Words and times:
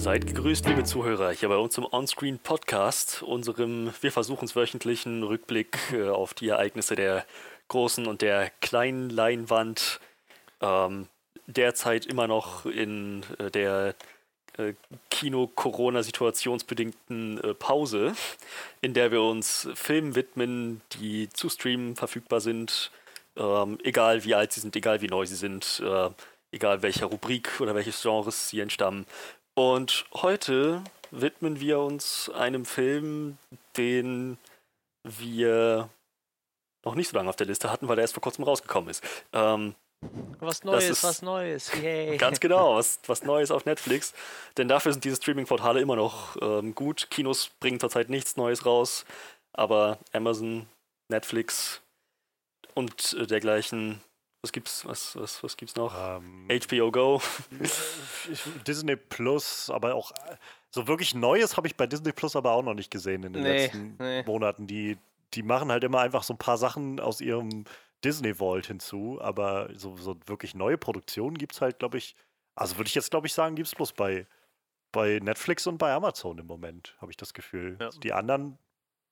Seid 0.00 0.26
gegrüßt, 0.26 0.66
liebe 0.66 0.82
Zuhörer, 0.82 1.30
hier 1.30 1.48
bei 1.50 1.58
uns 1.58 1.76
im 1.76 1.84
Onscreen 1.84 2.38
Podcast, 2.38 3.22
unserem 3.22 3.92
wir 4.00 4.10
versuchen 4.10 4.46
es 4.46 4.56
wöchentlichen 4.56 5.22
Rückblick 5.22 5.76
äh, 5.92 6.08
auf 6.08 6.32
die 6.32 6.48
Ereignisse 6.48 6.96
der 6.96 7.26
großen 7.68 8.06
und 8.06 8.22
der 8.22 8.48
kleinen 8.62 9.10
Leinwand. 9.10 10.00
Ähm, 10.62 11.06
derzeit 11.46 12.06
immer 12.06 12.26
noch 12.26 12.64
in 12.64 13.26
äh, 13.38 13.50
der 13.50 13.94
äh, 14.56 14.72
Kino-Corona-situationsbedingten 15.10 17.44
äh, 17.44 17.52
Pause, 17.52 18.14
in 18.80 18.94
der 18.94 19.12
wir 19.12 19.20
uns 19.20 19.68
Filmen 19.74 20.14
widmen, 20.14 20.80
die 20.94 21.28
zu 21.28 21.50
streamen 21.50 21.94
verfügbar 21.94 22.40
sind, 22.40 22.90
ähm, 23.36 23.76
egal 23.84 24.24
wie 24.24 24.34
alt 24.34 24.54
sie 24.54 24.60
sind, 24.60 24.74
egal 24.76 25.02
wie 25.02 25.08
neu 25.08 25.26
sie 25.26 25.36
sind, 25.36 25.82
äh, 25.84 26.08
egal 26.52 26.82
welcher 26.82 27.06
Rubrik 27.06 27.60
oder 27.60 27.74
welches 27.74 28.00
Genres 28.00 28.48
sie 28.48 28.60
entstammen. 28.60 29.04
Und 29.54 30.06
heute 30.14 30.82
widmen 31.10 31.60
wir 31.60 31.80
uns 31.80 32.30
einem 32.30 32.64
Film, 32.64 33.38
den 33.76 34.38
wir 35.04 35.88
noch 36.84 36.94
nicht 36.94 37.08
so 37.08 37.16
lange 37.16 37.28
auf 37.28 37.36
der 37.36 37.46
Liste 37.46 37.70
hatten, 37.70 37.88
weil 37.88 37.98
er 37.98 38.02
erst 38.02 38.14
vor 38.14 38.22
kurzem 38.22 38.44
rausgekommen 38.44 38.90
ist. 38.90 39.02
Ähm, 39.32 39.74
was 40.38 40.64
Neues, 40.64 40.88
ist, 40.88 41.04
was 41.04 41.20
Neues. 41.20 41.70
Yay. 41.74 42.16
Ganz 42.18 42.40
genau, 42.40 42.76
was, 42.76 43.00
was 43.06 43.22
Neues 43.22 43.50
auf 43.50 43.66
Netflix. 43.66 44.14
Denn 44.56 44.68
dafür 44.68 44.92
sind 44.92 45.04
diese 45.04 45.16
Streaming-Portale 45.16 45.80
immer 45.80 45.96
noch 45.96 46.36
ähm, 46.40 46.74
gut. 46.74 47.08
Kinos 47.10 47.50
bringen 47.60 47.80
zurzeit 47.80 48.08
nichts 48.08 48.36
Neues 48.36 48.64
raus, 48.64 49.04
aber 49.52 49.98
Amazon, 50.12 50.66
Netflix 51.08 51.82
und 52.74 53.14
äh, 53.14 53.26
dergleichen. 53.26 54.00
Was 54.42 54.52
gibt's, 54.52 54.86
was, 54.86 55.16
was, 55.16 55.42
was 55.42 55.56
gibt's 55.56 55.76
noch? 55.76 55.94
Ähm, 55.96 56.48
HBO 56.48 56.90
Go. 56.90 57.22
Disney 58.66 58.96
Plus, 58.96 59.68
aber 59.68 59.94
auch 59.94 60.12
so 60.70 60.86
wirklich 60.86 61.14
Neues 61.14 61.56
habe 61.56 61.66
ich 61.66 61.76
bei 61.76 61.86
Disney 61.86 62.12
Plus 62.12 62.36
aber 62.36 62.52
auch 62.52 62.62
noch 62.62 62.74
nicht 62.74 62.90
gesehen 62.90 63.22
in 63.24 63.32
den 63.32 63.42
nee, 63.42 63.64
letzten 63.64 63.96
nee. 63.98 64.22
Monaten. 64.22 64.66
Die, 64.66 64.96
die 65.34 65.42
machen 65.42 65.70
halt 65.70 65.84
immer 65.84 66.00
einfach 66.00 66.22
so 66.22 66.34
ein 66.34 66.38
paar 66.38 66.56
Sachen 66.56 67.00
aus 67.00 67.20
ihrem 67.20 67.64
Disney 68.02 68.34
Vault 68.34 68.66
hinzu, 68.66 69.18
aber 69.20 69.68
so, 69.74 69.96
so 69.96 70.16
wirklich 70.26 70.54
neue 70.54 70.78
Produktionen 70.78 71.36
gibt 71.36 71.52
es 71.52 71.60
halt, 71.60 71.78
glaube 71.78 71.98
ich, 71.98 72.16
also 72.54 72.78
würde 72.78 72.88
ich 72.88 72.94
jetzt, 72.94 73.10
glaube 73.10 73.26
ich, 73.26 73.34
sagen, 73.34 73.56
gibt 73.56 73.68
es 73.68 73.74
bloß 73.74 73.92
bei, 73.92 74.26
bei 74.92 75.18
Netflix 75.20 75.66
und 75.66 75.78
bei 75.78 75.92
Amazon 75.92 76.38
im 76.38 76.46
Moment, 76.46 76.96
habe 77.00 77.10
ich 77.10 77.16
das 77.16 77.34
Gefühl. 77.34 77.76
Ja. 77.80 77.90
Die 78.02 78.12
anderen 78.12 78.58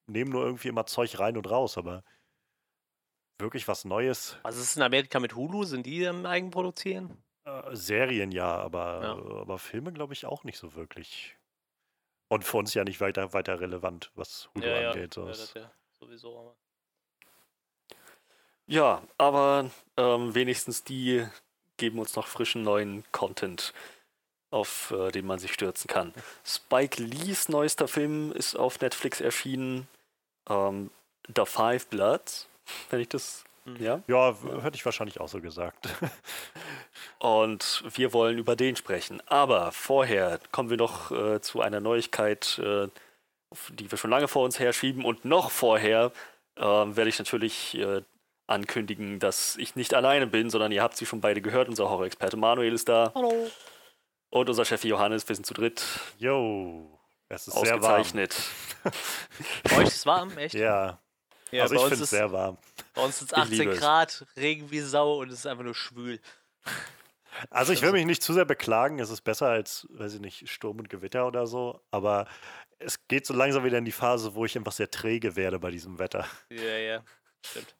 nehmen 0.06 0.30
nur 0.30 0.44
irgendwie 0.44 0.68
immer 0.68 0.86
Zeug 0.86 1.18
rein 1.18 1.36
und 1.36 1.50
raus, 1.50 1.76
aber 1.76 2.02
wirklich 3.38 3.68
was 3.68 3.84
Neues. 3.84 4.36
Also 4.42 4.60
ist 4.60 4.70
es 4.70 4.76
in 4.76 4.82
Amerika 4.82 5.20
mit 5.20 5.34
Hulu? 5.34 5.64
Sind 5.64 5.86
die 5.86 6.02
im 6.04 6.26
Eigenproduzieren? 6.26 7.16
Äh, 7.44 7.74
Serien 7.74 8.32
ja, 8.32 8.56
aber, 8.56 9.02
ja. 9.02 9.40
aber 9.40 9.58
Filme 9.58 9.92
glaube 9.92 10.12
ich 10.12 10.26
auch 10.26 10.44
nicht 10.44 10.58
so 10.58 10.74
wirklich. 10.74 11.36
Und 12.28 12.44
für 12.44 12.58
uns 12.58 12.74
ja 12.74 12.84
nicht 12.84 13.00
weiter, 13.00 13.32
weiter 13.32 13.60
relevant, 13.60 14.10
was 14.14 14.50
Hulu 14.54 14.66
ja, 14.66 14.90
angeht. 14.90 15.16
Ja, 15.16 15.22
ja, 15.22 15.28
das 15.28 15.54
ja 15.54 15.70
sowieso. 15.98 16.38
Aber. 16.38 16.56
Ja, 18.66 19.02
aber 19.16 19.70
ähm, 19.96 20.34
wenigstens 20.34 20.84
die 20.84 21.26
geben 21.78 21.98
uns 21.98 22.16
noch 22.16 22.26
frischen 22.26 22.62
neuen 22.62 23.04
Content, 23.12 23.72
auf 24.50 24.90
äh, 24.90 25.10
den 25.10 25.26
man 25.26 25.38
sich 25.38 25.52
stürzen 25.52 25.88
kann. 25.88 26.12
Spike 26.44 27.02
Lees 27.02 27.48
neuester 27.48 27.88
Film 27.88 28.32
ist 28.32 28.56
auf 28.56 28.80
Netflix 28.80 29.20
erschienen. 29.20 29.88
Ähm, 30.50 30.90
The 31.34 31.44
Five 31.46 31.86
Bloods, 31.88 32.48
wenn 32.90 33.00
ich 33.00 33.08
das. 33.08 33.44
Mhm. 33.64 33.76
Ja, 33.82 34.02
ja 34.06 34.36
hätte 34.62 34.76
ich 34.76 34.84
wahrscheinlich 34.84 35.20
auch 35.20 35.28
so 35.28 35.40
gesagt. 35.40 35.88
Und 37.18 37.84
wir 37.94 38.12
wollen 38.12 38.38
über 38.38 38.56
den 38.56 38.76
sprechen. 38.76 39.22
Aber 39.26 39.72
vorher 39.72 40.40
kommen 40.52 40.70
wir 40.70 40.76
noch 40.76 41.10
äh, 41.10 41.40
zu 41.40 41.60
einer 41.60 41.80
Neuigkeit, 41.80 42.58
äh, 42.58 42.88
die 43.70 43.90
wir 43.90 43.98
schon 43.98 44.10
lange 44.10 44.28
vor 44.28 44.44
uns 44.44 44.58
herschieben. 44.58 45.04
Und 45.04 45.24
noch 45.24 45.50
vorher 45.50 46.12
äh, 46.56 46.62
werde 46.62 47.08
ich 47.08 47.18
natürlich 47.18 47.76
äh, 47.76 48.02
ankündigen, 48.46 49.18
dass 49.18 49.56
ich 49.56 49.76
nicht 49.76 49.94
alleine 49.94 50.26
bin, 50.26 50.50
sondern 50.50 50.72
ihr 50.72 50.82
habt 50.82 50.96
sie 50.96 51.06
schon 51.06 51.20
beide 51.20 51.40
gehört. 51.40 51.68
Unser 51.68 51.88
Horror-Experte 51.90 52.36
Manuel 52.36 52.72
ist 52.72 52.88
da. 52.88 53.12
Hallo. 53.14 53.50
Und 54.30 54.48
unser 54.48 54.64
Chef 54.64 54.84
Johannes, 54.84 55.28
wir 55.28 55.36
sind 55.36 55.44
zu 55.44 55.54
dritt. 55.54 55.84
Yo, 56.18 56.98
es 57.28 57.48
ist 57.48 57.54
Ausgezeichnet. 57.54 58.32
sehr 58.32 58.92
warm. 58.92 58.94
Bei 59.64 59.76
euch 59.78 59.88
ist 59.88 59.96
es 59.96 60.06
warm, 60.06 60.36
echt? 60.38 60.54
Ja. 60.54 60.98
Ja 61.50 61.62
also 61.62 61.74
ich 61.74 61.82
finde 61.82 62.04
es 62.04 62.10
sehr 62.10 62.30
warm. 62.32 62.58
Bei 62.94 63.04
uns 63.04 63.18
sind 63.18 63.32
es 63.32 63.36
18 63.36 63.70
Grad, 63.72 64.26
Regen 64.36 64.70
wie 64.70 64.80
Sau 64.80 65.20
und 65.20 65.30
es 65.30 65.40
ist 65.40 65.46
einfach 65.46 65.64
nur 65.64 65.74
schwül. 65.74 66.20
Also 67.50 67.72
ich 67.72 67.82
will 67.82 67.92
mich 67.92 68.06
nicht 68.06 68.22
zu 68.22 68.32
sehr 68.32 68.44
beklagen, 68.44 68.98
es 68.98 69.10
ist 69.10 69.20
besser 69.20 69.48
als, 69.48 69.86
weiß 69.90 70.14
ich 70.14 70.20
nicht, 70.20 70.48
Sturm 70.48 70.78
und 70.78 70.88
Gewitter 70.88 71.26
oder 71.26 71.46
so, 71.46 71.80
aber 71.90 72.26
es 72.78 73.06
geht 73.06 73.26
so 73.26 73.34
langsam 73.34 73.64
wieder 73.64 73.78
in 73.78 73.84
die 73.84 73.92
Phase, 73.92 74.34
wo 74.34 74.44
ich 74.44 74.56
einfach 74.56 74.72
sehr 74.72 74.90
träge 74.90 75.36
werde 75.36 75.58
bei 75.58 75.70
diesem 75.70 75.98
Wetter. 75.98 76.26
Ja, 76.50 76.76
ja, 76.76 77.04
stimmt. 77.44 77.77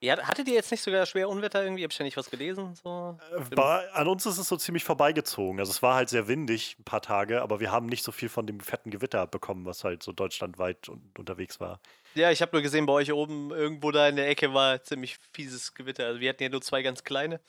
Ja, 0.00 0.18
hattet 0.26 0.46
ihr 0.48 0.54
jetzt 0.54 0.70
nicht 0.70 0.82
sogar 0.82 1.06
schwer 1.06 1.28
Unwetter 1.28 1.62
irgendwie? 1.62 1.82
Hab 1.82 1.90
ich 1.90 1.98
ja 1.98 2.04
nicht 2.04 2.18
was 2.18 2.30
gelesen? 2.30 2.74
So? 2.74 3.18
Äh, 3.32 3.56
war, 3.56 3.82
an 3.94 4.06
uns 4.08 4.26
ist 4.26 4.36
es 4.36 4.46
so 4.46 4.56
ziemlich 4.56 4.84
vorbeigezogen. 4.84 5.58
Also 5.58 5.70
es 5.70 5.82
war 5.82 5.94
halt 5.94 6.10
sehr 6.10 6.28
windig 6.28 6.76
ein 6.78 6.84
paar 6.84 7.00
Tage, 7.00 7.40
aber 7.40 7.60
wir 7.60 7.72
haben 7.72 7.86
nicht 7.86 8.04
so 8.04 8.12
viel 8.12 8.28
von 8.28 8.46
dem 8.46 8.60
fetten 8.60 8.90
Gewitter 8.90 9.26
bekommen, 9.26 9.64
was 9.64 9.84
halt 9.84 10.02
so 10.02 10.12
deutschlandweit 10.12 10.90
un 10.90 11.12
unterwegs 11.16 11.60
war. 11.60 11.80
Ja, 12.14 12.30
ich 12.30 12.42
habe 12.42 12.52
nur 12.52 12.62
gesehen, 12.62 12.84
bei 12.84 12.92
euch 12.92 13.10
oben 13.12 13.50
irgendwo 13.52 13.90
da 13.90 14.06
in 14.08 14.16
der 14.16 14.28
Ecke 14.28 14.52
war 14.52 14.82
ziemlich 14.82 15.16
fieses 15.32 15.72
Gewitter. 15.72 16.06
Also 16.06 16.20
wir 16.20 16.28
hatten 16.28 16.42
ja 16.42 16.50
nur 16.50 16.60
zwei 16.60 16.82
ganz 16.82 17.02
kleine. 17.02 17.40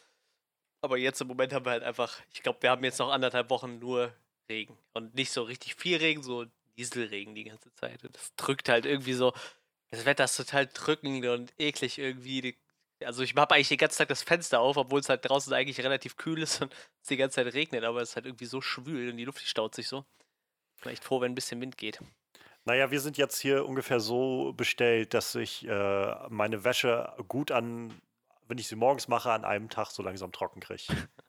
Aber 0.81 0.97
jetzt 0.97 1.19
im 1.19 1.27
Moment 1.27 1.51
haben 1.53 1.65
wir 1.65 1.71
halt 1.71 1.83
einfach, 1.83 2.17
ich 2.31 2.43
glaube, 2.43 2.61
wir 2.61 2.69
haben 2.69 2.83
jetzt 2.83 2.99
noch 2.99 3.11
anderthalb 3.11 3.49
Wochen 3.49 3.79
nur 3.79 4.13
Regen. 4.49 4.77
Und 4.93 5.15
nicht 5.15 5.31
so 5.31 5.43
richtig 5.43 5.75
viel 5.75 5.97
Regen, 5.97 6.23
so 6.23 6.45
Dieselregen 6.77 7.35
die 7.35 7.45
ganze 7.45 7.73
Zeit. 7.73 8.03
Und 8.05 8.15
das 8.15 8.33
drückt 8.35 8.69
halt 8.69 8.85
irgendwie 8.85 9.13
so 9.13 9.33
das 9.91 10.05
Wetter 10.05 10.25
ist 10.25 10.35
total 10.35 10.67
drückend 10.67 11.25
und 11.25 11.53
eklig 11.57 11.97
irgendwie. 11.97 12.57
Also 13.03 13.23
ich 13.23 13.35
habe 13.35 13.55
eigentlich 13.55 13.69
den 13.69 13.77
ganzen 13.77 13.99
Tag 13.99 14.07
das 14.07 14.23
Fenster 14.23 14.59
auf, 14.59 14.75
obwohl 14.77 14.99
es 14.99 15.09
halt 15.09 15.27
draußen 15.27 15.53
eigentlich 15.53 15.79
relativ 15.81 16.17
kühl 16.17 16.41
ist 16.41 16.61
und 16.61 16.73
es 17.01 17.07
die 17.07 17.17
ganze 17.17 17.35
Zeit 17.35 17.53
regnet, 17.53 17.83
aber 17.83 18.01
es 18.01 18.09
ist 18.09 18.15
halt 18.15 18.25
irgendwie 18.25 18.45
so 18.45 18.61
schwül 18.61 19.09
und 19.09 19.17
die 19.17 19.25
Luft 19.25 19.41
die 19.41 19.47
staut 19.47 19.75
sich 19.75 19.87
so. 19.87 20.05
Ich 20.75 20.83
bin 20.83 20.91
echt 20.91 21.03
froh, 21.03 21.21
wenn 21.21 21.31
ein 21.31 21.35
bisschen 21.35 21.61
Wind 21.61 21.77
geht. 21.77 21.99
Naja, 22.65 22.91
wir 22.91 22.99
sind 22.99 23.17
jetzt 23.17 23.39
hier 23.39 23.65
ungefähr 23.65 23.99
so 23.99 24.53
bestellt, 24.53 25.13
dass 25.13 25.35
ich 25.35 25.65
äh, 25.67 26.29
meine 26.29 26.63
Wäsche 26.63 27.13
gut 27.27 27.51
an, 27.51 27.93
wenn 28.47 28.57
ich 28.57 28.67
sie 28.67 28.75
morgens 28.75 29.07
mache, 29.07 29.31
an 29.31 29.45
einem 29.45 29.69
Tag 29.69 29.89
so 29.91 30.03
langsam 30.03 30.31
trocken 30.31 30.59
kriege. 30.59 30.83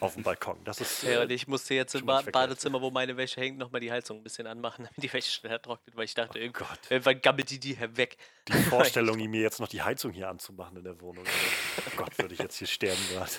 auf 0.00 0.14
dem 0.14 0.22
Balkon. 0.22 0.58
Das 0.64 0.80
ist, 0.80 1.02
ja, 1.02 1.22
und 1.22 1.30
ich 1.30 1.48
musste 1.48 1.74
jetzt 1.74 1.94
im 1.94 2.06
ba 2.06 2.22
Badezimmer, 2.22 2.80
wo 2.80 2.90
meine 2.90 3.16
Wäsche 3.16 3.40
hängt, 3.40 3.58
nochmal 3.58 3.80
die 3.80 3.90
Heizung 3.90 4.18
ein 4.18 4.22
bisschen 4.22 4.46
anmachen, 4.46 4.84
damit 4.84 5.02
die 5.02 5.12
Wäsche 5.12 5.30
schneller 5.30 5.60
trocknet, 5.60 5.96
weil 5.96 6.04
ich 6.04 6.14
dachte, 6.14 6.38
oh 6.38 6.42
irgendwann, 6.42 6.78
irgendwann 6.88 7.20
gammelt 7.20 7.50
die 7.50 7.60
die 7.60 7.78
weg. 7.96 8.16
Die 8.48 8.52
Vorstellung, 8.52 9.16
mir 9.30 9.42
jetzt 9.42 9.60
noch 9.60 9.68
die 9.68 9.82
Heizung 9.82 10.12
hier 10.12 10.28
anzumachen 10.28 10.76
in 10.76 10.84
der 10.84 11.00
Wohnung. 11.00 11.24
Oh 11.24 11.96
Gott, 11.96 12.16
würde 12.18 12.34
ich 12.34 12.40
jetzt 12.40 12.56
hier 12.56 12.66
sterben 12.66 13.02
gerade. 13.10 13.32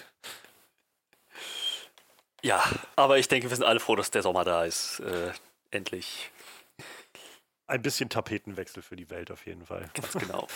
Ja, 2.41 2.63
aber 2.95 3.19
ich 3.19 3.27
denke, 3.27 3.49
wir 3.49 3.55
sind 3.55 3.65
alle 3.65 3.79
froh, 3.79 3.95
dass 3.95 4.11
der 4.11 4.23
Sommer 4.23 4.43
da 4.43 4.65
ist. 4.65 4.99
Äh, 4.99 5.31
endlich. 5.69 6.31
Ein 7.67 7.81
bisschen 7.81 8.09
Tapetenwechsel 8.09 8.81
für 8.81 8.95
die 8.95 9.09
Welt 9.09 9.31
auf 9.31 9.45
jeden 9.45 9.65
Fall. 9.65 9.89
Ganz 9.93 10.13
genau. 10.13 10.47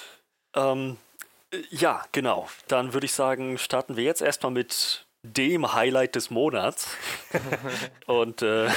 ähm, 0.54 0.98
ja, 1.70 2.04
genau. 2.12 2.48
Dann 2.66 2.92
würde 2.92 3.06
ich 3.06 3.12
sagen, 3.12 3.56
starten 3.56 3.96
wir 3.96 4.04
jetzt 4.04 4.20
erstmal 4.20 4.52
mit 4.52 5.06
dem 5.22 5.72
Highlight 5.72 6.14
des 6.14 6.30
Monats. 6.30 6.96
Und 8.06 8.42
äh, 8.42 8.70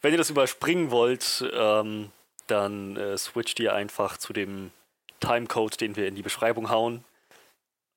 wenn 0.00 0.12
ihr 0.12 0.18
das 0.18 0.30
überspringen 0.30 0.90
wollt, 0.90 1.44
ähm, 1.52 2.10
dann 2.46 2.96
äh, 2.96 3.16
switcht 3.18 3.60
ihr 3.60 3.74
einfach 3.74 4.16
zu 4.16 4.32
dem 4.32 4.70
Timecode, 5.20 5.80
den 5.80 5.96
wir 5.96 6.06
in 6.06 6.14
die 6.14 6.22
Beschreibung 6.22 6.70
hauen. 6.70 7.04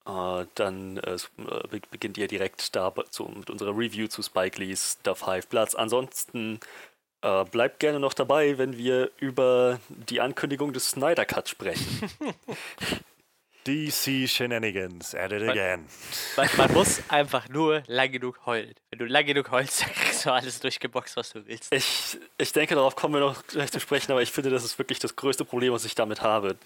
Äh, 0.05 0.45
dann 0.55 0.97
äh, 0.97 1.15
äh 1.15 1.79
beginnt 1.91 2.17
ihr 2.17 2.27
direkt 2.27 2.75
da 2.75 2.93
zu, 3.09 3.25
mit 3.25 3.49
unserer 3.49 3.77
Review 3.77 4.07
zu 4.07 4.21
Spike 4.23 4.59
Lee's 4.59 4.97
The 5.05 5.13
Five 5.15 5.47
Bloods. 5.47 5.75
Ansonsten 5.75 6.59
äh, 7.21 7.45
bleibt 7.45 7.79
gerne 7.79 7.99
noch 7.99 8.13
dabei, 8.13 8.57
wenn 8.57 8.77
wir 8.77 9.11
über 9.19 9.79
die 9.89 10.21
Ankündigung 10.21 10.73
des 10.73 10.91
Snyder 10.91 11.25
Cut 11.25 11.49
sprechen. 11.49 12.09
DC 13.67 14.27
Shenanigans, 14.27 15.13
at 15.13 15.31
it 15.31 15.47
again. 15.47 15.85
Man, 16.35 16.49
man, 16.57 16.73
muss 16.73 17.01
einfach 17.09 17.49
nur 17.49 17.83
lang 17.87 18.11
genug 18.11 18.45
heulen. 18.45 18.73
Wenn 18.89 18.99
du 18.99 19.05
lang 19.05 19.25
genug 19.25 19.51
heulst, 19.51 19.81
dann 19.85 19.93
kriegst 19.93 20.25
du 20.25 20.31
alles 20.31 20.59
durchgeboxt, 20.59 21.17
was 21.17 21.33
du 21.33 21.45
willst. 21.45 21.73
Ich, 21.73 22.17
ich 22.37 22.51
denke, 22.53 22.75
darauf 22.75 22.95
kommen 22.95 23.15
wir 23.15 23.21
noch 23.21 23.45
gleich 23.47 23.71
zu 23.71 23.79
sprechen, 23.79 24.11
aber 24.11 24.21
ich 24.21 24.31
finde, 24.31 24.49
das 24.49 24.63
ist 24.63 24.77
wirklich 24.79 24.99
das 24.99 25.15
größte 25.15 25.45
Problem, 25.45 25.73
was 25.73 25.85
ich 25.85 25.95
damit 25.95 26.21
habe. 26.21 26.57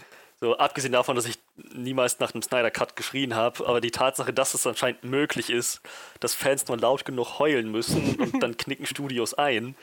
So, 0.42 0.57
abgesehen 0.57 0.92
davon, 0.92 1.15
dass 1.15 1.25
ich 1.25 1.39
niemals 1.74 2.19
nach 2.19 2.33
einem 2.33 2.42
Snyder 2.42 2.69
Cut 2.69 2.95
geschrien 2.95 3.36
habe, 3.36 3.65
aber 3.68 3.80
die 3.80 3.91
Tatsache, 3.91 4.33
dass 4.33 4.53
es 4.53 4.68
anscheinend 4.68 5.03
möglich 5.03 5.50
ist, 5.50 5.81
dass 6.19 6.36
Fans 6.36 6.68
nur 6.68 6.77
laut 6.77 7.06
genug 7.06 7.39
heulen 7.39 7.71
müssen 7.71 8.15
und 8.19 8.41
dann 8.41 8.57
knicken 8.57 8.86
Studios 8.86 9.33
ein, 9.33 9.75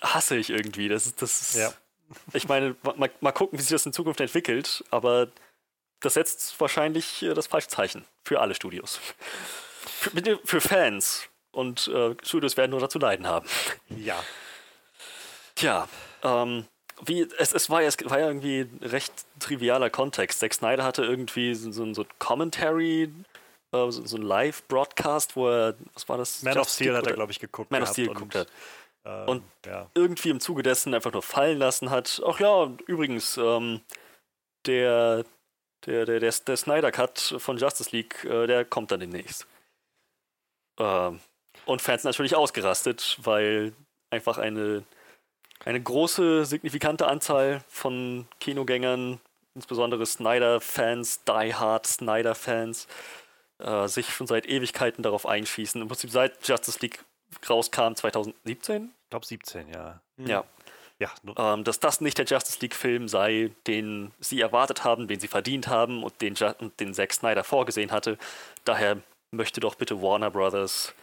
hasse 0.00 0.36
ich 0.36 0.50
irgendwie. 0.50 0.88
Das 0.88 1.06
ist, 1.06 1.20
das 1.20 1.40
ist, 1.42 1.56
ja. 1.56 1.72
Ich 2.32 2.46
meine, 2.46 2.76
mal, 2.96 3.10
mal 3.20 3.32
gucken, 3.32 3.58
wie 3.58 3.62
sich 3.62 3.72
das 3.72 3.84
in 3.84 3.92
Zukunft 3.92 4.20
entwickelt, 4.20 4.84
aber 4.90 5.28
das 6.00 6.14
setzt 6.14 6.60
wahrscheinlich 6.60 7.22
äh, 7.22 7.34
das 7.34 7.46
falsche 7.46 7.68
Zeichen 7.68 8.04
für 8.24 8.40
alle 8.40 8.54
Studios. 8.54 9.00
Für, 9.86 10.38
für 10.44 10.60
Fans 10.60 11.28
und 11.52 11.88
äh, 11.88 12.14
Studios 12.22 12.56
werden 12.56 12.72
nur 12.72 12.80
dazu 12.80 12.98
leiden 12.98 13.26
haben. 13.26 13.48
Ja. 13.88 14.22
Tja, 15.54 15.88
ähm, 16.22 16.66
wie, 17.04 17.28
es, 17.38 17.52
es, 17.52 17.70
war 17.70 17.82
ja, 17.82 17.88
es 17.88 17.96
war 18.04 18.18
ja 18.18 18.28
irgendwie 18.28 18.60
ein 18.60 18.80
recht 18.82 19.12
trivialer 19.38 19.90
Kontext. 19.90 20.40
Zack 20.40 20.54
Snyder 20.54 20.84
hatte 20.84 21.04
irgendwie 21.04 21.54
so, 21.54 21.70
so, 21.72 21.92
so 21.94 22.02
ein 22.02 22.08
Commentary, 22.18 23.04
äh, 23.72 23.90
so, 23.90 23.90
so, 23.90 24.16
ein 24.16 24.22
Live-Broadcast, 24.22 25.36
wo 25.36 25.48
er, 25.48 25.74
was 25.94 26.08
war 26.08 26.18
das? 26.18 26.42
Man 26.42 26.54
Just 26.54 26.70
of 26.70 26.74
Steel 26.74 26.96
hat 26.96 27.06
er, 27.06 27.14
glaube 27.14 27.32
ich, 27.32 27.40
geguckt. 27.40 27.70
Man 27.70 27.82
of 27.82 27.88
Steel 27.88 28.08
geguckt 28.08 28.34
hat. 28.34 28.48
Ähm, 29.04 29.28
und 29.28 29.42
ja. 29.66 29.90
irgendwie 29.94 30.30
im 30.30 30.40
Zuge 30.40 30.62
dessen 30.62 30.94
einfach 30.94 31.12
nur 31.12 31.22
fallen 31.22 31.58
lassen 31.58 31.90
hat. 31.90 32.22
Ach 32.26 32.40
ja, 32.40 32.70
übrigens, 32.86 33.36
ähm, 33.36 33.80
der, 34.66 35.24
der, 35.86 36.04
der, 36.04 36.20
der, 36.20 36.32
der 36.32 36.56
Snyder 36.56 36.92
Cut 36.92 37.36
von 37.38 37.58
Justice 37.58 37.90
League, 37.92 38.24
äh, 38.24 38.46
der 38.46 38.64
kommt 38.64 38.90
dann 38.90 39.00
demnächst. 39.00 39.46
Ähm, 40.78 41.20
und 41.64 41.82
Fans 41.82 42.04
natürlich 42.04 42.36
ausgerastet, 42.36 43.18
weil 43.22 43.72
einfach 44.10 44.38
eine 44.38 44.84
eine 45.64 45.82
große, 45.82 46.44
signifikante 46.44 47.06
Anzahl 47.06 47.62
von 47.68 48.26
Kinogängern, 48.40 49.20
insbesondere 49.54 50.04
Snyder-Fans, 50.04 51.24
Die-Hard 51.24 51.86
Snyder-Fans, 51.86 52.86
äh, 53.58 53.88
sich 53.88 54.10
schon 54.10 54.26
seit 54.26 54.46
Ewigkeiten 54.46 55.02
darauf 55.02 55.26
einschießen. 55.26 55.80
Im 55.80 55.88
Prinzip 55.88 56.10
seit 56.10 56.46
Justice 56.46 56.78
League 56.80 57.04
rauskam, 57.48 57.94
2017? 57.94 58.92
Ich 59.04 59.10
glaube 59.10 59.26
17, 59.26 59.68
ja. 59.68 60.00
Ja. 60.18 60.44
Ja, 60.98 61.10
ähm, 61.36 61.62
dass 61.62 61.78
das 61.78 62.00
nicht 62.00 62.16
der 62.16 62.24
Justice 62.24 62.58
League-Film 62.60 63.06
sei, 63.08 63.50
den 63.66 64.12
sie 64.18 64.40
erwartet 64.40 64.82
haben, 64.82 65.08
den 65.08 65.20
sie 65.20 65.28
verdient 65.28 65.68
haben 65.68 66.02
und 66.02 66.22
den, 66.22 66.34
und 66.58 66.80
den 66.80 66.94
Zack 66.94 67.12
Snyder 67.12 67.44
vorgesehen 67.44 67.92
hatte. 67.92 68.16
Daher 68.64 69.02
möchte 69.30 69.60
doch 69.60 69.74
bitte 69.74 70.00
Warner 70.00 70.30
Brothers 70.30 70.94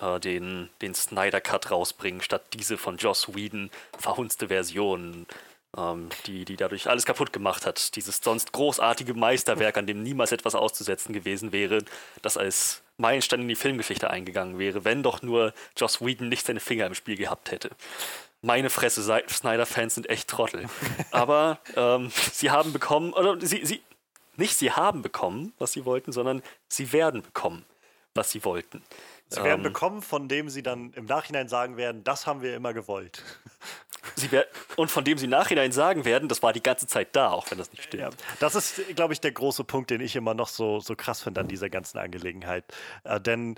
äh, 0.00 0.20
den, 0.20 0.70
den 0.82 0.94
Snyder 0.94 1.40
Cut 1.40 1.70
rausbringen, 1.70 2.20
statt 2.20 2.42
diese 2.52 2.78
von 2.78 2.96
Joss 2.96 3.34
Whedon 3.34 3.70
verhunzte 3.98 4.48
Version, 4.48 5.26
ähm, 5.76 6.10
die, 6.26 6.44
die 6.44 6.56
dadurch 6.56 6.88
alles 6.88 7.04
kaputt 7.04 7.32
gemacht 7.32 7.66
hat. 7.66 7.96
Dieses 7.96 8.20
sonst 8.22 8.52
großartige 8.52 9.14
Meisterwerk, 9.14 9.76
an 9.76 9.86
dem 9.86 10.02
niemals 10.02 10.30
etwas 10.30 10.54
auszusetzen 10.54 11.12
gewesen 11.12 11.50
wäre, 11.50 11.84
das 12.22 12.36
als 12.36 12.82
Meilenstein 12.98 13.42
in 13.42 13.48
die 13.48 13.54
Filmgeschichte 13.56 14.10
eingegangen 14.10 14.58
wäre, 14.58 14.84
wenn 14.84 15.02
doch 15.02 15.22
nur 15.22 15.54
Joss 15.76 16.00
Whedon 16.00 16.28
nicht 16.28 16.46
seine 16.46 16.60
Finger 16.60 16.86
im 16.86 16.94
Spiel 16.94 17.16
gehabt 17.16 17.50
hätte. 17.50 17.70
Meine 18.42 18.70
Fresse, 18.70 19.02
Snyder-Fans 19.02 19.94
sind 19.94 20.08
echt 20.08 20.28
Trottel. 20.28 20.64
Aber 21.10 21.58
ähm, 21.76 22.10
sie 22.32 22.50
haben 22.50 22.72
bekommen, 22.72 23.12
oder 23.12 23.38
sie, 23.40 23.64
sie, 23.64 23.82
nicht 24.36 24.56
sie 24.56 24.72
haben 24.72 25.02
bekommen, 25.02 25.52
was 25.58 25.72
sie 25.72 25.84
wollten, 25.84 26.12
sondern 26.12 26.42
sie 26.68 26.92
werden 26.92 27.22
bekommen, 27.22 27.64
was 28.14 28.30
sie 28.30 28.44
wollten. 28.44 28.82
Sie 29.28 29.44
werden 29.44 29.60
ähm, 29.60 29.72
bekommen, 29.72 30.02
von 30.02 30.28
dem 30.28 30.48
sie 30.48 30.62
dann 30.62 30.92
im 30.94 31.04
Nachhinein 31.04 31.48
sagen 31.48 31.76
werden, 31.76 32.02
das 32.02 32.26
haben 32.26 32.42
wir 32.42 32.56
immer 32.56 32.74
gewollt. 32.74 33.22
Sie 34.16 34.28
und 34.76 34.90
von 34.90 35.04
dem 35.04 35.18
sie 35.18 35.26
im 35.26 35.30
Nachhinein 35.30 35.72
sagen 35.72 36.04
werden, 36.04 36.28
das 36.28 36.42
war 36.42 36.52
die 36.52 36.62
ganze 36.62 36.86
Zeit 36.86 37.14
da, 37.14 37.30
auch 37.30 37.50
wenn 37.50 37.58
das 37.58 37.70
nicht 37.70 37.84
stimmt. 37.84 38.02
Ja, 38.02 38.10
das 38.40 38.54
ist, 38.54 38.96
glaube 38.96 39.12
ich, 39.12 39.20
der 39.20 39.32
große 39.32 39.62
Punkt, 39.62 39.90
den 39.90 40.00
ich 40.00 40.16
immer 40.16 40.32
noch 40.32 40.48
so, 40.48 40.80
so 40.80 40.96
krass 40.96 41.22
finde 41.22 41.40
an 41.42 41.48
dieser 41.48 41.68
ganzen 41.68 41.98
Angelegenheit. 41.98 42.64
Äh, 43.04 43.20
denn 43.20 43.56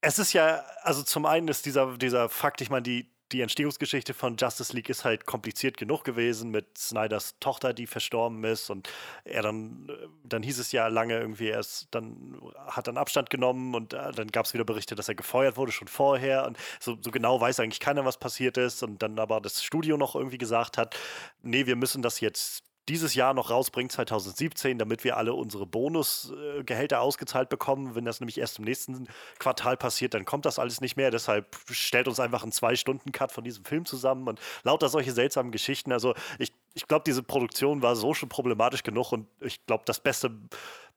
es 0.00 0.18
ist 0.18 0.32
ja, 0.32 0.64
also 0.82 1.02
zum 1.02 1.26
einen 1.26 1.48
ist 1.48 1.66
dieser, 1.66 1.96
dieser 1.98 2.28
Fakt, 2.28 2.60
ich 2.60 2.70
meine, 2.70 2.82
die, 2.82 3.11
die 3.32 3.40
Entstehungsgeschichte 3.40 4.14
von 4.14 4.36
Justice 4.36 4.74
League 4.74 4.88
ist 4.88 5.04
halt 5.04 5.26
kompliziert 5.26 5.76
genug 5.76 6.04
gewesen 6.04 6.50
mit 6.50 6.76
Snyders 6.76 7.36
Tochter, 7.40 7.72
die 7.72 7.86
verstorben 7.86 8.44
ist 8.44 8.70
und 8.70 8.88
er 9.24 9.42
dann, 9.42 9.88
äh, 9.88 10.08
dann 10.24 10.42
hieß 10.42 10.58
es 10.58 10.72
ja 10.72 10.88
lange 10.88 11.18
irgendwie, 11.18 11.48
er 11.48 11.60
ist 11.60 11.88
dann, 11.90 12.40
hat 12.66 12.86
dann 12.86 12.96
Abstand 12.96 13.30
genommen 13.30 13.74
und 13.74 13.94
äh, 13.94 14.12
dann 14.12 14.28
gab 14.28 14.46
es 14.46 14.54
wieder 14.54 14.64
Berichte, 14.64 14.94
dass 14.94 15.08
er 15.08 15.14
gefeuert 15.14 15.56
wurde 15.56 15.72
schon 15.72 15.88
vorher 15.88 16.46
und 16.46 16.58
so, 16.80 16.96
so 17.00 17.10
genau 17.10 17.40
weiß 17.40 17.60
eigentlich 17.60 17.80
keiner, 17.80 18.04
was 18.04 18.18
passiert 18.18 18.56
ist 18.56 18.82
und 18.82 19.02
dann 19.02 19.18
aber 19.18 19.40
das 19.40 19.62
Studio 19.62 19.96
noch 19.96 20.14
irgendwie 20.14 20.38
gesagt 20.38 20.78
hat, 20.78 20.96
nee, 21.42 21.66
wir 21.66 21.76
müssen 21.76 22.02
das 22.02 22.20
jetzt 22.20 22.64
dieses 22.88 23.14
Jahr 23.14 23.32
noch 23.32 23.50
rausbringt, 23.50 23.92
2017, 23.92 24.78
damit 24.78 25.04
wir 25.04 25.16
alle 25.16 25.34
unsere 25.34 25.66
Bonusgehälter 25.66 27.00
ausgezahlt 27.00 27.48
bekommen. 27.48 27.94
Wenn 27.94 28.04
das 28.04 28.20
nämlich 28.20 28.38
erst 28.38 28.58
im 28.58 28.64
nächsten 28.64 29.08
Quartal 29.38 29.76
passiert, 29.76 30.14
dann 30.14 30.24
kommt 30.24 30.44
das 30.46 30.58
alles 30.58 30.80
nicht 30.80 30.96
mehr. 30.96 31.10
Deshalb 31.10 31.56
stellt 31.70 32.08
uns 32.08 32.18
einfach 32.18 32.42
einen 32.42 32.52
Zwei-Stunden-Cut 32.52 33.30
von 33.30 33.44
diesem 33.44 33.64
Film 33.64 33.84
zusammen 33.84 34.26
und 34.28 34.40
lauter 34.64 34.88
solche 34.88 35.12
seltsamen 35.12 35.52
Geschichten. 35.52 35.92
Also 35.92 36.14
ich, 36.38 36.52
ich 36.74 36.88
glaube, 36.88 37.04
diese 37.06 37.22
Produktion 37.22 37.82
war 37.82 37.94
so 37.94 38.14
schon 38.14 38.28
problematisch 38.28 38.82
genug 38.82 39.12
und 39.12 39.28
ich 39.40 39.64
glaube, 39.66 39.84
das 39.86 40.00
beste 40.00 40.36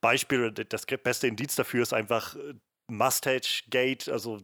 Beispiel, 0.00 0.50
das 0.50 0.86
beste 0.86 1.28
Indiz 1.28 1.54
dafür 1.54 1.82
ist 1.82 1.92
einfach 1.92 2.34
äh, 2.34 2.54
Mustache 2.88 3.64
Gate, 3.68 4.08
also 4.08 4.36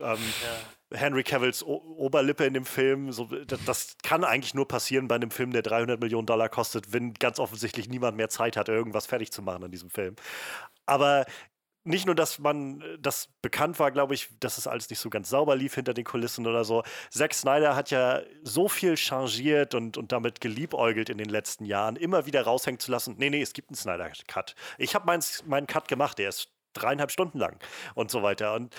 ähm, 0.00 0.18
ja. 0.18 0.79
Henry 0.92 1.22
Cavills 1.22 1.62
o 1.62 1.76
Oberlippe 1.96 2.44
in 2.44 2.54
dem 2.54 2.64
Film. 2.64 3.12
So, 3.12 3.26
das, 3.26 3.64
das, 3.64 3.96
kann 4.02 4.24
eigentlich 4.24 4.54
nur 4.54 4.66
passieren 4.66 5.08
bei 5.08 5.14
einem 5.14 5.30
Film, 5.30 5.52
der 5.52 5.62
300 5.62 6.00
Millionen 6.00 6.26
Dollar 6.26 6.48
kostet, 6.48 6.92
wenn 6.92 7.14
ganz 7.14 7.38
offensichtlich 7.38 7.88
niemand 7.88 8.16
mehr 8.16 8.28
Zeit 8.28 8.56
hat, 8.56 8.68
irgendwas 8.68 9.06
fertig 9.06 9.30
zu 9.30 9.42
machen 9.42 9.64
an 9.64 9.70
diesem 9.70 9.90
Film. 9.90 10.16
Aber 10.86 11.26
nicht 11.84 12.06
nur, 12.06 12.14
dass 12.14 12.38
man 12.38 12.84
das 13.00 13.28
bekannt 13.40 13.78
war, 13.78 13.90
glaube 13.90 14.14
ich, 14.14 14.28
dass 14.38 14.58
es 14.58 14.66
alles 14.66 14.90
nicht 14.90 14.98
so 14.98 15.08
ganz 15.08 15.30
sauber 15.30 15.56
lief 15.56 15.74
hinter 15.74 15.94
den 15.94 16.04
Kulissen 16.04 16.46
oder 16.46 16.64
so. 16.64 16.82
Zack 17.10 17.32
Snyder 17.32 17.74
hat 17.74 17.90
ja 17.90 18.20
so 18.42 18.68
viel 18.68 18.96
changiert 18.96 19.74
und, 19.74 19.96
und 19.96 20.12
damit 20.12 20.40
geliebäugelt 20.40 21.08
in 21.08 21.18
den 21.18 21.30
letzten 21.30 21.64
Jahren, 21.64 21.96
immer 21.96 22.26
wieder 22.26 22.42
raushängen 22.42 22.80
zu 22.80 22.90
lassen. 22.90 23.14
Nee, 23.18 23.30
nee, 23.30 23.40
es 23.40 23.54
gibt 23.54 23.70
einen 23.70 23.76
Snyder-Cut. 23.76 24.54
Ich 24.76 24.94
habe 24.94 25.06
meinen 25.06 25.22
mein 25.46 25.66
Cut 25.66 25.88
gemacht, 25.88 26.18
der 26.18 26.28
ist 26.28 26.52
dreieinhalb 26.74 27.10
Stunden 27.10 27.38
lang 27.38 27.58
und 27.94 28.10
so 28.10 28.22
weiter. 28.22 28.54
Und 28.54 28.74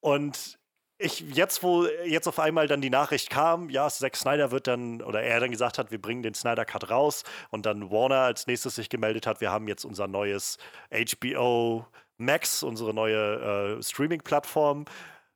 und 0.00 0.58
ich, 1.00 1.20
jetzt, 1.20 1.62
wo 1.62 1.86
jetzt 2.04 2.28
auf 2.28 2.38
einmal 2.38 2.66
dann 2.66 2.82
die 2.82 2.90
Nachricht 2.90 3.30
kam, 3.30 3.70
ja, 3.70 3.88
Zack 3.88 4.16
Snyder 4.16 4.50
wird 4.50 4.66
dann, 4.66 5.00
oder 5.00 5.22
er 5.22 5.40
dann 5.40 5.50
gesagt 5.50 5.78
hat, 5.78 5.90
wir 5.90 6.00
bringen 6.00 6.22
den 6.22 6.34
Snyder 6.34 6.66
Cut 6.66 6.90
raus 6.90 7.24
und 7.48 7.64
dann 7.64 7.90
Warner 7.90 8.20
als 8.20 8.46
nächstes 8.46 8.74
sich 8.74 8.90
gemeldet 8.90 9.26
hat, 9.26 9.40
wir 9.40 9.50
haben 9.50 9.66
jetzt 9.66 9.84
unser 9.84 10.06
neues 10.06 10.58
HBO 10.90 11.86
Max, 12.18 12.62
unsere 12.62 12.92
neue 12.92 13.78
äh, 13.78 13.82
Streaming-Plattform. 13.82 14.84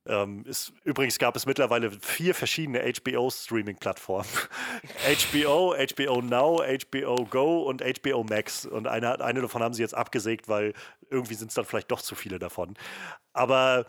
Ähm, 0.07 0.45
ist, 0.45 0.71
übrigens 0.83 1.17
gab 1.17 1.35
es 1.35 1.47
mittlerweile 1.47 1.89
vier 1.89 2.35
verschiedene 2.35 2.81
HBO-Streaming-Plattformen. 2.81 4.29
HBO, 5.03 5.73
HBO 5.95 6.21
Now, 6.21 6.61
HBO 6.61 7.25
Go 7.25 7.63
und 7.63 7.81
HBO 7.81 8.23
Max. 8.23 8.67
Und 8.67 8.87
eine, 8.87 9.19
eine 9.19 9.41
davon 9.41 9.63
haben 9.63 9.73
sie 9.73 9.81
jetzt 9.81 9.95
abgesägt, 9.95 10.47
weil 10.47 10.73
irgendwie 11.09 11.33
sind 11.33 11.47
es 11.47 11.55
dann 11.55 11.65
vielleicht 11.65 11.89
doch 11.89 12.01
zu 12.01 12.13
viele 12.13 12.37
davon. 12.37 12.75
Aber 13.33 13.87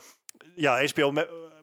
ja, 0.56 0.78
HBO 0.78 1.12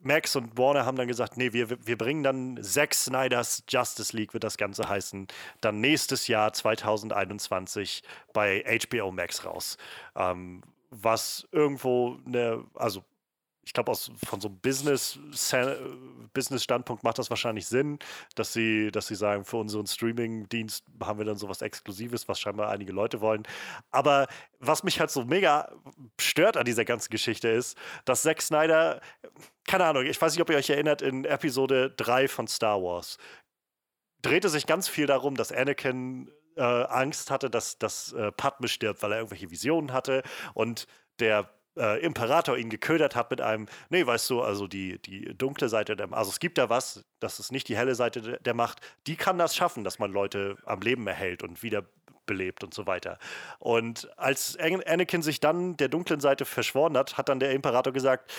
Max 0.04 0.36
und 0.36 0.56
Warner 0.58 0.84
haben 0.84 0.96
dann 0.96 1.08
gesagt, 1.08 1.36
nee, 1.36 1.52
wir, 1.52 1.70
wir 1.86 1.98
bringen 1.98 2.22
dann 2.22 2.62
Zack 2.62 2.94
Snyders 2.94 3.64
Justice 3.68 4.16
League, 4.16 4.34
wird 4.34 4.44
das 4.44 4.56
Ganze 4.56 4.88
heißen, 4.88 5.28
dann 5.60 5.80
nächstes 5.80 6.28
Jahr 6.28 6.52
2021 6.52 8.02
bei 8.32 8.64
HBO 8.90 9.10
Max 9.10 9.44
raus. 9.44 9.76
Ähm, 10.16 10.62
was 10.90 11.48
irgendwo 11.50 12.18
eine, 12.26 12.64
also 12.74 13.02
ich 13.64 13.72
glaube, 13.72 13.92
von 13.94 14.40
so 14.40 14.48
einem 14.48 14.58
Business, 14.58 15.18
Business-Standpunkt 16.32 17.02
macht 17.02 17.18
das 17.18 17.30
wahrscheinlich 17.30 17.66
Sinn, 17.66 17.98
dass 18.34 18.52
sie, 18.52 18.90
dass 18.90 19.06
sie 19.06 19.14
sagen, 19.14 19.44
für 19.44 19.56
unseren 19.56 19.86
Streaming-Dienst 19.86 20.84
haben 21.02 21.18
wir 21.18 21.24
dann 21.24 21.36
sowas 21.36 21.62
Exklusives, 21.62 22.28
was 22.28 22.40
scheinbar 22.40 22.70
einige 22.70 22.92
Leute 22.92 23.20
wollen. 23.20 23.44
Aber 23.90 24.26
was 24.60 24.82
mich 24.82 25.00
halt 25.00 25.10
so 25.10 25.24
mega 25.24 25.72
stört 26.20 26.56
an 26.56 26.64
dieser 26.64 26.84
ganzen 26.84 27.10
Geschichte 27.10 27.48
ist, 27.48 27.78
dass 28.04 28.22
Zack 28.22 28.42
Snyder, 28.42 29.00
keine 29.66 29.84
Ahnung, 29.84 30.04
ich 30.04 30.20
weiß 30.20 30.34
nicht, 30.34 30.42
ob 30.42 30.50
ihr 30.50 30.56
euch 30.56 30.70
erinnert, 30.70 31.02
in 31.02 31.24
Episode 31.24 31.90
3 31.96 32.28
von 32.28 32.46
Star 32.46 32.82
Wars 32.82 33.18
drehte 34.24 34.48
sich 34.48 34.66
ganz 34.66 34.88
viel 34.88 35.06
darum, 35.06 35.36
dass 35.36 35.52
Anakin 35.52 36.30
äh, 36.56 36.62
Angst 36.62 37.30
hatte, 37.30 37.50
dass, 37.50 37.78
dass 37.78 38.12
äh, 38.12 38.32
Padme 38.32 38.68
stirbt, 38.68 39.02
weil 39.02 39.12
er 39.12 39.18
irgendwelche 39.18 39.50
Visionen 39.50 39.92
hatte 39.92 40.22
und 40.54 40.86
der 41.18 41.50
äh, 41.76 42.00
Imperator 42.00 42.56
ihn 42.56 42.70
geködert 42.70 43.16
hat 43.16 43.30
mit 43.30 43.40
einem, 43.40 43.66
nee, 43.90 44.06
weißt 44.06 44.28
du, 44.30 44.42
also 44.42 44.66
die, 44.66 44.98
die 45.00 45.36
dunkle 45.36 45.68
Seite 45.68 45.96
der 45.96 46.06
Macht, 46.06 46.18
also 46.18 46.30
es 46.30 46.40
gibt 46.40 46.58
da 46.58 46.68
was, 46.68 47.04
das 47.20 47.40
ist 47.40 47.52
nicht 47.52 47.68
die 47.68 47.76
helle 47.76 47.94
Seite 47.94 48.38
der 48.40 48.54
Macht, 48.54 48.80
die 49.06 49.16
kann 49.16 49.38
das 49.38 49.56
schaffen, 49.56 49.84
dass 49.84 49.98
man 49.98 50.12
Leute 50.12 50.56
am 50.64 50.80
Leben 50.80 51.06
erhält 51.06 51.42
und 51.42 51.62
wiederbelebt 51.62 52.64
und 52.64 52.74
so 52.74 52.86
weiter. 52.86 53.18
Und 53.58 54.08
als 54.16 54.56
Anakin 54.58 55.22
sich 55.22 55.40
dann 55.40 55.76
der 55.76 55.88
dunklen 55.88 56.20
Seite 56.20 56.44
verschworen 56.44 56.96
hat, 56.96 57.16
hat 57.18 57.28
dann 57.28 57.40
der 57.40 57.52
Imperator 57.52 57.92
gesagt, 57.92 58.32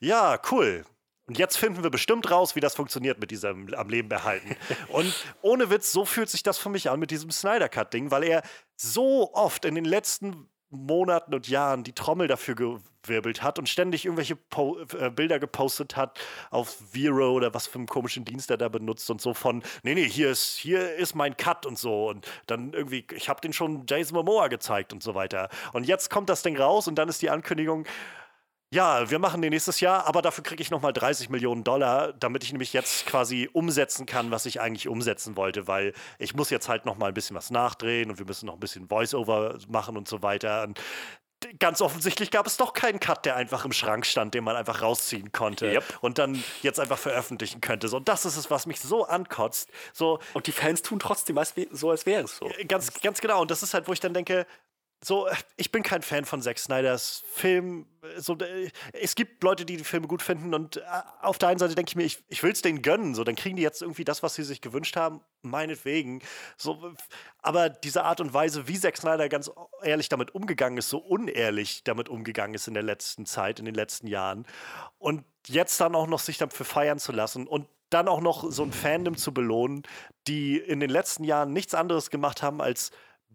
ja, 0.00 0.38
cool, 0.50 0.84
und 1.26 1.38
jetzt 1.38 1.56
finden 1.56 1.82
wir 1.82 1.90
bestimmt 1.90 2.30
raus, 2.30 2.56
wie 2.56 2.60
das 2.60 2.74
funktioniert 2.74 3.20
mit 3.20 3.30
diesem 3.30 3.72
am 3.74 3.88
Leben 3.88 4.08
behalten. 4.08 4.56
Und 4.88 5.14
ohne 5.40 5.70
Witz, 5.70 5.92
so 5.92 6.04
fühlt 6.04 6.28
sich 6.28 6.42
das 6.42 6.58
für 6.58 6.68
mich 6.68 6.90
an 6.90 6.98
mit 6.98 7.10
diesem 7.10 7.30
Snyder 7.30 7.68
Cut-Ding, 7.68 8.10
weil 8.10 8.24
er 8.24 8.42
so 8.76 9.32
oft 9.32 9.64
in 9.64 9.76
den 9.76 9.84
letzten 9.84 10.48
Monaten 10.72 11.34
und 11.34 11.48
Jahren 11.48 11.84
die 11.84 11.92
Trommel 11.92 12.28
dafür 12.28 12.54
gewirbelt 12.54 13.42
hat 13.42 13.58
und 13.58 13.68
ständig 13.68 14.04
irgendwelche 14.04 14.36
po 14.36 14.78
äh, 14.98 15.10
Bilder 15.10 15.38
gepostet 15.38 15.96
hat 15.96 16.18
auf 16.50 16.78
Vero 16.92 17.32
oder 17.32 17.54
was 17.54 17.66
für 17.66 17.78
einen 17.78 17.86
komischen 17.86 18.24
Dienst 18.24 18.50
er 18.50 18.56
da 18.56 18.68
benutzt 18.68 19.10
und 19.10 19.20
so 19.20 19.34
von, 19.34 19.62
nee, 19.82 19.94
nee, 19.94 20.08
hier 20.08 20.30
ist, 20.30 20.56
hier 20.56 20.94
ist 20.94 21.14
mein 21.14 21.36
Cut 21.36 21.66
und 21.66 21.78
so 21.78 22.08
und 22.08 22.26
dann 22.46 22.72
irgendwie, 22.72 23.06
ich 23.14 23.28
habe 23.28 23.40
den 23.40 23.52
schon 23.52 23.84
Jason 23.86 24.16
Momoa 24.16 24.48
gezeigt 24.48 24.92
und 24.92 25.02
so 25.02 25.14
weiter. 25.14 25.50
Und 25.72 25.84
jetzt 25.84 26.10
kommt 26.10 26.28
das 26.28 26.42
Ding 26.42 26.56
raus 26.56 26.88
und 26.88 26.96
dann 26.96 27.08
ist 27.08 27.22
die 27.22 27.30
Ankündigung, 27.30 27.86
ja, 28.72 29.10
wir 29.10 29.18
machen 29.18 29.42
den 29.42 29.50
nächstes 29.50 29.80
Jahr, 29.80 30.06
aber 30.06 30.22
dafür 30.22 30.42
kriege 30.42 30.62
ich 30.62 30.70
nochmal 30.70 30.94
30 30.94 31.28
Millionen 31.28 31.62
Dollar, 31.62 32.14
damit 32.14 32.42
ich 32.42 32.52
nämlich 32.52 32.72
jetzt 32.72 33.04
quasi 33.04 33.50
umsetzen 33.52 34.06
kann, 34.06 34.30
was 34.30 34.46
ich 34.46 34.62
eigentlich 34.62 34.88
umsetzen 34.88 35.36
wollte, 35.36 35.68
weil 35.68 35.92
ich 36.18 36.34
muss 36.34 36.48
jetzt 36.48 36.70
halt 36.70 36.86
nochmal 36.86 37.08
ein 37.08 37.14
bisschen 37.14 37.36
was 37.36 37.50
nachdrehen 37.50 38.10
und 38.10 38.18
wir 38.18 38.24
müssen 38.24 38.46
noch 38.46 38.54
ein 38.54 38.60
bisschen 38.60 38.88
Voice-Over 38.88 39.58
machen 39.68 39.98
und 39.98 40.08
so 40.08 40.22
weiter. 40.22 40.62
Und 40.62 40.80
ganz 41.58 41.82
offensichtlich 41.82 42.30
gab 42.30 42.46
es 42.46 42.56
doch 42.56 42.72
keinen 42.72 42.98
Cut, 42.98 43.26
der 43.26 43.36
einfach 43.36 43.66
im 43.66 43.72
Schrank 43.72 44.06
stand, 44.06 44.32
den 44.32 44.42
man 44.42 44.56
einfach 44.56 44.80
rausziehen 44.80 45.32
konnte 45.32 45.66
yep. 45.66 45.84
und 46.00 46.16
dann 46.16 46.42
jetzt 46.62 46.80
einfach 46.80 46.98
veröffentlichen 46.98 47.60
könnte. 47.60 47.88
So, 47.88 47.98
und 47.98 48.08
das 48.08 48.24
ist 48.24 48.38
es, 48.38 48.50
was 48.50 48.64
mich 48.64 48.80
so 48.80 49.04
ankotzt. 49.04 49.68
So, 49.92 50.18
und 50.32 50.46
die 50.46 50.52
Fans 50.52 50.80
tun 50.80 50.98
trotzdem 50.98 51.38
so, 51.72 51.90
als 51.90 52.06
wäre 52.06 52.24
es 52.24 52.38
so. 52.38 52.50
Ganz, 52.68 53.00
ganz 53.02 53.20
genau. 53.20 53.42
Und 53.42 53.50
das 53.50 53.62
ist 53.62 53.74
halt, 53.74 53.86
wo 53.86 53.92
ich 53.92 54.00
dann 54.00 54.14
denke, 54.14 54.46
so, 55.04 55.26
ich 55.56 55.72
bin 55.72 55.82
kein 55.82 56.02
Fan 56.02 56.24
von 56.24 56.40
Zack 56.42 56.58
Snyders 56.58 57.24
Film. 57.26 57.86
So, 58.18 58.36
es 58.92 59.16
gibt 59.16 59.42
Leute, 59.42 59.64
die 59.64 59.76
die 59.76 59.84
Filme 59.84 60.06
gut 60.06 60.22
finden 60.22 60.54
und 60.54 60.76
äh, 60.76 60.82
auf 61.20 61.38
der 61.38 61.48
einen 61.48 61.58
Seite 61.58 61.74
denke 61.74 61.90
ich 61.90 61.96
mir, 61.96 62.04
ich, 62.04 62.22
ich 62.28 62.42
will 62.44 62.52
es 62.52 62.62
denen 62.62 62.82
gönnen. 62.82 63.16
So, 63.16 63.24
dann 63.24 63.34
kriegen 63.34 63.56
die 63.56 63.62
jetzt 63.62 63.82
irgendwie 63.82 64.04
das, 64.04 64.22
was 64.22 64.36
sie 64.36 64.44
sich 64.44 64.60
gewünscht 64.60 64.96
haben, 64.96 65.20
meinetwegen. 65.42 66.22
So, 66.56 66.94
aber 67.38 67.68
diese 67.68 68.04
Art 68.04 68.20
und 68.20 68.32
Weise, 68.32 68.68
wie 68.68 68.78
Zack 68.78 68.96
Snyder 68.96 69.28
ganz 69.28 69.50
ehrlich 69.82 70.08
damit 70.08 70.36
umgegangen 70.36 70.78
ist, 70.78 70.88
so 70.88 70.98
unehrlich 70.98 71.82
damit 71.82 72.08
umgegangen 72.08 72.54
ist 72.54 72.68
in 72.68 72.74
der 72.74 72.84
letzten 72.84 73.26
Zeit, 73.26 73.58
in 73.58 73.64
den 73.64 73.74
letzten 73.74 74.06
Jahren 74.06 74.46
und 74.98 75.24
jetzt 75.48 75.80
dann 75.80 75.96
auch 75.96 76.06
noch 76.06 76.20
sich 76.20 76.38
dafür 76.38 76.66
feiern 76.66 77.00
zu 77.00 77.10
lassen 77.10 77.48
und 77.48 77.66
dann 77.90 78.08
auch 78.08 78.20
noch 78.20 78.50
so 78.50 78.62
ein 78.62 78.72
Fandom 78.72 79.16
zu 79.16 79.34
belohnen, 79.34 79.82
die 80.26 80.56
in 80.56 80.80
den 80.80 80.90
letzten 80.90 81.24
Jahren 81.24 81.52
nichts 81.52 81.74
anderes 81.74 82.10
gemacht 82.10 82.42
haben 82.42 82.60
als 82.60 82.90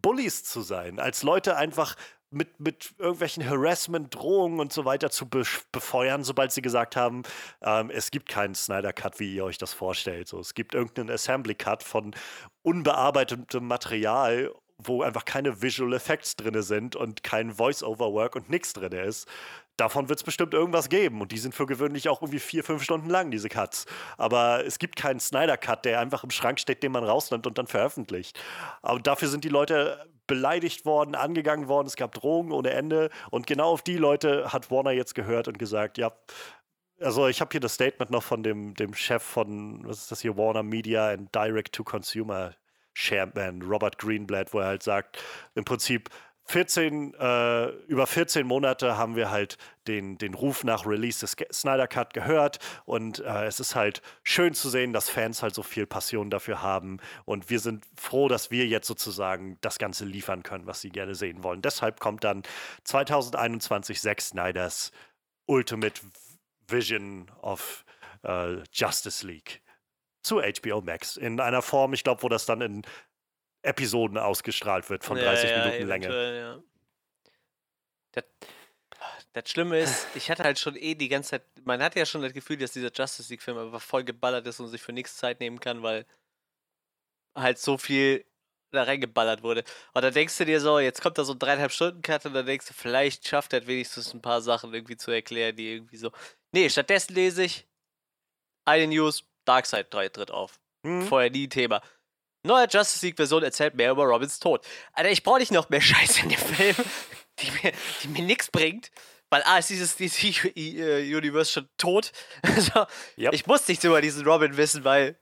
Bullies 0.07 0.45
zu 0.45 0.61
sein, 0.61 1.01
als 1.01 1.21
Leute 1.21 1.57
einfach 1.57 1.97
mit, 2.29 2.61
mit 2.61 2.93
irgendwelchen 2.97 3.45
Harassment, 3.45 4.15
Drohungen 4.15 4.61
und 4.61 4.71
so 4.71 4.85
weiter 4.85 5.09
zu 5.09 5.27
be 5.27 5.43
befeuern, 5.73 6.23
sobald 6.23 6.53
sie 6.53 6.61
gesagt 6.61 6.95
haben, 6.95 7.23
ähm, 7.61 7.89
es 7.89 8.09
gibt 8.09 8.29
keinen 8.29 8.55
Snyder 8.55 8.93
Cut, 8.93 9.19
wie 9.19 9.35
ihr 9.35 9.43
euch 9.43 9.57
das 9.57 9.73
vorstellt. 9.73 10.29
So, 10.29 10.39
es 10.39 10.53
gibt 10.53 10.75
irgendeinen 10.75 11.09
Assembly 11.09 11.55
Cut 11.55 11.83
von 11.83 12.15
unbearbeitetem 12.61 13.67
Material, 13.67 14.53
wo 14.77 15.01
einfach 15.01 15.25
keine 15.25 15.61
Visual 15.61 15.91
Effects 15.91 16.37
drin 16.37 16.61
sind 16.61 16.95
und 16.95 17.23
kein 17.23 17.51
Voice-Over-Work 17.51 18.37
und 18.37 18.49
nichts 18.49 18.71
drin 18.71 18.93
ist. 18.93 19.27
Davon 19.77 20.10
wird 20.10 20.19
es 20.19 20.24
bestimmt 20.24 20.53
irgendwas 20.53 20.89
geben 20.89 21.22
und 21.22 21.31
die 21.31 21.38
sind 21.38 21.53
für 21.53 21.67
gewöhnlich 21.67 22.10
auch 22.10 22.22
irgendwie 22.22 22.39
vier, 22.39 22.63
fünf 22.63 22.84
Stunden 22.84 23.10
lang, 23.10 23.29
diese 23.29 23.48
Cuts. 23.48 23.86
Aber 24.17 24.65
es 24.65 24.79
gibt 24.79 24.96
keinen 24.96 25.19
Snyder-Cut, 25.19 25.86
der 25.86 26.00
einfach 26.00 26.24
im 26.24 26.31
Schrank 26.31 26.60
steht, 26.60 26.81
den 26.81 26.91
man 26.91 27.03
rausnimmt 27.03 27.46
und 27.46 27.57
dann 27.57 27.67
veröffentlicht. 27.67 28.39
Aber 28.81 29.00
dafür 29.00 29.27
sind 29.27 29.43
die 29.43 29.50
Leute 29.50 30.10
beleidigt 30.25 30.86
worden, 30.86 31.15
angegangen 31.15 31.67
worden, 31.67 31.88
es 31.88 31.96
gab 31.96 32.12
Drohungen 32.13 32.51
ohne 32.51 32.72
Ende 32.72 33.10
und 33.31 33.48
genau 33.48 33.72
auf 33.72 33.81
die 33.81 33.98
Leute 33.98 34.51
hat 34.51 34.69
Warner 34.69 34.91
jetzt 34.91 35.15
gehört 35.15 35.48
und 35.48 35.57
gesagt, 35.57 35.98
ja, 35.98 36.12
also 37.00 37.27
ich 37.27 37.39
habe 37.41 37.50
hier 37.51 37.62
das 37.62 37.75
Statement 37.75 38.12
noch 38.12 38.24
von 38.24 38.43
dem, 38.43 38.74
dem 38.74 38.93
Chef 38.93 39.24
von, 39.24 39.88
was 39.88 40.00
ist 40.00 40.12
das 40.12 40.22
hier, 40.22 40.38
Warner 40.38 40.63
Media 40.63 41.10
and 41.10 41.34
Direct 41.34 41.74
to 41.74 41.84
Consumer 41.84 42.55
Chairman, 42.93 43.62
Robert 43.62 44.00
Greenblatt, 44.00 44.53
wo 44.53 44.60
er 44.60 44.65
halt 44.67 44.84
sagt, 44.84 45.24
im 45.53 45.63
Prinzip 45.63 46.10
14, 46.49 47.13
äh, 47.13 47.67
über 47.87 48.07
14 48.07 48.47
Monate 48.47 48.97
haben 48.97 49.15
wir 49.15 49.29
halt 49.29 49.57
den, 49.87 50.17
den 50.17 50.33
Ruf 50.33 50.63
nach 50.63 50.85
Release 50.85 51.19
des 51.19 51.35
Snyder 51.51 51.87
Cut 51.87 52.13
gehört. 52.13 52.59
Und 52.85 53.19
äh, 53.19 53.45
es 53.45 53.59
ist 53.59 53.75
halt 53.75 54.01
schön 54.23 54.53
zu 54.53 54.69
sehen, 54.69 54.93
dass 54.93 55.09
Fans 55.09 55.43
halt 55.43 55.53
so 55.53 55.63
viel 55.63 55.85
Passion 55.85 56.29
dafür 56.29 56.61
haben. 56.61 56.99
Und 57.25 57.49
wir 57.49 57.59
sind 57.59 57.85
froh, 57.95 58.29
dass 58.29 58.49
wir 58.49 58.65
jetzt 58.65 58.87
sozusagen 58.87 59.57
das 59.61 59.77
Ganze 59.77 60.05
liefern 60.05 60.43
können, 60.43 60.67
was 60.67 60.79
sie 60.79 60.89
gerne 60.89 61.15
sehen 61.15 61.43
wollen. 61.43 61.61
Deshalb 61.61 61.99
kommt 61.99 62.23
dann 62.23 62.43
2021 62.85 63.99
Zack 63.99 64.21
Snyders 64.21 64.91
Ultimate 65.47 66.01
Vision 66.67 67.29
of 67.41 67.83
äh, 68.23 68.57
Justice 68.71 69.25
League 69.25 69.61
zu 70.23 70.41
HBO 70.41 70.81
Max. 70.81 71.17
In 71.17 71.39
einer 71.39 71.61
Form, 71.61 71.93
ich 71.93 72.03
glaube, 72.03 72.23
wo 72.23 72.29
das 72.29 72.45
dann 72.45 72.61
in 72.61 72.81
Episoden 73.67 74.17
ausgestrahlt 74.17 74.89
wird 74.89 75.03
von 75.03 75.17
30 75.17 75.50
ja, 75.50 75.65
Minuten 75.65 75.88
Länge. 75.88 76.39
Ja. 76.39 76.63
Das, 78.12 78.24
das 79.33 79.50
Schlimme 79.51 79.79
ist, 79.79 80.07
ich 80.15 80.31
hatte 80.31 80.43
halt 80.43 80.57
schon 80.57 80.75
eh 80.75 80.95
die 80.95 81.09
ganze 81.09 81.31
Zeit, 81.31 81.43
man 81.63 81.83
hatte 81.83 82.00
ja 82.00 82.05
schon 82.05 82.21
das 82.21 82.33
Gefühl, 82.33 82.57
dass 82.57 82.71
dieser 82.71 82.91
Justice 82.91 83.31
League-Film 83.31 83.57
einfach 83.57 83.81
voll 83.81 84.03
geballert 84.03 84.47
ist 84.47 84.59
und 84.59 84.69
sich 84.69 84.81
für 84.81 84.93
nichts 84.93 85.17
Zeit 85.17 85.39
nehmen 85.39 85.59
kann, 85.59 85.83
weil 85.83 86.05
halt 87.36 87.59
so 87.59 87.77
viel 87.77 88.25
da 88.71 88.83
reingeballert 88.83 89.43
wurde. 89.43 89.63
Und 89.93 90.01
da 90.01 90.12
denkst 90.12 90.38
du 90.38 90.45
dir 90.45 90.59
so, 90.59 90.79
jetzt 90.79 91.01
kommt 91.01 91.17
da 91.17 91.24
so 91.24 91.33
ein 91.33 91.39
dreieinhalb 91.39 91.71
Stunden 91.71 92.01
Cut 92.01 92.25
und 92.25 92.33
dann 92.33 92.45
denkst 92.45 92.67
du, 92.67 92.74
vielleicht 92.74 93.27
schafft 93.27 93.53
er 93.53 93.65
wenigstens 93.67 94.13
ein 94.13 94.21
paar 94.21 94.41
Sachen 94.41 94.74
irgendwie 94.74 94.97
zu 94.97 95.12
erklären, 95.12 95.55
die 95.55 95.74
irgendwie 95.74 95.97
so. 95.97 96.12
Nee, 96.51 96.69
stattdessen 96.69 97.13
lese 97.13 97.43
ich 97.43 97.67
eine 98.65 98.88
News, 98.88 99.24
Darkseid 99.45 99.93
3 99.93 100.09
tritt 100.09 100.31
auf. 100.31 100.59
Mhm. 100.83 101.03
Vorher 101.03 101.29
nie 101.29 101.47
Thema. 101.47 101.81
Neue 102.44 102.67
Justice 102.70 103.06
League-Version 103.06 103.44
erzählt 103.44 103.75
mehr 103.75 103.91
über 103.91 104.06
Robins 104.06 104.39
Tod. 104.39 104.65
Alter, 104.94 105.12
ich 105.12 105.24
brauche 105.24 105.39
nicht 105.39 105.51
noch 105.51 105.70
mehr 105.70 105.82
Scheiße 105.82 106.22
in 106.22 106.29
dem 106.29 106.39
Film, 106.39 106.75
die 107.39 107.51
mir, 107.51 107.74
die 108.03 108.08
mir 108.10 108.24
nichts 108.24 108.50
bringt. 108.50 108.91
Weil 109.29 109.44
A 109.44 109.58
ist 109.58 109.70
dieses 109.70 109.98
DC-Universe 109.98 111.51
schon 111.51 111.70
tot. 111.77 112.12
Also, 112.44 112.86
yep. 113.17 113.34
Ich 113.34 113.46
muss 113.46 113.67
nichts 113.67 113.84
über 113.84 114.00
diesen 114.01 114.25
Robin 114.25 114.56
wissen, 114.56 114.84
weil 114.84 115.17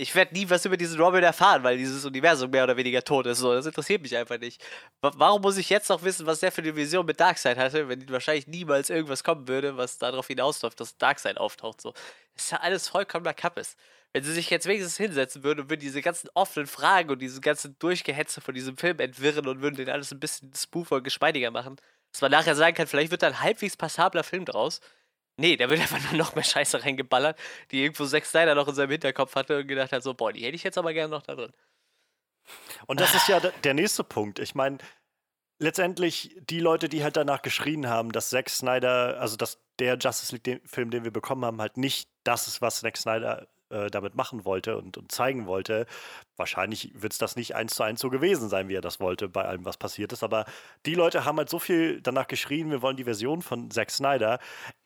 ich 0.00 0.14
werde 0.14 0.32
nie 0.32 0.48
was 0.48 0.64
über 0.64 0.78
diesen 0.78 0.98
Robin 0.98 1.22
erfahren, 1.22 1.62
weil 1.62 1.76
dieses 1.76 2.06
Universum 2.06 2.50
mehr 2.50 2.64
oder 2.64 2.76
weniger 2.78 3.02
tot 3.04 3.26
ist. 3.26 3.38
So, 3.38 3.52
das 3.52 3.66
interessiert 3.66 4.00
mich 4.00 4.16
einfach 4.16 4.38
nicht. 4.38 4.64
Warum 5.02 5.42
muss 5.42 5.58
ich 5.58 5.68
jetzt 5.68 5.90
noch 5.90 6.02
wissen, 6.02 6.24
was 6.24 6.40
der 6.40 6.50
für 6.50 6.62
eine 6.62 6.74
Vision 6.74 7.04
mit 7.04 7.20
Darkseid 7.20 7.58
hatte, 7.58 7.86
wenn 7.86 8.08
wahrscheinlich 8.08 8.46
niemals 8.46 8.88
irgendwas 8.88 9.22
kommen 9.22 9.46
würde, 9.46 9.76
was 9.76 9.98
darauf 9.98 10.26
hinausläuft, 10.26 10.80
dass 10.80 10.96
Darkseid 10.96 11.36
auftaucht? 11.36 11.82
So. 11.82 11.92
Das 12.34 12.44
ist 12.44 12.50
ja 12.52 12.60
alles 12.60 12.88
vollkommener 12.88 13.34
Kappes. 13.34 13.76
Wenn 14.12 14.24
sie 14.24 14.32
sich 14.32 14.50
jetzt 14.50 14.66
wenigstens 14.66 14.96
hinsetzen 14.96 15.44
würden 15.44 15.60
und 15.60 15.70
würden 15.70 15.80
diese 15.80 16.02
ganzen 16.02 16.28
offenen 16.34 16.66
Fragen 16.66 17.10
und 17.10 17.20
diese 17.20 17.40
ganzen 17.40 17.78
Durchgehetze 17.78 18.40
von 18.40 18.54
diesem 18.54 18.76
Film 18.76 18.98
entwirren 18.98 19.46
und 19.46 19.62
würden 19.62 19.76
den 19.76 19.88
alles 19.88 20.12
ein 20.12 20.18
bisschen 20.18 20.52
spoofer 20.54 20.96
und 20.96 21.04
geschmeidiger 21.04 21.50
machen, 21.50 21.76
dass 22.12 22.20
man 22.20 22.32
nachher 22.32 22.56
sagen 22.56 22.74
kann, 22.74 22.88
vielleicht 22.88 23.12
wird 23.12 23.22
da 23.22 23.28
ein 23.28 23.40
halbwegs 23.40 23.76
passabler 23.76 24.24
Film 24.24 24.44
draus. 24.44 24.80
Nee, 25.36 25.56
da 25.56 25.70
wird 25.70 25.80
einfach 25.80 26.02
nur 26.10 26.18
noch 26.18 26.34
mehr 26.34 26.44
Scheiße 26.44 26.82
reingeballert, 26.82 27.38
die 27.70 27.82
irgendwo 27.82 28.04
Zack 28.04 28.26
Snyder 28.26 28.54
noch 28.54 28.68
in 28.68 28.74
seinem 28.74 28.90
Hinterkopf 28.90 29.36
hatte 29.36 29.58
und 29.58 29.68
gedacht 29.68 29.92
hat, 29.92 30.02
so, 30.02 30.14
boah, 30.14 30.32
die 30.32 30.44
hätte 30.44 30.56
ich 30.56 30.64
jetzt 30.64 30.78
aber 30.78 30.92
gerne 30.92 31.10
noch 31.10 31.22
da 31.22 31.36
drin. 31.36 31.52
Und 32.86 33.00
das 33.00 33.14
ist 33.14 33.28
ja 33.28 33.38
der 33.38 33.74
nächste 33.74 34.02
Punkt. 34.02 34.40
Ich 34.40 34.56
meine, 34.56 34.78
letztendlich 35.60 36.36
die 36.40 36.58
Leute, 36.58 36.88
die 36.88 37.04
halt 37.04 37.16
danach 37.16 37.42
geschrien 37.42 37.86
haben, 37.86 38.10
dass 38.10 38.30
Zack 38.30 38.50
Snyder, 38.50 39.20
also 39.20 39.36
dass 39.36 39.58
der 39.78 39.96
Justice 39.98 40.34
League-Film, 40.34 40.90
den 40.90 41.04
wir 41.04 41.12
bekommen 41.12 41.44
haben, 41.44 41.60
halt 41.60 41.76
nicht 41.76 42.10
das 42.24 42.48
ist, 42.48 42.60
was 42.60 42.80
Zack 42.80 42.96
Snyder 42.96 43.46
äh, 43.70 43.90
damit 43.90 44.14
machen 44.14 44.44
wollte 44.44 44.76
und, 44.76 44.98
und 44.98 45.12
zeigen 45.12 45.46
wollte. 45.46 45.86
Wahrscheinlich 46.36 46.92
wird 46.94 47.12
es 47.12 47.18
das 47.18 47.36
nicht 47.36 47.54
eins 47.54 47.74
zu 47.74 47.82
eins 47.82 48.00
so 48.00 48.10
gewesen 48.10 48.48
sein, 48.48 48.68
wie 48.68 48.74
er 48.74 48.80
das 48.80 49.00
wollte, 49.00 49.28
bei 49.28 49.44
allem, 49.44 49.64
was 49.64 49.76
passiert 49.76 50.12
ist. 50.12 50.22
Aber 50.22 50.44
die 50.86 50.94
Leute 50.94 51.24
haben 51.24 51.38
halt 51.38 51.48
so 51.48 51.58
viel 51.58 52.00
danach 52.00 52.26
geschrien, 52.26 52.70
wir 52.70 52.82
wollen 52.82 52.96
die 52.96 53.04
Version 53.04 53.42
von 53.42 53.70
Zack 53.70 53.90
Snyder. 53.90 54.38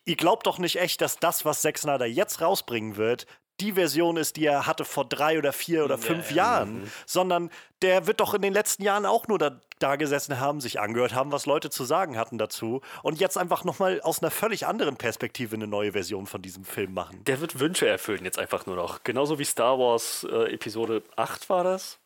Ihr 0.05 0.17
glaubt 0.17 0.47
doch 0.47 0.59
nicht 0.59 0.77
echt, 0.77 1.01
dass 1.01 1.19
das, 1.19 1.45
was 1.45 1.63
Zack 1.63 1.79
Snyder 1.79 2.07
jetzt 2.07 2.41
rausbringen 2.41 2.97
wird, 2.97 3.27
die 3.61 3.73
Version 3.73 4.17
ist, 4.17 4.37
die 4.37 4.47
er 4.47 4.67
hatte 4.67 4.85
vor 4.85 5.05
drei 5.05 5.39
oder 5.39 5.53
vier 5.53 5.85
oder 5.85 5.99
fünf 5.99 6.31
ja, 6.31 6.37
Jahren, 6.37 6.85
ja. 6.85 6.91
sondern 7.07 7.51
der 7.83 8.07
wird 8.07 8.21
doch 8.21 8.35
in 8.35 8.43
den 8.43 8.53
letzten 8.53 8.83
Jahren 8.83 9.07
auch 9.07 9.29
nur 9.29 9.39
da, 9.39 9.61
da, 9.79 9.97
gesessen 9.97 10.41
haben, 10.41 10.61
sich 10.61 10.81
angehört 10.81 11.15
haben, 11.15 11.31
was 11.31 11.47
Leute 11.47 11.71
zu 11.71 11.85
sagen 11.85 12.17
hatten 12.17 12.39
dazu 12.39 12.81
und 13.03 13.21
jetzt 13.21 13.39
einfach 13.39 13.65
nochmal 13.65 14.01
aus 14.01 14.23
einer 14.23 14.31
völlig 14.31 14.67
anderen 14.67 14.97
Perspektive 14.97 15.55
eine 15.55 15.67
neue 15.67 15.93
Version 15.93 16.27
von 16.27 16.43
diesem 16.43 16.65
Film 16.65 16.95
machen. 16.95 17.23
Der 17.25 17.41
wird 17.41 17.61
Wünsche 17.61 17.87
erfüllen 17.87 18.25
jetzt 18.25 18.39
einfach 18.39 18.67
nur 18.67 18.77
noch. 18.77 19.05
Genauso 19.05 19.39
wie 19.39 19.45
Star 19.45 19.79
Wars 19.79 20.27
äh, 20.29 20.53
Episode 20.53 21.03
8 21.17 21.49
war 21.49 21.65
das. 21.65 21.99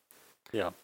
Ja. 0.52 0.74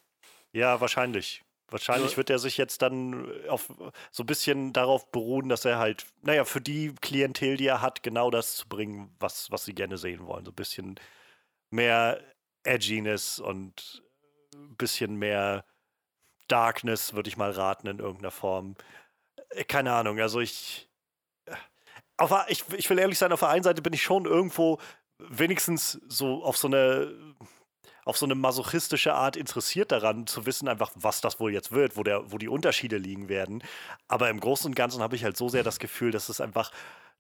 Ja, 0.53 0.81
wahrscheinlich. 0.81 1.43
Wahrscheinlich 1.75 2.13
ja. 2.13 2.17
wird 2.19 2.31
er 2.31 2.39
sich 2.39 2.57
jetzt 2.57 2.83
dann 2.83 3.29
auf, 3.49 3.69
so 4.13 4.23
ein 4.23 4.27
bisschen 4.27 4.73
darauf 4.73 5.11
beruhen, 5.11 5.49
dass 5.49 5.65
er 5.65 5.79
halt, 5.79 6.07
naja, 6.23 6.45
für 6.45 6.61
die 6.61 6.95
Klientel, 7.01 7.57
die 7.57 7.67
er 7.67 7.83
hat, 7.83 8.05
genau 8.05 8.31
das 8.31 8.55
zu 8.55 8.69
bringen, 8.69 9.13
was, 9.19 9.51
was 9.51 9.65
sie 9.65 9.75
gerne 9.75 9.99
sehen 9.99 10.25
wollen. 10.25 10.45
So 10.45 10.53
ein 10.53 10.55
bisschen 10.55 11.01
mehr 11.71 12.23
Edginess 12.63 13.41
und 13.41 14.05
ein 14.55 14.77
bisschen 14.77 15.17
mehr 15.17 15.65
Darkness, 16.47 17.15
würde 17.15 17.29
ich 17.29 17.37
mal 17.37 17.51
raten, 17.51 17.89
in 17.89 17.99
irgendeiner 17.99 18.31
Form. 18.31 18.77
Äh, 19.49 19.65
keine 19.65 19.95
Ahnung, 19.95 20.21
also 20.21 20.39
ich, 20.39 20.89
auf, 22.19 22.33
ich. 22.47 22.63
Ich 22.77 22.89
will 22.89 23.01
ehrlich 23.01 23.19
sein, 23.19 23.33
auf 23.33 23.41
der 23.41 23.49
einen 23.49 23.65
Seite 23.65 23.83
bin 23.83 23.95
ich 23.95 24.03
schon 24.05 24.27
irgendwo 24.27 24.79
wenigstens 25.19 26.01
so 26.07 26.45
auf 26.45 26.57
so 26.57 26.69
eine 26.69 27.35
auf 28.05 28.19
so 28.19 28.27
eine 28.27 28.35
masochistische 28.35 29.15
Art 29.15 29.37
interessiert 29.37 29.93
daran, 29.93 30.27
zu 30.27 30.47
wissen 30.47 30.69
einfach, 30.69 30.93
was 30.95 31.21
das 31.21 31.41
wohl 31.41 31.53
jetzt 31.53 31.73
wird, 31.73 31.97
wo, 31.97 32.03
der, 32.03 32.31
wo 32.33 32.39
die 32.39 32.49
Unterschiede 32.49 32.99
liegen 32.99 33.29
werden. 33.29 33.63
Aber 34.09 34.29
im 34.31 34.41
Großen 34.41 34.67
und 34.67 34.75
Ganzen 34.75 35.03
habe 35.03 35.17
ich 35.17 35.25
halt 35.25 35.37
so 35.37 35.49
sehr 35.49 35.63
das 35.63 35.79
Gefühl, 35.79 36.11
dass 36.11 36.29
es 36.29 36.41
einfach 36.41 36.71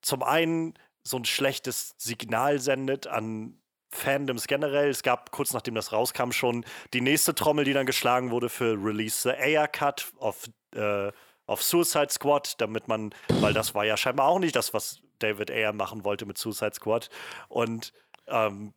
zum 0.02 0.22
einen 0.22 0.74
so 1.02 1.18
ein 1.18 1.24
schlechtes 1.24 1.94
Signal 1.98 2.58
sendet 2.58 3.06
an 3.06 3.58
Fandoms 3.90 4.46
generell. 4.46 4.90
Es 4.90 5.02
gab 5.02 5.30
kurz 5.30 5.52
nachdem 5.52 5.74
das 5.74 5.92
rauskam 5.92 6.32
schon 6.32 6.64
die 6.92 7.00
nächste 7.00 7.34
Trommel, 7.34 7.64
die 7.64 7.72
dann 7.72 7.86
geschlagen 7.86 8.30
wurde 8.30 8.48
für 8.48 8.72
Release 8.72 9.22
the 9.22 9.36
Air 9.36 9.68
Cut 9.68 10.12
of, 10.18 10.48
äh, 10.74 11.12
auf 11.46 11.62
Suicide 11.62 12.10
Squad, 12.10 12.60
damit 12.60 12.88
man, 12.88 13.14
weil 13.28 13.52
das 13.52 13.74
war 13.74 13.84
ja 13.84 13.96
scheinbar 13.96 14.26
auch 14.26 14.38
nicht 14.38 14.56
das, 14.56 14.74
was 14.74 15.00
David 15.18 15.50
Ayer 15.50 15.72
machen 15.72 16.04
wollte 16.04 16.26
mit 16.26 16.38
Suicide 16.38 16.74
Squad. 16.74 17.08
Und 17.48 17.92
ähm, 18.26 18.73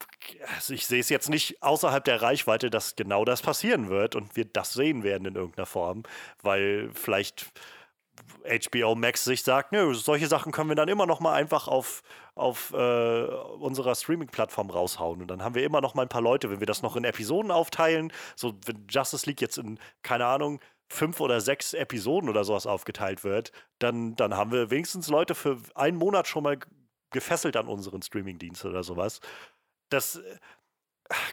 also 0.56 0.74
ich 0.74 0.88
sehe 0.88 1.00
es 1.00 1.10
jetzt 1.10 1.30
nicht 1.30 1.62
außerhalb 1.64 2.04
der 2.04 2.22
Reichweite, 2.22 2.70
dass 2.70 2.96
genau 2.96 3.26
das 3.26 3.42
passieren 3.42 3.90
wird 3.90 4.16
und 4.16 4.36
wir 4.36 4.46
das 4.46 4.74
sehen 4.74 5.04
werden 5.04 5.26
in 5.26 5.36
irgendeiner 5.36 5.66
Form, 5.66 6.04
weil 6.42 6.90
vielleicht 6.94 7.52
HBO 8.44 8.96
Max 8.96 9.24
sich 9.24 9.44
sagt, 9.44 9.72
nö, 9.72 9.94
solche 9.94 10.28
Sachen 10.28 10.52
können 10.52 10.70
wir 10.70 10.76
dann 10.76 10.90
immer 10.90 11.06
noch 11.06 11.20
mal 11.20 11.34
einfach 11.34 11.68
auf, 11.68 12.02
auf 12.36 12.74
äh, 12.74 13.24
unserer 13.24 13.96
Streaming-Plattform 13.96 14.70
raushauen. 14.70 15.22
Und 15.22 15.28
dann 15.28 15.44
haben 15.44 15.56
wir 15.56 15.64
immer 15.64 15.82
noch 15.82 15.94
mal 15.94 16.04
ein 16.04 16.10
paar 16.10 16.22
Leute, 16.22 16.50
wenn 16.50 16.60
wir 16.60 16.68
das 16.68 16.82
noch 16.82 16.96
in 16.96 17.04
Episoden 17.04 17.52
aufteilen, 17.52 18.12
so 18.36 18.56
wenn 18.66 18.88
Justice 18.90 19.26
League 19.26 19.42
jetzt 19.42 19.58
in, 19.58 19.80
keine 20.02 20.26
Ahnung, 20.26 20.60
fünf 20.90 21.20
oder 21.20 21.42
sechs 21.42 21.74
Episoden 21.74 22.30
oder 22.30 22.44
sowas 22.44 22.66
aufgeteilt 22.66 23.24
wird, 23.24 23.52
dann, 23.80 24.16
dann 24.16 24.36
haben 24.36 24.52
wir 24.52 24.72
wenigstens 24.72 25.10
Leute 25.10 25.36
für 25.36 25.58
einen 25.76 25.98
Monat 25.98 26.28
schon 26.28 26.44
mal 26.44 26.58
gefesselt 27.12 27.58
an 27.58 27.68
unseren 27.68 28.02
Streaming-Dienst 28.02 28.66
oder 28.66 28.84
sowas. 28.84 29.20
Das, 29.90 30.18
äh, 30.18 30.38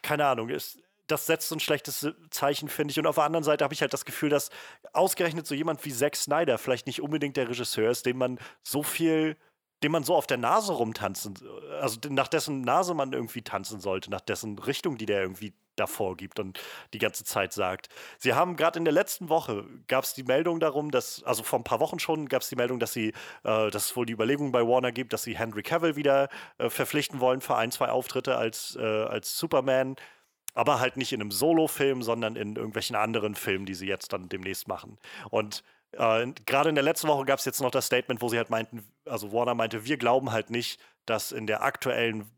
keine 0.02 0.26
Ahnung, 0.26 0.48
ist, 0.48 0.78
das 1.06 1.26
setzt 1.26 1.48
so 1.48 1.56
ein 1.56 1.60
schlechtes 1.60 2.06
Zeichen, 2.30 2.68
finde 2.68 2.92
ich. 2.92 2.98
Und 2.98 3.06
auf 3.06 3.16
der 3.16 3.24
anderen 3.24 3.44
Seite 3.44 3.64
habe 3.64 3.74
ich 3.74 3.82
halt 3.82 3.92
das 3.92 4.04
Gefühl, 4.04 4.30
dass 4.30 4.50
ausgerechnet 4.92 5.46
so 5.46 5.54
jemand 5.54 5.84
wie 5.84 5.92
Zack 5.92 6.16
Snyder 6.16 6.58
vielleicht 6.58 6.86
nicht 6.86 7.02
unbedingt 7.02 7.36
der 7.36 7.48
Regisseur 7.48 7.90
ist, 7.90 8.06
dem 8.06 8.18
man 8.18 8.38
so 8.62 8.82
viel, 8.82 9.36
dem 9.82 9.92
man 9.92 10.04
so 10.04 10.14
auf 10.14 10.26
der 10.26 10.38
Nase 10.38 10.72
rumtanzen, 10.72 11.34
also 11.80 11.98
nach 12.08 12.28
dessen 12.28 12.62
Nase 12.62 12.94
man 12.94 13.12
irgendwie 13.12 13.42
tanzen 13.42 13.80
sollte, 13.80 14.10
nach 14.10 14.20
dessen 14.20 14.58
Richtung, 14.58 14.96
die 14.96 15.06
der 15.06 15.22
irgendwie 15.22 15.54
davor 15.76 16.16
gibt 16.16 16.38
und 16.38 16.60
die 16.92 16.98
ganze 16.98 17.24
Zeit 17.24 17.52
sagt. 17.52 17.88
Sie 18.18 18.34
haben 18.34 18.56
gerade 18.56 18.78
in 18.78 18.84
der 18.84 18.94
letzten 18.94 19.28
Woche 19.28 19.66
gab 19.88 20.04
es 20.04 20.14
die 20.14 20.22
Meldung 20.22 20.60
darum, 20.60 20.90
dass, 20.90 21.22
also 21.24 21.42
vor 21.42 21.58
ein 21.58 21.64
paar 21.64 21.80
Wochen 21.80 21.98
schon 21.98 22.28
gab 22.28 22.42
es 22.42 22.48
die 22.48 22.56
Meldung, 22.56 22.78
dass 22.78 22.92
sie, 22.92 23.08
äh, 23.42 23.70
dass 23.70 23.86
es 23.86 23.96
wohl 23.96 24.06
die 24.06 24.12
Überlegung 24.12 24.52
bei 24.52 24.62
Warner 24.62 24.92
gibt, 24.92 25.12
dass 25.12 25.24
sie 25.24 25.36
Henry 25.36 25.62
Cavill 25.62 25.96
wieder 25.96 26.28
äh, 26.58 26.70
verpflichten 26.70 27.20
wollen 27.20 27.40
für 27.40 27.56
ein, 27.56 27.72
zwei 27.72 27.88
Auftritte 27.88 28.36
als, 28.36 28.76
äh, 28.76 28.82
als 28.82 29.36
Superman 29.38 29.96
aber 30.54 30.78
halt 30.78 30.96
nicht 30.96 31.12
in 31.12 31.20
einem 31.20 31.32
Solo-Film, 31.32 32.02
sondern 32.02 32.36
in 32.36 32.54
irgendwelchen 32.54 32.94
anderen 32.94 33.34
Filmen, 33.34 33.66
die 33.66 33.74
sie 33.74 33.88
jetzt 33.88 34.12
dann 34.12 34.28
demnächst 34.28 34.68
machen. 34.68 34.98
Und 35.30 35.64
äh, 35.98 36.32
gerade 36.46 36.68
in 36.68 36.74
der 36.74 36.84
letzten 36.84 37.08
Woche 37.08 37.24
gab 37.24 37.38
es 37.38 37.44
jetzt 37.44 37.60
noch 37.60 37.70
das 37.70 37.86
Statement, 37.86 38.22
wo 38.22 38.28
sie 38.28 38.36
halt 38.36 38.50
meinten, 38.50 38.84
also 39.04 39.32
Warner 39.32 39.54
meinte, 39.54 39.84
wir 39.84 39.96
glauben 39.96 40.32
halt 40.32 40.50
nicht, 40.50 40.80
dass 41.06 41.32
in 41.32 41.46
der 41.46 41.62
aktuellen 41.62 42.30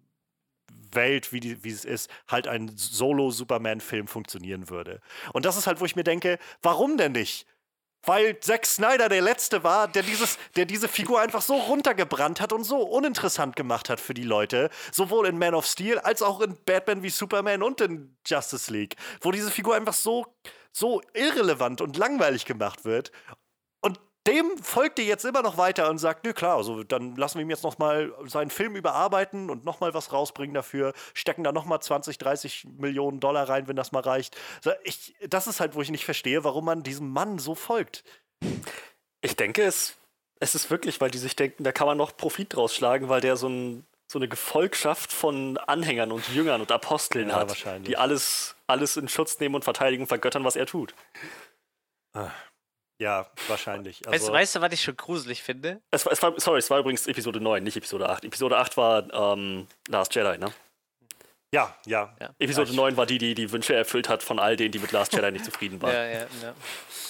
Welt, 0.93 1.33
wie, 1.33 1.41
die, 1.41 1.63
wie 1.63 1.71
es 1.71 1.85
ist, 1.85 2.11
halt 2.29 2.49
ein 2.49 2.73
Solo-Superman-Film 2.77 4.09
funktionieren 4.09 4.71
würde. 4.71 5.01
Und 5.33 5.45
das 5.45 5.57
ist 5.57 5.67
halt, 5.67 5.81
wo 5.81 5.85
ich 5.85 5.97
mir 5.97 6.05
denke, 6.05 6.39
warum 6.63 6.97
denn 6.97 7.13
nicht? 7.13 7.47
weil 8.07 8.39
Zack 8.41 8.67
Snyder 8.67 9.09
der 9.09 9.21
Letzte 9.21 9.65
war, 9.65 9.89
der, 9.89 10.03
dieses, 10.03 10.39
der 10.55 10.65
diese 10.65 10.89
Figur 10.89 11.21
einfach 11.21 11.43
so 11.43 11.57
runtergebrannt 11.57 12.41
hat 12.41 12.53
und 12.53 12.65
so 12.65 12.79
uninteressant 12.83 13.57
gemacht 13.57 13.91
hat 13.91 14.01
für 14.01 14.15
die 14.15 14.23
Leute, 14.23 14.71
sowohl 14.93 15.27
in 15.27 15.39
Man 15.39 15.55
of 15.55 15.67
Steel 15.67 15.99
als 15.99 16.23
auch 16.23 16.41
in 16.41 16.57
Batman 16.65 17.03
wie 17.03 17.11
Superman 17.11 17.63
und 17.63 17.81
in 17.81 18.17
Justice 18.25 18.73
League, 18.73 18.97
wo 19.21 19.33
diese 19.33 19.51
Figur 19.51 19.75
einfach 19.75 19.95
so, 19.95 20.27
so 20.73 21.03
irrelevant 21.15 21.81
und 21.81 21.97
langweilig 21.97 22.45
gemacht 22.45 22.85
wird 22.85 23.11
dem 24.27 24.59
folgt 24.59 24.99
ihr 24.99 25.05
jetzt 25.05 25.25
immer 25.25 25.43
noch 25.43 25.57
weiter 25.57 25.89
und 25.89 25.99
sagt, 25.99 26.25
nö 26.25 26.33
klar, 26.33 26.57
also 26.57 26.83
dann 26.83 27.17
lassen 27.17 27.39
wir 27.39 27.43
ihm 27.43 27.51
jetzt 27.51 27.63
noch 27.63 27.79
mal 27.79 28.13
seinen 28.25 28.51
Film 28.51 28.77
überarbeiten 28.77 29.51
und 29.51 29.65
noch 29.65 29.81
mal 29.81 29.95
was 29.95 30.13
rausbringen 30.13 30.55
dafür, 30.55 30.93
stecken 31.15 31.45
da 31.45 31.53
noch 31.53 31.65
mal 31.65 31.81
20, 31.81 32.19
30 32.19 32.67
Millionen 32.79 33.21
Dollar 33.21 33.49
rein, 33.49 33.69
wenn 33.69 33.77
das 33.77 33.93
mal 33.93 34.01
reicht. 34.01 34.37
Ich, 34.85 35.15
das 35.29 35.47
ist 35.47 35.61
halt, 35.61 35.75
wo 35.75 35.83
ich 35.83 35.91
nicht 35.91 36.05
verstehe, 36.05 36.45
warum 36.45 36.65
man 36.65 36.83
diesem 36.83 37.11
Mann 37.11 37.39
so 37.39 37.55
folgt. 37.55 38.05
Ich 39.21 39.37
denke, 39.37 39.63
es, 39.63 39.97
es 40.41 40.55
ist 40.55 40.71
wirklich, 40.71 41.01
weil 41.01 41.11
die 41.11 41.19
sich 41.19 41.37
denken, 41.37 41.65
da 41.65 41.73
kann 41.73 41.87
man 41.87 41.97
noch 41.97 42.17
Profit 42.17 42.55
draus 42.55 42.75
schlagen, 42.75 43.09
weil 43.09 43.21
der 43.21 43.37
so, 43.37 43.49
ein, 43.49 43.87
so 44.09 44.19
eine 44.19 44.29
Gefolgschaft 44.29 45.13
von 45.13 45.57
Anhängern 45.59 46.13
und 46.13 46.29
Jüngern 46.35 46.61
und 46.61 46.73
Aposteln 46.73 47.29
ja, 47.29 47.37
hat, 47.37 47.65
die 47.87 47.97
alles, 47.97 48.57
alles 48.67 48.97
in 48.97 49.09
Schutz 49.09 49.39
nehmen 49.41 49.55
und 49.55 49.65
verteidigen 49.65 50.03
und 50.03 50.09
vergöttern, 50.09 50.45
was 50.45 50.57
er 50.57 50.67
tut. 50.67 50.95
Ah. 52.13 52.31
Ja, 52.99 53.31
wahrscheinlich. 53.49 54.07
Also, 54.07 54.27
weißt, 54.29 54.33
weißt, 54.33 54.57
du, 54.57 54.61
was 54.63 54.73
ich 54.73 54.83
schon 54.83 54.97
gruselig 54.97 55.43
finde? 55.43 55.81
Es 55.91 56.07
war, 56.07 56.13
es 56.13 56.23
war, 56.23 56.39
sorry, 56.41 56.59
es 56.59 56.71
war 56.71 56.79
übrigens 56.79 57.07
Episode 57.07 57.41
9, 57.41 57.63
nicht 57.63 57.77
Episode 57.77 58.09
8. 58.09 58.25
Episode 58.25 58.57
8 58.57 58.77
war 58.77 59.35
ähm, 59.35 59.67
Last 59.89 60.15
Jedi, 60.15 60.39
ne? 60.39 60.53
Ja, 61.53 61.77
ja. 61.87 62.15
ja. 62.21 62.35
Episode 62.39 62.71
ja, 62.71 62.77
9 62.77 62.97
war 62.97 63.07
die, 63.07 63.19
die 63.19 63.35
die 63.35 63.53
Wünsche 63.53 63.75
erfüllt 63.75 64.09
hat 64.09 64.23
von 64.23 64.39
all 64.39 64.57
denen, 64.57 64.73
die 64.73 64.79
mit 64.79 64.93
Last 64.93 65.13
Jedi 65.13 65.31
nicht 65.31 65.45
zufrieden 65.45 65.81
waren. 65.83 65.95
Ja, 65.95 66.05
ja, 66.07 66.27
ja. 66.43 66.55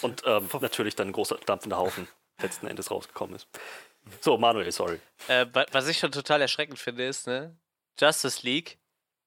Und 0.03 0.23
ähm, 0.27 0.49
natürlich 0.61 0.97
dann 0.97 1.09
ein 1.09 1.13
großer 1.13 1.39
dampfender 1.47 1.79
Haufen 1.79 2.09
letzten 2.43 2.67
Endes 2.67 2.91
rausgekommen 2.91 3.37
ist. 3.37 3.49
So, 4.21 4.37
Manuel, 4.37 4.71
sorry. 4.73 5.01
Äh, 5.29 5.47
was 5.73 5.89
ich 5.89 5.99
schon 5.99 6.13
total 6.13 6.41
erschreckend 6.41 6.79
finde, 6.79 7.07
ist, 7.07 7.27
ne? 7.27 7.57
Justice 7.99 8.43
League, 8.43 8.79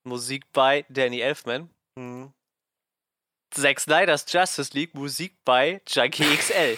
Musik 0.03 0.45
bei 0.53 0.85
Danny 0.89 1.21
Elfman. 1.21 1.69
Mhm. 1.95 2.33
Zack 3.51 3.79
Snyder's 3.79 4.25
Justice 4.27 4.71
League 4.73 4.93
Musik 4.93 5.33
bei 5.45 5.81
Junkie 5.87 6.35
XL. 6.37 6.77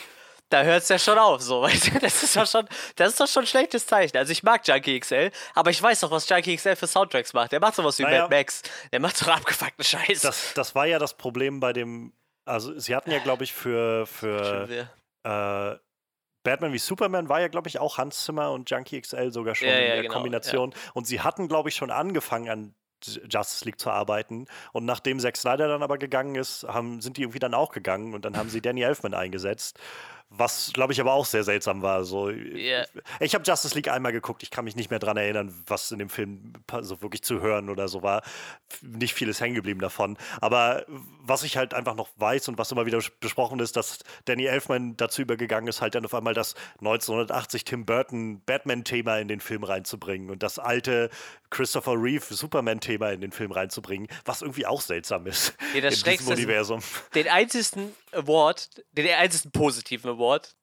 da 0.50 0.64
hört 0.64 0.84
es 0.84 0.90
ja 0.90 1.00
schon 1.00 1.18
auf, 1.18 1.42
so, 1.42 1.62
weißt 1.64 1.88
du? 1.88 2.00
Das 2.00 2.24
ist 2.24 2.36
doch 2.36 2.48
schon, 2.48 2.68
das 2.96 3.10
ist 3.10 3.20
doch 3.20 3.28
schon 3.28 3.44
ein 3.44 3.48
schlechtes 3.48 3.86
Zeichen. 3.86 4.18
Also 4.18 4.32
ich 4.32 4.44
mag 4.44 4.68
Junkie 4.68 5.00
XL, 5.00 5.32
aber 5.54 5.70
ich 5.70 5.82
weiß 5.82 6.02
doch, 6.02 6.12
was 6.12 6.28
Junkie 6.28 6.56
XL 6.56 6.76
für 6.76 6.88
Soundtracks 6.88 7.34
macht. 7.34 7.52
Der 7.52 7.60
macht 7.60 7.76
sowas 7.76 7.98
wie 8.00 8.04
naja, 8.04 8.24
Mad 8.24 8.36
Max. 8.36 8.62
Der 8.92 9.00
macht 9.00 9.18
so 9.18 9.30
abgefuckten 9.30 9.84
Scheiß. 9.84 10.22
Das, 10.22 10.54
das 10.54 10.76
war 10.76 10.86
ja 10.86 11.00
das 11.00 11.16
Problem 11.16 11.60
bei 11.60 11.74
dem, 11.74 12.14
also 12.46 12.78
sie 12.78 12.96
hatten 12.96 13.12
ja, 13.12 13.20
glaube 13.20 13.44
ich, 13.44 13.54
für, 13.54 14.06
für 14.06 14.88
äh, 15.24 15.76
Batman 16.44 16.74
wie 16.74 16.80
Superman 16.80 17.30
war 17.30 17.40
ja, 17.42 17.48
glaube 17.48 17.70
ich, 17.70 17.80
auch 17.80 17.98
Hans 17.98 18.24
Zimmer 18.24 18.52
und 18.52 18.70
Junkie 18.70 19.00
XL 19.00 19.32
sogar 19.32 19.56
schon 19.56 19.68
ja, 19.68 19.76
in 19.76 19.80
der 19.80 20.02
genau, 20.04 20.14
Kombination. 20.14 20.72
Ja. 20.72 20.78
Und 20.94 21.06
sie 21.06 21.22
hatten, 21.22 21.48
glaube 21.48 21.70
ich, 21.70 21.76
schon 21.76 21.92
angefangen 21.92 22.50
an 22.50 22.76
Justice 23.30 23.66
League 23.66 23.80
zu 23.80 23.90
arbeiten. 23.90 24.46
Und 24.72 24.86
nachdem 24.86 25.20
Zack 25.20 25.38
Snyder 25.38 25.68
dann 25.68 25.84
aber 25.84 25.98
gegangen 25.98 26.36
ist, 26.36 26.64
haben, 26.64 27.02
sind 27.02 27.18
die 27.18 27.24
irgendwie 27.24 27.40
dann 27.40 27.54
auch 27.54 27.72
gegangen 27.72 28.14
und 28.14 28.26
dann 28.26 28.38
haben 28.38 28.50
sie 28.50 28.62
Danny 28.62 28.82
Elfman 28.82 29.14
eingesetzt. 29.14 29.80
Was, 30.34 30.72
glaube 30.74 30.94
ich, 30.94 31.02
aber 31.02 31.14
auch 31.14 31.26
sehr 31.26 31.44
seltsam 31.44 31.82
war. 31.82 32.06
So, 32.06 32.30
yeah. 32.30 32.86
Ich, 33.20 33.32
ich 33.32 33.36
habe 33.36 33.44
Justice 33.46 33.76
League 33.76 33.90
einmal 33.90 34.12
geguckt, 34.12 34.44
ich 34.44 34.50
kann 34.50 34.66
mich 34.66 34.76
nicht 34.76 34.90
mehr 34.90 35.00
daran 35.00 35.18
erinnern, 35.18 35.54
was 35.68 35.92
in 35.92 36.00
dem 36.00 36.10
Film 36.10 36.54
so 36.82 37.02
wirklich 37.02 37.22
zu 37.24 37.42
hören 37.42 37.70
oder 37.70 37.88
so 37.88 38.02
war. 38.02 38.22
Nicht 38.82 39.14
vieles 39.14 39.40
hängen 39.42 39.56
geblieben 39.56 39.80
davon. 39.80 40.18
Aber 40.40 40.86
was 41.22 41.44
ich 41.44 41.58
halt 41.58 41.74
einfach 41.74 41.96
noch 41.96 42.10
weiß 42.18 42.48
und 42.50 42.58
was 42.58 42.72
immer 42.72 42.86
wieder 42.86 43.00
besprochen 43.20 43.60
ist, 43.60 43.76
dass 43.76 44.00
Danny 44.26 44.46
Elfman 44.46 44.98
dazu 44.98 45.22
übergegangen 45.22 45.68
ist, 45.68 45.82
halt 45.82 45.96
dann 45.96 46.06
auf 46.06 46.14
einmal 46.14 46.34
das 46.34 46.56
1980 46.80 47.66
Tim 47.66 47.86
Burton 47.86 48.42
Batman-Thema 48.46 49.18
in 49.20 49.28
den 49.28 49.40
Film 49.40 49.64
reinzubringen 49.64 50.30
und 50.30 50.44
das 50.44 50.60
alte 50.60 51.10
Christopher 51.50 51.94
Reeve 51.94 52.34
Superman-Thema 52.34 53.12
in 53.12 53.22
den 53.22 53.32
Film 53.32 53.52
reinzubringen, 53.52 54.08
was 54.26 54.42
irgendwie 54.42 54.66
auch 54.66 54.82
seltsam 54.82 55.28
ist 55.28 55.54
ja, 55.74 55.82
das 55.82 56.02
in 56.02 56.12
diesem 56.12 56.34
Universum. 56.34 56.82
Den 57.14 57.28
einzigen 57.28 57.94
Award, 58.12 58.70
den 58.94 59.08
einzigen 59.10 59.52
positiven 59.52 60.12
Award, 60.12 60.21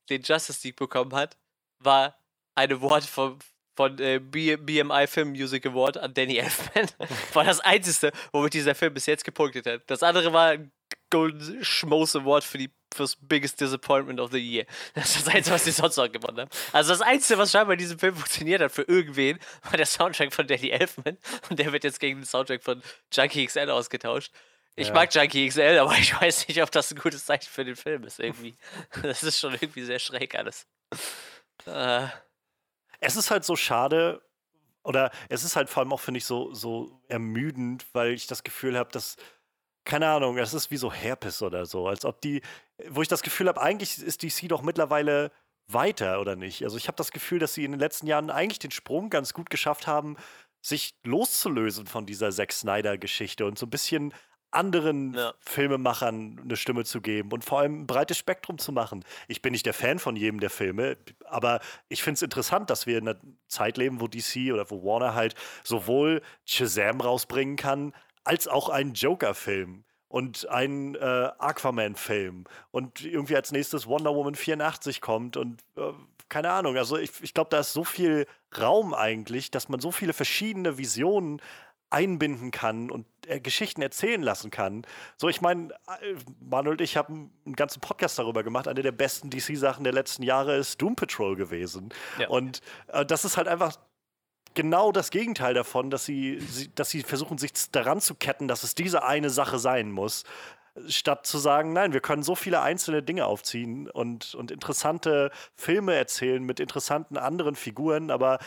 den 0.09 0.23
Justice 0.23 0.66
League 0.66 0.77
bekommen 0.77 1.14
hat, 1.14 1.37
war 1.79 2.18
ein 2.55 2.73
Award 2.73 3.05
von, 3.05 3.38
von 3.77 3.99
äh, 3.99 4.18
BMI 4.18 5.07
Film 5.07 5.31
Music 5.31 5.66
Award 5.66 5.99
an 5.99 6.14
Danny 6.14 6.38
Elfman. 6.38 6.88
war 7.33 7.44
das 7.44 7.61
einzige, 7.61 8.12
womit 8.33 8.55
dieser 8.55 8.75
Film 8.75 8.94
bis 8.94 9.07
jetzt 9.07 9.25
gepunktet 9.25 9.66
hat. 9.66 9.83
Das 9.87 10.03
andere 10.03 10.33
war 10.33 10.49
ein 10.51 10.73
Golden 11.11 11.64
Schmoes 11.64 12.14
Award 12.16 12.44
für 12.44 12.59
die 12.59 12.71
fürs 12.94 13.16
Biggest 13.16 13.61
Disappointment 13.61 14.21
of 14.21 14.31
the 14.33 14.38
Year. 14.38 14.66
Das 14.94 15.16
ist 15.16 15.27
das 15.27 15.35
Einzige, 15.35 15.55
was 15.55 15.64
sie 15.64 15.73
sonst 15.73 15.97
noch 15.97 16.11
gewonnen 16.11 16.40
haben. 16.40 16.51
Also 16.73 16.90
das 16.90 17.01
Einzige, 17.01 17.38
was 17.38 17.53
scheinbar 17.53 17.75
in 17.75 17.79
diesem 17.79 17.99
Film 17.99 18.14
funktioniert 18.14 18.62
hat 18.62 18.73
für 18.73 18.83
irgendwen, 18.83 19.38
war 19.64 19.77
der 19.77 19.87
Soundtrack 19.87 20.33
von 20.33 20.47
Danny 20.47 20.71
Elfman. 20.71 21.18
Und 21.51 21.59
der 21.59 21.73
wird 21.73 21.85
jetzt 21.85 22.01
gegen 22.01 22.21
den 22.21 22.25
Soundtrack 22.25 22.62
von 22.62 22.83
Junkie 23.12 23.47
XL 23.47 23.71
ausgetauscht. 23.71 24.33
Ich 24.79 24.88
ja. 24.88 24.95
mag 24.95 25.12
Junkie 25.12 25.49
XL, 25.49 25.79
aber 25.79 25.99
ich 25.99 26.19
weiß 26.21 26.47
nicht, 26.47 26.62
ob 26.62 26.71
das 26.71 26.93
ein 26.93 26.99
gutes 26.99 27.25
Zeichen 27.25 27.51
für 27.51 27.64
den 27.64 27.75
Film 27.75 28.05
ist 28.05 28.21
irgendwie. 28.21 28.57
Das 29.03 29.23
ist 29.25 29.41
schon 29.41 29.55
irgendwie 29.55 29.83
sehr 29.83 29.99
schräg 29.99 30.37
alles. 30.37 30.67
Äh. 31.67 32.07
Es 33.01 33.17
ist 33.17 33.31
halt 33.31 33.45
so 33.45 33.57
schade, 33.57 34.23
oder 34.85 35.11
es 35.29 35.43
ist 35.43 35.57
halt 35.57 35.69
vor 35.69 35.83
allem 35.83 35.93
auch, 35.93 36.01
finde 36.01 36.19
ich, 36.19 36.25
so, 36.25 36.55
so 36.55 37.01
ermüdend, 37.09 37.87
weil 37.93 38.12
ich 38.12 38.27
das 38.29 38.45
Gefühl 38.45 38.79
habe, 38.79 38.91
dass 38.93 39.17
keine 39.85 40.09
Ahnung, 40.09 40.37
es 40.38 40.55
ist 40.55 40.71
wie 40.71 40.77
so 40.77 40.93
Herpes 40.93 41.43
oder 41.43 41.64
so, 41.64 41.88
als 41.88 42.05
ob 42.05 42.21
die, 42.21 42.43
wo 42.88 43.01
ich 43.03 43.09
das 43.09 43.23
Gefühl 43.23 43.49
habe, 43.49 43.61
eigentlich 43.61 43.99
ist 43.99 44.23
DC 44.23 44.49
doch 44.49 44.62
mittlerweile 44.62 45.33
weiter 45.67 46.21
oder 46.21 46.37
nicht. 46.37 46.62
Also 46.62 46.77
ich 46.77 46.88
habe 46.88 46.97
das 46.97 47.11
Gefühl, 47.11 47.38
dass 47.38 47.55
sie 47.55 47.64
in 47.64 47.73
den 47.73 47.81
letzten 47.81 48.07
Jahren 48.07 48.31
eigentlich 48.31 48.59
den 48.59 48.71
Sprung 48.71 49.09
ganz 49.09 49.33
gut 49.33 49.49
geschafft 49.49 49.87
haben, 49.87 50.17
sich 50.61 50.95
loszulösen 51.05 51.87
von 51.87 52.05
dieser 52.05 52.31
Zack 52.31 52.53
Snyder-Geschichte 52.53 53.47
und 53.47 53.59
so 53.59 53.67
ein 53.67 53.71
bisschen 53.71 54.12
anderen 54.51 55.15
ja. 55.15 55.35
Filmemachern 55.41 56.41
eine 56.43 56.57
Stimme 56.57 56.85
zu 56.85 57.01
geben 57.01 57.33
und 57.33 57.45
vor 57.45 57.61
allem 57.61 57.83
ein 57.83 57.87
breites 57.87 58.19
Spektrum 58.19 58.59
zu 58.59 58.73
machen. 58.73 59.05
Ich 59.27 59.43
bin 59.43 59.53
nicht 59.53 59.67
der 59.67 59.75
Fan 59.75 59.99
von 59.99 60.17
jedem 60.17 60.41
der 60.41 60.51
Filme, 60.51 60.97
aber 61.25 61.61
ich 61.89 62.03
finde 62.03 62.15
es 62.17 62.23
interessant, 62.23 62.71
dass 62.71 62.87
wir 62.87 62.99
in 62.99 63.09
einer 63.09 63.19
Zeit 63.47 63.77
leben, 63.77 64.01
wo 64.01 64.09
DC 64.09 64.53
oder 64.53 64.71
wo 64.71 64.83
Warner 64.85 65.15
halt 65.15 65.35
sowohl 65.65 66.23
Shazam 66.45 67.01
rausbringen 67.01 67.57
kann, 67.57 67.93
als 68.25 68.49
auch 68.49 68.69
einen 68.69 68.95
Joker-Film. 68.95 69.85
und 70.11 70.49
ein 70.49 70.95
äh, 70.95 71.31
Aquaman-Film 71.39 72.45
und 72.71 73.05
irgendwie 73.05 73.37
als 73.37 73.53
nächstes 73.53 73.87
Wonder 73.87 74.15
Woman 74.15 74.35
84 74.35 75.03
kommt 75.03 75.37
und 75.37 75.61
äh, 75.77 75.93
keine 76.29 76.51
Ahnung, 76.51 76.77
also 76.77 76.97
ich, 76.97 77.11
ich 77.23 77.35
glaube, 77.35 77.51
da 77.51 77.61
ist 77.61 77.73
so 77.73 77.85
viel 77.85 78.27
Raum 78.59 78.95
eigentlich, 78.95 79.51
dass 79.51 79.69
man 79.69 79.81
so 79.81 79.91
viele 79.91 80.13
verschiedene 80.13 80.79
Visionen 80.79 81.41
einbinden 81.90 82.51
kann 82.51 82.90
und 82.90 83.07
äh, 83.27 83.40
Geschichten 83.40 83.83
erzählen 83.83 84.22
lassen 84.22 84.51
kann. 84.51 84.87
So, 85.16 85.29
ich 85.29 85.40
meine, 85.40 85.72
äh, 85.72 86.14
Manuel 86.40 86.72
und 86.72 86.81
ich 86.81 86.96
haben 86.96 87.31
einen 87.46 87.57
ganzen 87.57 87.81
Podcast 87.81 88.18
darüber 88.18 88.42
gemacht. 88.42 88.68
Eine 88.68 88.83
der 88.83 88.92
besten 88.92 89.31
DC-Sachen 89.31 89.85
der 89.85 89.92
letzten 89.92 90.22
Jahre 90.22 90.57
ist 90.57 90.81
Doom 90.81 90.96
Patrol 90.96 91.37
gewesen. 91.37 91.90
Ja. 92.18 92.29
Und 92.29 92.61
äh, 92.88 93.07
das 93.07 93.24
ist 93.24 93.37
halt 93.37 93.48
einfach 93.48 93.77
genau 94.55 94.92
das 94.92 95.11
Gegenteil 95.11 95.55
davon, 95.55 95.90
dass 95.90 96.05
sie, 96.05 96.40
sie, 96.40 96.74
dass 96.74 96.90
sie 96.90 97.03
versuchen, 97.03 97.38
sich 97.38 97.53
daran 97.70 98.01
zu 98.01 98.14
ketten, 98.14 98.48
dass 98.48 98.64
es 98.64 98.74
diese 98.74 99.05
eine 99.05 99.31
Sache 99.31 99.59
sein 99.59 99.90
muss. 99.90 100.24
Statt 100.88 101.27
zu 101.27 101.38
sagen, 101.38 101.72
nein, 101.72 101.92
wir 101.92 102.01
können 102.01 102.22
so 102.22 102.35
viele 102.35 102.61
einzelne 102.61 103.03
Dinge 103.03 103.27
aufziehen 103.27 103.90
und, 103.90 104.35
und 104.35 104.51
interessante 104.51 105.31
Filme 105.55 105.94
erzählen 105.94 106.42
mit 106.42 106.61
interessanten 106.61 107.16
anderen 107.16 107.57
Figuren, 107.57 108.11
aber 108.11 108.38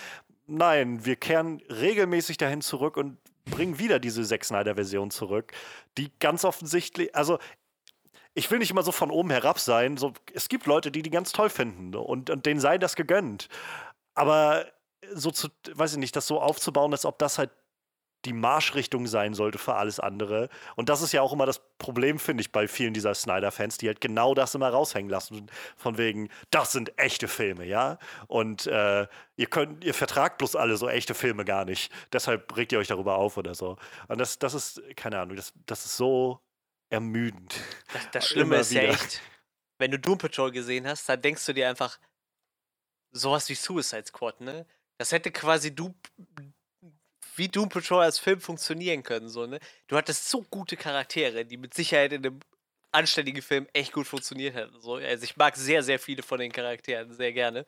nein, 0.48 1.06
wir 1.06 1.16
kehren 1.16 1.62
regelmäßig 1.70 2.38
dahin 2.38 2.62
zurück 2.62 2.98
und 2.98 3.18
bringen 3.46 3.80
wieder 3.80 4.00
diese 4.00 4.24
Zack 4.24 4.46
Snyder-Version 4.46 5.12
zurück, 5.12 5.54
die 5.98 6.12
ganz 6.20 6.46
offensichtlich, 6.46 7.16
also 7.16 7.40
ich 8.34 8.50
will 8.50 8.60
nicht 8.60 8.72
immer 8.72 8.84
so 8.84 8.92
von 8.92 9.12
oben 9.12 9.30
herab 9.30 9.60
sein. 9.60 9.98
So, 9.98 10.14
es 10.34 10.48
gibt 10.48 10.66
Leute, 10.66 10.92
die 10.92 11.02
die 11.02 11.10
ganz 11.10 11.32
toll 11.32 11.50
finden 11.50 11.96
und, 11.96 12.30
und 12.30 12.46
denen 12.46 12.60
sei 12.60 12.78
das 12.78 12.96
gegönnt. 12.96 13.50
Aber 14.14 14.66
so 15.14 15.32
zu, 15.32 15.50
weiß 15.74 15.94
ich 15.94 16.00
nicht, 16.00 16.16
das 16.16 16.28
so 16.28 16.40
aufzubauen, 16.40 16.94
als 16.94 17.06
ob 17.06 17.20
das 17.20 17.38
halt 17.38 17.52
die 18.26 18.34
Marschrichtung 18.34 19.08
sein 19.08 19.34
sollte 19.34 19.58
für 19.58 19.76
alles 19.76 20.00
andere. 20.00 20.50
Und 20.76 20.90
das 20.90 21.02
ist 21.02 21.12
ja 21.12 21.22
auch 21.22 21.34
immer 21.34 21.46
das 21.46 21.62
Problem, 21.78 22.20
finde 22.20 22.42
ich, 22.42 22.52
bei 22.52 22.68
vielen 22.68 22.94
dieser 22.94 23.14
Snyder-Fans, 23.14 23.78
die 23.78 23.88
halt 23.88 24.02
genau 24.02 24.36
das 24.36 24.54
immer 24.56 24.70
raushängen 24.70 25.10
lassen. 25.10 25.50
Von 25.76 25.98
wegen, 25.98 26.30
das 26.52 26.72
sind 26.72 26.98
echte 27.00 27.28
Filme, 27.28 27.66
ja? 27.66 27.98
Und 28.28 28.68
äh, 28.68 29.08
ihr 29.36 29.48
könnt, 29.48 29.84
ihr 29.84 29.94
vertragt 29.94 30.38
bloß 30.38 30.56
alle 30.56 30.78
so 30.78 30.88
echte 30.88 31.14
Filme 31.14 31.46
gar 31.46 31.66
nicht. 31.66 31.92
Deshalb 32.14 32.56
regt 32.56 32.72
ihr 32.72 32.80
euch 32.80 32.88
darüber 32.88 33.16
auf 33.16 33.38
oder 33.38 33.56
so. 33.56 33.78
Und 34.08 34.20
das, 34.20 34.38
das 34.38 34.54
ist, 34.54 34.82
keine 34.96 35.20
Ahnung, 35.20 35.36
das, 35.36 35.54
das 35.66 35.86
ist 35.86 35.98
so 35.98 36.40
ermüdend. 36.90 37.56
Das, 37.94 38.12
das 38.12 38.28
Schlimme 38.30 38.58
ist 38.58 38.72
ja 38.72 38.84
echt, 38.84 39.22
wenn 39.80 39.92
du 39.92 39.98
Doom 39.98 40.20
Patrol 40.20 40.52
gesehen 40.52 40.88
hast, 40.88 41.10
dann 41.10 41.22
denkst 41.22 41.46
du 41.46 41.54
dir 41.54 41.70
einfach 41.70 41.98
sowas 43.12 43.50
wie 43.50 43.56
Suicide 43.56 44.06
Squad, 44.06 44.42
ne? 44.42 44.66
Das 44.98 45.12
hätte 45.12 45.32
quasi 45.32 45.74
Doom, 45.74 45.96
wie 47.36 47.48
Doom 47.48 47.70
Patrol 47.70 48.04
als 48.04 48.20
Film 48.20 48.42
funktionieren 48.42 49.04
können. 49.04 49.30
So, 49.30 49.46
ne? 49.46 49.60
Du 49.88 49.98
hattest 49.98 50.30
so 50.30 50.42
gute 50.44 50.78
Charaktere, 50.78 51.46
die 51.46 51.58
mit 51.58 51.74
Sicherheit 51.74 52.14
in 52.14 52.26
einem 52.26 52.40
anständigen 52.92 53.42
Film 53.42 53.68
echt 53.74 53.94
gut 53.94 54.08
funktioniert 54.08 54.56
hätten. 54.56 54.80
So. 54.82 54.96
Also 54.96 55.24
ich 55.24 55.38
mag 55.38 55.56
sehr, 55.56 55.84
sehr 55.84 56.00
viele 56.00 56.24
von 56.24 56.40
den 56.40 56.52
Charakteren 56.52 57.14
sehr 57.14 57.34
gerne. 57.34 57.66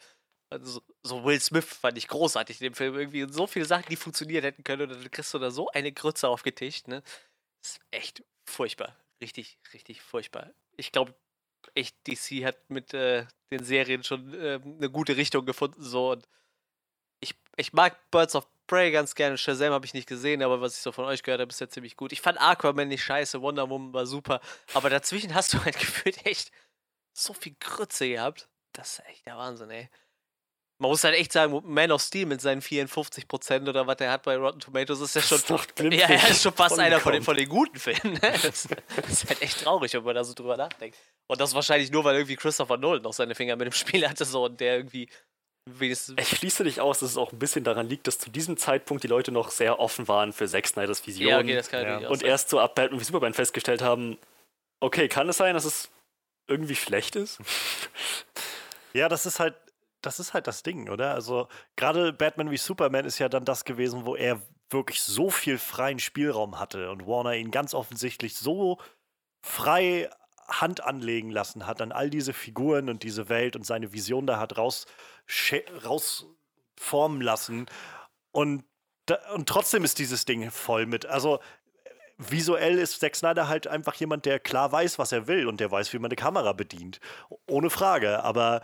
Also, 0.49 0.82
so 1.02 1.23
Will 1.23 1.39
Smith 1.39 1.65
fand 1.65 1.97
ich 1.97 2.08
großartig 2.08 2.62
in 2.62 2.65
dem 2.65 2.73
Film. 2.76 2.95
Irgendwie 2.95 3.26
so 3.32 3.47
viele 3.47 3.65
Sachen, 3.65 3.86
die 3.89 3.95
funktioniert 3.95 4.43
hätten 4.43 4.63
können. 4.63 4.84
Und 4.84 4.89
dann 4.91 5.12
kriegst 5.12 5.34
du 5.34 5.39
da 5.39 5.49
so 5.49 5.69
eine 5.69 5.91
Grütze 5.91 6.28
aufgetischt. 6.28 6.88
Ne? 6.88 7.02
Das 7.62 7.71
ist 7.71 7.82
echt 7.91 8.23
furchtbar. 8.45 8.95
Richtig, 9.21 9.58
richtig 9.73 10.02
furchtbar. 10.02 10.52
Ich 10.78 10.91
glaube, 10.91 11.15
echt, 11.73 11.95
DC 12.08 12.45
hat 12.45 12.69
mit 12.69 12.93
äh, 12.93 13.26
den 13.52 13.63
Serien 13.63 14.04
schon 14.04 14.34
äh, 14.34 14.60
eine 14.63 14.89
gute 14.89 15.17
Richtung 15.17 15.45
gefunden. 15.45 15.82
So 15.82 16.12
und 16.12 16.28
ich, 17.19 17.36
ich 17.56 17.73
mag 17.73 17.97
Birds 18.12 18.36
of 18.36 18.45
Prey 18.67 18.91
ganz 18.91 19.15
gerne. 19.15 19.38
Shazam 19.38 19.73
habe 19.73 19.86
ich 19.86 19.93
nicht 19.93 20.08
gesehen, 20.08 20.41
aber 20.41 20.62
was 20.62 20.76
ich 20.76 20.82
so 20.82 20.91
von 20.91 21.06
euch 21.06 21.23
gehört 21.23 21.41
habe, 21.41 21.49
ist 21.49 21.60
ja 21.60 21.67
ziemlich 21.67 21.97
gut. 21.97 22.12
Ich 22.12 22.21
fand 22.21 22.39
Aquaman 22.39 22.88
nicht 22.88 23.04
scheiße, 23.04 23.41
Wonder 23.41 23.69
Woman 23.69 23.93
war 23.93 24.06
super. 24.06 24.41
Aber 24.73 24.89
dazwischen 24.89 25.34
hast 25.34 25.54
du 25.54 25.63
halt 25.63 25.78
gefühlt 25.80 26.26
echt 26.26 26.52
so 27.13 27.34
viel 27.34 27.56
Grütze 27.60 28.08
gehabt. 28.08 28.49
Das 28.71 28.99
ist 28.99 29.06
echt 29.08 29.26
der 29.26 29.38
Wahnsinn, 29.38 29.69
ey. 29.69 29.89
Man 30.80 30.89
muss 30.89 31.04
halt 31.04 31.15
echt 31.15 31.32
sagen, 31.32 31.62
Man 31.65 31.91
of 31.91 32.02
Steel 32.02 32.26
mit 32.26 32.41
seinen 32.41 32.62
54% 32.62 33.69
oder 33.69 33.86
was 33.86 33.97
der 33.97 34.12
hat 34.12 34.23
bei 34.23 34.36
Rotten 34.36 34.60
Tomatoes 34.60 34.99
ist 35.02 35.15
ja 35.15 35.21
schon, 35.21 35.91
ja, 35.91 36.08
er 36.08 36.30
ist 36.30 36.41
schon 36.41 36.52
fast 36.52 36.80
einer 36.80 36.99
von 36.99 37.13
den, 37.13 37.21
von 37.21 37.38
den 37.38 37.47
guten 37.47 37.78
Filmen. 37.78 38.13
Ne? 38.13 38.19
Das, 38.21 38.67
das, 38.67 39.10
ist 39.10 39.30
halt 39.30 39.41
echt 39.41 39.63
traurig, 39.63 39.93
wenn 39.93 40.04
man 40.04 40.15
da 40.15 40.23
so 40.23 40.34
drüber 40.34 40.58
nachdenkt. 40.58 40.97
Und 41.28 41.39
das 41.39 41.54
wahrscheinlich 41.54 41.91
nur, 41.91 42.04
weil 42.04 42.15
irgendwie 42.15 42.36
Christopher 42.36 42.78
Nolan 42.78 43.04
noch 43.04 43.13
seine 43.13 43.36
Finger 43.36 43.56
mit 43.56 43.67
dem 43.67 43.71
Spiel 43.71 44.08
hatte 44.10 44.26
so 44.26 44.45
und 44.45 44.60
der 44.60 44.78
irgendwie 44.78 45.08
Wenigstens 45.65 46.15
ich 46.19 46.38
schließe 46.38 46.65
dich 46.65 46.82
aus, 46.82 46.99
dass 46.99 47.12
es 47.12 47.17
auch 47.17 47.32
ein 47.32 47.39
bisschen 47.39 47.63
daran 47.63 47.88
liegt, 47.88 48.08
dass 48.08 48.19
zu 48.19 48.30
diesem 48.30 48.58
Zeitpunkt 48.58 49.04
die 49.04 49.08
Leute 49.08 49.32
noch 49.32 49.49
sehr 49.49 49.80
offen 49.80 50.08
waren 50.10 50.34
für 50.34 50.47
Zack 50.47 50.67
Snyders 50.67 51.08
Vision. 51.08 51.30
Ja, 51.30 51.39
okay, 51.39 51.56
das 51.56 51.69
kann 51.69 52.02
ja. 52.02 52.10
Und 52.10 52.21
erst 52.21 52.49
so 52.49 52.60
ab 52.60 52.76
Batman 52.76 52.99
wie 52.99 53.06
Superman 53.06 53.34
festgestellt 53.34 53.82
haben, 53.82 54.17
okay, 54.82 55.08
kann 55.08 55.30
es 55.30 55.38
sein, 55.38 55.54
dass 55.54 55.63
es 55.63 55.89
irgendwie 56.47 56.76
schlecht 56.76 57.15
ist? 57.15 57.39
Ja, 58.95 59.10
das 59.10 59.26
ist 59.26 59.39
halt, 59.39 59.56
das 60.04 60.19
ist 60.19 60.36
halt 60.36 60.45
das 60.45 60.62
Ding, 60.62 60.88
oder? 60.88 61.15
Also 61.15 61.47
gerade 61.76 62.13
Batman 62.13 62.52
wie 62.52 62.58
Superman 62.58 63.06
ist 63.06 63.17
ja 63.17 63.28
dann 63.28 63.43
das 63.43 63.65
gewesen, 63.65 64.06
wo 64.06 64.15
er 64.15 64.39
wirklich 64.69 65.02
so 65.02 65.32
viel 65.32 65.58
freien 65.58 65.97
Spielraum 65.97 66.60
hatte 66.60 66.91
und 66.91 67.08
Warner 67.08 67.34
ihn 67.34 67.49
ganz 67.49 67.73
offensichtlich 67.73 68.36
so 68.36 68.80
frei 69.43 70.12
Hand 70.47 70.84
anlegen 70.84 71.29
lassen 71.29 71.67
hat 71.67 71.82
an 71.82 71.91
all 71.91 72.10
diese 72.10 72.34
Figuren 72.34 72.89
und 72.89 73.03
diese 73.03 73.29
Welt 73.29 73.56
und 73.56 73.65
seine 73.65 73.93
Vision 73.93 74.27
da 74.27 74.39
hat 74.39 74.58
raus, 74.58 74.86
rausformen 75.86 77.21
lassen. 77.21 77.67
Und, 78.32 78.63
und 79.34 79.47
trotzdem 79.47 79.84
ist 79.84 79.99
dieses 79.99 80.25
Ding 80.25 80.51
voll 80.51 80.86
mit. 80.86 81.06
Also 81.06 81.39
visuell 82.17 82.77
ist 82.77 82.99
Zack 82.99 83.15
Snyder 83.15 83.47
halt 83.47 83.67
einfach 83.67 83.95
jemand, 83.95 84.25
der 84.25 84.39
klar 84.39 84.71
weiß, 84.71 84.99
was 84.99 85.12
er 85.12 85.27
will 85.27 85.47
und 85.47 85.60
der 85.60 85.71
weiß, 85.71 85.93
wie 85.93 85.99
man 85.99 86.10
eine 86.10 86.15
Kamera 86.15 86.53
bedient. 86.53 86.99
Ohne 87.47 87.69
Frage. 87.69 88.23
Aber 88.23 88.62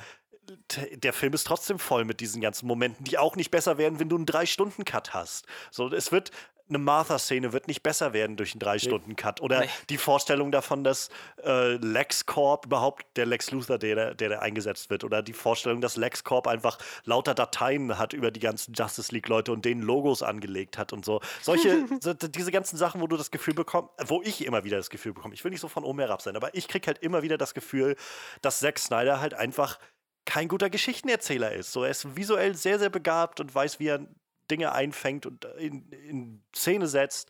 der 0.69 1.13
Film 1.13 1.33
ist 1.33 1.45
trotzdem 1.45 1.79
voll 1.79 2.05
mit 2.05 2.19
diesen 2.19 2.41
ganzen 2.41 2.67
Momenten, 2.67 3.03
die 3.03 3.17
auch 3.17 3.35
nicht 3.35 3.51
besser 3.51 3.77
werden, 3.77 3.99
wenn 3.99 4.09
du 4.09 4.15
einen 4.15 4.25
Drei-Stunden-Cut 4.25 5.13
hast. 5.13 5.45
So, 5.71 5.91
es 5.91 6.11
wird 6.11 6.31
eine 6.69 6.77
Martha-Szene 6.77 7.51
wird 7.53 7.67
nicht 7.67 7.83
besser 7.83 8.13
werden 8.13 8.37
durch 8.37 8.53
einen 8.53 8.59
Drei-Stunden-Cut. 8.59 9.41
Oder 9.41 9.61
nee. 9.61 9.69
die 9.89 9.97
Vorstellung 9.97 10.51
davon, 10.51 10.83
dass 10.83 11.09
äh, 11.43 11.73
LexCorp 11.75 12.65
überhaupt 12.67 13.05
der 13.17 13.25
Lex 13.25 13.51
Luthor, 13.51 13.77
der, 13.77 14.13
der, 14.13 14.29
der 14.29 14.41
eingesetzt 14.41 14.89
wird. 14.89 15.03
Oder 15.03 15.21
die 15.21 15.33
Vorstellung, 15.33 15.81
dass 15.81 15.97
LexCorp 15.97 16.47
einfach 16.47 16.77
lauter 17.05 17.33
Dateien 17.33 17.97
hat 17.97 18.13
über 18.13 18.31
die 18.31 18.39
ganzen 18.39 18.73
Justice 18.73 19.13
League-Leute 19.13 19.51
und 19.51 19.65
denen 19.65 19.81
Logos 19.81 20.23
angelegt 20.23 20.77
hat 20.77 20.93
und 20.93 21.03
so. 21.03 21.21
Solche, 21.41 21.85
so, 22.01 22.13
diese 22.13 22.51
ganzen 22.51 22.77
Sachen, 22.77 23.01
wo 23.01 23.07
du 23.07 23.17
das 23.17 23.31
Gefühl 23.31 23.53
bekommst, 23.53 23.91
wo 24.05 24.21
ich 24.21 24.45
immer 24.45 24.63
wieder 24.63 24.77
das 24.77 24.89
Gefühl 24.89 25.13
bekomme, 25.13 25.33
ich 25.33 25.43
will 25.43 25.51
nicht 25.51 25.61
so 25.61 25.67
von 25.67 25.83
oben 25.83 25.99
herab 25.99 26.21
sein, 26.21 26.35
aber 26.35 26.53
ich 26.55 26.67
krieg 26.67 26.85
halt 26.87 26.99
immer 26.99 27.23
wieder 27.23 27.37
das 27.37 27.53
Gefühl, 27.53 27.95
dass 28.41 28.59
Zack 28.59 28.79
Snyder 28.79 29.19
halt 29.19 29.33
einfach 29.33 29.79
kein 30.25 30.47
guter 30.47 30.69
Geschichtenerzähler 30.69 31.53
ist. 31.53 31.71
So, 31.71 31.83
er 31.83 31.89
ist 31.89 32.15
visuell 32.15 32.55
sehr, 32.55 32.77
sehr 32.77 32.89
begabt 32.89 33.39
und 33.39 33.53
weiß, 33.53 33.79
wie 33.79 33.87
er 33.87 34.05
Dinge 34.49 34.71
einfängt 34.73 35.25
und 35.25 35.45
in, 35.57 35.91
in 35.91 36.43
Szene 36.55 36.87
setzt. 36.87 37.29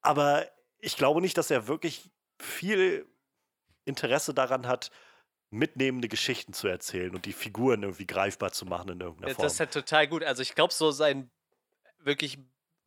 Aber 0.00 0.46
ich 0.80 0.96
glaube 0.96 1.20
nicht, 1.20 1.38
dass 1.38 1.50
er 1.50 1.68
wirklich 1.68 2.10
viel 2.40 3.06
Interesse 3.84 4.34
daran 4.34 4.66
hat, 4.66 4.90
mitnehmende 5.50 6.08
Geschichten 6.08 6.52
zu 6.52 6.66
erzählen 6.68 7.14
und 7.14 7.26
die 7.26 7.32
Figuren 7.32 7.82
irgendwie 7.82 8.06
greifbar 8.06 8.52
zu 8.52 8.66
machen 8.66 8.90
in 8.90 9.00
irgendeiner 9.00 9.34
Form. 9.34 9.44
Das 9.44 9.52
ist 9.52 9.58
ja 9.58 9.66
total 9.66 10.08
gut. 10.08 10.24
Also 10.24 10.42
ich 10.42 10.54
glaube, 10.54 10.74
so 10.74 10.90
sein 10.90 11.30
wirklich 12.00 12.38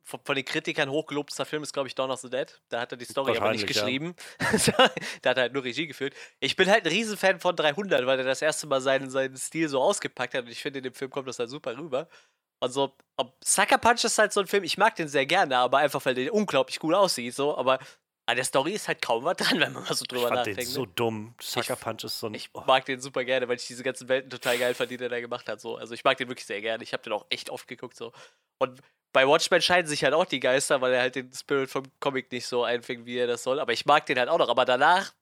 von 0.03 0.35
den 0.35 0.45
Kritikern 0.45 0.89
hochgelobter 0.89 1.45
Film 1.45 1.63
ist, 1.63 1.73
glaube 1.73 1.89
ich, 1.89 1.95
Dawn 1.95 2.11
of 2.11 2.21
the 2.21 2.29
Dead. 2.29 2.61
Da 2.69 2.79
hat 2.79 2.93
er 2.93 2.97
die 2.97 3.05
Story 3.05 3.35
aber 3.35 3.51
nicht 3.51 3.67
geschrieben. 3.67 4.15
Ja. 4.39 4.89
da 5.21 5.29
hat 5.31 5.37
er 5.37 5.41
halt 5.43 5.53
nur 5.53 5.65
Regie 5.65 5.85
geführt. 5.85 6.13
Ich 6.39 6.55
bin 6.55 6.69
halt 6.69 6.85
ein 6.85 6.91
Riesenfan 6.91 7.41
von 7.41 7.55
300, 7.55 8.05
weil 8.05 8.19
er 8.19 8.25
das 8.25 8.41
erste 8.41 8.67
Mal 8.67 8.79
seinen, 8.79 9.09
seinen 9.09 9.35
Stil 9.35 9.67
so 9.67 9.81
ausgepackt 9.81 10.33
hat 10.33 10.45
und 10.45 10.51
ich 10.51 10.61
finde, 10.61 10.79
in 10.79 10.83
dem 10.83 10.93
Film 10.93 11.11
kommt 11.11 11.27
das 11.27 11.39
halt 11.39 11.49
super 11.49 11.77
rüber. 11.77 12.07
Also, 12.59 12.95
ob 13.17 13.35
Sucker 13.43 13.77
Punch 13.77 14.03
ist 14.03 14.17
halt 14.17 14.33
so 14.33 14.39
ein 14.39 14.47
Film, 14.47 14.63
ich 14.63 14.77
mag 14.77 14.95
den 14.95 15.07
sehr 15.07 15.25
gerne, 15.25 15.57
aber 15.57 15.79
einfach, 15.79 16.03
weil 16.05 16.15
der 16.15 16.33
unglaublich 16.33 16.83
cool 16.83 16.95
aussieht, 16.95 17.35
so, 17.35 17.57
aber 17.57 17.79
an 18.27 18.35
der 18.35 18.45
Story 18.45 18.73
ist 18.73 18.87
halt 18.87 19.01
kaum 19.01 19.23
was 19.23 19.37
dran, 19.37 19.59
wenn 19.59 19.73
man 19.73 19.83
mal 19.83 19.93
so 19.93 20.05
drüber 20.05 20.23
ich 20.23 20.27
fand 20.27 20.35
nachdenkt. 20.39 20.59
Den 20.61 20.67
so 20.67 20.85
ne? 20.85 20.91
dumm. 20.95 21.35
Sucker 21.41 21.75
Punch 21.75 22.03
ist 22.03 22.19
so 22.19 22.27
ein. 22.27 22.33
Ich 22.33 22.49
oh. 22.53 22.61
mag 22.67 22.85
den 22.85 22.99
super 22.99 23.23
gerne, 23.23 23.47
weil 23.47 23.55
ich 23.55 23.65
diese 23.65 23.83
ganzen 23.83 24.09
Welten 24.09 24.29
total 24.29 24.57
geil 24.57 24.73
fand, 24.73 24.91
die 24.91 24.97
der 24.97 25.09
da 25.09 25.19
gemacht 25.19 25.47
hat. 25.47 25.61
So. 25.61 25.77
Also 25.77 25.93
ich 25.93 26.03
mag 26.03 26.17
den 26.17 26.27
wirklich 26.27 26.45
sehr 26.45 26.61
gerne. 26.61 26.83
Ich 26.83 26.93
habe 26.93 27.03
den 27.03 27.13
auch 27.13 27.25
echt 27.29 27.49
oft 27.49 27.67
geguckt. 27.67 27.95
So. 27.95 28.11
Und 28.59 28.81
bei 29.13 29.25
Watchmen 29.27 29.61
scheiden 29.61 29.87
sich 29.87 30.03
halt 30.03 30.13
auch 30.13 30.25
die 30.25 30.41
Geister, 30.41 30.81
weil 30.81 30.93
er 30.93 31.01
halt 31.01 31.15
den 31.15 31.31
Spirit 31.31 31.69
vom 31.69 31.83
Comic 32.01 32.31
nicht 32.31 32.45
so 32.45 32.63
einfängt, 32.63 33.05
wie 33.05 33.17
er 33.17 33.27
das 33.27 33.43
soll. 33.43 33.61
Aber 33.61 33.71
ich 33.71 33.85
mag 33.85 34.05
den 34.05 34.19
halt 34.19 34.29
auch 34.29 34.37
noch. 34.37 34.49
Aber 34.49 34.65
danach 34.65 35.13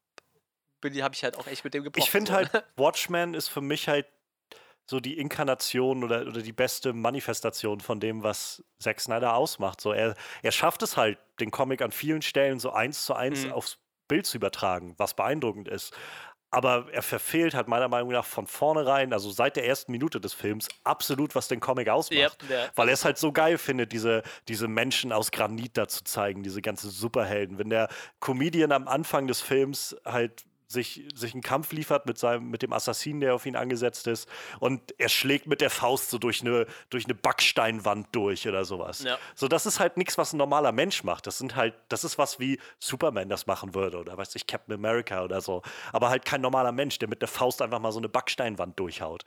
habe 0.83 1.15
ich 1.15 1.23
halt 1.23 1.37
auch 1.37 1.47
echt 1.47 1.63
mit 1.63 1.73
dem 1.73 1.83
gebrochen. 1.83 2.03
Ich 2.03 2.11
finde 2.11 2.31
so. 2.31 2.37
halt, 2.37 2.51
Watchmen 2.75 3.33
ist 3.33 3.47
für 3.47 3.61
mich 3.61 3.87
halt 3.87 4.05
so 4.87 4.99
die 4.99 5.17
Inkarnation 5.17 6.03
oder, 6.03 6.27
oder 6.27 6.41
die 6.41 6.53
beste 6.53 6.93
Manifestation 6.93 7.79
von 7.79 7.99
dem, 7.99 8.23
was 8.23 8.63
Zack 8.79 8.99
Snyder 9.01 9.35
ausmacht. 9.35 9.81
So, 9.81 9.91
er, 9.91 10.15
er 10.43 10.51
schafft 10.51 10.83
es 10.83 10.95
halt, 10.97 11.17
den 11.39 11.51
Comic 11.51 11.81
an 11.81 11.91
vielen 11.91 12.21
Stellen 12.21 12.59
so 12.59 12.71
eins 12.71 13.05
zu 13.05 13.13
eins 13.13 13.45
mhm. 13.45 13.51
aufs 13.51 13.79
Bild 14.07 14.25
zu 14.25 14.37
übertragen, 14.37 14.93
was 14.97 15.15
beeindruckend 15.15 15.67
ist. 15.67 15.93
aber 16.55 16.85
er 16.93 17.01
verfehlt 17.01 17.53
halt 17.53 17.67
meiner 17.67 17.89
Meinung 17.89 18.13
nach 18.13 18.23
von 18.23 18.47
vornherein, 18.47 19.11
also 19.11 19.29
seit 19.29 19.57
der 19.57 19.67
ersten 19.67 19.91
Minute 19.91 20.21
des 20.21 20.33
Films, 20.33 20.69
absolut, 20.85 21.35
was 21.35 21.49
den 21.49 21.59
Comic 21.59 21.89
ausmacht. 21.89 22.43
Yep, 22.43 22.49
yeah. 22.49 22.69
Weil 22.75 22.87
er 22.87 22.93
es 22.93 23.03
halt 23.03 23.17
so 23.17 23.33
geil 23.33 23.57
findet, 23.57 23.91
diese, 23.91 24.23
diese 24.47 24.69
Menschen 24.69 25.11
aus 25.11 25.31
Granit 25.31 25.75
da 25.75 25.89
zu 25.89 26.05
zeigen, 26.05 26.43
diese 26.43 26.61
ganzen 26.61 26.89
Superhelden. 26.91 27.57
Wenn 27.57 27.69
der 27.69 27.89
Comedian 28.21 28.71
am 28.71 28.87
Anfang 28.87 29.27
des 29.27 29.41
Films 29.41 29.97
halt 30.05 30.45
sich, 30.75 31.07
sich 31.15 31.33
einen 31.33 31.41
Kampf 31.41 31.71
liefert 31.71 32.05
mit, 32.05 32.19
seinem, 32.19 32.51
mit 32.51 32.61
dem 32.61 32.71
Assassinen, 32.71 33.21
der 33.21 33.33
auf 33.33 33.47
ihn 33.47 33.55
angesetzt 33.55 34.05
ist. 34.05 34.29
Und 34.59 34.93
er 34.99 35.09
schlägt 35.09 35.47
mit 35.47 35.61
der 35.61 35.71
Faust 35.71 36.11
so 36.11 36.19
durch 36.19 36.41
eine, 36.41 36.67
durch 36.91 37.05
eine 37.05 37.15
Backsteinwand 37.15 38.09
durch 38.11 38.47
oder 38.47 38.63
sowas. 38.63 39.01
Ja. 39.01 39.17
So, 39.33 39.47
das 39.47 39.65
ist 39.65 39.79
halt 39.79 39.97
nichts, 39.97 40.19
was 40.19 40.33
ein 40.33 40.37
normaler 40.37 40.71
Mensch 40.71 41.03
macht. 41.03 41.25
Das 41.25 41.39
sind 41.39 41.55
halt, 41.55 41.73
das 41.89 42.03
ist 42.03 42.19
was 42.19 42.39
wie 42.39 42.59
Superman 42.79 43.27
das 43.29 43.47
machen 43.47 43.73
würde 43.73 43.97
oder 43.97 44.15
weiß 44.15 44.35
ich, 44.35 44.45
Captain 44.45 44.75
America 44.75 45.23
oder 45.23 45.41
so. 45.41 45.63
Aber 45.91 46.09
halt 46.09 46.25
kein 46.25 46.41
normaler 46.41 46.71
Mensch, 46.71 46.99
der 46.99 47.09
mit 47.09 47.21
der 47.21 47.27
Faust 47.27 47.63
einfach 47.63 47.79
mal 47.79 47.91
so 47.91 47.99
eine 47.99 48.09
Backsteinwand 48.09 48.79
durchhaut. 48.79 49.23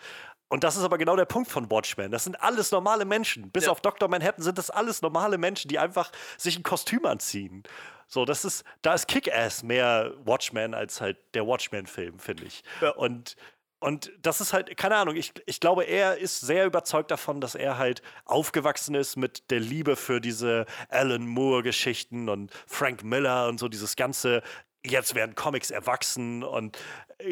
Und 0.48 0.64
das 0.64 0.76
ist 0.76 0.82
aber 0.82 0.96
genau 0.96 1.16
der 1.16 1.26
Punkt 1.26 1.50
von 1.50 1.70
Watchmen. 1.70 2.10
Das 2.10 2.24
sind 2.24 2.40
alles 2.40 2.70
normale 2.70 3.04
Menschen. 3.04 3.50
Bis 3.50 3.66
ja. 3.66 3.70
auf 3.70 3.80
Dr. 3.80 4.08
Manhattan 4.08 4.42
sind 4.42 4.56
das 4.56 4.70
alles 4.70 5.02
normale 5.02 5.36
Menschen, 5.36 5.68
die 5.68 5.78
einfach 5.78 6.10
sich 6.38 6.56
ein 6.56 6.62
Kostüm 6.62 7.04
anziehen. 7.04 7.64
So, 8.10 8.24
das 8.24 8.46
ist, 8.46 8.64
da 8.80 8.94
ist 8.94 9.06
Kick-Ass 9.06 9.62
mehr 9.62 10.14
Watchmen 10.24 10.72
als 10.72 11.00
halt 11.02 11.18
der 11.34 11.46
Watchmen-Film, 11.46 12.18
finde 12.18 12.44
ich. 12.44 12.64
Ja. 12.80 12.90
Und, 12.92 13.36
und 13.80 14.10
das 14.22 14.40
ist 14.40 14.54
halt, 14.54 14.74
keine 14.78 14.96
Ahnung, 14.96 15.14
ich, 15.14 15.34
ich 15.44 15.60
glaube, 15.60 15.84
er 15.84 16.16
ist 16.16 16.40
sehr 16.40 16.64
überzeugt 16.64 17.10
davon, 17.10 17.42
dass 17.42 17.54
er 17.54 17.76
halt 17.76 18.00
aufgewachsen 18.24 18.94
ist 18.94 19.16
mit 19.16 19.50
der 19.50 19.60
Liebe 19.60 19.94
für 19.94 20.22
diese 20.22 20.64
Alan 20.88 21.26
Moore-Geschichten 21.26 22.30
und 22.30 22.50
Frank 22.66 23.04
Miller 23.04 23.46
und 23.46 23.60
so 23.60 23.68
dieses 23.68 23.94
ganze 23.94 24.42
jetzt 24.82 25.14
werden 25.14 25.34
Comics 25.34 25.70
erwachsen 25.70 26.42
und 26.42 26.78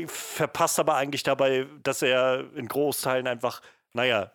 verpasst 0.08 0.78
aber 0.78 0.96
eigentlich 0.96 1.22
dabei, 1.22 1.66
dass 1.82 2.02
er 2.02 2.44
in 2.54 2.68
Großteilen 2.68 3.26
einfach 3.26 3.62
naja, 3.96 4.30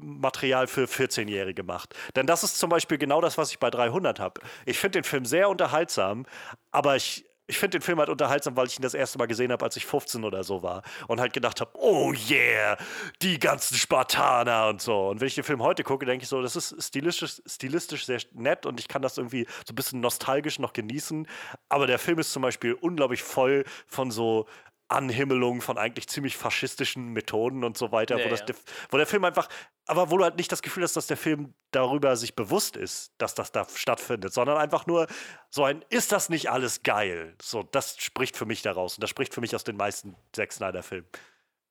Material 0.00 0.66
für 0.66 0.84
14-Jährige 0.84 1.62
macht. 1.62 1.94
Denn 2.16 2.26
das 2.26 2.44
ist 2.44 2.58
zum 2.58 2.70
Beispiel 2.70 2.98
genau 2.98 3.20
das, 3.20 3.38
was 3.38 3.50
ich 3.50 3.58
bei 3.58 3.70
300 3.70 4.20
habe. 4.20 4.40
Ich 4.66 4.78
finde 4.78 5.00
den 5.00 5.04
Film 5.04 5.24
sehr 5.24 5.48
unterhaltsam, 5.48 6.26
aber 6.70 6.96
ich, 6.96 7.24
ich 7.46 7.58
finde 7.58 7.78
den 7.78 7.82
Film 7.82 7.98
halt 7.98 8.08
unterhaltsam, 8.08 8.56
weil 8.56 8.66
ich 8.66 8.78
ihn 8.78 8.82
das 8.82 8.94
erste 8.94 9.18
Mal 9.18 9.26
gesehen 9.26 9.50
habe, 9.50 9.64
als 9.64 9.76
ich 9.76 9.86
15 9.86 10.24
oder 10.24 10.44
so 10.44 10.62
war. 10.62 10.82
Und 11.06 11.20
halt 11.20 11.32
gedacht 11.32 11.60
habe, 11.60 11.70
oh 11.74 12.12
yeah, 12.28 12.76
die 13.22 13.38
ganzen 13.38 13.76
Spartaner 13.76 14.68
und 14.68 14.82
so. 14.82 15.08
Und 15.08 15.20
wenn 15.20 15.28
ich 15.28 15.34
den 15.34 15.44
Film 15.44 15.62
heute 15.62 15.82
gucke, 15.82 16.04
denke 16.04 16.22
ich 16.22 16.28
so, 16.28 16.42
das 16.42 16.56
ist 16.56 16.76
stilistisch, 16.78 17.40
stilistisch 17.46 18.06
sehr 18.06 18.20
nett 18.34 18.66
und 18.66 18.80
ich 18.80 18.88
kann 18.88 19.02
das 19.02 19.18
irgendwie 19.18 19.46
so 19.66 19.72
ein 19.72 19.76
bisschen 19.76 20.00
nostalgisch 20.00 20.58
noch 20.58 20.72
genießen. 20.72 21.26
Aber 21.68 21.86
der 21.86 21.98
Film 21.98 22.18
ist 22.18 22.32
zum 22.32 22.42
Beispiel 22.42 22.74
unglaublich 22.74 23.22
voll 23.22 23.64
von 23.86 24.10
so 24.10 24.46
Anhimmelung 24.88 25.60
von 25.60 25.76
eigentlich 25.76 26.08
ziemlich 26.08 26.36
faschistischen 26.36 27.12
Methoden 27.12 27.62
und 27.62 27.76
so 27.76 27.92
weiter, 27.92 28.18
ja, 28.18 28.24
wo, 28.24 28.28
das, 28.30 28.40
ja. 28.40 28.54
wo 28.90 28.96
der 28.96 29.06
Film 29.06 29.24
einfach, 29.24 29.48
aber 29.86 30.10
wo 30.10 30.16
du 30.16 30.24
halt 30.24 30.36
nicht 30.36 30.50
das 30.50 30.62
Gefühl 30.62 30.82
hast, 30.82 30.96
dass 30.96 31.06
der 31.06 31.16
Film 31.16 31.54
darüber 31.70 32.16
sich 32.16 32.34
bewusst 32.34 32.76
ist, 32.76 33.12
dass 33.18 33.34
das 33.34 33.52
da 33.52 33.66
stattfindet, 33.68 34.32
sondern 34.32 34.56
einfach 34.56 34.86
nur 34.86 35.06
so 35.50 35.64
ein, 35.64 35.84
ist 35.90 36.12
das 36.12 36.30
nicht 36.30 36.50
alles 36.50 36.82
geil? 36.82 37.34
So, 37.40 37.62
das 37.62 37.96
spricht 37.98 38.36
für 38.36 38.46
mich 38.46 38.62
daraus 38.62 38.96
und 38.96 39.02
das 39.02 39.10
spricht 39.10 39.34
für 39.34 39.40
mich 39.40 39.54
aus 39.54 39.64
den 39.64 39.76
meisten 39.76 40.16
Zack 40.32 40.52
Snyder-Filmen. 40.52 41.08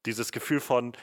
Dieses 0.05 0.31
Gefühl 0.31 0.59
von, 0.59 0.93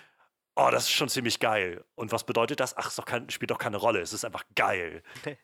oh, 0.57 0.69
das 0.71 0.85
ist 0.85 0.93
schon 0.93 1.09
ziemlich 1.09 1.41
geil. 1.41 1.85
Und 1.95 2.13
was 2.13 2.25
bedeutet 2.25 2.61
das? 2.61 2.77
Ach, 2.77 2.91
es 2.91 3.05
kein, 3.05 3.29
spielt 3.31 3.51
doch 3.51 3.59
keine 3.59 3.77
Rolle, 3.77 4.01
es 4.01 4.13
ist 4.13 4.25
einfach 4.25 4.45
geil. 4.55 5.03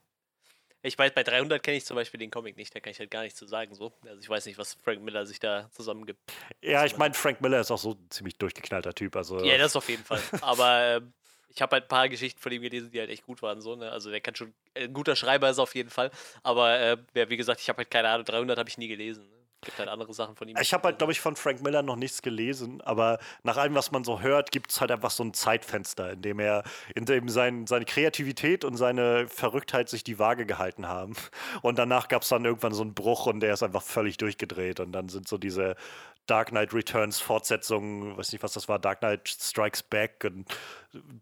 Ich 0.82 0.98
weiß, 0.98 1.12
bei 1.12 1.22
300 1.22 1.62
kenne 1.62 1.76
ich 1.76 1.84
zum 1.84 1.94
Beispiel 1.96 2.18
den 2.18 2.30
Comic 2.30 2.56
nicht, 2.56 2.74
da 2.74 2.80
kann 2.80 2.90
ich 2.90 2.98
halt 2.98 3.10
gar 3.10 3.22
nichts 3.22 3.38
zu 3.38 3.46
sagen. 3.46 3.74
So. 3.74 3.92
Also 4.04 4.20
ich 4.20 4.28
weiß 4.28 4.46
nicht, 4.46 4.58
was 4.58 4.74
Frank 4.82 5.02
Miller 5.02 5.26
sich 5.26 5.38
da 5.38 5.70
zusammengibt. 5.72 6.18
Ja, 6.62 6.86
ich 6.86 6.96
meine, 6.96 7.14
Frank 7.14 7.40
Miller 7.40 7.60
ist 7.60 7.70
auch 7.70 7.78
so 7.78 7.92
ein 7.92 8.10
ziemlich 8.10 8.36
durchgeknallter 8.38 8.94
Typ. 8.94 9.14
Also 9.16 9.44
ja, 9.44 9.58
das 9.58 9.76
auf 9.76 9.88
jeden 9.88 10.04
Fall. 10.04 10.22
Aber 10.40 10.80
äh, 10.80 11.00
ich 11.48 11.60
habe 11.60 11.74
halt 11.76 11.84
ein 11.84 11.88
paar 11.88 12.08
Geschichten 12.08 12.40
von 12.40 12.52
ihm 12.52 12.62
gelesen, 12.62 12.90
die 12.90 13.00
halt 13.00 13.10
echt 13.10 13.26
gut 13.26 13.42
waren. 13.42 13.60
So, 13.60 13.76
ne? 13.76 13.90
Also 13.90 14.10
der 14.10 14.20
kann 14.20 14.34
schon, 14.34 14.54
äh, 14.74 14.84
ein 14.84 14.94
guter 14.94 15.16
Schreiber 15.16 15.50
ist 15.50 15.58
auf 15.58 15.74
jeden 15.74 15.90
Fall. 15.90 16.10
Aber 16.42 16.78
äh, 16.80 16.96
wie 17.12 17.36
gesagt, 17.36 17.60
ich 17.60 17.68
habe 17.68 17.78
halt 17.78 17.90
keine 17.90 18.08
Ahnung, 18.08 18.24
300 18.24 18.58
habe 18.58 18.68
ich 18.68 18.78
nie 18.78 18.88
gelesen. 18.88 19.28
Ne? 19.28 19.39
Gibt 19.62 19.78
halt 19.78 19.88
andere 19.88 20.14
Sachen 20.14 20.36
von 20.36 20.48
ihm. 20.48 20.56
Ich 20.58 20.72
habe 20.72 20.84
halt, 20.84 20.98
glaube 20.98 21.12
ich, 21.12 21.20
von 21.20 21.36
Frank 21.36 21.62
Miller 21.62 21.82
noch 21.82 21.96
nichts 21.96 22.22
gelesen, 22.22 22.80
aber 22.80 23.18
nach 23.42 23.58
allem, 23.58 23.74
was 23.74 23.90
man 23.90 24.04
so 24.04 24.20
hört, 24.20 24.52
gibt 24.52 24.70
es 24.70 24.80
halt 24.80 24.90
einfach 24.90 25.10
so 25.10 25.22
ein 25.22 25.34
Zeitfenster, 25.34 26.12
in 26.12 26.22
dem 26.22 26.38
er, 26.38 26.62
in 26.94 27.04
dem 27.04 27.28
sein, 27.28 27.66
seine 27.66 27.84
Kreativität 27.84 28.64
und 28.64 28.76
seine 28.76 29.28
Verrücktheit 29.28 29.90
sich 29.90 30.02
die 30.02 30.18
Waage 30.18 30.46
gehalten 30.46 30.88
haben. 30.88 31.14
Und 31.62 31.78
danach 31.78 32.08
gab 32.08 32.22
es 32.22 32.28
dann 32.28 32.44
irgendwann 32.44 32.72
so 32.72 32.82
einen 32.82 32.94
Bruch 32.94 33.26
und 33.26 33.40
der 33.40 33.52
ist 33.52 33.62
einfach 33.62 33.82
völlig 33.82 34.16
durchgedreht. 34.16 34.80
Und 34.80 34.92
dann 34.92 35.08
sind 35.08 35.28
so 35.28 35.36
diese 35.36 35.76
Dark 36.26 36.50
Knight 36.50 36.72
Returns 36.72 37.18
Fortsetzungen, 37.18 38.16
weiß 38.16 38.32
nicht, 38.32 38.42
was 38.42 38.52
das 38.52 38.68
war, 38.68 38.78
Dark 38.78 39.00
Knight 39.00 39.28
Strikes 39.28 39.82
Back 39.82 40.24
und 40.24 40.46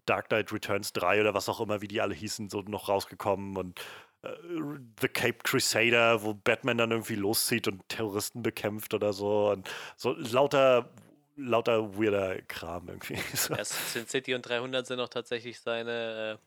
Dark 0.05 0.29
Knight 0.29 0.51
Returns 0.51 0.93
3 0.93 1.21
oder 1.21 1.33
was 1.33 1.49
auch 1.49 1.59
immer, 1.59 1.81
wie 1.81 1.87
die 1.87 2.01
alle 2.01 2.13
hießen, 2.13 2.49
so 2.49 2.61
noch 2.61 2.89
rausgekommen 2.89 3.57
und 3.57 3.79
The 4.21 5.07
Cape 5.07 5.39
Crusader, 5.43 6.23
wo 6.23 6.33
Batman 6.33 6.77
dann 6.77 6.91
irgendwie 6.91 7.15
loszieht 7.15 7.67
und 7.69 7.87
Terroristen 7.87 8.43
bekämpft 8.43 8.93
oder 8.93 9.13
so. 9.13 9.49
Und 9.51 9.69
so 9.95 10.11
lauter, 10.11 10.89
lauter 11.37 11.97
weirder 11.97 12.41
Kram 12.43 12.89
irgendwie. 12.89 13.15
Ja, 13.49 13.63
Sin 13.63 14.07
City 14.07 14.35
und 14.35 14.41
300 14.41 14.85
sind 14.85 14.99
auch 14.99 15.07
tatsächlich 15.07 15.61
seine 15.61 16.37
äh, 16.37 16.45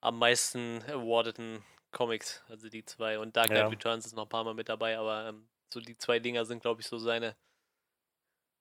am 0.00 0.18
meisten 0.18 0.82
awardeten 0.88 1.64
Comics, 1.92 2.42
also 2.48 2.68
die 2.68 2.84
zwei. 2.84 3.18
Und 3.20 3.36
Dark 3.36 3.46
Knight 3.46 3.58
ja. 3.60 3.68
Returns 3.68 4.04
ist 4.04 4.16
noch 4.16 4.24
ein 4.24 4.28
paar 4.28 4.44
Mal 4.44 4.54
mit 4.54 4.68
dabei, 4.68 4.98
aber 4.98 5.28
ähm, 5.28 5.48
so 5.72 5.80
die 5.80 5.96
zwei 5.96 6.18
Dinger 6.18 6.44
sind, 6.44 6.62
glaube 6.62 6.80
ich, 6.80 6.88
so 6.88 6.98
seine 6.98 7.36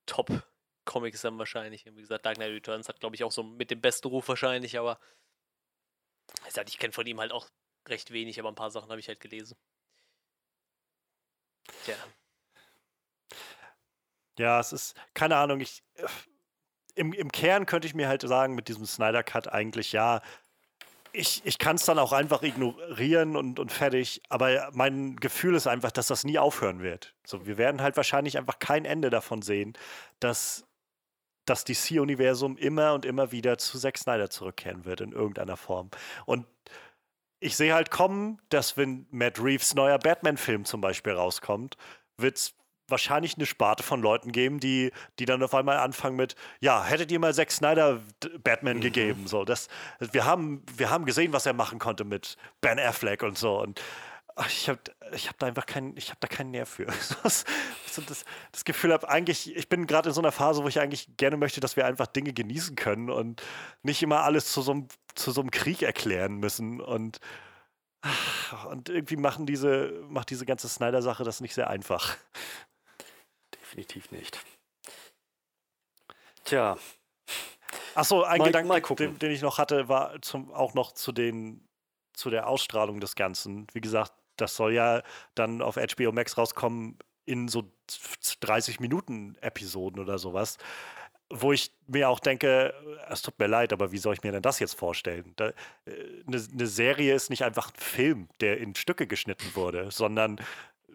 Top-Comics 0.06 1.22
dann 1.22 1.40
wahrscheinlich. 1.40 1.86
Wie 1.86 2.02
gesagt, 2.02 2.26
Dark 2.26 2.36
Knight 2.36 2.52
Returns 2.52 2.88
hat, 2.88 3.00
glaube 3.00 3.16
ich, 3.16 3.24
auch 3.24 3.32
so 3.32 3.42
mit 3.42 3.72
dem 3.72 3.82
besten 3.82 4.10
Ruf 4.10 4.28
wahrscheinlich, 4.28 4.78
aber 4.78 5.00
ich 6.68 6.78
kenne 6.78 6.94
von 6.94 7.06
ihm 7.06 7.20
halt 7.20 7.32
auch 7.32 7.50
recht 7.88 8.12
wenig, 8.12 8.40
aber 8.40 8.50
ein 8.50 8.56
paar 8.56 8.72
Sachen 8.72 8.90
habe 8.90 9.00
ich 9.00 9.08
halt 9.08 9.20
gelesen. 9.20 9.56
Tja. 11.86 11.96
Ja, 14.38 14.60
es 14.60 14.74
ist, 14.74 14.96
keine 15.14 15.38
Ahnung, 15.38 15.60
ich. 15.60 15.84
Im, 16.96 17.12
Im 17.12 17.32
Kern 17.32 17.66
könnte 17.66 17.88
ich 17.88 17.96
mir 17.96 18.08
halt 18.08 18.22
sagen, 18.22 18.54
mit 18.54 18.68
diesem 18.68 18.86
Snyder 18.86 19.24
Cut 19.24 19.48
eigentlich, 19.48 19.94
ja, 19.94 20.22
ich, 21.14 21.42
ich 21.46 21.60
kann 21.60 21.76
es 21.76 21.86
dann 21.86 22.00
auch 22.00 22.12
einfach 22.12 22.42
ignorieren 22.42 23.36
und, 23.36 23.60
und 23.60 23.72
fertig. 23.72 24.22
Aber 24.30 24.70
mein 24.74 25.16
Gefühl 25.18 25.56
ist 25.56 25.68
einfach, 25.68 25.92
dass 25.92 26.08
das 26.08 26.24
nie 26.24 26.40
aufhören 26.40 26.82
wird. 26.82 27.14
So, 27.26 27.46
wir 27.46 27.58
werden 27.58 27.82
halt 27.82 27.96
wahrscheinlich 27.98 28.38
einfach 28.38 28.60
kein 28.60 28.84
Ende 28.84 29.10
davon 29.12 29.44
sehen, 29.44 29.74
dass 30.20 30.66
das 31.46 31.66
DC-Universum 31.66 32.58
immer 32.58 32.94
und 32.94 33.06
immer 33.06 33.32
wieder 33.32 33.58
zu 33.58 33.78
Zack 33.78 33.98
Snyder 33.98 34.30
zurückkehren 34.30 34.86
wird 34.86 35.02
in 35.02 35.12
irgendeiner 35.12 35.58
Form. 35.58 35.92
Und 36.26 36.48
ich 37.44 37.58
sehe 37.58 37.74
halt 37.74 37.92
kommen, 37.92 38.40
dass 38.50 38.78
wenn 38.78 39.06
Matt 39.12 39.40
Reeves 39.40 39.76
neuer 39.76 40.00
Batman-Film 40.00 40.64
zum 40.64 40.80
Beispiel 40.80 41.14
rauskommt, 41.14 41.76
wird 42.18 42.38
es 42.38 42.54
wahrscheinlich 42.88 43.36
eine 43.36 43.46
Sparte 43.46 43.84
von 43.84 44.02
Leuten 44.02 44.32
geben, 44.32 44.60
die, 44.60 44.92
die 45.20 45.26
dann 45.26 45.44
auf 45.44 45.54
einmal 45.54 45.78
anfangen 45.78 46.16
mit, 46.16 46.36
ja, 46.62 46.84
hättet 46.84 47.12
ihr 47.12 47.20
mal 47.20 47.34
Zack 47.34 47.52
Snyder 47.52 48.02
Batman 48.44 48.78
mhm. 48.78 48.82
gegeben. 48.82 49.28
So, 49.28 49.44
das, 49.44 49.68
wir, 50.00 50.26
haben, 50.26 50.64
wir 50.78 50.90
haben 50.90 51.06
gesehen, 51.06 51.34
was 51.34 51.46
er 51.46 51.54
machen 51.54 51.80
konnte 51.80 52.06
mit 52.06 52.38
Ben 52.62 52.80
Affleck 52.80 53.24
und 53.24 53.38
so. 53.38 53.60
Und 53.60 53.82
ich 54.48 54.70
habe 54.70 54.80
ich 55.14 55.30
hab 55.30 55.38
da 55.38 55.48
einfach 55.48 55.66
keinen, 55.66 55.96
ich 55.96 56.10
habe 56.10 56.18
da 56.20 56.28
keinen 56.28 56.52
Nerv 56.52 56.70
für. 56.70 56.86
das, 57.24 57.46
das, 58.08 58.26
das 58.52 58.66
Gefühl 58.66 58.94
habe, 58.94 59.08
eigentlich, 59.08 59.56
ich 59.56 59.70
bin 59.70 59.86
gerade 59.86 60.10
in 60.10 60.16
so 60.16 60.22
einer 60.22 60.32
Phase, 60.32 60.64
wo 60.64 60.68
ich 60.68 60.80
eigentlich 60.80 61.16
gerne 61.18 61.38
möchte, 61.38 61.60
dass 61.60 61.76
wir 61.76 61.86
einfach 61.86 62.08
Dinge 62.08 62.34
genießen 62.34 62.76
können 62.76 63.10
und 63.10 63.44
nicht 63.84 64.02
immer 64.02 64.22
alles 64.22 64.52
zu 64.52 64.62
so 64.62 64.72
einem, 64.72 64.88
zu 65.16 65.32
so 65.32 65.42
einem 65.42 65.52
Krieg 65.52 65.84
erklären 65.84 66.36
müssen. 66.36 66.82
Und, 66.82 67.20
und 68.70 68.90
irgendwie 68.90 69.18
machen 69.18 69.46
diese, 69.46 70.04
macht 70.10 70.30
diese 70.30 70.46
ganze 70.46 70.68
Snyder-Sache 70.68 71.24
das 71.24 71.42
nicht 71.42 71.54
sehr 71.54 71.70
einfach. 71.70 72.16
Definitiv 73.54 74.12
nicht. 74.12 74.40
Tja. 76.44 76.78
Achso, 77.96 78.24
ein 78.24 78.40
mal, 78.40 78.46
Gedanke, 78.46 78.68
mal 78.68 78.82
den, 78.82 79.20
den, 79.20 79.32
ich 79.32 79.42
noch 79.42 79.60
hatte, 79.60 79.88
war 79.88 80.20
zum, 80.22 80.52
auch 80.52 80.74
noch 80.74 80.92
zu 80.92 81.12
den 81.12 81.68
zu 82.14 82.30
der 82.30 82.48
Ausstrahlung 82.48 83.00
des 83.00 83.16
Ganzen. 83.16 83.68
Wie 83.74 83.82
gesagt, 83.82 84.14
das 84.38 84.56
soll 84.56 84.74
ja 84.74 85.02
dann 85.36 85.62
auf 85.62 85.76
HBO 85.76 86.12
Max 86.12 86.38
rauskommen 86.38 86.98
in 87.26 87.48
so 87.48 87.64
30 88.42 88.80
Minuten 88.80 89.36
Episoden 89.42 90.00
oder 90.00 90.18
sowas. 90.18 90.58
Wo 91.30 91.52
ich 91.52 91.72
mir 91.88 92.10
auch 92.10 92.20
denke, 92.20 92.74
es 93.10 93.22
tut 93.22 93.40
mir 93.40 93.48
leid, 93.48 93.74
aber 93.74 93.92
wie 93.92 93.98
soll 93.98 94.14
ich 94.14 94.24
mir 94.24 94.32
denn 94.32 94.42
das 94.42 94.60
jetzt 94.60 94.76
vorstellen? 94.76 95.34
Da, 95.36 95.48
äh, 95.48 95.54
eine, 96.28 96.44
eine 96.52 96.68
Serie 96.68 97.16
ist 97.16 97.30
nicht 97.30 97.44
einfach 97.44 97.70
ein 97.70 97.80
Film, 97.80 98.28
der 98.40 98.60
in 98.60 98.76
Stücke 98.76 99.08
geschnitten 99.08 99.56
wurde, 99.56 99.90
sondern 99.90 100.40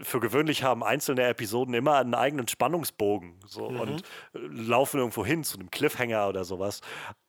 für 0.00 0.20
gewöhnlich 0.20 0.62
haben 0.62 0.84
einzelne 0.84 1.24
Episoden 1.24 1.74
immer 1.74 1.96
einen 1.96 2.14
eigenen 2.14 2.48
Spannungsbogen 2.48 3.34
so, 3.46 3.70
mhm. 3.70 3.80
und 3.80 4.02
äh, 4.34 4.38
laufen 4.38 4.98
irgendwo 4.98 5.24
hin 5.24 5.44
zu 5.44 5.58
einem 5.58 5.70
Cliffhanger 5.70 6.28
oder 6.28 6.44
sowas. 6.44 6.80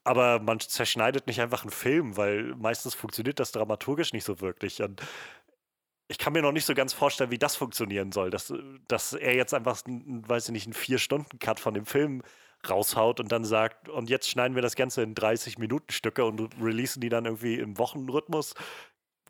Aber 0.04 0.40
man 0.40 0.60
zerschneidet 0.60 1.28
nicht 1.28 1.42
einfach 1.42 1.64
einen 1.64 1.72
Film, 1.72 2.18
weil 2.18 2.56
meistens 2.56 2.96
funktioniert 2.96 3.40
das 3.40 3.52
dramaturgisch 3.52 4.14
nicht 4.14 4.24
so 4.24 4.42
wirklich. 4.42 4.82
Und 4.82 5.02
ich 6.10 6.18
kann 6.18 6.34
mir 6.34 6.42
noch 6.42 6.52
nicht 6.52 6.66
so 6.66 6.74
ganz 6.74 6.92
vorstellen, 6.92 7.30
wie 7.30 7.38
das 7.38 7.56
funktionieren 7.56 8.12
soll. 8.12 8.32
Dass, 8.32 8.52
dass 8.88 9.14
er 9.14 9.36
jetzt 9.36 9.54
einfach, 9.54 9.82
weiß 9.86 10.48
ich 10.48 10.52
nicht, 10.52 10.66
einen 10.66 10.74
Vier-Stunden-Cut 10.74 11.60
von 11.60 11.76
dem 11.76 11.86
Film 11.86 12.24
raushaut 12.68 13.20
und 13.20 13.32
dann 13.32 13.46
sagt, 13.46 13.88
und 13.90 14.10
jetzt 14.10 14.28
schneiden 14.28 14.56
wir 14.56 14.64
das 14.64 14.76
Ganze 14.76 15.04
in 15.04 15.14
30-Minuten-Stücke 15.14 16.26
und 16.26 16.52
releasen 16.60 17.00
die 17.00 17.10
dann 17.10 17.26
irgendwie 17.26 17.56
im 17.56 17.78
Wochenrhythmus. 17.78 18.56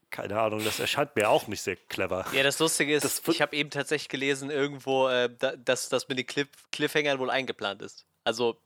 Keine 0.10 0.40
Ahnung, 0.40 0.64
das 0.64 0.80
erscheint 0.80 1.16
mir 1.18 1.30
auch 1.30 1.48
nicht 1.48 1.62
sehr 1.62 1.76
clever. 1.76 2.26
Ja, 2.32 2.44
das 2.44 2.58
Lustige 2.60 2.96
ist, 2.96 3.04
das 3.04 3.22
ich 3.28 3.42
habe 3.42 3.56
eben 3.56 3.70
tatsächlich 3.70 4.10
gelesen, 4.10 4.50
irgendwo, 4.50 5.10
äh, 5.10 5.30
dass 5.58 5.90
das 5.90 6.08
mit 6.08 6.18
den 6.18 6.26
Cliff 6.26 6.48
Cliffhangern 6.72 7.20
wohl 7.20 7.30
eingeplant 7.30 7.82
ist. 7.82 8.06
Also, 8.24 8.58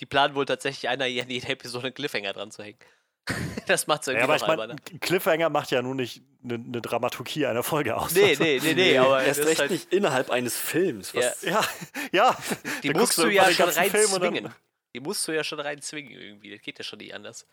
die 0.00 0.06
planen 0.06 0.34
wohl 0.34 0.44
tatsächlich 0.44 0.88
einer 0.88 1.06
in 1.06 1.14
jeder 1.30 1.50
Episode 1.50 1.86
einen 1.86 1.94
Cliffhanger 1.94 2.32
dran 2.32 2.50
zu 2.50 2.64
hängen. 2.64 2.78
das 3.66 3.86
macht 3.86 4.02
es 4.02 4.08
irgendwie 4.08 4.20
ja, 4.20 4.24
aber 4.24 4.36
ich 4.36 4.46
mein, 4.46 4.68
ne? 4.68 4.76
Cliffhanger 5.00 5.50
macht 5.50 5.70
ja 5.70 5.82
nun 5.82 5.96
nicht 5.96 6.22
eine 6.42 6.58
ne 6.58 6.80
Dramaturgie 6.80 7.46
einer 7.46 7.62
Folge 7.62 7.96
aus. 7.96 8.14
Nee, 8.14 8.36
nee, 8.38 8.60
nee, 8.62 8.74
nee, 8.74 8.98
aber 8.98 9.22
erst 9.22 9.44
recht 9.44 9.60
halt 9.60 9.70
nicht 9.70 9.92
innerhalb 9.92 10.30
eines 10.30 10.56
Films. 10.56 11.12
Ja. 11.12 11.32
ja, 11.42 11.64
ja. 12.12 12.36
Die 12.82 12.90
musst 12.90 13.18
du 13.18 13.28
ja 13.28 13.50
schon 13.50 13.68
reinzwingen. 13.68 14.52
Die 14.94 15.00
musst 15.00 15.26
du 15.28 15.32
ja 15.32 15.44
schon 15.44 15.60
reinzwingen 15.60 16.12
irgendwie. 16.12 16.50
Das 16.50 16.62
geht 16.62 16.78
ja 16.78 16.84
schon 16.84 16.98
nicht 16.98 17.14
anders. 17.14 17.46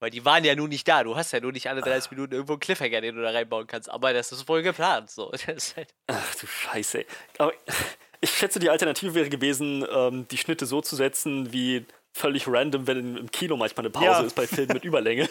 Weil 0.00 0.10
die 0.10 0.24
waren 0.24 0.42
ja 0.42 0.54
nun 0.56 0.70
nicht 0.70 0.88
da. 0.88 1.04
Du 1.04 1.14
hast 1.14 1.32
ja 1.32 1.40
nur 1.40 1.52
nicht 1.52 1.68
alle 1.68 1.80
30 1.80 2.10
Minuten 2.10 2.32
irgendwo 2.32 2.54
einen 2.54 2.60
Cliffhanger, 2.60 3.00
den 3.00 3.14
du 3.14 3.22
da 3.22 3.30
reinbauen 3.30 3.68
kannst. 3.68 3.88
Aber 3.88 4.12
das 4.12 4.32
ist 4.32 4.48
wohl 4.48 4.62
geplant. 4.62 5.10
So. 5.10 5.30
Halt 5.30 5.94
Ach 6.08 6.34
du 6.34 6.46
Scheiße. 6.46 7.04
Aber 7.38 7.52
ich 8.20 8.30
schätze, 8.30 8.58
die 8.58 8.70
Alternative 8.70 9.14
wäre 9.14 9.28
gewesen, 9.28 9.86
ähm, 9.92 10.26
die 10.28 10.38
Schnitte 10.38 10.66
so 10.66 10.80
zu 10.80 10.96
setzen, 10.96 11.52
wie 11.52 11.86
völlig 12.12 12.46
random, 12.46 12.86
wenn 12.86 13.16
im 13.16 13.30
Kino 13.30 13.56
manchmal 13.56 13.86
eine 13.86 13.90
Pause 13.90 14.06
ja. 14.06 14.20
ist 14.20 14.36
bei 14.36 14.46
Filmen 14.46 14.74
mit 14.74 14.84
Überlänge. 14.84 15.28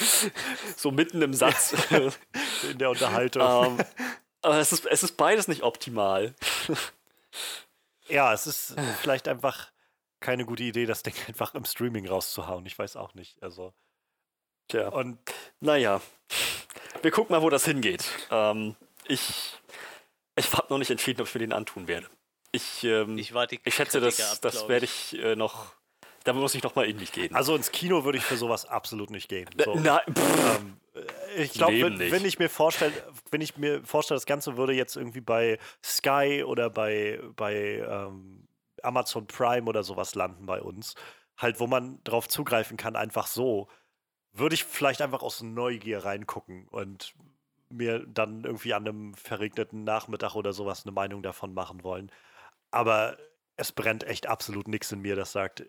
so 0.76 0.90
mitten 0.90 1.22
im 1.22 1.34
Satz. 1.34 1.74
In 2.70 2.78
der 2.78 2.90
Unterhaltung. 2.90 3.42
Um, 3.42 3.78
ähm, 3.78 3.86
aber 4.42 4.58
es 4.58 4.72
ist, 4.72 4.86
es 4.86 5.02
ist 5.02 5.16
beides 5.16 5.48
nicht 5.48 5.62
optimal. 5.62 6.34
ja, 8.08 8.32
es 8.32 8.46
ist 8.46 8.76
vielleicht 9.00 9.28
einfach 9.28 9.70
keine 10.20 10.44
gute 10.44 10.62
Idee, 10.62 10.86
das 10.86 11.02
Ding 11.02 11.14
einfach 11.28 11.54
im 11.54 11.64
Streaming 11.64 12.06
rauszuhauen. 12.06 12.66
Ich 12.66 12.78
weiß 12.78 12.96
auch 12.96 13.14
nicht. 13.14 13.42
Also. 13.42 13.72
Tja. 14.68 14.88
Und 14.88 15.18
naja. 15.60 16.00
Wir 17.02 17.10
gucken 17.10 17.34
mal, 17.34 17.42
wo 17.42 17.50
das 17.50 17.64
hingeht. 17.64 18.04
Ähm, 18.30 18.76
ich 19.08 19.58
ich 20.36 20.52
habe 20.52 20.66
noch 20.70 20.78
nicht 20.78 20.90
entschieden, 20.90 21.20
ob 21.20 21.28
ich 21.28 21.34
mir 21.34 21.40
den 21.40 21.52
antun 21.52 21.88
werde. 21.88 22.08
Ich, 22.52 22.84
ähm, 22.84 23.18
ich, 23.18 23.32
ich 23.64 23.74
schätze, 23.74 24.00
das, 24.00 24.40
das 24.40 24.68
werde 24.68 24.84
ich 24.84 25.18
äh, 25.18 25.36
noch 25.36 25.72
da 26.24 26.32
muss 26.32 26.54
ich 26.54 26.62
noch 26.62 26.74
mal 26.74 26.86
in 26.88 26.98
mich 26.98 27.12
gehen. 27.12 27.34
Also 27.34 27.54
ins 27.56 27.70
Kino 27.72 28.04
würde 28.04 28.18
ich 28.18 28.24
für 28.24 28.36
sowas 28.36 28.66
absolut 28.66 29.10
nicht 29.10 29.28
gehen. 29.28 29.48
So. 29.64 29.74
Nein. 29.74 30.00
Ähm, 30.06 30.76
ich 31.36 31.52
glaube, 31.52 31.80
wenn, 31.80 31.98
wenn, 31.98 32.24
ich 32.24 32.38
mir 32.38 32.50
vorstelle, 32.50 32.92
wenn 33.30 33.40
ich 33.40 33.56
mir 33.56 33.82
vorstelle, 33.84 34.16
das 34.16 34.26
Ganze 34.26 34.56
würde 34.56 34.72
jetzt 34.74 34.96
irgendwie 34.96 35.20
bei 35.20 35.58
Sky 35.82 36.44
oder 36.46 36.70
bei, 36.70 37.20
bei 37.36 37.84
ähm, 37.88 38.46
Amazon 38.82 39.26
Prime 39.26 39.68
oder 39.68 39.82
sowas 39.82 40.14
landen 40.14 40.46
bei 40.46 40.60
uns, 40.60 40.94
halt, 41.36 41.60
wo 41.60 41.66
man 41.66 41.98
drauf 42.04 42.28
zugreifen 42.28 42.76
kann, 42.76 42.96
einfach 42.96 43.26
so, 43.26 43.68
würde 44.32 44.54
ich 44.54 44.64
vielleicht 44.64 45.02
einfach 45.02 45.22
aus 45.22 45.42
Neugier 45.42 46.04
reingucken 46.04 46.68
und 46.68 47.14
mir 47.70 48.06
dann 48.06 48.44
irgendwie 48.44 48.74
an 48.74 48.86
einem 48.86 49.14
verregneten 49.14 49.84
Nachmittag 49.84 50.34
oder 50.34 50.52
sowas 50.52 50.84
eine 50.84 50.92
Meinung 50.92 51.22
davon 51.22 51.54
machen 51.54 51.82
wollen. 51.84 52.10
Aber 52.70 53.16
es 53.56 53.72
brennt 53.72 54.04
echt 54.04 54.26
absolut 54.26 54.68
nichts 54.68 54.92
in 54.92 55.00
mir, 55.00 55.16
das 55.16 55.32
sagt, 55.32 55.64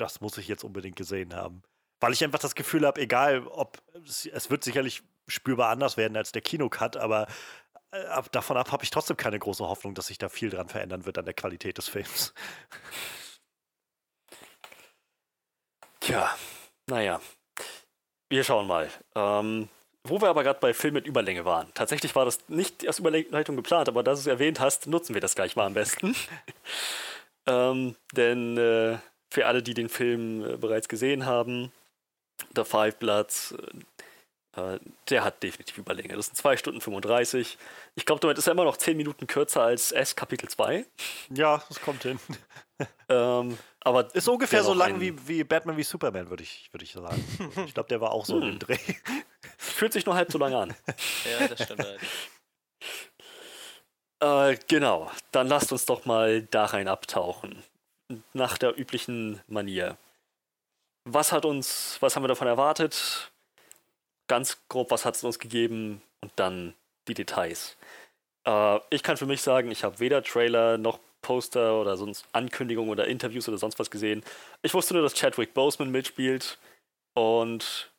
das 0.00 0.20
muss 0.20 0.38
ich 0.38 0.48
jetzt 0.48 0.64
unbedingt 0.64 0.96
gesehen 0.96 1.34
haben. 1.34 1.62
Weil 2.00 2.12
ich 2.12 2.22
einfach 2.22 2.38
das 2.38 2.54
Gefühl 2.54 2.86
habe, 2.86 3.00
egal 3.00 3.46
ob, 3.46 3.78
es 4.04 4.50
wird 4.50 4.64
sicherlich 4.64 5.02
spürbar 5.26 5.70
anders 5.70 5.96
werden 5.96 6.16
als 6.16 6.32
der 6.32 6.42
Kinocut, 6.42 6.96
aber 6.96 7.26
äh, 7.90 8.04
ab, 8.06 8.30
davon 8.32 8.56
ab 8.56 8.72
habe 8.72 8.84
ich 8.84 8.90
trotzdem 8.90 9.16
keine 9.16 9.38
große 9.38 9.66
Hoffnung, 9.66 9.94
dass 9.94 10.08
sich 10.08 10.18
da 10.18 10.28
viel 10.28 10.50
dran 10.50 10.68
verändern 10.68 11.06
wird 11.06 11.18
an 11.18 11.24
der 11.24 11.34
Qualität 11.34 11.78
des 11.78 11.88
Films. 11.88 12.34
Tja, 16.00 16.34
naja. 16.86 17.20
Wir 18.30 18.44
schauen 18.44 18.66
mal. 18.66 18.90
Ähm, 19.14 19.68
wo 20.04 20.20
wir 20.20 20.28
aber 20.28 20.42
gerade 20.42 20.60
bei 20.60 20.72
Film 20.74 20.94
mit 20.94 21.06
Überlänge 21.06 21.44
waren. 21.44 21.72
Tatsächlich 21.74 22.14
war 22.14 22.24
das 22.24 22.48
nicht 22.48 22.86
als 22.86 22.98
Überleitung 22.98 23.56
geplant, 23.56 23.88
aber 23.88 24.02
da 24.02 24.12
du 24.12 24.18
es 24.18 24.26
erwähnt 24.26 24.60
hast, 24.60 24.86
nutzen 24.86 25.14
wir 25.14 25.20
das 25.20 25.34
gleich 25.34 25.56
mal 25.56 25.66
am 25.66 25.74
besten. 25.74 26.14
ähm, 27.46 27.96
denn 28.12 28.56
äh, 28.56 28.98
für 29.30 29.46
alle, 29.46 29.62
die 29.62 29.74
den 29.74 29.88
Film 29.88 30.44
äh, 30.44 30.56
bereits 30.56 30.88
gesehen 30.88 31.26
haben, 31.26 31.72
The 32.54 32.64
Five 32.64 32.96
Bloods, 32.96 33.54
äh, 34.56 34.74
äh 34.74 34.80
der 35.10 35.24
hat 35.24 35.42
definitiv 35.42 35.78
Überlänge. 35.78 36.14
Das 36.14 36.26
sind 36.26 36.36
2 36.36 36.56
Stunden 36.56 36.80
35. 36.80 37.58
Ich 37.94 38.06
glaube, 38.06 38.20
damit 38.20 38.38
ist 38.38 38.46
er 38.46 38.52
immer 38.52 38.64
noch 38.64 38.76
10 38.76 38.96
Minuten 38.96 39.26
kürzer 39.26 39.62
als 39.62 39.92
S 39.92 40.16
Kapitel 40.16 40.48
2. 40.48 40.86
Ja, 41.34 41.62
das 41.68 41.80
kommt 41.80 42.02
hin. 42.02 42.18
ähm, 43.08 43.58
aber 43.80 44.14
ist 44.14 44.28
ungefähr 44.28 44.62
so 44.62 44.74
lang 44.74 45.00
wie, 45.00 45.14
wie 45.28 45.44
Batman 45.44 45.76
wie 45.76 45.82
Superman, 45.82 46.30
würde 46.30 46.42
ich, 46.42 46.68
würd 46.72 46.82
ich 46.82 46.92
sagen. 46.92 47.24
ich 47.66 47.74
glaube, 47.74 47.88
der 47.88 48.00
war 48.00 48.12
auch 48.12 48.24
so 48.24 48.40
hm. 48.40 48.48
im 48.48 48.58
Dreh. 48.58 48.78
Fühlt 49.56 49.92
sich 49.92 50.06
nur 50.06 50.14
halb 50.14 50.30
so 50.30 50.38
lange 50.38 50.56
an. 50.56 50.74
ja, 51.38 51.48
das 51.48 51.62
stimmt 51.64 51.84
halt. 51.84 52.00
Äh, 54.20 54.58
genau, 54.66 55.10
dann 55.32 55.46
lasst 55.46 55.70
uns 55.70 55.86
doch 55.86 56.04
mal 56.04 56.42
da 56.42 56.64
rein 56.66 56.88
abtauchen 56.88 57.62
nach 58.32 58.58
der 58.58 58.78
üblichen 58.78 59.40
Manier. 59.46 59.96
Was 61.04 61.32
hat 61.32 61.44
uns, 61.44 61.96
was 62.00 62.16
haben 62.16 62.22
wir 62.22 62.28
davon 62.28 62.48
erwartet? 62.48 63.30
Ganz 64.26 64.58
grob, 64.68 64.90
was 64.90 65.04
hat 65.04 65.16
es 65.16 65.24
uns 65.24 65.38
gegeben? 65.38 66.02
Und 66.20 66.32
dann 66.36 66.74
die 67.06 67.14
Details. 67.14 67.76
Äh, 68.44 68.80
ich 68.90 69.02
kann 69.02 69.16
für 69.16 69.26
mich 69.26 69.40
sagen, 69.40 69.70
ich 69.70 69.84
habe 69.84 70.00
weder 70.00 70.22
Trailer 70.22 70.78
noch 70.78 70.98
Poster 71.22 71.80
oder 71.80 71.96
sonst 71.96 72.26
Ankündigungen 72.32 72.90
oder 72.90 73.06
Interviews 73.06 73.48
oder 73.48 73.58
sonst 73.58 73.78
was 73.78 73.90
gesehen. 73.90 74.24
Ich 74.62 74.74
wusste 74.74 74.94
nur, 74.94 75.02
dass 75.02 75.14
Chadwick 75.14 75.54
Boseman 75.54 75.90
mitspielt 75.90 76.58
und 77.14 77.90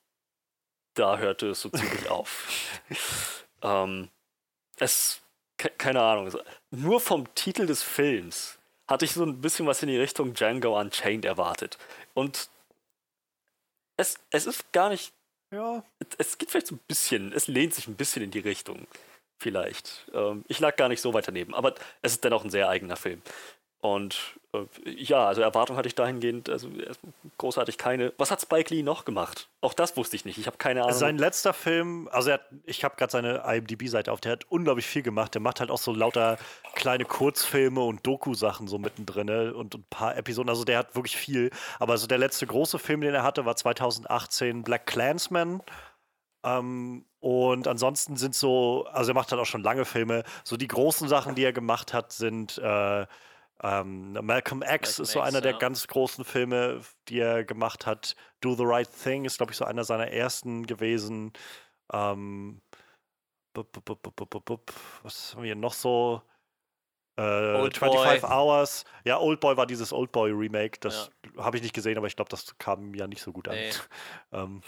da 0.94 1.18
hörte 1.18 1.50
es 1.50 1.62
so 1.62 1.70
ziemlich 1.74 2.10
auf. 2.10 3.44
ähm, 3.62 4.10
es, 4.78 5.22
keine 5.58 6.02
Ahnung, 6.02 6.32
nur 6.72 7.00
vom 7.00 7.34
Titel 7.36 7.66
des 7.66 7.84
Films 7.84 8.59
hatte 8.90 9.06
ich 9.06 9.14
so 9.14 9.24
ein 9.24 9.40
bisschen 9.40 9.68
was 9.68 9.84
in 9.84 9.90
die 9.90 9.98
Richtung 9.98 10.34
Django 10.34 10.80
Unchained 10.80 11.24
erwartet. 11.24 11.78
Und 12.16 12.50
es, 13.98 14.18
es 14.32 14.48
ist 14.48 14.74
gar 14.74 14.90
nicht. 14.90 15.14
Ja. 15.52 15.84
Es 16.18 16.38
geht 16.38 16.50
vielleicht 16.52 16.68
so 16.68 16.76
ein 16.76 16.82
bisschen, 16.88 17.32
es 17.32 17.48
lehnt 17.48 17.74
sich 17.74 17.88
ein 17.88 17.96
bisschen 17.96 18.24
in 18.24 18.32
die 18.32 18.40
Richtung. 18.40 18.88
Vielleicht. 19.38 20.10
Ähm, 20.14 20.44
ich 20.48 20.60
lag 20.60 20.76
gar 20.76 20.90
nicht 20.90 21.02
so 21.02 21.14
weit 21.14 21.28
daneben, 21.28 21.54
aber 21.54 21.76
es 22.02 22.14
ist 22.14 22.24
dennoch 22.24 22.44
ein 22.44 22.50
sehr 22.50 22.68
eigener 22.68 22.98
Film. 22.98 23.22
Und 23.80 24.39
ja, 24.86 25.28
also 25.28 25.42
Erwartung 25.42 25.78
hatte 25.78 25.88
ich 25.88 25.94
dahingehend, 25.94 26.50
also 26.50 26.70
großartig 27.38 27.78
keine. 27.78 28.14
Was 28.18 28.32
hat 28.32 28.42
Spike 28.42 28.74
Lee 28.74 28.82
noch 28.82 29.06
gemacht? 29.06 29.48
Auch 29.62 29.76
das 29.76 29.96
wusste 29.96 30.16
ich 30.16 30.26
nicht. 30.26 30.40
Ich 30.40 30.48
habe 30.48 30.58
keine 30.58 30.82
Ahnung. 30.82 30.96
Sein 30.96 31.20
letzter 31.20 31.54
Film, 31.54 32.10
also 32.12 32.32
hat, 32.32 32.42
ich 32.66 32.84
habe 32.84 32.96
gerade 32.96 33.12
seine 33.12 33.44
IMDb-Seite 33.46 34.12
auf, 34.12 34.22
der 34.22 34.32
hat 34.32 34.46
unglaublich 34.50 34.88
viel 34.88 35.04
gemacht. 35.04 35.36
Der 35.36 35.42
macht 35.42 35.60
halt 35.60 35.70
auch 35.70 35.78
so 35.78 35.94
lauter 35.94 36.40
kleine 36.74 37.06
Kurzfilme 37.06 37.82
und 37.82 38.06
Doku-Sachen 38.08 38.68
so 38.68 38.80
mittendrin 38.80 39.28
ne? 39.28 39.54
und 39.54 39.76
ein 39.76 39.86
paar 39.92 40.18
Episoden. 40.18 40.50
Also 40.50 40.64
der 40.64 40.80
hat 40.80 40.96
wirklich 40.96 41.16
viel. 41.16 41.52
Aber 41.78 41.94
also 41.94 42.08
der 42.08 42.18
letzte 42.18 42.48
große 42.48 42.80
Film, 42.80 43.02
den 43.02 43.14
er 43.14 43.24
hatte, 43.24 43.46
war 43.46 43.56
2018 43.56 44.64
Black 44.64 44.88
Clansman. 44.88 45.62
Ähm, 46.44 47.06
und 47.20 47.68
ansonsten 47.68 48.16
sind 48.16 48.34
so, 48.34 48.88
also 48.92 49.12
er 49.12 49.16
macht 49.16 49.32
halt 49.32 49.40
auch 49.42 49.46
schon 49.46 49.62
lange 49.62 49.86
Filme. 49.86 50.24
So 50.44 50.58
die 50.58 50.68
großen 50.68 51.08
Sachen, 51.08 51.36
die 51.36 51.44
er 51.44 51.54
gemacht 51.54 51.94
hat, 51.94 52.14
sind 52.14 52.58
äh, 52.58 53.06
ähm, 53.62 54.14
Malcolm 54.14 54.62
X 54.62 54.70
Malcolm 54.70 55.04
ist 55.04 55.12
so 55.12 55.20
X, 55.20 55.28
einer 55.28 55.42
der 55.42 55.54
ganz 55.54 55.88
großen 55.88 56.24
Filme, 56.24 56.82
die 57.08 57.20
er 57.20 57.44
gemacht 57.44 57.86
hat. 57.86 58.16
Do 58.42 58.56
the 58.56 58.64
Right 58.66 58.90
Thing 59.04 59.26
ist, 59.26 59.38
glaube 59.38 59.52
ich, 59.52 59.58
so 59.58 59.66
einer 59.66 59.84
seiner 59.84 60.08
ersten 60.08 60.66
gewesen. 60.66 61.34
Ähm, 61.92 62.62
was 63.54 65.34
haben 65.36 65.44
wir 65.44 65.56
noch 65.56 65.74
so? 65.74 66.22
Äh, 67.18 67.58
25 67.58 68.22
Boy. 68.22 68.32
Hours. 68.32 68.86
Ja, 69.04 69.20
Old 69.20 69.42
Boy 69.42 69.58
war 69.58 69.66
dieses 69.66 69.92
Old 69.92 70.14
Boy 70.14 70.32
Remake. 70.32 70.80
Das 70.80 71.12
ja. 71.36 71.44
habe 71.44 71.58
ich 71.58 71.64
nicht 71.64 71.76
gesehen, 71.76 71.98
aber 71.98 72.08
ich 72.08 72.16
glaube, 72.16 72.30
das 72.30 72.58
kam 72.60 72.94
ja 72.94 73.08
nicht 73.08 73.22
so 73.22 73.34
gut 73.34 73.50
an. 73.50 73.56
Nee. 73.56 73.72
ähm, 74.32 74.62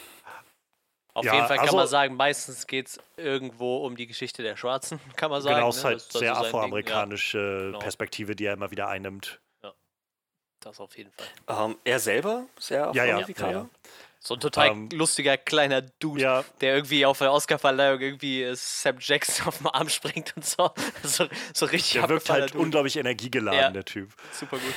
auf 1.13 1.25
ja, 1.25 1.33
jeden 1.33 1.47
Fall 1.47 1.57
kann 1.57 1.65
also, 1.65 1.77
man 1.77 1.87
sagen, 1.87 2.15
meistens 2.15 2.67
geht 2.67 2.87
es 2.87 2.99
irgendwo 3.17 3.85
um 3.85 3.97
die 3.97 4.07
Geschichte 4.07 4.43
der 4.43 4.55
Schwarzen, 4.55 4.99
kann 5.17 5.29
man 5.29 5.41
sagen. 5.41 5.55
Genau, 5.55 5.69
es 5.69 5.77
ist 5.77 5.83
ne? 5.83 5.89
halt 5.89 5.97
das, 5.99 6.19
sehr 6.19 6.37
afroamerikanische 6.37 7.37
ja, 7.37 7.65
genau. 7.65 7.79
Perspektive, 7.79 8.35
die 8.35 8.45
er 8.45 8.53
immer 8.53 8.71
wieder 8.71 8.87
einnimmt. 8.87 9.41
Ja, 9.61 9.73
das 10.61 10.79
auf 10.79 10.97
jeden 10.97 11.11
Fall. 11.11 11.69
Ähm, 11.69 11.77
er 11.83 11.99
selber, 11.99 12.45
sehr 12.57 12.87
Afroamerikaner. 12.87 13.51
Ja, 13.51 13.59
ja, 13.59 13.69
So 14.19 14.35
ein 14.35 14.39
total 14.39 14.69
ähm, 14.69 14.89
lustiger 14.93 15.35
kleiner 15.35 15.81
Dude, 15.81 16.21
ja. 16.21 16.45
der 16.61 16.75
irgendwie 16.75 17.05
auf 17.05 17.17
der 17.17 17.33
Oscarverleihung 17.33 17.99
irgendwie 17.99 18.49
Sam 18.55 18.95
Jackson 18.99 19.47
auf 19.47 19.57
dem 19.57 19.67
Arm 19.67 19.89
springt 19.89 20.33
und 20.37 20.45
so. 20.45 20.71
so, 21.03 21.27
so 21.53 21.65
richtig 21.65 21.93
Der 21.93 22.07
wirkt 22.07 22.29
halt 22.29 22.53
Dude. 22.53 22.63
unglaublich 22.63 22.95
energiegeladen, 22.95 23.73
der 23.73 23.83
Typ. 23.83 24.13
Super 24.31 24.57
gut. 24.57 24.73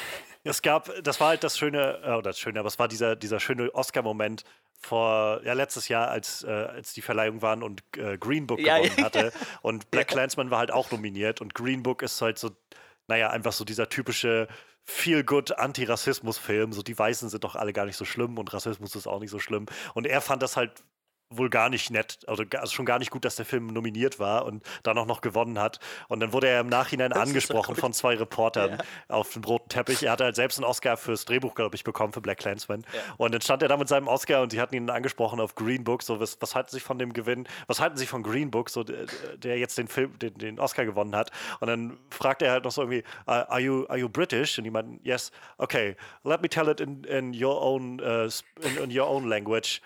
Es 0.46 0.60
gab, 0.60 0.90
das 1.02 1.20
war 1.20 1.28
halt 1.28 1.44
das 1.44 1.56
Schöne, 1.56 2.00
äh, 2.02 2.08
oder 2.08 2.22
das 2.22 2.40
Schöne, 2.40 2.58
aber 2.58 2.68
es 2.68 2.78
war 2.78 2.88
dieser, 2.88 3.16
dieser 3.16 3.40
schöne 3.40 3.74
Oscar-Moment, 3.74 4.44
vor, 4.84 5.40
ja, 5.44 5.52
letztes 5.52 5.88
Jahr, 5.88 6.08
als, 6.08 6.44
äh, 6.44 6.50
als 6.50 6.92
die 6.92 7.02
Verleihung 7.02 7.42
waren 7.42 7.62
und 7.62 7.82
äh, 7.96 8.16
Green 8.18 8.46
Book 8.46 8.60
ja, 8.60 8.78
gewonnen 8.78 9.04
hatte. 9.04 9.32
Und 9.62 9.90
Black 9.90 10.10
ja. 10.10 10.16
Clansman 10.16 10.50
war 10.50 10.58
halt 10.58 10.70
auch 10.70 10.90
nominiert. 10.90 11.40
Und 11.40 11.54
Green 11.54 11.82
Book 11.82 12.02
ist 12.02 12.20
halt 12.20 12.38
so, 12.38 12.50
naja, 13.08 13.30
einfach 13.30 13.52
so 13.52 13.64
dieser 13.64 13.88
typische 13.88 14.48
Feel-Good 14.84 15.58
Antirassismus-Film. 15.58 16.72
So, 16.72 16.82
die 16.82 16.98
Weißen 16.98 17.28
sind 17.28 17.44
doch 17.44 17.56
alle 17.56 17.72
gar 17.72 17.86
nicht 17.86 17.96
so 17.96 18.04
schlimm 18.04 18.38
und 18.38 18.52
Rassismus 18.52 18.94
ist 18.94 19.06
auch 19.06 19.20
nicht 19.20 19.30
so 19.30 19.38
schlimm. 19.38 19.66
Und 19.94 20.06
er 20.06 20.20
fand 20.20 20.42
das 20.42 20.56
halt 20.56 20.84
wohl 21.30 21.50
gar 21.50 21.68
nicht 21.68 21.90
nett, 21.90 22.18
also, 22.26 22.44
also, 22.54 22.72
schon 22.72 22.86
gar 22.86 22.98
nicht 22.98 23.10
gut, 23.10 23.24
dass 23.24 23.36
der 23.36 23.44
Film 23.44 23.68
nominiert 23.68 24.18
war 24.18 24.44
und 24.44 24.62
dann 24.82 24.96
auch 24.98 25.06
noch 25.06 25.20
gewonnen 25.20 25.58
hat. 25.58 25.80
Und 26.08 26.20
dann 26.20 26.32
wurde 26.32 26.48
er 26.48 26.60
im 26.60 26.68
Nachhinein 26.68 27.10
das 27.10 27.20
angesprochen 27.20 27.76
von 27.76 27.92
zwei 27.92 28.14
Reportern 28.14 28.78
ja. 28.78 29.14
auf 29.14 29.32
dem 29.32 29.44
roten 29.44 29.68
Teppich. 29.68 30.02
Er 30.02 30.12
hatte 30.12 30.24
halt 30.24 30.36
selbst 30.36 30.58
einen 30.58 30.64
Oscar 30.64 30.96
fürs 30.96 31.24
Drehbuch, 31.24 31.54
glaube 31.54 31.76
ich, 31.76 31.84
bekommen 31.84 32.12
für 32.12 32.20
Black 32.20 32.38
Clansman. 32.38 32.84
Ja. 32.92 33.00
Und 33.16 33.32
dann 33.32 33.40
stand 33.40 33.62
er 33.62 33.68
da 33.68 33.76
mit 33.76 33.88
seinem 33.88 34.08
Oscar 34.08 34.42
und 34.42 34.50
sie 34.50 34.60
hatten 34.60 34.74
ihn 34.74 34.90
angesprochen 34.90 35.40
auf 35.40 35.54
Green 35.54 35.84
Book. 35.84 36.02
So, 36.02 36.20
was, 36.20 36.36
was 36.40 36.54
halten 36.54 36.70
Sie 36.70 36.80
von 36.80 36.98
dem 36.98 37.12
Gewinn? 37.12 37.46
Was 37.66 37.80
halten 37.80 37.96
Sie 37.96 38.06
von 38.06 38.22
Green 38.22 38.50
Book, 38.50 38.70
so, 38.70 38.84
der, 38.84 39.06
der 39.36 39.58
jetzt 39.58 39.78
den 39.78 39.88
Film, 39.88 40.18
den, 40.18 40.34
den, 40.34 40.60
Oscar 40.60 40.84
gewonnen 40.84 41.16
hat? 41.16 41.30
Und 41.60 41.68
dann 41.68 41.98
fragt 42.10 42.42
er 42.42 42.52
halt 42.52 42.64
noch 42.64 42.72
so 42.72 42.82
irgendwie, 42.82 43.04
are 43.26 43.60
you, 43.60 43.86
are 43.88 43.98
you 43.98 44.08
British? 44.08 44.58
Und 44.58 44.64
die 44.64 44.70
meinten, 44.70 45.00
yes, 45.02 45.32
okay, 45.58 45.96
let 46.22 46.42
me 46.42 46.48
tell 46.48 46.68
it 46.68 46.80
in, 46.80 47.04
in 47.04 47.34
your 47.34 47.60
own, 47.60 48.00
uh, 48.00 48.28
in, 48.62 48.84
in 48.84 48.98
your 48.98 49.06
own 49.06 49.28
language. 49.28 49.80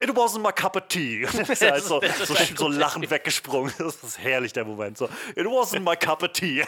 It 0.00 0.10
wasn't 0.10 0.42
my 0.42 0.52
cup 0.52 0.76
of 0.76 0.86
tea. 0.88 1.22
ist 1.22 1.60
halt 1.60 1.82
so, 1.82 2.00
so, 2.24 2.34
so 2.34 2.68
lachend 2.68 3.10
weggesprungen. 3.10 3.72
Das 3.78 4.02
ist 4.02 4.18
herrlich, 4.18 4.52
der 4.52 4.64
Moment. 4.64 4.96
So, 4.96 5.06
It 5.34 5.46
wasn't 5.46 5.80
my 5.80 5.96
cup 5.96 6.22
of 6.22 6.32
tea. 6.32 6.64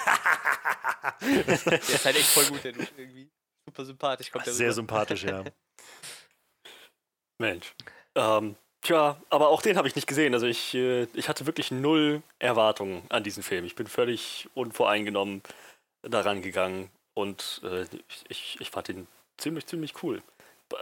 der 1.20 1.48
ist 1.48 2.04
halt 2.04 2.16
echt 2.16 2.26
voll 2.26 2.46
gut, 2.46 2.64
der 2.64 2.72
irgendwie. 2.96 3.28
Super 3.66 3.84
sympathisch 3.84 4.30
kommt 4.32 4.46
der 4.46 4.52
Sehr 4.52 4.72
sympathisch, 4.72 5.22
ja. 5.22 5.44
Mensch. 7.38 7.72
Ähm, 8.16 8.56
tja, 8.82 9.16
aber 9.30 9.48
auch 9.48 9.62
den 9.62 9.76
habe 9.76 9.86
ich 9.86 9.94
nicht 9.94 10.08
gesehen. 10.08 10.34
Also 10.34 10.46
ich, 10.46 10.74
äh, 10.74 11.04
ich 11.14 11.28
hatte 11.28 11.46
wirklich 11.46 11.70
null 11.70 12.22
Erwartungen 12.40 13.02
an 13.10 13.22
diesen 13.22 13.44
Film. 13.44 13.64
Ich 13.64 13.76
bin 13.76 13.86
völlig 13.86 14.48
unvoreingenommen 14.54 15.42
daran 16.02 16.42
gegangen 16.42 16.90
und 17.14 17.60
äh, 17.62 17.86
ich, 18.28 18.56
ich 18.58 18.70
fand 18.70 18.88
ihn 18.88 19.06
ziemlich, 19.36 19.66
ziemlich 19.66 20.02
cool. 20.02 20.22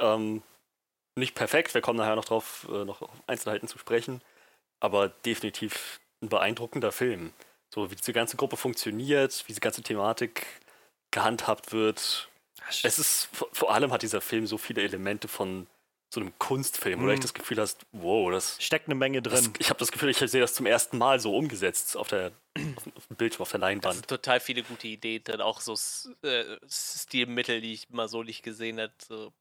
Ähm, 0.00 0.42
nicht 1.18 1.34
perfekt, 1.34 1.74
wir 1.74 1.80
kommen 1.80 1.98
nachher 1.98 2.16
noch 2.16 2.24
drauf, 2.24 2.66
äh, 2.70 2.84
noch 2.84 3.02
auf 3.02 3.10
Einzelheiten 3.26 3.68
zu 3.68 3.78
sprechen, 3.78 4.20
aber 4.80 5.08
definitiv 5.08 6.00
ein 6.22 6.28
beeindruckender 6.28 6.92
Film. 6.92 7.32
So 7.74 7.90
wie 7.90 7.96
diese 7.96 8.12
ganze 8.12 8.36
Gruppe 8.36 8.56
funktioniert, 8.56 9.44
wie 9.44 9.52
diese 9.52 9.60
ganze 9.60 9.82
Thematik 9.82 10.46
gehandhabt 11.10 11.72
wird. 11.72 12.28
Es 12.82 12.98
ist, 12.98 13.28
vor 13.52 13.72
allem 13.72 13.92
hat 13.92 14.02
dieser 14.02 14.20
Film 14.20 14.46
so 14.46 14.58
viele 14.58 14.82
Elemente 14.82 15.28
von 15.28 15.66
so 16.10 16.20
einem 16.20 16.32
Kunstfilm, 16.38 17.00
mhm. 17.00 17.04
wo 17.04 17.08
du 17.08 17.18
das 17.18 17.34
Gefühl 17.34 17.58
hast, 17.58 17.84
wow, 17.92 18.30
das 18.30 18.56
steckt 18.62 18.86
eine 18.86 18.94
Menge 18.94 19.20
drin. 19.20 19.44
Das, 19.44 19.50
ich 19.58 19.68
habe 19.68 19.78
das 19.78 19.92
Gefühl, 19.92 20.08
ich 20.08 20.18
sehe 20.18 20.40
das 20.40 20.54
zum 20.54 20.64
ersten 20.64 20.96
Mal 20.96 21.20
so 21.20 21.36
umgesetzt 21.36 21.96
auf 21.96 22.08
der 22.08 22.32
auf 22.96 23.06
dem 23.06 23.16
Bildschirm, 23.16 23.42
auf 23.42 23.50
der 23.50 23.60
Leinwand. 23.60 23.84
Da 23.84 23.92
sind 23.92 24.08
total 24.08 24.40
viele 24.40 24.62
gute 24.62 24.88
Ideen 24.88 25.22
drin, 25.22 25.40
auch 25.40 25.60
so 25.60 25.74
äh, 26.22 26.56
Stilmittel, 26.68 27.60
die 27.60 27.74
ich 27.74 27.90
mal 27.90 28.08
so 28.08 28.22
nicht 28.22 28.42
gesehen 28.42 28.80
habe. 28.80 28.92
So 29.06 29.32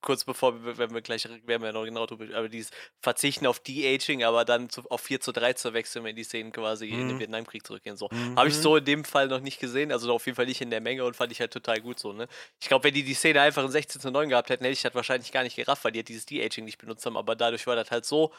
kurz 0.00 0.24
bevor, 0.24 0.64
wenn 0.78 0.92
wir 0.92 1.00
gleich, 1.00 1.28
werden 1.44 1.62
wir 1.62 1.72
noch 1.72 1.84
genau 1.84 2.06
drüber, 2.06 2.26
aber 2.36 2.48
dieses 2.48 2.70
Verzichten 3.00 3.46
auf 3.46 3.60
De-Aging, 3.60 4.24
aber 4.24 4.44
dann 4.44 4.70
zu, 4.70 4.82
auf 4.90 5.00
4 5.00 5.20
zu 5.20 5.32
3 5.32 5.54
zu 5.54 5.72
wechseln, 5.72 6.04
wenn 6.04 6.16
die 6.16 6.24
Szenen 6.24 6.52
quasi 6.52 6.86
mhm. 6.86 6.92
in 6.92 6.98
den 6.98 7.16
mhm. 7.16 7.20
Vietnamkrieg 7.20 7.66
zurückgehen. 7.66 7.96
So. 7.96 8.08
Mhm. 8.10 8.36
Habe 8.36 8.48
ich 8.48 8.54
so 8.54 8.76
in 8.76 8.84
dem 8.84 9.04
Fall 9.04 9.28
noch 9.28 9.40
nicht 9.40 9.60
gesehen, 9.60 9.92
also 9.92 10.12
auf 10.12 10.26
jeden 10.26 10.36
Fall 10.36 10.46
nicht 10.46 10.60
in 10.60 10.70
der 10.70 10.80
Menge 10.80 11.04
und 11.04 11.16
fand 11.16 11.32
ich 11.32 11.40
halt 11.40 11.52
total 11.52 11.80
gut 11.80 11.98
so. 11.98 12.12
Ne? 12.12 12.28
Ich 12.60 12.68
glaube, 12.68 12.84
wenn 12.84 12.94
die 12.94 13.02
die 13.02 13.14
Szene 13.14 13.40
einfach 13.40 13.64
in 13.64 13.70
16 13.70 14.00
zu 14.00 14.10
9 14.10 14.28
gehabt 14.28 14.50
hätten, 14.50 14.64
hätte 14.64 14.74
ich 14.74 14.82
das 14.82 14.94
wahrscheinlich 14.94 15.32
gar 15.32 15.42
nicht 15.42 15.56
gerafft, 15.56 15.84
weil 15.84 15.92
die 15.92 16.00
halt 16.00 16.08
dieses 16.08 16.26
De-Aging 16.26 16.64
nicht 16.64 16.78
benutzt 16.78 17.04
haben, 17.06 17.16
aber 17.16 17.34
dadurch 17.34 17.66
war 17.66 17.76
das 17.76 17.90
halt 17.90 18.04
so, 18.04 18.32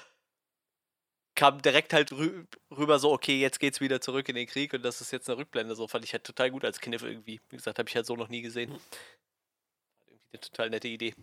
kam 1.36 1.62
direkt 1.62 1.94
halt 1.94 2.12
rü 2.12 2.46
rüber 2.70 3.00
so, 3.00 3.12
okay, 3.12 3.40
jetzt 3.40 3.60
geht's 3.60 3.80
wieder 3.80 4.02
zurück 4.02 4.28
in 4.28 4.36
den 4.36 4.48
Krieg 4.48 4.74
und 4.74 4.84
das 4.84 5.00
ist 5.00 5.12
jetzt 5.12 5.30
eine 5.30 5.38
Rückblende, 5.38 5.74
so 5.76 5.88
fand 5.88 6.04
ich 6.04 6.12
halt 6.12 6.26
total 6.26 6.52
gut 6.52 6.66
als 6.66 6.82
Kniff 6.82 7.02
irgendwie. 7.02 7.40
Wie 7.50 7.56
gesagt, 7.56 7.80
habe 7.80 7.88
ich 7.88 7.96
halt 7.96 8.06
so 8.06 8.16
noch 8.16 8.28
nie 8.28 8.42
gesehen. 8.42 8.78
Eine 10.32 10.40
total 10.42 10.70
nette 10.70 10.88
Idee. 10.88 11.16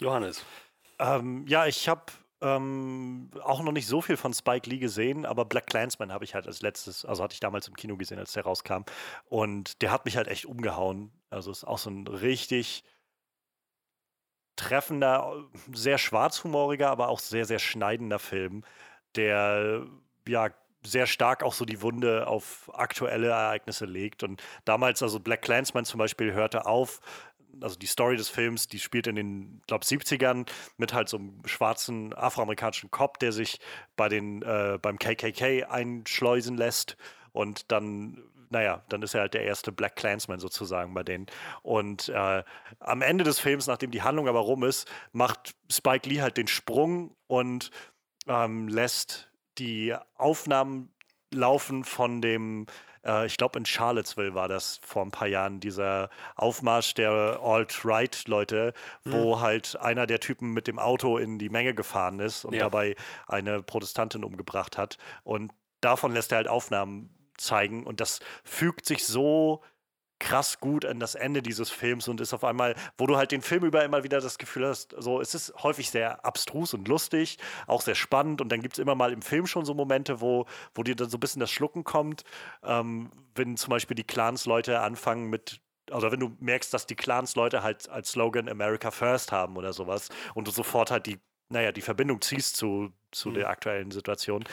Johannes. 0.00 0.44
Ähm, 0.98 1.46
ja, 1.46 1.66
ich 1.66 1.88
habe 1.88 2.12
ähm, 2.40 3.30
auch 3.42 3.62
noch 3.62 3.72
nicht 3.72 3.86
so 3.86 4.02
viel 4.02 4.16
von 4.16 4.34
Spike 4.34 4.68
Lee 4.68 4.78
gesehen, 4.78 5.24
aber 5.24 5.44
Black 5.44 5.66
Clansman 5.66 6.12
habe 6.12 6.24
ich 6.24 6.34
halt 6.34 6.46
als 6.46 6.60
letztes, 6.60 7.04
also 7.04 7.22
hatte 7.22 7.34
ich 7.34 7.40
damals 7.40 7.68
im 7.68 7.74
Kino 7.74 7.96
gesehen, 7.96 8.18
als 8.18 8.32
der 8.32 8.44
rauskam. 8.44 8.82
Und 9.24 9.80
der 9.82 9.90
hat 9.90 10.04
mich 10.04 10.16
halt 10.16 10.28
echt 10.28 10.44
umgehauen. 10.46 11.12
Also 11.30 11.50
ist 11.50 11.64
auch 11.64 11.78
so 11.78 11.90
ein 11.90 12.06
richtig 12.06 12.84
treffender, 14.56 15.48
sehr 15.72 15.98
schwarzhumoriger, 15.98 16.90
aber 16.90 17.08
auch 17.08 17.18
sehr, 17.18 17.44
sehr 17.44 17.58
schneidender 17.58 18.18
Film, 18.18 18.64
der 19.16 19.86
ja 20.28 20.50
sehr 20.84 21.06
stark 21.06 21.42
auch 21.42 21.54
so 21.54 21.64
die 21.64 21.82
Wunde 21.82 22.26
auf 22.26 22.70
aktuelle 22.74 23.28
Ereignisse 23.28 23.86
legt. 23.86 24.22
Und 24.22 24.42
damals, 24.64 25.02
also 25.02 25.20
Black 25.20 25.42
Clansman 25.42 25.84
zum 25.84 25.98
Beispiel, 25.98 26.32
hörte 26.32 26.66
auf 26.66 27.00
also 27.60 27.76
die 27.76 27.86
Story 27.86 28.16
des 28.16 28.28
Films, 28.28 28.66
die 28.66 28.80
spielt 28.80 29.06
in 29.06 29.14
den, 29.14 29.62
glaube 29.66 29.84
70ern 29.84 30.46
mit 30.76 30.92
halt 30.92 31.08
so 31.08 31.18
einem 31.18 31.40
schwarzen 31.44 32.12
afroamerikanischen 32.12 32.90
Cop, 32.90 33.18
der 33.20 33.32
sich 33.32 33.60
bei 33.96 34.08
den, 34.08 34.42
äh, 34.42 34.78
beim 34.80 34.98
KKK 34.98 35.64
einschleusen 35.64 36.56
lässt 36.56 36.96
und 37.32 37.70
dann 37.70 38.22
naja, 38.50 38.84
dann 38.88 39.02
ist 39.02 39.14
er 39.14 39.22
halt 39.22 39.34
der 39.34 39.42
erste 39.42 39.72
Black 39.72 39.96
Clansman 39.96 40.38
sozusagen 40.38 40.94
bei 40.94 41.02
denen. 41.02 41.26
Und 41.62 42.08
äh, 42.08 42.44
am 42.78 43.02
Ende 43.02 43.24
des 43.24 43.40
Films, 43.40 43.66
nachdem 43.66 43.90
die 43.90 44.02
Handlung 44.02 44.28
aber 44.28 44.38
rum 44.38 44.62
ist, 44.62 44.88
macht 45.10 45.56
Spike 45.68 46.08
Lee 46.08 46.20
halt 46.20 46.36
den 46.36 46.46
Sprung 46.46 47.16
und 47.26 47.72
ähm, 48.28 48.68
lässt 48.68 49.28
die 49.58 49.94
Aufnahmen 50.16 50.92
laufen 51.32 51.84
von 51.84 52.20
dem 52.20 52.66
äh, 53.04 53.26
ich 53.26 53.36
glaube 53.36 53.58
in 53.58 53.66
Charlottesville 53.66 54.34
war 54.34 54.48
das 54.48 54.80
vor 54.84 55.02
ein 55.04 55.10
paar 55.10 55.28
Jahren, 55.28 55.60
dieser 55.60 56.10
Aufmarsch 56.36 56.94
der 56.94 57.40
Alt-Right-Leute, 57.42 58.72
wo 59.04 59.36
mhm. 59.36 59.40
halt 59.40 59.78
einer 59.80 60.06
der 60.06 60.20
Typen 60.20 60.52
mit 60.52 60.66
dem 60.66 60.78
Auto 60.78 61.18
in 61.18 61.38
die 61.38 61.50
Menge 61.50 61.74
gefahren 61.74 62.20
ist 62.20 62.44
und 62.44 62.54
ja. 62.54 62.60
dabei 62.60 62.96
eine 63.26 63.62
Protestantin 63.62 64.24
umgebracht 64.24 64.78
hat. 64.78 64.98
Und 65.22 65.52
davon 65.80 66.12
lässt 66.12 66.32
er 66.32 66.36
halt 66.36 66.48
Aufnahmen 66.48 67.10
zeigen 67.36 67.84
und 67.84 68.00
das 68.00 68.20
fügt 68.44 68.86
sich 68.86 69.04
so 69.04 69.62
krass 70.18 70.60
gut 70.60 70.84
an 70.84 71.00
das 71.00 71.14
Ende 71.14 71.42
dieses 71.42 71.70
Films 71.70 72.08
und 72.08 72.20
ist 72.20 72.34
auf 72.34 72.44
einmal, 72.44 72.74
wo 72.98 73.06
du 73.06 73.16
halt 73.16 73.32
den 73.32 73.42
Film 73.42 73.64
über 73.64 73.84
immer 73.84 74.04
wieder 74.04 74.20
das 74.20 74.38
Gefühl 74.38 74.66
hast, 74.66 74.94
so 74.98 75.20
es 75.20 75.34
ist 75.34 75.52
häufig 75.62 75.90
sehr 75.90 76.24
abstrus 76.24 76.74
und 76.74 76.88
lustig, 76.88 77.38
auch 77.66 77.82
sehr 77.82 77.94
spannend 77.94 78.40
und 78.40 78.50
dann 78.50 78.62
gibt 78.62 78.74
es 78.74 78.78
immer 78.78 78.94
mal 78.94 79.12
im 79.12 79.22
Film 79.22 79.46
schon 79.46 79.64
so 79.64 79.74
Momente, 79.74 80.20
wo, 80.20 80.46
wo 80.74 80.82
dir 80.82 80.96
dann 80.96 81.10
so 81.10 81.16
ein 81.16 81.20
bisschen 81.20 81.40
das 81.40 81.50
Schlucken 81.50 81.84
kommt, 81.84 82.24
ähm, 82.62 83.10
wenn 83.34 83.56
zum 83.56 83.70
Beispiel 83.70 83.94
die 83.94 84.04
Clans-Leute 84.04 84.80
anfangen 84.80 85.28
mit 85.28 85.60
also 85.90 86.10
wenn 86.10 86.20
du 86.20 86.34
merkst, 86.40 86.72
dass 86.72 86.86
die 86.86 86.96
Clans-Leute 86.96 87.62
halt 87.62 87.90
als 87.90 88.12
Slogan 88.12 88.48
America 88.48 88.90
First 88.90 89.32
haben 89.32 89.58
oder 89.58 89.74
sowas 89.74 90.08
und 90.32 90.48
du 90.48 90.50
sofort 90.50 90.90
halt 90.90 91.04
die 91.04 91.18
naja, 91.50 91.72
die 91.72 91.82
Verbindung 91.82 92.20
ziehst 92.20 92.56
zu, 92.56 92.90
zu 93.10 93.28
mhm. 93.28 93.34
der 93.34 93.48
aktuellen 93.48 93.90
Situation. 93.90 94.44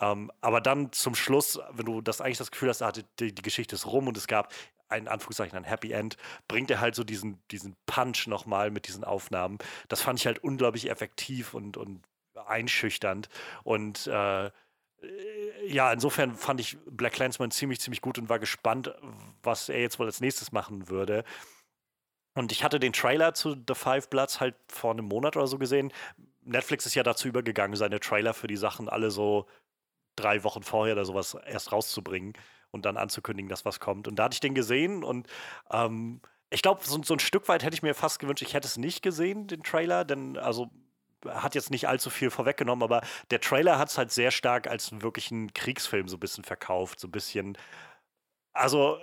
Ähm, 0.00 0.30
aber 0.40 0.60
dann 0.60 0.92
zum 0.92 1.14
Schluss, 1.14 1.58
wenn 1.72 1.86
du 1.86 2.00
das 2.00 2.20
eigentlich 2.20 2.38
das 2.38 2.50
Gefühl 2.50 2.68
hast, 2.68 2.82
ah, 2.82 2.92
die, 2.92 3.32
die, 3.32 3.42
Geschichte 3.42 3.74
ist 3.74 3.86
rum 3.86 4.08
und 4.08 4.16
es 4.16 4.26
gab 4.26 4.52
ein 4.90 5.08
Anführungszeichen 5.08 5.56
ein 5.56 5.64
Happy 5.64 5.92
End, 5.92 6.16
bringt 6.48 6.70
er 6.70 6.80
halt 6.80 6.94
so 6.94 7.04
diesen, 7.04 7.42
diesen 7.50 7.76
Punch 7.86 8.26
nochmal 8.26 8.70
mit 8.70 8.88
diesen 8.88 9.04
Aufnahmen. 9.04 9.58
Das 9.88 10.02
fand 10.02 10.18
ich 10.18 10.26
halt 10.26 10.42
unglaublich 10.42 10.90
effektiv 10.90 11.54
und, 11.54 11.76
und 11.76 12.02
einschüchternd. 12.34 13.28
Und 13.62 14.06
äh, 14.06 14.50
ja, 15.66 15.92
insofern 15.92 16.34
fand 16.34 16.60
ich 16.60 16.78
Black 16.86 17.14
Clansman 17.14 17.50
ziemlich, 17.50 17.80
ziemlich 17.80 18.00
gut 18.00 18.18
und 18.18 18.28
war 18.28 18.38
gespannt, 18.38 18.94
was 19.42 19.68
er 19.68 19.80
jetzt 19.80 19.98
wohl 19.98 20.06
als 20.06 20.20
nächstes 20.20 20.52
machen 20.52 20.88
würde. 20.88 21.24
Und 22.34 22.52
ich 22.52 22.62
hatte 22.62 22.78
den 22.78 22.92
Trailer 22.92 23.34
zu 23.34 23.56
The 23.66 23.74
Five 23.74 24.08
Bloods 24.08 24.40
halt 24.40 24.54
vor 24.68 24.92
einem 24.92 25.06
Monat 25.06 25.36
oder 25.36 25.46
so 25.46 25.58
gesehen. 25.58 25.92
Netflix 26.42 26.86
ist 26.86 26.94
ja 26.94 27.02
dazu 27.02 27.28
übergegangen, 27.28 27.76
seine 27.76 28.00
Trailer 28.00 28.34
für 28.34 28.46
die 28.46 28.56
Sachen 28.56 28.88
alle 28.88 29.10
so 29.10 29.46
drei 30.16 30.44
Wochen 30.44 30.62
vorher 30.62 30.94
oder 30.94 31.04
sowas 31.04 31.34
erst 31.46 31.72
rauszubringen 31.72 32.34
und 32.72 32.84
dann 32.84 32.96
anzukündigen, 32.96 33.48
dass 33.48 33.64
was 33.64 33.80
kommt. 33.80 34.08
Und 34.08 34.16
da 34.16 34.24
hatte 34.24 34.34
ich 34.34 34.40
den 34.40 34.54
gesehen 34.54 35.04
und 35.04 35.26
ähm, 35.70 36.20
ich 36.50 36.62
glaube, 36.62 36.80
so, 36.84 37.00
so, 37.02 37.14
ein 37.14 37.20
Stück 37.20 37.48
weit 37.48 37.62
hätte 37.62 37.74
ich 37.74 37.82
mir 37.82 37.94
fast 37.94 38.18
gewünscht, 38.18 38.42
ich 38.42 38.54
hätte 38.54 38.66
es 38.66 38.76
nicht 38.76 39.02
gesehen, 39.02 39.46
den 39.46 39.62
Trailer, 39.62 40.04
denn 40.04 40.36
also 40.36 40.70
hat 41.26 41.54
jetzt 41.54 41.70
nicht 41.70 41.86
allzu 41.86 42.10
viel 42.10 42.30
vorweggenommen, 42.30 42.82
aber 42.82 43.02
der 43.30 43.40
Trailer 43.40 43.78
hat 43.78 43.88
es 43.88 43.98
halt 43.98 44.10
sehr 44.10 44.30
stark 44.30 44.66
als 44.66 44.90
wirklichen 45.00 45.52
Kriegsfilm 45.54 46.08
so 46.08 46.16
ein 46.16 46.20
bisschen 46.20 46.44
verkauft, 46.44 47.00
so 47.00 47.08
ein 47.08 47.12
bisschen. 47.12 47.56
Also 48.52 48.98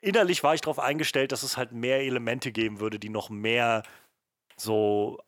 innerlich 0.00 0.42
war 0.42 0.54
ich 0.54 0.60
darauf 0.60 0.78
eingestellt, 0.78 1.30
dass 1.30 1.42
es 1.42 1.56
halt 1.56 1.72
mehr 1.72 2.00
Elemente 2.00 2.52
geben 2.52 2.80
würde, 2.80 2.98
die 2.98 3.10
noch 3.10 3.30
mehr 3.30 3.82
so 4.56 5.20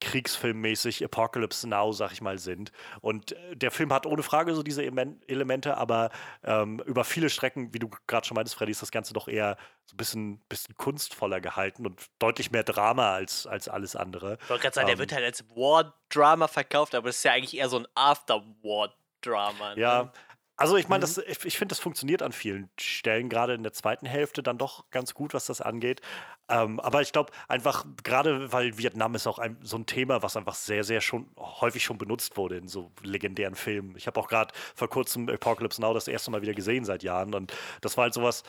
Kriegsfilmmäßig 0.00 1.04
Apocalypse 1.04 1.68
Now, 1.68 1.92
sag 1.92 2.12
ich 2.12 2.20
mal, 2.20 2.38
sind. 2.38 2.72
Und 3.00 3.32
äh, 3.32 3.56
der 3.56 3.70
Film 3.70 3.92
hat 3.92 4.06
ohne 4.06 4.22
Frage 4.22 4.54
so 4.54 4.62
diese 4.62 4.84
Elemente, 4.84 5.76
aber 5.76 6.10
ähm, 6.44 6.82
über 6.86 7.04
viele 7.04 7.30
Strecken, 7.30 7.72
wie 7.72 7.78
du 7.78 7.88
gerade 8.06 8.26
schon 8.26 8.34
meintest, 8.34 8.56
Freddy, 8.56 8.72
ist 8.72 8.82
das 8.82 8.90
Ganze 8.90 9.14
doch 9.14 9.28
eher 9.28 9.56
so 9.86 9.94
ein 9.94 9.96
bisschen, 9.96 10.38
bisschen 10.48 10.76
kunstvoller 10.76 11.40
gehalten 11.40 11.86
und 11.86 12.00
deutlich 12.18 12.50
mehr 12.50 12.64
Drama 12.64 13.14
als, 13.14 13.46
als 13.46 13.68
alles 13.68 13.96
andere. 13.96 14.38
Ich 14.42 14.50
wollte 14.50 14.62
gerade 14.62 14.74
sagen, 14.74 14.88
ähm, 14.88 14.92
der 14.92 14.98
wird 14.98 15.12
halt 15.12 15.24
als 15.24 15.44
War-Drama 15.50 16.48
verkauft, 16.48 16.94
aber 16.94 17.08
es 17.08 17.18
ist 17.18 17.24
ja 17.24 17.32
eigentlich 17.32 17.56
eher 17.56 17.68
so 17.68 17.78
ein 17.78 17.86
After-War-Drama. 17.94 19.74
Ne? 19.74 19.80
Ja, 19.80 20.12
also 20.56 20.76
ich 20.76 20.88
meine, 20.88 21.06
mhm. 21.06 21.22
ich, 21.26 21.44
ich 21.44 21.58
finde, 21.58 21.72
das 21.72 21.80
funktioniert 21.80 22.22
an 22.22 22.32
vielen 22.32 22.70
Stellen, 22.80 23.28
gerade 23.28 23.54
in 23.54 23.62
der 23.62 23.72
zweiten 23.72 24.06
Hälfte 24.06 24.42
dann 24.42 24.56
doch 24.56 24.88
ganz 24.90 25.12
gut, 25.12 25.34
was 25.34 25.46
das 25.46 25.60
angeht. 25.60 26.00
Ähm, 26.48 26.80
aber 26.80 27.02
ich 27.02 27.12
glaube 27.12 27.32
einfach, 27.46 27.84
gerade 28.02 28.52
weil 28.52 28.78
Vietnam 28.78 29.14
ist 29.14 29.26
auch 29.26 29.38
ein, 29.38 29.58
so 29.62 29.76
ein 29.76 29.84
Thema, 29.84 30.22
was 30.22 30.36
einfach 30.36 30.54
sehr, 30.54 30.82
sehr 30.84 31.00
schon 31.02 31.28
häufig 31.38 31.84
schon 31.84 31.98
benutzt 31.98 32.36
wurde 32.36 32.56
in 32.56 32.68
so 32.68 32.90
legendären 33.02 33.54
Filmen. 33.54 33.96
Ich 33.96 34.06
habe 34.06 34.18
auch 34.18 34.28
gerade 34.28 34.54
vor 34.74 34.88
kurzem 34.88 35.28
Apocalypse 35.28 35.80
Now 35.80 35.92
das 35.92 36.08
erste 36.08 36.30
Mal 36.30 36.42
wieder 36.42 36.54
gesehen 36.54 36.84
seit 36.84 37.02
Jahren 37.02 37.34
und 37.34 37.52
das 37.82 37.96
war 37.96 38.04
halt 38.04 38.14
sowas, 38.14 38.42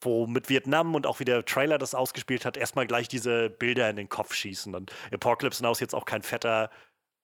wo 0.00 0.26
mit 0.26 0.48
Vietnam 0.48 0.94
und 0.94 1.06
auch 1.06 1.20
wie 1.20 1.24
der 1.24 1.44
Trailer 1.44 1.76
das 1.76 1.94
ausgespielt 1.94 2.44
hat, 2.44 2.56
erstmal 2.56 2.86
gleich 2.86 3.08
diese 3.08 3.50
Bilder 3.50 3.90
in 3.90 3.96
den 3.96 4.08
Kopf 4.08 4.34
schießen. 4.34 4.74
Und 4.74 4.92
Apocalypse 5.12 5.62
Now 5.62 5.72
ist 5.72 5.80
jetzt 5.80 5.94
auch 5.94 6.06
kein 6.06 6.22
fetter 6.22 6.70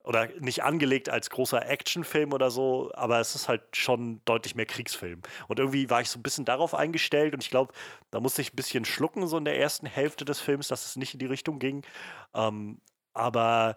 oder 0.07 0.29
nicht 0.39 0.63
angelegt 0.63 1.09
als 1.09 1.31
großer 1.31 1.69
Actionfilm 1.69 2.33
oder 2.33 2.51
so, 2.51 2.93
aber 2.95 3.19
es 3.19 3.35
ist 3.35 3.49
halt 3.49 3.63
schon 3.77 4.21
deutlich 4.25 4.55
mehr 4.55 4.65
Kriegsfilm. 4.65 5.21
Und 5.49 5.59
irgendwie 5.59 5.91
war 5.91 6.01
ich 6.01 6.09
so 6.09 6.21
ein 6.21 6.23
bisschen 6.23 6.45
darauf 6.45 6.75
eingestellt 6.75 7.35
und 7.35 7.43
ich 7.43 7.51
glaube, 7.51 7.75
da 8.13 8.21
musste 8.21 8.41
ich 8.41 8.53
ein 8.53 8.57
bisschen 8.57 8.85
schlucken, 8.85 9.27
so 9.27 9.37
in 9.37 9.45
der 9.45 9.59
ersten 9.59 9.87
Hälfte 9.87 10.25
des 10.25 10.41
Films, 10.41 10.69
dass 10.69 10.87
es 10.87 10.95
nicht 10.95 11.15
in 11.15 11.19
die 11.19 11.27
Richtung 11.27 11.59
ging. 11.59 11.85
Ähm, 12.35 12.81
aber 13.15 13.77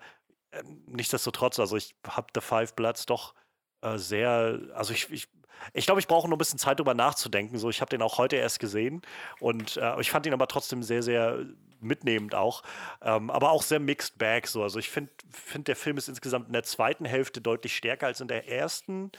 äh, 0.52 0.62
nichtsdestotrotz, 0.86 1.60
also 1.60 1.76
ich 1.78 1.96
habe 2.08 2.28
The 2.36 2.42
Five 2.42 2.76
Bloods 2.76 3.08
doch 3.08 3.34
äh, 3.82 3.98
sehr, 3.98 4.60
also 4.76 4.94
ich, 4.94 5.10
ich 5.10 5.28
ich 5.74 5.86
glaube, 5.86 6.00
ich 6.00 6.08
brauche 6.08 6.28
noch 6.28 6.36
ein 6.36 6.40
bisschen 6.40 6.60
Zeit, 6.60 6.80
darüber 6.80 6.94
nachzudenken. 6.94 7.58
So, 7.58 7.70
ich 7.70 7.82
habe 7.82 7.90
den 7.90 8.02
auch 8.02 8.18
heute 8.18 8.36
erst 8.36 8.60
gesehen 8.60 9.02
und 9.40 9.78
äh, 9.78 10.00
ich 10.00 10.12
fand 10.12 10.26
ihn 10.26 10.34
aber 10.34 10.48
trotzdem 10.48 10.84
sehr, 10.84 11.04
sehr 11.04 11.46
mitnehmend 11.82 12.36
auch. 12.36 12.64
Ähm, 13.02 13.30
aber 13.30 13.52
auch 13.52 13.64
sehr 13.64 13.80
mixed 13.80 14.18
bag. 14.18 14.48
So. 14.48 14.64
Also 14.64 14.80
ich 14.80 14.90
finde, 14.90 15.12
find, 15.32 15.68
der 15.68 15.76
Film 15.76 15.98
ist 15.98 16.10
insgesamt 16.10 16.48
in 16.48 16.54
der 16.54 16.64
zweiten 16.64 17.06
Hälfte 17.06 17.42
deutlich 17.42 17.76
stärker 17.76 18.08
als 18.08 18.22
in 18.22 18.28
der 18.28 18.48
ersten. 18.48 19.12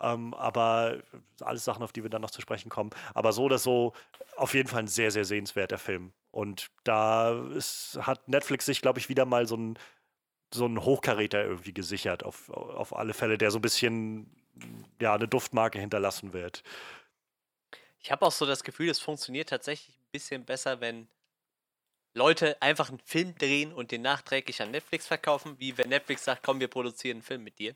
Ähm, 0.00 0.34
aber 0.34 1.02
alles 1.40 1.64
Sachen, 1.64 1.82
auf 1.82 1.92
die 1.92 2.02
wir 2.02 2.10
dann 2.10 2.22
noch 2.22 2.30
zu 2.30 2.40
sprechen 2.40 2.68
kommen. 2.68 2.90
Aber 3.14 3.32
so 3.32 3.44
oder 3.44 3.58
so, 3.58 3.92
auf 4.36 4.54
jeden 4.54 4.68
Fall 4.68 4.80
ein 4.80 4.88
sehr, 4.88 5.10
sehr 5.10 5.24
sehenswerter 5.24 5.78
Film. 5.78 6.12
Und 6.30 6.70
da 6.82 7.32
ist, 7.54 7.98
hat 8.02 8.28
Netflix 8.28 8.66
sich, 8.66 8.80
glaube 8.82 8.98
ich, 8.98 9.08
wieder 9.08 9.24
mal 9.24 9.46
so 9.46 9.56
ein 9.56 9.78
so 10.52 10.66
ein 10.66 10.84
Hochkaräter 10.84 11.44
irgendwie 11.44 11.74
gesichert, 11.74 12.22
auf, 12.22 12.48
auf 12.50 12.94
alle 12.94 13.12
Fälle, 13.12 13.38
der 13.38 13.50
so 13.50 13.58
ein 13.58 13.62
bisschen 13.62 14.30
ja, 15.00 15.14
eine 15.14 15.28
Duftmarke 15.28 15.78
hinterlassen 15.78 16.32
wird. 16.32 16.62
Ich 18.00 18.12
habe 18.12 18.26
auch 18.26 18.32
so 18.32 18.46
das 18.46 18.64
Gefühl, 18.64 18.90
es 18.90 18.98
funktioniert 18.98 19.48
tatsächlich 19.48 19.96
ein 19.96 20.10
bisschen 20.12 20.44
besser, 20.44 20.80
wenn 20.80 21.08
Leute 22.14 22.60
einfach 22.62 22.90
einen 22.90 23.00
Film 23.00 23.36
drehen 23.36 23.72
und 23.72 23.90
den 23.90 24.02
nachträglich 24.02 24.62
an 24.62 24.70
Netflix 24.70 25.06
verkaufen, 25.06 25.56
wie 25.58 25.76
wenn 25.76 25.88
Netflix 25.88 26.24
sagt, 26.24 26.42
komm, 26.42 26.60
wir 26.60 26.68
produzieren 26.68 27.16
einen 27.16 27.22
Film 27.22 27.42
mit 27.42 27.58
dir. 27.58 27.74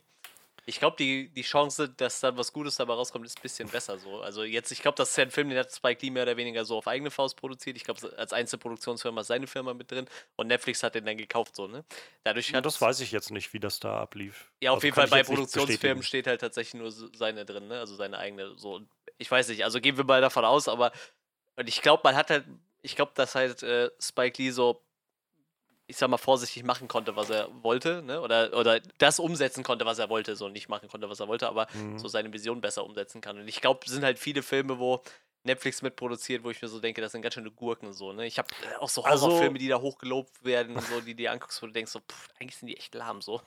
Ich 0.68 0.80
glaube, 0.80 0.96
die, 0.98 1.30
die 1.30 1.40
Chance, 1.40 1.88
dass 1.88 2.20
dann 2.20 2.36
was 2.36 2.52
Gutes 2.52 2.76
dabei 2.76 2.92
rauskommt, 2.92 3.24
ist 3.24 3.38
ein 3.38 3.42
bisschen 3.42 3.70
besser 3.70 3.98
so. 3.98 4.20
Also 4.20 4.44
jetzt, 4.44 4.70
ich 4.70 4.82
glaube, 4.82 4.96
das 4.96 5.08
ist 5.08 5.16
ja 5.16 5.22
ein 5.22 5.30
Film, 5.30 5.48
den 5.48 5.58
hat 5.58 5.72
Spike 5.72 6.04
Lee 6.04 6.10
mehr 6.10 6.24
oder 6.24 6.36
weniger 6.36 6.62
so 6.66 6.76
auf 6.76 6.86
eigene 6.86 7.10
Faust 7.10 7.38
produziert. 7.38 7.78
Ich 7.78 7.84
glaube, 7.84 8.12
als 8.18 8.34
Einzelproduktionsfirma 8.34 9.22
ist 9.22 9.28
seine 9.28 9.46
Firma 9.46 9.72
mit 9.72 9.90
drin 9.90 10.06
und 10.36 10.48
Netflix 10.48 10.82
hat 10.82 10.94
den 10.94 11.06
dann 11.06 11.16
gekauft, 11.16 11.56
so, 11.56 11.68
ne? 11.68 11.86
Dadurch 12.22 12.52
hat 12.52 12.66
das 12.66 12.82
weiß 12.82 13.00
ich 13.00 13.12
jetzt 13.12 13.30
nicht, 13.30 13.54
wie 13.54 13.60
das 13.60 13.80
da 13.80 14.02
ablief. 14.02 14.52
Ja, 14.62 14.72
auf 14.72 14.76
also 14.76 14.88
jeden 14.88 14.94
Fall 14.94 15.08
bei 15.08 15.22
Produktionsfirmen 15.22 16.02
steht 16.02 16.26
halt 16.26 16.42
tatsächlich 16.42 16.82
nur 16.82 16.90
seine 16.90 17.46
drin, 17.46 17.68
ne? 17.68 17.80
Also 17.80 17.96
seine 17.96 18.18
eigene, 18.18 18.52
so. 18.58 18.82
Ich 19.16 19.30
weiß 19.30 19.48
nicht, 19.48 19.64
also 19.64 19.80
gehen 19.80 19.96
wir 19.96 20.04
mal 20.04 20.20
davon 20.20 20.44
aus, 20.44 20.68
aber 20.68 20.92
und 21.56 21.66
ich 21.66 21.80
glaube, 21.80 22.02
man 22.04 22.14
hat 22.14 22.28
halt 22.28 22.44
ich 22.82 22.94
glaube, 22.94 23.12
dass 23.14 23.34
halt 23.34 23.62
äh, 23.62 23.90
Spike 24.00 24.42
Lee 24.42 24.50
so, 24.50 24.82
ich 25.89 25.97
sag 25.97 26.11
mal, 26.11 26.18
vorsichtig 26.18 26.64
machen 26.64 26.86
konnte, 26.86 27.16
was 27.16 27.30
er 27.30 27.49
wollte, 27.62 28.03
ne? 28.03 28.20
Oder, 28.20 28.55
oder 28.55 28.78
das 28.99 29.18
umsetzen 29.18 29.64
konnte, 29.64 29.86
was 29.86 29.99
er 29.99 30.11
wollte, 30.11 30.36
so 30.36 30.49
nicht 30.51 30.68
machen 30.68 30.89
konnte, 30.89 31.09
was 31.09 31.18
er 31.18 31.28
wollte, 31.28 31.49
aber 31.49 31.66
mhm. 31.72 31.99
so 31.99 32.09
seine 32.09 32.30
Vision 32.32 32.61
besser 32.61 32.84
umsetzen 32.84 33.22
kann. 33.22 33.39
Und 33.39 33.49
ich 33.49 33.62
glaube, 33.62 33.80
es 33.86 33.93
sind 33.93 34.05
halt 34.05 34.18
viele 34.18 34.43
Filme, 34.43 34.78
wo 34.78 35.03
Netflix 35.45 35.80
mitproduziert, 35.80 36.45
wo 36.45 36.51
ich 36.51 36.61
mir 36.61 36.68
so 36.68 36.78
denke, 36.78 37.01
das 37.01 37.12
sind 37.12 37.22
ganz 37.22 37.34
schöne 37.34 37.51
Gurken 37.51 37.95
so, 37.95 38.12
ne? 38.12 38.26
Ich 38.26 38.39
habe 38.39 38.49
äh, 38.70 38.76
auch 38.76 38.91
so 38.91 39.03
also 39.03 39.26
Horrorfilme, 39.26 39.55
also, 39.55 39.59
die 39.59 39.68
da 39.68 39.80
hochgelobt 39.80 40.45
werden 40.45 40.76
und 40.76 40.82
so, 40.82 41.01
die 41.01 41.14
dir 41.14 41.32
anguckst, 41.32 41.62
wo 41.62 41.66
du 41.66 41.72
denkst 41.72 41.91
so, 41.91 42.01
pff, 42.01 42.28
eigentlich 42.39 42.59
sind 42.59 42.68
die 42.68 42.76
echt 42.76 42.95
lahm 42.95 43.22
so. 43.22 43.41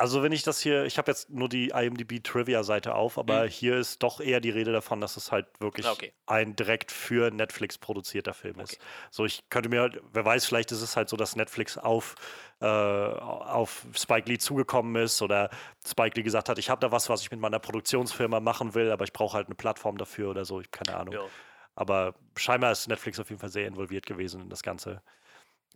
Also 0.00 0.22
wenn 0.22 0.32
ich 0.32 0.42
das 0.42 0.58
hier, 0.60 0.86
ich 0.86 0.96
habe 0.96 1.10
jetzt 1.10 1.28
nur 1.28 1.50
die 1.50 1.68
IMDb 1.74 2.24
Trivia-Seite 2.24 2.94
auf, 2.94 3.18
aber 3.18 3.44
mhm. 3.44 3.48
hier 3.48 3.76
ist 3.76 4.02
doch 4.02 4.18
eher 4.18 4.40
die 4.40 4.48
Rede 4.48 4.72
davon, 4.72 4.98
dass 4.98 5.18
es 5.18 5.30
halt 5.30 5.46
wirklich 5.60 5.84
ah, 5.84 5.92
okay. 5.92 6.14
ein 6.24 6.56
direkt 6.56 6.90
für 6.90 7.30
Netflix 7.30 7.76
produzierter 7.76 8.32
Film 8.32 8.54
okay. 8.54 8.62
ist. 8.62 8.78
So, 9.10 9.26
ich 9.26 9.46
könnte 9.50 9.68
mir, 9.68 9.82
halt, 9.82 10.00
wer 10.10 10.24
weiß, 10.24 10.46
vielleicht 10.46 10.72
ist 10.72 10.80
es 10.80 10.96
halt 10.96 11.10
so, 11.10 11.18
dass 11.18 11.36
Netflix 11.36 11.76
auf, 11.76 12.14
äh, 12.62 12.64
auf 12.64 13.86
Spike 13.94 14.26
Lee 14.26 14.38
zugekommen 14.38 14.96
ist 14.96 15.20
oder 15.20 15.50
Spike 15.86 16.16
Lee 16.16 16.22
gesagt 16.22 16.48
hat, 16.48 16.58
ich 16.58 16.70
habe 16.70 16.80
da 16.80 16.90
was, 16.90 17.10
was 17.10 17.20
ich 17.20 17.30
mit 17.30 17.40
meiner 17.40 17.58
Produktionsfirma 17.58 18.40
machen 18.40 18.72
will, 18.72 18.90
aber 18.92 19.04
ich 19.04 19.12
brauche 19.12 19.36
halt 19.36 19.48
eine 19.48 19.54
Plattform 19.54 19.98
dafür 19.98 20.30
oder 20.30 20.46
so, 20.46 20.62
ich 20.62 20.70
keine 20.70 20.96
Ahnung. 20.96 21.12
Ja. 21.12 21.24
Aber 21.74 22.14
scheinbar 22.36 22.72
ist 22.72 22.88
Netflix 22.88 23.20
auf 23.20 23.28
jeden 23.28 23.40
Fall 23.40 23.50
sehr 23.50 23.66
involviert 23.66 24.06
gewesen 24.06 24.40
in 24.40 24.48
das 24.48 24.62
Ganze. 24.62 25.02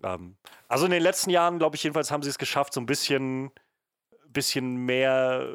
Ähm, 0.03 0.39
also 0.66 0.87
in 0.87 0.93
den 0.93 1.03
letzten 1.03 1.29
Jahren, 1.29 1.59
glaube 1.59 1.77
ich, 1.77 1.83
jedenfalls 1.83 2.11
haben 2.11 2.22
sie 2.22 2.31
es 2.31 2.39
geschafft, 2.39 2.72
so 2.72 2.81
ein 2.81 2.87
bisschen 2.87 3.53
bisschen 4.35 4.76
mehr 4.76 5.49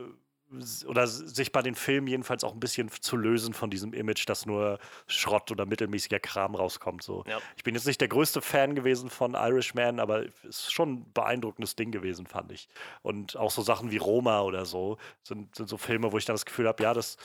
oder 0.87 1.05
sich 1.07 1.51
bei 1.51 1.61
den 1.61 1.75
Filmen 1.75 2.07
jedenfalls 2.07 2.43
auch 2.43 2.53
ein 2.53 2.59
bisschen 2.59 2.89
zu 2.89 3.15
lösen 3.15 3.53
von 3.53 3.69
diesem 3.69 3.93
Image, 3.93 4.27
dass 4.27 4.45
nur 4.45 4.79
Schrott 5.07 5.51
oder 5.51 5.65
mittelmäßiger 5.65 6.19
Kram 6.19 6.55
rauskommt. 6.55 7.03
So. 7.03 7.23
Ja. 7.27 7.39
Ich 7.55 7.63
bin 7.63 7.75
jetzt 7.75 7.85
nicht 7.85 8.01
der 8.01 8.07
größte 8.07 8.41
Fan 8.41 8.73
gewesen 8.73 9.09
von 9.09 9.35
Irishman, 9.35 9.99
aber 9.99 10.25
es 10.25 10.33
ist 10.43 10.73
schon 10.73 10.93
ein 10.93 11.13
beeindruckendes 11.13 11.75
Ding 11.75 11.91
gewesen, 11.91 12.25
fand 12.25 12.51
ich. 12.51 12.67
Und 13.03 13.37
auch 13.37 13.51
so 13.51 13.61
Sachen 13.61 13.91
wie 13.91 13.97
Roma 13.97 14.41
oder 14.41 14.65
so 14.65 14.97
sind, 15.21 15.55
sind 15.55 15.69
so 15.69 15.77
Filme, 15.77 16.11
wo 16.11 16.17
ich 16.17 16.25
dann 16.25 16.33
das 16.33 16.45
Gefühl 16.45 16.67
habe, 16.67 16.81
ja, 16.81 16.93
das 16.93 17.17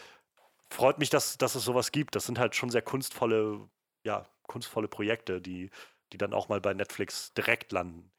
freut 0.68 0.98
mich, 0.98 1.08
dass, 1.08 1.38
dass 1.38 1.54
es 1.54 1.64
sowas 1.64 1.92
gibt. 1.92 2.14
Das 2.16 2.26
sind 2.26 2.38
halt 2.38 2.54
schon 2.54 2.68
sehr 2.68 2.82
kunstvolle, 2.82 3.68
ja, 4.04 4.26
kunstvolle 4.42 4.88
Projekte, 4.88 5.40
die, 5.40 5.70
die 6.12 6.18
dann 6.18 6.34
auch 6.34 6.48
mal 6.50 6.60
bei 6.60 6.74
Netflix 6.74 7.32
direkt 7.32 7.72
landen. 7.72 8.10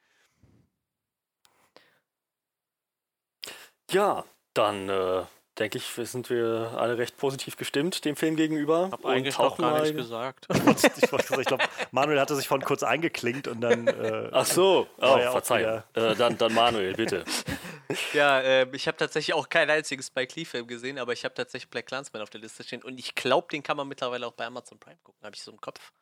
Ja, 3.96 4.26
dann 4.54 4.90
äh, 4.90 5.24
denke 5.58 5.78
ich, 5.78 5.86
sind 5.86 6.30
wir 6.30 6.74
alle 6.76 6.98
recht 6.98 7.16
positiv 7.16 7.56
gestimmt 7.56 8.04
dem 8.04 8.18
Film 8.18 8.36
gegenüber. 8.36 8.90
Hab 8.92 9.06
eigentlich 9.06 9.38
noch 9.38 9.58
gar 9.58 9.80
nichts 9.80 9.96
gesagt. 9.96 10.48
ich, 10.54 11.02
ich 11.02 11.46
glaube, 11.46 11.64
Manuel 11.92 12.20
hatte 12.20 12.36
sich 12.36 12.46
von 12.46 12.60
kurz 12.62 12.84
eingeklinkt 12.84 13.48
und 13.48 13.62
dann. 13.62 13.88
Äh, 13.88 14.32
Ach 14.34 14.46
so, 14.46 14.90
oh, 14.98 15.18
Verzeihung. 15.18 15.82
Äh, 15.94 16.14
dann, 16.16 16.38
dann 16.38 16.54
Manuel, 16.54 16.94
bitte. 16.94 17.24
ja, 18.14 18.42
äh, 18.42 18.68
ich 18.74 18.86
habe 18.88 18.98
tatsächlich 18.98 19.34
auch 19.34 19.48
keinen 19.48 19.70
einzigen 19.70 20.04
Spike 20.04 20.36
Lee-Film 20.36 20.68
gesehen, 20.68 21.00
aber 21.00 21.14
ich 21.14 21.24
habe 21.24 21.34
tatsächlich 21.34 21.70
Black 21.70 21.86
Clansman 21.86 22.22
auf 22.22 22.30
der 22.30 22.42
Liste 22.42 22.66
stehen 22.66 22.84
und 22.84 23.00
ich 23.00 23.16
glaube, 23.16 23.48
den 23.50 23.64
kann 23.64 23.78
man 23.78 23.88
mittlerweile 23.88 24.28
auch 24.28 24.34
bei 24.34 24.46
Amazon 24.46 24.78
Prime 24.78 25.00
gucken. 25.04 25.24
Habe 25.24 25.38
ich 25.38 25.42
so 25.42 25.52
im 25.54 25.62
Kopf. 25.62 25.94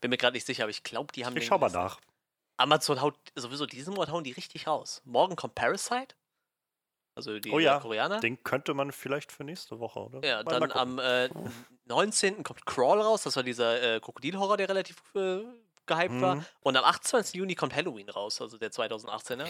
Bin 0.00 0.08
mir 0.08 0.16
gerade 0.16 0.32
nicht 0.32 0.46
sicher, 0.46 0.62
aber 0.62 0.70
ich 0.70 0.82
glaube, 0.82 1.12
die 1.12 1.26
haben. 1.26 1.36
Ich 1.36 1.44
schau 1.44 1.58
mal 1.58 1.70
nach. 1.70 2.00
Amazon 2.56 3.02
haut 3.02 3.18
sowieso 3.34 3.66
diesen 3.66 3.92
Monat 3.92 4.10
hauen 4.10 4.24
die 4.24 4.32
richtig 4.32 4.66
raus. 4.66 5.02
Morgen 5.04 5.36
kommt 5.36 5.54
Parasite. 5.54 6.14
Also 7.16 7.38
die 7.38 7.50
oh 7.50 7.58
ja, 7.58 7.80
Koreaner. 7.80 8.20
Den 8.20 8.44
könnte 8.44 8.74
man 8.74 8.92
vielleicht 8.92 9.32
für 9.32 9.42
nächste 9.42 9.80
Woche, 9.80 10.00
oder? 10.00 10.26
Ja, 10.26 10.42
mal 10.42 10.60
dann 10.60 10.72
am 10.72 10.98
äh, 10.98 11.30
19. 11.86 12.42
kommt 12.42 12.66
Crawl 12.66 13.00
raus, 13.00 13.22
das 13.22 13.36
war 13.36 13.42
dieser 13.42 13.96
äh, 13.96 14.00
Krokodilhorror, 14.00 14.58
der 14.58 14.68
relativ 14.68 14.96
äh, 15.14 15.38
gehypt 15.86 16.12
mhm. 16.12 16.20
war. 16.20 16.44
Und 16.60 16.76
am 16.76 16.84
28. 16.84 17.34
Juni 17.34 17.54
kommt 17.54 17.74
Halloween 17.74 18.10
raus, 18.10 18.42
also 18.42 18.58
der 18.58 18.70
2018er. 18.70 19.46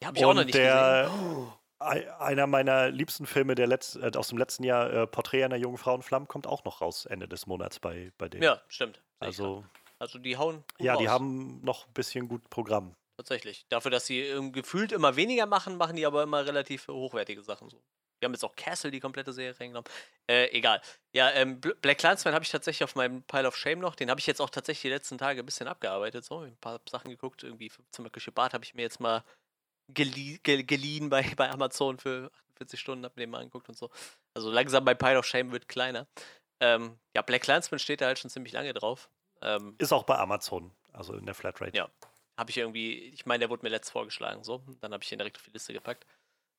Die 0.00 0.06
habe 0.06 0.18
ich 0.18 0.24
Und 0.24 0.30
auch 0.30 0.34
noch 0.34 0.44
nicht 0.44 0.54
der, 0.54 1.10
gesehen. 1.10 1.52
Einer 2.20 2.46
meiner 2.46 2.90
liebsten 2.90 3.26
Filme 3.26 3.54
der 3.54 3.66
Letz-, 3.66 3.96
äh, 3.96 4.16
aus 4.16 4.28
dem 4.28 4.36
letzten 4.36 4.62
Jahr, 4.62 4.92
äh, 4.92 5.06
Porträt 5.06 5.44
einer 5.44 5.56
jungen 5.56 5.78
Frau 5.78 5.96
in 5.96 6.02
Flammen, 6.02 6.28
kommt 6.28 6.46
auch 6.46 6.62
noch 6.64 6.82
raus 6.82 7.06
Ende 7.06 7.26
des 7.26 7.46
Monats 7.46 7.80
bei, 7.80 8.12
bei 8.18 8.28
denen. 8.28 8.44
Ja, 8.44 8.60
stimmt. 8.68 9.00
Also, 9.18 9.64
also 9.98 10.18
die 10.18 10.36
hauen. 10.36 10.62
ja, 10.78 10.92
raus. 10.92 11.02
die 11.02 11.08
haben 11.08 11.60
noch 11.64 11.86
ein 11.86 11.92
bisschen 11.94 12.28
gut 12.28 12.48
Programm. 12.50 12.94
Tatsächlich. 13.22 13.64
Dafür, 13.68 13.92
dass 13.92 14.06
sie 14.06 14.20
ähm, 14.20 14.50
gefühlt 14.50 14.90
immer 14.90 15.14
weniger 15.14 15.46
machen, 15.46 15.76
machen 15.76 15.94
die 15.94 16.04
aber 16.04 16.24
immer 16.24 16.44
relativ 16.44 16.88
hochwertige 16.88 17.40
Sachen 17.42 17.70
so. 17.70 17.80
Wir 18.18 18.26
haben 18.26 18.32
jetzt 18.32 18.44
auch 18.44 18.56
Castle, 18.56 18.90
die 18.90 18.98
komplette 18.98 19.32
Serie 19.32 19.58
reingenommen. 19.58 19.88
Äh, 20.28 20.46
egal. 20.56 20.80
Ja, 21.12 21.30
ähm, 21.30 21.60
Black 21.60 21.98
Clansman 21.98 22.34
habe 22.34 22.44
ich 22.44 22.50
tatsächlich 22.50 22.82
auf 22.82 22.96
meinem 22.96 23.22
Pile 23.22 23.46
of 23.46 23.56
Shame 23.56 23.78
noch. 23.78 23.94
Den 23.94 24.10
habe 24.10 24.18
ich 24.18 24.26
jetzt 24.26 24.40
auch 24.40 24.50
tatsächlich 24.50 24.82
die 24.82 24.88
letzten 24.88 25.18
Tage 25.18 25.40
ein 25.40 25.46
bisschen 25.46 25.68
abgearbeitet. 25.68 26.24
So, 26.24 26.40
ein 26.40 26.56
paar 26.56 26.80
Sachen 26.88 27.10
geguckt. 27.10 27.44
Irgendwie 27.44 27.70
zum 27.92 28.08
Beispiel 28.08 28.32
Bart 28.32 28.54
habe 28.54 28.64
ich 28.64 28.74
mir 28.74 28.82
jetzt 28.82 28.98
mal 28.98 29.22
gelie 29.88 30.38
geliehen 30.38 31.10
bei, 31.10 31.22
bei 31.36 31.48
Amazon 31.48 31.98
für 31.98 32.30
48 32.54 32.80
Stunden, 32.80 33.04
habe 33.04 33.14
mir 33.16 33.26
den 33.26 33.30
mal 33.30 33.38
angeguckt 33.38 33.68
und 33.68 33.76
so. 33.76 33.88
Also 34.34 34.50
langsam 34.50 34.82
mein 34.82 34.98
Pile 34.98 35.18
of 35.18 35.26
Shame 35.26 35.52
wird 35.52 35.68
kleiner. 35.68 36.08
Ähm, 36.60 36.98
ja, 37.14 37.22
Black 37.22 37.42
Clansman 37.42 37.78
steht 37.78 38.00
da 38.00 38.06
halt 38.06 38.18
schon 38.18 38.30
ziemlich 38.30 38.52
lange 38.52 38.72
drauf. 38.72 39.10
Ähm, 39.42 39.74
Ist 39.78 39.92
auch 39.92 40.04
bei 40.04 40.16
Amazon, 40.16 40.72
also 40.92 41.14
in 41.14 41.26
der 41.26 41.34
Flatrate. 41.34 41.76
Ja, 41.76 41.88
habe 42.36 42.50
ich 42.50 42.58
irgendwie, 42.58 43.08
ich 43.08 43.26
meine, 43.26 43.40
der 43.40 43.50
wurde 43.50 43.64
mir 43.64 43.70
letzt 43.70 43.90
vorgeschlagen, 43.90 44.42
so. 44.44 44.62
Dann 44.80 44.92
habe 44.92 45.02
ich 45.02 45.12
ihn 45.12 45.18
direkt 45.18 45.36
auf 45.36 45.44
die 45.44 45.50
Liste 45.50 45.72
gepackt. 45.72 46.06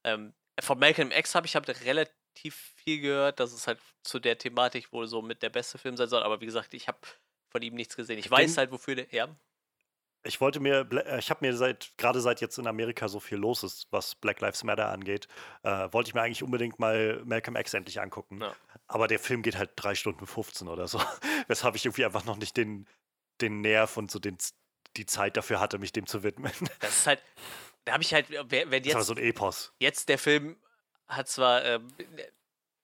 Ähm, 0.03 0.33
von 0.61 0.77
Malcolm 0.77 1.11
X 1.11 1.35
habe 1.35 1.47
ich 1.47 1.55
hab 1.55 1.67
relativ 1.67 2.73
viel 2.75 3.01
gehört, 3.01 3.39
dass 3.39 3.53
es 3.53 3.67
halt 3.67 3.79
zu 4.03 4.19
der 4.19 4.37
Thematik 4.37 4.91
wohl 4.91 5.07
so 5.07 5.21
mit 5.21 5.41
der 5.41 5.49
beste 5.49 5.77
Film 5.77 5.97
sein 5.97 6.09
soll. 6.09 6.23
Aber 6.23 6.41
wie 6.41 6.45
gesagt, 6.45 6.73
ich 6.73 6.87
habe 6.87 6.99
von 7.49 7.61
ihm 7.61 7.75
nichts 7.75 7.95
gesehen. 7.95 8.19
Ich 8.19 8.29
weiß 8.29 8.57
halt, 8.57 8.71
wofür 8.71 8.95
der. 8.95 9.07
Ja. 9.11 9.35
Ich 10.25 10.39
wollte 10.39 10.59
mir, 10.59 10.87
äh, 10.91 11.19
ich 11.19 11.29
habe 11.29 11.45
mir 11.45 11.55
seit, 11.55 11.91
gerade 11.97 12.21
seit 12.21 12.39
jetzt 12.39 12.57
in 12.57 12.67
Amerika 12.67 13.09
so 13.09 13.19
viel 13.19 13.37
los 13.37 13.63
ist, 13.63 13.87
was 13.91 14.15
Black 14.15 14.39
Lives 14.39 14.63
Matter 14.63 14.89
angeht, 14.89 15.27
äh, 15.63 15.91
wollte 15.91 16.09
ich 16.09 16.13
mir 16.13 16.21
eigentlich 16.21 16.43
unbedingt 16.43 16.79
mal 16.79 17.21
Malcolm 17.25 17.57
X 17.57 17.73
endlich 17.73 17.99
angucken. 17.99 18.39
Ja. 18.41 18.55
Aber 18.87 19.07
der 19.07 19.19
Film 19.19 19.41
geht 19.41 19.57
halt 19.57 19.71
drei 19.75 19.95
Stunden 19.95 20.25
15 20.25 20.67
oder 20.67 20.87
so. 20.87 21.01
Weshalb 21.47 21.75
ich 21.75 21.85
irgendwie 21.85 22.05
einfach 22.05 22.25
noch 22.25 22.37
nicht 22.37 22.55
den, 22.55 22.87
den 23.41 23.61
Nerv 23.61 23.97
und 23.97 24.11
so 24.11 24.19
den, 24.19 24.37
die 24.97 25.05
Zeit 25.05 25.37
dafür 25.37 25.59
hatte, 25.59 25.77
mich 25.77 25.91
dem 25.91 26.07
zu 26.07 26.23
widmen. 26.23 26.51
Das 26.79 26.97
ist 26.97 27.07
halt, 27.07 27.21
da 27.85 27.93
habe 27.93 28.03
ich 28.03 28.13
halt, 28.13 28.29
wenn 28.29 28.71
jetzt. 28.71 28.87
Das 28.87 28.95
war 28.95 29.03
so 29.03 29.13
ein 29.13 29.19
Epos. 29.19 29.73
Jetzt 29.79 30.09
der 30.09 30.17
Film 30.17 30.57
hat 31.07 31.27
zwar, 31.27 31.63
äh, 31.63 31.79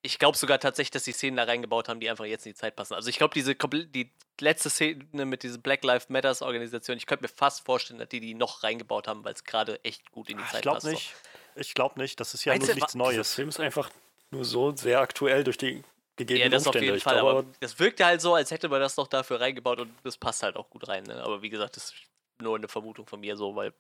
ich 0.02 0.20
glaube 0.20 0.38
sogar 0.38 0.60
tatsächlich, 0.60 0.92
dass 0.92 1.04
die 1.04 1.12
Szenen 1.12 1.38
da 1.38 1.44
reingebaut 1.44 1.90
haben, 1.90 2.00
die 2.00 2.10
einfach 2.10 2.26
jetzt 2.26 2.46
in 2.46 2.54
die 2.54 2.58
Zeit 2.58 2.76
passen. 2.76 2.94
Also 2.94 3.10
ich 3.10 3.18
glaube, 3.18 3.34
diese 3.34 3.56
die 3.56 4.12
letzte 4.40 4.70
Szene 4.70 5.26
mit 5.26 5.44
dieser 5.44 5.58
Black 5.58 5.84
Lives 5.84 6.10
Matters 6.10 6.42
Organisation, 6.42 6.98
ich 6.98 7.06
könnte 7.06 7.24
mir 7.24 7.30
fast 7.30 7.66
vorstellen, 7.66 8.00
dass 8.00 8.10
die 8.10 8.20
die 8.20 8.34
noch 8.34 8.64
reingebaut 8.64 9.08
haben, 9.08 9.24
weil 9.24 9.34
es 9.34 9.44
gerade 9.44 9.84
echt 9.84 10.12
gut 10.12 10.30
in 10.30 10.38
die 10.38 10.44
Zeit 10.46 10.56
ich 10.56 10.62
glaub 10.62 10.76
passt. 10.76 10.88
Nicht. 10.88 11.14
So. 11.56 11.60
Ich 11.60 11.74
glaube 11.74 12.00
nicht. 12.00 12.20
Das 12.20 12.34
ist 12.34 12.46
ja 12.46 12.58
nur 12.58 12.74
nichts 12.74 12.96
Neues. 12.96 13.16
Der 13.30 13.36
Film 13.36 13.50
ist 13.50 13.60
einfach 13.60 13.90
nur 14.32 14.46
so 14.46 14.76
sehr 14.76 15.02
aktuell 15.02 15.44
durch 15.44 15.58
die 15.58 15.84
gegebenen 16.20 16.52
ja, 16.52 16.58
das 16.58 16.68
Umstände. 16.68 16.90
auf 16.90 16.96
jeden 16.96 17.02
Fall. 17.02 17.20
aber 17.20 17.46
das 17.60 17.80
wirkte 17.80 18.06
halt 18.06 18.22
so, 18.22 18.36
als 18.36 18.52
hätte 18.52 18.70
man 18.70 18.80
das 18.80 18.98
noch 18.98 19.08
dafür 19.08 19.42
reingebaut 19.42 19.80
und 19.80 19.92
das 20.04 20.18
passt 20.18 20.44
halt 20.44 20.56
auch 20.56 20.70
gut 20.70 20.88
rein. 20.88 21.04
Ne? 21.04 21.24
Aber 21.24 21.42
wie 21.42 21.50
gesagt, 21.50 21.76
das 21.76 21.86
ist 21.86 21.96
nur 22.42 22.56
eine 22.56 22.68
Vermutung 22.68 23.08
von 23.08 23.20
mir 23.20 23.36
so, 23.36 23.56
weil 23.56 23.74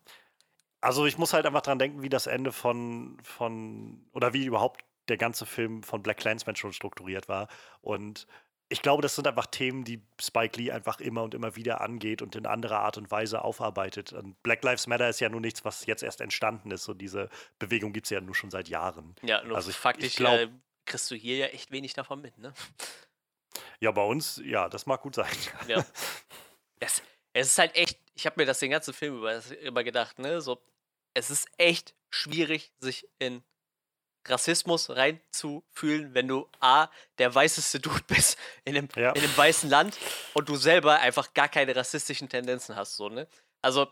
also 0.82 1.06
ich 1.06 1.18
muss 1.18 1.34
halt 1.34 1.46
einfach 1.46 1.62
dran 1.62 1.78
denken, 1.78 2.02
wie 2.02 2.10
das 2.10 2.26
Ende 2.26 2.52
von, 2.52 3.18
von 3.22 4.06
oder 4.14 4.34
wie 4.34 4.46
überhaupt 4.46 4.86
der 5.10 5.18
ganze 5.18 5.46
Film 5.46 5.84
von 5.84 6.02
Black 6.02 6.18
Clansman 6.18 6.56
schon 6.56 6.72
strukturiert 6.72 7.28
war. 7.28 7.50
Und 7.82 8.28
ich 8.70 8.82
glaube, 8.82 9.02
das 9.02 9.16
sind 9.16 9.28
einfach 9.28 9.48
Themen, 9.48 9.84
die 9.84 10.02
Spike 10.22 10.58
Lee 10.58 10.72
einfach 10.72 11.00
immer 11.02 11.24
und 11.24 11.34
immer 11.34 11.56
wieder 11.56 11.82
angeht 11.82 12.22
und 12.22 12.36
in 12.36 12.46
anderer 12.46 12.80
Art 12.80 12.98
und 12.98 13.10
Weise 13.10 13.44
aufarbeitet. 13.44 14.14
Und 14.14 14.42
Black 14.44 14.64
Lives 14.64 14.86
Matter 14.88 15.10
ist 15.10 15.20
ja 15.20 15.28
nur 15.28 15.42
nichts, 15.42 15.66
was 15.66 15.86
jetzt 15.88 16.04
erst 16.04 16.22
entstanden 16.22 16.70
ist. 16.72 16.88
Und 16.88 17.00
diese 17.00 17.30
Bewegung 17.58 17.92
gibt 17.92 18.06
es 18.06 18.12
ja 18.12 18.22
nur 18.22 18.36
schon 18.36 18.52
seit 18.52 18.70
Jahren. 18.70 19.16
Ja, 19.24 19.44
nur 19.44 19.58
also 19.58 19.72
ich, 19.72 19.76
faktisch 19.76 20.06
ich 20.06 20.16
glaub, 20.16 20.40
äh, 20.40 20.50
kriegst 20.90 21.10
du 21.10 21.16
hier 21.16 21.38
ja 21.38 21.46
echt 21.48 21.72
wenig 21.72 21.94
davon 21.94 22.22
mit, 22.22 22.38
ne? 22.38 22.54
Ja, 23.80 23.92
bei 23.92 24.04
uns, 24.04 24.42
ja, 24.44 24.68
das 24.68 24.86
mag 24.86 25.02
gut 25.02 25.16
sein. 25.16 25.32
Ja. 25.68 25.86
Es, 26.82 27.02
es 27.34 27.48
ist 27.48 27.58
halt 27.58 27.76
echt, 27.76 28.00
ich 28.14 28.26
habe 28.26 28.36
mir 28.40 28.46
das 28.46 28.60
den 28.60 28.72
ganzen 28.72 28.94
Film 28.94 29.18
über, 29.18 29.42
über 29.62 29.84
gedacht, 29.84 30.20
ne? 30.20 30.42
So, 30.42 30.62
es 31.14 31.30
ist 31.30 31.48
echt 31.58 31.94
schwierig, 32.10 32.72
sich 32.80 33.08
in 33.20 33.44
Rassismus 34.26 34.90
reinzufühlen, 34.90 36.14
wenn 36.14 36.28
du 36.28 36.50
A, 36.60 36.90
der 37.18 37.34
weißeste 37.34 37.80
Dude 37.80 38.04
bist 38.08 38.38
in 38.66 38.78
einem, 38.78 38.90
ja. 38.96 39.12
in 39.12 39.24
einem 39.24 39.38
weißen 39.38 39.70
Land 39.70 39.98
und 40.34 40.50
du 40.50 40.56
selber 40.56 41.00
einfach 41.00 41.34
gar 41.34 41.50
keine 41.50 41.76
rassistischen 41.76 42.30
Tendenzen 42.30 42.76
hast. 42.76 42.96
So, 42.96 43.10
ne? 43.10 43.28
Also, 43.62 43.88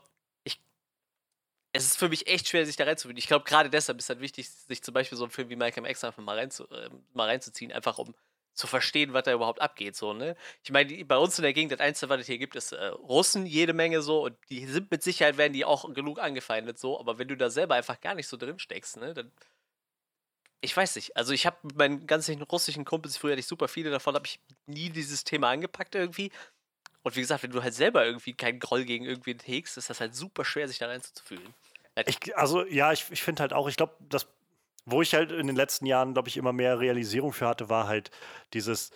es 1.72 1.84
ist 1.84 1.98
für 1.98 2.08
mich 2.08 2.26
echt 2.26 2.48
schwer, 2.48 2.64
sich 2.66 2.76
da 2.76 2.84
reinzufühlen. 2.84 3.18
Ich 3.18 3.26
glaube, 3.26 3.44
gerade 3.44 3.70
deshalb 3.70 3.98
ist 3.98 4.04
es 4.04 4.08
halt 4.10 4.20
wichtig, 4.20 4.48
sich 4.48 4.82
zum 4.82 4.94
Beispiel 4.94 5.18
so 5.18 5.24
einen 5.24 5.30
Film 5.30 5.50
wie 5.50 5.56
Malcolm 5.56 5.86
X 5.86 6.04
einfach 6.04 6.22
mal, 6.22 6.38
reinzu, 6.38 6.68
äh, 6.70 6.90
mal 7.12 7.26
reinzuziehen, 7.26 7.72
einfach 7.72 7.98
um 7.98 8.14
zu 8.54 8.66
verstehen, 8.66 9.12
was 9.12 9.22
da 9.24 9.32
überhaupt 9.32 9.60
abgeht. 9.60 9.94
So, 9.96 10.12
ne? 10.12 10.36
Ich 10.64 10.70
meine, 10.72 11.04
bei 11.04 11.16
uns 11.16 11.38
in 11.38 11.42
der 11.42 11.52
Gegend, 11.52 11.72
das 11.72 11.80
Einzige, 11.80 12.10
was 12.10 12.20
es 12.22 12.26
hier 12.26 12.38
gibt, 12.38 12.56
ist 12.56 12.72
äh, 12.72 12.86
Russen, 12.86 13.46
jede 13.46 13.72
Menge 13.72 14.02
so, 14.02 14.24
und 14.24 14.36
die 14.50 14.66
sind 14.66 14.90
mit 14.90 15.02
Sicherheit, 15.02 15.36
werden 15.36 15.52
die 15.52 15.64
auch 15.64 15.92
genug 15.94 16.18
angefeindet, 16.18 16.78
so, 16.78 16.98
aber 16.98 17.18
wenn 17.18 17.28
du 17.28 17.36
da 17.36 17.50
selber 17.50 17.76
einfach 17.76 18.00
gar 18.00 18.14
nicht 18.14 18.26
so 18.28 18.36
drin 18.36 18.58
steckst, 18.58 18.96
ne, 18.96 19.14
dann 19.14 19.32
ich 20.60 20.76
weiß 20.76 20.96
nicht. 20.96 21.16
Also 21.16 21.32
ich 21.32 21.46
habe 21.46 21.56
mit 21.62 21.76
meinen 21.76 22.06
ganzen 22.06 22.40
russischen 22.42 22.84
Kumpels, 22.84 23.16
früher 23.16 23.32
hatte 23.32 23.40
ich 23.40 23.46
super 23.46 23.68
viele 23.68 23.90
davon, 23.90 24.14
habe 24.14 24.26
ich 24.26 24.40
nie 24.66 24.90
dieses 24.90 25.24
Thema 25.24 25.50
angepackt 25.50 25.94
irgendwie. 25.94 26.32
Und 27.02 27.16
wie 27.16 27.20
gesagt, 27.20 27.42
wenn 27.42 27.50
du 27.50 27.62
halt 27.62 27.74
selber 27.74 28.04
irgendwie 28.04 28.34
keinen 28.34 28.58
Groll 28.58 28.84
gegen 28.84 29.04
irgendwen 29.04 29.38
hegst, 29.40 29.78
ist 29.78 29.90
das 29.90 30.00
halt 30.00 30.14
super 30.14 30.44
schwer, 30.44 30.68
sich 30.68 30.78
da 30.78 30.86
reinzufühlen. 30.86 31.54
Ich, 32.06 32.36
also 32.36 32.64
ja, 32.66 32.92
ich, 32.92 33.06
ich 33.10 33.22
finde 33.22 33.42
halt 33.42 33.52
auch, 33.52 33.68
ich 33.68 33.76
glaube, 33.76 33.94
das, 34.00 34.28
wo 34.84 35.02
ich 35.02 35.14
halt 35.14 35.32
in 35.32 35.46
den 35.46 35.56
letzten 35.56 35.86
Jahren, 35.86 36.12
glaube 36.12 36.28
ich, 36.28 36.36
immer 36.36 36.52
mehr 36.52 36.78
Realisierung 36.78 37.32
für 37.32 37.48
hatte, 37.48 37.68
war 37.68 37.88
halt 37.88 38.10
dieses, 38.52 38.90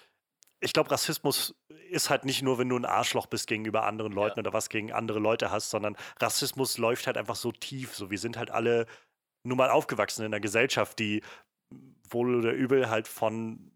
ich 0.61 0.72
glaube, 0.72 0.90
Rassismus 0.90 1.55
ist 1.90 2.11
halt 2.11 2.24
nicht 2.24 2.42
nur, 2.42 2.59
wenn 2.59 2.68
du 2.68 2.76
ein 2.76 2.84
Arschloch 2.84 3.26
bist 3.26 3.48
gegenüber 3.48 3.84
anderen 3.84 4.12
Leuten 4.12 4.38
ja. 4.38 4.42
oder 4.42 4.53
was 4.53 4.68
gegen 4.68 4.92
andere 4.92 5.18
Leute 5.18 5.50
hast, 5.50 5.70
sondern 5.70 5.96
Rassismus 6.20 6.78
läuft 6.78 7.07
halt 7.07 7.18
einfach 7.18 7.36
so 7.36 7.50
tief. 7.50 7.94
So, 7.94 8.11
wir 8.11 8.18
sind 8.18 8.36
halt 8.36 8.50
alle 8.50 8.86
nun 9.42 9.59
mal 9.59 9.70
aufgewachsen 9.70 10.22
in 10.22 10.26
einer 10.26 10.40
Gesellschaft, 10.40 10.98
die 11.00 11.22
wohl 12.09 12.36
oder 12.36 12.53
übel 12.53 12.88
halt 12.90 13.09
von 13.09 13.71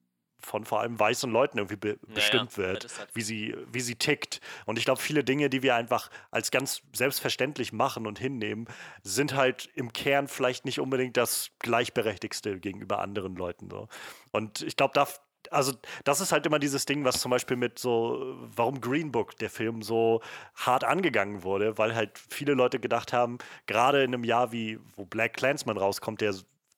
von 0.47 0.65
vor 0.65 0.81
allem 0.81 0.99
weißen 0.99 1.31
Leuten 1.31 1.59
irgendwie 1.59 1.77
be 1.77 1.89
ja, 1.89 2.15
bestimmt 2.15 2.57
wird, 2.57 2.87
halt 2.99 3.09
wie 3.15 3.23
sie, 3.23 3.57
wie 3.73 3.81
sie 3.81 3.97
tickt. 3.97 4.41
Und 4.65 4.79
ich 4.79 4.85
glaube, 4.85 5.01
viele 5.01 5.25
Dinge, 5.25 5.51
die 5.51 5.63
wir 5.63 5.75
einfach 5.75 6.09
als 6.31 6.53
ganz 6.53 6.83
selbstverständlich 6.93 7.73
machen 7.73 8.07
und 8.07 8.19
hinnehmen, 8.19 8.67
sind 9.03 9.35
halt 9.35 9.69
im 9.75 9.93
Kern 9.93 10.29
vielleicht 10.29 10.65
nicht 10.65 10.79
unbedingt 10.79 11.17
das 11.17 11.51
Gleichberechtigste 11.59 12.61
gegenüber 12.61 13.01
anderen 13.01 13.35
Leuten. 13.35 13.69
So. 13.69 13.89
Und 14.31 14.63
ich 14.63 14.77
glaube, 14.77 14.93
da, 14.95 15.09
also 15.51 15.73
das 16.05 16.21
ist 16.21 16.31
halt 16.31 16.47
immer 16.47 16.61
dieses 16.61 16.87
Ding, 16.87 17.05
was 17.05 17.21
zum 17.21 17.33
Beispiel 17.33 17.57
mit 17.57 17.81
so, 17.81 18.37
warum 18.55 18.81
Green 18.81 19.11
Book, 19.11 19.37
der 19.39 19.51
Film, 19.51 19.83
so 19.83 20.23
hart 20.55 20.85
angegangen 20.85 21.43
wurde, 21.43 21.77
weil 21.77 21.97
halt 21.97 22.19
viele 22.31 22.55
Leute 22.55 22.79
gedacht 22.79 23.13
haben, 23.13 23.39
gerade 23.67 24.05
in 24.05 24.15
einem 24.15 24.23
Jahr 24.23 24.53
wie, 24.53 24.79
wo 24.95 25.05
Black 25.05 25.35
Clansman 25.35 25.77
rauskommt, 25.77 26.21
der 26.21 26.35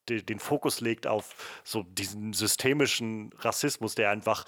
den 0.09 0.39
Fokus 0.39 0.81
legt 0.81 1.07
auf 1.07 1.61
so 1.65 1.83
diesen 1.83 2.33
systemischen 2.33 3.31
Rassismus, 3.39 3.95
der 3.95 4.11
einfach 4.11 4.45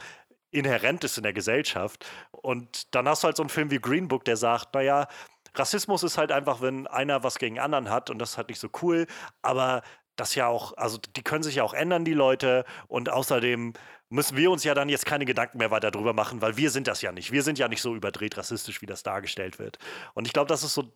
inhärent 0.51 1.05
ist 1.05 1.17
in 1.17 1.23
der 1.23 1.33
Gesellschaft. 1.33 2.05
Und 2.33 2.95
dann 2.95 3.09
hast 3.09 3.23
du 3.23 3.27
halt 3.27 3.37
so 3.37 3.43
einen 3.43 3.51
Film 3.51 3.71
wie 3.71 3.79
Green 3.79 4.09
Book, 4.09 4.25
der 4.25 4.37
sagt, 4.37 4.75
naja, 4.75 5.07
Rassismus 5.55 6.03
ist 6.03 6.19
halt 6.19 6.33
einfach, 6.33 6.61
wenn 6.61 6.87
einer 6.87 7.23
was 7.23 7.39
gegen 7.39 7.59
anderen 7.59 7.91
hat 7.91 8.11
und 8.11 8.19
das 8.19 8.31
ist 8.31 8.37
halt 8.37 8.49
nicht 8.49 8.61
so 8.61 8.69
cool, 8.83 9.07
aber 9.43 9.83
das 10.21 10.35
ja 10.35 10.47
auch, 10.47 10.77
also 10.77 10.99
die 10.99 11.23
können 11.23 11.43
sich 11.43 11.57
ja 11.57 11.65
auch 11.65 11.75
ändern, 11.75 12.05
die 12.05 12.13
Leute. 12.13 12.65
Und 12.89 13.09
außerdem 13.09 13.73
müssen 14.11 14.37
wir 14.37 14.51
uns 14.51 14.65
ja 14.65 14.75
dann 14.75 14.89
jetzt 14.89 15.07
keine 15.07 15.25
Gedanken 15.25 15.59
mehr 15.59 15.71
weiter 15.71 15.91
drüber 15.91 16.13
machen, 16.13 16.43
weil 16.43 16.57
wir 16.57 16.71
sind 16.71 16.87
das 16.87 17.01
ja 17.03 17.11
nicht. 17.11 17.33
Wir 17.33 17.43
sind 17.43 17.59
ja 17.59 17.69
nicht 17.69 17.81
so 17.81 17.95
überdreht 17.95 18.37
rassistisch, 18.37 18.83
wie 18.83 18.87
das 18.87 19.03
dargestellt 19.03 19.59
wird. 19.59 19.79
Und 20.15 20.27
ich 20.27 20.33
glaube, 20.33 20.49
das 20.49 20.63
ist 20.63 20.75
so 20.75 20.93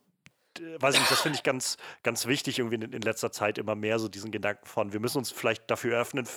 weiß 0.78 0.94
ich 0.94 1.00
nicht, 1.00 1.10
das 1.10 1.20
finde 1.20 1.36
ich 1.36 1.42
ganz, 1.42 1.76
ganz 2.02 2.26
wichtig, 2.26 2.58
irgendwie 2.58 2.76
in, 2.76 2.92
in, 2.92 3.02
letzter 3.02 3.32
Zeit 3.32 3.58
immer 3.58 3.74
mehr 3.74 3.98
so 3.98 4.08
diesen 4.08 4.30
Gedanken 4.30 4.66
von, 4.66 4.92
wir 4.92 5.00
müssen 5.00 5.18
uns 5.18 5.30
vielleicht 5.30 5.70
dafür 5.70 6.00
öffnen, 6.00 6.28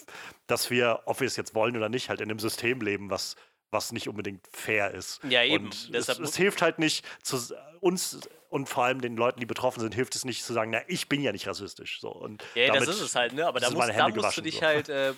dass 0.48 0.70
wir, 0.70 1.02
ob 1.06 1.20
wir 1.20 1.28
es 1.28 1.36
jetzt 1.36 1.56
wollen 1.56 1.76
oder 1.78 1.90
nicht, 1.90 2.10
halt 2.10 2.22
in 2.22 2.30
einem 2.30 2.40
System 2.40 2.82
leben, 2.82 3.10
was, 3.10 3.36
was 3.72 3.92
nicht 3.92 4.08
unbedingt 4.08 4.46
fair 4.52 4.92
ist. 4.92 5.20
Ja, 5.24 5.44
eben. 5.44 5.66
Und 5.66 5.90
es, 5.94 6.10
es, 6.10 6.36
hilft 6.36 6.62
halt 6.62 6.80
nicht 6.80 7.06
zu 7.22 7.38
uns 7.80 8.20
und 8.50 8.70
vor 8.70 8.86
allem 8.86 9.02
den 9.02 9.18
Leuten, 9.18 9.40
die 9.40 9.46
betroffen 9.46 9.82
sind, 9.82 9.94
hilft 9.94 10.16
es 10.16 10.26
nicht 10.26 10.44
zu 10.44 10.54
sagen, 10.54 10.72
na, 10.72 10.82
ich 10.88 11.10
bin 11.10 11.22
ja 11.22 11.32
nicht 11.32 11.48
rassistisch. 11.48 12.00
So. 12.00 12.10
Und 12.10 12.44
ja, 12.56 12.74
das 12.74 12.88
ist 12.88 13.02
es 13.02 13.16
halt, 13.16 13.34
ne? 13.34 13.46
Aber 13.46 13.60
da, 13.60 13.70
musst, 13.70 13.90
da 13.90 14.10
musst 14.10 14.38
du 14.38 14.42
dich 14.42 14.56
so. 14.56 14.62
halt 14.62 14.90
äh, 14.90 15.14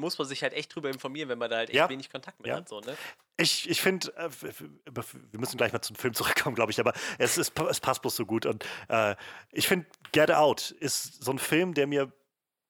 muss 0.00 0.18
man 0.18 0.26
sich 0.26 0.42
halt 0.42 0.52
echt 0.52 0.74
drüber 0.74 0.90
informieren, 0.90 1.28
wenn 1.28 1.38
man 1.38 1.50
da 1.50 1.58
halt 1.58 1.70
echt 1.70 1.76
ja. 1.76 1.88
wenig 1.88 2.10
Kontakt 2.10 2.40
mit 2.40 2.48
ja. 2.48 2.56
hat. 2.56 2.68
So, 2.68 2.80
ne? 2.80 2.96
Ich, 3.36 3.68
ich 3.70 3.80
finde, 3.80 4.14
äh, 4.16 4.28
wir 4.90 5.40
müssen 5.40 5.56
gleich 5.56 5.72
mal 5.72 5.82
zum 5.82 5.96
Film 5.96 6.14
zurückkommen, 6.14 6.54
glaube 6.54 6.72
ich, 6.72 6.80
aber 6.80 6.92
es, 7.18 7.38
ist, 7.38 7.58
es 7.58 7.80
passt 7.80 8.02
bloß 8.02 8.16
so 8.16 8.26
gut. 8.26 8.46
Und 8.46 8.64
äh, 8.88 9.14
ich 9.52 9.68
finde, 9.68 9.86
Get 10.12 10.30
Out 10.30 10.70
ist 10.70 11.22
so 11.22 11.30
ein 11.30 11.38
Film, 11.38 11.74
der 11.74 11.86
mir, 11.86 12.12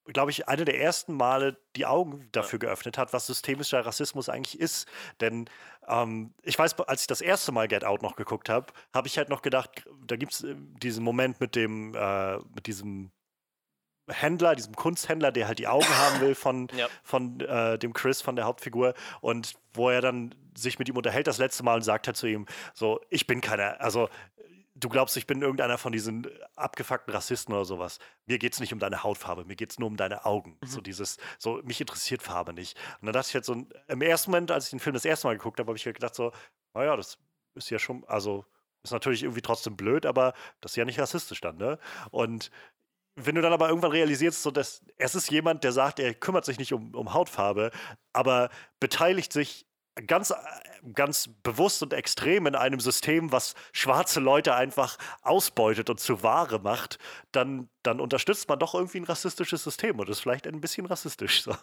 glaube 0.06 0.30
ich, 0.30 0.48
eine 0.48 0.64
der 0.64 0.80
ersten 0.80 1.14
Male 1.14 1.56
die 1.76 1.86
Augen 1.86 2.28
dafür 2.32 2.58
ja. 2.58 2.66
geöffnet 2.66 2.98
hat, 2.98 3.12
was 3.12 3.26
systemischer 3.26 3.84
Rassismus 3.84 4.28
eigentlich 4.28 4.60
ist. 4.60 4.88
Denn 5.20 5.48
ähm, 5.88 6.34
ich 6.42 6.58
weiß, 6.58 6.78
als 6.80 7.02
ich 7.02 7.06
das 7.06 7.20
erste 7.20 7.52
Mal 7.52 7.68
Get 7.68 7.84
Out 7.84 8.02
noch 8.02 8.16
geguckt 8.16 8.48
habe, 8.48 8.72
habe 8.94 9.08
ich 9.08 9.18
halt 9.18 9.28
noch 9.28 9.42
gedacht, 9.42 9.84
da 10.06 10.16
gibt 10.16 10.32
es 10.32 10.44
äh, 10.44 10.54
diesen 10.56 11.04
Moment 11.04 11.40
mit 11.40 11.56
dem, 11.56 11.94
äh, 11.94 12.38
mit 12.54 12.66
diesem 12.66 13.12
Händler, 14.12 14.54
diesem 14.54 14.74
Kunsthändler, 14.74 15.32
der 15.32 15.48
halt 15.48 15.58
die 15.58 15.68
Augen 15.68 15.88
haben 15.88 16.20
will 16.20 16.34
von, 16.34 16.68
ja. 16.76 16.88
von 17.02 17.40
äh, 17.40 17.78
dem 17.78 17.92
Chris, 17.92 18.22
von 18.22 18.36
der 18.36 18.44
Hauptfigur. 18.44 18.94
Und 19.20 19.54
wo 19.72 19.90
er 19.90 20.00
dann 20.00 20.34
sich 20.56 20.78
mit 20.78 20.88
ihm 20.88 20.96
unterhält 20.96 21.26
das 21.26 21.38
letzte 21.38 21.62
Mal 21.62 21.76
und 21.76 21.82
sagt 21.82 22.06
halt 22.06 22.16
zu 22.16 22.26
ihm, 22.26 22.46
so, 22.74 23.00
ich 23.08 23.26
bin 23.26 23.40
keiner, 23.40 23.80
also 23.80 24.08
du 24.74 24.88
glaubst, 24.88 25.16
ich 25.16 25.26
bin 25.26 25.42
irgendeiner 25.42 25.78
von 25.78 25.92
diesen 25.92 26.26
abgefuckten 26.56 27.12
Rassisten 27.12 27.54
oder 27.54 27.64
sowas. 27.64 27.98
Mir 28.26 28.38
geht 28.38 28.54
es 28.54 28.60
nicht 28.60 28.72
um 28.72 28.78
deine 28.78 29.02
Hautfarbe, 29.02 29.44
mir 29.44 29.56
geht 29.56 29.70
es 29.70 29.78
nur 29.78 29.88
um 29.88 29.96
deine 29.96 30.24
Augen. 30.24 30.58
Mhm. 30.60 30.66
So 30.66 30.80
dieses, 30.80 31.18
so, 31.38 31.60
mich 31.64 31.80
interessiert 31.80 32.22
Farbe 32.22 32.52
nicht. 32.52 32.76
Und 33.00 33.06
dann 33.06 33.12
dachte 33.12 33.28
ich 33.28 33.34
halt 33.34 33.44
so, 33.44 33.66
im 33.88 34.02
ersten 34.02 34.30
Moment, 34.30 34.50
als 34.50 34.64
ich 34.64 34.70
den 34.70 34.80
Film 34.80 34.94
das 34.94 35.04
erste 35.04 35.26
Mal 35.26 35.36
geguckt 35.36 35.58
habe, 35.60 35.68
habe 35.68 35.76
ich 35.76 35.84
halt 35.86 35.96
gedacht 35.96 36.14
so, 36.14 36.32
naja, 36.74 36.96
das 36.96 37.18
ist 37.54 37.70
ja 37.70 37.78
schon, 37.78 38.04
also 38.06 38.44
ist 38.82 38.92
natürlich 38.92 39.22
irgendwie 39.22 39.42
trotzdem 39.42 39.76
blöd, 39.76 40.06
aber 40.06 40.32
das 40.60 40.72
ist 40.72 40.76
ja 40.76 40.84
nicht 40.84 40.98
rassistisch 40.98 41.40
dann, 41.40 41.58
ne? 41.58 41.78
Und 42.10 42.50
wenn 43.16 43.34
du 43.34 43.42
dann 43.42 43.52
aber 43.52 43.68
irgendwann 43.68 43.90
realisierst, 43.90 44.42
so 44.42 44.50
dass 44.50 44.82
es 44.96 45.14
ist 45.14 45.30
jemand, 45.30 45.64
der 45.64 45.72
sagt, 45.72 45.98
er 45.98 46.14
kümmert 46.14 46.44
sich 46.44 46.58
nicht 46.58 46.72
um, 46.72 46.94
um 46.94 47.12
Hautfarbe, 47.12 47.70
aber 48.12 48.50
beteiligt 48.78 49.32
sich 49.32 49.66
ganz, 50.06 50.32
ganz 50.94 51.28
bewusst 51.42 51.82
und 51.82 51.92
extrem 51.92 52.46
in 52.46 52.54
einem 52.54 52.80
System, 52.80 53.32
was 53.32 53.54
schwarze 53.72 54.20
Leute 54.20 54.54
einfach 54.54 54.96
ausbeutet 55.22 55.90
und 55.90 56.00
zu 56.00 56.22
Ware 56.22 56.60
macht, 56.60 56.98
dann, 57.32 57.68
dann 57.82 58.00
unterstützt 58.00 58.48
man 58.48 58.58
doch 58.58 58.74
irgendwie 58.74 59.00
ein 59.00 59.04
rassistisches 59.04 59.64
System 59.64 59.98
und 59.98 60.08
ist 60.08 60.20
vielleicht 60.20 60.46
ein 60.46 60.60
bisschen 60.60 60.86
rassistisch. 60.86 61.42
So. 61.42 61.54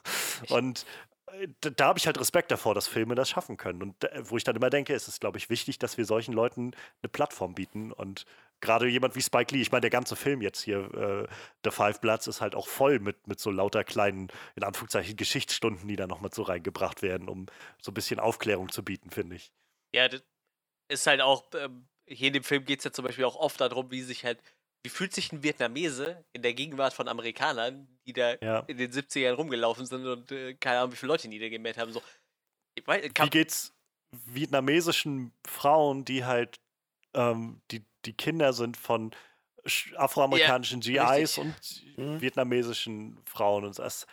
Und 0.49 0.85
äh, 1.31 1.47
da, 1.61 1.69
da 1.69 1.85
habe 1.87 1.99
ich 1.99 2.05
halt 2.05 2.19
Respekt 2.19 2.51
davor, 2.51 2.75
dass 2.75 2.87
Filme 2.87 3.15
das 3.15 3.29
schaffen 3.29 3.57
können. 3.57 3.81
Und 3.81 4.03
äh, 4.03 4.21
wo 4.23 4.37
ich 4.37 4.43
dann 4.43 4.55
immer 4.55 4.69
denke, 4.69 4.93
ist 4.93 5.07
es, 5.07 5.19
glaube 5.19 5.37
ich, 5.37 5.49
wichtig, 5.49 5.79
dass 5.79 5.97
wir 5.97 6.05
solchen 6.05 6.33
Leuten 6.33 6.71
eine 7.01 7.09
Plattform 7.09 7.55
bieten 7.55 7.91
und 7.91 8.25
gerade 8.61 8.87
jemand 8.87 9.15
wie 9.15 9.21
Spike 9.21 9.53
Lee, 9.53 9.61
ich 9.61 9.71
meine, 9.71 9.81
der 9.81 9.89
ganze 9.89 10.15
Film 10.15 10.41
jetzt 10.41 10.61
hier, 10.61 10.79
äh, 10.93 11.27
The 11.63 11.71
Five 11.71 12.01
Bloods, 12.01 12.27
ist 12.27 12.41
halt 12.41 12.55
auch 12.55 12.67
voll 12.67 12.99
mit, 12.99 13.27
mit 13.27 13.39
so 13.39 13.51
lauter 13.51 13.83
kleinen, 13.83 14.29
in 14.55 14.63
Anführungszeichen, 14.63 15.15
Geschichtsstunden, 15.15 15.87
die 15.87 15.95
da 15.95 16.07
noch 16.07 16.21
mit 16.21 16.33
so 16.33 16.43
reingebracht 16.43 17.01
werden, 17.01 17.29
um 17.29 17.47
so 17.81 17.91
ein 17.91 17.93
bisschen 17.93 18.19
Aufklärung 18.19 18.71
zu 18.71 18.83
bieten, 18.83 19.09
finde 19.09 19.35
ich. 19.35 19.51
Ja, 19.93 20.07
das 20.07 20.23
ist 20.89 21.07
halt 21.07 21.21
auch, 21.21 21.45
ähm, 21.53 21.87
hier 22.07 22.27
in 22.27 22.33
dem 22.33 22.43
Film 22.43 22.65
geht 22.65 22.79
es 22.79 22.85
ja 22.85 22.91
zum 22.91 23.05
Beispiel 23.05 23.25
auch 23.25 23.35
oft 23.35 23.59
darum, 23.61 23.91
wie 23.91 24.01
sich 24.01 24.25
halt, 24.25 24.41
wie 24.83 24.89
fühlt 24.89 25.13
sich 25.13 25.31
ein 25.31 25.43
Vietnamese 25.43 26.23
in 26.33 26.41
der 26.41 26.53
Gegenwart 26.53 26.93
von 26.93 27.07
Amerikanern, 27.07 27.87
die 28.05 28.13
da 28.13 28.35
ja. 28.41 28.59
in 28.67 28.77
den 28.77 28.91
70ern 28.91 29.33
rumgelaufen 29.33 29.85
sind 29.85 30.05
und 30.05 30.31
äh, 30.31 30.53
keine 30.55 30.79
Ahnung, 30.79 30.93
wie 30.93 30.97
viele 30.97 31.11
Leute 31.11 31.27
niedergemäht 31.27 31.77
haben, 31.77 31.91
so. 31.91 32.01
Weiß, 32.85 33.03
wie 33.03 33.29
geht's 33.29 33.73
vietnamesischen 34.11 35.33
Frauen, 35.45 36.05
die 36.05 36.25
halt 36.25 36.59
ähm, 37.13 37.61
die 37.71 37.83
die 38.07 38.13
Kinder 38.13 38.53
sind 38.53 38.77
von 38.77 39.11
afroamerikanischen 39.95 40.81
ja, 40.81 41.15
GIs 41.15 41.37
richtig. 41.37 41.97
und 41.97 42.05
mhm. 42.05 42.21
vietnamesischen 42.21 43.19
Frauen 43.25 43.65
und 43.65 43.77
das. 43.77 44.07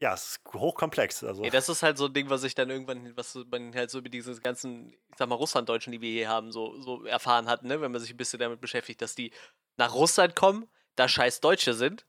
Ja, 0.00 0.14
es 0.14 0.36
ist 0.36 0.40
hochkomplex. 0.54 1.24
Also. 1.24 1.42
Ja, 1.42 1.50
das 1.50 1.68
ist 1.68 1.82
halt 1.82 1.98
so 1.98 2.06
ein 2.06 2.12
Ding, 2.12 2.30
was 2.30 2.44
ich 2.44 2.54
dann 2.54 2.70
irgendwann, 2.70 3.16
was 3.16 3.34
man 3.50 3.74
halt 3.74 3.90
so 3.90 3.98
über 3.98 4.08
diese 4.08 4.38
ganzen, 4.40 4.90
ich 4.92 5.16
sag 5.16 5.28
mal, 5.28 5.34
Russlanddeutschen, 5.34 5.92
die 5.92 6.00
wir 6.00 6.10
hier 6.10 6.28
haben, 6.28 6.52
so, 6.52 6.80
so 6.80 7.04
erfahren 7.04 7.48
hat, 7.48 7.64
ne? 7.64 7.80
wenn 7.80 7.90
man 7.90 8.00
sich 8.00 8.12
ein 8.12 8.16
bisschen 8.16 8.38
damit 8.38 8.60
beschäftigt, 8.60 9.02
dass 9.02 9.16
die 9.16 9.32
nach 9.76 9.94
Russland 9.94 10.36
kommen, 10.36 10.68
da 10.94 11.08
scheiß 11.08 11.40
Deutsche 11.40 11.74
sind 11.74 12.06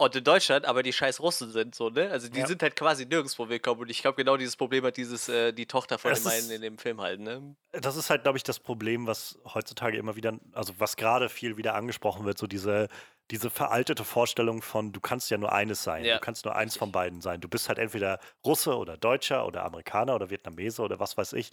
und 0.00 0.16
in 0.16 0.24
Deutschland 0.24 0.64
aber 0.64 0.82
die 0.82 0.92
scheiß 0.92 1.20
Russen 1.20 1.50
sind, 1.50 1.74
so, 1.74 1.90
ne? 1.90 2.10
Also 2.10 2.28
die 2.28 2.40
ja. 2.40 2.46
sind 2.46 2.62
halt 2.62 2.74
quasi 2.74 3.04
nirgendwo 3.04 3.48
willkommen. 3.48 3.82
Und 3.82 3.90
ich 3.90 4.00
glaube, 4.00 4.16
genau 4.16 4.36
dieses 4.36 4.56
Problem 4.56 4.84
hat 4.84 4.96
dieses, 4.96 5.28
äh, 5.28 5.52
die 5.52 5.66
Tochter 5.66 5.98
von 5.98 6.14
dem 6.14 6.26
einen 6.26 6.50
in 6.50 6.62
dem 6.62 6.78
Film 6.78 7.00
halt, 7.00 7.20
ne? 7.20 7.54
Das 7.72 7.96
ist 7.96 8.08
halt, 8.08 8.22
glaube 8.22 8.38
ich, 8.38 8.42
das 8.42 8.58
Problem, 8.58 9.06
was 9.06 9.38
heutzutage 9.44 9.98
immer 9.98 10.16
wieder, 10.16 10.38
also 10.52 10.72
was 10.78 10.96
gerade 10.96 11.28
viel 11.28 11.56
wieder 11.56 11.74
angesprochen 11.74 12.24
wird, 12.24 12.38
so 12.38 12.46
diese, 12.46 12.88
diese 13.30 13.50
veraltete 13.50 14.04
Vorstellung 14.04 14.62
von, 14.62 14.92
du 14.92 15.00
kannst 15.00 15.30
ja 15.30 15.36
nur 15.36 15.52
eines 15.52 15.82
sein, 15.82 16.04
ja. 16.04 16.14
du 16.14 16.20
kannst 16.20 16.46
nur 16.46 16.56
eins 16.56 16.76
von 16.76 16.92
beiden 16.92 17.20
sein. 17.20 17.40
Du 17.40 17.48
bist 17.48 17.68
halt 17.68 17.78
entweder 17.78 18.18
Russe 18.44 18.76
oder 18.76 18.96
Deutscher 18.96 19.46
oder 19.46 19.64
Amerikaner 19.64 20.14
oder 20.14 20.30
Vietnamese 20.30 20.80
oder 20.82 20.98
was 20.98 21.18
weiß 21.18 21.34
ich. 21.34 21.50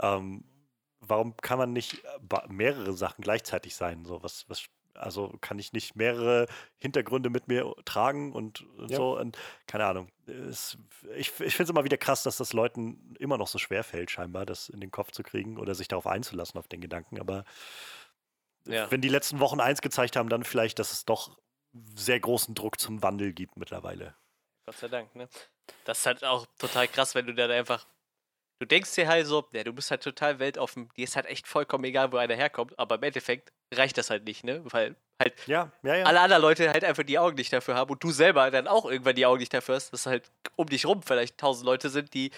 Ähm, 0.00 0.44
warum 1.00 1.36
kann 1.36 1.58
man 1.58 1.72
nicht 1.72 2.02
äh, 2.04 2.38
mehrere 2.48 2.94
Sachen 2.94 3.22
gleichzeitig 3.22 3.76
sein? 3.76 4.04
So, 4.04 4.22
was, 4.22 4.48
was 4.48 4.64
also 4.94 5.36
kann 5.40 5.58
ich 5.58 5.72
nicht 5.72 5.96
mehrere 5.96 6.46
Hintergründe 6.78 7.30
mit 7.30 7.48
mir 7.48 7.74
tragen 7.84 8.32
und, 8.32 8.62
und 8.76 8.90
ja. 8.90 8.96
so. 8.96 9.18
Und 9.18 9.36
keine 9.66 9.86
Ahnung. 9.86 10.08
Es, 10.26 10.76
ich 11.16 11.28
ich 11.40 11.54
finde 11.54 11.62
es 11.64 11.70
immer 11.70 11.84
wieder 11.84 11.96
krass, 11.96 12.22
dass 12.22 12.36
das 12.36 12.52
Leuten 12.52 13.14
immer 13.18 13.38
noch 13.38 13.48
so 13.48 13.58
schwer 13.58 13.84
fällt, 13.84 14.10
scheinbar, 14.10 14.46
das 14.46 14.68
in 14.68 14.80
den 14.80 14.90
Kopf 14.90 15.10
zu 15.12 15.22
kriegen 15.22 15.58
oder 15.58 15.74
sich 15.74 15.88
darauf 15.88 16.06
einzulassen, 16.06 16.58
auf 16.58 16.68
den 16.68 16.80
Gedanken. 16.80 17.20
Aber 17.20 17.44
ja. 18.66 18.90
wenn 18.90 19.00
die 19.00 19.08
letzten 19.08 19.40
Wochen 19.40 19.60
eins 19.60 19.80
gezeigt 19.80 20.16
haben, 20.16 20.28
dann 20.28 20.44
vielleicht, 20.44 20.78
dass 20.78 20.92
es 20.92 21.04
doch 21.04 21.36
sehr 21.94 22.20
großen 22.20 22.54
Druck 22.54 22.80
zum 22.80 23.02
Wandel 23.02 23.32
gibt 23.32 23.56
mittlerweile. 23.56 24.14
Gott 24.66 24.76
sei 24.76 24.88
Dank, 24.88 25.14
ne? 25.14 25.28
Das 25.84 26.00
ist 26.00 26.06
halt 26.06 26.24
auch 26.24 26.46
total 26.58 26.88
krass, 26.88 27.14
wenn 27.14 27.26
du 27.26 27.34
dann 27.34 27.50
einfach 27.50 27.86
du 28.60 28.66
denkst 28.66 28.94
dir 28.94 29.08
halt 29.08 29.26
so, 29.26 29.48
ja, 29.52 29.64
du 29.64 29.72
bist 29.72 29.90
halt 29.90 30.02
total 30.02 30.38
weltoffen, 30.38 30.90
dir 30.96 31.04
ist 31.04 31.16
halt 31.16 31.26
echt 31.26 31.48
vollkommen 31.48 31.84
egal, 31.84 32.12
wo 32.12 32.18
einer 32.18 32.36
herkommt, 32.36 32.78
aber 32.78 32.96
im 32.96 33.02
Endeffekt 33.02 33.52
reicht 33.72 33.98
das 33.98 34.10
halt 34.10 34.24
nicht, 34.24 34.44
ne? 34.44 34.62
Weil 34.64 34.96
halt 35.20 35.34
ja, 35.46 35.70
ja, 35.82 35.96
ja. 35.96 36.04
alle 36.04 36.20
anderen 36.20 36.42
Leute 36.42 36.70
halt 36.70 36.84
einfach 36.84 37.02
die 37.02 37.18
Augen 37.18 37.36
nicht 37.36 37.52
dafür 37.52 37.74
haben 37.74 37.90
und 37.90 38.02
du 38.02 38.10
selber 38.10 38.50
dann 38.50 38.66
auch 38.66 38.84
irgendwann 38.84 39.14
die 39.14 39.26
Augen 39.26 39.40
nicht 39.40 39.54
dafür 39.54 39.76
hast, 39.76 39.92
dass 39.92 40.06
halt 40.06 40.30
um 40.56 40.66
dich 40.66 40.86
rum 40.86 41.02
vielleicht 41.02 41.38
tausend 41.38 41.66
Leute 41.66 41.90
sind, 41.90 42.14
die 42.14 42.30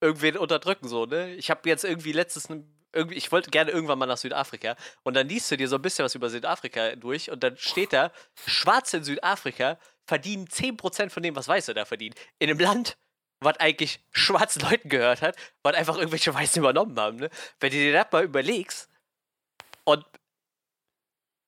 irgendwen 0.00 0.36
unterdrücken, 0.36 0.88
so, 0.88 1.06
ne? 1.06 1.34
Ich 1.34 1.50
habe 1.50 1.68
jetzt 1.68 1.84
irgendwie 1.84 2.12
letztes, 2.12 2.48
irgendwie, 2.92 3.16
ich 3.16 3.30
wollte 3.30 3.50
gerne 3.50 3.70
irgendwann 3.70 3.98
mal 3.98 4.06
nach 4.06 4.16
Südafrika 4.16 4.76
und 5.04 5.14
dann 5.14 5.28
liest 5.28 5.50
du 5.50 5.56
dir 5.56 5.68
so 5.68 5.76
ein 5.76 5.82
bisschen 5.82 6.04
was 6.04 6.14
über 6.14 6.28
Südafrika 6.28 6.96
durch 6.96 7.30
und 7.30 7.42
dann 7.44 7.56
steht 7.56 7.92
da, 7.92 8.10
Schwarze 8.46 8.98
in 8.98 9.04
Südafrika 9.04 9.78
verdienen 10.04 10.46
10% 10.48 11.10
von 11.10 11.22
dem, 11.22 11.36
was 11.36 11.46
Weiße 11.46 11.74
da 11.74 11.84
verdienen. 11.84 12.16
In 12.40 12.50
einem 12.50 12.58
Land, 12.58 12.96
was 13.40 13.58
eigentlich 13.60 14.00
schwarzen 14.10 14.62
Leuten 14.62 14.88
gehört 14.88 15.22
hat, 15.22 15.36
was 15.62 15.74
einfach 15.74 15.96
irgendwelche 15.96 16.34
Weißen 16.34 16.60
übernommen 16.60 16.98
haben. 16.98 17.18
Ne? 17.18 17.30
Wenn 17.60 17.70
du 17.70 17.76
dir 17.76 17.92
das 17.92 18.10
mal 18.10 18.24
überlegst 18.24 18.88
und 19.84 20.04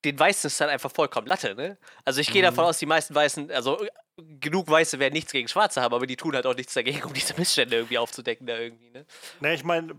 den 0.05 0.19
Weißen 0.19 0.49
ist 0.49 0.61
dann 0.61 0.69
einfach 0.69 0.91
vollkommen 0.91 1.27
Latte, 1.27 1.55
ne? 1.55 1.79
Also 2.05 2.21
ich 2.21 2.31
gehe 2.31 2.43
mhm. 2.43 2.47
davon 2.47 2.65
aus, 2.65 2.79
die 2.79 2.87
meisten 2.87 3.15
Weißen, 3.15 3.51
also 3.51 3.83
äh, 3.83 3.89
genug 4.39 4.69
Weiße 4.69 4.99
werden 4.99 5.15
nichts 5.15 5.33
gegen 5.33 5.49
Schwarze 5.49 5.81
haben, 5.81 5.95
aber 5.95 6.07
die 6.07 6.17
tun 6.17 6.35
halt 6.35 6.47
auch 6.47 6.55
nichts 6.55 6.75
dagegen, 6.75 7.03
um 7.05 7.13
diese 7.13 7.35
Missstände 7.35 7.77
irgendwie 7.77 7.99
aufzudecken 7.99 8.47
da 8.47 8.59
irgendwie, 8.59 8.91
ne? 8.91 9.07
Ne, 9.41 9.55
ich 9.55 9.65
meine, 9.65 9.99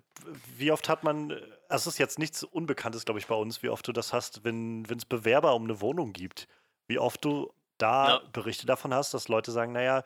wie 0.58 0.72
oft 0.72 0.90
hat 0.90 1.04
man, 1.04 1.36
es 1.70 1.88
ist 1.88 1.98
jetzt 1.98 2.20
nichts 2.20 2.44
Unbekanntes, 2.44 3.06
glaube 3.06 3.20
ich, 3.20 3.28
bei 3.28 3.36
uns, 3.36 3.64
wie 3.64 3.70
oft 3.70 3.88
du 3.88 3.92
das 3.92 4.14
hast, 4.14 4.44
wenn 4.44 4.86
es 4.86 5.06
Bewerber 5.06 5.56
um 5.56 5.64
eine 5.64 5.82
Wohnung 5.82 6.14
gibt. 6.14 6.48
Wie 6.88 7.00
oft 7.00 7.26
du 7.26 7.52
da 7.78 8.10
ja. 8.10 8.22
Berichte 8.32 8.68
davon 8.68 8.94
hast, 8.94 9.14
dass 9.14 9.28
Leute 9.28 9.52
sagen, 9.52 9.72
naja, 9.72 10.04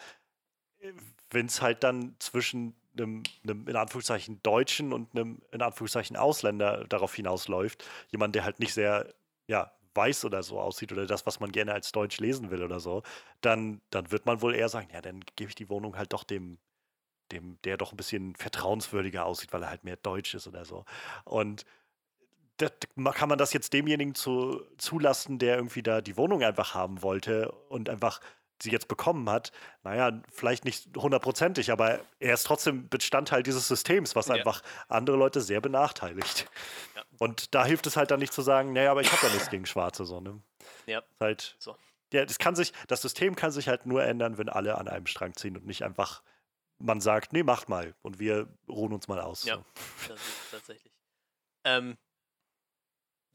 wenn 1.29 1.45
es 1.45 1.61
halt 1.61 1.83
dann 1.83 2.15
zwischen 2.19 2.78
einem, 2.99 3.23
einem, 3.43 3.67
in 3.67 3.75
Anführungszeichen 3.75 4.41
Deutschen 4.43 4.93
und 4.93 5.15
einem 5.15 5.41
in 5.51 5.61
Anführungszeichen 5.61 6.17
Ausländer 6.17 6.85
darauf 6.85 7.15
hinausläuft, 7.15 7.85
jemand, 8.11 8.35
der 8.35 8.43
halt 8.43 8.59
nicht 8.59 8.73
sehr, 8.73 9.13
ja, 9.47 9.71
weiß 9.95 10.25
oder 10.25 10.43
so 10.43 10.59
aussieht 10.59 10.91
oder 10.91 11.05
das, 11.05 11.25
was 11.25 11.39
man 11.39 11.51
gerne 11.51 11.73
als 11.73 11.91
Deutsch 11.91 12.19
lesen 12.19 12.51
will 12.51 12.63
oder 12.63 12.79
so, 12.79 13.03
dann, 13.41 13.81
dann 13.89 14.11
wird 14.11 14.25
man 14.25 14.41
wohl 14.41 14.55
eher 14.55 14.69
sagen, 14.69 14.87
ja, 14.93 15.01
dann 15.01 15.21
gebe 15.35 15.49
ich 15.49 15.55
die 15.55 15.69
Wohnung 15.69 15.97
halt 15.97 16.13
doch 16.13 16.23
dem, 16.23 16.59
dem, 17.31 17.57
der 17.63 17.77
doch 17.77 17.91
ein 17.91 17.97
bisschen 17.97 18.35
vertrauenswürdiger 18.35 19.25
aussieht, 19.25 19.53
weil 19.53 19.63
er 19.63 19.69
halt 19.69 19.83
mehr 19.83 19.97
Deutsch 19.97 20.33
ist 20.35 20.47
oder 20.47 20.65
so. 20.65 20.85
Und 21.25 21.65
das, 22.57 22.71
kann 23.13 23.29
man 23.29 23.37
das 23.37 23.53
jetzt 23.53 23.73
demjenigen 23.73 24.15
zu, 24.15 24.61
zulassen, 24.77 25.39
der 25.39 25.55
irgendwie 25.55 25.83
da 25.83 26.01
die 26.01 26.17
Wohnung 26.17 26.43
einfach 26.43 26.73
haben 26.73 27.01
wollte 27.01 27.51
und 27.69 27.89
einfach 27.89 28.19
sie 28.61 28.71
jetzt 28.71 28.87
bekommen 28.87 29.29
hat, 29.29 29.51
naja, 29.83 30.21
vielleicht 30.31 30.65
nicht 30.65 30.89
hundertprozentig, 30.95 31.71
aber 31.71 31.99
er 32.19 32.33
ist 32.33 32.45
trotzdem 32.45 32.89
Bestandteil 32.89 33.43
dieses 33.43 33.67
Systems, 33.67 34.15
was 34.15 34.27
ja. 34.27 34.35
einfach 34.35 34.61
andere 34.87 35.17
Leute 35.17 35.41
sehr 35.41 35.61
benachteiligt. 35.61 36.49
Ja. 36.95 37.03
Und 37.19 37.53
da 37.53 37.65
hilft 37.65 37.87
es 37.87 37.97
halt 37.97 38.11
dann 38.11 38.19
nicht 38.19 38.33
zu 38.33 38.41
sagen, 38.41 38.73
naja, 38.73 38.91
aber 38.91 39.01
ich 39.01 39.11
habe 39.11 39.27
ja 39.27 39.33
nichts 39.33 39.49
gegen 39.49 39.65
Schwarze, 39.65 40.05
so, 40.05 40.19
ne? 40.19 40.41
Ja. 40.85 41.01
Halt, 41.19 41.55
so. 41.59 41.75
Ja, 42.11 42.25
das 42.25 42.39
kann 42.39 42.55
sich, 42.55 42.73
das 42.87 43.01
System 43.01 43.35
kann 43.35 43.51
sich 43.51 43.67
halt 43.67 43.85
nur 43.85 44.03
ändern, 44.03 44.37
wenn 44.37 44.49
alle 44.49 44.77
an 44.77 44.87
einem 44.87 45.05
Strang 45.05 45.35
ziehen 45.35 45.55
und 45.55 45.65
nicht 45.65 45.83
einfach 45.83 46.21
man 46.79 47.01
sagt, 47.01 47.33
nee, 47.33 47.43
macht 47.43 47.69
mal 47.69 47.93
und 48.01 48.19
wir 48.19 48.47
ruhen 48.67 48.93
uns 48.93 49.07
mal 49.07 49.19
aus. 49.19 49.43
Ja, 49.43 49.63
so. 50.07 50.15
tatsächlich. 50.49 50.93
Ähm, 51.65 51.97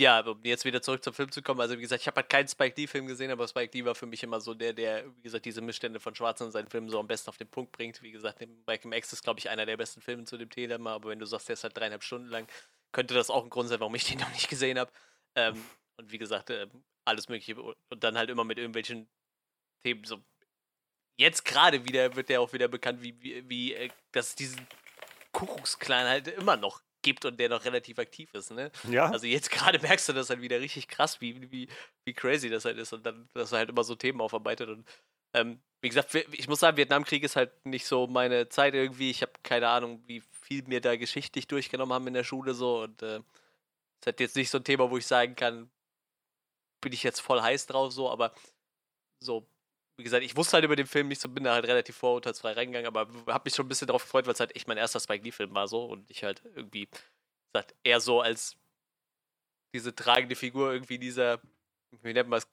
ja, 0.00 0.20
um 0.20 0.40
jetzt 0.42 0.64
wieder 0.64 0.82
zurück 0.82 1.04
zum 1.04 1.14
Film 1.14 1.30
zu 1.30 1.40
kommen, 1.42 1.60
also 1.60 1.76
wie 1.76 1.82
gesagt, 1.82 2.02
ich 2.02 2.06
habe 2.08 2.16
halt 2.16 2.28
keinen 2.28 2.48
Spike 2.48 2.80
Lee-Film 2.80 3.06
gesehen, 3.06 3.30
aber 3.30 3.46
Spike 3.46 3.76
Lee 3.76 3.84
war 3.84 3.94
für 3.94 4.06
mich 4.06 4.22
immer 4.22 4.40
so 4.40 4.52
der, 4.52 4.72
der, 4.72 5.06
wie 5.16 5.22
gesagt, 5.22 5.44
diese 5.44 5.60
Missstände 5.60 6.00
von 6.00 6.14
Schwarzen 6.14 6.46
in 6.46 6.52
seinen 6.52 6.68
Filmen 6.68 6.88
so 6.88 6.98
am 6.98 7.06
besten 7.06 7.28
auf 7.28 7.38
den 7.38 7.48
Punkt 7.48 7.70
bringt. 7.72 8.02
Wie 8.02 8.10
gesagt, 8.10 8.44
Malcolm 8.66 8.92
X 8.92 9.12
ist, 9.12 9.22
glaube 9.22 9.38
ich, 9.38 9.48
einer 9.48 9.66
der 9.66 9.76
besten 9.76 10.00
Filme 10.00 10.24
zu 10.24 10.36
dem 10.36 10.50
Thema, 10.50 10.94
aber 10.94 11.10
wenn 11.10 11.20
du 11.20 11.26
sagst, 11.26 11.48
der 11.48 11.54
ist 11.54 11.62
halt 11.64 11.76
dreieinhalb 11.76 12.02
Stunden 12.02 12.28
lang, 12.28 12.48
könnte 12.92 13.14
das 13.14 13.30
auch 13.30 13.44
ein 13.44 13.50
Grund 13.50 13.68
sein, 13.68 13.80
warum 13.80 13.94
ich 13.94 14.04
den 14.04 14.18
noch 14.18 14.30
nicht 14.32 14.48
gesehen 14.48 14.78
habe. 14.78 14.90
Ähm, 15.36 15.64
und 15.96 16.10
wie 16.10 16.18
gesagt, 16.18 16.50
äh, 16.50 16.66
alles 17.04 17.28
Mögliche 17.28 17.60
und 17.60 18.02
dann 18.02 18.18
halt 18.18 18.30
immer 18.30 18.44
mit 18.44 18.58
irgendwelchen 18.58 19.08
Themen, 19.84 20.04
so 20.04 20.22
jetzt 21.16 21.44
gerade 21.44 21.84
wieder 21.84 22.16
wird 22.16 22.28
der 22.28 22.40
auch 22.40 22.52
wieder 22.52 22.68
bekannt, 22.68 23.02
wie, 23.02 23.20
wie, 23.22 23.48
wie 23.48 23.74
äh, 23.74 23.90
dass 24.12 24.34
diesen 24.34 24.66
Kuckucksklan 25.32 26.06
halt 26.06 26.28
immer 26.28 26.56
noch 26.56 26.80
gibt 27.04 27.24
und 27.24 27.38
der 27.38 27.48
noch 27.48 27.64
relativ 27.64 28.00
aktiv 28.00 28.34
ist. 28.34 28.50
Ne? 28.50 28.72
Ja. 28.90 29.10
Also 29.10 29.26
jetzt 29.26 29.50
gerade 29.52 29.78
merkst 29.78 30.08
du 30.08 30.12
das 30.12 30.30
halt 30.30 30.40
wieder 30.40 30.58
richtig 30.58 30.88
krass, 30.88 31.20
wie, 31.20 31.50
wie, 31.52 31.68
wie 32.04 32.14
crazy 32.14 32.48
das 32.48 32.64
halt 32.64 32.78
ist 32.78 32.92
und 32.92 33.06
dann, 33.06 33.28
dass 33.34 33.52
er 33.52 33.58
halt 33.58 33.68
immer 33.68 33.84
so 33.84 33.94
Themen 33.94 34.20
aufarbeitet 34.20 34.68
und 34.68 34.84
ähm, 35.34 35.60
wie 35.80 35.88
gesagt, 35.88 36.14
ich 36.14 36.48
muss 36.48 36.60
sagen, 36.60 36.76
Vietnamkrieg 36.76 37.22
ist 37.24 37.36
halt 37.36 37.52
nicht 37.66 37.86
so 37.86 38.06
meine 38.06 38.48
Zeit 38.48 38.72
irgendwie. 38.74 39.10
Ich 39.10 39.20
habe 39.20 39.32
keine 39.42 39.68
Ahnung, 39.68 40.02
wie 40.06 40.22
viel 40.30 40.62
mir 40.66 40.80
da 40.80 40.96
geschichtlich 40.96 41.46
durchgenommen 41.46 41.92
haben 41.92 42.06
in 42.06 42.14
der 42.14 42.24
Schule 42.24 42.54
so 42.54 42.82
und 42.82 43.02
äh, 43.02 43.18
ist 43.18 44.06
halt 44.06 44.20
jetzt 44.20 44.36
nicht 44.36 44.48
so 44.50 44.58
ein 44.58 44.64
Thema, 44.64 44.90
wo 44.90 44.96
ich 44.96 45.06
sagen 45.06 45.36
kann, 45.36 45.70
bin 46.80 46.92
ich 46.92 47.02
jetzt 47.02 47.20
voll 47.20 47.42
heiß 47.42 47.66
drauf 47.66 47.92
so, 47.92 48.10
aber 48.10 48.32
so 49.20 49.46
wie 49.96 50.02
gesagt, 50.02 50.24
ich 50.24 50.36
wusste 50.36 50.54
halt 50.54 50.64
über 50.64 50.76
den 50.76 50.86
Film 50.86 51.08
nicht 51.08 51.20
so, 51.20 51.28
bin 51.28 51.44
da 51.44 51.54
halt 51.54 51.66
relativ 51.66 51.96
vorurteilsfrei 51.96 52.52
reingegangen, 52.52 52.86
aber 52.86 53.08
habe 53.32 53.42
mich 53.44 53.54
schon 53.54 53.66
ein 53.66 53.68
bisschen 53.68 53.86
darauf 53.86 54.02
gefreut, 54.02 54.26
weil 54.26 54.34
es 54.34 54.40
halt 54.40 54.54
echt 54.56 54.66
mein 54.66 54.76
erster 54.76 55.00
Spike 55.00 55.22
Lee-Film 55.24 55.54
war 55.54 55.68
so 55.68 55.84
und 55.84 56.10
ich 56.10 56.24
halt 56.24 56.42
irgendwie, 56.54 56.88
gesagt, 57.52 57.74
eher 57.84 58.00
so 58.00 58.20
als 58.20 58.56
diese 59.72 59.94
tragende 59.94 60.36
Figur 60.36 60.72
irgendwie 60.72 60.98
dieser, 60.98 61.40
wie 62.02 62.12
nennt 62.12 62.28
man 62.28 62.38
es, 62.38 62.48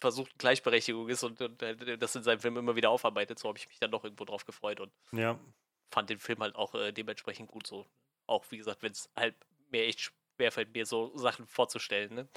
versuchten 0.00 0.36
Gleichberechtigung 0.38 1.08
ist 1.08 1.22
und, 1.22 1.40
und, 1.40 1.62
das 1.62 2.16
in 2.16 2.24
seinem 2.24 2.40
Film 2.40 2.56
immer 2.56 2.74
wieder 2.74 2.90
aufarbeitet, 2.90 3.38
so 3.38 3.48
habe 3.48 3.58
ich 3.58 3.68
mich 3.68 3.78
dann 3.78 3.92
doch 3.92 4.02
irgendwo 4.02 4.24
drauf 4.24 4.44
gefreut 4.44 4.80
und 4.80 4.92
ja. 5.12 5.38
fand 5.92 6.10
den 6.10 6.18
Film 6.18 6.40
halt 6.40 6.56
auch 6.56 6.74
äh, 6.74 6.92
dementsprechend 6.92 7.48
gut 7.48 7.66
so. 7.66 7.86
Auch 8.26 8.44
wie 8.50 8.58
gesagt, 8.58 8.82
wenn 8.82 8.92
es 8.92 9.08
halt 9.14 9.36
mir 9.70 9.84
echt 9.84 10.12
schwerfällt, 10.36 10.72
mir 10.74 10.86
so 10.86 11.16
Sachen 11.16 11.46
vorzustellen. 11.46 12.14
Ne? 12.14 12.28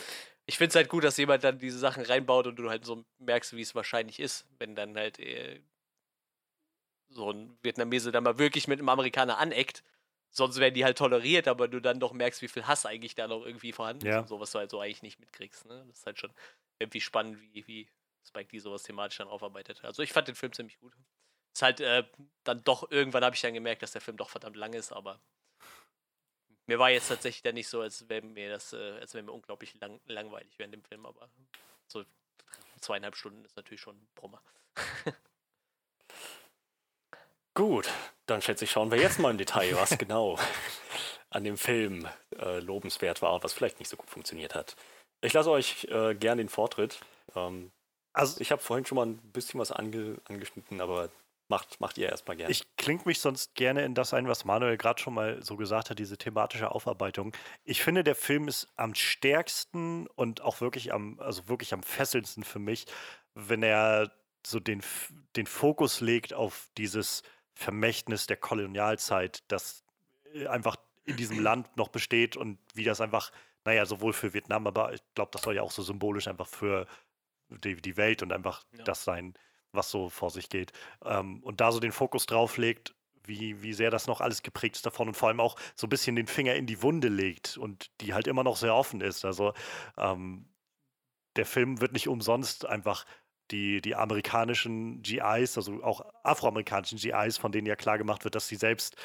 Ich 0.45 0.57
finde 0.57 0.69
es 0.69 0.75
halt 0.75 0.89
gut, 0.89 1.03
dass 1.03 1.17
jemand 1.17 1.43
dann 1.43 1.59
diese 1.59 1.79
Sachen 1.79 2.03
reinbaut 2.03 2.47
und 2.47 2.55
du 2.55 2.69
halt 2.69 2.85
so 2.85 3.05
merkst, 3.19 3.55
wie 3.55 3.61
es 3.61 3.75
wahrscheinlich 3.75 4.19
ist, 4.19 4.45
wenn 4.59 4.75
dann 4.75 4.95
halt 4.95 5.19
äh, 5.19 5.61
so 7.09 7.31
ein 7.31 7.57
Vietnamese 7.61 8.11
dann 8.11 8.23
mal 8.23 8.37
wirklich 8.37 8.67
mit 8.67 8.79
einem 8.79 8.89
Amerikaner 8.89 9.37
aneckt. 9.37 9.83
Sonst 10.29 10.59
werden 10.59 10.73
die 10.73 10.83
halt 10.83 10.97
toleriert, 10.97 11.47
aber 11.47 11.69
du 11.69 11.79
dann 11.79 11.99
doch 11.99 12.11
merkst, 12.11 12.41
wie 12.41 12.49
viel 12.49 12.67
Hass 12.67 12.85
eigentlich 12.85 13.15
da 13.15 13.27
noch 13.27 13.45
irgendwie 13.45 13.71
vorhanden 13.71 14.05
ja. 14.05 14.17
ist 14.17 14.21
und 14.23 14.27
so, 14.27 14.39
was 14.39 14.51
du 14.51 14.59
halt 14.59 14.69
so 14.69 14.81
eigentlich 14.81 15.01
nicht 15.01 15.19
mitkriegst. 15.19 15.65
Ne? 15.65 15.85
Das 15.87 15.99
ist 15.99 16.05
halt 16.05 16.19
schon 16.19 16.33
irgendwie 16.77 16.99
spannend, 16.99 17.39
wie, 17.41 17.65
wie 17.67 17.89
Spike 18.27 18.49
Lee 18.51 18.59
sowas 18.59 18.83
thematisch 18.83 19.17
dann 19.17 19.29
aufarbeitet. 19.29 19.83
Also 19.85 20.03
ich 20.03 20.11
fand 20.11 20.27
den 20.27 20.35
Film 20.35 20.51
ziemlich 20.51 20.77
gut. 20.79 20.93
Ist 21.53 21.61
halt 21.61 21.79
äh, 21.79 22.03
dann 22.43 22.63
doch, 22.65 22.91
irgendwann 22.91 23.23
habe 23.23 23.33
ich 23.33 23.41
dann 23.41 23.53
gemerkt, 23.53 23.81
dass 23.81 23.93
der 23.93 24.01
Film 24.01 24.17
doch 24.17 24.29
verdammt 24.29 24.57
lang 24.57 24.73
ist, 24.73 24.91
aber 24.91 25.21
mir 26.68 26.80
war 26.80 26.89
jetzt 26.89 27.07
tatsächlich 27.09 27.43
dann 27.43 27.55
nicht 27.55 27.68
so, 27.68 27.82
als 27.82 28.09
wäre 28.09 28.26
mir 28.26 28.49
das, 28.49 28.74
äh, 28.74 28.97
als 28.99 29.13
wäre 29.13 29.24
mir 29.24 29.32
unglaublich 29.32 29.80
lang, 29.80 29.99
langweilig 30.05 30.53
während 30.57 30.74
dem 30.74 30.84
Film, 30.84 31.05
aber 31.05 31.30
so 31.88 32.03
zweieinhalb 32.82 33.16
Stunden 33.16 33.43
ist 33.45 33.55
natürlich 33.55 33.82
schon 33.82 33.95
ein 33.95 34.07
Brummer. 34.16 34.41
Gut, 37.53 37.89
dann 38.26 38.41
schätze 38.41 38.66
ich, 38.66 38.72
schauen 38.72 38.91
wir 38.91 38.99
jetzt 38.99 39.20
mal 39.20 39.32
im 39.32 39.38
Detail, 39.38 39.76
was 39.76 39.97
genau 39.97 40.38
an 41.30 41.43
dem 41.43 41.57
Film 41.57 42.07
äh, 42.38 42.59
lobenswert 42.59 43.22
war 43.22 43.34
und 43.34 43.43
was 43.43 43.53
vielleicht 43.53 43.80
nicht 43.80 43.89
so 43.89 43.97
gut 43.97 44.09
funktioniert 44.09 44.55
hat. 44.55 44.76
Ich 45.22 45.34
lasse 45.34 45.51
euch 45.51 45.86
äh, 45.86 46.16
gern 46.16 46.38
den 46.38 46.49
Vortritt. 46.49 46.99
Ähm, 47.36 47.72
also, 48.13 48.39
ich 48.41 48.51
habe 48.51 48.61
vorhin 48.61 48.86
schon 48.86 48.97
mal 48.97 49.05
ein 49.05 49.18
bisschen 49.32 49.59
was 49.59 49.72
ange 49.72 50.18
angeschnitten, 50.26 50.82
aber 50.82 51.09
macht, 51.47 51.79
macht 51.79 51.97
ihr 51.97 52.09
erstmal 52.09 52.37
gerne. 52.37 52.51
Ich 52.51 52.75
klinge 52.75 53.03
mich 53.05 53.19
sonst 53.19 53.55
gerne 53.55 53.85
in 53.85 53.93
das 53.93 54.13
ein, 54.13 54.27
was 54.27 54.45
Manuel 54.45 54.77
gerade 54.77 54.99
schon 54.99 55.13
mal 55.13 55.41
so 55.43 55.55
gesagt 55.55 55.89
hat, 55.89 55.99
diese 55.99 56.17
thematische 56.17 56.71
Aufarbeitung. 56.71 57.35
Ich 57.63 57.83
finde, 57.83 58.03
der 58.03 58.15
Film 58.15 58.47
ist 58.47 58.67
am 58.75 58.95
stärksten 58.95 60.07
und 60.07 60.41
auch 60.41 60.61
wirklich 60.61 60.93
am, 60.93 61.19
also 61.19 61.47
wirklich 61.47 61.73
am 61.73 61.83
fesselndsten 61.83 62.43
für 62.43 62.59
mich, 62.59 62.85
wenn 63.35 63.63
er 63.63 64.11
so 64.45 64.59
den, 64.59 64.81
den 65.35 65.47
Fokus 65.47 66.01
legt 66.01 66.33
auf 66.33 66.69
dieses 66.77 67.23
Vermächtnis 67.53 68.27
der 68.27 68.37
Kolonialzeit, 68.37 69.43
das 69.47 69.83
äh, 70.33 70.47
einfach 70.47 70.77
in 71.05 71.17
diesem 71.17 71.39
Land 71.39 71.77
noch 71.77 71.89
besteht 71.89 72.35
und 72.35 72.57
wie 72.73 72.83
das 72.83 73.01
einfach, 73.01 73.31
naja, 73.63 73.85
sowohl 73.85 74.13
für 74.13 74.33
Vietnam, 74.33 74.67
aber 74.67 74.93
ich 74.93 75.01
glaube, 75.13 75.31
das 75.31 75.43
soll 75.43 75.55
ja 75.55 75.61
auch 75.61 75.71
so 75.71 75.83
symbolisch 75.83 76.27
einfach 76.27 76.47
für 76.47 76.87
die, 77.49 77.75
die 77.75 77.97
Welt 77.97 78.23
und 78.23 78.33
einfach 78.33 78.63
ja. 78.71 78.83
das 78.83 79.03
sein, 79.03 79.35
was 79.76 79.91
so 79.91 80.09
vor 80.09 80.30
sich 80.30 80.49
geht. 80.49 80.71
Ähm, 81.03 81.41
und 81.43 81.61
da 81.61 81.71
so 81.71 81.80
den 81.80 81.91
Fokus 81.91 82.26
drauf 82.26 82.57
legt, 82.57 82.95
wie, 83.23 83.61
wie 83.61 83.73
sehr 83.73 83.91
das 83.91 84.07
noch 84.07 84.21
alles 84.21 84.43
geprägt 84.43 84.76
ist 84.76 84.86
davon 84.86 85.07
und 85.07 85.15
vor 85.15 85.30
allem 85.30 85.39
auch 85.39 85.55
so 85.76 85.88
ein 85.88 85.89
bisschen 85.89 86.15
den 86.15 86.28
Finger 86.28 86.55
in 86.55 86.67
die 86.67 86.82
Wunde 86.82 87.07
legt 87.07 87.57
und 87.57 87.89
die 88.01 88.13
halt 88.13 88.28
immer 88.28 88.43
noch 88.43 88.57
sehr 88.57 88.76
offen 88.76 89.01
ist. 89.01 89.26
Also 89.26 89.53
ähm, 89.97 90.47
der 91.36 91.45
Film 91.45 91.82
wird 91.82 91.93
nicht 91.93 92.07
umsonst 92.07 92.65
einfach 92.65 93.05
die, 93.51 93.82
die 93.82 93.95
amerikanischen 93.95 95.01
GIs, 95.01 95.57
also 95.57 95.84
auch 95.84 96.01
afroamerikanischen 96.23 96.97
GIs, 96.97 97.38
von 97.38 97.51
denen 97.51 97.67
ja 97.67 97.76
klar 97.76 97.97
gemacht 97.97 98.23
wird, 98.23 98.36
dass 98.36 98.47
sie 98.47 98.55
selbst 98.55 98.95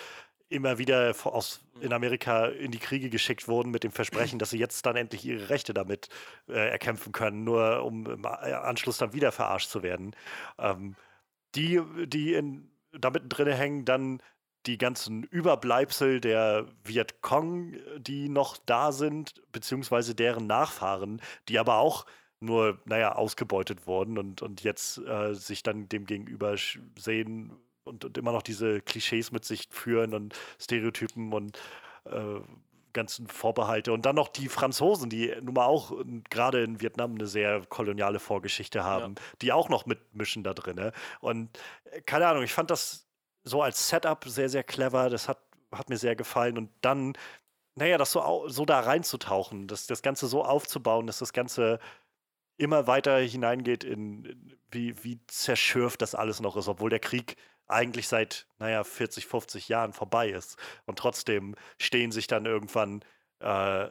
immer 0.50 0.78
wieder 0.78 1.14
aus, 1.24 1.60
in 1.80 1.92
Amerika 1.92 2.46
in 2.46 2.72
die 2.72 2.78
Kriege 2.78 3.08
geschickt 3.08 3.48
wurden 3.48 3.70
mit 3.70 3.84
dem 3.84 3.92
Versprechen, 3.92 4.38
dass 4.38 4.50
sie 4.50 4.58
jetzt 4.58 4.84
dann 4.84 4.96
endlich 4.96 5.24
ihre 5.24 5.48
Rechte 5.48 5.72
damit 5.72 6.08
äh, 6.48 6.70
erkämpfen 6.70 7.12
können, 7.12 7.44
nur 7.44 7.84
um 7.84 8.06
im 8.06 8.26
Anschluss 8.26 8.98
dann 8.98 9.12
wieder 9.12 9.32
verarscht 9.32 9.70
zu 9.70 9.82
werden. 9.82 10.14
Ähm, 10.58 10.96
die, 11.54 11.80
die 12.06 12.34
in, 12.34 12.70
da 12.92 13.10
mittendrin 13.10 13.48
hängen, 13.48 13.84
dann 13.84 14.20
die 14.66 14.76
ganzen 14.76 15.22
Überbleibsel 15.24 16.20
der 16.20 16.66
Vietcong, 16.84 17.76
die 17.98 18.28
noch 18.28 18.58
da 18.58 18.92
sind, 18.92 19.40
beziehungsweise 19.52 20.14
deren 20.14 20.46
Nachfahren, 20.46 21.22
die 21.48 21.58
aber 21.58 21.76
auch 21.76 22.06
nur, 22.40 22.80
naja, 22.84 23.14
ausgebeutet 23.14 23.86
wurden 23.86 24.18
und, 24.18 24.42
und 24.42 24.62
jetzt 24.62 24.98
äh, 24.98 25.34
sich 25.34 25.62
dann 25.62 25.88
dem 25.88 26.06
gegenüber 26.06 26.56
sehen, 26.98 27.52
und, 27.84 28.04
und 28.04 28.18
immer 28.18 28.32
noch 28.32 28.42
diese 28.42 28.80
Klischees 28.80 29.32
mit 29.32 29.44
sich 29.44 29.68
führen 29.70 30.14
und 30.14 30.34
Stereotypen 30.58 31.32
und 31.32 31.58
äh, 32.04 32.40
ganzen 32.92 33.26
Vorbehalte. 33.26 33.92
Und 33.92 34.06
dann 34.06 34.16
noch 34.16 34.28
die 34.28 34.48
Franzosen, 34.48 35.10
die 35.10 35.32
nun 35.40 35.54
mal 35.54 35.66
auch 35.66 35.92
gerade 36.28 36.62
in 36.62 36.80
Vietnam 36.80 37.14
eine 37.14 37.26
sehr 37.26 37.64
koloniale 37.66 38.18
Vorgeschichte 38.18 38.84
haben, 38.84 39.14
ja. 39.16 39.22
die 39.42 39.52
auch 39.52 39.68
noch 39.68 39.86
mitmischen 39.86 40.42
da 40.42 40.54
drin. 40.54 40.76
Ne? 40.76 40.92
Und 41.20 41.50
äh, 41.84 42.00
keine 42.02 42.26
Ahnung, 42.26 42.42
ich 42.42 42.52
fand 42.52 42.70
das 42.70 43.06
so 43.42 43.62
als 43.62 43.88
Setup 43.88 44.24
sehr, 44.26 44.48
sehr 44.48 44.64
clever. 44.64 45.10
Das 45.10 45.28
hat, 45.28 45.38
hat 45.72 45.88
mir 45.88 45.98
sehr 45.98 46.16
gefallen. 46.16 46.58
Und 46.58 46.70
dann, 46.80 47.14
naja, 47.74 47.98
das 47.98 48.12
so, 48.12 48.48
so 48.48 48.64
da 48.64 48.80
reinzutauchen, 48.80 49.66
das, 49.66 49.86
das 49.86 50.02
Ganze 50.02 50.26
so 50.26 50.44
aufzubauen, 50.44 51.06
dass 51.06 51.18
das 51.18 51.32
Ganze 51.32 51.78
immer 52.56 52.86
weiter 52.86 53.18
hineingeht 53.18 53.84
in, 53.84 54.58
wie, 54.70 55.02
wie 55.02 55.18
zerschürft 55.26 56.02
das 56.02 56.14
alles 56.14 56.40
noch 56.40 56.56
ist, 56.56 56.68
obwohl 56.68 56.90
der 56.90 56.98
Krieg 56.98 57.36
eigentlich 57.70 58.08
seit, 58.08 58.46
naja, 58.58 58.84
40, 58.84 59.26
50 59.26 59.68
Jahren 59.68 59.92
vorbei 59.92 60.30
ist. 60.30 60.56
Und 60.86 60.98
trotzdem 60.98 61.54
stehen 61.78 62.12
sich 62.12 62.26
dann 62.26 62.46
irgendwann 62.46 63.02
äh, 63.40 63.88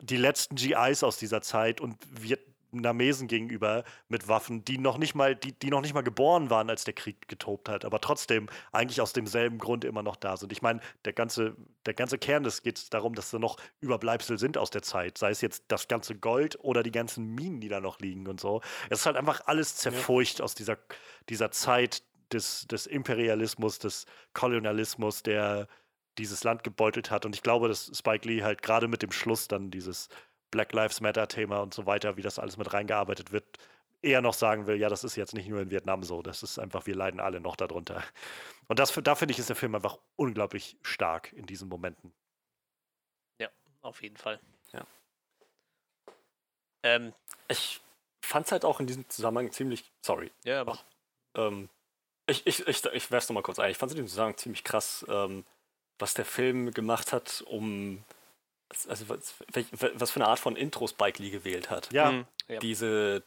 die 0.00 0.16
letzten 0.16 0.56
GIs 0.56 1.02
aus 1.02 1.18
dieser 1.18 1.40
Zeit 1.40 1.80
und 1.80 1.96
Vietnamesen 2.10 3.28
gegenüber 3.28 3.84
mit 4.08 4.28
Waffen, 4.28 4.64
die 4.64 4.78
noch 4.78 4.98
nicht 4.98 5.14
mal, 5.14 5.36
die, 5.36 5.52
die 5.52 5.70
noch 5.70 5.80
nicht 5.80 5.94
mal 5.94 6.02
geboren 6.02 6.50
waren, 6.50 6.68
als 6.68 6.84
der 6.84 6.94
Krieg 6.94 7.28
getobt 7.28 7.68
hat, 7.68 7.84
aber 7.84 8.00
trotzdem 8.00 8.48
eigentlich 8.72 9.00
aus 9.00 9.12
demselben 9.12 9.58
Grund 9.58 9.84
immer 9.84 10.02
noch 10.02 10.16
da 10.16 10.36
sind. 10.36 10.52
Ich 10.52 10.62
meine, 10.62 10.80
der 11.04 11.12
ganze, 11.12 11.56
der 11.86 11.94
ganze 11.94 12.18
Kern 12.18 12.42
des 12.42 12.62
geht 12.62 12.92
darum, 12.92 13.14
dass 13.14 13.30
da 13.30 13.38
noch 13.38 13.56
Überbleibsel 13.80 14.38
sind 14.38 14.58
aus 14.58 14.70
der 14.70 14.82
Zeit, 14.82 15.16
sei 15.16 15.30
es 15.30 15.40
jetzt 15.40 15.64
das 15.68 15.86
ganze 15.86 16.16
Gold 16.16 16.58
oder 16.60 16.82
die 16.82 16.92
ganzen 16.92 17.34
Minen, 17.34 17.60
die 17.60 17.68
da 17.68 17.80
noch 17.80 18.00
liegen 18.00 18.26
und 18.26 18.40
so. 18.40 18.62
Es 18.90 19.00
ist 19.00 19.06
halt 19.06 19.16
einfach 19.16 19.42
alles 19.46 19.76
zerfurcht 19.76 20.40
ja. 20.40 20.44
aus 20.44 20.54
dieser, 20.54 20.76
dieser 21.28 21.50
Zeit, 21.52 22.02
des, 22.34 22.66
des 22.66 22.86
Imperialismus, 22.86 23.78
des 23.78 24.06
Kolonialismus, 24.34 25.22
der 25.22 25.68
dieses 26.18 26.44
Land 26.44 26.64
gebeutelt 26.64 27.10
hat. 27.10 27.24
Und 27.24 27.34
ich 27.34 27.42
glaube, 27.42 27.68
dass 27.68 27.90
Spike 27.96 28.28
Lee 28.28 28.42
halt 28.42 28.62
gerade 28.62 28.88
mit 28.88 29.02
dem 29.02 29.12
Schluss 29.12 29.48
dann 29.48 29.70
dieses 29.70 30.08
Black 30.50 30.72
Lives 30.72 31.00
Matter-Thema 31.00 31.58
und 31.60 31.74
so 31.74 31.86
weiter, 31.86 32.16
wie 32.16 32.22
das 32.22 32.38
alles 32.38 32.56
mit 32.56 32.72
reingearbeitet 32.72 33.32
wird, 33.32 33.58
eher 34.02 34.20
noch 34.20 34.34
sagen 34.34 34.66
will, 34.66 34.76
ja, 34.76 34.88
das 34.88 35.02
ist 35.02 35.16
jetzt 35.16 35.34
nicht 35.34 35.48
nur 35.48 35.60
in 35.60 35.70
Vietnam 35.70 36.02
so, 36.02 36.22
das 36.22 36.42
ist 36.42 36.58
einfach, 36.58 36.86
wir 36.86 36.94
leiden 36.94 37.20
alle 37.20 37.40
noch 37.40 37.56
darunter. 37.56 38.04
Und 38.68 38.78
das, 38.78 38.92
da 38.92 39.14
finde 39.14 39.32
ich, 39.32 39.38
ist 39.38 39.48
der 39.48 39.56
Film 39.56 39.74
einfach 39.74 39.98
unglaublich 40.16 40.76
stark 40.82 41.32
in 41.32 41.46
diesen 41.46 41.68
Momenten. 41.68 42.12
Ja, 43.40 43.48
auf 43.82 44.02
jeden 44.02 44.16
Fall. 44.16 44.38
Ja. 44.72 44.86
Ähm, 46.82 47.14
ich 47.48 47.80
fand 48.22 48.46
es 48.46 48.52
halt 48.52 48.64
auch 48.64 48.78
in 48.78 48.86
diesem 48.86 49.08
Zusammenhang 49.08 49.50
ziemlich, 49.52 49.90
sorry. 50.02 50.30
Ja, 50.44 50.60
aber. 50.60 50.78
Ähm, 51.34 51.68
ich, 52.26 52.46
ich, 52.46 52.66
ich, 52.66 52.84
ich 52.84 53.10
werf's 53.10 53.28
nochmal 53.28 53.42
kurz 53.42 53.58
ein. 53.58 53.70
Ich 53.70 53.76
fand 53.76 53.92
es 53.92 53.98
in 53.98 54.04
dem 54.04 54.08
Zusammenhang 54.08 54.36
ziemlich 54.36 54.64
krass, 54.64 55.04
ähm, 55.08 55.44
was 55.98 56.14
der 56.14 56.24
Film 56.24 56.72
gemacht 56.72 57.12
hat, 57.12 57.42
um. 57.46 58.04
Also, 58.88 59.08
was, 59.08 59.34
was, 59.94 60.10
für 60.10 60.16
eine 60.16 60.28
Art 60.28 60.40
von 60.40 60.56
Intro 60.56 60.88
Spike 60.88 61.22
Lee 61.22 61.30
gewählt 61.30 61.70
hat. 61.70 61.92
Ja. 61.92 62.10
Mhm. 62.10 62.26
Diese 62.60 63.22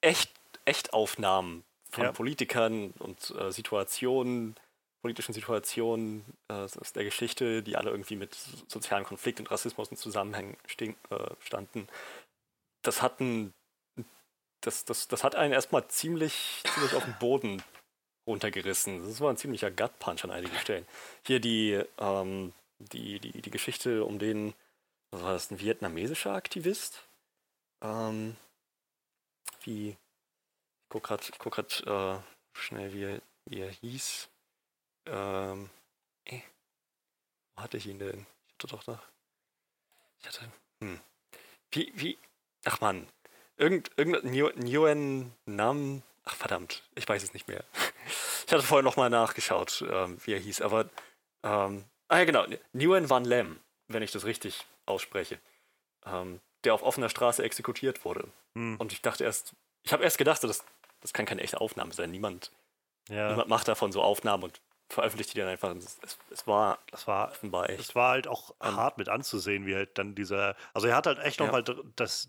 echt, 0.00 0.30
Echtaufnahmen 0.64 1.64
von 1.90 2.04
ja. 2.04 2.12
Politikern 2.12 2.92
und 2.98 3.34
äh, 3.38 3.50
Situationen, 3.50 4.54
politischen 5.00 5.32
Situationen 5.32 6.24
äh, 6.48 6.54
aus 6.54 6.92
der 6.94 7.04
Geschichte, 7.04 7.62
die 7.62 7.76
alle 7.76 7.90
irgendwie 7.90 8.14
mit 8.14 8.36
sozialem 8.68 9.04
Konflikt 9.04 9.40
und 9.40 9.50
Rassismus 9.50 9.88
in 9.88 9.96
Zusammenhang 9.96 10.56
stehen, 10.66 10.94
äh, 11.10 11.30
standen. 11.40 11.88
Das 12.82 13.02
hat 13.02 13.20
ein, 13.20 13.52
das, 14.60 14.84
das, 14.84 15.08
das 15.08 15.24
hat 15.24 15.34
einen 15.34 15.52
erstmal 15.52 15.88
ziemlich, 15.88 16.62
ziemlich 16.72 16.94
auf 16.94 17.04
den 17.04 17.16
Boden 17.18 17.62
runtergerissen. 18.26 19.06
Das 19.06 19.20
war 19.20 19.30
ein 19.30 19.36
ziemlicher 19.36 19.70
Gut-Punch 19.70 20.24
an 20.24 20.30
einigen 20.30 20.56
Stellen. 20.56 20.86
Hier 21.26 21.40
die, 21.40 21.82
ähm, 21.98 22.52
die, 22.78 23.20
die, 23.20 23.42
die 23.42 23.50
Geschichte 23.50 24.04
um 24.04 24.18
den, 24.18 24.54
was 25.10 25.22
war 25.22 25.32
das, 25.32 25.50
ein 25.50 25.60
vietnamesischer 25.60 26.32
Aktivist? 26.34 27.02
Ähm, 27.80 28.36
wie, 29.64 29.90
ich 29.90 29.96
guck 30.88 31.04
grad, 31.04 31.30
guck 31.38 31.54
grad 31.54 31.82
äh, 31.86 32.18
schnell, 32.52 32.92
wie 32.92 33.04
er, 33.04 33.22
wie 33.46 33.60
er 33.60 33.70
hieß. 33.70 34.28
Ähm, 35.06 35.70
äh, 36.26 36.40
wo 37.54 37.62
hatte 37.62 37.76
ich 37.76 37.86
ihn 37.86 37.98
denn? 37.98 38.26
Ich 38.46 38.54
hatte 38.54 38.66
doch 38.68 38.86
noch, 38.86 39.02
ich 40.20 40.26
hatte, 40.28 40.52
hm. 40.80 41.00
Wie, 41.72 41.92
wie, 41.96 42.18
ach 42.64 42.80
man, 42.80 43.08
irgend, 43.56 43.90
irgendein 43.96 44.60
Nguyen 44.64 45.32
Nam, 45.46 46.02
ach 46.24 46.36
verdammt, 46.36 46.82
ich 46.94 47.08
weiß 47.08 47.22
es 47.22 47.34
nicht 47.34 47.48
mehr. 47.48 47.64
Ich 48.52 48.54
hatte 48.54 48.66
vorher 48.66 48.82
nochmal 48.82 49.08
nachgeschaut, 49.08 49.82
ähm, 49.90 50.18
wie 50.26 50.34
er 50.34 50.38
hieß, 50.38 50.60
aber. 50.60 50.90
Ähm, 51.42 51.86
ah 52.08 52.18
ja, 52.18 52.24
genau. 52.26 52.44
Nguyen 52.74 53.08
Van 53.08 53.24
Lem, 53.24 53.58
wenn 53.88 54.02
ich 54.02 54.12
das 54.12 54.26
richtig 54.26 54.66
ausspreche. 54.84 55.38
Ähm, 56.04 56.38
der 56.62 56.74
auf 56.74 56.82
offener 56.82 57.08
Straße 57.08 57.42
exekutiert 57.42 58.04
wurde. 58.04 58.28
Hm. 58.54 58.76
Und 58.76 58.92
ich 58.92 59.00
dachte 59.00 59.24
erst, 59.24 59.54
ich 59.84 59.94
habe 59.94 60.04
erst 60.04 60.18
gedacht, 60.18 60.44
das, 60.44 60.66
das 61.00 61.14
kann 61.14 61.24
keine 61.24 61.40
echte 61.40 61.62
Aufnahme 61.62 61.94
sein. 61.94 62.10
Niemand, 62.10 62.52
ja. 63.08 63.30
niemand 63.30 63.48
macht 63.48 63.68
davon 63.68 63.90
so 63.90 64.02
Aufnahmen 64.02 64.42
und 64.42 64.60
veröffentlicht 64.90 65.32
die 65.32 65.38
dann 65.38 65.48
einfach. 65.48 65.74
Es, 65.74 66.18
es 66.28 66.46
war, 66.46 66.78
das 66.90 67.06
war 67.06 67.30
offenbar 67.30 67.70
echt. 67.70 67.80
Es 67.80 67.94
war 67.94 68.10
halt 68.10 68.28
auch 68.28 68.50
um, 68.58 68.76
hart 68.76 68.98
mit 68.98 69.08
anzusehen, 69.08 69.64
wie 69.64 69.74
halt 69.74 69.96
dann 69.96 70.14
dieser. 70.14 70.56
Also 70.74 70.88
er 70.88 70.96
hat 70.96 71.06
halt 71.06 71.20
echt 71.20 71.40
ja. 71.40 71.46
nochmal 71.46 71.64
das 71.96 72.28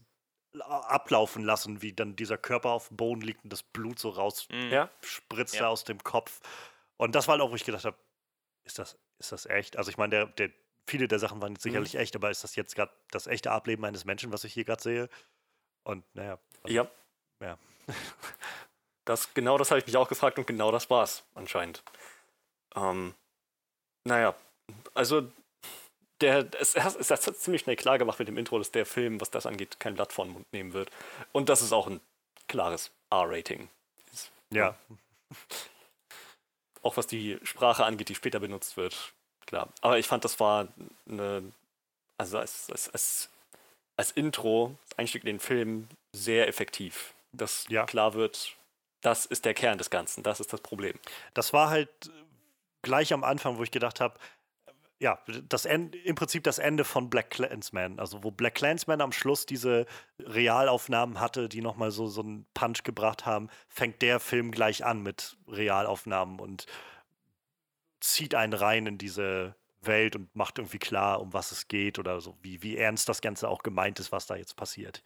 ablaufen 0.62 1.43
lassen, 1.43 1.82
wie 1.82 1.93
dann 1.93 2.16
dieser 2.16 2.38
Körper 2.38 2.70
auf 2.70 2.89
dem 2.89 2.97
Boden 2.97 3.22
liegt 3.22 3.43
und 3.43 3.51
das 3.51 3.64
Blut 3.64 3.99
so 3.99 4.10
raus 4.10 4.47
mhm. 4.51 4.70
ja. 4.70 4.89
spritzt 5.01 5.56
ja. 5.56 5.68
aus 5.68 5.84
dem 5.84 6.04
Kopf. 6.04 6.41
Und 6.97 7.16
das 7.16 7.28
war 7.28 7.34
halt 7.34 7.41
auch, 7.41 7.51
wo 7.51 7.56
ich 7.56 7.66
gedacht 7.66 7.86
habe, 7.86 7.97
ist 8.64 8.80
das, 8.80 8.97
ist 9.20 9.32
das 9.32 9.45
echt? 9.45 9.78
Also 9.78 9.89
ich 9.89 9.97
meine, 9.97 10.12
der, 10.12 10.26
der, 10.28 10.49
viele 10.88 11.08
der 11.08 11.20
Sachen 11.20 11.41
waren 11.41 11.54
jetzt 11.54 11.66
mhm. 11.66 11.70
sicherlich 11.70 11.93
mhm. 11.95 11.99
echt, 12.01 12.16
aber 12.16 12.30
ist 12.30 12.43
das 12.43 12.56
jetzt 12.56 12.76
gerade 12.76 12.91
das 13.12 13.28
echte 13.28 13.51
Ableben 13.51 13.84
eines 13.86 14.06
Menschen, 14.06 14.32
was 14.32 14.43
ich 14.43 14.54
hier 14.54 14.66
gerade 14.66 14.82
sehe? 14.82 15.10
Und 15.84 16.04
naja. 16.14 16.39
Also, 16.64 16.76
ja. 16.76 16.88
Ja. 17.41 17.58
Das, 19.06 19.34
genau 19.34 19.58
das 19.58 19.70
habe 19.70 19.80
ich 19.80 19.86
mich 19.86 19.97
auch 19.97 20.08
gefragt 20.08 20.38
und 20.39 20.47
genau 20.47 20.72
das 20.72 20.89
war 20.89 21.04
es 21.04 21.26
anscheinend. 21.36 21.84
Ähm, 22.74 23.14
naja, 24.06 24.34
also 24.93 25.30
der, 26.24 26.47
es, 26.59 26.76
es, 26.76 26.95
es 26.95 27.28
hat 27.28 27.38
ziemlich 27.38 27.61
schnell 27.61 27.76
klar 27.76 27.97
gemacht 27.97 28.17
mit 28.17 28.28
dem 28.28 28.38
Intro, 28.38 28.57
dass 28.57 28.71
der 28.71 28.86
Film, 28.86 29.19
was 29.21 29.30
das 29.30 29.45
angeht, 29.45 29.80
kein 29.80 29.95
Blatt 29.95 30.13
vor 30.13 30.26
den 30.26 30.34
Mund 30.34 30.51
nehmen 30.53 30.74
wird. 30.74 30.89
Und 31.32 31.49
das 31.49 31.61
ist 31.61 31.74
auch 31.74 31.88
ein 31.88 31.99
klares 32.47 32.91
R-Rating. 33.11 33.69
Ja. 34.49 34.76
Auch 36.82 36.97
was 36.97 37.07
die 37.07 37.39
Sprache 37.43 37.86
angeht, 37.86 38.09
die 38.09 38.15
später 38.15 38.39
benutzt 38.39 38.78
wird. 38.78 39.13
Klar. 39.45 39.69
Aber 39.82 39.99
ich 39.99 40.07
fand, 40.07 40.24
das 40.24 40.39
war 40.39 40.67
eine, 41.07 41.51
also 42.17 42.38
als, 42.38 42.69
als, 42.69 42.89
als, 42.89 43.30
als 43.97 44.11
Intro, 44.11 44.78
als 44.84 44.97
Einstieg 44.99 45.24
in 45.24 45.28
den 45.28 45.39
Film, 45.39 45.88
sehr 46.13 46.47
effektiv. 46.47 47.13
Dass 47.34 47.65
ja. 47.67 47.86
klar 47.86 48.13
wird, 48.13 48.55
das 49.01 49.26
ist 49.26 49.43
der 49.45 49.53
Kern 49.53 49.78
des 49.78 49.89
Ganzen, 49.89 50.24
das 50.24 50.39
ist 50.39 50.53
das 50.53 50.61
Problem. 50.61 50.97
Das 51.34 51.51
war 51.51 51.69
halt 51.69 51.89
gleich 52.84 53.11
am 53.11 53.24
Anfang, 53.24 53.57
wo 53.57 53.63
ich 53.63 53.71
gedacht 53.71 53.99
habe, 53.99 54.19
ja, 55.04 55.20
das 55.49 55.66
Ende, 55.66 55.97
im 55.97 56.16
Prinzip 56.16 56.45
das 56.45 56.60
Ende 56.60 56.86
von 56.86 57.10
Black 57.10 57.30
Clansman. 57.30 57.99
Also 57.99 58.24
wo 58.24 58.32
Black 58.32 58.56
Clansman 58.56 59.01
am 59.01 59.12
Schluss 59.12 59.45
diese 59.45 59.86
Realaufnahmen 60.18 61.20
hatte, 61.20 61.49
die 61.49 61.60
nochmal 61.60 61.91
so, 61.91 62.08
so 62.08 62.22
einen 62.22 62.45
Punch 62.54 62.84
gebracht 62.84 63.26
haben, 63.26 63.49
fängt 63.68 64.01
der 64.01 64.22
Film 64.22 64.51
gleich 64.51 64.86
an 64.86 65.04
mit 65.04 65.36
Realaufnahmen 65.49 66.39
und 66.39 66.68
zieht 67.99 68.34
einen 68.34 68.54
rein 68.54 68.88
in 68.88 68.97
diese 68.97 69.56
Welt 69.82 70.16
und 70.16 70.34
macht 70.38 70.58
irgendwie 70.58 70.80
klar, 70.80 71.20
um 71.20 71.34
was 71.34 71.51
es 71.51 71.68
geht 71.68 71.99
oder 71.99 72.22
so, 72.22 72.38
wie, 72.41 72.64
wie 72.64 72.78
ernst 72.78 73.10
das 73.10 73.20
Ganze 73.20 73.49
auch 73.49 73.62
gemeint 73.62 73.99
ist, 73.99 74.14
was 74.14 74.26
da 74.26 74.38
jetzt 74.38 74.56
passiert. 74.56 75.04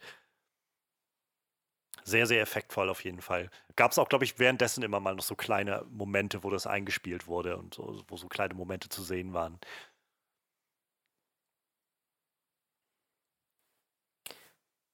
Sehr, 2.04 2.26
sehr 2.26 2.40
effektvoll 2.40 2.88
auf 2.88 3.04
jeden 3.04 3.20
Fall. 3.20 3.50
Gab 3.76 3.92
es 3.92 3.98
auch, 3.98 4.08
glaube 4.08 4.24
ich, 4.24 4.38
währenddessen 4.38 4.82
immer 4.82 5.00
mal 5.00 5.14
noch 5.14 5.24
so 5.24 5.34
kleine 5.34 5.84
Momente, 5.90 6.42
wo 6.44 6.50
das 6.50 6.66
eingespielt 6.66 7.26
wurde 7.26 7.56
und 7.56 7.74
so, 7.74 8.02
wo 8.08 8.16
so 8.16 8.28
kleine 8.28 8.54
Momente 8.54 8.88
zu 8.88 9.02
sehen 9.02 9.34
waren. 9.34 9.58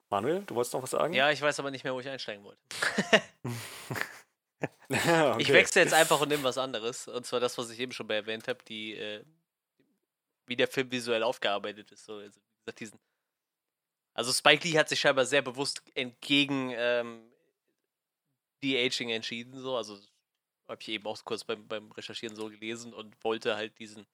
Manuel, 0.09 0.43
du 0.45 0.55
wolltest 0.55 0.73
noch 0.73 0.83
was 0.83 0.91
sagen? 0.91 1.13
Ja, 1.13 1.31
ich 1.31 1.41
weiß 1.41 1.59
aber 1.59 1.71
nicht 1.71 1.83
mehr, 1.83 1.93
wo 1.93 1.99
ich 1.99 2.07
einsteigen 2.07 2.43
wollte. 2.43 2.61
okay. 4.89 5.41
Ich 5.41 5.51
wechsle 5.51 5.81
jetzt 5.81 5.93
einfach 5.93 6.21
und 6.21 6.29
nehme 6.29 6.43
was 6.43 6.57
anderes. 6.57 7.07
Und 7.07 7.25
zwar 7.25 7.39
das, 7.39 7.57
was 7.57 7.69
ich 7.69 7.79
eben 7.79 7.91
schon 7.91 8.07
bei 8.07 8.15
erwähnt 8.15 8.47
habe, 8.47 8.63
die, 8.67 8.93
äh, 8.95 9.23
wie 10.45 10.55
der 10.55 10.67
Film 10.67 10.91
visuell 10.91 11.23
aufgearbeitet 11.23 11.91
ist. 11.91 12.05
So, 12.05 12.17
also, 12.17 12.39
wie 12.39 12.65
gesagt, 12.65 12.79
diesen 12.79 12.99
also 14.15 14.31
Spike 14.31 14.67
Lee 14.67 14.77
hat 14.77 14.89
sich 14.89 14.99
scheinbar 14.99 15.25
sehr 15.25 15.41
bewusst 15.41 15.83
entgegen 15.93 16.73
ähm, 16.73 17.21
De-Aging 18.63 19.09
entschieden, 19.09 19.59
so. 19.59 19.75
Also 19.75 19.99
habe 20.67 20.81
ich 20.81 20.87
eben 20.87 21.05
auch 21.05 21.23
kurz 21.23 21.43
beim, 21.43 21.67
beim 21.67 21.91
Recherchieren 21.91 22.35
so 22.35 22.49
gelesen 22.49 22.93
und 22.93 23.21
wollte 23.23 23.55
halt 23.55 23.77
diesen, 23.77 24.07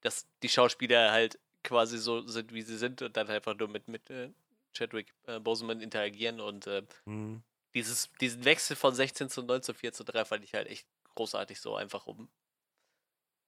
dass 0.00 0.26
die 0.42 0.48
Schauspieler 0.48 1.12
halt 1.12 1.38
quasi 1.62 1.98
so 1.98 2.26
sind, 2.26 2.52
wie 2.52 2.62
sie 2.62 2.78
sind 2.78 3.02
und 3.02 3.16
dann 3.16 3.28
einfach 3.28 3.56
nur 3.56 3.68
mit, 3.68 3.86
mit 3.86 4.08
äh, 4.10 4.30
Chadwick 4.72 5.12
äh, 5.26 5.38
Boseman 5.38 5.82
interagieren 5.82 6.40
und 6.40 6.66
äh, 6.66 6.82
mhm. 7.04 7.42
dieses, 7.74 8.10
diesen 8.20 8.44
Wechsel 8.46 8.76
von 8.76 8.94
16 8.94 9.28
zu 9.28 9.42
9 9.42 9.62
zu 9.62 9.74
4 9.74 9.92
zu 9.92 10.04
3 10.04 10.24
fand 10.24 10.44
ich 10.44 10.54
halt 10.54 10.68
echt 10.68 10.86
großartig 11.14 11.60
so, 11.60 11.76
einfach 11.76 12.06
um 12.06 12.30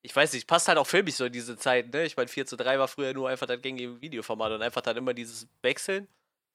ich 0.03 0.15
weiß 0.15 0.33
nicht, 0.33 0.47
passt 0.47 0.69
halt 0.69 0.79
auch 0.79 0.87
filmisch 0.87 1.17
so 1.17 1.27
in 1.27 1.33
diese 1.33 1.57
Zeit, 1.57 1.93
ne? 1.93 2.05
Ich 2.05 2.17
meine, 2.17 2.29
4 2.29 2.47
zu 2.47 2.57
3 2.57 2.79
war 2.79 2.89
früher 2.89 3.13
nur 3.13 3.29
einfach 3.29 3.47
das 3.47 3.61
gängige 3.61 4.01
Videoformat 4.01 4.53
und 4.53 4.63
einfach 4.63 4.81
dann 4.81 4.97
immer 4.97 5.15
dieses 5.15 5.47
Wechseln 5.63 6.09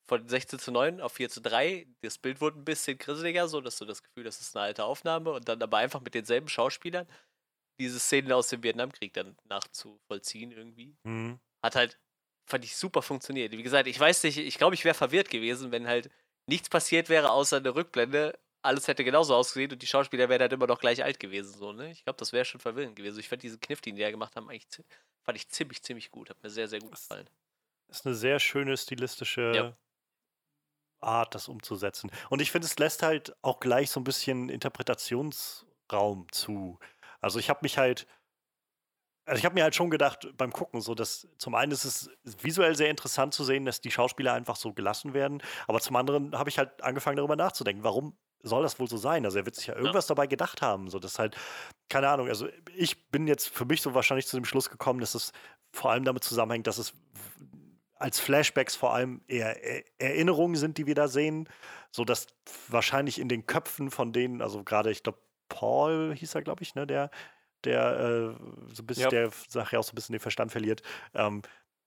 von 0.08 0.28
16 0.28 0.60
zu 0.60 0.72
9 0.72 1.02
auf 1.02 1.14
4 1.14 1.30
zu 1.30 1.42
3. 1.42 1.88
Das 2.02 2.18
Bild 2.18 2.42
wurde 2.42 2.60
ein 2.60 2.66
bisschen 2.66 2.98
grisseliger, 2.98 3.48
so 3.48 3.62
dass 3.62 3.78
du 3.78 3.86
das 3.86 4.04
Gefühl 4.04 4.26
hast, 4.26 4.40
das 4.40 4.48
ist 4.48 4.56
eine 4.56 4.66
alte 4.66 4.84
Aufnahme 4.84 5.32
und 5.32 5.48
dann 5.48 5.62
aber 5.62 5.78
einfach 5.78 6.02
mit 6.02 6.14
denselben 6.14 6.48
Schauspielern 6.48 7.08
diese 7.80 8.00
Szenen 8.00 8.32
aus 8.32 8.50
dem 8.50 8.64
Vietnamkrieg 8.64 9.14
dann 9.14 9.36
nachzuvollziehen 9.50 10.52
irgendwie. 10.52 10.96
Mhm. 11.04 11.40
Hat 11.64 11.76
halt, 11.76 12.00
fand 12.48 12.64
ich 12.64 12.76
super 12.76 13.02
funktioniert. 13.02 13.52
Wie 13.52 13.64
gesagt, 13.64 13.88
ich 13.88 14.00
weiß 14.00 14.24
nicht, 14.24 14.38
ich 14.38 14.58
glaube, 14.58 14.76
ich 14.76 14.86
wäre 14.86 14.96
verwirrt 14.96 15.30
gewesen, 15.30 15.72
wenn 15.72 15.88
halt 15.88 16.10
nichts 16.48 16.70
passiert 16.70 17.10
wäre 17.10 17.32
außer 17.32 17.58
eine 17.58 17.76
Rückblende 17.76 18.38
alles 18.66 18.88
hätte 18.88 19.04
genauso 19.04 19.36
ausgesehen 19.36 19.72
und 19.72 19.82
die 19.82 19.88
Schauspieler 19.88 20.30
wären 20.30 20.42
halt 20.42 20.54
immer 20.54 20.68
noch 20.68 20.80
gleich 20.80 21.04
alt 21.04 21.20
gewesen. 21.20 21.58
So, 21.58 21.72
ne? 21.72 21.92
Ich 21.92 22.04
glaube, 22.04 22.18
das 22.18 22.34
wäre 22.34 22.46
schon 22.46 22.60
verwirrend 22.60 22.96
gewesen. 22.96 23.20
Ich 23.20 23.30
fand 23.30 23.44
diesen 23.44 23.60
Kniff, 23.60 23.82
den 23.82 23.96
die 23.96 24.02
ja 24.02 24.12
gemacht 24.12 24.36
haben, 24.36 24.50
eigentlich 24.50 24.68
fand 25.24 25.38
ich 25.38 25.50
ziemlich, 25.50 25.82
ziemlich 25.82 26.12
gut. 26.12 26.30
Hat 26.30 26.42
mir 26.44 26.50
sehr, 26.50 26.68
sehr 26.68 26.80
gut 26.80 26.92
gefallen. 26.92 27.30
Das 27.88 28.00
ist 28.00 28.06
eine 28.06 28.16
sehr 28.16 28.40
schöne 28.40 28.76
stilistische 28.78 29.52
ja. 29.56 29.78
Art, 31.00 31.36
das 31.36 31.48
umzusetzen. 31.48 32.12
Und 32.30 32.42
ich 32.42 32.52
finde, 32.52 32.66
es 32.66 32.78
lässt 32.80 33.04
halt 33.04 33.36
auch 33.42 33.60
gleich 33.60 33.92
so 33.92 34.00
ein 34.00 34.04
bisschen 34.04 34.50
Interpretationsraum 34.50 36.28
zu. 36.32 36.80
Also 37.22 37.40
ich 37.40 37.50
habe 37.50 37.60
mich 37.62 37.78
halt, 37.78 38.08
also 39.26 39.40
ich 39.40 39.46
habe 39.46 39.56
mir 39.56 39.64
halt 39.64 39.76
schon 39.76 39.90
gedacht 39.90 40.28
beim 40.38 40.52
Gucken, 40.52 40.82
so 40.82 40.96
dass 40.96 41.28
zum 41.38 41.56
einen 41.56 41.72
ist 41.72 41.86
es 41.86 42.10
visuell 42.24 42.76
sehr 42.76 42.90
interessant 42.90 43.34
zu 43.34 43.44
sehen, 43.44 43.66
dass 43.66 43.82
die 43.82 43.92
Schauspieler 43.92 44.34
einfach 44.34 44.56
so 44.56 44.74
gelassen 44.74 45.14
werden, 45.14 45.42
aber 45.68 45.80
zum 45.80 45.96
anderen 45.96 46.38
habe 46.38 46.50
ich 46.50 46.60
halt 46.60 46.82
angefangen 46.84 47.18
darüber 47.18 47.36
nachzudenken, 47.36 47.84
warum 47.84 48.18
soll 48.46 48.64
das 48.64 48.80
wohl 48.80 48.88
so 48.88 48.98
sein? 48.98 49.26
Also 49.26 49.40
er 49.40 49.46
wird 49.46 49.56
sich 49.56 49.68
ja 49.68 49.76
irgendwas 49.76 50.08
ja. 50.08 50.16
dabei 50.16 50.28
gedacht 50.28 50.62
haben. 50.62 50.90
So, 50.90 51.00
das 51.00 51.20
halt, 51.20 51.36
keine 51.90 52.08
Ahnung, 52.10 52.28
also 52.28 52.48
ich 52.76 53.10
bin 53.10 53.28
jetzt 53.28 53.50
für 53.50 53.66
mich 53.66 53.82
so 53.82 53.94
wahrscheinlich 53.94 54.28
zu 54.28 54.38
dem 54.38 54.46
Schluss 54.46 54.70
gekommen, 54.70 55.00
dass 55.00 55.16
es 55.16 55.32
vor 55.72 55.92
allem 55.92 56.06
damit 56.06 56.24
zusammenhängt, 56.24 56.68
dass 56.68 56.78
es 56.78 56.94
als 57.96 58.20
Flashbacks 58.20 58.76
vor 58.76 58.94
allem 58.94 59.22
eher 59.28 59.58
Erinnerungen 60.00 60.56
sind, 60.56 60.78
die 60.78 60.86
wir 60.86 60.96
da 60.96 61.08
sehen, 61.08 61.50
so 61.92 62.06
dass 62.06 62.28
wahrscheinlich 62.68 63.20
in 63.20 63.30
den 63.30 63.48
Köpfen 63.48 63.90
von 63.90 64.14
denen, 64.14 64.42
also 64.42 64.64
gerade 64.64 64.92
ich 64.92 65.04
glaube 65.04 65.20
Paul 65.48 66.14
hieß 66.16 66.36
er, 66.36 66.42
glaube 66.42 66.64
ich, 66.64 66.76
ne, 66.76 66.86
der 66.86 67.10
der 67.64 68.00
äh, 68.00 68.74
so 68.74 68.84
ein 68.84 68.86
bisschen 68.86 69.04
ja. 69.04 69.10
der 69.10 69.32
Sache 69.48 69.80
auch 69.80 69.84
so 69.84 69.92
ein 69.92 69.96
bisschen 69.96 70.14
den 70.14 70.20
Verstand 70.20 70.52
verliert, 70.52 70.84
ähm, 71.14 71.42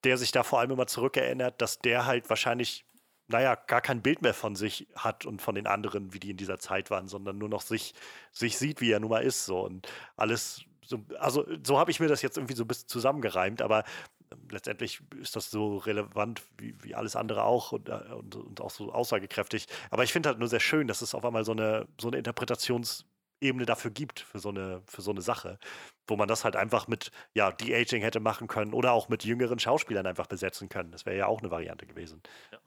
der 0.05 0.17
sich 0.17 0.33
da 0.33 0.43
vor 0.43 0.61
allem 0.61 0.71
immer 0.73 0.87
zurückerinnert, 0.87 1.61
dass 1.61 1.79
der 1.79 2.07
halt 2.07 2.29
wahrscheinlich 2.29 2.85
naja, 3.29 3.55
gar 3.55 3.83
kein 3.83 4.03
Bild 4.03 4.23
mehr 4.23 4.35
von 4.35 4.57
sich 4.57 4.89
hat 4.97 5.27
und 5.27 5.43
von 5.43 5.55
den 5.55 5.67
anderen, 5.67 6.15
wie 6.15 6.21
die 6.21 6.31
in 6.31 6.37
dieser 6.39 6.59
Zeit 6.59 6.91
waren, 6.91 7.09
sondern 7.09 7.39
nur 7.39 7.49
noch 7.49 7.61
sich, 7.61 7.95
sich 8.33 8.57
sieht, 8.59 8.81
wie 8.81 8.91
er 8.91 9.01
nun 9.01 9.11
mal 9.11 9.23
ist. 9.23 9.45
So. 9.45 9.61
Und 9.61 9.87
alles, 10.17 10.63
so, 10.85 11.05
also 11.19 11.47
so 11.65 11.79
habe 11.79 11.91
ich 11.91 12.01
mir 12.01 12.09
das 12.09 12.23
jetzt 12.23 12.39
irgendwie 12.39 12.55
so 12.55 12.65
ein 12.65 12.69
bisschen 12.69 12.89
zusammengereimt, 12.89 13.61
aber 13.61 13.85
ähm, 14.33 14.39
letztendlich 14.51 15.01
ist 15.21 15.37
das 15.37 15.51
so 15.51 15.77
relevant 15.77 16.43
wie, 16.57 16.75
wie 16.83 16.95
alles 16.95 17.17
andere 17.17 17.45
auch 17.45 17.73
und, 17.73 17.91
äh, 17.91 18.01
und, 18.19 18.35
und 18.35 18.61
auch 18.63 18.71
so 18.71 18.93
aussagekräftig. 18.93 19.67
Aber 19.91 20.05
ich 20.05 20.13
finde 20.13 20.31
halt 20.31 20.39
nur 20.39 20.49
sehr 20.49 20.61
schön, 20.61 20.89
dass 20.89 21.03
es 21.03 21.15
auf 21.15 21.25
einmal 21.25 21.45
so 21.45 21.53
eine, 21.53 21.87
so 22.01 22.09
eine 22.09 22.17
Interpretationsebene 22.17 23.67
dafür 23.67 23.91
gibt, 23.91 24.21
für 24.21 24.39
so 24.39 24.49
eine, 24.49 24.81
für 24.87 25.03
so 25.03 25.11
eine 25.11 25.21
Sache, 25.21 25.59
wo 26.07 26.17
man 26.17 26.29
das 26.29 26.45
halt 26.45 26.57
einfach 26.57 26.89
mit, 26.89 27.11
ja, 27.35 27.53
De-Aging 27.53 28.01
hätte 28.03 28.21
machen 28.21 28.49
können 28.49 28.73
oder 28.73 28.93
auch 28.93 29.11
mit 29.11 29.25
jüngeren 29.25 29.59
Schauspielern 29.59 30.07
einfach 30.07 30.27
besetzen 30.29 30.71
können. 30.71 30.93
Das 30.93 31.05
wäre 31.05 31.19
ja 31.19 31.27
auch 31.27 31.41
eine 31.41 31.51
Variante 31.51 31.87
gewesen. 31.87 32.23
Ja. 32.53 32.59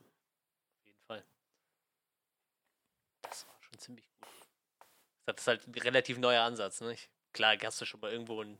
Das 5.26 5.36
ist 5.38 5.46
halt 5.46 5.66
ein 5.66 5.74
relativ 5.74 6.18
neuer 6.18 6.42
Ansatz. 6.42 6.80
Ne? 6.80 6.96
Klar, 7.32 7.56
hast 7.62 7.80
du 7.80 7.84
schon 7.84 8.00
mal 8.00 8.12
irgendwo 8.12 8.42
ein, 8.42 8.58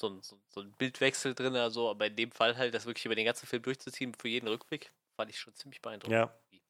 so, 0.00 0.08
ein, 0.08 0.22
so, 0.22 0.40
so 0.48 0.60
ein 0.60 0.72
Bildwechsel 0.72 1.34
drin, 1.34 1.54
also, 1.56 1.90
aber 1.90 2.06
in 2.06 2.16
dem 2.16 2.32
Fall 2.32 2.56
halt, 2.56 2.74
das 2.74 2.86
wirklich 2.86 3.04
über 3.04 3.14
den 3.14 3.26
ganzen 3.26 3.46
Film 3.46 3.62
durchzuziehen, 3.62 4.14
für 4.14 4.28
jeden 4.28 4.48
Rückblick, 4.48 4.92
fand 5.16 5.30
ich 5.30 5.38
schon 5.38 5.54
ziemlich 5.54 5.80
beeindruckend. 5.82 6.12
Ja. 6.12 6.60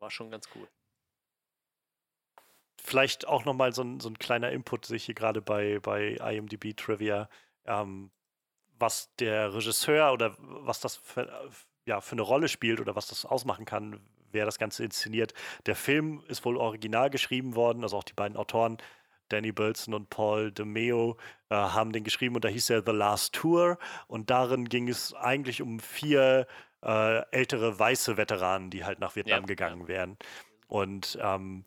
War 0.00 0.10
schon 0.10 0.30
ganz 0.30 0.48
cool. 0.54 0.68
Vielleicht 2.82 3.26
auch 3.26 3.44
nochmal 3.44 3.72
so 3.72 3.82
ein, 3.82 4.00
so 4.00 4.08
ein 4.08 4.18
kleiner 4.18 4.50
Input, 4.50 4.86
sehe 4.86 4.96
ich 4.96 5.04
hier 5.04 5.14
gerade 5.14 5.42
bei, 5.42 5.78
bei 5.80 6.14
IMDb 6.14 6.76
Trivia, 6.76 7.28
ähm, 7.64 8.10
was 8.78 9.14
der 9.16 9.54
Regisseur 9.54 10.12
oder 10.12 10.34
was 10.38 10.80
das 10.80 10.96
für, 10.96 11.50
ja, 11.84 12.00
für 12.00 12.12
eine 12.12 12.22
Rolle 12.22 12.48
spielt 12.48 12.80
oder 12.80 12.96
was 12.96 13.06
das 13.06 13.26
ausmachen 13.26 13.66
kann, 13.66 14.00
wer 14.32 14.44
das 14.44 14.58
Ganze 14.58 14.84
inszeniert. 14.84 15.34
Der 15.66 15.76
Film 15.76 16.22
ist 16.28 16.44
wohl 16.44 16.56
original 16.56 17.10
geschrieben 17.10 17.54
worden, 17.54 17.82
also 17.82 17.96
auch 17.96 18.04
die 18.04 18.14
beiden 18.14 18.36
Autoren, 18.36 18.78
Danny 19.28 19.52
Bilson 19.52 19.94
und 19.94 20.10
Paul 20.10 20.52
DeMeo, 20.52 21.16
äh, 21.50 21.54
haben 21.54 21.92
den 21.92 22.04
geschrieben 22.04 22.34
und 22.34 22.44
da 22.44 22.48
hieß 22.48 22.70
er 22.70 22.82
The 22.84 22.92
Last 22.92 23.34
Tour 23.34 23.78
und 24.08 24.30
darin 24.30 24.68
ging 24.68 24.88
es 24.88 25.14
eigentlich 25.14 25.62
um 25.62 25.80
vier 25.80 26.46
äh, 26.82 27.22
ältere 27.30 27.78
weiße 27.78 28.16
Veteranen, 28.16 28.70
die 28.70 28.84
halt 28.84 29.00
nach 29.00 29.16
Vietnam 29.16 29.42
ja, 29.42 29.46
gegangen 29.46 29.88
wären. 29.88 30.16
Und 30.66 31.18
ähm, 31.20 31.64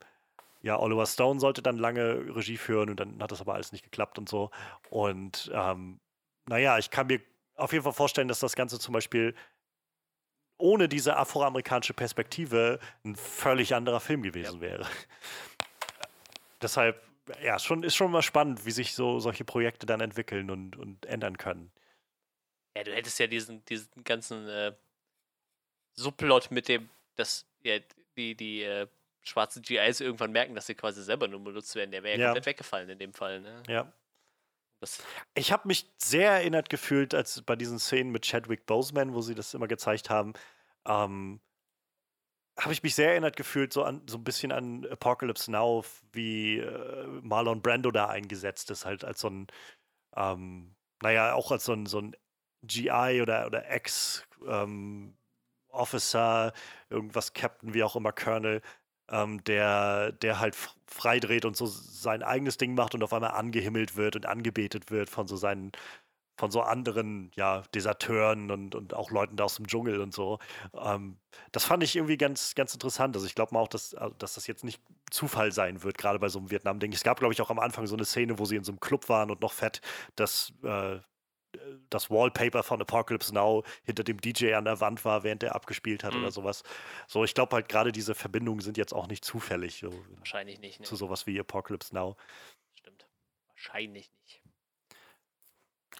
ja, 0.62 0.80
Oliver 0.80 1.06
Stone 1.06 1.40
sollte 1.40 1.62
dann 1.62 1.78
lange 1.78 2.36
Regie 2.36 2.58
führen 2.58 2.90
und 2.90 3.00
dann 3.00 3.22
hat 3.22 3.32
das 3.32 3.42
aber 3.42 3.54
alles 3.54 3.72
nicht 3.72 3.84
geklappt 3.84 4.18
und 4.18 4.30
so. 4.30 4.50
Und 4.90 5.52
ähm, 5.54 6.00
naja, 6.48 6.78
ich 6.78 6.90
kann 6.90 7.08
mir 7.08 7.20
auf 7.56 7.74
jeden 7.74 7.84
Fall 7.84 7.94
vorstellen, 7.94 8.28
dass 8.28 8.40
das 8.40 8.56
Ganze 8.56 8.80
zum 8.80 8.94
Beispiel 8.94 9.36
ohne 10.58 10.88
diese 10.88 11.18
afroamerikanische 11.18 11.94
Perspektive 11.94 12.80
ein 13.04 13.16
völlig 13.16 13.76
anderer 13.76 14.00
Film 14.00 14.22
gewesen 14.22 14.56
ja. 14.56 14.62
wäre. 14.62 14.88
Deshalb, 16.62 17.02
ja, 17.42 17.60
schon, 17.60 17.84
ist 17.84 17.96
schon 17.96 18.12
mal 18.12 18.22
spannend, 18.22 18.66
wie 18.66 18.72
sich 18.72 18.94
so 18.94 19.20
solche 19.20 19.44
Projekte 19.44 19.86
dann 19.86 20.02
entwickeln 20.02 20.50
und, 20.50 20.78
und 20.78 21.06
ändern 21.06 21.38
können. 21.38 21.72
Ja, 22.76 22.84
du 22.84 22.94
hättest 22.94 23.20
ja 23.20 23.28
diesen, 23.28 23.64
diesen 23.66 24.04
ganzen 24.04 24.48
äh, 24.48 24.74
Subplot 25.96 26.52
mit 26.52 26.68
dem, 26.68 26.90
dass 27.16 27.46
ja, 27.62 27.78
die, 28.18 28.36
die 28.36 28.64
äh, 28.64 28.88
schwarzen 29.22 29.62
GIs 29.62 30.00
irgendwann 30.00 30.32
merken, 30.32 30.56
dass 30.56 30.68
sie 30.68 30.76
quasi 30.76 31.04
selber 31.04 31.28
nur 31.28 31.44
benutzt 31.44 31.76
werden. 31.76 31.92
Der 31.92 32.04
wäre 32.04 32.18
ja, 32.18 32.22
ja, 32.22 32.28
komplett 32.28 32.46
weggefallen 32.46 32.90
in 32.90 33.00
dem 33.00 33.14
Fall. 33.14 33.42
Ne? 33.42 33.64
Ja. 33.68 33.92
Das 34.84 35.02
ich 35.34 35.54
habe 35.54 35.68
mich 35.68 35.90
sehr 35.98 36.32
erinnert 36.32 36.70
gefühlt, 36.70 37.16
als 37.16 37.42
bei 37.42 37.56
diesen 37.56 37.80
Szenen 37.80 38.12
mit 38.12 38.26
Chadwick 38.26 38.66
Boseman, 38.66 39.14
wo 39.14 39.22
sie 39.22 39.34
das 39.34 39.54
immer 39.54 39.68
gezeigt 39.70 40.10
haben, 40.10 40.34
ähm, 40.86 41.40
habe 42.60 42.74
ich 42.74 42.84
mich 42.84 42.94
sehr 42.96 43.12
erinnert 43.12 43.38
gefühlt, 43.38 43.72
so, 43.74 43.84
an, 43.84 44.02
so 44.08 44.18
ein 44.18 44.24
bisschen 44.24 44.52
an 44.52 44.86
Apocalypse 44.92 45.50
Now, 45.52 45.86
wie 46.12 46.60
äh, 46.60 47.08
Marlon 47.22 47.62
Brando 47.62 47.92
da 47.92 48.08
eingesetzt 48.08 48.70
ist, 48.72 48.86
halt 48.86 49.06
als 49.06 49.22
so 49.22 49.30
ein, 49.30 49.48
ähm, 50.16 50.76
naja, 51.02 51.34
auch 51.34 51.52
als 51.52 51.66
so 51.66 51.74
ein, 51.74 51.86
so 51.86 52.00
ein 52.00 52.16
GI 52.64 53.22
oder, 53.22 53.48
oder 53.48 53.70
Ex-Officer, 53.70 54.24
ähm, 56.54 56.54
irgendwas 56.90 57.34
Captain, 57.34 57.74
wie 57.74 57.84
auch 57.84 57.96
immer, 57.96 58.12
Colonel, 58.12 58.62
ähm, 59.14 59.44
der, 59.46 60.12
der 60.12 60.40
halt 60.40 60.58
freidreht 60.88 61.46
und 61.46 61.56
so 61.56 61.66
sein 61.68 62.24
eigenes 62.24 62.58
Ding 62.58 62.74
macht 62.74 62.96
und 62.96 63.04
auf 63.04 63.14
einmal 63.14 63.32
angehimmelt 63.32 63.96
wird 63.96 64.16
und 64.16 64.26
angebetet 64.26 64.92
wird 64.92 65.10
von 65.10 65.28
so 65.28 65.38
seinen, 65.38 65.72
von 66.38 66.52
so 66.52 66.62
anderen, 66.62 67.32
ja, 67.36 67.64
Deserteuren 67.76 68.52
und, 68.52 68.76
und 68.76 68.94
auch 68.96 69.12
Leuten 69.12 69.36
da 69.38 69.46
aus 69.46 69.56
dem 69.56 69.68
Dschungel 69.68 70.02
und 70.02 70.14
so. 70.14 70.40
Ähm, 70.76 71.18
das 71.52 71.64
fand 71.66 71.84
ich 71.84 71.96
irgendwie 71.96 72.18
ganz, 72.18 72.56
ganz 72.56 72.74
interessant. 72.74 73.16
Also 73.16 73.28
ich 73.28 73.36
glaube 73.36 73.54
mal 73.54 73.62
auch, 73.62 73.68
dass, 73.68 73.94
also, 73.94 74.16
dass 74.18 74.34
das 74.34 74.48
jetzt 74.48 74.64
nicht 74.64 74.82
Zufall 75.12 75.52
sein 75.52 75.84
wird, 75.84 75.98
gerade 75.98 76.20
bei 76.20 76.30
so 76.30 76.40
einem 76.40 76.50
Vietnam-Ding. 76.52 76.92
Es 76.94 77.04
gab, 77.04 77.20
glaube 77.20 77.34
ich, 77.34 77.42
auch 77.42 77.52
am 77.52 77.60
Anfang 77.60 77.86
so 77.88 77.96
eine 77.96 78.06
Szene, 78.06 78.40
wo 78.40 78.46
sie 78.46 78.56
in 78.56 78.64
so 78.64 78.72
einem 78.72 78.80
Club 78.80 79.10
waren 79.10 79.30
und 79.32 79.42
noch 79.42 79.54
fett 79.54 79.82
das 80.16 80.54
äh, 80.64 81.00
das 81.90 82.10
Wallpaper 82.10 82.64
von 82.64 82.82
Apocalypse 82.82 83.34
Now 83.34 83.64
hinter 83.84 84.04
dem 84.04 84.20
DJ 84.20 84.54
an 84.56 84.66
der 84.66 84.80
Wand 84.80 85.04
war, 85.06 85.24
während 85.24 85.44
er 85.44 85.56
abgespielt 85.56 86.04
hat 86.04 86.14
mhm. 86.14 86.22
oder 86.22 86.32
sowas. 86.32 86.64
So, 87.08 87.24
ich 87.24 87.34
glaube 87.34 87.56
halt 87.56 87.70
gerade 87.70 87.92
diese 87.92 88.16
Verbindungen 88.16 88.62
sind 88.62 88.78
jetzt 88.78 88.94
auch 88.94 89.08
nicht 89.08 89.24
zufällig. 89.24 89.80
So, 89.80 89.92
Wahrscheinlich 90.18 90.60
nicht. 90.60 90.80
Ne? 90.80 90.86
Zu 90.86 90.96
sowas 90.96 91.28
wie 91.28 91.40
Apocalypse 91.40 91.94
Now. 91.94 92.18
Stimmt. 92.76 93.06
Wahrscheinlich 93.50 94.12
nicht. 94.22 94.42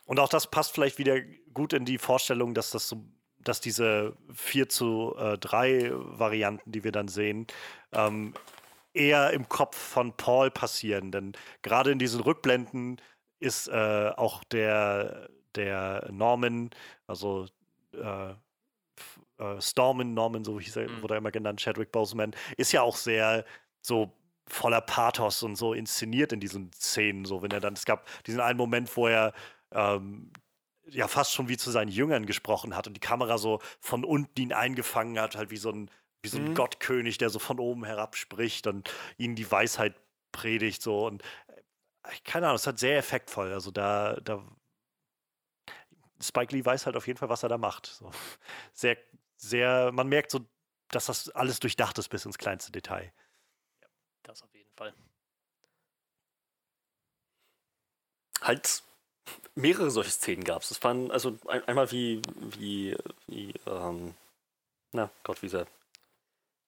Und 0.06 0.20
auch 0.20 0.30
das 0.30 0.50
passt 0.50 0.74
vielleicht 0.74 0.98
wieder 0.98 1.22
gut 1.54 1.74
in 1.74 1.86
die 1.86 1.98
Vorstellung, 1.98 2.54
dass 2.54 2.72
das 2.72 2.90
so, 2.90 3.06
dass 3.40 3.62
diese 3.62 4.18
4 4.34 4.70
zu 4.70 5.16
äh, 5.18 5.38
3 5.38 5.92
Varianten, 5.94 6.72
die 6.72 6.84
wir 6.84 6.92
dann 6.92 7.08
sehen, 7.08 7.48
ähm, 7.92 8.34
eher 8.94 9.32
im 9.32 9.48
Kopf 9.50 9.78
von 9.78 10.16
Paul 10.16 10.52
passieren. 10.52 11.12
Denn 11.12 11.34
gerade 11.62 11.92
in 11.92 12.00
diesen 12.00 12.22
Rückblenden 12.22 13.02
ist 13.40 13.68
äh, 13.68 14.12
auch 14.16 14.44
der 14.46 15.30
der 15.56 16.10
Norman, 16.12 16.70
also 17.08 17.48
äh, 17.94 18.34
äh, 19.38 19.62
Storman, 19.62 20.14
Norman, 20.14 20.44
so 20.44 20.60
hieß 20.60 20.76
er, 20.78 20.90
mhm. 20.90 21.02
wurde 21.02 21.16
er 21.16 21.20
immer 21.20 21.32
genannt, 21.32 21.62
Chadwick 21.62 21.92
Boseman, 21.92 22.36
ist 22.58 22.72
ja 22.72 22.82
auch 22.82 22.96
sehr 22.96 23.46
so 23.82 24.12
voller 24.48 24.82
Pathos 24.82 25.44
und 25.44 25.56
so 25.56 25.74
inszeniert 25.74 26.32
in 26.34 26.40
diesen 26.40 26.72
Szenen. 26.74 27.26
So, 27.26 27.42
wenn 27.42 27.52
er 27.52 27.60
dann, 27.60 27.74
es 27.74 27.86
gab 27.86 28.08
diesen 28.26 28.42
einen 28.42 28.58
Moment, 28.58 28.96
wo 28.96 29.08
er 29.08 29.34
ähm, 29.72 30.32
ja 30.90 31.08
fast 31.08 31.34
schon 31.34 31.50
wie 31.50 31.58
zu 31.58 31.72
seinen 31.72 31.90
Jüngern 31.90 32.26
gesprochen 32.26 32.76
hat 32.76 32.88
und 32.88 32.94
die 32.94 33.00
Kamera 33.00 33.38
so 33.38 33.60
von 33.80 34.04
unten 34.04 34.40
ihn 34.42 34.54
eingefangen 34.54 35.20
hat, 35.20 35.36
halt 35.36 35.50
wie 35.50 35.58
so 35.58 35.72
ein, 35.72 35.90
wie 36.22 36.30
so 36.30 36.38
ein 36.38 36.50
mhm. 36.50 36.56
Gottkönig, 36.56 37.18
der 37.18 37.30
so 37.30 37.40
von 37.40 37.60
oben 37.60 37.84
herab 37.86 38.16
spricht 38.16 38.68
und 38.68 38.94
ihnen 39.18 39.36
die 39.36 39.50
Weisheit 39.50 39.96
predigt. 40.32 40.82
So 40.82 41.08
und 41.08 41.24
äh, 41.48 42.10
keine 42.26 42.48
Ahnung, 42.48 42.58
es 42.58 42.68
hat 42.68 42.80
sehr 42.80 42.98
effektvoll. 42.98 43.54
Also 43.54 43.72
da, 43.72 44.18
da 44.24 44.44
Spike 46.24 46.56
Lee 46.56 46.66
weiß 46.66 46.86
halt 46.86 46.96
auf 46.96 47.08
jeden 47.08 47.20
Fall, 47.20 47.30
was 47.30 47.44
er 47.44 47.50
da 47.50 47.58
macht. 47.58 47.88
So. 47.88 48.12
Sehr, 48.74 48.98
sehr, 49.38 49.92
man 49.92 50.08
merkt 50.08 50.32
so, 50.32 50.46
dass 50.90 51.08
das 51.08 51.30
alles 51.30 51.60
durchdacht 51.60 51.98
ist 51.98 52.10
bis 52.10 52.26
ins 52.26 52.38
kleinste 52.38 52.72
Detail. 52.72 53.12
Ja, 53.82 53.88
das 54.24 54.42
auf 54.42 54.54
jeden 54.54 54.72
Fall. 54.76 54.94
Halt 58.42 58.84
mehrere 59.56 59.92
solche 59.92 60.12
Szenen 60.12 60.44
gab 60.44 60.62
es. 60.62 60.72
Es 60.72 60.84
waren 60.84 61.12
also 61.12 61.38
ein, 61.48 61.64
einmal 61.68 61.92
wie, 61.92 62.22
wie, 62.58 62.98
wie, 63.28 63.54
ähm, 63.66 64.16
na 64.92 65.10
Gott, 65.24 65.42
wie 65.42 65.48
ist 65.48 65.56
er? 65.56 65.68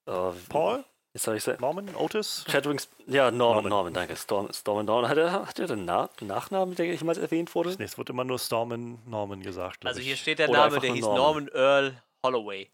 Äh, 0.05 0.33
Paul? 0.49 0.85
Jetzt 1.15 1.27
habe 1.27 1.37
ich. 1.37 1.47
Norman, 1.61 1.95
Otis? 1.95 2.43
Chadwicks, 2.45 2.89
ja, 3.07 3.31
Norman, 3.31 3.37
Norman, 3.37 3.69
Norman 3.69 3.93
danke. 3.93 4.17
Storm, 4.17 4.51
Storm 4.51 4.85
Norman. 4.85 5.09
Hat 5.09 5.17
er, 5.17 5.31
hat 5.31 5.57
er 5.59 5.67
den 5.67 5.85
Na 5.85 6.09
Nachnamen, 6.19 6.75
der 6.75 6.87
jemals 6.87 7.17
erwähnt 7.17 7.55
wurde? 7.55 7.73
Nee, 7.77 7.85
es 7.85 7.97
wird 7.97 8.09
immer 8.09 8.25
nur 8.25 8.37
Storm 8.37 8.99
Norman 9.05 9.41
gesagt. 9.41 9.85
Also 9.85 10.01
hier 10.01 10.17
steht 10.17 10.39
der 10.39 10.49
Oder 10.49 10.67
Name, 10.67 10.81
der 10.81 10.91
hieß 10.91 11.05
Norman. 11.05 11.45
Norman 11.45 11.47
Earl 11.53 12.03
Holloway. 12.21 12.69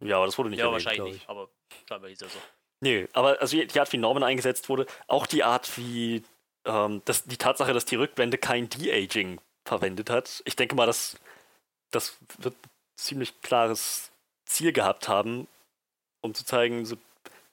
Ja, 0.00 0.16
aber 0.16 0.24
das 0.24 0.38
wurde 0.38 0.48
nicht 0.48 0.60
ja, 0.60 0.64
erwähnt. 0.64 0.82
Ja, 0.82 0.88
wahrscheinlich 0.88 1.14
nicht, 1.16 1.28
aber 1.28 1.50
scheinbar 1.86 2.08
hieß 2.08 2.22
er 2.22 2.28
so. 2.30 2.38
Nee, 2.80 3.06
aber 3.12 3.38
also 3.38 3.54
die 3.54 3.80
Art, 3.80 3.92
wie 3.92 3.98
Norman 3.98 4.22
eingesetzt 4.22 4.70
wurde, 4.70 4.86
auch 5.06 5.26
die 5.26 5.44
Art, 5.44 5.76
wie 5.76 6.24
ähm, 6.64 7.02
das, 7.04 7.24
die 7.24 7.36
Tatsache, 7.36 7.74
dass 7.74 7.84
die 7.84 7.96
Rückblende 7.96 8.38
kein 8.38 8.70
De-Aging 8.70 9.42
verwendet 9.66 10.08
hat. 10.08 10.40
Ich 10.46 10.56
denke 10.56 10.74
mal, 10.74 10.86
dass 10.86 11.18
das 11.90 12.16
wird 12.38 12.54
ein 12.54 12.70
ziemlich 12.96 13.42
klares 13.42 14.10
Ziel 14.46 14.72
gehabt 14.72 15.06
haben, 15.06 15.48
um 16.22 16.32
zu 16.32 16.46
zeigen, 16.46 16.86
so 16.86 16.96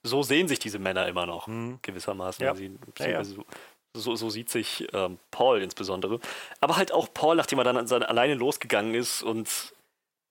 so 0.07 0.23
sehen 0.23 0.47
sich 0.47 0.59
diese 0.59 0.79
Männer 0.79 1.07
immer 1.07 1.25
noch, 1.25 1.47
mhm. 1.47 1.79
gewissermaßen. 1.81 2.43
Ja. 2.43 2.55
Sie, 2.55 2.71
ja. 2.99 3.23
So, 3.23 3.45
so, 3.93 4.15
so, 4.15 4.29
sieht 4.29 4.49
sich 4.49 4.87
ähm, 4.93 5.17
Paul 5.31 5.61
insbesondere. 5.61 6.19
Aber 6.61 6.77
halt 6.77 6.91
auch 6.91 7.07
Paul, 7.13 7.35
nachdem 7.35 7.59
er 7.59 7.63
dann 7.63 7.77
an 7.77 7.87
seine, 7.87 8.09
alleine 8.09 8.35
losgegangen 8.35 8.93
ist 8.93 9.23
und 9.23 9.73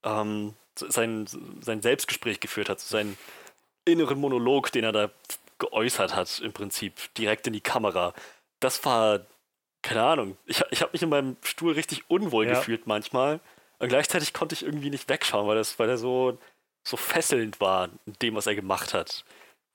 ähm, 0.04 0.54
sein, 0.74 1.26
sein 1.60 1.82
Selbstgespräch 1.82 2.40
geführt 2.40 2.68
hat, 2.68 2.80
seinen 2.80 3.16
inneren 3.84 4.18
Monolog, 4.18 4.72
den 4.72 4.84
er 4.84 4.92
da 4.92 5.10
geäußert 5.58 6.14
hat, 6.14 6.40
im 6.40 6.52
Prinzip, 6.52 7.14
direkt 7.14 7.46
in 7.46 7.52
die 7.52 7.60
Kamera. 7.60 8.14
Das 8.60 8.84
war, 8.84 9.20
keine 9.82 10.02
Ahnung, 10.02 10.36
ich, 10.46 10.62
ich 10.70 10.82
habe 10.82 10.92
mich 10.92 11.02
in 11.02 11.08
meinem 11.08 11.36
Stuhl 11.42 11.72
richtig 11.72 12.08
unwohl 12.08 12.46
ja. 12.46 12.54
gefühlt 12.54 12.86
manchmal. 12.86 13.40
Und 13.78 13.88
gleichzeitig 13.88 14.32
konnte 14.32 14.54
ich 14.54 14.62
irgendwie 14.62 14.90
nicht 14.90 15.08
wegschauen, 15.08 15.46
weil, 15.46 15.56
das, 15.56 15.78
weil 15.78 15.88
er 15.88 15.98
so, 15.98 16.38
so 16.82 16.96
fesselnd 16.96 17.60
war 17.60 17.88
in 18.06 18.12
dem, 18.22 18.34
was 18.34 18.46
er 18.46 18.54
gemacht 18.54 18.94
hat 18.94 19.24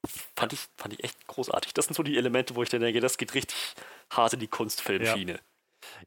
fand 0.07 0.53
ich, 0.53 0.67
fand 0.77 0.93
ich 0.93 1.03
echt 1.03 1.27
großartig. 1.27 1.73
Das 1.73 1.85
sind 1.85 1.95
so 1.95 2.03
die 2.03 2.17
Elemente, 2.17 2.55
wo 2.55 2.63
ich 2.63 2.69
dann 2.69 2.81
denke, 2.81 2.99
das 2.99 3.17
geht 3.17 3.33
richtig 3.33 3.75
hart 4.09 4.33
in 4.33 4.39
die 4.39 4.47
Kunstfilmschiene. 4.47 5.39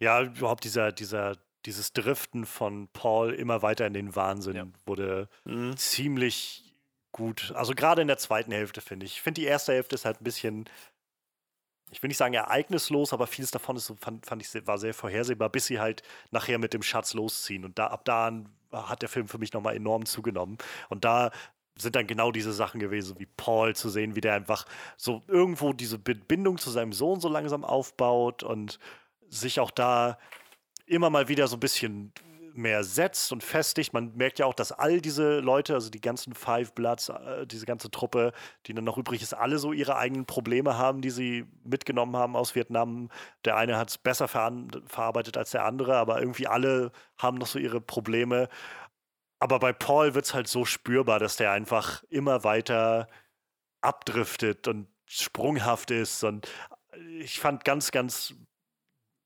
Ja. 0.01 0.23
ja, 0.23 0.23
überhaupt 0.23 0.65
dieser, 0.65 0.93
dieser, 0.93 1.37
dieses 1.67 1.93
Driften 1.93 2.47
von 2.47 2.89
Paul 2.89 3.33
immer 3.33 3.63
weiter 3.63 3.87
in 3.87 3.95
den 3.95 4.17
Wahnsinn 4.17 4.57
ja. 4.57 4.67
wurde 4.87 5.29
mhm. 5.45 5.77
ziemlich 5.77 6.75
gut. 7.13 7.53
Also 7.55 7.75
gerade 7.75 8.03
in 8.03 8.09
der 8.09 8.19
zweiten 8.19 8.53
Hälfte, 8.53 8.81
finde 8.81 9.07
ich. 9.07 9.13
Ich 9.13 9.23
finde, 9.23 9.41
die 9.41 9.47
erste 9.47 9.73
Hälfte 9.73 9.95
ist 9.95 10.05
halt 10.05 10.21
ein 10.21 10.25
bisschen, 10.25 10.69
ich 11.91 12.03
will 12.03 12.09
nicht 12.09 12.17
sagen 12.19 12.35
ereignislos, 12.35 13.13
aber 13.13 13.27
vieles 13.27 13.53
davon 13.53 13.77
ist 13.77 13.87
so, 13.87 13.95
fand, 13.95 14.27
fand 14.27 14.43
ich, 14.43 14.67
war 14.67 14.79
sehr 14.79 14.95
vorhersehbar, 14.95 15.49
bis 15.49 15.67
sie 15.67 15.79
halt 15.79 16.03
nachher 16.33 16.59
mit 16.59 16.75
dem 16.75 16.83
Schatz 16.83 17.15
losziehen. 17.15 17.65
Und 17.65 17.79
da 17.79 17.87
ab 17.87 18.05
da 18.05 18.27
an 18.27 18.49
hat 18.73 19.03
der 19.03 19.09
Film 19.09 19.29
für 19.29 19.39
mich 19.39 19.53
nochmal 19.53 19.77
enorm 19.77 20.05
zugenommen. 20.05 20.59
Und 20.89 21.05
da 21.05 21.31
sind 21.77 21.97
dann 21.97 22.07
genau 22.07 22.31
diese 22.31 22.53
Sachen 22.53 22.81
gewesen, 22.81 23.19
wie 23.19 23.27
Paul 23.27 23.75
zu 23.75 23.89
sehen, 23.89 24.15
wie 24.15 24.21
der 24.21 24.35
einfach 24.35 24.65
so 24.97 25.23
irgendwo 25.27 25.73
diese 25.73 25.99
Bindung 25.99 26.59
zu 26.59 26.71
seinem 26.71 26.93
Sohn 26.93 27.21
so 27.21 27.29
langsam 27.29 27.65
aufbaut 27.65 28.43
und 28.43 28.79
sich 29.29 29.61
auch 29.61 29.71
da 29.71 30.19
immer 30.87 31.11
mal 31.11 31.29
wieder 31.29 31.49
so 31.49 31.57
ein 31.57 31.61
bisschen 31.61 32.13
mehr 32.55 32.85
setzt 32.85 33.33
und 33.33 33.43
festigt. 33.43 33.93
Man 33.93 34.15
merkt 34.17 34.39
ja 34.39 34.47
auch, 34.47 34.55
dass 34.55 34.73
all 34.73 35.01
diese 35.01 35.41
Leute, 35.41 35.75
also 35.75 35.91
die 35.91 36.01
ganzen 36.01 36.35
Five 36.35 36.73
Bloods, 36.73 37.09
äh, 37.09 37.47
diese 37.47 37.67
ganze 37.67 37.91
Truppe, 37.91 38.33
die 38.67 38.75
dann 38.75 38.85
noch 38.85 38.97
übrig 38.97 39.23
ist, 39.23 39.35
alle 39.35 39.59
so 39.59 39.73
ihre 39.73 39.97
eigenen 39.97 40.25
Probleme 40.25 40.79
haben, 40.79 41.01
die 41.01 41.11
sie 41.11 41.47
mitgenommen 41.65 42.17
haben 42.17 42.37
aus 42.37 42.55
Vietnam. 42.55 43.11
Der 43.45 43.57
eine 43.57 43.77
hat 43.77 43.91
es 43.91 43.99
besser 43.99 44.29
ver 44.29 44.53
verarbeitet 44.87 45.37
als 45.37 45.51
der 45.51 45.65
andere, 45.65 45.97
aber 45.97 46.21
irgendwie 46.21 46.47
alle 46.47 46.93
haben 47.19 47.39
noch 47.39 47.47
so 47.47 47.59
ihre 47.59 47.81
Probleme. 47.81 48.49
Aber 49.45 49.59
bei 49.59 49.75
Paul 49.75 50.15
wird 50.15 50.25
es 50.25 50.33
halt 50.33 50.49
so 50.49 50.65
spürbar, 50.65 51.19
dass 51.19 51.37
der 51.37 51.53
einfach 51.53 52.03
immer 52.09 52.45
weiter 52.45 53.11
abdriftet 53.83 54.67
und 54.69 54.89
sprunghaft 55.05 55.91
ist. 55.91 56.25
Und 56.25 56.49
ich 57.21 57.41
fand 57.41 57.63
ganz, 57.63 57.91
ganz, 57.91 58.33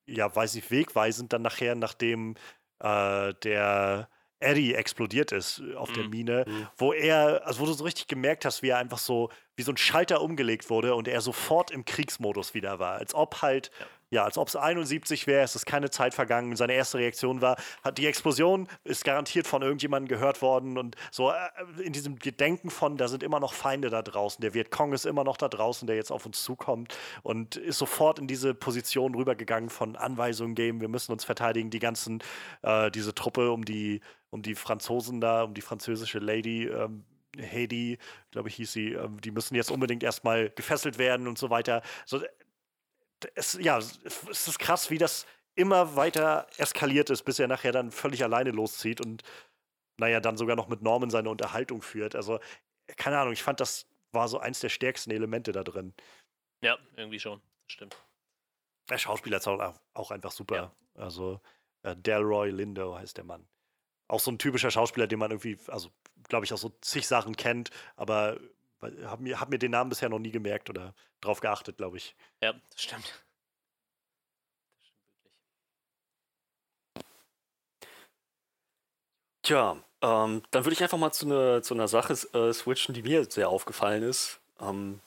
ja, 0.07 0.35
weiß 0.35 0.57
ich, 0.57 0.73
wegweisend 0.73 1.33
dann 1.33 1.43
nachher, 1.43 1.77
nachdem 1.77 2.35
äh, 2.81 3.33
der 3.45 4.09
Eddie 4.41 4.75
explodiert 4.75 5.31
ist 5.31 5.63
auf 5.77 5.91
mhm. 5.91 5.95
der 5.95 6.09
Mine, 6.09 6.45
mhm. 6.49 6.67
wo 6.77 6.93
er, 6.93 7.47
also 7.47 7.61
wo 7.61 7.67
du 7.67 7.73
so 7.73 7.85
richtig 7.85 8.09
gemerkt 8.09 8.45
hast, 8.45 8.61
wie 8.63 8.71
er 8.71 8.79
einfach 8.79 8.99
so 8.99 9.31
wie 9.55 9.63
so 9.63 9.71
ein 9.71 9.77
Schalter 9.77 10.21
umgelegt 10.21 10.69
wurde 10.69 10.97
und 10.97 11.07
er 11.07 11.21
sofort 11.21 11.71
im 11.71 11.85
Kriegsmodus 11.85 12.55
wieder 12.55 12.81
war. 12.81 12.95
Als 12.95 13.15
ob 13.15 13.41
halt, 13.41 13.71
ja, 13.79 13.87
ja 14.11 14.25
als 14.25 14.39
ob 14.39 14.49
es 14.49 14.57
71 14.57 15.27
wäre, 15.27 15.43
es 15.43 15.55
ist 15.55 15.67
keine 15.67 15.91
Zeit 15.91 16.15
vergangen. 16.15 16.57
Seine 16.57 16.75
erste 16.75 16.99
Reaktion 16.99 17.41
war, 17.41 17.57
hat 17.83 17.99
die 17.99 18.07
Explosion 18.07 18.69
ist 18.85 19.05
garantiert 19.05 19.47
von 19.47 19.63
irgendjemandem 19.63 20.09
gehört 20.09 20.43
worden 20.43 20.79
und 20.79 20.97
so 21.11 21.31
äh, 21.31 21.83
in 21.83 21.93
diesem 21.93 22.19
Gedenken 22.19 22.71
von, 22.71 22.97
da 22.97 23.09
sind 23.09 23.23
immer 23.23 23.41
noch 23.41 23.53
Feinde 23.53 23.91
da 23.91 24.03
draußen. 24.03 24.41
Der 24.41 24.55
Vietcong 24.55 24.93
ist 24.93 25.07
immer 25.07 25.25
noch 25.25 25.37
da 25.37 25.49
draußen, 25.49 25.87
der 25.87 25.97
jetzt 25.97 26.11
auf 26.11 26.27
uns 26.27 26.43
zukommt 26.43 26.97
und 27.23 27.57
ist 27.57 27.79
sofort 27.79 28.19
in 28.19 28.27
diese 28.27 28.55
Position 28.55 29.15
rübergegangen 29.15 29.71
von 29.71 29.97
Anweisungen 29.97 30.55
geben, 30.55 30.81
wir 30.81 30.89
müssen 30.89 31.13
uns 31.13 31.25
verteidigen, 31.25 31.71
die 31.71 31.79
ganzen, 31.79 32.23
äh, 32.63 32.91
diese 32.91 33.15
Truppe 33.15 33.51
um 33.51 33.65
die, 33.65 34.01
um 34.31 34.43
die 34.43 34.55
Franzosen 34.55 35.21
da, 35.21 35.43
um 35.45 35.55
die 35.55 35.63
französische 35.63 36.19
Lady, 36.19 36.67
ähm, 36.67 37.05
Heidi, 37.41 37.99
glaube 38.31 38.49
ich, 38.49 38.57
hieß 38.57 38.73
sie, 38.73 38.93
ähm, 38.93 39.21
die 39.21 39.31
müssen 39.31 39.55
jetzt 39.55 39.71
unbedingt 39.71 40.03
erstmal 40.03 40.51
gefesselt 40.51 40.99
werden 40.99 41.29
und 41.29 41.39
so 41.39 41.51
weiter. 41.51 41.83
So, 42.07 42.21
es, 43.35 43.55
ja, 43.61 43.79
es 43.79 44.49
ist 44.49 44.59
krass, 44.59 44.91
wie 44.91 44.99
das 44.99 45.27
immer 45.55 45.97
weiter 45.97 46.47
eskaliert 46.57 47.11
ist, 47.11 47.25
bis 47.25 47.39
er 47.39 47.49
nachher 47.49 47.73
dann 47.73 47.91
völlig 47.91 48.23
alleine 48.23 48.51
loszieht 48.51 49.01
und 49.01 49.23
naja, 49.99 50.21
dann 50.21 50.37
sogar 50.37 50.55
noch 50.55 50.69
mit 50.69 50.83
Norman 50.83 51.11
seine 51.11 51.29
Unterhaltung 51.29 51.83
führt. 51.83 52.15
Also, 52.15 52.39
keine 52.97 53.19
Ahnung, 53.19 53.33
ich 53.33 53.43
fand, 53.43 53.59
das 53.59 53.87
war 54.13 54.29
so 54.29 54.39
eins 54.39 54.61
der 54.61 54.69
stärksten 54.69 55.11
Elemente 55.11 55.51
da 55.51 55.65
drin. 55.65 55.93
Ja, 56.63 56.79
irgendwie 56.97 57.19
schon. 57.19 57.43
Stimmt. 57.67 57.97
Der 58.89 58.99
Schauspieler 58.99 59.39
ist 59.39 59.49
auch, 59.49 59.75
auch 59.95 60.11
einfach 60.13 60.31
super. 60.31 60.57
Ja. 60.57 60.73
Also, 60.95 61.41
äh, 61.83 61.97
Delroy 61.97 62.51
Lindo 62.51 62.97
heißt 62.97 63.17
der 63.17 63.25
Mann 63.25 63.49
auch 64.09 64.21
so 64.21 64.31
ein 64.31 64.39
typischer 64.39 64.71
Schauspieler, 64.71 65.07
den 65.07 65.19
man 65.19 65.31
irgendwie, 65.31 65.59
also 65.69 65.91
glaube 66.29 66.45
ich, 66.45 66.53
auch 66.53 66.59
so 66.59 66.71
zig 66.81 67.07
Sachen 67.07 67.37
kennt, 67.37 67.71
aber 67.97 68.39
habe 68.83 69.23
mir, 69.23 69.41
hab 69.41 69.49
mir 69.49 69.59
den 69.59 69.73
Namen 69.73 69.91
bisher 69.91 70.09
noch 70.09 70.19
nie 70.19 70.31
gemerkt 70.31 70.71
oder 70.71 70.95
drauf 71.21 71.41
geachtet, 71.41 71.77
glaube 71.77 71.97
ich. 71.97 72.15
Ja, 72.41 72.53
das 72.53 72.83
stimmt. 72.83 73.05
Das 74.81 74.87
stimmt 74.87 75.05
wirklich. 75.07 75.33
Tja, 79.43 79.77
ähm, 80.03 80.43
dann 80.51 80.65
würde 80.65 80.73
ich 80.73 80.83
einfach 80.83 80.99
mal 80.99 81.13
zu, 81.13 81.27
ne, 81.27 81.63
zu 81.63 81.75
einer 81.75 81.89
Sache 81.89 82.13
äh, 82.13 82.53
switchen, 82.53 82.95
die 82.95 83.03
mir 83.03 83.25
sehr 83.25 83.49
aufgefallen 83.49 84.03
ist. 84.03 84.41
Ähm, 84.61 85.01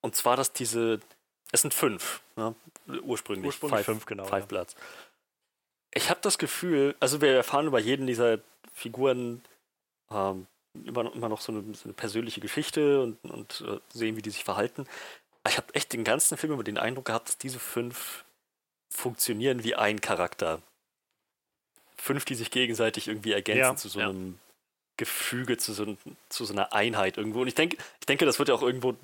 und 0.00 0.14
zwar, 0.14 0.36
dass 0.36 0.52
diese, 0.52 1.00
es 1.52 1.62
sind 1.62 1.74
fünf, 1.74 2.20
ne? 2.36 2.54
ursprünglich, 3.02 3.46
ursprünglich 3.46 3.78
five, 3.78 3.86
fünf, 3.86 4.06
genau. 4.06 4.24
Five 4.24 4.44
ja. 4.44 4.46
Bloods 4.46 4.76
ich 5.96 6.10
habe 6.10 6.20
das 6.22 6.36
Gefühl, 6.36 6.94
also 7.00 7.22
wir 7.22 7.34
erfahren 7.34 7.66
über 7.66 7.78
jeden 7.78 8.06
dieser 8.06 8.38
Figuren 8.74 9.42
ähm, 10.10 10.46
immer, 10.84 11.04
noch 11.04 11.40
so 11.40 11.52
eine, 11.52 11.74
so 11.74 11.84
eine, 11.84 11.92
persönliche 11.92 12.40
Geschichte 12.40 13.02
und, 13.02 13.18
und 13.24 13.64
äh, 13.66 13.78
sehen, 13.92 14.16
wie 14.16 14.22
die 14.22 14.30
sich 14.30 14.44
verhalten. 14.44 14.86
Aber 15.42 15.50
ich 15.50 15.56
habe 15.56 15.74
echt 15.74 15.92
den 15.92 16.04
ganzen 16.04 16.36
Film 16.36 16.52
über 16.52 16.64
den 16.64 16.78
Eindruck 16.78 17.06
gehabt, 17.06 17.28
dass 17.28 17.38
diese 17.38 17.60
fünf 17.60 18.24
funktionieren 18.90 19.64
wie 19.64 19.74
ein 19.74 20.00
Charakter. 20.00 20.60
Fünf, 21.96 22.24
die 22.24 22.34
sich 22.34 22.50
gegenseitig 22.50 23.08
irgendwie 23.08 23.32
ergänzen 23.32 23.60
ja, 23.60 23.76
zu 23.76 23.88
so 23.88 24.00
einem 24.00 24.26
ja. 24.26 24.38
Gefüge, 24.98 25.56
zu 25.58 25.72
so, 25.72 25.96
zu 26.28 26.44
so, 26.44 26.52
einer 26.52 26.72
Einheit 26.72 27.16
irgendwo. 27.18 27.42
Und 27.42 27.48
ich 27.48 27.54
denke, 27.54 27.76
ich 28.00 28.06
denke, 28.06 28.24
das 28.24 28.38
wird 28.38 28.48
ja 28.48 28.54
auch 28.54 28.62
irgendwo 28.62 28.96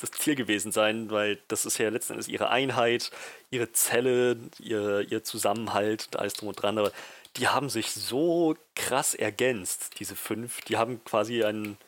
das 0.00 0.10
Ziel 0.12 0.34
gewesen 0.34 0.72
sein, 0.72 1.10
weil 1.10 1.38
das 1.48 1.66
ist 1.66 1.78
ja 1.78 1.88
letzten 1.90 2.14
Endes 2.14 2.28
ihre 2.28 2.48
Einheit, 2.48 3.10
ihre 3.50 3.72
Zelle, 3.72 4.36
ihr, 4.58 5.00
ihr 5.10 5.24
Zusammenhalt, 5.24 6.16
alles 6.16 6.34
drum 6.34 6.48
und 6.48 6.62
dran. 6.62 6.78
Aber 6.78 6.92
die 7.36 7.48
haben 7.48 7.68
sich 7.68 7.92
so 7.92 8.56
krass 8.74 9.14
ergänzt, 9.14 10.00
diese 10.00 10.16
fünf. 10.16 10.60
Die 10.62 10.76
haben 10.76 11.02
quasi 11.04 11.44
einen, 11.44 11.78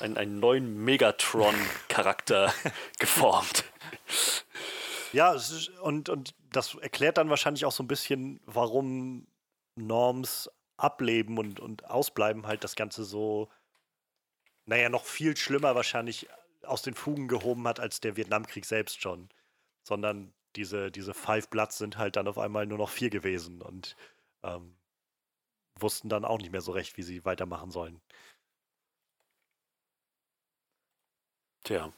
einen, 0.00 0.16
einen 0.16 0.40
neuen 0.40 0.84
Megatron-Charakter 0.84 2.52
geformt. 2.98 3.64
Ja, 5.12 5.36
und, 5.80 6.08
und 6.08 6.34
das 6.50 6.74
erklärt 6.74 7.18
dann 7.18 7.30
wahrscheinlich 7.30 7.64
auch 7.64 7.72
so 7.72 7.82
ein 7.82 7.88
bisschen, 7.88 8.40
warum 8.46 9.26
Norms 9.76 10.50
Ableben 10.76 11.38
und, 11.38 11.60
und 11.60 11.84
Ausbleiben 11.88 12.46
halt 12.46 12.64
das 12.64 12.74
Ganze 12.74 13.04
so, 13.04 13.48
naja, 14.66 14.88
noch 14.88 15.04
viel 15.04 15.36
schlimmer 15.36 15.74
wahrscheinlich 15.74 16.28
aus 16.64 16.82
den 16.82 16.94
Fugen 16.94 17.28
gehoben 17.28 17.68
hat 17.68 17.78
als 17.78 18.00
der 18.00 18.16
Vietnamkrieg 18.16 18.64
selbst 18.64 19.00
schon. 19.00 19.28
Sondern 19.84 20.32
diese, 20.56 20.90
diese 20.90 21.14
Five 21.14 21.48
Bloods 21.48 21.78
sind 21.78 21.96
halt 21.96 22.16
dann 22.16 22.28
auf 22.28 22.38
einmal 22.38 22.66
nur 22.66 22.78
noch 22.78 22.90
vier 22.90 23.10
gewesen 23.10 23.62
und 23.62 23.96
ähm, 24.44 24.76
wussten 25.80 26.08
dann 26.08 26.24
auch 26.24 26.38
nicht 26.38 26.52
mehr 26.52 26.60
so 26.60 26.72
recht, 26.72 26.96
wie 26.96 27.02
sie 27.02 27.24
weitermachen 27.24 27.70
sollen. 27.70 28.00
Tja. 31.64 31.92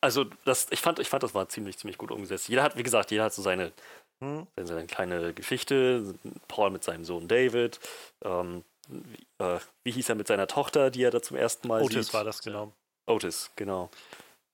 Also 0.00 0.24
das, 0.44 0.68
ich 0.70 0.80
fand, 0.80 1.00
ich 1.00 1.08
fand, 1.08 1.24
das 1.24 1.34
war 1.34 1.48
ziemlich, 1.48 1.76
ziemlich 1.76 1.98
gut 1.98 2.12
umgesetzt. 2.12 2.48
Jeder 2.48 2.62
hat, 2.62 2.76
wie 2.76 2.84
gesagt, 2.84 3.10
jeder 3.10 3.24
hat 3.24 3.34
so 3.34 3.42
seine, 3.42 3.72
hm. 4.22 4.46
seine 4.56 4.86
kleine 4.86 5.34
Geschichte. 5.34 6.14
Paul 6.46 6.70
mit 6.70 6.84
seinem 6.84 7.04
Sohn 7.04 7.26
David. 7.26 7.80
Ähm, 8.24 8.64
wie, 8.88 9.26
äh, 9.44 9.58
wie, 9.84 9.90
hieß 9.90 10.08
er 10.08 10.14
mit 10.14 10.28
seiner 10.28 10.46
Tochter, 10.46 10.90
die 10.90 11.02
er 11.02 11.10
da 11.10 11.20
zum 11.20 11.36
ersten 11.36 11.66
Mal 11.68 11.82
Otis 11.82 11.88
sieht? 11.88 11.98
Otis 11.98 12.14
war 12.14 12.24
das, 12.24 12.42
genau. 12.42 12.72
Otis, 13.06 13.50
genau. 13.56 13.90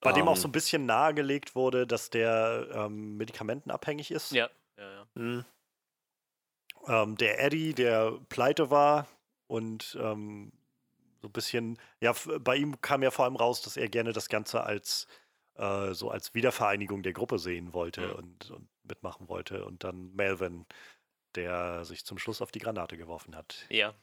Bei 0.01 0.11
um, 0.11 0.17
dem 0.17 0.29
auch 0.29 0.37
so 0.37 0.45
ähm. 0.45 0.49
ein 0.49 0.53
bisschen 0.53 0.87
nahegelegt 0.87 1.55
wurde, 1.55 1.87
dass 1.87 2.11
der 2.11 2.69
ähm, 2.73 3.17
medikamentenabhängig 3.19 4.11
ist. 4.11 4.33
Ja, 4.33 4.49
ja, 4.79 4.91
ja. 4.91 5.07
Hm. 5.15 5.45
Ähm, 6.87 7.17
der 7.17 7.43
Eddie, 7.43 7.75
der 7.75 8.13
pleite 8.29 8.71
war 8.71 9.07
und 9.47 9.97
ähm, 10.01 10.53
so 11.21 11.29
ein 11.29 11.33
bisschen, 11.33 11.79
ja, 12.01 12.15
bei 12.41 12.57
ihm 12.57 12.81
kam 12.81 13.03
ja 13.03 13.11
vor 13.11 13.25
allem 13.25 13.37
raus, 13.37 13.63
dass 13.63 13.77
er 13.77 13.89
gerne 13.89 14.13
das 14.13 14.29
Ganze 14.29 14.63
als 14.65 15.07
äh, 15.57 15.95
so 15.95 16.11
als 16.11 16.35
Wiedervereinigung 16.35 17.03
der 17.03 17.13
Gruppe 17.13 17.39
sehen 17.39 17.73
wollte 17.73 18.09
mhm. 18.09 18.15
und, 18.15 18.51
und, 18.51 18.69
mitmachen 18.87 19.29
wollte. 19.29 19.65
Und 19.65 19.83
dann 19.83 20.15
Melvin, 20.15 20.67
der 21.37 21.87
sich 21.87 22.05
zum 22.05 22.19
Schluss 22.19 22.43
auf 22.43 22.53
die 22.53 22.59
Granate 22.59 22.99
geworfen 22.99 23.35
hat. 23.35 23.65
Ja. 23.71 23.95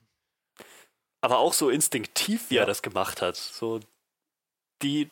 Aber 1.21 1.37
auch 1.37 1.53
so 1.53 1.69
instinktiv, 1.69 2.49
wie 2.49 2.55
ja. 2.55 2.61
er 2.61 2.65
das 2.65 2.81
gemacht 2.81 3.21
hat. 3.21 3.35
So 3.35 3.79
die 4.81 5.11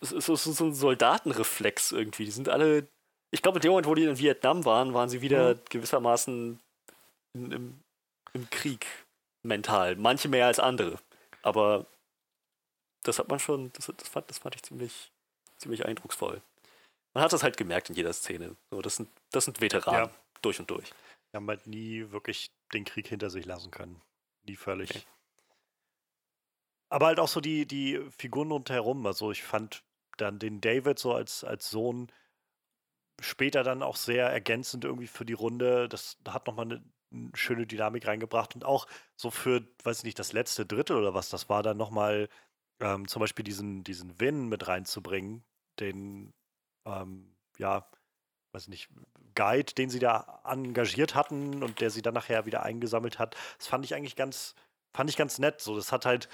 so, 0.00 0.18
so, 0.18 0.52
so 0.52 0.64
ein 0.64 0.74
Soldatenreflex 0.74 1.92
irgendwie. 1.92 2.24
Die 2.24 2.30
sind 2.30 2.48
alle. 2.48 2.88
Ich 3.34 3.42
glaube, 3.42 3.58
in 3.58 3.62
dem 3.62 3.72
Moment, 3.72 3.88
wo 3.88 3.96
die 3.96 4.04
in 4.04 4.16
Vietnam 4.16 4.64
waren, 4.64 4.94
waren 4.94 5.08
sie 5.08 5.20
wieder 5.20 5.56
mhm. 5.56 5.60
gewissermaßen 5.68 6.60
in, 7.32 7.50
im, 7.50 7.80
im 8.32 8.48
Krieg 8.48 8.86
mental. 9.42 9.96
Manche 9.96 10.28
mehr 10.28 10.46
als 10.46 10.60
andere. 10.60 11.00
Aber 11.42 11.84
das 13.02 13.18
hat 13.18 13.26
man 13.26 13.40
schon, 13.40 13.72
das, 13.72 13.92
das, 13.96 14.08
fand, 14.08 14.30
das 14.30 14.38
fand 14.38 14.54
ich 14.54 14.62
ziemlich, 14.62 15.10
ziemlich 15.56 15.84
eindrucksvoll. 15.84 16.42
Man 17.12 17.24
hat 17.24 17.32
das 17.32 17.42
halt 17.42 17.56
gemerkt 17.56 17.90
in 17.90 17.96
jeder 17.96 18.12
Szene. 18.12 18.54
So, 18.70 18.80
das, 18.80 18.94
sind, 18.94 19.08
das 19.32 19.46
sind 19.46 19.60
Veteranen, 19.60 20.10
ja. 20.10 20.14
durch 20.40 20.60
und 20.60 20.70
durch. 20.70 20.88
Die 21.32 21.36
haben 21.36 21.48
halt 21.48 21.66
nie 21.66 22.12
wirklich 22.12 22.52
den 22.72 22.84
Krieg 22.84 23.08
hinter 23.08 23.30
sich 23.30 23.46
lassen 23.46 23.72
können. 23.72 24.00
Nie 24.44 24.54
völlig. 24.54 24.90
Okay. 24.90 25.02
Aber 26.88 27.06
halt 27.06 27.18
auch 27.18 27.26
so 27.26 27.40
die, 27.40 27.66
die 27.66 28.00
Figuren 28.16 28.52
rundherum. 28.52 29.04
Also 29.06 29.32
ich 29.32 29.42
fand 29.42 29.82
dann 30.18 30.38
den 30.38 30.60
David 30.60 31.00
so 31.00 31.12
als, 31.12 31.42
als 31.42 31.68
Sohn 31.68 32.12
später 33.20 33.62
dann 33.62 33.82
auch 33.82 33.96
sehr 33.96 34.28
ergänzend 34.28 34.84
irgendwie 34.84 35.06
für 35.06 35.24
die 35.24 35.32
Runde. 35.32 35.88
Das 35.88 36.18
hat 36.28 36.46
nochmal 36.46 36.66
eine, 36.66 36.82
schöne 37.34 37.66
Dynamik 37.66 38.06
reingebracht 38.06 38.54
und 38.54 38.64
auch 38.64 38.86
so 39.16 39.30
für, 39.30 39.62
weiß 39.84 39.98
ich 39.98 40.04
nicht, 40.04 40.18
das 40.18 40.32
letzte 40.32 40.66
Drittel 40.66 40.96
oder 40.96 41.14
was, 41.14 41.28
das 41.28 41.48
war 41.48 41.62
dann 41.62 41.76
nochmal 41.76 42.28
ähm, 42.80 43.06
zum 43.06 43.20
Beispiel 43.20 43.44
diesen, 43.44 43.84
diesen 43.84 44.20
Win 44.20 44.48
mit 44.48 44.66
reinzubringen, 44.66 45.44
den, 45.80 46.34
ähm, 46.86 47.36
ja, 47.58 47.88
weiß 48.52 48.68
nicht, 48.68 48.88
Guide, 49.34 49.74
den 49.74 49.90
sie 49.90 49.98
da 49.98 50.40
engagiert 50.44 51.14
hatten 51.14 51.62
und 51.62 51.80
der 51.80 51.90
sie 51.90 52.02
dann 52.02 52.14
nachher 52.14 52.46
wieder 52.46 52.62
eingesammelt 52.62 53.18
hat. 53.18 53.36
Das 53.58 53.66
fand 53.68 53.84
ich 53.84 53.94
eigentlich 53.94 54.16
ganz, 54.16 54.54
fand 54.92 55.10
ich 55.10 55.16
ganz 55.16 55.38
nett. 55.38 55.60
So, 55.60 55.76
das 55.76 55.92
hat 55.92 56.06
halt, 56.06 56.28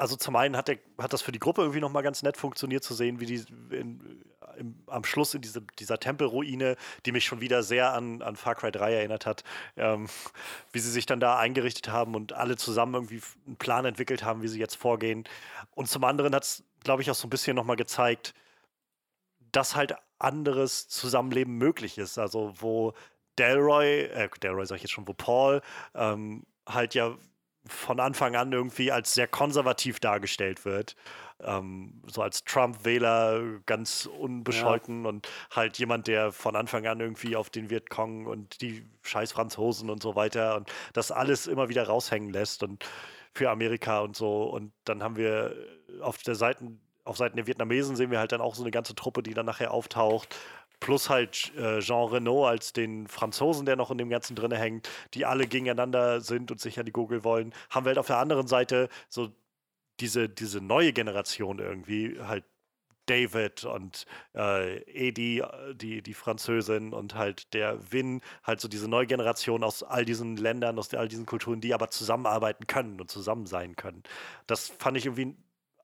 also 0.00 0.16
zum 0.16 0.34
einen 0.34 0.56
hat, 0.56 0.68
der, 0.68 0.78
hat 0.98 1.12
das 1.12 1.20
für 1.20 1.30
die 1.30 1.38
Gruppe 1.38 1.60
irgendwie 1.60 1.80
nochmal 1.80 2.02
ganz 2.02 2.22
nett 2.22 2.38
funktioniert 2.38 2.82
zu 2.82 2.94
sehen, 2.94 3.20
wie 3.20 3.26
die 3.26 3.44
in, 3.70 4.24
im, 4.56 4.82
am 4.86 5.04
Schluss 5.04 5.34
in 5.34 5.42
diese, 5.42 5.60
dieser 5.78 6.00
Tempelruine, 6.00 6.76
die 7.04 7.12
mich 7.12 7.26
schon 7.26 7.42
wieder 7.42 7.62
sehr 7.62 7.92
an, 7.92 8.22
an 8.22 8.34
Far 8.34 8.54
Cry 8.54 8.72
3 8.72 8.94
erinnert 8.94 9.26
hat, 9.26 9.44
ähm, 9.76 10.08
wie 10.72 10.78
sie 10.78 10.90
sich 10.90 11.04
dann 11.04 11.20
da 11.20 11.38
eingerichtet 11.38 11.88
haben 11.88 12.14
und 12.14 12.32
alle 12.32 12.56
zusammen 12.56 12.94
irgendwie 12.94 13.20
einen 13.46 13.56
Plan 13.56 13.84
entwickelt 13.84 14.24
haben, 14.24 14.42
wie 14.42 14.48
sie 14.48 14.58
jetzt 14.58 14.76
vorgehen. 14.76 15.24
Und 15.72 15.88
zum 15.88 16.04
anderen 16.04 16.34
hat 16.34 16.44
es, 16.44 16.64
glaube 16.82 17.02
ich, 17.02 17.10
auch 17.10 17.14
so 17.14 17.26
ein 17.26 17.30
bisschen 17.30 17.54
nochmal 17.54 17.76
gezeigt, 17.76 18.32
dass 19.52 19.76
halt 19.76 19.94
anderes 20.18 20.88
Zusammenleben 20.88 21.58
möglich 21.58 21.98
ist. 21.98 22.18
Also 22.18 22.54
wo 22.56 22.94
Delroy, 23.38 24.04
äh, 24.04 24.30
Delroy 24.42 24.64
sag 24.64 24.76
ich 24.76 24.84
jetzt 24.84 24.92
schon, 24.92 25.06
wo 25.06 25.12
Paul 25.12 25.60
ähm, 25.94 26.46
halt 26.66 26.94
ja 26.94 27.18
von 27.66 28.00
Anfang 28.00 28.36
an 28.36 28.52
irgendwie 28.52 28.90
als 28.90 29.14
sehr 29.14 29.28
konservativ 29.28 30.00
dargestellt 30.00 30.64
wird. 30.64 30.96
Ähm, 31.40 32.02
so 32.06 32.22
als 32.22 32.44
Trump-Wähler 32.44 33.60
ganz 33.66 34.06
unbescholten 34.06 35.04
ja. 35.04 35.08
und 35.08 35.28
halt 35.50 35.78
jemand, 35.78 36.06
der 36.06 36.32
von 36.32 36.56
Anfang 36.56 36.86
an 36.86 37.00
irgendwie 37.00 37.36
auf 37.36 37.50
den 37.50 37.70
Vietcong 37.70 38.26
und 38.26 38.60
die 38.60 38.84
scheiß 39.02 39.32
Franzosen 39.32 39.90
und 39.90 40.02
so 40.02 40.16
weiter 40.16 40.56
und 40.56 40.70
das 40.92 41.12
alles 41.12 41.46
immer 41.46 41.68
wieder 41.68 41.86
raushängen 41.86 42.30
lässt 42.30 42.62
und 42.62 42.84
für 43.34 43.50
Amerika 43.50 44.00
und 44.00 44.16
so. 44.16 44.44
Und 44.44 44.72
dann 44.84 45.02
haben 45.02 45.16
wir 45.16 45.54
auf 46.00 46.18
der 46.18 46.34
Seiten, 46.34 46.80
auf 47.04 47.16
Seiten 47.16 47.36
der 47.36 47.46
Vietnamesen 47.46 47.96
sehen 47.96 48.10
wir 48.10 48.18
halt 48.18 48.32
dann 48.32 48.40
auch 48.40 48.54
so 48.54 48.62
eine 48.62 48.70
ganze 48.70 48.94
Truppe, 48.94 49.22
die 49.22 49.34
dann 49.34 49.46
nachher 49.46 49.72
auftaucht. 49.72 50.34
Plus 50.80 51.10
halt 51.10 51.52
äh, 51.56 51.80
Jean 51.80 52.08
Renault 52.08 52.48
als 52.48 52.72
den 52.72 53.06
Franzosen, 53.06 53.66
der 53.66 53.76
noch 53.76 53.90
in 53.90 53.98
dem 53.98 54.08
Ganzen 54.10 54.34
drin 54.36 54.52
hängt, 54.52 54.88
die 55.14 55.26
alle 55.26 55.46
gegeneinander 55.46 56.20
sind 56.20 56.50
und 56.50 56.60
sich 56.60 56.78
an 56.78 56.86
die 56.86 56.92
Gurgel 56.92 57.24
wollen. 57.24 57.52
Haben 57.70 57.84
wir 57.84 57.90
halt 57.90 57.98
auf 57.98 58.06
der 58.06 58.18
anderen 58.18 58.46
Seite 58.46 58.88
so 59.08 59.30
diese, 60.00 60.28
diese 60.28 60.60
neue 60.60 60.92
Generation 60.92 61.58
irgendwie, 61.58 62.18
halt 62.20 62.44
David 63.06 63.64
und 63.64 64.06
äh, 64.36 64.78
Edi, 64.84 65.42
die, 65.74 66.00
die 66.00 66.14
Französin 66.14 66.92
und 66.92 67.16
halt 67.16 67.52
der 67.54 67.92
Win, 67.92 68.20
halt 68.44 68.60
so 68.60 68.68
diese 68.68 68.88
neue 68.88 69.06
Generation 69.06 69.64
aus 69.64 69.82
all 69.82 70.04
diesen 70.04 70.36
Ländern, 70.36 70.78
aus 70.78 70.94
all 70.94 71.08
diesen 71.08 71.26
Kulturen, 71.26 71.60
die 71.60 71.74
aber 71.74 71.90
zusammenarbeiten 71.90 72.68
können 72.68 73.00
und 73.00 73.10
zusammen 73.10 73.46
sein 73.46 73.74
können. 73.74 74.04
Das 74.46 74.68
fand 74.78 74.96
ich 74.96 75.06
irgendwie 75.06 75.36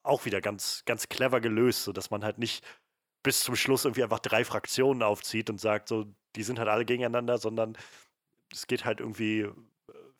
auch 0.04 0.24
wieder 0.24 0.40
ganz, 0.40 0.84
ganz 0.86 1.08
clever 1.08 1.40
gelöst, 1.40 1.82
sodass 1.82 2.10
man 2.10 2.22
halt 2.22 2.38
nicht 2.38 2.64
bis 3.26 3.40
zum 3.40 3.56
Schluss 3.56 3.84
irgendwie 3.84 4.04
einfach 4.04 4.20
drei 4.20 4.44
Fraktionen 4.44 5.02
aufzieht 5.02 5.50
und 5.50 5.60
sagt, 5.60 5.88
so, 5.88 6.06
die 6.36 6.44
sind 6.44 6.60
halt 6.60 6.68
alle 6.68 6.84
gegeneinander, 6.84 7.38
sondern 7.38 7.76
es 8.52 8.68
geht 8.68 8.84
halt 8.84 9.00
irgendwie 9.00 9.40
äh, 9.40 9.52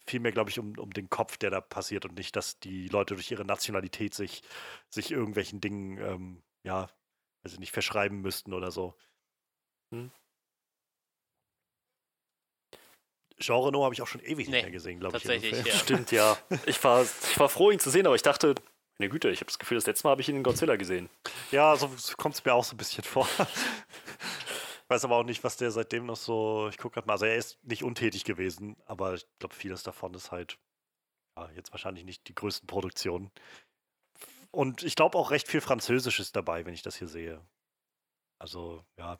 vielmehr, 0.05 0.33
glaube 0.33 0.51
ich, 0.51 0.59
um, 0.59 0.77
um 0.77 0.93
den 0.93 1.09
Kopf, 1.09 1.37
der 1.37 1.51
da 1.51 1.61
passiert 1.61 2.05
und 2.05 2.16
nicht, 2.16 2.35
dass 2.35 2.59
die 2.59 2.89
Leute 2.89 3.15
durch 3.15 3.31
ihre 3.31 3.45
Nationalität 3.45 4.12
sich, 4.12 4.43
sich 4.91 5.12
irgendwelchen 5.12 5.61
Dingen, 5.61 5.99
ähm, 5.99 6.43
ja, 6.65 6.89
also 7.45 7.61
nicht 7.61 7.70
verschreiben 7.70 8.23
müssten 8.23 8.53
oder 8.53 8.73
so. 8.73 8.97
Hm. 9.93 10.11
Jean 13.39 13.62
Reno 13.62 13.85
habe 13.85 13.95
ich 13.95 14.03
auch 14.03 14.09
schon 14.09 14.20
ewig 14.23 14.49
nee, 14.49 14.57
nicht 14.57 14.62
mehr 14.65 14.73
gesehen, 14.73 14.99
glaube 14.99 15.19
ich. 15.19 15.23
Tatsächlich, 15.23 15.65
ja. 15.65 15.74
Stimmt, 15.74 16.11
ja. 16.11 16.37
Ich 16.66 16.83
war, 16.83 17.05
ich 17.05 17.39
war 17.39 17.49
froh, 17.49 17.70
ihn 17.70 17.78
zu 17.78 17.91
sehen, 17.91 18.05
aber 18.09 18.16
ich 18.16 18.23
dachte, 18.23 18.57
meine 18.98 19.10
Güte, 19.10 19.31
ich 19.31 19.40
habe 19.40 19.47
das 19.47 19.59
Gefühl, 19.59 19.77
das 19.77 19.86
letzte 19.86 20.06
Mal 20.06 20.12
habe 20.12 20.23
ich 20.23 20.28
ihn 20.28 20.36
in 20.36 20.43
Godzilla 20.43 20.77
gesehen. 20.77 21.10
Ja, 21.51 21.77
so 21.77 21.89
kommt 22.16 22.35
es 22.35 22.44
mir 22.44 22.55
auch 22.55 22.64
so 22.64 22.74
ein 22.74 22.78
bisschen 22.78 23.05
vor. 23.05 23.28
Ich 23.39 24.90
weiß 24.90 25.05
aber 25.05 25.16
auch 25.16 25.24
nicht, 25.24 25.43
was 25.43 25.56
der 25.56 25.73
seitdem 25.73 26.06
noch 26.06 26.16
so. 26.16 26.68
Ich 26.68 26.78
gucke 26.78 26.94
gerade 26.94 27.09
mal. 27.09 27.14
Also, 27.14 27.27
er 27.27 27.36
ist 27.36 27.59
nicht 27.64 27.82
untätig 27.82 28.23
gewesen, 28.24 28.77
aber 28.86 29.14
ich 29.14 29.27
glaube, 29.40 29.55
vieles 29.55 29.82
davon 29.82 30.14
ist 30.14 30.31
halt 30.31 30.59
ja, 31.36 31.51
jetzt 31.51 31.73
wahrscheinlich 31.73 32.05
nicht 32.05 32.28
die 32.28 32.35
größten 32.35 32.66
Produktionen. 32.66 33.31
Und 34.51 34.85
ich 34.85 34.94
glaube 34.94 35.18
auch 35.18 35.32
recht 35.32 35.48
viel 35.48 35.60
Französisches 35.60 36.32
dabei, 36.32 36.64
wenn 36.64 36.74
ich 36.74 36.82
das 36.82 36.97
hier 36.97 37.09
sehe. 37.09 37.44
Also, 38.39 38.85
ja. 38.97 39.18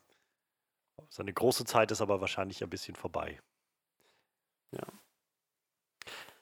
Seine 1.09 1.33
große 1.33 1.65
Zeit 1.65 1.91
ist 1.91 2.01
aber 2.01 2.21
wahrscheinlich 2.21 2.63
ein 2.63 2.69
bisschen 2.69 2.95
vorbei. 2.95 3.39
Ja. 4.71 4.87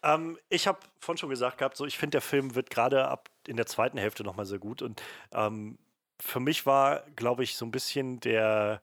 Ähm, 0.06 0.38
ich 0.50 0.68
habe 0.68 0.80
vorhin 1.00 1.18
schon 1.18 1.30
gesagt 1.30 1.58
gehabt, 1.58 1.76
so 1.76 1.86
ich 1.86 1.98
finde, 1.98 2.12
der 2.12 2.22
Film 2.22 2.56
wird 2.56 2.70
gerade 2.70 3.08
ab 3.08 3.30
in 3.48 3.58
der 3.58 3.66
zweiten 3.66 3.98
Hälfte 3.98 4.24
nochmal 4.24 4.46
sehr 4.46 4.60
gut. 4.60 4.82
Und 4.82 5.02
ähm, 5.32 5.80
für 6.22 6.40
mich 6.40 6.66
war, 6.66 7.02
glaube 7.16 7.44
ich, 7.44 7.58
so 7.58 7.66
ein 7.66 7.72
bisschen 7.72 8.20
der, 8.20 8.82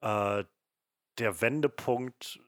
äh, 0.00 0.44
der 1.18 1.40
Wendepunkt 1.40 2.40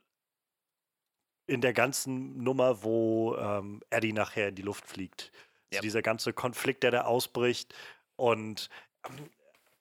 in 1.46 1.60
der 1.60 1.74
ganzen 1.74 2.42
Nummer, 2.42 2.82
wo 2.84 3.36
ähm, 3.36 3.82
Eddie 3.90 4.12
nachher 4.12 4.48
in 4.48 4.54
die 4.54 4.62
Luft 4.62 4.86
fliegt. 4.86 5.30
Also 5.72 5.82
dieser 5.82 6.02
ganze 6.02 6.32
Konflikt, 6.32 6.84
der 6.84 6.92
da 6.92 7.02
ausbricht. 7.02 7.74
Und 8.16 8.70
ähm, 9.06 9.30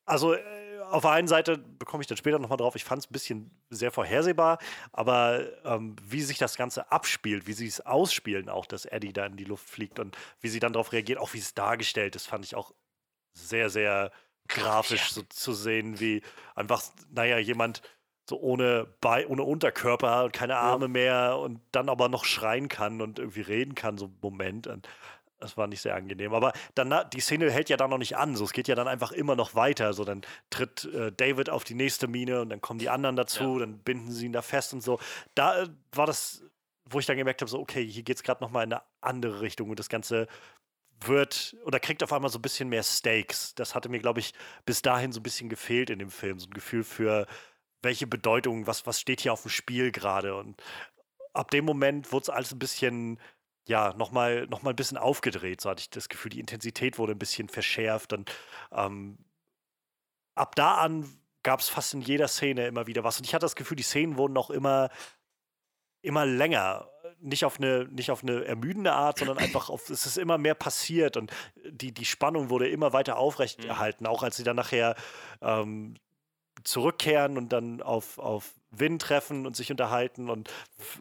also 0.05 0.33
äh, 0.33 0.62
auf 0.91 1.03
der 1.03 1.11
einen 1.11 1.27
Seite 1.27 1.57
bekomme 1.57 2.01
ich 2.01 2.07
dann 2.07 2.17
später 2.17 2.39
nochmal 2.39 2.57
drauf, 2.57 2.75
ich 2.75 2.83
fand 2.83 3.01
es 3.03 3.09
ein 3.09 3.13
bisschen 3.13 3.51
sehr 3.69 3.91
vorhersehbar, 3.91 4.59
aber 4.91 5.41
ähm, 5.65 5.95
wie 6.03 6.21
sich 6.21 6.37
das 6.37 6.55
Ganze 6.55 6.91
abspielt, 6.91 7.47
wie 7.47 7.53
sie 7.53 7.67
es 7.67 7.85
ausspielen, 7.85 8.49
auch 8.49 8.65
dass 8.65 8.85
Eddie 8.85 9.13
da 9.13 9.25
in 9.25 9.37
die 9.37 9.43
Luft 9.43 9.69
fliegt 9.69 9.99
und 9.99 10.17
wie 10.41 10.49
sie 10.49 10.59
dann 10.59 10.73
darauf 10.73 10.91
reagiert, 10.91 11.19
auch 11.19 11.33
wie 11.33 11.39
es 11.39 11.53
dargestellt 11.53 12.15
ist, 12.15 12.27
fand 12.27 12.45
ich 12.45 12.55
auch 12.55 12.73
sehr, 13.33 13.69
sehr 13.69 14.11
grafisch 14.47 15.11
so 15.11 15.23
zu 15.23 15.53
sehen, 15.53 15.99
wie 15.99 16.21
einfach, 16.55 16.83
naja, 17.09 17.37
jemand 17.37 17.81
so 18.29 18.39
ohne, 18.39 18.87
Be 19.01 19.25
ohne 19.27 19.43
Unterkörper 19.43 20.25
und 20.25 20.33
keine 20.33 20.55
Arme 20.55 20.85
ja. 20.85 20.89
mehr 20.89 21.37
und 21.39 21.59
dann 21.71 21.89
aber 21.89 22.07
noch 22.07 22.25
schreien 22.25 22.69
kann 22.69 23.01
und 23.01 23.19
irgendwie 23.19 23.41
reden 23.41 23.75
kann, 23.75 23.97
so 23.97 24.05
einen 24.05 24.17
Moment. 24.21 24.67
Und 24.67 24.87
das 25.43 25.57
war 25.57 25.67
nicht 25.67 25.81
sehr 25.81 25.95
angenehm. 25.95 26.33
Aber 26.33 26.53
dann, 26.75 26.93
die 27.11 27.19
Szene 27.19 27.51
hält 27.51 27.69
ja 27.69 27.77
dann 27.77 27.89
noch 27.89 27.97
nicht 27.97 28.17
an. 28.17 28.35
So, 28.35 28.45
es 28.45 28.53
geht 28.53 28.67
ja 28.67 28.75
dann 28.75 28.87
einfach 28.87 29.11
immer 29.11 29.35
noch 29.35 29.55
weiter. 29.55 29.93
So, 29.93 30.03
dann 30.03 30.21
tritt 30.49 30.85
äh, 30.85 31.11
David 31.11 31.49
auf 31.49 31.63
die 31.63 31.75
nächste 31.75 32.07
Mine 32.07 32.41
und 32.41 32.49
dann 32.49 32.61
kommen 32.61 32.79
die 32.79 32.89
anderen 32.89 33.15
dazu, 33.15 33.53
ja. 33.53 33.59
dann 33.59 33.79
binden 33.79 34.11
sie 34.11 34.25
ihn 34.25 34.33
da 34.33 34.41
fest 34.41 34.73
und 34.73 34.81
so. 34.81 34.99
Da 35.35 35.63
äh, 35.63 35.69
war 35.91 36.05
das, 36.05 36.43
wo 36.85 36.99
ich 36.99 37.05
dann 37.05 37.17
gemerkt 37.17 37.41
habe, 37.41 37.49
so, 37.49 37.59
okay, 37.59 37.85
hier 37.85 38.03
geht 38.03 38.17
es 38.17 38.23
gerade 38.23 38.43
nochmal 38.43 38.65
in 38.65 38.73
eine 38.73 38.81
andere 39.01 39.41
Richtung 39.41 39.69
und 39.69 39.79
das 39.79 39.89
Ganze 39.89 40.27
wird 41.05 41.55
oder 41.65 41.79
kriegt 41.79 42.01
auf 42.01 42.13
einmal 42.13 42.31
so 42.31 42.39
ein 42.39 42.41
bisschen 42.41 42.69
mehr 42.69 42.83
Stakes. 42.83 43.53
Das 43.55 43.75
hatte 43.75 43.89
mir, 43.89 43.99
glaube 43.99 44.21
ich, 44.21 44.33
bis 44.65 44.81
dahin 44.81 45.11
so 45.11 45.19
ein 45.19 45.23
bisschen 45.23 45.49
gefehlt 45.49 45.89
in 45.89 45.99
dem 45.99 46.11
Film. 46.11 46.39
So 46.39 46.47
ein 46.47 46.53
Gefühl 46.53 46.83
für, 46.83 47.27
welche 47.83 48.07
Bedeutung, 48.07 48.65
was, 48.65 48.87
was 48.87 48.99
steht 48.99 49.21
hier 49.21 49.33
auf 49.33 49.43
dem 49.43 49.51
Spiel 49.51 49.91
gerade. 49.91 50.35
Und 50.35 50.61
ab 51.33 51.51
dem 51.51 51.65
Moment 51.65 52.11
wurde 52.11 52.23
es 52.23 52.29
alles 52.29 52.53
ein 52.53 52.59
bisschen 52.59 53.19
ja, 53.67 53.93
nochmal 53.93 54.47
noch 54.47 54.61
mal 54.61 54.71
ein 54.71 54.75
bisschen 54.75 54.97
aufgedreht. 54.97 55.61
So 55.61 55.69
hatte 55.69 55.81
ich 55.81 55.89
das 55.89 56.09
Gefühl, 56.09 56.31
die 56.31 56.39
Intensität 56.39 56.97
wurde 56.97 57.13
ein 57.13 57.19
bisschen 57.19 57.49
verschärft. 57.49 58.13
Und 58.13 58.31
ähm, 58.71 59.17
ab 60.35 60.55
da 60.55 60.75
an 60.75 61.09
gab 61.43 61.59
es 61.59 61.69
fast 61.69 61.93
in 61.93 62.01
jeder 62.01 62.27
Szene 62.27 62.67
immer 62.67 62.87
wieder 62.87 63.03
was. 63.03 63.17
Und 63.17 63.25
ich 63.25 63.33
hatte 63.33 63.45
das 63.45 63.55
Gefühl, 63.55 63.77
die 63.77 63.83
Szenen 63.83 64.17
wurden 64.17 64.37
auch 64.37 64.49
immer, 64.49 64.89
immer 66.01 66.25
länger. 66.25 66.89
Nicht 67.19 67.45
auf, 67.45 67.57
eine, 67.57 67.85
nicht 67.85 68.11
auf 68.11 68.23
eine 68.23 68.43
ermüdende 68.43 68.91
Art, 68.91 69.19
sondern 69.19 69.37
einfach 69.37 69.69
auf, 69.69 69.89
es 69.89 70.05
ist 70.05 70.17
immer 70.17 70.37
mehr 70.37 70.55
passiert 70.55 71.15
und 71.15 71.31
die, 71.63 71.93
die 71.93 72.05
Spannung 72.05 72.49
wurde 72.49 72.67
immer 72.67 72.91
weiter 72.91 73.17
aufrechterhalten, 73.17 74.03
mhm. 74.03 74.09
auch 74.09 74.23
als 74.23 74.35
sie 74.35 74.43
dann 74.43 74.57
nachher 74.57 74.95
ähm, 75.41 75.95
zurückkehren 76.65 77.37
und 77.37 77.53
dann 77.53 77.81
auf, 77.81 78.17
auf 78.17 78.53
Win 78.73 78.99
treffen 78.99 79.45
und 79.45 79.55
sich 79.55 79.71
unterhalten 79.71 80.29
und 80.29 80.49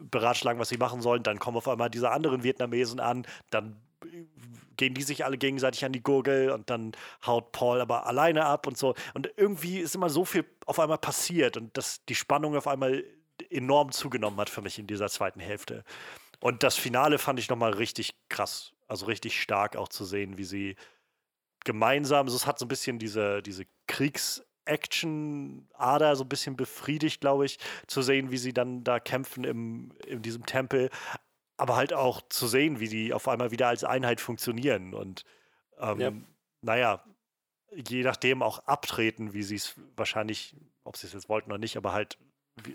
beratschlagen, 0.09 0.59
was 0.59 0.69
sie 0.69 0.77
machen 0.77 1.01
sollen. 1.01 1.23
Dann 1.23 1.39
kommen 1.39 1.57
auf 1.57 1.67
einmal 1.67 1.89
diese 1.89 2.11
anderen 2.11 2.43
Vietnamesen 2.43 2.99
an, 2.99 3.25
dann 3.49 3.75
gehen 4.77 4.93
die 4.93 5.03
sich 5.03 5.25
alle 5.25 5.37
gegenseitig 5.37 5.85
an 5.85 5.93
die 5.93 6.03
Gurgel 6.03 6.51
und 6.51 6.69
dann 6.69 6.93
haut 7.25 7.51
Paul 7.51 7.79
aber 7.79 8.05
alleine 8.07 8.45
ab 8.45 8.67
und 8.67 8.77
so. 8.77 8.95
Und 9.13 9.31
irgendwie 9.37 9.79
ist 9.79 9.95
immer 9.95 10.09
so 10.09 10.25
viel 10.25 10.45
auf 10.65 10.79
einmal 10.79 10.97
passiert 10.97 11.57
und 11.57 11.77
dass 11.77 12.03
die 12.05 12.15
Spannung 12.15 12.55
auf 12.55 12.67
einmal 12.67 13.03
enorm 13.49 13.91
zugenommen 13.91 14.39
hat 14.39 14.49
für 14.49 14.61
mich 14.61 14.79
in 14.79 14.87
dieser 14.87 15.09
zweiten 15.09 15.39
Hälfte. 15.39 15.83
Und 16.39 16.63
das 16.63 16.75
Finale 16.75 17.17
fand 17.17 17.39
ich 17.39 17.49
nochmal 17.49 17.73
richtig 17.73 18.15
krass, 18.29 18.73
also 18.87 19.05
richtig 19.05 19.41
stark 19.41 19.75
auch 19.75 19.87
zu 19.87 20.05
sehen, 20.05 20.37
wie 20.37 20.43
sie 20.43 20.75
gemeinsam, 21.63 22.25
also 22.25 22.35
es 22.35 22.45
hat 22.45 22.59
so 22.59 22.65
ein 22.65 22.69
bisschen 22.69 22.99
diese, 22.99 23.41
diese 23.41 23.65
Kriegs- 23.87 24.43
Action-Ader 24.65 26.15
so 26.15 26.23
ein 26.23 26.29
bisschen 26.29 26.55
befriedigt, 26.55 27.21
glaube 27.21 27.45
ich, 27.45 27.59
zu 27.87 28.01
sehen, 28.01 28.31
wie 28.31 28.37
sie 28.37 28.53
dann 28.53 28.83
da 28.83 28.99
kämpfen 28.99 29.43
im, 29.43 29.91
in 30.05 30.21
diesem 30.21 30.45
Tempel. 30.45 30.89
Aber 31.57 31.75
halt 31.75 31.93
auch 31.93 32.21
zu 32.29 32.47
sehen, 32.47 32.79
wie 32.79 32.89
die 32.89 33.13
auf 33.13 33.27
einmal 33.27 33.51
wieder 33.51 33.67
als 33.67 33.83
Einheit 33.83 34.19
funktionieren 34.21 34.93
und 34.93 35.23
ähm, 35.79 35.99
ja. 35.99 36.11
naja, 36.61 37.03
je 37.71 38.03
nachdem 38.03 38.41
auch 38.41 38.59
abtreten, 38.65 39.33
wie 39.33 39.43
sie 39.43 39.55
es 39.55 39.75
wahrscheinlich, 39.95 40.55
ob 40.83 40.97
sie 40.97 41.07
es 41.07 41.13
jetzt 41.13 41.29
wollten 41.29 41.51
oder 41.51 41.59
nicht, 41.59 41.77
aber 41.77 41.93
halt 41.93 42.17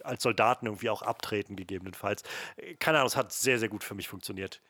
als 0.03 0.23
Soldaten 0.23 0.67
irgendwie 0.67 0.91
auch 0.91 1.03
abtreten, 1.03 1.57
gegebenenfalls. 1.57 2.23
Keine 2.79 2.99
Ahnung, 2.99 3.09
es 3.09 3.17
hat 3.17 3.33
sehr, 3.33 3.59
sehr 3.59 3.69
gut 3.69 3.85
für 3.85 3.95
mich 3.95 4.09
funktioniert. 4.09 4.61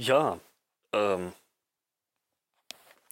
Ja, 0.00 0.40
ähm, 0.94 1.34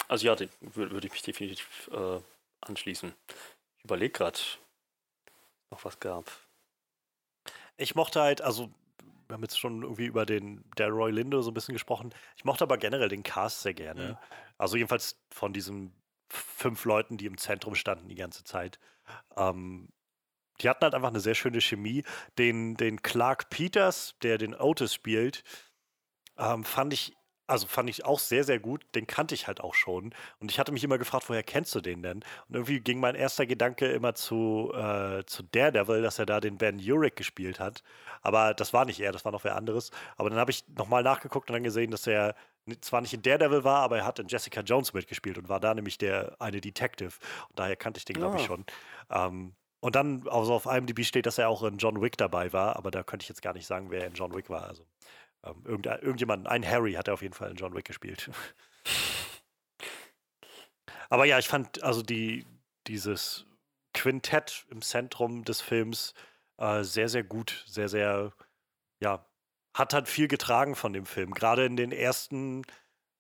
also 0.09 0.27
ja, 0.27 0.39
würde 0.39 0.91
würd 0.91 1.05
ich 1.05 1.13
mich 1.13 1.21
definitiv 1.21 1.91
äh, 1.93 2.19
anschließen. 2.63 3.13
Ich 3.77 3.85
überlege 3.85 4.13
gerade, 4.13 4.39
noch 5.71 5.85
was 5.85 6.01
gab. 6.01 6.25
Ich 7.77 7.95
mochte 7.95 8.23
halt, 8.23 8.41
also 8.41 8.71
wir 9.27 9.35
haben 9.35 9.43
jetzt 9.43 9.59
schon 9.59 9.83
irgendwie 9.83 10.07
über 10.07 10.25
den 10.25 10.65
der 10.79 10.89
Roy 10.89 11.11
Lindo 11.11 11.43
so 11.43 11.51
ein 11.51 11.55
bisschen 11.55 11.75
gesprochen. 11.75 12.15
Ich 12.39 12.47
mochte 12.47 12.65
aber 12.65 12.79
generell 12.79 13.11
den 13.11 13.23
Cast 13.23 13.61
sehr 13.61 13.75
gerne. 13.75 14.09
Ja. 14.09 14.21
Also 14.57 14.79
jedenfalls 14.79 15.21
von 15.31 15.53
diesen 15.53 15.93
fünf 16.31 16.87
Leuten, 16.87 17.19
die 17.19 17.27
im 17.27 17.37
Zentrum 17.37 17.75
standen 17.75 18.09
die 18.09 18.15
ganze 18.15 18.45
Zeit. 18.45 18.79
Ähm, 19.37 19.91
die 20.63 20.71
hatten 20.71 20.85
halt 20.85 20.95
einfach 20.95 21.11
eine 21.11 21.21
sehr 21.21 21.35
schöne 21.35 21.61
Chemie. 21.61 22.03
Den, 22.39 22.77
den 22.77 23.03
Clark 23.03 23.51
Peters, 23.51 24.15
der 24.23 24.39
den 24.39 24.55
Otis 24.55 24.95
spielt, 24.95 25.45
ähm, 26.39 26.65
fand 26.65 26.93
ich, 26.93 27.17
also 27.47 27.67
fand 27.67 27.89
ich 27.89 28.05
auch 28.05 28.19
sehr, 28.19 28.45
sehr 28.45 28.59
gut. 28.59 28.85
Den 28.95 29.07
kannte 29.07 29.35
ich 29.35 29.47
halt 29.47 29.61
auch 29.61 29.75
schon. 29.75 30.15
Und 30.39 30.51
ich 30.51 30.59
hatte 30.59 30.73
mich 30.73 30.85
immer 30.85 30.99
gefragt, 30.99 31.29
woher 31.29 31.43
kennst 31.43 31.75
du 31.75 31.81
den 31.81 32.03
denn? 32.03 32.19
Und 32.49 32.55
irgendwie 32.55 32.81
ging 32.81 33.01
mein 33.01 33.15
erster 33.15 33.47
Gedanke 33.47 33.87
immer 33.87 34.15
zu, 34.15 34.73
äh, 34.75 35.25
zu 35.25 35.43
Daredevil, 35.43 36.03
dass 36.03 36.19
er 36.19 36.27
da 36.27 36.41
den 36.41 36.59
Ben 36.59 36.79
Urich 36.79 37.15
gespielt 37.15 37.59
hat. 37.59 37.83
Aber 38.23 38.55
das 38.55 38.73
war 38.73 38.85
nicht 38.85 39.01
er, 39.01 39.13
das 39.13 39.25
war 39.25 39.33
noch 39.33 39.45
wer 39.45 39.57
anderes. 39.57 39.91
Aber 40.17 40.31
dann 40.31 40.39
habe 40.39 40.51
ich 40.51 40.65
nochmal 40.77 41.03
nachgeguckt 41.03 41.49
und 41.51 41.55
dann 41.55 41.65
gesehen, 41.65 41.91
dass 41.91 42.07
er 42.07 42.35
zwar 42.83 43.01
nicht 43.01 43.15
in 43.15 43.23
Daredevil 43.23 43.65
war, 43.65 43.83
aber 43.83 43.99
er 43.99 44.05
hat 44.05 44.19
in 44.19 44.29
Jessica 44.29 44.61
Jones 44.61 44.93
mitgespielt 44.93 45.39
und 45.39 45.49
war 45.49 45.61
da 45.61 45.75
nämlich 45.75 45.99
der 45.99 46.37
eine 46.39 46.61
Detective. 46.61 47.15
Und 47.49 47.59
daher 47.59 47.77
kannte 47.77 47.99
ich 47.99 48.05
den, 48.05 48.17
glaube 48.17 48.37
ich, 48.37 48.43
ah. 48.43 48.47
schon. 48.47 48.65
Ähm, 49.11 49.55
und 49.81 49.95
dann, 49.95 50.27
also 50.29 50.55
auf 50.55 50.67
IMDb 50.67 51.05
steht, 51.05 51.27
dass 51.27 51.39
er 51.39 51.49
auch 51.49 51.63
in 51.63 51.79
John 51.79 52.03
Wick 52.03 52.17
dabei 52.17 52.53
war, 52.53 52.77
aber 52.77 52.91
da 52.91 53.03
könnte 53.05 53.23
ich 53.23 53.29
jetzt 53.29 53.43
gar 53.43 53.55
nicht 53.55 53.67
sagen, 53.67 53.91
wer 53.91 54.07
in 54.07 54.15
John 54.15 54.35
Wick 54.35 54.51
war. 54.51 54.65
Also 54.65 54.85
ähm, 55.45 55.63
irgend, 55.65 55.87
irgendjemand, 55.87 56.47
ein 56.47 56.67
Harry 56.67 56.95
hat 56.95 57.09
er 57.09 57.15
auf 57.15 57.23
jeden 57.23 57.35
Fall 57.35 57.51
in 57.51 57.57
John 57.57 57.75
Wick 57.75 57.85
gespielt. 57.85 58.31
aber 61.11 61.25
ja, 61.25 61.39
ich 61.39 61.49
fand 61.49 61.83
also 61.83 62.03
die, 62.03 62.47
dieses 62.87 63.47
Quintett 63.95 64.67
im 64.71 64.83
Zentrum 64.83 65.45
des 65.45 65.61
Films 65.61 66.15
äh, 66.59 66.83
sehr, 66.83 67.09
sehr 67.09 67.25
gut, 67.25 67.65
sehr, 67.67 67.89
sehr, 67.89 68.33
ja, 69.01 69.27
hat 69.75 69.95
halt 69.95 70.09
viel 70.09 70.29
getragen 70.29 70.75
von 70.75 70.93
dem 70.93 71.07
Film. 71.07 71.33
Gerade 71.33 71.65
in 71.65 71.77
den 71.77 71.93
ersten, 71.93 72.63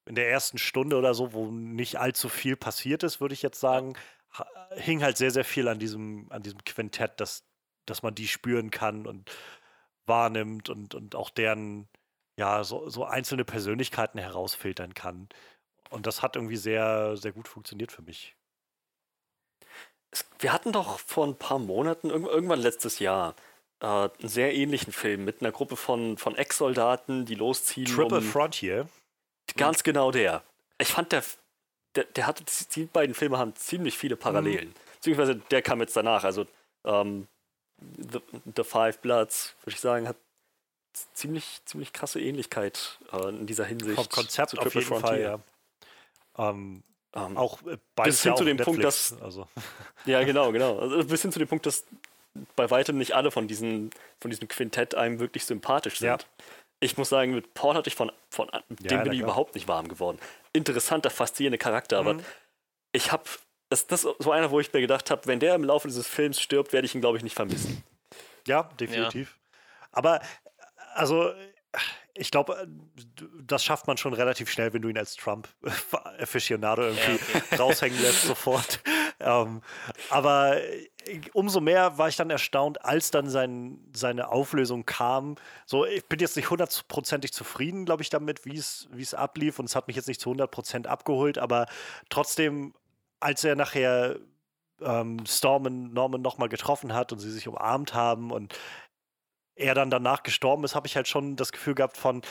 in 0.07 0.15
der 0.15 0.31
ersten 0.31 0.59
Stunde 0.59 0.97
oder 0.97 1.15
so, 1.15 1.32
wo 1.32 1.51
nicht 1.51 1.97
allzu 1.97 2.28
viel 2.28 2.57
passiert 2.57 3.03
ist, 3.03 3.20
würde 3.20 3.35
ich 3.35 3.43
jetzt 3.43 3.61
sagen, 3.61 3.97
hing 4.73 5.03
halt 5.03 5.16
sehr, 5.16 5.31
sehr 5.31 5.45
viel 5.45 5.69
an 5.69 5.78
diesem, 5.78 6.27
an 6.31 6.43
diesem 6.43 6.62
Quintett, 6.65 7.20
dass, 7.20 7.45
dass 7.86 8.03
man 8.03 8.15
die 8.15 8.28
spüren 8.28 8.70
kann 8.70 9.07
und 9.07 9.31
wahrnimmt 10.07 10.69
und, 10.69 10.95
und 10.95 11.15
auch 11.15 11.31
deren, 11.31 11.89
ja, 12.39 12.62
so, 12.62 12.89
so 12.89 13.05
einzelne 13.05 13.44
Persönlichkeiten 13.44 14.19
herausfiltern 14.19 14.94
kann. 14.94 15.28
Und 15.90 16.06
das 16.06 16.23
hat 16.23 16.36
irgendwie 16.36 16.56
sehr, 16.56 17.16
sehr 17.16 17.32
gut 17.32 17.48
funktioniert 17.48 17.90
für 17.90 18.02
mich. 18.02 18.36
Wir 20.39 20.52
hatten 20.52 20.73
doch 20.73 21.01
vor 21.01 21.27
ein 21.27 21.36
paar 21.36 21.59
Monaten, 21.59 22.10
irgendwann 22.10 22.60
letztes 22.60 23.01
Jahr, 23.01 23.35
äh, 23.81 23.86
einen 23.86 24.10
sehr 24.20 24.55
ähnlichen 24.55 24.93
Film 24.93 25.24
mit 25.24 25.40
einer 25.40 25.51
Gruppe 25.51 25.77
von, 25.77 26.16
von 26.16 26.36
Ex-Soldaten, 26.36 27.27
die 27.27 27.35
losziehen. 27.35 27.86
Triple 27.86 28.19
um, 28.19 28.24
Frontier. 28.24 28.89
Ganz 29.56 29.82
genau 29.82 30.12
der. 30.12 30.43
Ich 30.78 30.89
fand, 30.89 31.10
der, 31.10 31.24
der, 31.97 32.05
der 32.05 32.27
hatte, 32.28 32.44
die 32.77 32.85
beiden 32.85 33.16
Filme 33.16 33.39
haben 33.39 33.56
ziemlich 33.56 33.98
viele 33.98 34.16
Parallelen. 34.16 34.69
Mhm. 34.69 34.74
Beziehungsweise 34.94 35.35
der 35.51 35.62
kam 35.62 35.81
jetzt 35.81 35.97
danach. 35.97 36.23
Also 36.23 36.47
ähm, 36.85 37.27
The, 37.81 38.20
The 38.55 38.62
Five 38.62 39.01
Bloods, 39.01 39.56
würde 39.65 39.74
ich 39.74 39.81
sagen, 39.81 40.06
hat 40.06 40.16
ziemlich, 41.15 41.60
ziemlich 41.65 41.93
krasse 41.93 42.20
Ähnlichkeit 42.20 42.98
äh, 43.12 43.28
in 43.28 43.47
dieser 43.47 43.65
Hinsicht. 43.65 43.97
Vom 43.97 44.09
Konzept 44.09 44.59
auf 44.59 44.74
jeden 44.74 44.86
Frontier. 44.86 45.09
Fall, 45.09 45.20
ja. 45.20 46.51
Ähm, 46.51 46.82
ähm, 47.15 47.36
auch 47.36 47.60
äh, 47.66 47.78
bis 48.02 48.23
hin 48.23 48.32
ja 48.32 48.36
zu 48.36 48.44
dem 48.44 48.56
Netflix, 48.56 48.65
Punkt, 48.65 48.85
dass. 48.85 49.23
Also. 49.23 49.48
Ja, 50.05 50.23
genau, 50.24 50.52
genau. 50.52 50.78
Also 50.78 51.05
bis 51.05 51.23
hin 51.23 51.32
zu 51.32 51.39
dem 51.39 51.48
Punkt, 51.48 51.66
dass 51.66 51.85
bei 52.56 52.70
weitem 52.70 52.98
nicht 52.98 53.15
alle 53.15 53.31
von, 53.31 53.48
diesen, 53.48 53.90
von 54.20 54.31
diesem 54.31 54.48
Quintett 54.48 54.94
einem 54.94 55.19
wirklich 55.19 55.44
sympathisch 55.44 55.98
sind. 55.98 56.09
Ja. 56.09 56.19
Ich 56.81 56.97
muss 56.97 57.09
sagen, 57.09 57.35
mit 57.35 57.55
Paul 57.55 57.74
hatte 57.74 57.89
ich 57.89 57.97
von, 57.97 58.12
von 58.31 58.48
dem 58.69 58.86
ja, 58.86 59.02
bin 59.02 59.12
ich 59.12 59.20
überhaupt 59.20 59.55
nicht 59.55 59.66
warm 59.66 59.89
geworden. 59.89 60.19
Interessanter, 60.52 61.10
faszinierender 61.10 61.59
Charakter, 61.59 62.01
mhm. 62.01 62.09
aber 62.09 62.20
ich 62.93 63.10
habe 63.10 63.24
das, 63.69 63.86
das 63.86 64.05
ist 64.05 64.15
so 64.19 64.31
einer, 64.31 64.51
wo 64.51 64.60
ich 64.60 64.73
mir 64.73 64.81
gedacht 64.81 65.10
habe, 65.10 65.27
wenn 65.27 65.40
der 65.40 65.55
im 65.55 65.65
Laufe 65.65 65.89
dieses 65.89 66.06
Films 66.06 66.40
stirbt, 66.40 66.73
werde 66.73 66.86
ich 66.86 66.94
ihn, 66.94 67.01
glaube 67.01 67.19
ich, 67.19 67.24
nicht 67.24 67.35
vermissen. 67.35 67.82
Ja, 68.47 68.65
definitiv. 68.81 69.36
Ja. 69.36 69.89
Aber 69.93 70.23
also 70.98 71.32
ich 72.14 72.32
glaube, 72.32 72.66
das 73.46 73.62
schafft 73.62 73.86
man 73.86 73.96
schon 73.96 74.12
relativ 74.12 74.50
schnell, 74.50 74.72
wenn 74.72 74.82
du 74.82 74.88
ihn 74.88 74.98
als 74.98 75.14
Trump-Aficionado 75.14 76.82
irgendwie 76.88 77.12
ja, 77.12 77.40
okay. 77.40 77.56
raushängen 77.58 78.00
lässt 78.02 78.22
sofort. 78.22 78.80
ähm, 79.20 79.62
aber 80.10 80.56
umso 81.32 81.60
mehr 81.60 81.96
war 81.96 82.08
ich 82.08 82.16
dann 82.16 82.30
erstaunt, 82.30 82.84
als 82.84 83.12
dann 83.12 83.30
sein, 83.30 83.78
seine 83.94 84.30
Auflösung 84.30 84.84
kam. 84.84 85.36
So, 85.64 85.86
ich 85.86 86.04
bin 86.06 86.18
jetzt 86.18 86.36
nicht 86.36 86.50
hundertprozentig 86.50 87.32
zufrieden, 87.32 87.84
glaube 87.84 88.02
ich, 88.02 88.10
damit, 88.10 88.44
wie 88.44 88.58
es 88.58 89.14
ablief. 89.14 89.60
Und 89.60 89.66
es 89.66 89.76
hat 89.76 89.86
mich 89.86 89.96
jetzt 89.96 90.08
nicht 90.08 90.20
zu 90.20 90.32
100% 90.32 90.86
abgeholt, 90.86 91.38
aber 91.38 91.66
trotzdem, 92.08 92.74
als 93.20 93.44
er 93.44 93.54
nachher 93.54 94.16
ähm, 94.80 95.24
Storm 95.26 95.66
und 95.66 95.92
Norman 95.92 96.22
nochmal 96.22 96.48
getroffen 96.48 96.94
hat 96.94 97.12
und 97.12 97.18
sie 97.18 97.30
sich 97.30 97.48
umarmt 97.48 97.94
haben 97.94 98.30
und 98.30 98.54
er 99.59 99.74
dann 99.74 99.90
danach 99.90 100.22
gestorben 100.22 100.64
ist, 100.64 100.74
habe 100.74 100.86
ich 100.86 100.97
halt 100.97 101.09
schon 101.09 101.36
das 101.36 101.52
Gefühl 101.52 101.74
gehabt 101.74 101.97
von, 101.97 102.22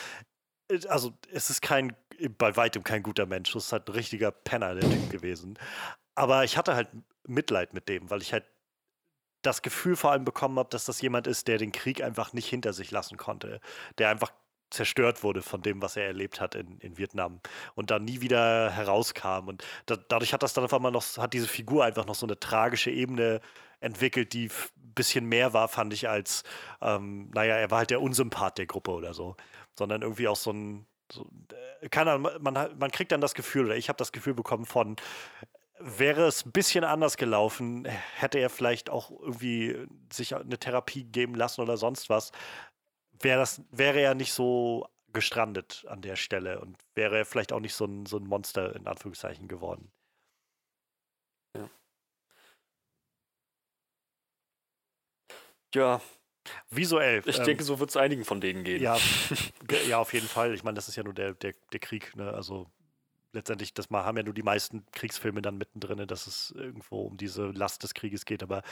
äh, 0.70 0.80
also 0.88 1.14
es 1.32 1.50
ist 1.50 1.62
kein, 1.62 1.96
bei 2.38 2.56
weitem 2.56 2.84
kein 2.84 3.04
guter 3.04 3.26
Mensch, 3.26 3.56
es 3.56 3.66
ist 3.66 3.72
halt 3.72 3.88
ein 3.88 3.94
richtiger 3.94 4.32
Penner, 4.32 4.76
der 4.76 4.90
Typ 4.90 5.10
gewesen. 5.10 5.60
Aber 6.16 6.44
ich 6.44 6.58
hatte 6.58 6.76
halt 6.76 6.90
Mitleid 7.28 7.74
mit 7.74 7.90
dem, 7.90 8.10
weil 8.10 8.22
ich 8.22 8.34
halt 8.34 8.46
das 9.44 9.62
Gefühl 9.62 9.96
vor 9.96 10.12
allem 10.12 10.26
bekommen 10.26 10.58
habe, 10.58 10.70
dass 10.70 10.86
das 10.86 11.02
jemand 11.02 11.28
ist, 11.28 11.48
der 11.48 11.58
den 11.58 11.72
Krieg 11.72 12.02
einfach 12.04 12.34
nicht 12.34 12.48
hinter 12.48 12.74
sich 12.74 12.92
lassen 12.92 13.18
konnte, 13.18 13.62
der 13.98 14.10
einfach 14.10 14.32
zerstört 14.70 15.24
wurde 15.24 15.42
von 15.42 15.62
dem, 15.62 15.82
was 15.82 15.96
er 15.96 16.06
erlebt 16.06 16.42
hat 16.42 16.56
in, 16.56 16.80
in 16.80 16.98
Vietnam 16.98 17.40
und 17.76 17.92
dann 17.92 18.04
nie 18.04 18.20
wieder 18.22 18.72
herauskam. 18.72 19.48
Und 19.48 19.64
da, 19.86 19.96
dadurch 19.96 20.34
hat 20.34 20.44
das 20.44 20.54
dann 20.54 20.64
einfach 20.66 20.80
mal 20.80 20.92
noch, 20.92 21.06
hat 21.18 21.34
diese 21.34 21.48
Figur 21.48 21.86
einfach 21.86 22.06
noch 22.06 22.16
so 22.16 22.26
eine 22.26 22.40
tragische 22.40 22.92
Ebene 22.92 23.40
entwickelt, 23.80 24.34
die 24.34 24.48
ein 24.48 24.94
bisschen 24.94 25.26
mehr 25.26 25.54
war, 25.54 25.68
fand 25.68 25.94
ich, 25.94 26.10
als, 26.10 26.44
ähm, 26.82 27.30
naja, 27.34 27.56
er 27.56 27.72
war 27.72 27.80
halt 27.80 27.90
der 27.90 28.02
Unsympath 28.02 28.58
der 28.58 28.66
Gruppe 28.66 28.92
oder 28.92 29.14
so, 29.14 29.36
sondern 29.78 30.02
irgendwie 30.02 30.28
auch 30.28 30.36
so 30.36 30.52
ein, 30.52 30.88
so, 31.12 31.28
äh, 31.82 31.90
keine 31.90 32.12
Ahnung, 32.12 32.32
man, 32.42 32.54
man 32.54 32.92
kriegt 32.92 33.12
dann 33.12 33.22
das 33.22 33.34
Gefühl, 33.34 33.66
oder 33.66 33.76
ich 33.78 33.90
habe 33.90 33.98
das 33.98 34.12
Gefühl 34.12 34.34
bekommen 34.34 34.66
von, 34.66 34.96
wäre 35.80 36.26
es 36.26 36.46
ein 36.46 36.52
bisschen 36.52 36.84
anders 36.84 37.18
gelaufen, 37.18 37.86
hätte 37.86 38.40
er 38.40 38.50
vielleicht 38.50 38.90
auch 38.90 39.12
irgendwie 39.12 39.88
sich 40.12 40.36
eine 40.36 40.58
Therapie 40.58 41.04
geben 41.04 41.36
lassen 41.36 41.62
oder 41.62 41.78
sonst 41.78 42.10
was, 42.10 42.32
wäre 43.20 43.40
das, 43.40 43.62
wäre 43.72 44.00
er 44.00 44.16
nicht 44.16 44.34
so 44.34 44.88
gestrandet 45.14 45.86
an 45.88 46.02
der 46.02 46.16
Stelle 46.16 46.60
und 46.60 46.78
wäre 46.96 47.18
er 47.18 47.26
vielleicht 47.26 47.54
auch 47.54 47.60
nicht 47.60 47.74
so 47.74 47.86
ein, 47.86 48.06
so 48.06 48.18
ein 48.18 48.28
Monster 48.28 48.76
in 48.76 48.88
Anführungszeichen 48.88 49.48
geworden. 49.48 49.92
Ja. 55.74 56.02
Visuell. 56.70 57.22
Ich 57.26 57.40
ähm, 57.40 57.46
denke, 57.46 57.64
so 57.64 57.80
wird 57.80 57.90
es 57.90 57.98
einigen 57.98 58.24
von 58.24 58.40
denen 58.40 58.64
gehen. 58.64 58.82
Ja, 58.82 58.98
ja, 59.88 60.00
auf 60.00 60.14
jeden 60.14 60.28
Fall. 60.28 60.54
Ich 60.54 60.64
meine, 60.64 60.76
das 60.76 60.88
ist 60.88 60.96
ja 60.96 61.04
nur 61.04 61.14
der, 61.14 61.34
der, 61.34 61.54
der 61.74 61.80
Krieg. 61.80 62.16
Ne? 62.16 62.32
Also 62.32 62.68
letztendlich, 63.34 63.74
das 63.74 63.90
mal 63.90 64.06
haben 64.06 64.18
ja 64.18 64.24
nur 64.24 64.34
die 64.34 64.44
meisten 64.44 64.86
Kriegsfilme 64.92 65.42
dann 65.42 65.58
mittendrin, 65.58 66.08
dass 66.08 66.28
es 66.28 66.52
irgendwo 66.52 67.02
um 67.02 67.18
diese 67.18 67.48
Last 67.48 67.84
des 67.84 67.94
Krieges 67.94 68.26
geht. 68.26 68.44
Aber 68.44 68.64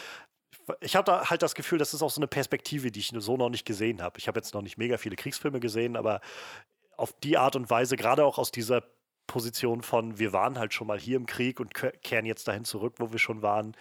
ich 0.79 0.95
habe 0.95 1.05
da 1.05 1.29
halt 1.29 1.41
das 1.41 1.53
Gefühl, 1.53 1.79
das 1.79 1.93
ist 1.93 2.01
auch 2.01 2.09
so 2.09 2.19
eine 2.19 2.27
Perspektive, 2.27 2.91
die 2.91 2.99
ich 2.99 3.11
so 3.15 3.37
noch 3.37 3.49
nicht 3.49 3.65
gesehen 3.65 4.01
habe. 4.01 4.19
Ich 4.19 4.27
habe 4.27 4.39
jetzt 4.39 4.53
noch 4.53 4.61
nicht 4.61 4.77
mega 4.77 4.97
viele 4.97 5.15
Kriegsfilme 5.15 5.59
gesehen, 5.59 5.95
aber 5.97 6.21
auf 6.97 7.13
die 7.19 7.37
Art 7.37 7.55
und 7.55 7.69
Weise, 7.69 7.97
gerade 7.97 8.23
auch 8.23 8.37
aus 8.37 8.51
dieser 8.51 8.83
Position 9.27 9.81
von, 9.81 10.17
wir 10.17 10.33
waren 10.33 10.57
halt 10.57 10.73
schon 10.73 10.87
mal 10.87 10.99
hier 10.99 11.17
im 11.17 11.25
Krieg 11.25 11.59
und 11.59 11.73
kehren 11.73 12.25
jetzt 12.25 12.47
dahin 12.47 12.63
zurück, 12.63 12.95
wo 12.99 13.11
wir 13.11 13.19
schon 13.19 13.41
waren, 13.41 13.75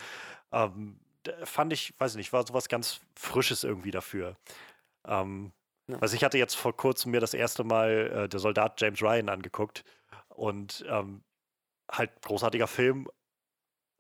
ähm, 0.52 0.98
fand 1.44 1.72
ich, 1.72 1.94
weiß 1.98 2.12
ich 2.12 2.16
nicht, 2.18 2.32
war 2.32 2.46
sowas 2.46 2.68
ganz 2.68 3.01
Frisches 3.14 3.64
irgendwie 3.64 3.90
dafür. 3.90 4.36
Ähm, 5.06 5.52
ja. 5.86 5.98
Also 5.98 6.16
ich 6.16 6.24
hatte 6.24 6.38
jetzt 6.38 6.55
vor 6.55 6.76
kurzem 6.76 7.12
mir 7.12 7.20
das 7.20 7.34
erste 7.34 7.64
Mal 7.64 8.24
äh, 8.24 8.28
der 8.28 8.40
Soldat 8.40 8.80
James 8.80 9.02
Ryan 9.02 9.28
angeguckt 9.28 9.84
und 10.28 10.84
ähm, 10.88 11.22
halt 11.90 12.10
großartiger 12.22 12.66
Film, 12.66 13.09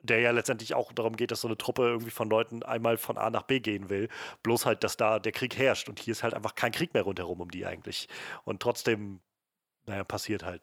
der 0.00 0.20
ja 0.20 0.30
letztendlich 0.30 0.74
auch 0.74 0.92
darum 0.92 1.16
geht, 1.16 1.30
dass 1.30 1.40
so 1.40 1.48
eine 1.48 1.56
Truppe 1.56 1.82
irgendwie 1.82 2.10
von 2.10 2.28
Leuten 2.28 2.62
einmal 2.62 2.96
von 2.98 3.18
A 3.18 3.30
nach 3.30 3.42
B 3.42 3.60
gehen 3.60 3.88
will. 3.88 4.08
Bloß 4.42 4.66
halt, 4.66 4.84
dass 4.84 4.96
da 4.96 5.18
der 5.18 5.32
Krieg 5.32 5.56
herrscht 5.56 5.88
und 5.88 5.98
hier 5.98 6.12
ist 6.12 6.22
halt 6.22 6.34
einfach 6.34 6.54
kein 6.54 6.72
Krieg 6.72 6.94
mehr 6.94 7.02
rundherum 7.02 7.40
um 7.40 7.50
die 7.50 7.66
eigentlich. 7.66 8.08
Und 8.44 8.60
trotzdem, 8.60 9.20
naja, 9.86 10.04
passiert 10.04 10.42
halt 10.42 10.62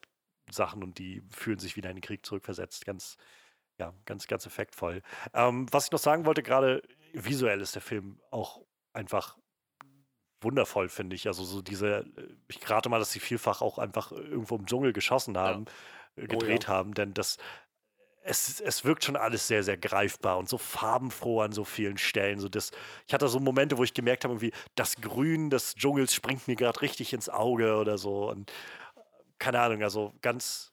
Sachen 0.50 0.84
und 0.84 1.00
die 1.00 1.24
fühlen 1.32 1.60
sich 1.60 1.76
wieder 1.76 1.90
in 1.90 1.98
den 1.98 2.02
Krieg 2.02 2.26
zurückversetzt. 2.26 2.86
Ganz, 2.86 3.18
ja, 3.82 3.94
ganz, 4.06 4.28
ganz 4.28 4.46
effektvoll. 4.46 5.02
Ähm, 5.34 5.66
was 5.72 5.86
ich 5.86 5.92
noch 5.92 6.00
sagen 6.00 6.26
wollte, 6.26 6.44
gerade 6.44 6.84
visuell 7.14 7.62
ist 7.62 7.74
der 7.74 7.82
Film 7.82 8.20
auch 8.30 8.62
einfach 8.94 9.38
wundervoll, 10.40 10.88
finde 10.88 11.16
ich. 11.16 11.26
Also 11.28 11.44
so 11.44 11.64
diese, 11.64 12.06
ich 12.48 12.70
rate 12.70 12.90
mal, 12.90 13.00
dass 13.00 13.12
sie 13.12 13.20
vielfach 13.20 13.62
auch 13.62 13.80
einfach 13.80 14.12
irgendwo 14.12 14.56
im 14.56 14.68
Dschungel 14.68 14.94
geschossen 14.94 15.36
haben, 15.36 15.66
ja. 16.16 16.28
gedreht 16.28 16.66
oh, 16.68 16.72
ja. 16.72 16.78
haben, 16.78 16.94
denn 16.94 17.16
das, 17.16 17.38
es, 18.24 18.62
es 18.62 18.86
wirkt 18.86 19.04
schon 19.04 19.16
alles 19.16 19.48
sehr, 19.48 19.64
sehr 19.64 19.78
greifbar 19.78 20.38
und 20.38 20.48
so 20.48 20.60
farbenfroh 20.60 21.42
an 21.42 21.52
so 21.52 21.64
vielen 21.64 21.98
Stellen. 21.98 22.40
So 22.40 22.50
das, 22.50 22.70
ich 23.08 23.16
hatte 23.16 23.28
so 23.30 23.40
Momente, 23.40 23.80
wo 23.80 23.84
ich 23.84 23.96
gemerkt 23.96 24.26
habe, 24.26 24.36
irgendwie, 24.36 24.54
das 24.76 24.98
Grün 24.98 25.50
des 25.50 25.74
Dschungels 25.74 26.14
springt 26.14 26.48
mir 26.48 26.56
gerade 26.56 26.82
richtig 26.82 27.14
ins 27.14 27.30
Auge 27.30 27.78
oder 27.78 27.98
so. 27.98 28.30
Und 28.30 28.52
keine 29.40 29.60
Ahnung, 29.60 29.82
also 29.82 30.14
ganz, 30.22 30.72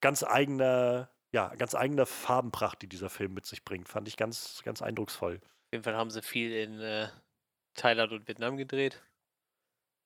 ganz 0.00 0.24
eigener 0.24 1.08
ja, 1.32 1.54
ganz 1.56 1.74
eigene 1.74 2.06
Farbenpracht, 2.06 2.82
die 2.82 2.88
dieser 2.88 3.10
Film 3.10 3.34
mit 3.34 3.46
sich 3.46 3.64
bringt. 3.64 3.88
Fand 3.88 4.08
ich 4.08 4.16
ganz, 4.16 4.62
ganz 4.64 4.82
eindrucksvoll. 4.82 5.36
Auf 5.36 5.72
jeden 5.72 5.84
Fall 5.84 5.96
haben 5.96 6.10
sie 6.10 6.22
viel 6.22 6.52
in 6.52 6.80
äh, 6.80 7.08
Thailand 7.74 8.12
und 8.12 8.28
Vietnam 8.28 8.56
gedreht. 8.56 9.02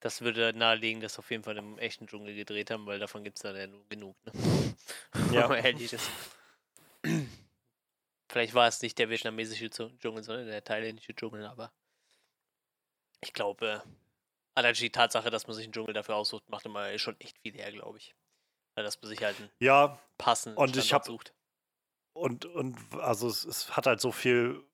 Das 0.00 0.20
würde 0.20 0.52
nahelegen, 0.52 1.00
dass 1.00 1.14
sie 1.14 1.18
auf 1.20 1.30
jeden 1.30 1.44
Fall 1.44 1.56
im 1.56 1.78
echten 1.78 2.08
Dschungel 2.08 2.34
gedreht 2.34 2.72
haben, 2.72 2.86
weil 2.86 2.98
davon 2.98 3.22
gibt 3.22 3.38
es 3.38 3.42
dann 3.42 3.54
ja 3.54 3.68
nur 3.68 3.88
genug. 3.88 4.16
Ne? 4.24 4.32
Ja. 5.32 5.54
ehrlich 5.54 5.92
ist. 5.92 6.10
Vielleicht 8.28 8.54
war 8.54 8.66
es 8.66 8.82
nicht 8.82 8.98
der 8.98 9.08
vietnamesische 9.08 9.70
Dschungel, 9.70 10.22
sondern 10.22 10.46
der 10.46 10.64
thailändische 10.64 11.14
Dschungel, 11.14 11.46
aber 11.46 11.72
ich 13.20 13.32
glaube, 13.32 13.82
allein 14.54 14.74
die 14.74 14.90
Tatsache, 14.90 15.30
dass 15.30 15.46
man 15.46 15.54
sich 15.54 15.64
einen 15.64 15.72
Dschungel 15.72 15.94
dafür 15.94 16.16
aussucht, 16.16 16.48
macht 16.48 16.66
immer 16.66 16.98
schon 16.98 17.18
echt 17.20 17.38
viel 17.38 17.54
her, 17.54 17.70
glaube 17.70 17.98
ich. 17.98 18.14
Weil 18.74 18.84
das 18.84 18.98
sich 19.02 19.22
halt 19.22 19.38
einen 19.38 19.50
ja, 19.58 19.98
passenden 20.18 20.58
und 20.58 20.76
ich 20.76 20.92
hab, 20.92 21.04
sucht. 21.04 21.34
Und, 22.14 22.46
und 22.46 22.76
also 22.98 23.28
es, 23.28 23.44
es, 23.44 23.76
hat 23.76 23.86
halt 23.86 24.00
so 24.00 24.12
viel 24.12 24.64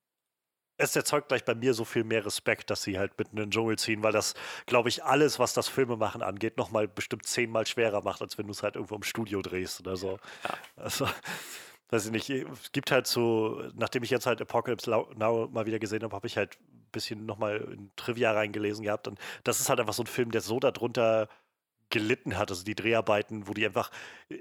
es 0.78 0.94
erzeugt 0.94 1.28
gleich 1.28 1.44
bei 1.44 1.54
mir 1.54 1.74
so 1.74 1.84
viel 1.84 2.04
mehr 2.04 2.24
Respekt, 2.24 2.70
dass 2.70 2.82
sie 2.82 2.98
halt 2.98 3.18
mitten 3.18 3.36
in 3.36 3.44
den 3.44 3.50
Dschungel 3.50 3.76
ziehen, 3.76 4.02
weil 4.02 4.12
das, 4.12 4.34
glaube 4.66 4.88
ich, 4.88 5.04
alles, 5.04 5.38
was 5.38 5.52
das 5.52 5.68
Filmemachen 5.68 6.22
angeht, 6.22 6.56
nochmal 6.56 6.86
bestimmt 6.86 7.26
zehnmal 7.26 7.66
schwerer 7.66 8.00
macht, 8.00 8.22
als 8.22 8.38
wenn 8.38 8.46
du 8.46 8.52
es 8.52 8.62
halt 8.62 8.76
irgendwo 8.76 8.94
im 8.94 9.02
Studio 9.02 9.42
drehst 9.42 9.80
oder 9.80 9.96
so. 9.96 10.18
Ja. 10.44 10.54
Also, 10.76 11.08
weiß 11.90 12.06
ich 12.06 12.12
nicht, 12.12 12.30
es 12.30 12.70
gibt 12.70 12.92
halt 12.92 13.08
so, 13.08 13.62
nachdem 13.74 14.04
ich 14.04 14.10
jetzt 14.10 14.26
halt 14.26 14.40
Apocalypse 14.40 14.88
Now 14.88 15.48
mal 15.50 15.66
wieder 15.66 15.80
gesehen 15.80 16.04
habe, 16.04 16.14
habe 16.14 16.28
ich 16.28 16.36
halt 16.36 16.58
ein 16.60 16.88
bisschen 16.92 17.26
nochmal 17.26 17.56
in 17.72 17.90
Trivia 17.96 18.32
reingelesen 18.32 18.84
gehabt 18.84 19.08
und 19.08 19.18
das 19.42 19.60
ist 19.60 19.68
halt 19.68 19.80
einfach 19.80 19.94
so 19.94 20.04
ein 20.04 20.06
Film, 20.06 20.30
der 20.30 20.42
so 20.42 20.60
darunter 20.60 21.28
gelitten 21.90 22.36
hat. 22.36 22.51
Also 22.51 22.65
die 22.65 22.74
Dreharbeiten, 22.74 23.48
wo 23.48 23.55
die 23.55 23.66
einfach 23.66 23.90
äh, 24.28 24.36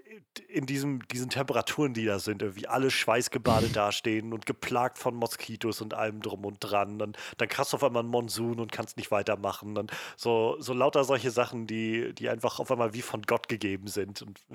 in 0.48 0.65
diesem, 0.65 1.07
diesen 1.07 1.30
Temperaturen, 1.30 1.94
die 1.94 2.06
da 2.06 2.19
sind, 2.19 2.41
irgendwie 2.41 2.68
alle 2.68 2.91
schweißgebadet 2.91 3.76
dastehen 3.76 4.34
und 4.34 4.45
geplagt 4.45 4.98
von 4.98 5.15
Moskitos 5.15 5.82
und 5.82 5.94
allem 5.94 6.22
drum 6.22 6.45
und 6.45 6.60
dran. 6.60 6.99
Dann, 6.99 7.14
dann 7.38 7.49
kriegst 7.49 7.74
du 7.74 7.78
auf 7.78 7.84
einmal 7.84 8.03
einen 8.03 8.11
Monsun 8.11 8.60
und 8.60 8.72
kannst 8.72 8.98
nicht 8.98 9.11
weitermachen. 9.11 9.76
Dann 9.76 9.88
so, 10.15 10.57
so 10.60 10.74
lauter 10.74 11.03
solche 11.03 11.32
Sachen, 11.32 11.68
die, 11.68 12.14
die 12.14 12.30
einfach 12.30 12.60
auf 12.60 12.72
einmal 12.72 12.94
wie 12.94 13.02
von 13.02 13.22
Gott 13.22 13.48
gegeben 13.48 13.88
sind. 13.88 14.22
Und 14.22 14.45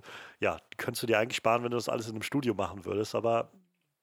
ja, 0.40 0.58
könntest 0.76 1.02
du 1.02 1.06
dir 1.06 1.18
eigentlich 1.18 1.36
sparen, 1.36 1.62
wenn 1.64 1.70
du 1.70 1.76
das 1.76 1.88
alles 1.88 2.06
in 2.06 2.12
einem 2.12 2.22
Studio 2.22 2.54
machen 2.54 2.84
würdest. 2.84 3.14
Aber 3.14 3.50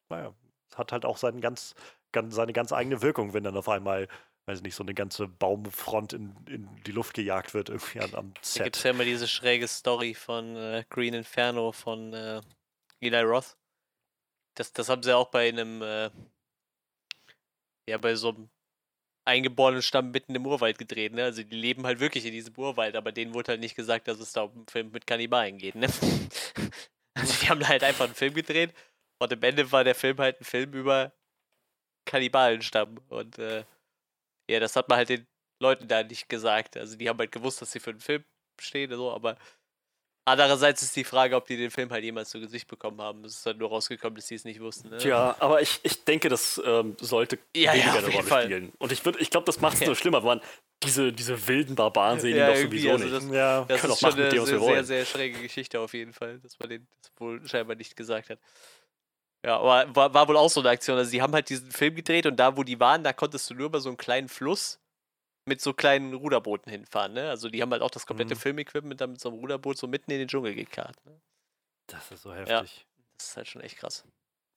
naja, 0.09 0.33
es 0.69 0.77
hat 0.77 0.91
halt 0.91 1.05
auch 1.05 1.17
seinen 1.17 1.41
ganz, 1.41 1.75
ganz, 2.11 2.35
seine 2.35 2.53
ganz 2.53 2.71
eigene 2.71 3.01
Wirkung, 3.01 3.33
wenn 3.33 3.43
dann 3.43 3.57
auf 3.57 3.69
einmal 3.69 4.07
weiß 4.49 4.63
nicht, 4.63 4.73
so 4.73 4.83
eine 4.83 4.95
ganze 4.95 5.27
Baumfront 5.27 6.13
in, 6.13 6.35
in 6.47 6.67
die 6.85 6.91
Luft 6.91 7.13
gejagt 7.13 7.53
wird 7.53 7.69
irgendwie 7.69 7.99
am, 7.99 8.15
am 8.15 8.33
Set. 8.41 8.61
Da 8.61 8.63
gibt 8.63 8.77
es 8.77 8.83
ja 8.83 8.89
immer 8.89 9.03
diese 9.03 9.27
schräge 9.27 9.67
Story 9.67 10.15
von 10.15 10.55
äh, 10.55 10.83
Green 10.89 11.13
Inferno 11.13 11.71
von 11.71 12.13
äh, 12.13 12.41
Eli 12.99 13.21
Roth. 13.21 13.55
Das, 14.55 14.73
das 14.73 14.89
haben 14.89 15.03
sie 15.03 15.15
auch 15.15 15.29
bei 15.29 15.49
einem, 15.49 15.83
äh, 15.83 16.09
ja, 17.87 17.99
bei 17.99 18.15
so 18.15 18.29
einem 18.29 18.49
eingeborenen 19.25 19.83
Stamm 19.83 20.09
mitten 20.09 20.33
im 20.33 20.47
Urwald 20.47 20.79
gedreht, 20.79 21.13
ne? 21.13 21.25
Also 21.25 21.43
die 21.43 21.55
leben 21.55 21.85
halt 21.85 21.99
wirklich 21.99 22.25
in 22.25 22.31
diesem 22.31 22.55
Urwald, 22.57 22.95
aber 22.95 23.11
denen 23.11 23.35
wurde 23.35 23.51
halt 23.51 23.61
nicht 23.61 23.75
gesagt, 23.75 24.07
dass 24.07 24.19
es 24.19 24.33
da 24.33 24.41
um 24.41 24.51
einen 24.51 24.67
Film 24.67 24.89
mit 24.91 25.05
Kannibalen 25.05 25.59
geht, 25.59 25.75
ne? 25.75 25.87
also 27.13 27.33
die 27.39 27.49
haben 27.49 27.67
halt 27.67 27.83
einfach 27.83 28.05
einen 28.05 28.15
Film 28.15 28.33
gedreht 28.33 28.73
und 29.19 29.31
am 29.31 29.43
Ende 29.43 29.71
war 29.71 29.83
der 29.83 29.93
Film 29.93 30.17
halt 30.17 30.41
ein 30.41 30.45
Film 30.45 30.73
über 30.73 31.13
Kannibalenstamm 32.05 32.97
und 33.09 33.37
äh, 33.37 33.63
ja, 34.49 34.59
das 34.59 34.75
hat 34.75 34.89
man 34.89 34.97
halt 34.97 35.09
den 35.09 35.27
Leuten 35.61 35.87
da 35.87 36.03
nicht 36.03 36.29
gesagt. 36.29 36.77
Also 36.77 36.97
die 36.97 37.07
haben 37.09 37.19
halt 37.19 37.31
gewusst, 37.31 37.61
dass 37.61 37.71
sie 37.71 37.79
für 37.79 37.93
den 37.93 38.01
Film 38.01 38.23
stehen, 38.59 38.91
so, 38.95 39.11
aber 39.11 39.37
andererseits 40.25 40.81
ist 40.81 40.95
die 40.95 41.03
Frage, 41.03 41.35
ob 41.35 41.45
die 41.45 41.57
den 41.57 41.71
Film 41.71 41.89
halt 41.91 42.03
jemals 42.03 42.29
zu 42.29 42.39
Gesicht 42.39 42.67
bekommen 42.67 43.01
haben. 43.01 43.23
Es 43.25 43.37
ist 43.37 43.45
halt 43.45 43.57
nur 43.57 43.69
rausgekommen, 43.69 44.15
dass 44.15 44.27
sie 44.27 44.35
es 44.35 44.43
nicht 44.43 44.59
wussten. 44.59 44.89
Ne? 44.89 44.97
Tja, 44.97 45.35
aber 45.39 45.61
ich, 45.61 45.79
ich 45.83 46.03
denke, 46.03 46.29
das 46.29 46.61
ähm, 46.63 46.95
sollte 46.99 47.39
ja, 47.55 47.73
weniger 47.73 47.87
ja, 47.87 47.97
eine 47.97 48.07
Rolle 48.07 48.27
Fall. 48.27 48.43
spielen. 48.43 48.73
Und 48.77 48.91
ich, 48.91 49.05
ich 49.19 49.29
glaube, 49.29 49.45
das 49.45 49.59
macht 49.59 49.75
es 49.75 49.81
ja. 49.81 49.87
nur 49.87 49.95
schlimmer, 49.95 50.19
wenn 50.19 50.27
man 50.27 50.41
diese, 50.83 51.11
diese 51.11 51.47
wilden 51.47 51.75
Barbaren 51.75 52.19
sehen 52.19 52.37
ja, 52.37 52.47
die 52.47 52.53
doch 52.53 52.61
sowieso 52.61 52.91
also 52.91 53.09
das, 53.09 53.23
nicht. 53.23 53.35
Ja, 53.35 53.65
das 53.65 53.83
ist 53.83 53.99
schon 53.99 54.13
eine 54.13 54.31
sehr, 54.31 54.45
sehr, 54.45 54.83
sehr 54.83 55.05
schräge 55.05 55.41
Geschichte 55.41 55.79
auf 55.79 55.93
jeden 55.93 56.13
Fall, 56.13 56.39
dass 56.39 56.57
man 56.59 56.69
den 56.69 56.87
das 57.01 57.11
wohl 57.17 57.45
scheinbar 57.47 57.75
nicht 57.75 57.95
gesagt 57.95 58.29
hat. 58.29 58.39
Ja, 59.45 59.57
aber 59.57 59.95
war, 59.95 60.13
war 60.13 60.27
wohl 60.27 60.37
auch 60.37 60.49
so 60.49 60.59
eine 60.59 60.69
Aktion. 60.69 60.97
Also, 60.97 61.11
die 61.11 61.21
haben 61.21 61.33
halt 61.33 61.49
diesen 61.49 61.71
Film 61.71 61.95
gedreht 61.95 62.25
und 62.25 62.35
da, 62.35 62.57
wo 62.57 62.63
die 62.63 62.79
waren, 62.79 63.03
da 63.03 63.13
konntest 63.13 63.49
du 63.49 63.53
nur 63.53 63.67
über 63.67 63.79
so 63.79 63.89
einen 63.89 63.97
kleinen 63.97 64.27
Fluss 64.27 64.79
mit 65.45 65.61
so 65.61 65.73
kleinen 65.73 66.13
Ruderbooten 66.13 66.71
hinfahren. 66.71 67.13
Ne? 67.13 67.29
Also, 67.29 67.49
die 67.49 67.61
haben 67.61 67.71
halt 67.71 67.81
auch 67.81 67.91
das 67.91 68.05
komplette 68.05 68.35
mhm. 68.35 68.39
Filmequipment 68.39 68.99
dann 68.99 69.11
mit 69.11 69.21
so 69.21 69.29
einem 69.29 69.39
Ruderboot 69.39 69.77
so 69.77 69.87
mitten 69.87 70.11
in 70.11 70.19
den 70.19 70.27
Dschungel 70.27 70.55
gekarrt. 70.55 70.95
Ne? 71.05 71.19
Das 71.87 72.11
ist 72.11 72.23
so 72.23 72.33
heftig. 72.33 72.49
Ja, 72.49 72.61
das 73.17 73.27
ist 73.27 73.37
halt 73.37 73.47
schon 73.47 73.61
echt 73.61 73.77
krass. 73.77 74.03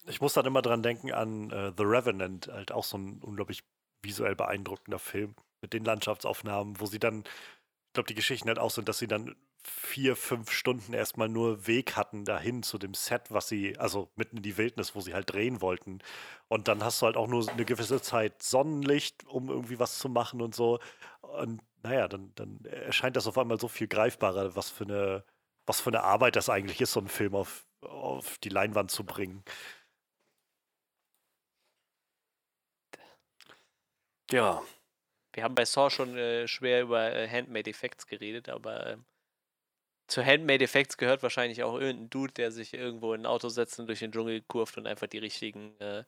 Ich 0.05 0.19
muss 0.19 0.33
dann 0.33 0.45
immer 0.45 0.61
dran 0.61 0.83
denken 0.83 1.13
an 1.13 1.45
uh, 1.53 1.71
The 1.77 1.83
Revenant, 1.83 2.47
halt 2.47 2.71
auch 2.73 2.83
so 2.83 2.97
ein 2.97 3.21
unglaublich 3.23 3.63
visuell 4.03 4.35
beeindruckender 4.35 4.99
Film 4.99 5.33
mit 5.61 5.71
den 5.71 5.85
Landschaftsaufnahmen, 5.85 6.79
wo 6.81 6.85
sie 6.85 6.99
dann, 6.99 7.19
ich 7.19 7.93
glaube, 7.93 8.07
die 8.07 8.15
Geschichten 8.15 8.49
halt 8.49 8.59
auch 8.59 8.69
sind, 8.69 8.89
dass 8.89 8.99
sie 8.99 9.07
dann 9.07 9.33
vier, 9.67 10.15
fünf 10.15 10.51
Stunden 10.51 10.93
erstmal 10.93 11.29
nur 11.29 11.67
Weg 11.67 11.95
hatten 11.95 12.25
dahin 12.25 12.63
zu 12.63 12.77
dem 12.77 12.93
Set, 12.93 13.31
was 13.31 13.47
sie, 13.47 13.77
also 13.77 14.11
mitten 14.15 14.37
in 14.37 14.43
die 14.43 14.57
Wildnis, 14.57 14.95
wo 14.95 15.01
sie 15.01 15.13
halt 15.13 15.31
drehen 15.31 15.61
wollten. 15.61 15.99
Und 16.47 16.67
dann 16.67 16.83
hast 16.83 17.01
du 17.01 17.05
halt 17.05 17.17
auch 17.17 17.27
nur 17.27 17.47
eine 17.49 17.65
gewisse 17.65 18.01
Zeit 18.01 18.43
Sonnenlicht, 18.43 19.25
um 19.25 19.49
irgendwie 19.49 19.79
was 19.79 19.99
zu 19.99 20.09
machen 20.09 20.41
und 20.41 20.55
so. 20.55 20.79
Und 21.21 21.61
naja, 21.83 22.07
dann, 22.07 22.33
dann 22.35 22.63
erscheint 22.65 23.15
das 23.15 23.27
auf 23.27 23.37
einmal 23.37 23.59
so 23.59 23.67
viel 23.67 23.87
greifbarer, 23.87 24.55
was 24.55 24.69
für 24.69 24.85
eine, 24.85 25.25
was 25.65 25.81
für 25.81 25.89
eine 25.89 26.03
Arbeit 26.03 26.35
das 26.35 26.49
eigentlich 26.49 26.81
ist, 26.81 26.93
so 26.93 26.99
einen 26.99 27.09
Film 27.09 27.35
auf, 27.35 27.65
auf 27.81 28.37
die 28.39 28.49
Leinwand 28.49 28.91
zu 28.91 29.05
bringen. 29.05 29.43
Ja. 34.31 34.63
Wir 35.33 35.43
haben 35.43 35.55
bei 35.55 35.65
Saw 35.65 35.89
schon 35.89 36.15
äh, 36.17 36.47
schwer 36.47 36.83
über 36.83 37.11
äh, 37.13 37.27
Handmade 37.29 37.69
Effects 37.69 38.05
geredet, 38.07 38.49
aber 38.49 38.85
äh, 38.87 38.97
zu 40.07 40.25
Handmade 40.25 40.63
Effects 40.63 40.97
gehört 40.97 41.23
wahrscheinlich 41.23 41.63
auch 41.63 41.79
irgendein 41.79 42.09
Dude, 42.09 42.33
der 42.33 42.51
sich 42.51 42.73
irgendwo 42.73 43.13
in 43.13 43.21
ein 43.21 43.25
Auto 43.25 43.49
setzt 43.49 43.79
und 43.79 43.87
durch 43.87 43.99
den 43.99 44.11
Dschungel 44.11 44.41
kurft 44.41 44.77
und 44.77 44.87
einfach 44.87 45.07
die 45.07 45.17
richtigen 45.17 45.79
äh, 45.79 46.03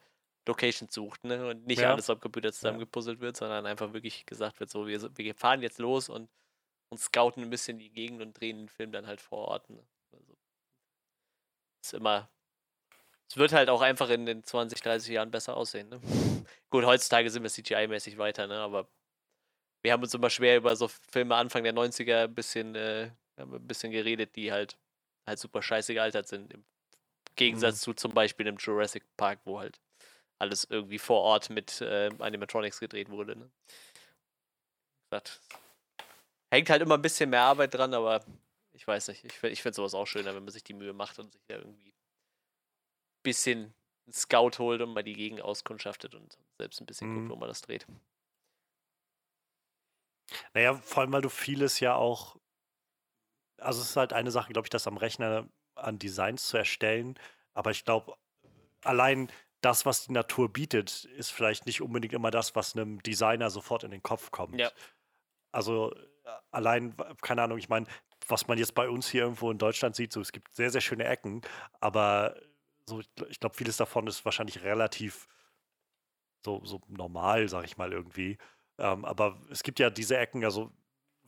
Locations 0.48 0.94
sucht, 0.94 1.24
ne? 1.24 1.48
Und 1.48 1.66
nicht 1.66 1.82
ja. 1.82 1.92
alles 1.92 2.10
am 2.10 2.20
Computer 2.20 2.52
zusammengepuzzelt 2.52 3.20
wird, 3.20 3.38
sondern 3.38 3.66
einfach 3.66 3.94
wirklich 3.94 4.26
gesagt 4.26 4.60
wird, 4.60 4.70
so, 4.70 4.86
wir, 4.88 5.18
wir 5.18 5.36
fahren 5.36 5.62
jetzt 5.62 5.80
los 5.80 6.10
und, 6.10 6.30
und 6.90 6.98
scouten 7.00 7.44
ein 7.44 7.50
bisschen 7.50 7.80
die 7.80 7.90
Gegend 7.90 8.22
und 8.22 8.40
drehen 8.40 8.58
den 8.58 8.70
Film 8.70 8.92
dann 8.92 9.08
halt 9.08 9.22
vor 9.22 9.48
Ort. 9.48 9.70
Ne? 9.70 9.84
Also, 10.12 10.38
ist 11.84 11.94
immer. 11.94 12.30
Es 13.28 13.38
wird 13.38 13.54
halt 13.54 13.70
auch 13.70 13.82
einfach 13.82 14.10
in 14.10 14.28
den 14.28 14.44
20, 14.44 14.82
30 14.82 15.14
Jahren 15.14 15.32
besser 15.32 15.58
aussehen, 15.58 15.90
ne? 15.90 16.00
Gut, 16.70 16.86
heutzutage 16.86 17.30
sind 17.30 17.44
wir 17.44 17.50
CGI-mäßig 17.50 18.18
weiter, 18.18 18.46
ne? 18.46 18.60
Aber 18.60 18.88
wir 19.82 19.94
haben 19.94 20.04
uns 20.04 20.14
immer 20.14 20.30
schwer 20.30 20.58
über 20.58 20.76
so 20.76 20.88
Filme 20.88 21.36
Anfang 21.36 21.64
der 21.64 21.74
90er 21.74 22.26
ein 22.26 22.36
bisschen 22.36 22.76
äh, 22.76 23.10
wir 23.36 23.44
haben 23.44 23.54
ein 23.54 23.68
bisschen 23.68 23.92
geredet, 23.92 24.36
die 24.36 24.52
halt, 24.52 24.78
halt 25.28 25.40
super 25.40 25.62
scheiße 25.62 25.94
gealtert 25.94 26.28
sind. 26.28 26.54
Im 26.54 26.64
Gegensatz 27.36 27.76
mhm. 27.82 27.82
zu 27.82 27.94
zum 27.94 28.14
Beispiel 28.14 28.46
dem 28.46 28.58
Jurassic 28.58 29.04
Park, 29.18 29.40
wo 29.46 29.60
halt 29.60 29.80
alles 30.40 30.66
irgendwie 30.66 31.00
vor 31.00 31.22
Ort 31.22 31.50
mit 31.50 31.82
äh, 31.82 32.10
Animatronics 32.20 32.80
gedreht 32.80 33.10
wurde. 33.10 33.36
Ne? 33.36 33.50
Das 35.10 35.40
hängt 36.52 36.70
halt 36.70 36.82
immer 36.82 36.96
ein 36.96 37.02
bisschen 37.02 37.30
mehr 37.30 37.42
Arbeit 37.42 37.74
dran, 37.74 37.94
aber 37.94 38.24
ich 38.74 38.86
weiß 38.88 39.08
nicht. 39.10 39.24
Ich, 39.24 39.44
ich 39.44 39.62
finde 39.62 39.76
sowas 39.76 39.94
auch 39.94 40.06
schöner, 40.06 40.36
wenn 40.36 40.44
man 40.44 40.52
sich 40.52 40.64
die 40.64 40.74
Mühe 40.74 40.94
macht 40.94 41.20
und 41.20 41.32
sich 41.32 41.46
da 41.48 41.56
irgendwie 41.56 41.90
ein 41.90 43.24
bisschen 43.24 43.74
einen 44.06 44.14
Scout 44.14 44.60
holt 44.60 44.82
und 44.82 44.94
mal 44.94 45.04
die 45.04 45.14
Gegend 45.14 45.42
auskundschaftet 45.42 46.14
und 46.16 46.38
selbst 46.58 46.82
ein 46.82 46.86
bisschen 46.86 47.10
mhm. 47.12 47.16
guckt, 47.16 47.30
wo 47.32 47.36
man 47.38 47.50
das 47.50 47.62
dreht. 47.62 47.86
Naja, 50.54 50.76
vor 50.76 51.04
allem, 51.04 51.14
weil 51.14 51.22
du 51.22 51.30
vieles 51.30 51.80
ja 51.80 51.96
auch 51.96 52.38
also 53.66 53.82
es 53.82 53.90
ist 53.90 53.98
halt 53.98 54.14
eine 54.14 54.32
Sache, 54.32 54.54
glaube 54.54 54.66
ich, 54.66 54.70
das 54.70 54.88
am 54.88 54.98
Rechner 54.98 55.48
an 55.76 56.00
Designs 56.00 56.48
zu 56.48 56.58
erstellen. 56.58 57.20
Aber 57.54 57.72
ich 57.72 57.84
glaube, 57.84 58.16
allein 58.84 59.30
das, 59.62 59.86
was 59.86 60.06
die 60.06 60.14
Natur 60.14 60.52
bietet, 60.52 61.06
ist 61.06 61.32
vielleicht 61.32 61.66
nicht 61.66 61.82
unbedingt 61.82 62.14
immer 62.14 62.32
das, 62.32 62.56
was 62.56 62.76
einem 62.76 63.02
Designer 63.02 63.50
sofort 63.50 63.84
in 63.84 63.92
den 63.92 64.04
Kopf 64.04 64.32
kommt. 64.32 64.60
Ja. 64.60 64.72
Also 65.52 65.94
äh, 65.94 66.30
allein, 66.52 66.96
keine 67.22 67.44
Ahnung, 67.44 67.58
ich 67.58 67.70
meine, 67.70 67.88
was 68.28 68.48
man 68.48 68.58
jetzt 68.58 68.76
bei 68.76 68.90
uns 68.90 69.10
hier 69.10 69.24
irgendwo 69.24 69.52
in 69.52 69.58
Deutschland 69.58 69.96
sieht, 69.96 70.12
so 70.12 70.22
es 70.22 70.32
gibt 70.32 70.54
sehr, 70.56 70.70
sehr 70.70 70.82
schöne 70.82 71.06
Ecken, 71.06 71.42
aber 71.80 72.36
so, 72.88 73.02
ich 73.30 73.40
glaube, 73.40 73.56
vieles 73.56 73.78
davon 73.78 74.08
ist 74.08 74.26
wahrscheinlich 74.26 74.64
relativ 74.64 75.28
so, 76.44 76.64
so 76.64 76.82
normal, 76.88 77.50
sag 77.50 77.66
ich 77.66 77.78
mal 77.78 77.92
irgendwie. 77.92 78.38
Ähm, 78.78 79.06
aber 79.06 79.40
es 79.50 79.64
gibt 79.64 79.80
ja 79.80 79.90
diese 79.90 80.18
Ecken, 80.18 80.44
also 80.44 80.72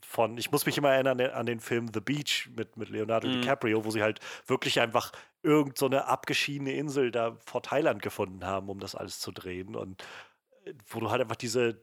von, 0.06 0.38
ich 0.38 0.52
muss 0.52 0.66
mich 0.66 0.78
immer 0.78 0.92
erinnern 0.92 1.20
an 1.22 1.46
den 1.46 1.60
Film 1.60 1.88
The 1.94 2.00
Beach 2.00 2.50
mit, 2.56 2.78
mit 2.78 2.90
Leonardo 2.90 3.28
mhm. 3.28 3.42
DiCaprio, 3.42 3.84
wo 3.86 3.92
sie 3.92 4.02
halt 4.02 4.20
wirklich 4.46 4.80
einfach 4.80 5.12
irgend 5.44 5.78
so 5.78 5.86
eine 5.86 6.06
abgeschiedene 6.06 6.74
Insel 6.74 7.12
da 7.12 7.38
vor 7.46 7.62
Thailand 7.62 8.02
gefunden 8.02 8.46
haben, 8.46 8.70
um 8.70 8.80
das 8.80 8.96
alles 8.96 9.20
zu 9.20 9.32
drehen. 9.32 9.76
Und 9.76 10.04
äh, 10.66 10.74
wo 10.88 11.00
du 11.00 11.12
halt 11.12 11.22
einfach 11.22 11.36
diese, 11.36 11.80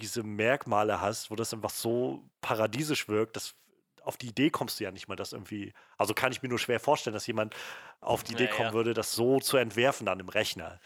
diese 0.00 0.22
Merkmale 0.22 1.00
hast, 1.00 1.30
wo 1.30 1.36
das 1.36 1.52
einfach 1.52 1.70
so 1.70 2.22
paradiesisch 2.40 3.08
wirkt, 3.08 3.36
dass 3.36 3.54
auf 4.02 4.16
die 4.16 4.28
Idee 4.28 4.50
kommst 4.50 4.80
du 4.80 4.84
ja 4.84 4.90
nicht 4.90 5.08
mal, 5.08 5.16
das 5.16 5.32
irgendwie. 5.32 5.72
Also 5.98 6.14
kann 6.14 6.32
ich 6.32 6.42
mir 6.42 6.48
nur 6.48 6.58
schwer 6.58 6.80
vorstellen, 6.80 7.14
dass 7.14 7.26
jemand 7.26 7.54
auf 8.00 8.22
die 8.22 8.32
Idee 8.32 8.46
ja, 8.46 8.50
kommen 8.50 8.70
ja. 8.70 8.74
würde, 8.74 8.94
das 8.94 9.12
so 9.12 9.40
zu 9.40 9.56
entwerfen 9.56 10.06
dann 10.06 10.20
im 10.20 10.28
Rechner. 10.28 10.80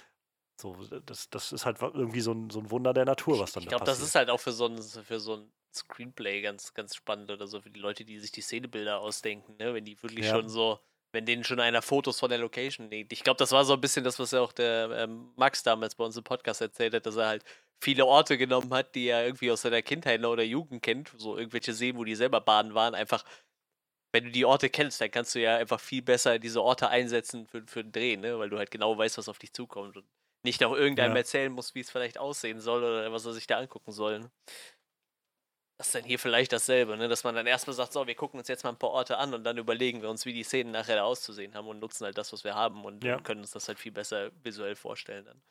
So, 0.60 0.76
das, 1.06 1.28
das 1.30 1.52
ist 1.52 1.66
halt 1.66 1.80
irgendwie 1.82 2.20
so 2.20 2.32
ein, 2.32 2.50
so 2.50 2.60
ein 2.60 2.70
Wunder 2.70 2.94
der 2.94 3.04
Natur, 3.04 3.38
was 3.40 3.52
dann 3.52 3.62
ich, 3.62 3.66
ich 3.66 3.70
glaube, 3.70 3.84
das 3.84 4.00
ist 4.00 4.14
halt 4.14 4.30
auch 4.30 4.40
für 4.40 4.52
so 4.52 4.66
ein, 4.66 4.80
für 4.80 5.18
so 5.18 5.36
ein 5.36 5.52
Screenplay 5.74 6.42
ganz, 6.42 6.74
ganz 6.74 6.94
spannend 6.94 7.30
oder 7.30 7.46
so 7.46 7.60
für 7.60 7.70
die 7.70 7.80
Leute, 7.80 8.04
die 8.04 8.20
sich 8.20 8.30
die 8.30 8.40
Szenebilder 8.40 9.00
ausdenken, 9.00 9.56
ne? 9.56 9.74
Wenn 9.74 9.84
die 9.84 10.00
wirklich 10.00 10.26
ja. 10.26 10.36
schon 10.36 10.48
so, 10.48 10.78
wenn 11.12 11.26
denen 11.26 11.42
schon 11.42 11.58
einer 11.58 11.82
Fotos 11.82 12.20
von 12.20 12.30
der 12.30 12.38
Location 12.38 12.88
legt. 12.88 13.12
Ich 13.12 13.24
glaube, 13.24 13.38
das 13.38 13.50
war 13.50 13.64
so 13.64 13.74
ein 13.74 13.80
bisschen 13.80 14.04
das, 14.04 14.18
was 14.20 14.30
ja 14.30 14.40
auch 14.40 14.52
der 14.52 14.90
ähm, 14.96 15.32
Max 15.36 15.64
damals 15.64 15.96
bei 15.96 16.04
uns 16.04 16.16
im 16.16 16.24
Podcast 16.24 16.60
erzählt 16.60 16.94
hat, 16.94 17.06
dass 17.06 17.16
er 17.16 17.26
halt 17.26 17.44
viele 17.80 18.06
Orte 18.06 18.38
genommen 18.38 18.72
hat, 18.72 18.94
die 18.94 19.08
er 19.08 19.26
irgendwie 19.26 19.50
aus 19.50 19.62
seiner 19.62 19.82
Kindheit 19.82 20.24
oder 20.24 20.44
Jugend 20.44 20.82
kennt, 20.82 21.12
so 21.16 21.36
irgendwelche 21.36 21.74
Seen, 21.74 21.96
wo 21.96 22.04
die 22.04 22.14
selber 22.14 22.40
baden 22.40 22.74
waren, 22.74 22.94
einfach 22.94 23.24
wenn 24.14 24.26
du 24.26 24.30
die 24.30 24.44
Orte 24.44 24.70
kennst, 24.70 25.00
dann 25.00 25.10
kannst 25.10 25.34
du 25.34 25.40
ja 25.40 25.56
einfach 25.56 25.80
viel 25.80 26.00
besser 26.00 26.38
diese 26.38 26.62
Orte 26.62 26.88
einsetzen 26.88 27.48
für, 27.48 27.66
für 27.66 27.82
den 27.82 27.90
Dreh, 27.90 28.16
ne? 28.16 28.38
Weil 28.38 28.48
du 28.48 28.58
halt 28.58 28.70
genau 28.70 28.96
weißt, 28.96 29.18
was 29.18 29.28
auf 29.28 29.40
dich 29.40 29.52
zukommt. 29.52 29.96
Und 29.96 30.06
nicht 30.44 30.62
auch 30.64 30.74
irgendeinem 30.74 31.12
ja. 31.12 31.18
erzählen 31.18 31.52
muss, 31.52 31.74
wie 31.74 31.80
es 31.80 31.90
vielleicht 31.90 32.18
aussehen 32.18 32.60
soll 32.60 32.82
oder 32.82 33.12
was 33.12 33.26
er 33.26 33.32
sich 33.32 33.46
da 33.46 33.58
angucken 33.58 33.92
soll. 33.92 34.20
Ne? 34.20 34.30
Das 35.76 35.88
ist 35.88 35.94
dann 35.94 36.04
hier 36.04 36.18
vielleicht 36.18 36.52
dasselbe, 36.52 36.96
ne? 36.96 37.08
dass 37.08 37.24
man 37.24 37.34
dann 37.34 37.46
erstmal 37.46 37.74
sagt, 37.74 37.92
so, 37.92 38.06
wir 38.06 38.14
gucken 38.14 38.38
uns 38.38 38.48
jetzt 38.48 38.62
mal 38.62 38.70
ein 38.70 38.78
paar 38.78 38.90
Orte 38.90 39.18
an 39.18 39.34
und 39.34 39.44
dann 39.44 39.58
überlegen 39.58 40.02
wir 40.02 40.10
uns, 40.10 40.24
wie 40.24 40.32
die 40.32 40.44
Szenen 40.44 40.70
nachher 40.70 40.96
da 40.96 41.02
auszusehen 41.02 41.54
haben 41.54 41.66
und 41.66 41.80
nutzen 41.80 42.04
halt 42.04 42.16
das, 42.16 42.32
was 42.32 42.44
wir 42.44 42.54
haben 42.54 42.84
und 42.84 43.02
ja. 43.02 43.18
können 43.18 43.40
uns 43.40 43.50
das 43.50 43.66
halt 43.66 43.78
viel 43.78 43.92
besser 43.92 44.30
visuell 44.42 44.76
vorstellen 44.76 45.24
dann. 45.24 45.42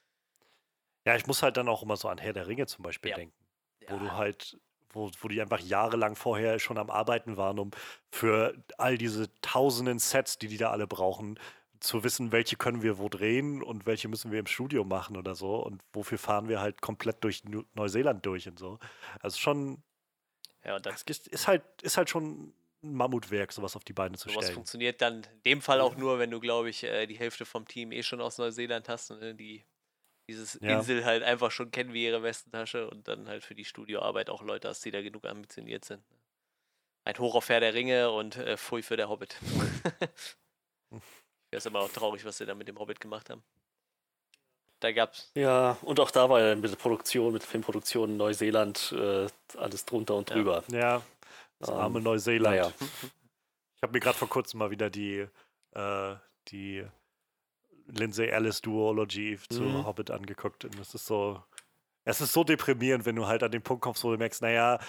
Ja, 1.06 1.16
ich 1.16 1.28
muss 1.28 1.44
halt 1.44 1.58
dann 1.58 1.68
auch 1.68 1.84
immer 1.84 1.98
so 1.98 2.08
an 2.08 2.18
Herr 2.18 2.32
der 2.32 2.48
Ringe 2.48 2.66
zum 2.68 2.84
Beispiel 2.84 3.12
ja. 3.12 3.18
denken, 3.18 3.36
wo 3.90 3.98
du 3.98 4.14
halt 4.14 4.58
wo, 4.94 5.10
wo 5.20 5.28
die 5.28 5.42
einfach 5.42 5.60
jahrelang 5.60 6.16
vorher 6.16 6.60
schon 6.60 6.78
am 6.78 6.90
Arbeiten 6.90 7.36
waren, 7.36 7.60
um 7.60 7.72
für 8.12 8.56
all 8.78 8.98
diese 8.98 9.30
tausenden 9.42 10.00
Sets, 10.00 10.38
die 10.38 10.48
die 10.48 10.58
da 10.58 10.72
alle 10.72 10.88
brauchen, 10.88 11.40
zu 11.84 12.04
wissen, 12.04 12.32
welche 12.32 12.56
können 12.56 12.82
wir 12.82 12.98
wo 12.98 13.10
drehen 13.10 13.62
und 13.62 13.86
welche 13.86 14.08
müssen 14.08 14.32
wir 14.32 14.40
im 14.40 14.46
Studio 14.46 14.86
machen 14.86 15.18
oder 15.18 15.36
so 15.36 15.58
und 15.58 15.82
wofür 15.92 16.18
fahren 16.18 16.48
wir 16.48 16.62
halt 16.62 16.82
komplett 16.82 17.24
durch 17.24 17.44
Neuseeland 17.74 18.26
durch 18.26 18.48
und 18.48 18.58
so. 18.58 18.80
Also 19.20 19.38
schon, 19.38 19.84
ja, 20.64 20.78
und 20.78 20.86
das 20.86 21.04
ist 21.04 21.48
halt, 21.48 21.64
ist 21.82 21.98
halt 21.98 22.10
schon 22.10 22.54
ein 22.84 22.94
Mammutwerk, 22.94 23.52
sowas 23.52 23.76
auf 23.76 23.84
die 23.84 23.92
Beine 23.92 24.18
zu 24.18 24.30
stellen. 24.30 24.46
Das 24.46 24.52
funktioniert 24.52 25.02
dann 25.02 25.24
in 25.24 25.44
dem 25.46 25.62
Fall 25.62 25.82
auch 25.82 25.98
nur, 25.98 26.20
wenn 26.20 26.32
du, 26.32 26.40
glaube 26.40 26.70
ich, 26.70 26.86
äh, 26.86 27.06
die 27.06 27.20
Hälfte 27.20 27.46
vom 27.46 27.68
Team 27.68 27.92
eh 27.92 28.02
schon 28.02 28.22
aus 28.22 28.38
Neuseeland 28.38 28.88
hast 28.88 29.12
und 29.12 29.20
ne, 29.20 29.36
die 29.36 29.66
dieses 30.30 30.58
ja. 30.62 30.78
Insel 30.78 31.04
halt 31.04 31.22
einfach 31.22 31.52
schon 31.52 31.70
kennen 31.72 31.92
wie 31.92 32.06
ihre 32.06 32.24
Westentasche 32.24 32.90
und 32.90 33.10
dann 33.10 33.28
halt 33.28 33.44
für 33.44 33.56
die 33.56 33.66
Studioarbeit 33.66 34.30
auch 34.30 34.42
Leute 34.42 34.70
hast, 34.70 34.86
die 34.86 34.92
da 34.92 35.02
genug 35.02 35.26
ambitioniert 35.26 35.84
sind. 35.84 36.02
Ein 37.04 37.18
Hoch 37.20 37.36
auf 37.36 37.50
Herr 37.50 37.60
der 37.60 37.74
Ringe 37.74 38.10
und 38.12 38.38
äh, 38.38 38.56
Pfui 38.56 38.84
für 38.84 38.96
der 38.96 39.10
Hobbit. 39.10 39.38
Ich 41.54 41.58
ist 41.58 41.68
aber 41.68 41.82
auch 41.82 41.92
traurig, 41.92 42.26
was 42.26 42.40
sie 42.40 42.48
da 42.48 42.56
mit 42.56 42.68
dem 42.68 42.80
Hobbit 42.80 43.00
gemacht 43.00 43.30
haben. 43.30 43.44
Da 44.80 44.92
gab's. 44.92 45.32
Ja, 45.36 45.78
und 45.84 46.00
auch 46.00 46.10
da 46.10 46.28
war 46.28 46.42
ja 46.42 46.56
mit 46.56 46.72
der 46.72 46.78
Produktion, 46.78 47.32
mit 47.32 47.44
Filmproduktion 47.44 48.10
in 48.10 48.18
Neuseeland 48.18 48.92
äh, 48.98 49.28
alles 49.58 49.86
drunter 49.86 50.16
und 50.16 50.32
drüber. 50.32 50.64
Ja, 50.70 50.80
ja 50.80 51.02
das 51.60 51.70
ähm, 51.70 51.76
arme 51.76 52.02
Neuseeland. 52.02 52.56
Ja. 52.56 52.74
Ich 53.76 53.84
habe 53.84 53.94
mir 53.94 54.00
gerade 54.00 54.18
vor 54.18 54.30
kurzem 54.30 54.58
mal 54.58 54.72
wieder 54.72 54.90
die, 54.90 55.28
äh, 55.74 56.16
die 56.48 56.86
Lindsay 57.86 58.32
Alice 58.32 58.62
Duology 58.62 59.38
zu 59.48 59.62
mhm. 59.62 59.86
Hobbit 59.86 60.10
angeguckt 60.10 60.66
und 60.66 60.80
es 60.80 60.96
ist 60.96 61.06
so, 61.06 61.44
es 62.04 62.20
ist 62.20 62.34
so 62.34 62.44
deprimierend, 62.44 63.06
wenn 63.06 63.16
du 63.16 63.28
halt 63.28 63.44
an 63.44 63.52
den 63.52 63.62
Punkt 63.62 63.84
kommst, 63.84 64.04
wo 64.04 64.12
du 64.12 64.18
merkst, 64.18 64.42
naja, 64.42 64.80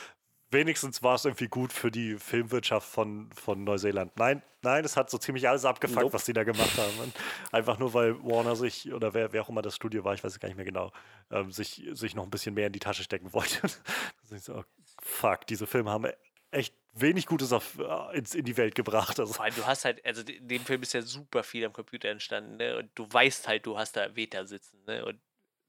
wenigstens 0.51 1.03
war 1.03 1.15
es 1.15 1.25
irgendwie 1.25 1.49
gut 1.49 1.73
für 1.73 1.91
die 1.91 2.17
Filmwirtschaft 2.17 2.89
von, 2.89 3.31
von 3.33 3.65
Neuseeland. 3.65 4.17
Nein, 4.17 4.43
nein, 4.63 4.85
es 4.85 4.97
hat 4.97 5.11
so 5.11 5.19
ziemlich 5.19 5.49
alles 5.49 5.65
abgefuckt, 5.65 6.03
nope. 6.03 6.13
was 6.13 6.25
die 6.25 6.33
da 6.33 6.45
gemacht 6.45 6.77
haben. 6.77 6.99
Und 7.01 7.15
einfach 7.53 7.79
nur, 7.79 7.95
weil 7.95 8.23
Warner 8.23 8.57
sich, 8.57 8.93
oder 8.93 9.15
wer, 9.15 9.33
wer 9.33 9.43
auch 9.43 9.49
immer 9.49 9.63
das 9.63 9.77
Studio 9.77 10.05
war, 10.05 10.15
ich 10.15 10.23
weiß 10.23 10.33
es 10.33 10.41
gar 10.41 10.49
nicht 10.49 10.57
mehr 10.57 10.65
genau, 10.65 10.93
ähm, 11.31 11.51
sich, 11.51 11.83
sich 11.93 12.15
noch 12.15 12.25
ein 12.25 12.31
bisschen 12.31 12.55
mehr 12.55 12.69
in 12.69 12.73
die 12.73 12.81
Tasche 12.81 13.03
stecken 13.03 13.33
wollte. 13.33 13.61
so, 14.39 14.55
oh, 14.55 14.65
fuck, 15.03 15.47
diese 15.47 15.67
Filme 15.67 15.91
haben 15.91 16.07
echt 16.51 16.75
wenig 16.93 17.27
Gutes 17.27 17.53
auf, 17.53 17.79
äh, 17.79 18.17
ins, 18.17 18.35
in 18.35 18.45
die 18.45 18.57
Welt 18.57 18.75
gebracht. 18.75 19.19
Also. 19.19 19.35
Vor 19.35 19.45
allem, 19.45 19.55
du 19.55 19.67
hast 19.67 19.85
halt, 19.85 20.05
also 20.05 20.23
in 20.23 20.49
dem 20.49 20.65
Film 20.65 20.83
ist 20.83 20.95
ja 20.95 21.03
super 21.03 21.43
viel 21.43 21.65
am 21.65 21.73
Computer 21.73 22.09
entstanden, 22.09 22.57
ne? 22.57 22.77
Und 22.79 22.91
du 22.95 23.07
weißt 23.11 23.49
halt, 23.49 23.67
du 23.67 23.77
hast 23.77 23.97
da 23.97 24.15
Veta 24.15 24.47
sitzen, 24.47 24.83
ne? 24.87 25.05
Und 25.05 25.21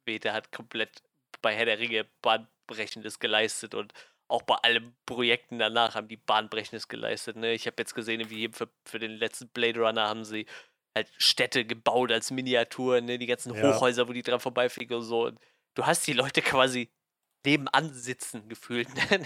Veta 0.06 0.34
hat 0.34 0.52
komplett 0.52 1.04
bei 1.42 1.56
Herr 1.56 1.66
der 1.66 1.80
Ringe 1.80 2.06
bahnbrechendes 2.22 3.20
geleistet 3.20 3.76
und 3.76 3.94
auch 4.28 4.42
bei 4.42 4.56
allen 4.56 4.96
Projekten 5.06 5.60
danach 5.60 5.96
haben 5.96 6.08
die 6.08 6.18
bahnbrechendes 6.18 6.88
geleistet. 6.88 7.36
Ne? 7.36 7.54
Ich 7.54 7.68
habe 7.68 7.76
jetzt 7.80 7.94
gesehen, 7.94 8.30
wie 8.30 8.50
für, 8.50 8.70
für 8.86 9.00
den 9.00 9.12
letzten 9.12 9.50
Blade 9.50 9.80
Runner 9.80 10.08
haben 10.08 10.26
sie 10.26 10.46
halt 10.96 11.12
Städte 11.18 11.66
gebaut 11.66 12.12
als 12.12 12.32
Miniaturen, 12.32 13.06
ne? 13.06 13.20
die 13.20 13.28
ganzen 13.28 13.54
ja. 13.54 13.62
Hochhäuser, 13.62 14.08
wo 14.08 14.14
die 14.14 14.24
dran 14.24 14.40
vorbeifliegen 14.40 14.98
und 14.98 15.04
so. 15.04 15.26
Und 15.26 15.40
du 15.76 15.86
hast 15.86 16.08
die 16.08 16.14
Leute 16.14 16.42
quasi 16.42 16.90
nebenan 17.46 17.94
sitzen 17.94 18.50
gefühlt, 18.50 18.88
ne? 19.12 19.22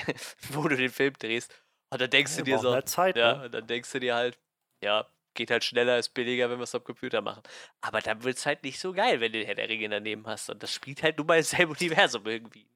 wo 0.49 0.67
du 0.67 0.75
den 0.75 0.91
Film 0.91 1.13
drehst. 1.17 1.53
Und 1.91 2.01
dann 2.01 2.09
denkst 2.09 2.33
ja, 2.33 2.37
du 2.39 2.43
dir 2.43 2.59
so, 2.59 2.81
Zeit, 2.81 3.15
ja, 3.15 3.37
ne? 3.37 3.45
und 3.45 3.53
dann 3.53 3.67
denkst 3.67 3.91
du 3.91 3.99
dir 3.99 4.15
halt, 4.15 4.37
ja, 4.83 5.07
geht 5.33 5.51
halt 5.51 5.63
schneller, 5.63 5.97
ist 5.97 6.13
billiger, 6.13 6.49
wenn 6.49 6.59
wir 6.59 6.63
es 6.63 6.75
am 6.75 6.83
Computer 6.83 7.21
machen. 7.21 7.43
Aber 7.81 8.01
dann 8.01 8.23
wird 8.23 8.37
es 8.37 8.45
halt 8.45 8.63
nicht 8.63 8.79
so 8.79 8.91
geil, 8.93 9.21
wenn 9.21 9.31
du 9.31 9.39
den 9.39 9.45
Herr 9.45 9.55
der 9.55 9.69
Ringe 9.69 9.89
daneben 9.89 10.27
hast. 10.27 10.49
Und 10.49 10.61
das 10.61 10.73
spielt 10.73 11.01
halt 11.01 11.17
nur 11.17 11.25
mal 11.25 11.37
dasselbe 11.37 11.71
Universum 11.71 12.25
irgendwie. 12.25 12.67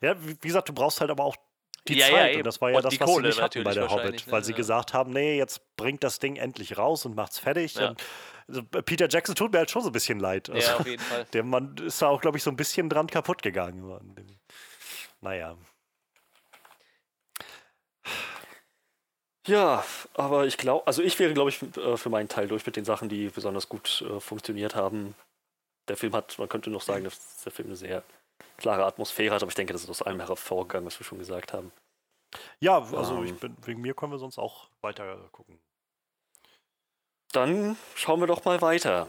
Ja, 0.00 0.14
wie, 0.18 0.36
gesagt, 0.36 0.68
du 0.68 0.72
brauchst 0.72 1.00
halt 1.00 1.10
aber 1.10 1.24
auch 1.24 1.36
die 1.88 1.98
ja, 1.98 2.06
Zeit. 2.06 2.32
Ja, 2.32 2.38
und 2.38 2.46
das 2.46 2.60
war 2.60 2.70
ja 2.70 2.76
und 2.76 2.84
das, 2.84 2.98
was 2.98 3.06
Kohle 3.06 3.22
sie 3.22 3.28
nicht 3.28 3.42
hatten 3.42 3.64
bei 3.64 3.74
der 3.74 3.90
Hobbit, 3.90 4.26
ne? 4.26 4.32
weil 4.32 4.44
sie 4.44 4.54
gesagt 4.54 4.94
haben, 4.94 5.12
nee, 5.12 5.36
jetzt 5.36 5.60
bringt 5.76 6.02
das 6.02 6.18
Ding 6.18 6.36
endlich 6.36 6.78
raus 6.78 7.04
und 7.04 7.14
macht's 7.14 7.38
fertig. 7.38 7.74
Ja. 7.74 7.90
Und 7.90 8.02
also 8.46 8.62
Peter 8.62 9.08
Jackson 9.08 9.34
tut 9.34 9.52
mir 9.52 9.58
halt 9.58 9.70
schon 9.70 9.82
so 9.82 9.88
ein 9.88 9.92
bisschen 9.92 10.20
leid. 10.20 10.50
Also, 10.50 10.68
ja, 10.68 10.76
auf 10.76 10.86
jeden 10.86 11.02
Fall. 11.02 11.26
Der 11.32 11.44
Mann 11.44 11.76
ist 11.78 12.02
da 12.02 12.08
auch, 12.08 12.20
glaube 12.20 12.36
ich, 12.36 12.42
so 12.42 12.50
ein 12.50 12.56
bisschen 12.56 12.88
dran 12.88 13.06
kaputt 13.06 13.42
gegangen. 13.42 14.00
Naja. 15.20 15.56
Ja, 19.46 19.84
aber 20.14 20.46
ich 20.46 20.56
glaube, 20.56 20.86
also 20.86 21.02
ich 21.02 21.18
wäre, 21.18 21.34
glaube 21.34 21.50
ich, 21.50 21.62
äh, 21.76 21.96
für 21.96 22.08
meinen 22.08 22.28
Teil 22.28 22.48
durch 22.48 22.64
mit 22.64 22.76
den 22.76 22.84
Sachen, 22.84 23.08
die 23.08 23.28
besonders 23.28 23.68
gut 23.68 24.02
äh, 24.08 24.18
funktioniert 24.18 24.74
haben. 24.74 25.14
Der 25.88 25.98
Film 25.98 26.14
hat, 26.14 26.38
man 26.38 26.48
könnte 26.48 26.70
noch 26.70 26.80
sagen, 26.80 27.04
dass 27.04 27.42
der 27.44 27.52
Film 27.52 27.68
eine 27.68 27.76
sehr 27.76 28.02
klare 28.56 28.84
Atmosphäre 28.84 29.34
hat, 29.34 29.42
aber 29.42 29.50
ich 29.50 29.56
denke, 29.56 29.72
das 29.72 29.84
ist 29.84 29.90
aus 29.90 30.02
allem 30.02 30.20
hervorgegangen, 30.20 30.86
was 30.86 30.98
wir 30.98 31.04
schon 31.04 31.18
gesagt 31.18 31.52
haben. 31.52 31.72
Ja, 32.60 32.78
also 32.78 33.22
ähm, 33.22 33.36
bin, 33.36 33.56
wegen 33.64 33.80
mir 33.80 33.94
können 33.94 34.12
wir 34.12 34.18
sonst 34.18 34.38
auch 34.38 34.68
weiter 34.80 35.16
gucken. 35.32 35.58
Dann 37.32 37.76
schauen 37.94 38.20
wir 38.20 38.26
doch 38.26 38.44
mal 38.44 38.60
weiter. 38.60 39.08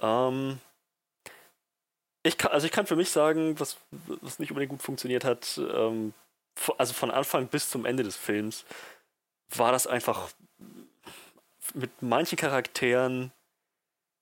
Ähm, 0.00 0.60
ich 2.22 2.38
kann, 2.38 2.52
also 2.52 2.66
ich 2.66 2.72
kann 2.72 2.86
für 2.86 2.96
mich 2.96 3.10
sagen, 3.10 3.58
was, 3.60 3.78
was 3.90 4.38
nicht 4.38 4.50
unbedingt 4.50 4.70
gut 4.70 4.82
funktioniert 4.82 5.24
hat, 5.24 5.58
ähm, 5.58 6.14
also 6.76 6.92
von 6.92 7.10
Anfang 7.10 7.48
bis 7.48 7.70
zum 7.70 7.84
Ende 7.84 8.02
des 8.02 8.16
Films, 8.16 8.64
war 9.50 9.72
das 9.72 9.86
einfach 9.86 10.30
mit 11.74 12.02
manchen 12.02 12.36
Charakteren, 12.36 13.32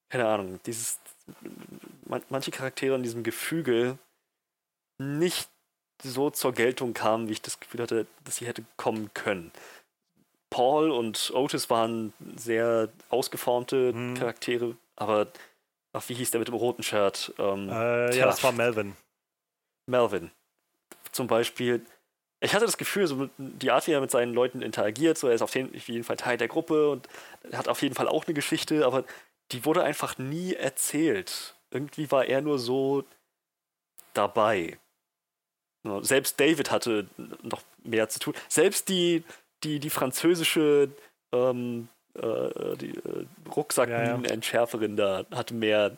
keine 0.08 0.28
Ahnung, 0.28 0.60
dieses, 0.66 0.98
manche 2.28 2.50
Charaktere 2.50 2.94
in 2.94 3.02
diesem 3.02 3.22
Gefüge 3.22 3.98
nicht 4.98 5.48
so 6.02 6.30
zur 6.30 6.52
Geltung 6.52 6.94
kamen, 6.94 7.28
wie 7.28 7.32
ich 7.32 7.42
das 7.42 7.60
Gefühl 7.60 7.82
hatte, 7.82 8.06
dass 8.24 8.36
sie 8.36 8.46
hätte 8.46 8.64
kommen 8.76 9.10
können. 9.14 9.52
Paul 10.50 10.90
und 10.90 11.32
Otis 11.34 11.70
waren 11.70 12.12
sehr 12.36 12.88
ausgeformte 13.08 13.92
hm. 13.92 14.14
Charaktere, 14.14 14.76
aber 14.94 15.28
ach, 15.92 16.08
wie 16.08 16.14
hieß 16.14 16.30
der 16.30 16.38
mit 16.38 16.48
dem 16.48 16.54
roten 16.54 16.82
Shirt? 16.82 17.32
Ähm, 17.38 17.68
äh, 17.68 18.16
ja, 18.16 18.26
das 18.26 18.42
war 18.42 18.52
Melvin. 18.52 18.96
Melvin. 19.86 20.30
Zum 21.12 21.26
Beispiel, 21.26 21.84
ich 22.40 22.54
hatte 22.54 22.66
das 22.66 22.76
Gefühl, 22.76 23.06
so 23.06 23.28
die 23.38 23.70
Art, 23.70 23.86
wie 23.86 23.92
er 23.92 24.00
mit 24.00 24.10
seinen 24.10 24.34
Leuten 24.34 24.62
interagiert, 24.62 25.18
so 25.18 25.28
er 25.28 25.34
ist 25.34 25.42
auf 25.42 25.54
jeden 25.54 26.04
Fall 26.04 26.16
Teil 26.16 26.36
der 26.36 26.48
Gruppe 26.48 26.90
und 26.90 27.08
hat 27.52 27.68
auf 27.68 27.82
jeden 27.82 27.94
Fall 27.94 28.08
auch 28.08 28.26
eine 28.26 28.34
Geschichte, 28.34 28.86
aber 28.86 29.04
die 29.52 29.64
wurde 29.64 29.82
einfach 29.82 30.18
nie 30.18 30.54
erzählt. 30.54 31.54
Irgendwie 31.70 32.10
war 32.10 32.26
er 32.26 32.40
nur 32.40 32.58
so 32.58 33.04
dabei. 34.14 34.78
Selbst 36.02 36.38
David 36.40 36.70
hatte 36.70 37.06
noch 37.42 37.62
mehr 37.84 38.08
zu 38.08 38.18
tun. 38.18 38.34
Selbst 38.48 38.88
die, 38.88 39.24
die, 39.62 39.78
die 39.78 39.90
französische 39.90 40.90
ähm, 41.32 41.88
äh, 42.14 42.76
die, 42.76 42.96
äh, 42.96 43.26
Rucksackminenentschärferin 43.54 44.96
ja, 44.96 45.18
ja. 45.18 45.22
da 45.24 45.36
hatte 45.36 45.54
mehr 45.54 45.96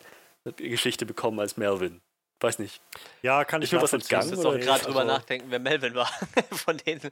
Geschichte 0.57 1.05
bekommen 1.05 1.39
als 1.39 1.57
Melvin. 1.57 2.01
Weiß 2.39 2.59
nicht. 2.59 2.81
Ja, 3.21 3.43
kann 3.43 3.61
ich, 3.61 3.73
ich 3.73 3.81
was 3.81 3.93
entgangen. 3.93 4.29
Ich 4.29 4.35
muss 4.35 4.45
auch 4.45 4.57
gerade 4.57 4.83
drüber 4.83 5.01
also 5.01 5.13
nachdenken, 5.13 5.47
wer 5.49 5.59
Melvin 5.59 5.95
war. 5.95 6.07
Von 6.51 6.77
denen. 6.77 7.11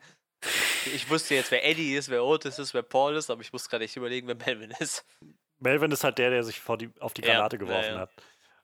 Ich 0.93 1.09
wusste 1.09 1.35
jetzt, 1.35 1.51
wer 1.51 1.65
Eddie 1.65 1.95
ist, 1.95 2.09
wer 2.09 2.23
Otis 2.23 2.59
ist, 2.59 2.73
wer 2.73 2.83
Paul 2.83 3.15
ist, 3.15 3.29
aber 3.29 3.41
ich 3.41 3.51
muss 3.51 3.67
gerade 3.69 3.83
nicht 3.83 3.95
überlegen, 3.97 4.27
wer 4.27 4.35
Melvin 4.35 4.71
ist. 4.79 5.05
Melvin 5.59 5.91
ist 5.91 6.03
halt 6.03 6.17
der, 6.17 6.29
der 6.29 6.43
sich 6.43 6.59
vor 6.59 6.77
die, 6.77 6.91
auf 6.99 7.13
die 7.13 7.21
Granate 7.21 7.57
ja, 7.57 7.59
geworfen 7.59 7.97
hat. 7.97 8.11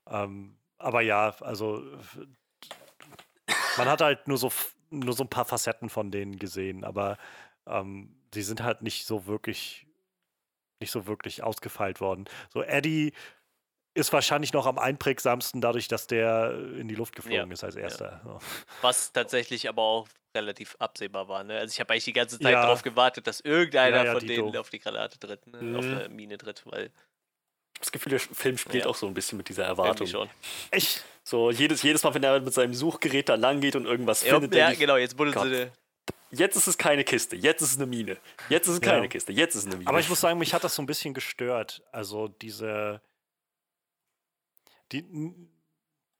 Ähm, 0.08 0.58
aber 0.78 1.02
ja, 1.02 1.36
also 1.42 1.84
man 3.78 3.88
hat 3.88 4.02
halt 4.02 4.28
nur 4.28 4.38
so, 4.38 4.52
nur 4.90 5.14
so 5.14 5.24
ein 5.24 5.30
paar 5.30 5.46
Facetten 5.46 5.90
von 5.90 6.12
denen 6.12 6.38
gesehen, 6.38 6.84
aber 6.84 7.18
ähm, 7.68 8.16
die 8.34 8.42
sind 8.42 8.64
halt 8.64 8.82
nicht 8.82 9.06
so 9.06 9.26
wirklich, 9.26 9.88
nicht 10.80 10.92
so 10.92 11.06
wirklich 11.08 11.44
ausgefeilt 11.44 12.02
worden. 12.02 12.26
So 12.50 12.62
Eddie 12.62 13.14
ist 13.96 14.12
wahrscheinlich 14.12 14.54
noch 14.54 14.66
am 14.66 14.80
einprägsamsten 14.80 15.62
dadurch, 15.62 15.88
dass 15.88 16.08
der 16.08 16.52
in 16.78 16.88
die 16.88 16.96
Luft 16.96 17.16
geflogen 17.16 17.50
ja, 17.50 17.54
ist 17.54 17.64
als 17.64 17.76
erster. 17.76 18.22
Ja. 18.26 18.40
Was 18.82 19.12
tatsächlich 19.14 19.70
aber 19.70 19.84
auch 19.84 20.08
relativ 20.36 20.76
absehbar 20.80 21.28
war. 21.28 21.44
Ne? 21.44 21.60
Also 21.60 21.74
ich 21.74 21.80
habe 21.80 21.94
eigentlich 21.94 22.06
die 22.06 22.14
ganze 22.14 22.40
Zeit 22.40 22.54
ja. 22.54 22.64
darauf 22.64 22.82
gewartet, 22.82 23.28
dass 23.28 23.40
irgendeiner 23.40 24.12
von 24.12 24.26
denen 24.26 24.58
auf 24.58 24.72
die 24.72 24.80
Granate 24.80 25.20
tritt, 25.20 25.46
ne? 25.46 25.62
mhm. 25.62 25.76
auf 25.76 25.86
eine 25.86 26.10
Mine 26.10 26.40
tritt, 26.40 26.64
weil 26.66 26.92
das 27.80 27.92
Gefühl, 27.92 28.12
der 28.12 28.20
Film 28.20 28.58
spielt 28.58 28.88
auch 28.88 28.96
so 28.96 29.08
ein 29.08 29.14
bisschen 29.14 29.38
mit 29.38 29.50
dieser 29.50 29.66
Erwartung. 29.66 30.08
Schon. 30.08 30.30
So, 31.24 31.52
jedes, 31.52 31.82
jedes 31.84 32.04
Mal, 32.04 32.14
wenn 32.14 32.24
er 32.24 32.40
mit 32.42 32.54
seinem 32.54 32.74
Suchgerät 32.74 33.30
da 33.30 33.36
lang 33.36 33.62
geht 33.62 33.76
und 33.76 33.86
irgendwas 33.86 34.24
ja, 34.24 34.34
findet. 34.34 34.56
Ja, 34.56 34.72
ich, 34.72 34.80
genau, 34.80 34.98
jetzt 34.98 35.18
wurde 35.18 35.32
sie. 35.32 35.72
Jetzt 36.32 36.56
ist 36.56 36.68
es 36.68 36.78
keine 36.78 37.04
Kiste, 37.04 37.36
jetzt 37.36 37.62
ist 37.62 37.72
es 37.72 37.78
eine 37.78 37.86
Mine. 37.86 38.18
Jetzt 38.50 38.68
ist 38.68 38.76
es 38.76 38.82
keine 38.82 39.04
ja. 39.04 39.08
Kiste, 39.08 39.32
jetzt 39.32 39.54
ist 39.56 39.62
es 39.62 39.68
eine 39.68 39.78
Mine. 39.78 39.88
Aber 39.88 40.00
ich 40.00 40.10
muss 40.10 40.20
sagen, 40.20 40.40
mich 40.40 40.54
hat 40.54 40.64
das 40.64 40.74
so 40.74 40.82
ein 40.82 40.88
bisschen 40.88 41.14
gestört. 41.14 41.84
Also 41.92 42.28
diese, 42.28 43.02
die 44.92 45.06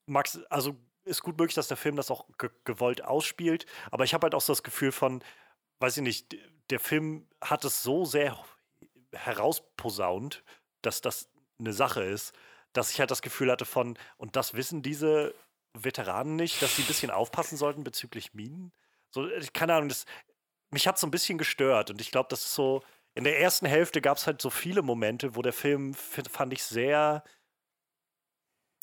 Max, 0.06 0.40
also 0.50 0.78
ist 1.04 1.22
gut 1.22 1.38
möglich, 1.38 1.56
dass 1.56 1.68
der 1.68 1.78
Film 1.78 1.96
das 1.96 2.12
auch 2.12 2.28
ge 2.38 2.50
gewollt 2.64 3.04
ausspielt, 3.04 3.66
aber 3.92 4.04
ich 4.04 4.14
habe 4.14 4.26
halt 4.26 4.36
auch 4.36 4.42
so 4.42 4.54
das 4.54 4.64
Gefühl 4.64 4.92
von, 4.92 5.24
weiß 5.80 5.98
ich 5.98 6.04
nicht, 6.04 6.38
der 6.70 6.80
Film 6.80 7.28
hat 7.42 7.66
es 7.66 7.84
so 7.84 8.06
sehr 8.06 8.38
herausposaunt, 9.12 10.44
dass 10.82 11.02
das 11.02 11.30
eine 11.60 11.74
Sache 11.74 12.04
ist, 12.04 12.34
dass 12.74 12.92
ich 12.92 13.00
halt 13.00 13.12
das 13.12 13.22
Gefühl 13.22 13.52
hatte 13.52 13.66
von, 13.66 13.98
und 14.18 14.36
das 14.36 14.54
wissen 14.54 14.82
diese 14.82 15.34
Veteranen 15.74 16.36
nicht, 16.36 16.62
dass 16.62 16.76
sie 16.76 16.84
ein 16.84 16.88
bisschen 16.88 17.12
aufpassen 17.12 17.58
sollten 17.58 17.84
bezüglich 17.84 18.34
Minen. 18.34 18.72
So, 19.12 19.28
keine 19.54 19.76
Ahnung, 19.76 19.90
das, 19.90 20.06
mich 20.72 20.88
hat 20.88 20.98
so 21.00 21.08
ein 21.08 21.12
bisschen 21.12 21.38
gestört 21.38 21.92
und 21.92 22.02
ich 22.02 22.12
glaube, 22.12 22.30
das 22.30 22.46
ist 22.46 22.56
so, 22.56 22.84
in 23.16 23.24
der 23.24 23.40
ersten 23.40 23.66
Hälfte 23.66 24.02
gab 24.02 24.18
es 24.18 24.26
halt 24.26 24.42
so 24.42 24.50
viele 24.50 24.82
Momente, 24.82 25.36
wo 25.36 25.42
der 25.42 25.54
Film, 25.54 25.94
fand 25.94 26.52
ich, 26.54 26.64
sehr, 26.64 27.24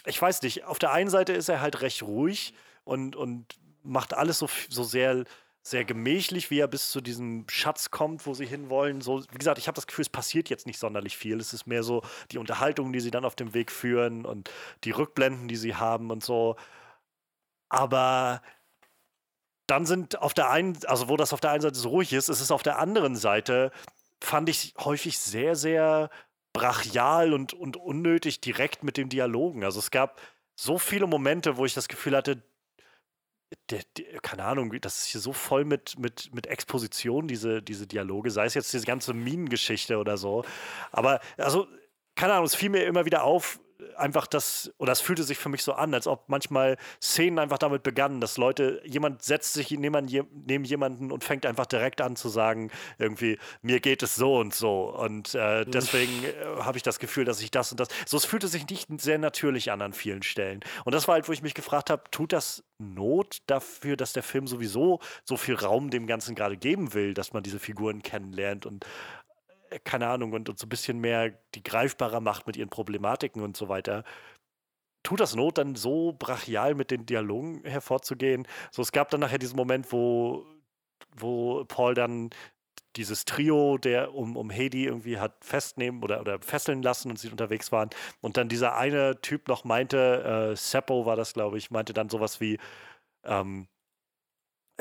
ich 0.04 0.20
weiß 0.20 0.42
nicht, 0.42 0.64
auf 0.64 0.78
der 0.78 0.92
einen 0.92 1.10
Seite 1.10 1.32
ist 1.32 1.48
er 1.48 1.60
halt 1.60 1.80
recht 1.82 2.02
ruhig 2.02 2.54
und, 2.84 3.16
und 3.16 3.58
macht 3.82 4.14
alles 4.14 4.38
so, 4.38 4.48
so 4.68 4.84
sehr, 4.84 5.24
sehr 5.62 5.84
gemächlich, 5.84 6.50
wie 6.50 6.58
er 6.58 6.68
bis 6.68 6.90
zu 6.90 7.00
diesem 7.00 7.46
Schatz 7.48 7.90
kommt, 7.90 8.26
wo 8.26 8.34
sie 8.34 8.46
hinwollen. 8.46 9.00
So, 9.02 9.22
wie 9.30 9.38
gesagt, 9.38 9.58
ich 9.58 9.68
habe 9.68 9.76
das 9.76 9.86
Gefühl, 9.86 10.02
es 10.02 10.08
passiert 10.08 10.48
jetzt 10.48 10.66
nicht 10.66 10.78
sonderlich 10.78 11.16
viel. 11.16 11.38
Es 11.38 11.52
ist 11.52 11.66
mehr 11.66 11.82
so 11.82 12.02
die 12.30 12.38
Unterhaltung, 12.38 12.92
die 12.92 13.00
sie 13.00 13.10
dann 13.10 13.24
auf 13.24 13.36
dem 13.36 13.52
Weg 13.52 13.70
führen 13.70 14.24
und 14.24 14.50
die 14.84 14.90
Rückblenden, 14.90 15.48
die 15.48 15.56
sie 15.56 15.74
haben 15.74 16.10
und 16.10 16.24
so. 16.24 16.56
Aber 17.68 18.42
dann 19.66 19.86
sind 19.86 20.20
auf 20.20 20.34
der 20.34 20.50
einen, 20.50 20.78
also 20.86 21.08
wo 21.08 21.16
das 21.16 21.32
auf 21.32 21.40
der 21.40 21.50
einen 21.50 21.60
Seite 21.60 21.78
so 21.78 21.90
ruhig 21.90 22.12
ist, 22.12 22.28
ist 22.28 22.40
es 22.40 22.50
auf 22.50 22.62
der 22.62 22.78
anderen 22.78 23.14
Seite, 23.14 23.70
fand 24.20 24.48
ich 24.48 24.74
häufig 24.78 25.18
sehr, 25.18 25.54
sehr 25.56 26.10
brachial 26.52 27.32
und, 27.32 27.54
und 27.54 27.76
unnötig 27.76 28.40
direkt 28.40 28.82
mit 28.82 28.96
den 28.96 29.08
Dialogen. 29.08 29.62
Also 29.62 29.78
es 29.78 29.90
gab 29.90 30.20
so 30.56 30.78
viele 30.78 31.06
Momente, 31.06 31.56
wo 31.56 31.64
ich 31.64 31.74
das 31.74 31.88
Gefühl 31.88 32.16
hatte, 32.16 32.42
der, 33.70 33.82
der, 33.96 34.20
keine 34.20 34.44
Ahnung, 34.44 34.72
das 34.80 34.98
ist 34.98 35.06
hier 35.06 35.20
so 35.20 35.32
voll 35.32 35.64
mit, 35.64 35.98
mit, 35.98 36.34
mit 36.34 36.46
Exposition, 36.46 37.28
diese, 37.28 37.62
diese 37.62 37.86
Dialoge, 37.86 38.30
sei 38.30 38.44
es 38.46 38.54
jetzt 38.54 38.72
diese 38.72 38.86
ganze 38.86 39.14
Minengeschichte 39.14 39.98
oder 39.98 40.16
so. 40.16 40.44
Aber, 40.92 41.20
also, 41.36 41.66
keine 42.14 42.34
Ahnung, 42.34 42.46
es 42.46 42.54
fiel 42.54 42.70
mir 42.70 42.84
immer 42.84 43.04
wieder 43.04 43.24
auf, 43.24 43.60
einfach 43.96 44.26
das, 44.26 44.72
oder 44.78 44.92
es 44.92 45.00
fühlte 45.00 45.22
sich 45.22 45.38
für 45.38 45.48
mich 45.48 45.62
so 45.62 45.72
an, 45.72 45.94
als 45.94 46.06
ob 46.06 46.28
manchmal 46.28 46.76
Szenen 47.00 47.38
einfach 47.38 47.58
damit 47.58 47.82
begannen, 47.82 48.20
dass 48.20 48.36
Leute, 48.36 48.80
jemand 48.84 49.22
setzt 49.22 49.52
sich 49.52 49.70
neben, 49.70 50.06
neben 50.46 50.64
jemanden 50.64 51.12
und 51.12 51.24
fängt 51.24 51.46
einfach 51.46 51.66
direkt 51.66 52.00
an 52.00 52.16
zu 52.16 52.28
sagen, 52.28 52.70
irgendwie, 52.98 53.38
mir 53.62 53.80
geht 53.80 54.02
es 54.02 54.14
so 54.14 54.38
und 54.38 54.54
so. 54.54 54.94
Und 54.96 55.34
äh, 55.34 55.64
mhm. 55.64 55.70
deswegen 55.70 56.24
äh, 56.24 56.60
habe 56.60 56.76
ich 56.76 56.82
das 56.82 56.98
Gefühl, 56.98 57.24
dass 57.24 57.40
ich 57.40 57.50
das 57.50 57.70
und 57.70 57.80
das. 57.80 57.88
So, 58.06 58.16
es 58.16 58.24
fühlte 58.24 58.48
sich 58.48 58.66
nicht 58.68 58.88
sehr 59.00 59.18
natürlich 59.18 59.70
an 59.72 59.82
an 59.82 59.92
vielen 59.92 60.22
Stellen. 60.22 60.60
Und 60.84 60.94
das 60.94 61.08
war 61.08 61.14
halt, 61.14 61.28
wo 61.28 61.32
ich 61.32 61.42
mich 61.42 61.54
gefragt 61.54 61.90
habe, 61.90 62.04
tut 62.10 62.32
das 62.32 62.64
Not 62.78 63.38
dafür, 63.46 63.96
dass 63.96 64.14
der 64.14 64.22
Film 64.22 64.46
sowieso 64.46 65.00
so 65.24 65.36
viel 65.36 65.54
Raum 65.54 65.90
dem 65.90 66.06
Ganzen 66.06 66.34
gerade 66.34 66.56
geben 66.56 66.94
will, 66.94 67.12
dass 67.12 67.32
man 67.32 67.42
diese 67.42 67.58
Figuren 67.58 68.02
kennenlernt 68.02 68.64
und 68.64 68.86
keine 69.84 70.08
Ahnung, 70.08 70.32
und, 70.32 70.58
so 70.58 70.66
ein 70.66 70.68
bisschen 70.68 70.98
mehr 70.98 71.30
die 71.54 71.62
greifbarer 71.62 72.20
macht 72.20 72.46
mit 72.46 72.56
ihren 72.56 72.70
Problematiken 72.70 73.42
und 73.42 73.56
so 73.56 73.68
weiter. 73.68 74.04
Tut 75.02 75.20
das 75.20 75.34
Not 75.34 75.58
dann 75.58 75.76
so 75.76 76.12
brachial 76.12 76.74
mit 76.74 76.90
den 76.90 77.06
Dialogen 77.06 77.64
hervorzugehen? 77.64 78.46
So, 78.70 78.82
es 78.82 78.92
gab 78.92 79.10
dann 79.10 79.20
nachher 79.20 79.38
diesen 79.38 79.56
Moment, 79.56 79.92
wo, 79.92 80.44
wo 81.16 81.64
Paul 81.64 81.94
dann 81.94 82.30
dieses 82.96 83.24
Trio, 83.24 83.78
der 83.78 84.14
um, 84.14 84.36
um 84.36 84.50
Hedy 84.50 84.84
irgendwie 84.84 85.18
hat 85.18 85.44
festnehmen 85.44 86.02
oder, 86.02 86.20
oder 86.20 86.40
fesseln 86.40 86.82
lassen 86.82 87.10
und 87.10 87.18
sie 87.18 87.30
unterwegs 87.30 87.72
waren. 87.72 87.90
Und 88.20 88.36
dann 88.36 88.48
dieser 88.48 88.76
eine 88.76 89.20
Typ 89.20 89.48
noch 89.48 89.64
meinte, 89.64 90.50
äh, 90.52 90.56
Seppo 90.56 91.06
war 91.06 91.16
das, 91.16 91.32
glaube 91.32 91.58
ich, 91.58 91.70
meinte 91.70 91.92
dann 91.92 92.08
sowas 92.08 92.40
wie, 92.40 92.58
ähm, 93.24 93.68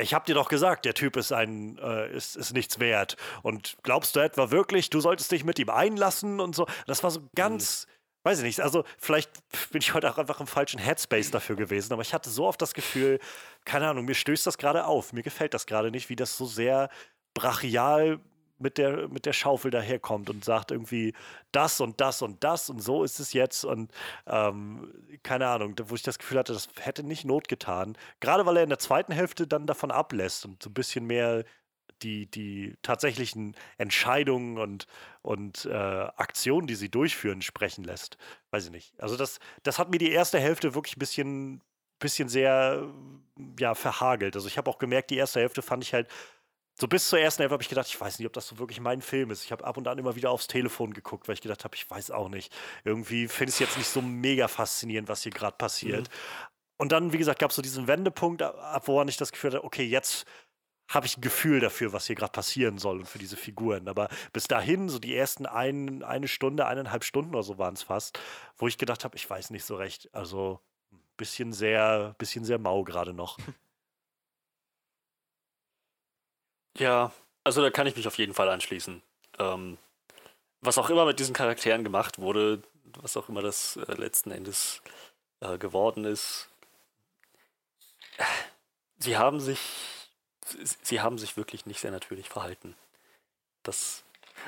ich 0.02 0.14
habe 0.14 0.26
dir 0.26 0.36
doch 0.36 0.50
gesagt, 0.50 0.86
der 0.86 0.94
Typ 0.94 1.18
ist 1.18 1.32
ein 1.32 1.78
äh, 1.80 2.12
ist, 2.16 2.36
ist 2.36 2.54
nichts 2.54 2.80
wert. 2.80 3.18
Und 3.44 3.78
glaubst 3.84 4.16
du 4.16 4.20
etwa 4.20 4.52
wirklich, 4.52 4.90
du 4.90 5.00
solltest 5.00 5.32
dich 5.32 5.44
mit 5.44 5.60
ihm 5.60 5.70
einlassen 5.70 6.40
und 6.40 6.56
so? 6.56 6.68
Das 6.88 7.04
war 7.04 7.12
so 7.12 7.22
ganz, 7.36 7.86
mhm. 7.86 8.30
weiß 8.30 8.40
ich 8.40 8.46
nicht. 8.46 8.62
Also 8.62 8.84
vielleicht 8.98 9.32
bin 9.72 9.82
ich 9.82 9.94
heute 9.94 10.10
auch 10.12 10.18
einfach 10.18 10.40
im 10.40 10.48
falschen 10.48 10.80
Headspace 10.80 11.32
dafür 11.32 11.56
gewesen, 11.56 11.94
aber 11.94 12.02
ich 12.02 12.14
hatte 12.14 12.30
so 12.30 12.46
oft 12.46 12.62
das 12.62 12.74
Gefühl, 12.74 13.20
keine 13.66 13.90
Ahnung, 13.90 14.06
mir 14.06 14.16
stößt 14.16 14.46
das 14.48 14.58
gerade 14.58 14.86
auf, 14.86 15.14
mir 15.14 15.24
gefällt 15.24 15.54
das 15.54 15.66
gerade 15.66 15.92
nicht, 15.92 16.10
wie 16.10 16.16
das 16.16 16.38
so 16.38 16.46
sehr 16.46 16.90
brachial 17.34 18.20
mit 18.60 18.78
der, 18.78 19.08
mit 19.08 19.26
der 19.26 19.34
Schaufel 19.34 19.72
daherkommt 19.72 20.30
und 20.30 20.44
sagt 20.46 20.72
irgendwie 20.72 21.14
das 21.52 21.82
und 21.82 22.00
das 22.02 22.22
und 22.22 22.44
das 22.44 22.70
und 22.70 22.82
so 22.82 23.04
ist 23.04 23.20
es 23.20 23.34
jetzt 23.34 23.66
und 23.66 23.92
ähm, 24.28 24.94
keine 25.24 25.48
Ahnung, 25.48 25.76
wo 25.86 25.96
ich 25.96 26.04
das 26.04 26.20
Gefühl 26.20 26.38
hatte, 26.38 26.54
das 26.54 26.70
hätte 26.80 27.04
nicht 27.04 27.26
Not 27.26 27.48
getan. 27.48 27.98
Gerade 28.20 28.46
weil 28.46 28.58
er 28.58 28.64
in 28.64 28.70
der 28.70 28.80
zweiten 28.80 29.12
Hälfte 29.12 29.48
dann 29.48 29.66
davon 29.66 29.92
ablässt 29.92 30.46
und 30.46 30.62
so 30.62 30.70
ein 30.70 30.74
bisschen 30.74 31.06
mehr 31.06 31.44
die, 32.02 32.30
die 32.30 32.76
tatsächlichen 32.82 33.56
Entscheidungen 33.78 34.58
und, 34.58 34.88
und 35.22 35.66
äh, 35.66 35.74
Aktionen, 35.74 36.68
die 36.68 36.76
sie 36.76 36.90
durchführen, 36.90 37.42
sprechen 37.42 37.84
lässt. 37.84 38.18
Weiß 38.52 38.66
ich 38.66 38.72
nicht. 38.72 39.00
Also 39.00 39.18
das, 39.18 39.40
das 39.64 39.80
hat 39.80 39.90
mir 39.92 39.98
die 39.98 40.12
erste 40.12 40.40
Hälfte 40.40 40.76
wirklich 40.76 40.96
ein 40.96 41.00
bisschen, 41.00 41.62
bisschen 42.00 42.30
sehr 42.30 42.88
ja, 43.60 43.76
verhagelt. 43.76 44.36
Also 44.36 44.48
ich 44.48 44.58
habe 44.58 44.70
auch 44.70 44.78
gemerkt, 44.78 45.10
die 45.12 45.18
erste 45.18 45.40
Hälfte 45.40 45.62
fand 45.62 45.84
ich 45.84 45.94
halt 45.94 46.08
so 46.80 46.88
bis 46.88 47.10
zur 47.10 47.20
ersten 47.20 47.42
Hälfte 47.42 47.54
habe 47.54 47.64
ich 47.64 47.70
gedacht, 47.70 47.88
ich 47.88 48.00
weiß 48.00 48.20
nicht, 48.20 48.26
ob 48.26 48.34
das 48.34 48.48
so 48.48 48.58
wirklich 48.58 48.80
mein 48.80 49.02
Film 49.02 49.32
ist. 49.32 49.44
Ich 49.44 49.52
habe 49.52 49.66
ab 49.66 49.76
und 49.76 49.88
an 49.88 49.98
immer 49.98 50.16
wieder 50.16 50.32
aufs 50.32 50.48
Telefon 50.48 50.94
geguckt, 50.94 51.28
weil 51.28 51.34
ich 51.34 51.42
gedacht 51.42 51.66
habe, 51.66 51.76
ich 51.76 51.90
weiß 51.90 52.12
auch 52.12 52.30
nicht. 52.30 52.56
Irgendwie 52.86 53.28
finde 53.28 53.50
ich 53.50 53.56
es 53.56 53.60
jetzt 53.60 53.78
nicht 53.78 53.90
so 53.90 54.02
mega 54.02 54.48
faszinierend, 54.48 55.10
was 55.10 55.24
hier 55.24 55.34
gerade 55.34 55.58
passiert. 55.58 56.08
Mhm. 56.08 56.14
Und 56.78 56.92
dann, 56.94 57.12
wie 57.12 57.18
gesagt, 57.18 57.40
gab 57.40 57.50
es 57.50 57.58
so 57.58 57.62
diesen 57.62 57.88
Wendepunkt, 57.88 58.42
ab 58.42 58.88
woran 58.88 59.10
ich 59.10 59.18
das 59.18 59.34
Gefühl 59.34 59.52
hatte, 59.52 59.66
okay, 59.66 59.84
jetzt 59.84 60.26
habe 60.90 61.06
ich 61.06 61.18
ein 61.18 61.22
Gefühl 61.22 61.60
dafür, 61.60 61.92
was 61.92 62.08
hier 62.08 62.16
gerade 62.16 62.32
passieren 62.32 62.78
soll 62.78 63.00
und 63.00 63.08
für 63.08 63.20
diese 63.20 63.36
Figuren. 63.36 63.90
Aber 63.90 64.08
bis 64.32 64.48
dahin, 64.48 64.88
so 64.88 65.00
die 65.00 65.16
ersten 65.16 65.46
ein, 65.46 66.02
eine 66.04 66.30
Stunde, 66.30 66.66
eineinhalb 66.66 67.04
Stunden 67.04 67.36
oder 67.36 67.44
so 67.44 67.58
waren 67.58 67.74
es 67.74 67.84
fast, 67.84 68.20
wo 68.58 68.68
ich 68.68 68.78
gedacht 68.78 69.04
habe, 69.04 69.18
ich 69.18 69.30
weiß 69.30 69.50
nicht 69.50 69.66
so 69.66 69.76
recht. 69.76 70.10
Also 70.14 70.62
ein 70.94 71.02
bisschen 71.18 71.52
sehr, 71.52 72.16
bisschen 72.18 72.46
sehr 72.46 72.58
mau 72.58 72.86
gerade 72.86 73.14
noch. 73.14 73.38
Ja, 76.80 77.12
also 77.44 77.62
da 77.62 77.70
kann 77.70 77.88
ich 77.88 77.96
mich 77.96 78.08
auf 78.08 78.18
jeden 78.18 78.34
Fall 78.34 78.50
anschließen. 78.50 79.02
Ähm, 79.38 79.78
was 80.62 80.78
auch 80.78 80.90
immer 80.90 81.06
mit 81.06 81.20
diesen 81.20 81.34
Charakteren 81.34 81.84
gemacht 81.84 82.20
wurde, 82.20 82.62
was 83.00 83.16
auch 83.18 83.30
immer 83.30 83.42
das 83.42 83.78
äh, 83.78 83.94
letzten 83.94 84.32
Endes 84.32 84.82
äh, 85.42 85.58
geworden 85.58 86.06
ist, 86.06 86.50
sie 88.98 89.18
haben 89.18 89.40
sich, 89.40 89.60
sie 90.82 91.02
haben 91.02 91.18
sich 91.18 91.38
wirklich 91.38 91.66
nicht 91.66 91.80
sehr 91.80 91.92
natürlich 91.92 92.30
verhalten. 92.30 92.76
Das, 93.64 94.04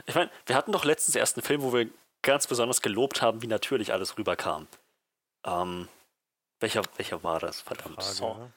ich 0.06 0.16
meine, 0.16 0.32
wir 0.46 0.56
hatten 0.56 0.72
doch 0.72 0.86
letztens 0.86 1.16
erst 1.16 1.38
einen 1.38 1.46
Film, 1.46 1.62
wo 1.62 1.74
wir 1.74 1.90
ganz 2.22 2.48
besonders 2.48 2.82
gelobt 2.82 3.22
haben, 3.22 3.42
wie 3.42 3.48
natürlich 3.48 3.94
alles 3.94 4.18
rüberkam. 4.18 4.68
Ähm, 5.44 5.88
welcher, 6.60 6.84
welcher 6.98 7.24
war 7.24 7.40
das? 7.40 7.62
Verdammt. 7.62 8.02
Frage, 8.04 8.54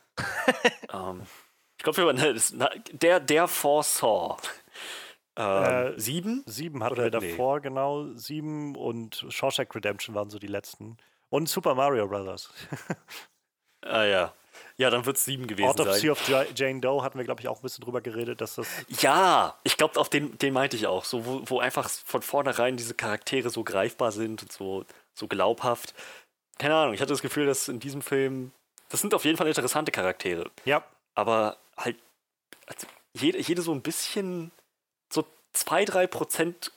ähm, 0.92 1.22
ich 1.22 1.53
glaube, 1.84 1.98
wir 1.98 2.06
waren 2.06 2.40
der, 2.92 3.20
der 3.20 3.48
Foresaw. 3.48 4.36
Ähm, 5.36 5.64
äh, 5.64 6.00
sieben? 6.00 6.44
Sieben 6.46 6.82
hatten 6.82 6.94
Oder 6.94 7.04
wir 7.04 7.10
davor, 7.10 7.56
nee. 7.56 7.62
genau. 7.62 8.06
Sieben 8.14 8.76
und 8.76 9.26
Shawshank 9.28 9.74
Redemption 9.74 10.14
waren 10.14 10.30
so 10.30 10.38
die 10.38 10.46
letzten. 10.46 10.96
Und 11.30 11.48
Super 11.48 11.74
Mario 11.74 12.06
Brothers. 12.06 12.52
ah 13.82 14.04
ja. 14.04 14.32
Ja, 14.76 14.90
dann 14.90 15.04
wird 15.04 15.16
es 15.16 15.24
sieben 15.24 15.46
gewesen 15.46 15.68
Autopsy 15.68 16.08
sein. 16.08 16.10
of 16.10 16.48
Jane 16.56 16.80
Doe 16.80 17.02
hatten 17.02 17.18
wir, 17.18 17.24
glaube 17.24 17.40
ich, 17.40 17.48
auch 17.48 17.58
ein 17.58 17.62
bisschen 17.62 17.84
drüber 17.84 18.00
geredet, 18.00 18.40
dass 18.40 18.54
das. 18.54 18.68
Ja, 19.00 19.58
ich 19.64 19.76
glaube, 19.76 19.98
auf 19.98 20.08
den, 20.08 20.38
den 20.38 20.52
meinte 20.52 20.76
ich 20.76 20.86
auch. 20.86 21.04
So, 21.04 21.26
wo, 21.26 21.42
wo 21.46 21.58
einfach 21.58 21.88
von 21.88 22.22
vornherein 22.22 22.76
diese 22.76 22.94
Charaktere 22.94 23.50
so 23.50 23.64
greifbar 23.64 24.12
sind 24.12 24.42
und 24.42 24.52
so, 24.52 24.84
so 25.12 25.26
glaubhaft. 25.26 25.94
Keine 26.58 26.74
Ahnung, 26.76 26.94
ich 26.94 27.00
hatte 27.00 27.12
das 27.12 27.22
Gefühl, 27.22 27.46
dass 27.46 27.68
in 27.68 27.80
diesem 27.80 28.02
Film. 28.02 28.52
Das 28.88 29.00
sind 29.00 29.14
auf 29.14 29.24
jeden 29.24 29.36
Fall 29.36 29.48
interessante 29.48 29.90
Charaktere. 29.90 30.50
Ja. 30.64 30.84
Aber 31.16 31.56
halt 31.76 31.96
also 32.66 32.86
jede, 33.14 33.40
jede 33.40 33.62
so 33.62 33.72
ein 33.72 33.82
bisschen, 33.82 34.50
so 35.12 35.24
zwei, 35.52 35.84
drei 35.84 36.06
Prozent 36.06 36.72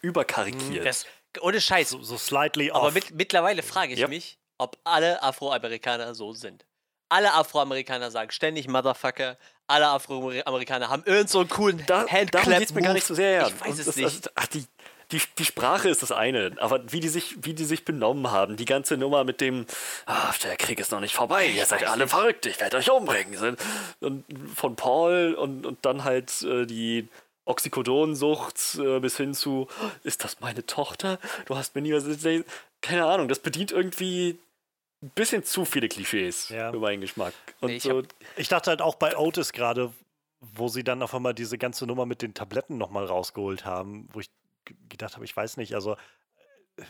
überkarikiert. 0.00 0.86
Das, 0.86 1.06
ohne 1.40 1.60
Scheiß. 1.60 1.90
So, 1.90 2.02
so 2.02 2.16
slightly 2.16 2.70
off. 2.70 2.82
Aber 2.82 2.92
mit, 2.92 3.12
mittlerweile 3.12 3.62
frage 3.62 3.94
ich 3.94 4.00
yep. 4.00 4.08
mich, 4.08 4.38
ob 4.58 4.78
alle 4.84 5.22
Afroamerikaner 5.22 6.14
so 6.14 6.32
sind. 6.32 6.64
Alle 7.08 7.32
Afroamerikaner 7.34 8.10
sagen 8.10 8.30
ständig 8.30 8.68
Motherfucker. 8.68 9.36
Alle 9.66 9.88
Afroamerikaner 9.88 10.88
haben 10.88 11.02
irgend 11.04 11.30
so 11.30 11.40
einen 11.40 11.48
coolen 11.48 11.84
da, 11.86 12.06
Handclap. 12.06 12.44
Darum 12.44 12.58
geht's 12.58 12.74
mir 12.74 12.82
gar 12.82 12.92
nicht 12.92 13.06
so 13.06 13.14
sehr. 13.14 13.48
Ich 13.48 13.60
weiß 13.60 13.78
es 13.78 13.86
das, 13.86 13.96
nicht. 13.96 14.26
Das, 14.26 14.32
ach, 14.36 14.46
die, 14.48 14.64
die, 15.12 15.20
die 15.38 15.44
Sprache 15.44 15.88
ist 15.88 16.02
das 16.02 16.12
eine, 16.12 16.52
aber 16.58 16.92
wie 16.92 17.00
die 17.00 17.08
sich, 17.08 17.36
wie 17.42 17.54
die 17.54 17.64
sich 17.64 17.84
benommen 17.84 18.30
haben, 18.30 18.56
die 18.56 18.64
ganze 18.64 18.96
Nummer 18.96 19.24
mit 19.24 19.40
dem, 19.40 19.66
ah, 20.06 20.32
der 20.42 20.56
Krieg 20.56 20.78
ist 20.80 20.92
noch 20.92 21.00
nicht 21.00 21.14
vorbei, 21.14 21.46
ihr 21.46 21.66
seid 21.66 21.84
alle 21.86 22.08
verrückt, 22.08 22.46
ich 22.46 22.60
werde 22.60 22.76
euch 22.76 22.90
umbringen. 22.90 23.56
Und 24.00 24.24
von 24.54 24.76
Paul 24.76 25.34
und, 25.34 25.66
und 25.66 25.84
dann 25.84 26.04
halt 26.04 26.42
äh, 26.42 26.66
die 26.66 27.08
Oxycodonsucht 27.44 28.78
äh, 28.78 29.00
bis 29.00 29.16
hin 29.16 29.34
zu, 29.34 29.68
ist 30.04 30.24
das 30.24 30.40
meine 30.40 30.64
Tochter? 30.66 31.18
Du 31.46 31.56
hast 31.56 31.74
mir 31.74 31.82
nie 31.82 31.92
was. 31.92 32.04
Keine 32.80 33.04
Ahnung, 33.04 33.28
das 33.28 33.40
bedient 33.40 33.72
irgendwie 33.72 34.38
ein 35.02 35.10
bisschen 35.10 35.44
zu 35.44 35.64
viele 35.64 35.88
Klischees 35.88 36.50
ja. 36.50 36.70
für 36.70 36.78
meinen 36.78 37.00
Geschmack. 37.00 37.34
Und 37.60 37.70
ich, 37.70 37.82
so, 37.82 37.98
hab, 37.98 38.04
ich 38.36 38.48
dachte 38.48 38.70
halt 38.70 38.82
auch 38.82 38.94
bei 38.94 39.16
Otis 39.16 39.52
gerade, 39.52 39.92
wo 40.40 40.68
sie 40.68 40.84
dann 40.84 41.02
auf 41.02 41.14
einmal 41.14 41.34
diese 41.34 41.58
ganze 41.58 41.86
Nummer 41.86 42.06
mit 42.06 42.22
den 42.22 42.34
Tabletten 42.34 42.78
nochmal 42.78 43.06
rausgeholt 43.06 43.64
haben, 43.64 44.08
wo 44.12 44.20
ich 44.20 44.26
gedacht 44.64 45.14
habe, 45.14 45.24
ich 45.24 45.36
weiß 45.36 45.56
nicht, 45.56 45.74
also 45.74 45.96
äh, 46.76 46.82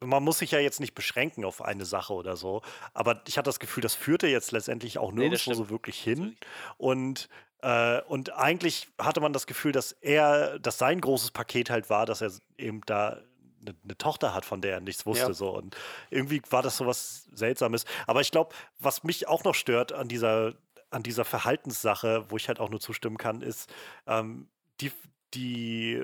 man 0.00 0.22
muss 0.22 0.38
sich 0.38 0.52
ja 0.52 0.58
jetzt 0.58 0.80
nicht 0.80 0.94
beschränken 0.94 1.44
auf 1.44 1.62
eine 1.62 1.84
Sache 1.84 2.12
oder 2.12 2.36
so, 2.36 2.62
aber 2.94 3.22
ich 3.26 3.36
hatte 3.36 3.48
das 3.48 3.58
Gefühl, 3.58 3.82
das 3.82 3.94
führte 3.94 4.28
jetzt 4.28 4.52
letztendlich 4.52 4.98
auch 4.98 5.12
nirgendwo 5.12 5.50
nee, 5.50 5.56
so 5.56 5.70
wirklich 5.70 6.00
hin. 6.00 6.36
Und, 6.76 7.28
äh, 7.62 8.00
und 8.02 8.32
eigentlich 8.32 8.88
hatte 8.98 9.20
man 9.20 9.32
das 9.32 9.46
Gefühl, 9.46 9.72
dass 9.72 9.92
er, 9.92 10.58
dass 10.60 10.78
sein 10.78 11.00
großes 11.00 11.32
Paket 11.32 11.70
halt 11.70 11.90
war, 11.90 12.06
dass 12.06 12.20
er 12.20 12.32
eben 12.56 12.80
da 12.86 13.20
eine, 13.60 13.74
eine, 13.82 13.98
Tochter 13.98 14.34
hat, 14.34 14.44
von 14.44 14.60
der 14.60 14.74
er 14.74 14.80
nichts 14.80 15.06
wusste. 15.06 15.28
Ja. 15.28 15.34
So. 15.34 15.50
Und 15.50 15.76
irgendwie 16.10 16.40
war 16.50 16.62
das 16.62 16.76
so 16.76 16.86
was 16.86 17.24
Seltsames. 17.32 17.84
Aber 18.06 18.20
ich 18.20 18.30
glaube, 18.30 18.54
was 18.78 19.02
mich 19.04 19.28
auch 19.28 19.44
noch 19.44 19.54
stört 19.54 19.92
an 19.92 20.08
dieser, 20.08 20.54
an 20.90 21.02
dieser 21.02 21.24
Verhaltenssache, 21.24 22.24
wo 22.30 22.36
ich 22.36 22.48
halt 22.48 22.60
auch 22.60 22.70
nur 22.70 22.80
zustimmen 22.80 23.18
kann, 23.18 23.42
ist, 23.42 23.72
ähm, 24.06 24.48
die, 24.80 24.92
die 25.34 26.02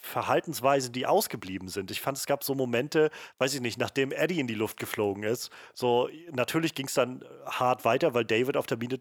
Verhaltensweisen, 0.00 0.92
die 0.92 1.06
ausgeblieben 1.06 1.68
sind. 1.68 1.90
Ich 1.90 2.00
fand, 2.00 2.18
es 2.18 2.26
gab 2.26 2.44
so 2.44 2.54
Momente, 2.54 3.10
weiß 3.38 3.54
ich 3.54 3.60
nicht, 3.60 3.78
nachdem 3.78 4.12
Eddie 4.12 4.40
in 4.40 4.46
die 4.46 4.54
Luft 4.54 4.78
geflogen 4.78 5.22
ist, 5.22 5.50
so 5.74 6.08
natürlich 6.32 6.74
ging 6.74 6.86
es 6.86 6.94
dann 6.94 7.24
hart 7.46 7.84
weiter, 7.84 8.14
weil 8.14 8.24
David 8.24 8.56
auf 8.56 8.66
der 8.66 8.76
Mine 8.78 8.98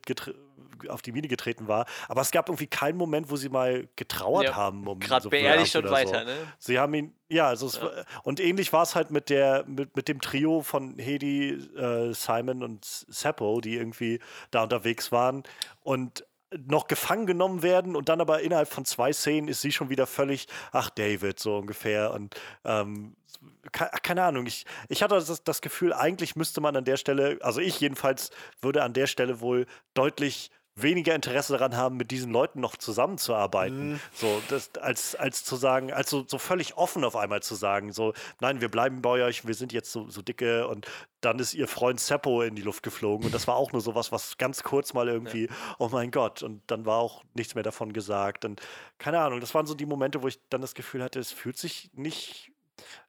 auf 0.90 1.02
die 1.02 1.12
Mine 1.12 1.28
getreten 1.28 1.68
war. 1.68 1.86
Aber 2.08 2.22
es 2.22 2.32
gab 2.32 2.50
irgendwie 2.50 2.68
keinen 2.68 2.98
Moment, 2.98 3.30
wo 3.30 3.36
sie 3.36 3.50
mal 3.50 3.88
getrauert 3.96 4.46
ja, 4.46 4.56
haben. 4.56 4.88
Um 4.88 5.00
Gerade 5.00 5.24
so 5.24 5.30
beerdigt 5.30 5.76
und 5.76 5.90
weiter, 5.90 6.20
so. 6.20 6.26
ne? 6.26 6.36
Sie 6.60 6.80
haben 6.80 6.94
ihn, 6.94 7.16
ja, 7.30 7.48
also 7.48 7.68
ja. 7.68 7.82
War, 7.82 8.06
und 8.24 8.40
ähnlich 8.40 8.74
war 8.74 8.84
es 8.84 8.96
halt 8.96 9.12
mit 9.12 9.30
der, 9.30 9.66
mit, 9.68 9.96
mit 9.96 10.08
dem 10.08 10.22
Trio 10.22 10.62
von 10.62 10.98
Hedy, 10.98 11.52
äh, 11.76 12.14
Simon 12.14 12.64
und 12.64 12.86
Seppo, 12.86 13.62
die 13.62 13.76
irgendwie 13.76 14.20
da 14.52 14.64
unterwegs 14.64 15.12
waren. 15.12 15.44
Und 15.82 16.26
noch 16.68 16.88
gefangen 16.88 17.26
genommen 17.26 17.62
werden 17.64 17.96
und 17.96 18.10
dann 18.10 18.22
aber 18.22 18.42
innerhalb 18.42 18.70
von 18.70 18.86
zwei 18.86 19.14
Szenen 19.14 19.48
ist 19.48 19.62
sie 19.62 19.72
schon 19.72 19.90
wieder 19.90 20.08
völlig, 20.08 20.48
ach 20.72 20.90
David, 20.90 21.40
so 21.40 21.58
ungefähr. 21.58 22.12
Und 22.12 22.36
ähm, 22.64 23.16
keine 23.72 24.24
Ahnung, 24.24 24.46
ich, 24.46 24.66
ich 24.90 25.04
hatte 25.04 25.16
das, 25.16 25.44
das 25.44 25.62
Gefühl, 25.62 25.94
eigentlich 25.94 26.36
müsste 26.36 26.62
man 26.62 26.76
an 26.76 26.86
der 26.86 26.98
Stelle, 26.98 27.38
also 27.42 27.60
ich 27.60 27.80
jedenfalls 27.80 28.32
würde 28.62 28.84
an 28.84 28.94
der 28.94 29.08
Stelle 29.08 29.42
wohl 29.42 29.66
deutlich 29.94 30.52
weniger 30.78 31.16
Interesse 31.16 31.54
daran 31.54 31.78
haben, 31.78 31.96
mit 31.96 32.12
diesen 32.12 32.32
Leuten 32.32 32.60
noch 32.60 32.76
zusammenzuarbeiten. 32.76 33.94
Mhm. 33.94 34.00
So, 34.14 34.42
das, 34.50 34.76
als, 34.76 35.16
als 35.16 35.46
zu 35.46 35.56
sagen, 35.56 35.94
als 35.94 36.10
so, 36.10 36.26
so 36.28 36.38
völlig 36.38 36.76
offen 36.76 37.06
auf 37.06 37.16
einmal 37.16 37.42
zu 37.42 37.56
sagen, 37.56 37.94
so, 37.94 38.14
nein, 38.42 38.60
wir 38.60 38.70
bleiben 38.70 39.02
bei 39.02 39.24
euch, 39.24 39.48
wir 39.48 39.54
sind 39.54 39.72
jetzt 39.72 39.92
so, 39.92 40.10
so 40.10 40.22
dicke 40.22 40.68
und 40.68 40.86
dann 41.22 41.40
ist 41.40 41.54
ihr 41.54 41.70
Freund 41.70 42.02
Seppo 42.02 42.42
in 42.42 42.56
die 42.56 42.62
Luft 42.62 42.84
geflogen 42.84 43.26
und 43.26 43.34
das 43.34 43.48
war 43.48 43.56
auch 43.56 43.72
nur 43.72 43.82
sowas, 43.82 44.12
was 44.12 44.38
ganz 44.38 44.64
kurz 44.64 44.94
mal 44.94 45.08
irgendwie, 45.08 45.46
ja. 45.46 45.56
oh 45.80 45.90
mein 45.90 46.12
Gott, 46.12 46.44
und 46.44 46.62
dann 46.68 46.86
war 46.86 46.98
auch 46.98 47.24
nichts 47.34 47.56
mehr 47.56 47.64
davon 47.64 47.94
gesagt 47.94 48.44
und 48.44 48.62
keine 48.98 49.20
Ahnung, 49.20 49.40
das 49.40 49.56
waren 49.56 49.66
so 49.66 49.76
die 49.76 49.86
Momente, 49.86 50.24
wo 50.24 50.28
ich 50.28 50.40
dann 50.50 50.62
das 50.62 50.76
Gefühl 50.76 51.02
hatte, 51.02 51.20
es 51.20 51.32
fühlt 51.32 51.58
sich 51.58 51.90
nicht, 51.94 52.52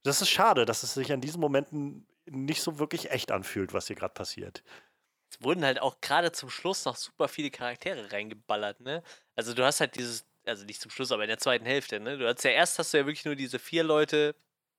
das 0.05 0.23
ist 0.23 0.31
schade, 0.31 0.67
dass 0.67 0.85
es 0.85 0.95
sich 0.95 1.13
an 1.13 1.21
diesen 1.21 1.41
Momenten 1.41 2.07
nicht 2.27 2.63
so 2.63 2.79
wirklich 2.79 3.11
echt 3.11 3.33
anfühlt, 3.33 3.73
was 3.75 3.89
hier 3.89 3.97
gerade 3.97 4.15
passiert 4.15 4.63
wurden 5.43 5.65
halt 5.65 5.81
auch 5.81 6.01
gerade 6.01 6.33
zum 6.33 6.51
Schluss 6.51 6.85
noch 6.85 6.97
super 6.97 7.29
viele 7.29 7.51
Charaktere 7.51 8.13
reingeballert, 8.13 8.81
ne? 8.81 9.03
Also 9.37 9.55
du 9.55 9.65
hast 9.65 9.81
halt 9.81 9.97
dieses, 9.97 10.25
also 10.45 10.65
nicht 10.65 10.81
zum 10.81 10.91
Schluss, 10.91 11.13
aber 11.13 11.25
in 11.25 11.29
der 11.29 11.39
zweiten 11.39 11.67
Hälfte, 11.67 12.01
ne? 12.01 12.19
Du 12.19 12.27
hast 12.27 12.45
ja 12.45 12.51
erst 12.51 12.79
hast 12.79 12.93
du 12.95 12.99
ja 12.99 13.07
wirklich 13.07 13.25
nur 13.25 13.37
diese 13.37 13.59
vier 13.59 13.85
Leute, 13.85 14.35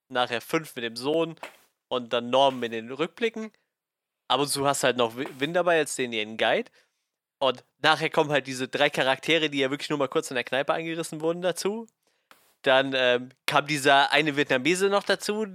nachher 0.09 0.41
fünf 0.41 0.75
mit 0.75 0.83
dem 0.83 0.95
Sohn 0.95 1.35
und 1.89 2.13
dann 2.13 2.29
Norm 2.29 2.61
in 2.63 2.71
den 2.71 2.91
Rückblicken. 2.91 3.51
Aber 4.27 4.45
du 4.45 4.67
hast 4.67 4.83
halt 4.83 4.97
noch 4.97 5.15
Win 5.15 5.53
dabei 5.53 5.79
als 5.79 5.95
den 5.95 6.13
ihren 6.13 6.37
Guide. 6.37 6.69
Und 7.39 7.63
nachher 7.81 8.09
kommen 8.09 8.31
halt 8.31 8.47
diese 8.47 8.67
drei 8.67 8.89
Charaktere, 8.89 9.49
die 9.49 9.59
ja 9.59 9.69
wirklich 9.69 9.89
nur 9.89 9.99
mal 9.99 10.07
kurz 10.07 10.31
in 10.31 10.35
der 10.35 10.43
Kneipe 10.43 10.73
angerissen 10.73 11.21
wurden, 11.21 11.41
dazu. 11.41 11.87
Dann 12.63 12.93
ähm, 12.95 13.29
kam 13.45 13.67
dieser 13.67 14.11
eine 14.11 14.35
Vietnamese 14.35 14.89
noch 14.89 15.03
dazu, 15.03 15.45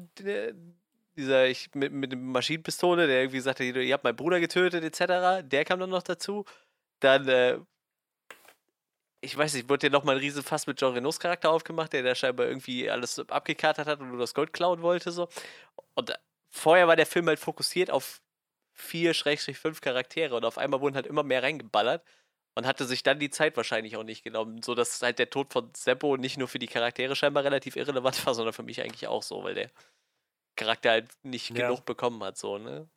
dieser 1.16 1.46
ich, 1.46 1.74
mit, 1.74 1.92
mit 1.92 2.12
dem 2.12 2.32
Maschinenpistole, 2.32 3.06
der 3.06 3.20
irgendwie 3.22 3.40
sagte, 3.40 3.64
ihr 3.64 3.94
habt 3.94 4.04
meinen 4.04 4.16
Bruder 4.16 4.40
getötet, 4.40 4.84
etc., 4.84 5.42
der 5.46 5.64
kam 5.64 5.80
dann 5.80 5.90
noch 5.90 6.02
dazu. 6.02 6.44
Dann, 7.00 7.28
äh, 7.28 7.58
ich 9.20 9.36
weiß 9.36 9.54
nicht, 9.54 9.68
wurde 9.68 9.86
ja 9.86 9.92
nochmal 9.92 10.16
ein 10.16 10.20
riesen 10.20 10.42
Fass 10.42 10.66
mit 10.66 10.78
Jean 10.78 10.94
Renaults 10.94 11.20
Charakter 11.20 11.50
aufgemacht, 11.50 11.92
der 11.92 12.02
da 12.02 12.14
scheinbar 12.14 12.46
irgendwie 12.46 12.90
alles 12.90 13.18
abgekartet 13.18 13.86
hat 13.86 14.00
und 14.00 14.08
nur 14.08 14.18
das 14.18 14.34
Gold 14.34 14.52
klauen 14.52 14.82
wollte, 14.82 15.12
so. 15.12 15.28
Und 15.94 16.10
äh, 16.10 16.14
vorher 16.50 16.88
war 16.88 16.96
der 16.96 17.06
Film 17.06 17.28
halt 17.28 17.38
fokussiert 17.38 17.90
auf 17.90 18.22
vier, 18.74 19.14
Schrägstrich 19.14 19.58
fünf 19.58 19.80
Charaktere 19.80 20.34
und 20.34 20.44
auf 20.44 20.58
einmal 20.58 20.80
wurden 20.80 20.96
halt 20.96 21.06
immer 21.06 21.22
mehr 21.22 21.42
reingeballert 21.42 22.04
und 22.54 22.66
hatte 22.66 22.84
sich 22.86 23.02
dann 23.02 23.18
die 23.18 23.30
Zeit 23.30 23.56
wahrscheinlich 23.56 23.96
auch 23.96 24.02
nicht 24.02 24.24
genommen, 24.24 24.62
so 24.62 24.74
dass 24.74 25.02
halt 25.02 25.18
der 25.18 25.30
Tod 25.30 25.52
von 25.52 25.70
Seppo 25.74 26.16
nicht 26.16 26.38
nur 26.38 26.48
für 26.48 26.58
die 26.58 26.66
Charaktere 26.66 27.16
scheinbar 27.16 27.44
relativ 27.44 27.76
irrelevant 27.76 28.24
war, 28.26 28.34
sondern 28.34 28.52
für 28.52 28.62
mich 28.62 28.82
eigentlich 28.82 29.08
auch 29.08 29.22
so, 29.22 29.44
weil 29.44 29.54
der 29.54 29.70
Charakter 30.56 30.90
halt 30.90 31.10
nicht 31.22 31.50
ja. 31.50 31.68
genug 31.68 31.84
bekommen 31.84 32.22
hat, 32.22 32.36
so, 32.36 32.58
ne? 32.58 32.88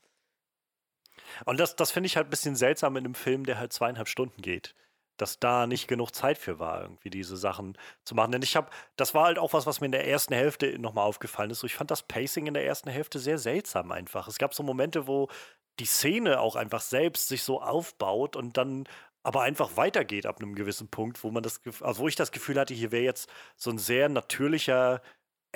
Und 1.45 1.59
das, 1.59 1.75
das 1.75 1.91
finde 1.91 2.07
ich 2.07 2.17
halt 2.17 2.27
ein 2.27 2.29
bisschen 2.29 2.55
seltsam 2.55 2.97
in 2.97 3.05
einem 3.05 3.15
Film, 3.15 3.45
der 3.45 3.57
halt 3.57 3.73
zweieinhalb 3.73 4.07
Stunden 4.07 4.41
geht. 4.41 4.75
Dass 5.17 5.39
da 5.39 5.65
nicht 5.65 5.87
genug 5.87 6.11
Zeit 6.11 6.37
für 6.37 6.59
war, 6.59 6.81
irgendwie 6.81 7.09
diese 7.09 7.37
Sachen 7.37 7.77
zu 8.03 8.15
machen. 8.15 8.33
Denn 8.33 8.41
ich 8.41 8.55
habe, 8.55 8.69
das 8.97 9.13
war 9.13 9.25
halt 9.25 9.39
auch 9.39 9.53
was, 9.53 9.65
was 9.65 9.79
mir 9.79 9.85
in 9.85 9.93
der 9.93 10.07
ersten 10.07 10.33
Hälfte 10.33 10.77
nochmal 10.77 11.05
aufgefallen 11.05 11.51
ist. 11.51 11.59
So, 11.59 11.67
ich 11.67 11.75
fand 11.75 11.89
das 11.89 12.03
Pacing 12.03 12.47
in 12.47 12.53
der 12.53 12.65
ersten 12.65 12.89
Hälfte 12.89 13.19
sehr 13.19 13.37
seltsam 13.37 13.91
einfach. 13.91 14.27
Es 14.27 14.37
gab 14.37 14.53
so 14.53 14.61
Momente, 14.61 15.07
wo 15.07 15.29
die 15.79 15.85
Szene 15.85 16.39
auch 16.39 16.55
einfach 16.55 16.81
selbst 16.81 17.27
sich 17.27 17.43
so 17.43 17.61
aufbaut 17.61 18.35
und 18.35 18.57
dann 18.57 18.87
aber 19.23 19.41
einfach 19.41 19.75
weitergeht 19.75 20.25
ab 20.25 20.39
einem 20.39 20.53
gewissen 20.53 20.89
Punkt, 20.89 21.23
wo 21.23 21.31
man 21.31 21.43
das, 21.43 21.61
also 21.81 22.03
wo 22.03 22.07
ich 22.07 22.15
das 22.15 22.31
Gefühl 22.31 22.59
hatte, 22.59 22.73
hier 22.73 22.91
wäre 22.91 23.03
jetzt 23.03 23.29
so 23.55 23.71
ein 23.71 23.77
sehr 23.77 24.07
natürlicher 24.07 25.01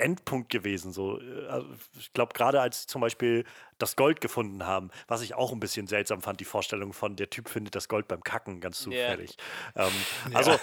Endpunkt 0.00 0.50
gewesen. 0.50 0.92
So, 0.92 1.20
äh, 1.20 1.46
also 1.46 1.68
ich 1.98 2.12
glaube, 2.12 2.32
gerade 2.34 2.60
als 2.60 2.86
zum 2.86 3.00
Beispiel 3.00 3.44
das 3.78 3.96
Gold 3.96 4.20
gefunden 4.20 4.66
haben, 4.66 4.90
was 5.08 5.22
ich 5.22 5.34
auch 5.34 5.52
ein 5.52 5.60
bisschen 5.60 5.86
seltsam 5.86 6.20
fand, 6.20 6.40
die 6.40 6.44
Vorstellung 6.44 6.92
von, 6.92 7.16
der 7.16 7.30
Typ 7.30 7.48
findet 7.48 7.74
das 7.74 7.88
Gold 7.88 8.08
beim 8.08 8.22
Kacken, 8.22 8.60
ganz 8.60 8.80
zufällig. 8.80 9.36
Yeah. 9.76 9.86
Ähm, 9.86 9.92
ja. 10.30 10.36
Also, 10.36 10.58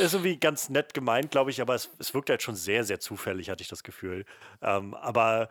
ist 0.00 0.14
irgendwie 0.14 0.36
ganz 0.36 0.68
nett 0.68 0.92
gemeint, 0.94 1.30
glaube 1.30 1.50
ich, 1.50 1.60
aber 1.60 1.74
es, 1.74 1.90
es 1.98 2.12
wirkt 2.12 2.30
halt 2.30 2.42
schon 2.42 2.56
sehr, 2.56 2.84
sehr 2.84 3.00
zufällig, 3.00 3.50
hatte 3.50 3.62
ich 3.62 3.68
das 3.68 3.82
Gefühl. 3.82 4.24
Ähm, 4.62 4.94
aber 4.94 5.48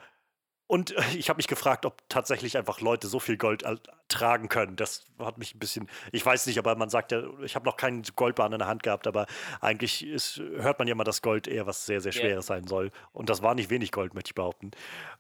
und 0.70 0.94
ich 1.16 1.30
habe 1.30 1.38
mich 1.38 1.48
gefragt, 1.48 1.84
ob 1.88 1.98
tatsächlich 2.10 2.56
einfach 2.56 2.80
Leute 2.80 3.08
so 3.08 3.20
viel 3.20 3.38
Gold 3.38 3.66
tragen 4.08 4.50
können. 4.50 4.76
Das 4.76 5.04
hat 5.18 5.40
mich 5.40 5.56
ein 5.56 5.60
bisschen, 5.60 5.90
ich 6.12 6.24
weiß 6.24 6.46
nicht, 6.46 6.60
aber 6.60 6.76
man 6.76 6.90
sagt 6.90 7.12
ja, 7.12 7.24
ich 7.44 7.56
habe 7.56 7.66
noch 7.66 7.76
keinen 7.76 8.04
Goldbahn 8.16 8.54
in 8.54 8.60
der 8.60 8.68
Hand 8.68 8.84
gehabt, 8.84 9.08
aber 9.08 9.26
eigentlich 9.62 10.06
ist, 10.06 10.38
hört 10.38 10.78
man 10.78 10.88
ja 10.88 10.92
immer, 10.92 11.04
dass 11.04 11.24
Gold 11.24 11.48
eher 11.48 11.66
was 11.66 11.88
sehr, 11.88 12.02
sehr 12.02 12.12
Schweres 12.12 12.48
yeah. 12.50 12.58
sein 12.58 12.68
soll. 12.68 12.92
Und 13.14 13.32
das 13.32 13.42
war 13.42 13.56
nicht 13.56 13.72
wenig 13.72 13.92
Gold, 13.92 14.14
möchte 14.14 14.30
ich 14.30 14.36
behaupten. 14.36 14.70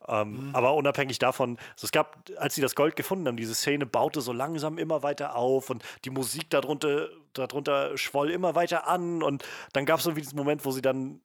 Ähm, 0.08 0.50
mhm. 0.50 0.56
Aber 0.56 0.76
unabhängig 0.76 1.18
davon, 1.18 1.58
also 1.74 1.86
es 1.86 1.92
gab, 1.92 2.30
als 2.38 2.54
sie 2.54 2.62
das 2.62 2.76
Gold 2.76 2.96
gefunden 2.96 3.28
haben, 3.28 3.38
diese 3.38 3.56
Szene 3.56 3.88
baute 3.88 4.22
so 4.22 4.32
langsam 4.32 4.78
immer 4.78 5.02
weiter 5.02 5.36
auf 5.36 5.72
und 5.72 5.84
die 6.06 6.12
Musik 6.12 6.52
darunter, 6.52 7.10
darunter 7.34 7.98
schwoll 7.98 8.30
immer 8.30 8.54
weiter 8.54 8.88
an. 8.88 9.24
Und 9.24 9.44
dann 9.74 9.88
gab 9.88 9.98
es 9.98 10.04
so 10.04 10.12
diesen 10.12 10.38
Moment, 10.38 10.64
wo 10.64 10.70
sie 10.70 10.84
dann 10.84 11.22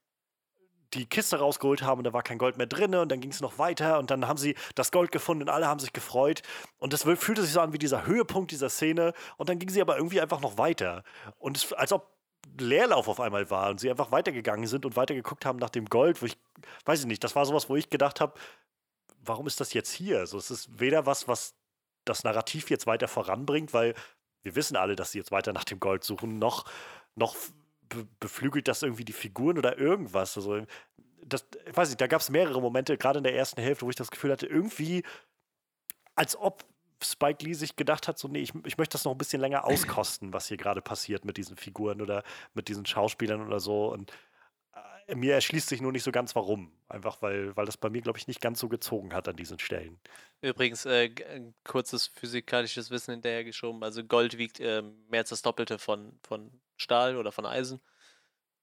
die 0.95 1.07
Kiste 1.07 1.39
rausgeholt 1.39 1.83
haben 1.83 1.99
und 1.99 2.05
da 2.05 2.13
war 2.13 2.23
kein 2.23 2.39
Gold 2.39 2.57
mehr 2.57 2.67
drin 2.67 2.95
und 2.95 3.11
dann 3.11 3.21
ging 3.21 3.31
es 3.31 3.41
noch 3.41 3.59
weiter 3.59 3.99
und 3.99 4.11
dann 4.11 4.27
haben 4.27 4.39
sie 4.39 4.55
das 4.75 4.91
Gold 4.91 5.13
gefunden 5.13 5.43
und 5.45 5.49
alle 5.49 5.67
haben 5.67 5.81
sich 5.81 5.93
gefreut 5.93 6.43
und 6.79 6.93
das 6.93 7.03
fühlte 7.03 7.43
sich 7.43 7.53
so 7.53 7.61
an 7.61 7.73
wie 7.73 7.79
dieser 7.79 8.07
Höhepunkt 8.07 8.51
dieser 8.51 8.71
Szene 8.71 9.13
und 9.37 9.49
dann 9.49 9.59
ging 9.59 9.69
sie 9.69 9.81
aber 9.81 9.97
irgendwie 9.97 10.21
einfach 10.21 10.41
noch 10.41 10.59
weiter 10.59 11.03
und 11.39 11.57
es, 11.57 11.73
als 11.73 11.93
ob 11.93 12.15
Leerlauf 12.59 13.09
auf 13.09 13.21
einmal 13.21 13.51
war 13.51 13.71
und 13.71 13.81
sie 13.81 13.91
einfach 13.91 14.13
weitergegangen 14.13 14.67
sind 14.67 14.87
und 14.87 14.97
weitergeguckt 14.97 15.45
haben 15.45 15.59
nach 15.59 15.71
dem 15.71 15.87
Gold, 15.87 16.23
wo 16.23 16.27
ich, 16.27 16.37
weiß 16.85 17.01
ich 17.01 17.07
nicht, 17.07 17.25
das 17.25 17.35
war 17.35 17.47
sowas, 17.47 17.69
wo 17.69 17.77
ich 17.77 17.91
gedacht 17.91 18.21
habe, 18.21 18.35
warum 19.25 19.47
ist 19.47 19.61
das 19.61 19.73
jetzt 19.73 19.91
hier? 19.91 20.19
Also 20.19 20.39
es 20.39 20.51
ist 20.51 20.79
weder 20.79 21.07
was, 21.07 21.27
was 21.27 21.55
das 22.05 22.23
Narrativ 22.23 22.71
jetzt 22.71 22.87
weiter 22.87 23.09
voranbringt, 23.09 23.73
weil 23.73 23.95
wir 24.43 24.55
wissen 24.55 24.77
alle, 24.77 24.95
dass 24.95 25.13
sie 25.13 25.19
jetzt 25.19 25.33
weiter 25.33 25.53
nach 25.53 25.65
dem 25.65 25.81
Gold 25.81 26.05
suchen, 26.05 26.39
noch, 26.39 26.67
noch 27.15 27.35
beflügelt 28.21 28.69
das 28.69 28.83
irgendwie 28.83 29.05
die 29.05 29.13
Figuren 29.13 29.59
oder 29.59 29.79
irgendwas. 29.79 30.37
Also, 30.37 30.65
das, 31.23 31.47
ich 31.67 31.77
weiß 31.77 31.89
nicht, 31.89 32.01
da 32.01 32.07
gab 32.07 32.21
es 32.21 32.31
mehrere 32.31 32.61
Momente, 32.61 32.97
gerade 32.99 33.19
in 33.19 33.25
der 33.25 33.35
ersten 33.35 33.61
Hälfte, 33.61 33.87
wo 33.87 33.91
ich 33.91 33.97
das 33.97 34.11
Gefühl 34.11 34.33
hatte, 34.33 34.47
irgendwie, 34.47 35.03
als 36.15 36.37
ob 36.37 36.65
Spike 37.03 37.45
Lee 37.45 37.55
sich 37.55 37.77
gedacht 37.77 38.09
hat, 38.09 38.19
so, 38.19 38.29
nee, 38.29 38.41
ich, 38.41 38.53
ich 38.65 38.79
möchte 38.79 38.93
das 38.93 39.05
noch 39.05 39.13
ein 39.13 39.19
bisschen 39.19 39.41
länger 39.41 39.65
auskosten, 39.65 40.33
was 40.33 40.49
hier 40.49 40.57
gerade 40.57 40.81
passiert 40.81 41.25
mit 41.25 41.37
diesen 41.37 41.57
Figuren 41.57 42.01
oder 42.01 42.23
mit 42.55 42.69
diesen 42.69 42.87
Schauspielern 42.87 43.47
oder 43.47 43.61
so. 43.61 43.93
Und 43.93 44.13
äh, 45.07 45.15
mir 45.15 45.35
erschließt 45.35 45.69
sich 45.69 45.81
nur 45.81 45.93
nicht 45.93 46.03
so 46.03 46.13
ganz, 46.13 46.35
warum. 46.35 46.73
Einfach 46.89 47.21
weil, 47.23 47.57
weil 47.57 47.67
das 47.67 47.77
bei 47.77 47.91
mir, 47.91 48.01
glaube 48.01 48.19
ich, 48.19 48.27
nicht 48.27 48.41
ganz 48.41 48.61
so 48.61 48.69
gezogen 48.69 49.13
hat 49.13 49.29
an 49.29 49.37
diesen 49.37 49.59
Stellen. 49.59 49.99
Übrigens, 50.41 50.87
äh, 50.87 51.11
ein 51.31 51.55
kurzes 51.65 52.07
physikalisches 52.07 52.91
Wissen 52.91 53.13
hinterhergeschoben. 53.13 53.83
Also 53.83 54.05
Gold 54.05 54.39
wiegt 54.39 54.61
äh, 54.61 54.83
mehr 55.09 55.21
als 55.21 55.31
das 55.31 55.43
Doppelte 55.43 55.79
von, 55.79 56.19
von 56.23 56.51
Stahl 56.77 57.17
oder 57.17 57.33
von 57.33 57.47
Eisen. 57.47 57.81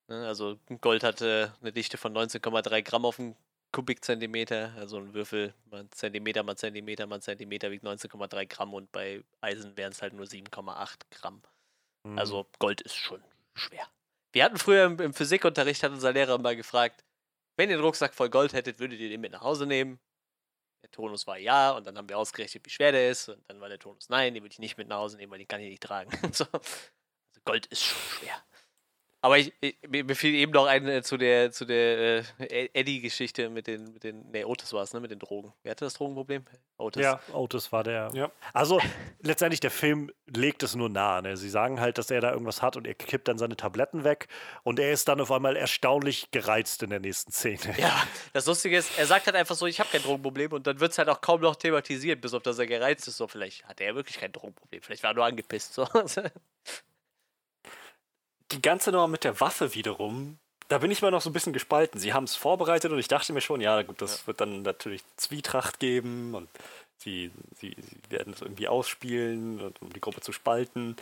Ne? 0.08 0.28
Also 0.28 0.60
Gold 0.82 1.04
hatte 1.04 1.54
eine 1.62 1.72
Dichte 1.72 1.98
von 1.98 2.14
19,3 2.14 2.82
Gramm 2.84 3.06
auf 3.06 3.16
dem 3.16 3.36
Kubikzentimeter, 3.72 4.74
also 4.78 4.98
ein 4.98 5.14
Würfel, 5.14 5.54
mal 5.66 5.90
Zentimeter 5.92 6.44
mal 6.44 6.58
Zentimeter 6.58 7.08
mal 7.08 7.22
Zentimeter 7.22 7.72
wiegt 7.72 7.86
19,3 7.86 8.46
Gramm 8.48 8.74
und 8.74 8.92
bei 8.92 9.24
Eisen 9.40 9.78
wären 9.78 9.94
es 9.94 10.02
halt 10.02 10.14
nur 10.14 10.26
7,8 10.26 11.00
Gramm. 11.12 11.42
Mhm. 12.04 12.20
Also 12.20 12.48
Gold 12.60 12.82
ist 12.82 12.96
schon 12.96 13.24
schwer. 13.54 13.88
Wir 14.34 14.44
hatten 14.44 14.58
früher 14.58 14.86
im, 14.86 15.00
im 15.00 15.14
Physikunterricht, 15.14 15.84
hat 15.84 15.92
unser 15.92 16.12
Lehrer 16.12 16.38
mal 16.38 16.56
gefragt, 16.56 17.06
wenn 17.56 17.70
ihr 17.70 17.76
einen 17.76 17.86
Rucksack 17.86 18.14
voll 18.14 18.30
Gold 18.30 18.54
hättet, 18.54 18.80
würdet 18.80 19.00
ihr 19.00 19.10
den 19.10 19.22
mit 19.22 19.32
nach 19.32 19.42
Hause 19.42 19.66
nehmen? 19.66 20.00
Der 20.84 20.92
Tonus 20.92 21.28
war 21.28 21.38
ja 21.38 21.72
und 21.72 21.86
dann 21.86 21.98
haben 21.98 22.10
wir 22.10 22.18
ausgerechnet, 22.18 22.66
wie 22.66 22.70
schwer 22.70 22.92
der 22.92 23.10
ist 23.10 23.30
und 23.30 23.42
dann 23.48 23.62
war 23.62 23.70
der 23.70 23.80
Tonus 23.80 24.10
nein, 24.10 24.34
den 24.34 24.44
würde 24.44 24.54
ich 24.54 24.60
nicht 24.60 24.78
mit 24.78 24.88
nach 24.88 24.98
Hause 24.98 25.16
nehmen, 25.16 25.32
weil 25.32 25.40
den 25.40 25.48
kann 25.48 25.62
ich 25.62 25.70
nicht 25.70 25.84
tragen. 25.84 26.12
so. 26.34 26.46
Gold 27.46 27.66
ist 27.68 27.84
schwer. 27.84 28.44
Aber 29.24 29.38
ich, 29.38 29.54
ich, 29.62 29.78
mir 29.88 30.16
fiel 30.16 30.34
eben 30.34 30.52
noch 30.52 30.66
ein 30.66 30.88
äh, 30.88 31.04
zu 31.04 31.16
der, 31.16 31.52
zu 31.52 31.66
der 31.66 32.24
äh, 32.40 32.70
Eddie-Geschichte 32.74 33.52
mit 33.52 33.68
den, 33.68 33.94
mit 33.94 34.04
den, 34.04 34.26
nee, 34.32 34.44
Otis 34.44 34.74
war 34.74 34.82
es, 34.82 34.94
ne, 34.94 35.00
mit 35.00 35.12
den 35.12 35.20
Drogen. 35.20 35.54
Wer 35.62 35.72
hatte 35.72 35.86
das 35.86 35.94
Drogenproblem? 35.94 36.44
Otis. 36.80 37.04
Ja, 37.04 37.22
Otis 37.32 37.72
war 37.72 37.84
der. 37.84 38.10
Ja. 38.16 38.32
Also 38.52 38.82
letztendlich, 39.22 39.60
der 39.60 39.70
Film 39.70 40.10
legt 40.26 40.64
es 40.64 40.76
nur 40.76 40.90
nahe. 40.90 41.22
Ne? 41.22 41.38
Sie 41.38 41.52
sagen 41.52 41.80
halt, 41.80 42.00
dass 42.00 42.10
er 42.10 42.20
da 42.20 42.32
irgendwas 42.32 42.64
hat 42.64 42.78
und 42.78 42.88
er 42.88 42.96
kippt 42.96 43.28
dann 43.28 43.38
seine 43.38 43.56
Tabletten 43.56 44.04
weg 44.04 44.28
und 44.64 44.80
er 44.80 44.92
ist 44.92 45.08
dann 45.08 45.22
auf 45.22 45.32
einmal 45.32 45.56
erstaunlich 45.56 46.32
gereizt 46.32 46.82
in 46.82 46.90
der 46.90 47.00
nächsten 47.00 47.32
Szene. 47.32 47.76
Ja, 47.78 48.02
das 48.34 48.48
Lustige 48.48 48.76
ist, 48.76 48.98
er 48.98 49.06
sagt 49.06 49.28
halt 49.28 49.36
einfach 49.36 49.56
so, 49.56 49.68
ich 49.68 49.80
habe 49.80 49.90
kein 49.92 50.02
Drogenproblem 50.02 50.52
und 50.54 50.66
dann 50.66 50.80
wird 50.80 50.94
es 50.94 50.98
halt 50.98 51.10
auch 51.10 51.22
kaum 51.22 51.42
noch 51.42 51.56
thematisiert, 51.56 52.22
bis 52.22 52.34
auf 52.34 52.42
dass 52.42 52.58
er 52.58 52.66
gereizt 52.66 53.08
ist. 53.08 53.18
So, 53.18 53.28
vielleicht 53.28 53.66
hat 53.66 53.82
er 53.82 53.94
wirklich 53.94 54.20
kein 54.20 54.32
Drogenproblem, 54.32 54.82
vielleicht 54.82 55.04
war 55.04 55.12
er 55.12 55.16
nur 55.16 55.26
angepisst. 55.26 55.76
So. 55.76 55.88
die 58.52 58.62
ganze 58.62 58.92
Nummer 58.92 59.08
mit 59.08 59.24
der 59.24 59.40
Waffe 59.40 59.74
wiederum, 59.74 60.38
da 60.68 60.78
bin 60.78 60.92
ich 60.92 61.02
mal 61.02 61.12
noch 61.12 61.22
so 61.22 61.30
ein 61.30 61.34
bisschen 61.34 61.54
gespalten. 61.54 62.00
Sie 62.00 62.14
haben 62.14 62.24
es 62.24 62.36
vorbereitet 62.36 62.92
und 62.92 63.00
ich 63.00 63.10
dachte 63.10 63.34
mir 63.34 63.42
schon, 63.42 63.60
ja, 63.60 63.82
gut, 63.82 64.02
das 64.02 64.22
ja. 64.22 64.28
wird 64.28 64.40
dann 64.40 64.62
natürlich 64.62 65.02
Zwietracht 65.18 65.80
geben 65.80 66.34
und 66.34 66.50
sie, 66.98 67.32
sie, 67.60 67.76
sie 67.78 68.12
werden 68.12 68.34
es 68.34 68.42
irgendwie 68.42 68.70
ausspielen, 68.70 69.74
um 69.82 69.92
die 69.92 70.00
Gruppe 70.00 70.22
zu 70.22 70.32
spalten. 70.32 70.96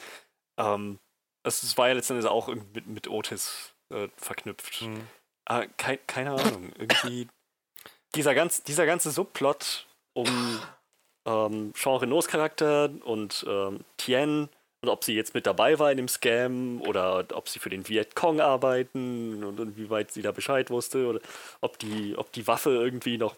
Ähm, 0.58 0.98
es 1.44 1.78
war 1.78 1.88
ja 1.88 1.94
letztendlich 1.94 2.30
auch 2.30 2.48
mit, 2.48 2.88
mit 2.88 3.08
Otis 3.08 3.74
äh, 3.92 4.08
verknüpft. 4.18 4.82
Mhm. 4.82 5.08
Aber 5.46 5.68
kein, 5.68 6.00
keine 6.08 6.32
Ahnung, 6.32 6.72
irgendwie 6.78 7.28
dieser, 8.16 8.34
ganz, 8.34 8.64
dieser 8.64 8.86
ganze 8.86 9.12
Subplot 9.12 9.86
um 10.14 10.28
ähm, 11.28 11.74
Jean 11.76 11.98
Renaults 11.98 12.28
Charakter 12.28 12.90
und 13.04 13.46
ähm, 13.48 13.86
Tien 13.98 14.50
und 14.81 14.89
ob 14.89 15.03
sie 15.03 15.14
jetzt 15.14 15.34
mit 15.34 15.45
dabei 15.45 15.77
war 15.80 15.91
in 15.91 15.97
dem 15.97 16.07
Scam 16.07 16.81
oder 16.81 17.26
ob 17.34 17.49
sie 17.49 17.60
für 17.60 17.69
den 17.69 17.88
Vietcong 17.88 18.39
arbeiten 18.39 19.43
und 19.43 19.60
inwieweit 19.60 20.11
sie 20.11 20.22
da 20.22 20.31
Bescheid 20.31 20.69
wusste 20.69 21.07
oder 21.07 21.19
ob 21.61 21.77
die, 21.80 22.15
ob 22.18 22.31
die 22.31 22.47
Waffe 22.47 22.72
irgendwie 22.72 23.18
noch 23.18 23.35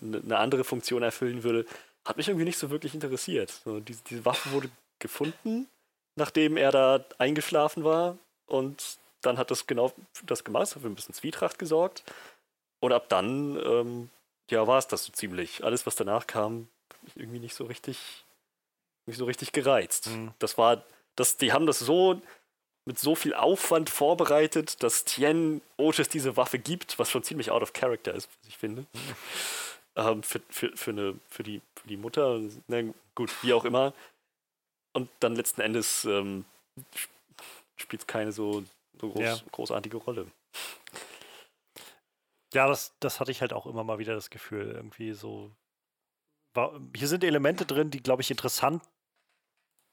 eine 0.00 0.38
andere 0.38 0.64
Funktion 0.64 1.02
erfüllen 1.02 1.42
würde, 1.42 1.66
hat 2.04 2.16
mich 2.16 2.28
irgendwie 2.28 2.44
nicht 2.44 2.58
so 2.58 2.70
wirklich 2.70 2.94
interessiert. 2.94 3.52
Diese, 3.64 4.02
diese 4.08 4.24
Waffe 4.24 4.52
wurde 4.52 4.70
gefunden, 4.98 5.66
nachdem 6.16 6.56
er 6.56 6.70
da 6.70 7.04
eingeschlafen 7.18 7.82
war 7.82 8.16
und 8.46 8.98
dann 9.22 9.38
hat 9.38 9.50
das 9.50 9.66
genau 9.66 9.92
das 10.26 10.44
gemacht, 10.44 10.74
hat 10.74 10.82
für 10.82 10.88
ein 10.88 10.94
bisschen 10.94 11.14
Zwietracht 11.14 11.58
gesorgt. 11.58 12.04
Und 12.80 12.92
ab 12.92 13.08
dann, 13.08 13.58
ähm, 13.64 14.10
ja, 14.50 14.66
war 14.66 14.78
es 14.78 14.86
das 14.86 15.04
so 15.04 15.12
ziemlich. 15.12 15.64
Alles, 15.64 15.86
was 15.86 15.96
danach 15.96 16.26
kam, 16.26 16.68
irgendwie 17.14 17.38
nicht 17.38 17.54
so 17.54 17.64
richtig 17.64 18.23
mich 19.06 19.16
so 19.16 19.24
richtig 19.24 19.52
gereizt. 19.52 20.08
Mhm. 20.08 20.32
Das 20.38 20.58
war, 20.58 20.84
das, 21.16 21.36
die 21.36 21.52
haben 21.52 21.66
das 21.66 21.78
so 21.78 22.20
mit 22.86 22.98
so 22.98 23.14
viel 23.14 23.34
Aufwand 23.34 23.88
vorbereitet, 23.88 24.82
dass 24.82 25.04
Tien 25.04 25.62
Otis 25.76 26.08
diese 26.08 26.36
Waffe 26.36 26.58
gibt, 26.58 26.98
was 26.98 27.10
schon 27.10 27.22
ziemlich 27.22 27.50
out 27.50 27.62
of 27.62 27.72
character 27.72 28.14
ist, 28.14 28.28
was 28.40 28.48
ich 28.48 28.58
finde. 28.58 28.86
Ähm, 29.96 30.24
für, 30.24 30.40
für, 30.50 30.76
für, 30.76 30.90
eine, 30.90 31.20
für, 31.28 31.44
die, 31.44 31.60
für 31.76 31.86
die 31.86 31.96
Mutter, 31.96 32.40
na 32.66 32.82
gut, 33.14 33.30
wie 33.44 33.52
auch 33.52 33.64
immer. 33.64 33.92
Und 34.92 35.08
dann 35.20 35.36
letzten 35.36 35.60
Endes 35.60 36.04
ähm, 36.04 36.44
spielt 37.76 38.02
es 38.02 38.06
keine 38.08 38.32
so, 38.32 38.64
so 39.00 39.10
groß, 39.10 39.22
ja. 39.22 39.38
großartige 39.52 39.98
Rolle. 39.98 40.26
Ja, 42.54 42.66
das, 42.66 42.92
das 42.98 43.20
hatte 43.20 43.30
ich 43.30 43.40
halt 43.40 43.52
auch 43.52 43.66
immer 43.66 43.84
mal 43.84 44.00
wieder 44.00 44.16
das 44.16 44.30
Gefühl, 44.30 44.72
irgendwie 44.72 45.12
so. 45.12 45.52
War, 46.54 46.80
hier 46.96 47.06
sind 47.06 47.22
Elemente 47.22 47.64
drin, 47.64 47.92
die, 47.92 48.02
glaube 48.02 48.22
ich, 48.22 48.32
interessant 48.32 48.82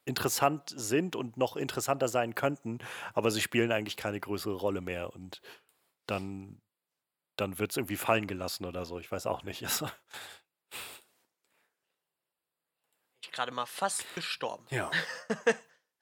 interessant 0.06 0.74
sind 0.76 1.16
und 1.16 1.38
noch 1.38 1.56
interessanter 1.56 2.08
sein 2.08 2.36
könnten, 2.36 2.80
aber 3.14 3.32
sie 3.32 3.42
spielen 3.42 3.72
eigentlich 3.72 3.98
keine 3.98 4.20
größere 4.20 4.56
Rolle 4.56 4.82
mehr 4.82 5.14
und 5.14 5.42
dann, 6.08 6.62
dann 7.38 7.60
wird 7.60 7.72
es 7.72 7.78
irgendwie 7.78 7.98
fallen 7.98 8.28
gelassen 8.28 8.66
oder 8.66 8.86
so. 8.86 9.00
Ich 9.00 9.12
weiß 9.12 9.28
auch 9.28 9.44
nicht. 9.44 9.62
ich 13.22 13.32
gerade 13.32 13.52
mal 13.52 13.66
fast 13.66 14.06
gestorben. 14.16 14.66
Ja. 14.70 14.92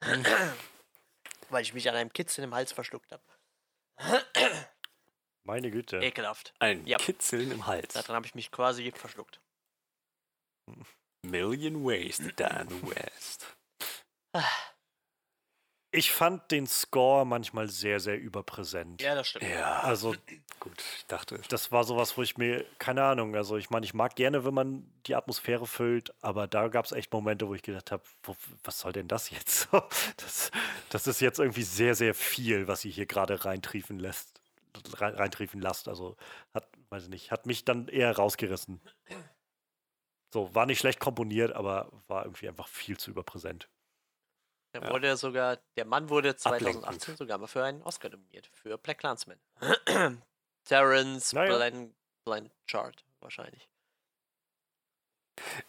Weil 1.50 1.62
ich 1.62 1.74
mich 1.74 1.88
an 1.88 1.96
einem 1.96 2.12
Kitzeln 2.12 2.44
im 2.44 2.54
Hals 2.54 2.72
verschluckt 2.72 3.12
habe. 3.12 3.22
Meine 5.44 5.70
Güte. 5.70 5.98
Ekelhaft. 5.98 6.54
Ein 6.58 6.86
ja. 6.86 6.96
Kitzeln 6.98 7.50
im 7.50 7.66
Hals. 7.66 7.94
Daran 7.94 8.16
habe 8.16 8.26
ich 8.26 8.34
mich 8.34 8.50
quasi 8.50 8.90
verschluckt. 8.92 9.40
Million 11.22 11.84
Ways 11.84 12.16
to 12.18 12.30
Die 12.30 12.42
in 12.44 12.68
the 12.68 12.82
West. 12.94 13.56
Ich 15.92 16.12
fand 16.12 16.52
den 16.52 16.68
Score 16.68 17.26
manchmal 17.26 17.68
sehr, 17.68 17.98
sehr 17.98 18.16
überpräsent. 18.18 19.02
Ja, 19.02 19.16
das 19.16 19.28
stimmt. 19.28 19.50
Ja, 19.50 19.80
also 19.80 20.14
gut, 20.60 20.80
ich 20.96 21.06
dachte. 21.06 21.40
Das 21.48 21.72
war 21.72 21.82
sowas, 21.82 22.16
wo 22.16 22.22
ich 22.22 22.38
mir, 22.38 22.64
keine 22.78 23.02
Ahnung, 23.02 23.34
also 23.34 23.56
ich 23.56 23.70
meine, 23.70 23.84
ich 23.84 23.92
mag 23.92 24.14
gerne, 24.14 24.44
wenn 24.44 24.54
man 24.54 24.88
die 25.06 25.16
Atmosphäre 25.16 25.66
füllt, 25.66 26.14
aber 26.20 26.46
da 26.46 26.68
gab 26.68 26.84
es 26.84 26.92
echt 26.92 27.12
Momente, 27.12 27.48
wo 27.48 27.54
ich 27.54 27.62
gedacht 27.62 27.90
habe, 27.90 28.04
was 28.62 28.78
soll 28.78 28.92
denn 28.92 29.08
das 29.08 29.30
jetzt? 29.30 29.68
das, 30.16 30.52
das 30.90 31.08
ist 31.08 31.20
jetzt 31.20 31.40
irgendwie 31.40 31.64
sehr, 31.64 31.96
sehr 31.96 32.14
viel, 32.14 32.68
was 32.68 32.82
sie 32.82 32.90
hier 32.90 33.06
gerade 33.06 33.44
reintriefen 33.44 33.98
lässt. 33.98 34.40
Reintriefen 34.94 35.60
lasst. 35.60 35.88
Also 35.88 36.16
hat, 36.54 36.68
weiß 36.90 37.04
ich 37.04 37.08
nicht, 37.08 37.32
hat 37.32 37.46
mich 37.46 37.64
dann 37.64 37.88
eher 37.88 38.14
rausgerissen. 38.14 38.80
So, 40.32 40.54
war 40.54 40.66
nicht 40.66 40.78
schlecht 40.78 41.00
komponiert, 41.00 41.52
aber 41.52 41.90
war 42.06 42.24
irgendwie 42.24 42.48
einfach 42.48 42.68
viel 42.68 42.96
zu 42.96 43.10
überpräsent. 43.10 43.68
Der 44.72 44.82
ja. 44.82 44.90
wurde 44.90 45.16
sogar, 45.16 45.58
der 45.76 45.84
Mann 45.84 46.08
wurde 46.08 46.36
2018 46.36 46.82
Ablenkend. 46.84 47.18
sogar 47.18 47.38
mal 47.38 47.46
für 47.46 47.64
einen 47.64 47.82
Oscar 47.82 48.08
nominiert, 48.10 48.48
für 48.52 48.78
Black 48.78 48.98
Clansman. 48.98 49.38
Terrence 50.64 51.32
naja. 51.32 51.70
Chart 52.68 53.04
wahrscheinlich. 53.20 53.68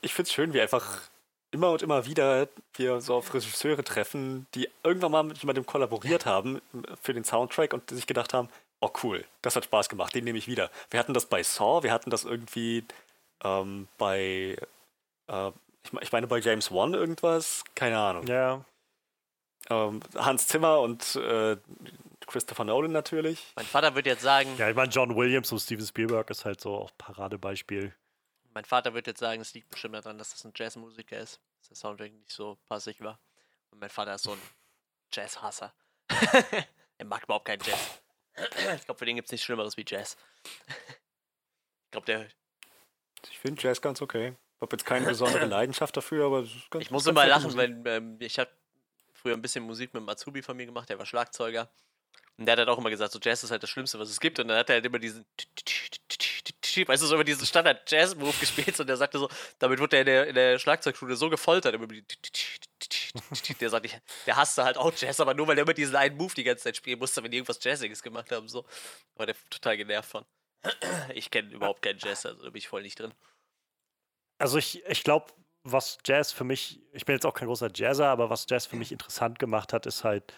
Ich 0.02 0.14
finde 0.14 0.28
es 0.28 0.34
schön, 0.34 0.53
wie 0.53 0.61
einfach 0.61 1.10
immer 1.52 1.72
und 1.72 1.82
immer 1.82 2.06
wieder 2.06 2.48
wir 2.76 3.02
so 3.02 3.15
auf 3.15 3.34
Regisseure 3.34 3.84
treffen, 3.84 4.48
die 4.53 4.69
irgendwann 4.84 5.11
mal 5.11 5.23
mit 5.23 5.40
jemandem 5.40 5.65
kollaboriert 5.65 6.26
haben 6.26 6.61
für 7.02 7.14
den 7.14 7.23
Soundtrack 7.23 7.73
und 7.73 7.90
sich 7.90 8.07
gedacht 8.07 8.34
haben, 8.34 8.49
oh 8.80 8.91
cool, 9.03 9.26
das 9.41 9.56
hat 9.56 9.65
Spaß 9.65 9.90
gemacht, 9.90 10.15
den 10.15 10.23
nehme 10.23 10.38
ich 10.38 10.48
wieder. 10.48 10.69
Wir 10.90 10.99
hatten 10.99 11.14
das 11.14 11.26
bei 11.26 11.44
Saw, 11.44 11.84
wir 11.84 11.91
hatten 11.91 12.10
das 12.10 12.23
irgendwie 12.23 12.86
ähm, 13.44 13.88
bei, 13.98 14.57
äh, 15.28 15.52
ich 16.02 16.11
meine 16.11 16.28
bei 16.28 16.40
James 16.40 16.72
Wan 16.72 16.94
irgendwas, 16.94 17.64
keine 17.76 17.99
Ahnung. 17.99 18.28
Ja. 18.28 18.64
Ähm, 19.70 20.00
Hans 20.16 20.48
Zimmer 20.48 20.80
und 20.80 21.16
äh, 21.16 21.58
Christopher 22.28 22.64
Nolan 22.64 22.92
natürlich. 22.92 23.54
Mein 23.56 23.66
Vater 23.66 23.94
würde 23.96 24.10
jetzt 24.10 24.22
sagen. 24.22 24.56
Ja, 24.58 24.70
ich 24.70 24.76
meine, 24.76 24.92
John 24.92 25.16
Williams 25.16 25.52
und 25.52 25.60
Steven 25.60 25.86
Spielberg 25.86 26.30
ist 26.30 26.46
halt 26.46 26.62
so 26.62 26.76
auch 26.76 26.92
Paradebeispiel. 26.98 27.94
Mein 28.54 28.66
Vater 28.66 28.94
würde 28.94 29.12
jetzt 29.12 29.20
sagen, 29.20 29.42
es 29.42 29.54
liegt 29.54 29.70
bestimmt 29.70 29.96
daran, 29.96 30.18
dass 30.18 30.32
das 30.32 30.44
ein 30.46 30.54
Jazzmusiker 30.56 31.18
ist, 31.18 31.40
dass 31.60 31.70
der 31.70 31.78
Soundtrack 31.78 32.12
nicht 32.12 32.32
so 32.32 32.58
passig 32.68 33.02
war. 33.02 33.20
Und 33.72 33.80
mein 33.80 33.90
Vater 33.90 34.16
ist 34.16 34.24
so 34.24 34.32
ein 34.32 34.42
Jazzhasser. 35.14 35.74
er 36.98 37.06
mag 37.06 37.24
überhaupt 37.24 37.46
keinen 37.46 37.62
Jazz. 37.62 38.02
ich 38.76 38.86
glaube, 38.86 38.98
für 38.98 39.06
den 39.06 39.16
gibt 39.16 39.28
es 39.28 39.32
nichts 39.32 39.46
Schlimmeres 39.46 39.78
wie 39.78 39.86
Jazz. 39.88 40.18
ich 40.68 41.92
glaube, 41.92 42.06
der. 42.06 42.28
Ich 43.30 43.40
finde 43.40 43.62
Jazz 43.62 43.82
ganz 43.82 44.02
okay. 44.02 44.36
Ich 44.56 44.62
habe 44.62 44.76
jetzt 44.76 44.86
keine 44.86 45.06
besondere 45.08 45.46
Leidenschaft 45.46 45.96
dafür, 45.96 46.26
aber 46.26 46.44
ganz, 46.70 46.84
Ich 46.84 46.92
muss 46.92 47.08
immer 47.08 47.26
lachen, 47.26 47.56
weil 47.56 47.82
ähm, 47.86 48.18
ich 48.20 48.38
habe 48.38 48.52
früher 49.22 49.34
ein 49.34 49.41
bisschen 49.41 49.64
Musik 49.64 49.93
mit 49.93 50.02
dem 50.02 50.10
Azubi 50.10 50.41
von 50.41 50.57
mir 50.57 50.65
gemacht, 50.65 50.89
der 50.89 50.98
war 50.99 51.06
Schlagzeuger. 51.06 51.69
Und 52.38 52.45
der 52.45 52.53
hat 52.53 52.60
halt 52.60 52.69
auch 52.69 52.77
immer 52.77 52.89
gesagt, 52.89 53.11
so 53.11 53.19
Jazz 53.22 53.43
ist 53.43 53.52
halt 53.52 53.61
das 53.61 53.69
Schlimmste, 53.69 53.99
was 53.99 54.10
es 54.10 54.19
gibt. 54.19 54.39
Und 54.39 54.48
dann 54.48 54.57
hat 54.57 54.69
er 54.69 54.76
halt 54.76 54.85
immer 54.85 54.98
diesen, 54.98 55.26
weißt 56.88 57.03
du, 57.03 57.07
so 57.07 57.15
immer 57.15 57.23
diesen 57.23 57.45
Standard-Jazz-Move 57.45 58.34
gespielt. 58.39 58.80
Und 58.80 58.88
der 58.88 58.98
sagte 58.98 59.19
so, 59.19 59.30
damit 59.60 59.80
wurde 59.80 59.98
er 59.98 60.02
in 60.02 60.06
der, 60.06 60.27
in 60.27 60.35
der 60.35 60.60
Schlagzeugschule 60.60 61.15
so 61.15 61.30
gefoltert. 61.30 61.77
Der 63.60 63.69
sagt, 63.69 64.02
der 64.26 64.35
hasste 64.35 64.64
halt 64.64 64.77
auch 64.77 64.91
Jazz, 64.98 65.19
aber 65.19 65.34
nur 65.34 65.48
weil 65.48 65.57
er 65.57 65.64
immer 65.64 65.73
diesen 65.73 65.95
einen 65.95 66.18
Move 66.18 66.34
die 66.34 66.43
ganze 66.43 66.64
Zeit 66.64 66.77
spielen 66.77 66.98
musste, 66.98 67.22
wenn 67.22 67.30
die 67.30 67.38
irgendwas 67.38 67.64
Jazziges 67.64 68.02
gemacht 68.02 68.31
haben. 68.31 68.48
So. 68.48 68.65
War 69.15 69.26
der 69.27 69.35
total 69.49 69.77
genervt 69.77 70.10
von. 70.10 70.26
Ich 71.14 71.30
kenne 71.30 71.52
überhaupt 71.52 71.81
keinen 71.81 71.99
Jazz, 71.99 72.26
also 72.26 72.43
da 72.43 72.49
bin 72.49 72.57
ich 72.57 72.68
voll 72.68 72.81
nicht 72.81 72.99
drin. 72.99 73.14
Also 74.38 74.57
ich, 74.57 74.84
ich 74.85 75.03
glaube, 75.03 75.31
was 75.64 75.98
Jazz 76.06 76.32
für 76.32 76.44
mich, 76.44 76.82
ich 76.92 77.06
bin 77.06 77.14
jetzt 77.14 77.26
auch 77.26 77.34
kein 77.34 77.48
großer 77.48 77.70
Jazzer, 77.74 78.08
aber 78.08 78.30
was 78.30 78.46
Jazz 78.50 78.66
für 78.66 78.76
mich 78.76 78.92
interessant 78.92 79.40
gemacht 79.40 79.74
hat, 79.74 79.86
ist 79.86 80.04
halt 80.04 80.34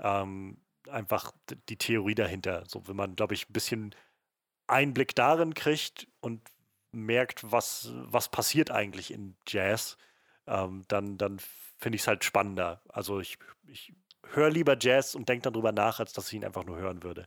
ähm, 0.00 0.58
einfach 0.88 1.32
die 1.68 1.76
Theorie 1.76 2.14
dahinter. 2.14 2.64
So, 2.66 2.86
wenn 2.88 2.96
man, 2.96 3.16
glaube 3.16 3.34
ich, 3.34 3.48
ein 3.48 3.52
bisschen 3.52 3.94
Einblick 4.66 5.14
darin 5.14 5.54
kriegt 5.54 6.08
und 6.20 6.40
merkt, 6.92 7.50
was, 7.50 7.90
was 7.92 8.28
passiert 8.28 8.70
eigentlich 8.70 9.12
in 9.12 9.36
Jazz, 9.46 9.96
ähm, 10.46 10.84
dann, 10.88 11.18
dann 11.18 11.38
finde 11.78 11.96
ich 11.96 12.02
es 12.02 12.08
halt 12.08 12.24
spannender. 12.24 12.82
Also 12.88 13.20
ich, 13.20 13.38
ich 13.66 13.92
höre 14.26 14.50
lieber 14.50 14.76
Jazz 14.80 15.14
und 15.14 15.28
denke 15.28 15.50
darüber 15.50 15.72
nach, 15.72 16.00
als 16.00 16.12
dass 16.12 16.28
ich 16.28 16.34
ihn 16.34 16.44
einfach 16.44 16.64
nur 16.64 16.78
hören 16.78 17.02
würde. 17.02 17.26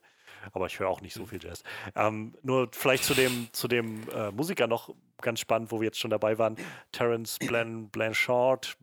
Aber 0.53 0.67
ich 0.67 0.79
höre 0.79 0.89
auch 0.89 1.01
nicht 1.01 1.13
so 1.13 1.25
viel 1.25 1.41
Jazz. 1.41 1.63
Ähm, 1.95 2.35
nur 2.43 2.69
vielleicht 2.71 3.03
zu 3.03 3.13
dem, 3.13 3.47
zu 3.51 3.67
dem 3.67 4.07
äh, 4.09 4.31
Musiker 4.31 4.67
noch 4.67 4.93
ganz 5.21 5.39
spannend, 5.39 5.71
wo 5.71 5.79
wir 5.79 5.85
jetzt 5.85 5.99
schon 5.99 6.11
dabei 6.11 6.37
waren. 6.37 6.55
Terence 6.91 7.37
Blan 7.39 7.89
Blanchard, 7.89 8.77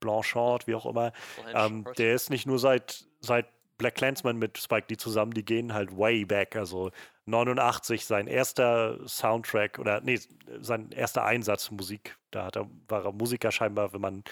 Blanchard, 0.00 0.66
wie 0.66 0.74
auch 0.74 0.86
immer. 0.86 1.12
Ähm, 1.54 1.86
der 1.96 2.14
ist 2.14 2.30
nicht 2.30 2.46
nur 2.46 2.58
seit, 2.58 3.06
seit 3.20 3.46
Black 3.78 3.94
Clansman 3.94 4.36
mit 4.36 4.58
Spike 4.58 4.86
Lee 4.88 4.96
zusammen, 4.96 5.32
die 5.32 5.44
gehen 5.44 5.72
halt 5.72 5.96
way 5.96 6.24
back. 6.24 6.56
Also 6.56 6.90
89 7.26 8.04
sein 8.04 8.26
erster 8.26 8.98
Soundtrack 9.06 9.78
oder 9.78 10.00
nee, 10.00 10.18
sein 10.60 10.90
erster 10.90 11.24
Einsatz 11.24 11.70
Musik. 11.70 12.18
Da 12.30 12.46
hat 12.46 12.56
er, 12.56 12.68
war 12.88 13.04
er 13.04 13.12
Musiker 13.12 13.52
scheinbar, 13.52 13.92
wenn 13.92 14.00
man, 14.00 14.24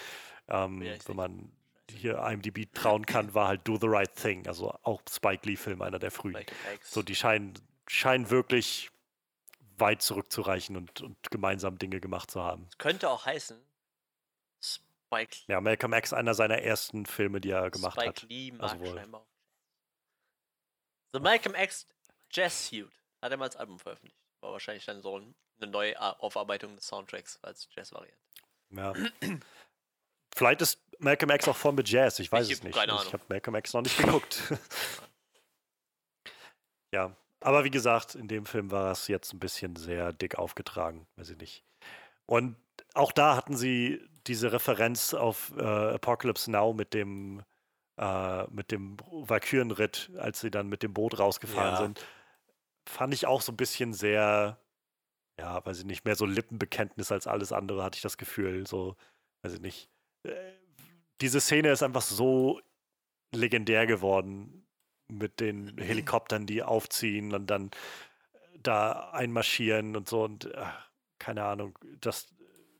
ähm, 0.49 0.83
wenn 1.05 1.15
man 1.15 1.51
hier 1.91 2.17
IMDb 2.19 2.71
trauen 2.73 3.05
kann, 3.05 3.33
war 3.33 3.47
halt 3.47 3.67
Do 3.67 3.77
the 3.77 3.87
Right 3.87 4.13
Thing. 4.13 4.47
Also 4.47 4.71
auch 4.83 5.01
Spike 5.09 5.47
Lee-Film, 5.47 5.81
einer 5.81 5.99
der 5.99 6.11
frühen. 6.11 6.37
So, 6.83 7.01
die 7.03 7.15
scheinen, 7.15 7.53
scheinen 7.87 8.29
wirklich 8.29 8.91
weit 9.77 10.01
zurückzureichen 10.01 10.75
und, 10.75 11.01
und 11.01 11.17
gemeinsam 11.31 11.77
Dinge 11.77 11.99
gemacht 11.99 12.31
zu 12.31 12.41
haben. 12.41 12.65
Das 12.69 12.77
könnte 12.77 13.09
auch 13.09 13.25
heißen, 13.25 13.57
Spike 14.61 15.37
Ja, 15.47 15.61
Malcolm 15.61 15.93
X, 15.93 16.13
einer 16.13 16.33
seiner 16.33 16.59
ersten 16.59 17.05
Filme, 17.05 17.39
die 17.39 17.51
er 17.51 17.69
gemacht 17.71 17.93
Spike 17.93 18.09
hat. 18.09 18.19
Spike 18.19 18.33
Lee 18.33 18.51
mag 18.51 18.71
also 18.73 18.85
scheinbar. 18.85 19.25
The 21.13 21.19
Malcolm 21.19 21.55
X 21.55 21.87
Jazz 22.31 22.67
Suit 22.67 22.91
hat 23.21 23.31
er 23.31 23.37
mal 23.37 23.45
als 23.45 23.55
Album 23.55 23.79
veröffentlicht. 23.79 24.17
War 24.41 24.51
wahrscheinlich 24.51 24.85
dann 24.85 25.01
so 25.01 25.15
eine 25.15 25.71
neue 25.71 25.99
Aufarbeitung 26.21 26.75
des 26.75 26.87
Soundtracks 26.87 27.39
als 27.41 27.67
Jazz-Variante. 27.71 28.17
Ja. 28.71 28.93
Vielleicht 30.35 30.61
ist 30.61 30.79
Malcolm 30.99 31.31
X 31.31 31.47
auch 31.47 31.55
voll 31.55 31.73
mit 31.73 31.89
Jazz, 31.89 32.19
ich 32.19 32.31
weiß 32.31 32.47
ich 32.47 32.53
es 32.53 32.63
nicht. 32.63 32.75
Keine 32.75 32.93
Ahnung. 32.93 33.05
Ich 33.07 33.13
habe 33.13 33.23
Malcolm 33.29 33.55
X 33.55 33.73
noch 33.73 33.81
nicht 33.81 33.97
geguckt. 33.97 34.41
ja, 36.93 37.15
aber 37.41 37.63
wie 37.63 37.71
gesagt, 37.71 38.15
in 38.15 38.27
dem 38.27 38.45
Film 38.45 38.71
war 38.71 38.91
es 38.91 39.07
jetzt 39.07 39.33
ein 39.33 39.39
bisschen 39.39 39.75
sehr 39.75 40.13
dick 40.13 40.37
aufgetragen, 40.37 41.07
weiß 41.15 41.31
ich 41.31 41.37
nicht. 41.37 41.63
Und 42.25 42.55
auch 42.93 43.11
da 43.11 43.35
hatten 43.35 43.55
sie 43.55 44.01
diese 44.27 44.51
Referenz 44.51 45.13
auf 45.13 45.53
äh, 45.57 45.63
Apocalypse 45.63 46.51
Now 46.51 46.73
mit 46.73 46.93
dem 46.93 47.43
äh, 47.97 48.43
mit 48.51 48.71
dem 48.71 48.97
Valkyrenritt, 49.11 50.11
als 50.17 50.41
sie 50.41 50.51
dann 50.51 50.67
mit 50.67 50.83
dem 50.83 50.93
Boot 50.93 51.17
rausgefahren 51.17 51.73
ja. 51.73 51.77
sind, 51.77 52.05
fand 52.87 53.13
ich 53.13 53.25
auch 53.25 53.41
so 53.41 53.51
ein 53.51 53.57
bisschen 53.57 53.93
sehr, 53.93 54.59
ja, 55.39 55.65
weiß 55.65 55.79
ich 55.79 55.85
nicht, 55.85 56.05
mehr 56.05 56.15
so 56.15 56.25
Lippenbekenntnis 56.25 57.11
als 57.11 57.27
alles 57.27 57.51
andere, 57.51 57.83
hatte 57.83 57.97
ich 57.97 58.01
das 58.01 58.17
Gefühl. 58.17 58.67
So, 58.67 58.95
weiß 59.41 59.53
ich 59.53 59.61
nicht. 59.61 59.89
Äh, 60.23 60.51
diese 61.21 61.41
Szene 61.41 61.71
ist 61.71 61.83
einfach 61.83 62.01
so 62.01 62.61
legendär 63.33 63.87
geworden 63.87 64.67
mit 65.07 65.39
den 65.39 65.77
Helikoptern, 65.77 66.45
die 66.45 66.63
aufziehen 66.63 67.33
und 67.33 67.47
dann 67.47 67.71
da 68.61 69.11
einmarschieren 69.11 69.95
und 69.95 70.09
so 70.09 70.23
und 70.23 70.45
äh, 70.45 70.65
keine 71.19 71.43
Ahnung, 71.43 71.77
das 72.01 72.27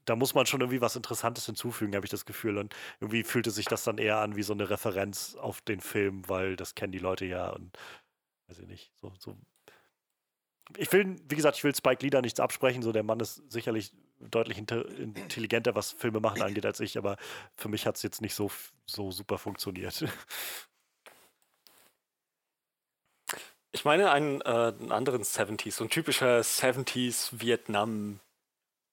da 0.07 0.15
muss 0.15 0.34
man 0.34 0.45
schon 0.45 0.61
irgendwie 0.61 0.80
was 0.80 0.95
Interessantes 0.95 1.45
hinzufügen, 1.45 1.93
habe 1.93 2.05
ich 2.05 2.09
das 2.09 2.26
Gefühl. 2.26 2.57
Und 2.57 2.73
irgendwie 3.01 3.23
fühlte 3.23 3.51
sich 3.51 3.65
das 3.65 3.84
dann 3.84 3.97
eher 3.97 4.19
an 4.19 4.38
wie 4.38 4.43
so 4.43 4.53
eine 4.53 4.69
Referenz 4.69 5.35
auf 5.35 5.59
den 5.61 5.81
Film, 5.81 6.27
weil 6.30 6.55
das 6.55 6.76
kennen 6.76 6.93
die 6.93 6.99
Leute 6.99 7.26
ja 7.26 7.49
und 7.49 7.77
weiß 8.47 8.59
ich 8.59 8.68
nicht. 8.68 8.91
So, 8.95 9.14
so. 9.19 9.38
Ich 10.77 10.91
will, 10.93 11.18
wie 11.27 11.35
gesagt, 11.35 11.57
ich 11.57 11.64
will 11.64 11.76
Spike 11.76 12.03
Lee 12.03 12.09
da 12.09 12.22
nichts 12.22 12.39
absprechen. 12.39 12.81
So, 12.81 12.93
der 12.93 13.03
Mann 13.03 13.19
ist 13.19 13.51
sicherlich 13.51 13.91
deutlich 14.19 14.57
intelligenter, 14.57 15.76
was 15.76 15.91
Filme 15.91 16.19
machen 16.19 16.41
angeht, 16.41 16.65
als 16.65 16.80
ich, 16.80 16.98
aber 16.98 17.18
für 17.56 17.69
mich 17.69 17.85
hat 17.85 17.95
es 17.98 18.03
jetzt 18.03 18.22
nicht 18.22 18.34
so, 18.34 18.52
so 18.85 19.11
super 19.11 19.38
funktioniert. 19.38 20.06
Ich 23.73 23.85
meine 23.85 24.10
einen, 24.10 24.41
äh, 24.41 24.73
einen 24.80 24.91
anderen 24.91 25.22
70s, 25.22 25.73
so 25.73 25.84
ein 25.84 25.91
typischer 25.91 26.39
70s 26.39 27.39
Vietnam 27.39 28.19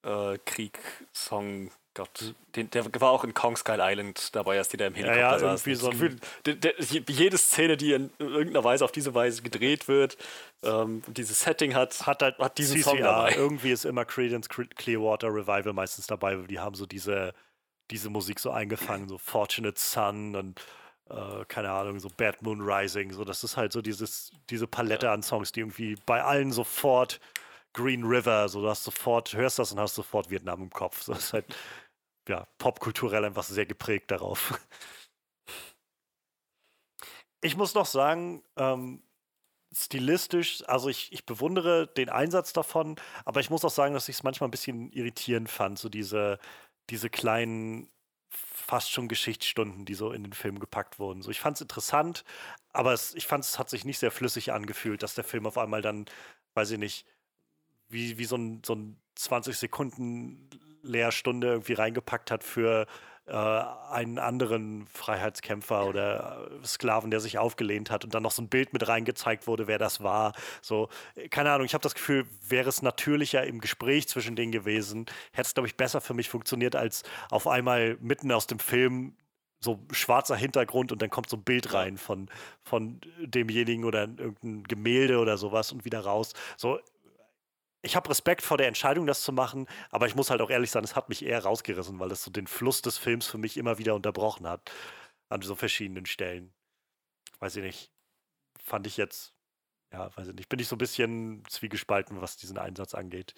äh. 0.02 1.70
Gott, 1.94 2.34
den, 2.56 2.70
der 2.70 2.84
war 3.00 3.10
auch 3.10 3.22
in 3.22 3.34
Kong 3.34 3.56
Skull 3.56 3.78
Island 3.80 4.34
dabei, 4.34 4.58
als 4.58 4.68
die 4.68 4.76
da 4.76 4.86
im 4.86 4.94
Helikopter 4.94 5.20
ja, 5.20 5.32
ja, 5.32 5.38
saßen. 5.38 5.74
So 5.76 5.90
Gefühl, 5.90 6.16
der, 6.44 6.54
der, 6.54 6.74
jede 6.80 7.38
Szene, 7.38 7.76
die 7.76 7.92
in 7.92 8.10
irgendeiner 8.18 8.64
Weise 8.64 8.84
auf 8.84 8.90
diese 8.90 9.14
Weise 9.14 9.42
gedreht 9.42 9.86
wird, 9.86 10.16
ähm, 10.64 11.02
dieses 11.06 11.40
Setting 11.40 11.74
hat, 11.74 12.06
hat, 12.06 12.22
halt, 12.22 12.38
hat 12.38 12.58
diesen 12.58 12.80
CCR. 12.80 12.90
Song 12.90 13.00
dabei. 13.00 13.34
Irgendwie 13.36 13.70
ist 13.70 13.84
immer 13.84 14.04
Credence 14.04 14.48
Clearwater 14.48 15.28
Revival 15.28 15.72
meistens 15.72 16.08
dabei, 16.08 16.34
die 16.34 16.58
haben 16.58 16.74
so 16.74 16.84
diese, 16.84 17.32
diese 17.90 18.10
Musik 18.10 18.40
so 18.40 18.50
eingefangen, 18.50 19.08
so 19.08 19.16
Fortunate 19.16 19.78
Son 19.78 20.34
und 20.34 20.60
äh, 21.10 21.44
keine 21.46 21.70
Ahnung, 21.70 22.00
so 22.00 22.08
Bad 22.08 22.42
Moon 22.42 22.60
Rising, 22.60 23.12
so 23.12 23.24
das 23.24 23.44
ist 23.44 23.56
halt 23.56 23.72
so 23.72 23.82
dieses, 23.82 24.32
diese 24.50 24.66
Palette 24.66 25.06
ja. 25.06 25.12
an 25.12 25.22
Songs, 25.22 25.52
die 25.52 25.60
irgendwie 25.60 25.96
bei 26.06 26.22
allen 26.24 26.50
sofort 26.50 27.20
Green 27.74 28.04
River, 28.04 28.48
so 28.48 28.62
du 28.62 28.68
hast 28.68 28.84
sofort, 28.84 29.34
hörst 29.34 29.58
das 29.58 29.72
und 29.72 29.80
hast 29.80 29.96
sofort 29.96 30.30
Vietnam 30.30 30.62
im 30.62 30.70
Kopf. 30.70 31.02
So, 31.02 31.12
das 31.12 31.24
ist 31.24 31.32
halt, 31.32 31.44
ja, 32.28 32.46
popkulturell 32.58 33.24
einfach 33.24 33.44
sehr 33.44 33.66
geprägt 33.66 34.10
darauf. 34.10 34.58
Ich 37.40 37.58
muss 37.58 37.74
noch 37.74 37.84
sagen, 37.84 38.42
ähm, 38.56 39.02
stilistisch, 39.74 40.62
also 40.66 40.88
ich, 40.88 41.12
ich 41.12 41.26
bewundere 41.26 41.86
den 41.86 42.08
Einsatz 42.08 42.52
davon, 42.52 42.96
aber 43.24 43.40
ich 43.40 43.50
muss 43.50 43.64
auch 43.64 43.70
sagen, 43.70 43.94
dass 43.94 44.08
ich 44.08 44.16
es 44.16 44.22
manchmal 44.22 44.48
ein 44.48 44.50
bisschen 44.50 44.90
irritierend 44.92 45.50
fand, 45.50 45.78
so 45.78 45.88
diese, 45.90 46.38
diese 46.90 47.10
kleinen, 47.10 47.90
fast 48.30 48.90
schon 48.90 49.08
Geschichtsstunden, 49.08 49.84
die 49.84 49.94
so 49.94 50.12
in 50.12 50.22
den 50.24 50.32
Film 50.32 50.58
gepackt 50.58 50.98
wurden. 50.98 51.22
So, 51.22 51.30
ich 51.30 51.40
fand 51.40 51.56
es 51.56 51.60
interessant, 51.60 52.24
aber 52.72 52.92
es, 52.92 53.14
ich 53.14 53.26
fand 53.26 53.44
es 53.44 53.58
hat 53.58 53.68
sich 53.70 53.84
nicht 53.84 53.98
sehr 53.98 54.10
flüssig 54.10 54.52
angefühlt, 54.52 55.02
dass 55.02 55.14
der 55.14 55.24
Film 55.24 55.46
auf 55.46 55.58
einmal 55.58 55.82
dann, 55.82 56.06
weiß 56.54 56.70
ich 56.72 56.78
nicht, 56.78 57.06
wie, 57.88 58.18
wie 58.18 58.24
so 58.24 58.36
ein, 58.36 58.62
so 58.64 58.74
ein 58.74 59.00
20 59.16 59.56
Sekunden 59.56 60.48
Lehrstunde 60.84 61.48
irgendwie 61.48 61.74
reingepackt 61.74 62.30
hat 62.30 62.44
für 62.44 62.86
äh, 63.26 63.32
einen 63.32 64.18
anderen 64.18 64.86
Freiheitskämpfer 64.86 65.86
oder 65.86 66.46
äh, 66.62 66.66
Sklaven, 66.66 67.10
der 67.10 67.20
sich 67.20 67.38
aufgelehnt 67.38 67.90
hat 67.90 68.04
und 68.04 68.12
dann 68.12 68.22
noch 68.22 68.32
so 68.32 68.42
ein 68.42 68.48
Bild 68.48 68.74
mit 68.74 68.86
reingezeigt 68.86 69.46
wurde, 69.46 69.66
wer 69.66 69.78
das 69.78 70.02
war. 70.02 70.34
So, 70.60 70.88
keine 71.30 71.50
Ahnung, 71.50 71.64
ich 71.64 71.72
habe 71.72 71.82
das 71.82 71.94
Gefühl, 71.94 72.26
wäre 72.46 72.68
es 72.68 72.82
natürlicher 72.82 73.44
im 73.46 73.60
Gespräch 73.60 74.08
zwischen 74.08 74.36
denen 74.36 74.52
gewesen, 74.52 75.06
hätte 75.32 75.46
es, 75.46 75.54
glaube 75.54 75.68
ich, 75.68 75.76
besser 75.76 76.02
für 76.02 76.12
mich 76.12 76.28
funktioniert, 76.28 76.76
als 76.76 77.02
auf 77.30 77.46
einmal 77.46 77.96
mitten 78.00 78.30
aus 78.30 78.46
dem 78.46 78.58
Film 78.58 79.16
so 79.60 79.80
schwarzer 79.90 80.36
Hintergrund 80.36 80.92
und 80.92 81.00
dann 81.00 81.08
kommt 81.08 81.30
so 81.30 81.38
ein 81.38 81.42
Bild 81.44 81.72
rein 81.72 81.96
von, 81.96 82.28
von 82.62 83.00
demjenigen 83.20 83.86
oder 83.86 84.02
irgendein 84.02 84.64
Gemälde 84.64 85.18
oder 85.18 85.38
sowas 85.38 85.72
und 85.72 85.86
wieder 85.86 86.00
raus. 86.00 86.34
So, 86.58 86.78
ich 87.84 87.96
habe 87.96 88.08
Respekt 88.10 88.42
vor 88.42 88.56
der 88.56 88.68
Entscheidung, 88.68 89.06
das 89.06 89.22
zu 89.22 89.32
machen, 89.32 89.66
aber 89.90 90.06
ich 90.06 90.14
muss 90.14 90.30
halt 90.30 90.40
auch 90.40 90.50
ehrlich 90.50 90.70
sein, 90.70 90.84
es 90.84 90.96
hat 90.96 91.08
mich 91.08 91.24
eher 91.24 91.42
rausgerissen, 91.44 91.98
weil 92.00 92.10
es 92.10 92.24
so 92.24 92.30
den 92.30 92.46
Fluss 92.46 92.82
des 92.82 92.98
Films 92.98 93.26
für 93.26 93.38
mich 93.38 93.56
immer 93.56 93.78
wieder 93.78 93.94
unterbrochen 93.94 94.48
hat. 94.48 94.70
An 95.28 95.42
so 95.42 95.54
verschiedenen 95.54 96.06
Stellen. 96.06 96.54
Weiß 97.40 97.56
ich 97.56 97.62
nicht. 97.62 97.92
Fand 98.62 98.86
ich 98.86 98.96
jetzt, 98.96 99.34
ja, 99.92 100.16
weiß 100.16 100.28
ich 100.28 100.34
nicht. 100.34 100.48
Bin 100.48 100.58
ich 100.60 100.68
so 100.68 100.76
ein 100.76 100.78
bisschen 100.78 101.44
zwiegespalten, 101.48 102.20
was 102.20 102.36
diesen 102.36 102.58
Einsatz 102.58 102.94
angeht. 102.94 103.34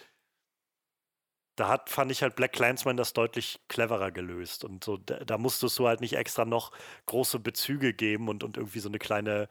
Da 1.56 1.68
hat, 1.68 1.89
fand 1.90 2.12
ich 2.12 2.23
halt 2.23 2.36
Black 2.36 2.52
Clansman 2.52 2.97
das 2.98 3.14
deutlich 3.14 3.60
cleverer 3.68 4.10
gelöst. 4.10 4.64
Und 4.64 4.85
so, 4.85 4.98
da, 4.98 5.24
da 5.24 5.39
musstest 5.39 5.78
du 5.78 5.89
halt 5.89 6.01
nicht 6.01 6.14
extra 6.14 6.44
noch 6.44 6.73
große 7.06 7.40
Bezüge 7.40 7.94
geben 7.94 8.28
und, 8.28 8.44
und 8.44 8.56
irgendwie 8.59 8.81
so 8.81 8.89
eine 8.89 8.98
kleine 8.98 9.48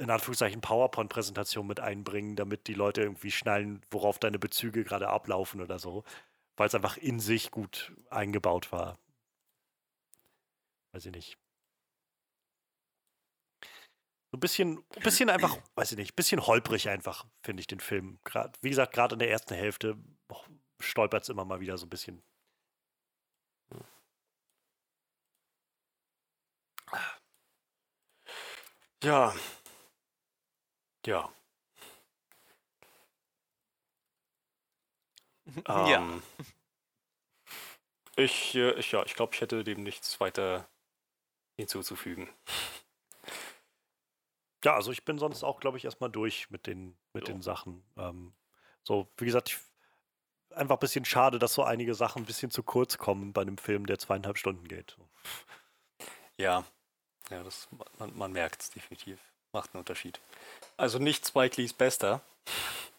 in 0.00 0.10
Anführungszeichen 0.10 0.60
PowerPoint-Präsentation 0.62 1.66
mit 1.66 1.78
einbringen, 1.80 2.34
damit 2.34 2.66
die 2.66 2.74
Leute 2.74 3.02
irgendwie 3.02 3.30
schnallen, 3.30 3.82
worauf 3.90 4.18
deine 4.18 4.38
Bezüge 4.38 4.82
gerade 4.82 5.08
ablaufen 5.08 5.60
oder 5.60 5.78
so, 5.78 6.04
weil 6.56 6.66
es 6.68 6.74
einfach 6.74 6.96
in 6.96 7.20
sich 7.20 7.50
gut 7.50 7.92
eingebaut 8.10 8.72
war. 8.72 8.98
Weiß 10.92 11.06
ich 11.06 11.12
nicht. 11.12 11.38
So 14.32 14.36
ein 14.36 14.40
bisschen, 14.40 14.78
ein 14.96 15.02
bisschen 15.02 15.28
einfach, 15.28 15.58
weiß 15.74 15.92
ich 15.92 15.98
nicht, 15.98 16.12
ein 16.12 16.16
bisschen 16.16 16.46
holprig 16.46 16.88
einfach, 16.88 17.26
finde 17.42 17.60
ich 17.60 17.66
den 17.66 17.80
Film. 17.80 18.18
Grad, 18.24 18.56
wie 18.62 18.70
gesagt, 18.70 18.92
gerade 18.94 19.14
in 19.14 19.18
der 19.18 19.30
ersten 19.30 19.54
Hälfte 19.54 19.96
stolpert 20.80 21.24
es 21.24 21.28
immer 21.28 21.44
mal 21.44 21.60
wieder 21.60 21.76
so 21.78 21.86
ein 21.86 21.90
bisschen. 21.90 22.22
Ja, 29.02 29.34
ja. 31.06 31.32
ja. 35.66 35.98
Ähm, 35.98 36.22
ich, 38.16 38.54
äh, 38.54 38.72
ich, 38.72 38.92
ja, 38.92 39.04
ich 39.04 39.14
glaube, 39.14 39.34
ich 39.34 39.40
hätte 39.40 39.64
dem 39.64 39.82
nichts 39.82 40.20
weiter 40.20 40.68
hinzuzufügen. 41.56 42.28
Ja, 44.64 44.74
also 44.74 44.92
ich 44.92 45.04
bin 45.04 45.18
sonst 45.18 45.42
auch, 45.42 45.60
glaube 45.60 45.78
ich, 45.78 45.84
erstmal 45.84 46.10
durch 46.10 46.50
mit 46.50 46.66
den, 46.66 46.96
mit 47.14 47.26
so. 47.26 47.32
den 47.32 47.42
Sachen. 47.42 47.82
Ähm, 47.96 48.34
so, 48.82 49.08
wie 49.16 49.24
gesagt, 49.24 49.50
ich, 49.50 49.58
einfach 50.54 50.76
ein 50.76 50.80
bisschen 50.80 51.04
schade, 51.04 51.38
dass 51.38 51.54
so 51.54 51.62
einige 51.62 51.94
Sachen 51.94 52.22
ein 52.22 52.26
bisschen 52.26 52.50
zu 52.50 52.62
kurz 52.62 52.98
kommen 52.98 53.32
bei 53.32 53.42
einem 53.42 53.58
Film, 53.58 53.86
der 53.86 53.98
zweieinhalb 53.98 54.36
Stunden 54.36 54.68
geht. 54.68 54.96
Ja, 56.36 56.64
ja, 57.30 57.42
das, 57.42 57.68
man, 57.98 58.16
man 58.16 58.32
merkt 58.32 58.62
es 58.62 58.70
definitiv. 58.70 59.20
Macht 59.52 59.74
einen 59.74 59.80
Unterschied. 59.80 60.20
Also 60.76 60.98
nicht 60.98 61.26
Spike 61.26 61.60
Lees 61.60 61.72
bester. 61.72 62.22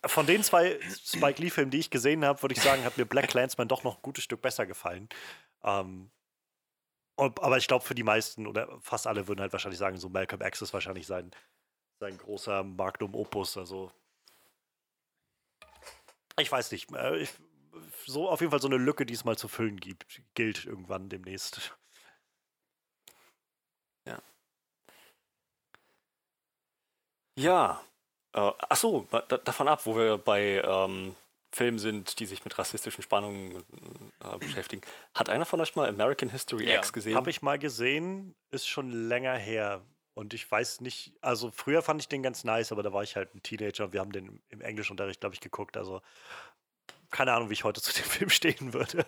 Von 0.06 0.26
den 0.26 0.44
zwei 0.44 0.80
Spike 0.90 1.41
Lee-Filmen, 1.41 1.72
die 1.72 1.80
ich 1.80 1.90
gesehen 1.90 2.26
habe, 2.26 2.41
würde 2.41 2.56
ich 2.56 2.61
sagen, 2.61 2.84
hat 2.84 2.98
mir 2.98 3.06
Black 3.06 3.30
Clansman 3.30 3.68
doch 3.68 3.84
noch 3.84 3.98
ein 3.98 4.02
gutes 4.02 4.23
Stück 4.23 4.41
besser 4.41 4.65
gefallen. 4.65 5.07
Ähm, 5.64 6.10
aber 7.18 7.57
ich 7.57 7.68
glaube, 7.68 7.86
für 7.86 7.94
die 7.94 8.03
meisten 8.03 8.48
oder 8.48 8.80
fast 8.82 9.06
alle 9.06 9.28
würden 9.28 9.41
halt 9.41 9.53
wahrscheinlich 9.53 9.78
sagen, 9.78 9.98
so 9.98 10.10
Malcolm 10.10 10.41
X 10.41 10.61
ist 10.61 10.73
wahrscheinlich 10.73 11.06
sein, 11.06 11.32
sein 11.99 12.18
großer 12.18 12.64
Magnum 12.64 13.14
Opus. 13.14 13.57
Also 13.57 13.91
ich 16.40 16.52
weiß 16.52 16.72
nicht. 16.72 16.91
Äh, 16.94 17.18
ich, 17.19 17.30
so 18.06 18.30
auf 18.30 18.41
jeden 18.41 18.52
Fall 18.52 18.61
so 18.61 18.68
eine 18.68 18.78
Lücke, 18.78 19.06
die 19.06 19.14
es 19.14 19.23
mal 19.23 19.38
zu 19.38 19.48
füllen 19.48 19.80
gibt, 19.80 20.22
gilt 20.34 20.65
irgendwann 20.65 21.10
demnächst. 21.10 21.78
Ja. 27.41 27.81
Äh, 28.34 28.51
achso, 28.69 29.07
da, 29.11 29.22
davon 29.22 29.68
ab, 29.68 29.85
wo 29.85 29.95
wir 29.95 30.18
bei 30.18 30.61
ähm, 30.65 31.15
Filmen 31.51 31.80
sind, 31.80 32.19
die 32.19 32.26
sich 32.26 32.45
mit 32.45 32.57
rassistischen 32.57 33.03
Spannungen 33.03 33.63
äh, 34.23 34.38
beschäftigen. 34.38 34.81
Hat 35.13 35.30
einer 35.30 35.45
von 35.45 35.59
euch 35.59 35.76
mal 35.76 35.89
American 35.89 36.30
History 36.30 36.69
ja. 36.69 36.77
X 36.77 36.93
gesehen? 36.93 37.15
Habe 37.15 37.30
ich 37.30 37.41
mal 37.41 37.59
gesehen, 37.59 38.35
ist 38.51 38.68
schon 38.68 38.91
länger 38.91 39.35
her. 39.35 39.81
Und 40.13 40.34
ich 40.34 40.49
weiß 40.49 40.81
nicht, 40.81 41.13
also 41.22 41.51
früher 41.51 41.81
fand 41.81 42.01
ich 42.01 42.07
den 42.07 42.23
ganz 42.23 42.43
nice, 42.43 42.72
aber 42.72 42.84
da 42.84 42.93
war 42.93 43.03
ich 43.03 43.15
halt 43.15 43.34
ein 43.34 43.43
Teenager 43.43 43.85
und 43.85 43.93
wir 43.93 44.01
haben 44.01 44.11
den 44.11 44.41
im 44.49 44.61
Englischunterricht, 44.61 45.19
glaube 45.19 45.35
ich, 45.35 45.41
geguckt. 45.41 45.77
Also 45.77 46.01
keine 47.09 47.34
Ahnung, 47.34 47.49
wie 47.49 47.53
ich 47.53 47.63
heute 47.63 47.81
zu 47.81 47.93
dem 47.93 48.03
Film 48.09 48.30
stehen 48.30 48.73
würde. 48.73 49.05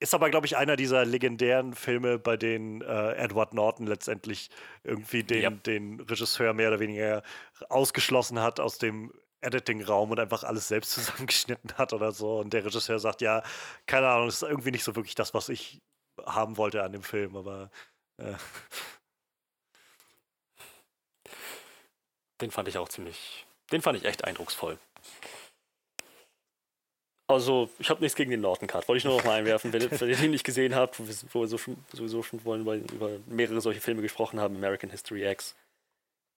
Ist 0.00 0.14
aber, 0.14 0.30
glaube 0.30 0.46
ich, 0.46 0.56
einer 0.56 0.76
dieser 0.76 1.04
legendären 1.04 1.74
Filme, 1.74 2.18
bei 2.18 2.36
denen 2.36 2.82
äh, 2.82 3.14
Edward 3.14 3.52
Norton 3.52 3.86
letztendlich 3.86 4.48
irgendwie 4.84 5.24
den, 5.24 5.42
yep. 5.42 5.64
den 5.64 6.00
Regisseur 6.00 6.54
mehr 6.54 6.68
oder 6.68 6.78
weniger 6.78 7.22
ausgeschlossen 7.68 8.40
hat 8.40 8.60
aus 8.60 8.78
dem 8.78 9.12
Editing-Raum 9.40 10.12
und 10.12 10.20
einfach 10.20 10.44
alles 10.44 10.68
selbst 10.68 10.92
zusammengeschnitten 10.94 11.72
hat 11.76 11.92
oder 11.92 12.12
so. 12.12 12.38
Und 12.38 12.52
der 12.52 12.64
Regisseur 12.64 12.98
sagt, 13.00 13.22
ja, 13.22 13.42
keine 13.86 14.08
Ahnung, 14.08 14.26
das 14.26 14.42
ist 14.42 14.48
irgendwie 14.48 14.70
nicht 14.70 14.84
so 14.84 14.94
wirklich 14.94 15.16
das, 15.16 15.34
was 15.34 15.48
ich 15.48 15.80
haben 16.26 16.56
wollte 16.56 16.82
an 16.82 16.92
dem 16.92 17.02
Film, 17.02 17.36
aber 17.36 17.70
äh. 18.18 18.34
Den 22.40 22.50
fand 22.52 22.68
ich 22.68 22.78
auch 22.78 22.88
ziemlich, 22.88 23.46
den 23.72 23.82
fand 23.82 23.98
ich 23.98 24.04
echt 24.04 24.24
eindrucksvoll. 24.24 24.78
Also, 27.30 27.68
ich 27.78 27.90
habe 27.90 28.00
nichts 28.00 28.16
gegen 28.16 28.30
den 28.30 28.40
Norton 28.40 28.66
Cut. 28.66 28.88
Wollte 28.88 28.98
ich 28.98 29.04
nur 29.04 29.18
noch 29.18 29.24
mal 29.24 29.38
einwerfen, 29.38 29.70
wenn, 29.74 29.90
wenn 29.90 30.08
ihr 30.08 30.16
den 30.16 30.30
nicht 30.30 30.44
gesehen 30.44 30.74
habt, 30.74 30.98
wo 30.98 31.40
wir 31.40 31.46
so 31.46 31.58
schon, 31.58 31.76
sowieso 31.92 32.22
schon 32.22 32.42
wollen, 32.46 32.64
weil 32.64 32.78
über 32.90 33.10
mehrere 33.26 33.60
solche 33.60 33.82
Filme 33.82 34.00
gesprochen 34.00 34.40
haben, 34.40 34.56
American 34.56 34.88
History 34.88 35.30
X, 35.30 35.54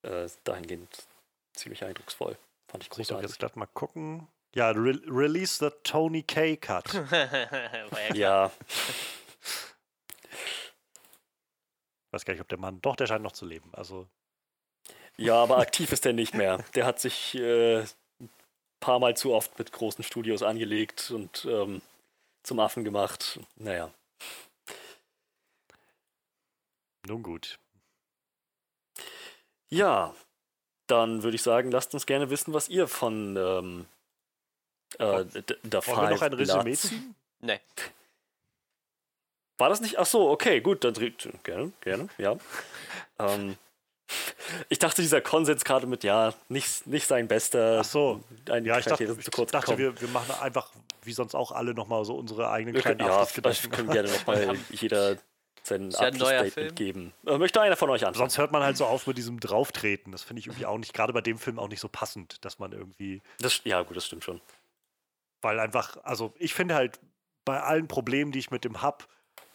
äh, 0.01 0.27
dahingehend 0.43 1.07
ziemlich 1.53 1.85
eindrucksvoll. 1.85 2.37
Fand 2.67 2.83
ich 2.83 2.89
großartig. 2.89 3.23
Ich 3.23 3.31
jetzt 3.31 3.39
gerade 3.39 3.57
mal 3.57 3.67
gucken. 3.67 4.27
Ja, 4.53 4.71
re 4.71 4.99
Release 5.07 5.63
the 5.65 5.73
Tony 5.83 6.23
K. 6.23 6.57
Cut. 6.57 6.93
ja. 8.13 8.51
Ich 12.05 12.13
weiß 12.13 12.25
gar 12.25 12.33
nicht, 12.33 12.41
ob 12.41 12.49
der 12.49 12.59
Mann. 12.59 12.81
Doch, 12.81 12.97
der 12.97 13.07
scheint 13.07 13.23
noch 13.23 13.31
zu 13.31 13.45
leben. 13.45 13.69
Also. 13.71 14.07
Ja, 15.15 15.35
aber 15.35 15.59
aktiv 15.59 15.93
ist 15.93 16.05
er 16.05 16.11
nicht 16.11 16.33
mehr. 16.33 16.65
Der 16.75 16.85
hat 16.85 16.99
sich 16.99 17.35
äh, 17.35 17.85
paar 18.81 18.99
Mal 18.99 19.15
zu 19.15 19.33
oft 19.33 19.57
mit 19.57 19.71
großen 19.71 20.03
Studios 20.03 20.43
angelegt 20.43 21.11
und 21.11 21.45
ähm, 21.45 21.81
zum 22.43 22.59
Affen 22.59 22.83
gemacht. 22.83 23.39
Naja. 23.55 23.89
Nun 27.07 27.23
gut. 27.23 27.57
Ja, 29.69 30.13
dann 30.87 31.23
würde 31.23 31.35
ich 31.35 31.41
sagen, 31.41 31.71
lasst 31.71 31.93
uns 31.93 32.05
gerne 32.05 32.29
wissen, 32.29 32.53
was 32.53 32.67
ihr 32.67 32.87
von 32.87 33.37
ähm, 33.37 33.85
äh, 34.99 35.23
der 35.63 35.87
Wollen 35.87 36.01
wir 36.01 36.09
noch 36.09 36.21
ein 36.21 36.33
Resümee 36.33 36.73
ziehen? 36.73 37.15
Nee. 37.39 37.59
War 39.57 39.69
das 39.69 39.79
nicht? 39.79 39.97
Ach 39.97 40.05
so, 40.05 40.29
okay, 40.29 40.59
gut, 40.59 40.83
dann 40.83 40.93
gerne, 41.43 41.71
gerne, 41.81 42.09
ja. 42.17 42.35
ähm, 43.19 43.57
ich 44.69 44.79
dachte, 44.79 45.01
dieser 45.01 45.21
Konsens 45.21 45.63
gerade 45.63 45.87
mit, 45.87 46.03
ja, 46.03 46.33
nicht, 46.49 46.87
nicht 46.87 47.07
sein 47.07 47.27
bester. 47.27 47.79
Ach 47.81 47.85
so. 47.85 48.23
Ein 48.49 48.65
ja, 48.65 48.77
ich 48.79 48.85
dachte, 48.85 49.03
ich 49.03 49.45
dachte 49.47 49.77
wir, 49.77 49.99
wir 49.99 50.07
machen 50.09 50.33
einfach, 50.41 50.71
wie 51.03 51.13
sonst 51.13 51.35
auch 51.35 51.51
alle, 51.51 51.73
nochmal 51.73 52.05
so 52.05 52.15
unsere 52.15 52.49
eigenen 52.49 52.75
wir 52.75 52.81
kleinen 52.81 52.99
können, 52.99 53.09
Ja, 53.09 53.25
vielleicht 53.25 53.71
können 53.71 53.89
gerne 53.89 54.09
nochmal 54.09 54.57
jeder 54.69 55.17
seinen 55.63 55.93
Abschlussstatement 55.93 56.75
geben. 56.75 57.13
Äh, 57.25 57.37
möchte 57.37 57.61
einer 57.61 57.75
von 57.75 57.89
euch 57.89 58.05
an? 58.05 58.13
Sonst 58.13 58.37
hört 58.37 58.51
man 58.51 58.63
halt 58.63 58.77
so 58.77 58.85
auf 58.85 59.07
mit 59.07 59.17
diesem 59.17 59.39
Drauftreten. 59.39 60.11
Das 60.11 60.23
finde 60.23 60.39
ich 60.39 60.47
irgendwie 60.47 60.65
auch 60.65 60.77
nicht, 60.77 60.93
gerade 60.93 61.13
bei 61.13 61.21
dem 61.21 61.37
Film 61.37 61.59
auch 61.59 61.67
nicht 61.67 61.79
so 61.79 61.87
passend, 61.87 62.43
dass 62.43 62.59
man 62.59 62.71
irgendwie. 62.71 63.21
Das, 63.39 63.61
ja, 63.63 63.81
gut, 63.83 63.95
das 63.95 64.05
stimmt 64.07 64.23
schon. 64.23 64.41
Weil 65.41 65.59
einfach, 65.59 65.97
also 66.03 66.33
ich 66.37 66.53
finde 66.53 66.75
halt, 66.75 66.99
bei 67.45 67.61
allen 67.61 67.87
Problemen, 67.87 68.31
die 68.31 68.39
ich 68.39 68.51
mit 68.51 68.63
dem 68.63 68.81
habe, 68.81 69.05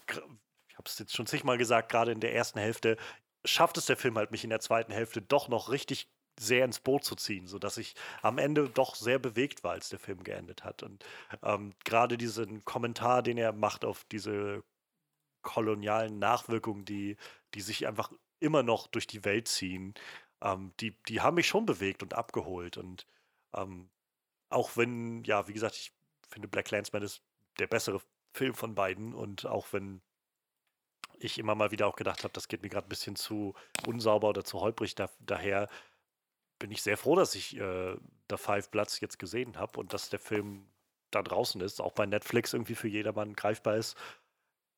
ich 0.09 0.17
habe 0.17 0.85
es 0.87 0.99
jetzt 0.99 1.15
schon 1.15 1.27
zigmal 1.27 1.59
gesagt, 1.59 1.91
gerade 1.91 2.13
in 2.13 2.21
der 2.21 2.35
ersten 2.35 2.59
Hälfte, 2.59 2.97
schafft 3.47 3.79
es 3.79 3.87
der 3.87 3.97
Film 3.97 4.17
halt, 4.17 4.31
mich 4.31 4.45
in 4.45 4.51
der 4.51 4.61
zweiten 4.61 4.93
Hälfte 4.93 5.23
doch 5.23 5.49
noch 5.49 5.71
richtig 5.71 6.09
sehr 6.39 6.65
ins 6.65 6.81
Boot 6.81 7.05
zu 7.05 7.17
ziehen, 7.17 7.47
sodass 7.47 7.79
ich 7.79 7.95
am 8.23 8.39
Ende 8.39 8.69
doch 8.69 8.95
sehr 8.95 9.19
bewegt 9.19 9.65
war, 9.65 9.73
als 9.73 9.89
der 9.89 9.99
Film 9.99 10.23
geendet 10.23 10.65
hat. 10.65 10.83
Und 10.83 11.05
ähm, 11.43 11.73
gerade 11.85 12.19
diesen 12.19 12.65
Kommentar, 12.65 13.23
den 13.23 13.39
er 13.39 13.53
macht 13.53 13.85
auf 13.85 14.05
diese 14.13 14.63
kolonialen 15.43 16.19
Nachwirkungen, 16.19 16.85
die, 16.85 17.17
die 17.55 17.61
sich 17.63 17.87
einfach 17.87 18.13
immer 18.41 18.63
noch 18.63 18.87
durch 18.87 19.07
die 19.07 19.25
Welt 19.25 19.49
ziehen, 19.49 19.95
ähm, 20.43 20.73
die, 20.81 20.97
die 21.09 21.21
haben 21.21 21.37
mich 21.37 21.47
schon 21.47 21.67
bewegt 21.67 22.03
und 22.03 22.15
abgeholt. 22.15 22.77
Und 22.77 23.07
ähm, 23.55 23.89
auch 24.51 24.77
wenn, 24.77 25.25
ja, 25.25 25.49
wie 25.49 25.55
gesagt, 25.55 25.77
ich 25.77 25.93
finde 26.29 26.49
Black 26.49 26.71
Landsman 26.71 27.03
ist 27.03 27.23
der 27.59 27.67
bessere 27.67 28.03
Film 28.35 28.55
von 28.55 28.75
beiden 28.75 29.15
und 29.15 29.47
auch 29.47 29.73
wenn 29.73 30.03
ich 31.19 31.39
immer 31.39 31.55
mal 31.55 31.71
wieder 31.71 31.87
auch 31.87 31.97
gedacht 31.97 32.25
habe, 32.25 32.33
das 32.33 32.49
geht 32.49 32.63
mir 32.63 32.69
gerade 32.69 32.87
ein 32.87 32.91
bisschen 32.91 33.17
zu 33.17 33.55
unsauber 33.87 34.29
oder 34.29 34.45
zu 34.45 34.61
holprig 34.61 34.95
da, 34.95 35.09
daher, 35.21 35.69
bin 36.59 36.71
ich 36.71 36.83
sehr 36.83 36.97
froh, 36.97 37.17
dass 37.17 37.35
ich 37.35 37.57
äh, 37.57 37.97
The 38.31 38.37
Five 38.37 38.71
Bloods 38.71 39.01
jetzt 39.01 39.19
gesehen 39.19 39.59
habe 39.59 39.79
und 39.79 39.93
dass 39.93 40.09
der 40.09 40.19
Film 40.19 40.67
da 41.11 41.23
draußen 41.23 41.61
ist, 41.61 41.81
auch 41.81 41.93
bei 41.93 42.07
Netflix 42.07 42.53
irgendwie 42.53 42.75
für 42.75 42.89
jedermann 42.89 43.35
greifbar 43.35 43.77
ist. 43.77 43.97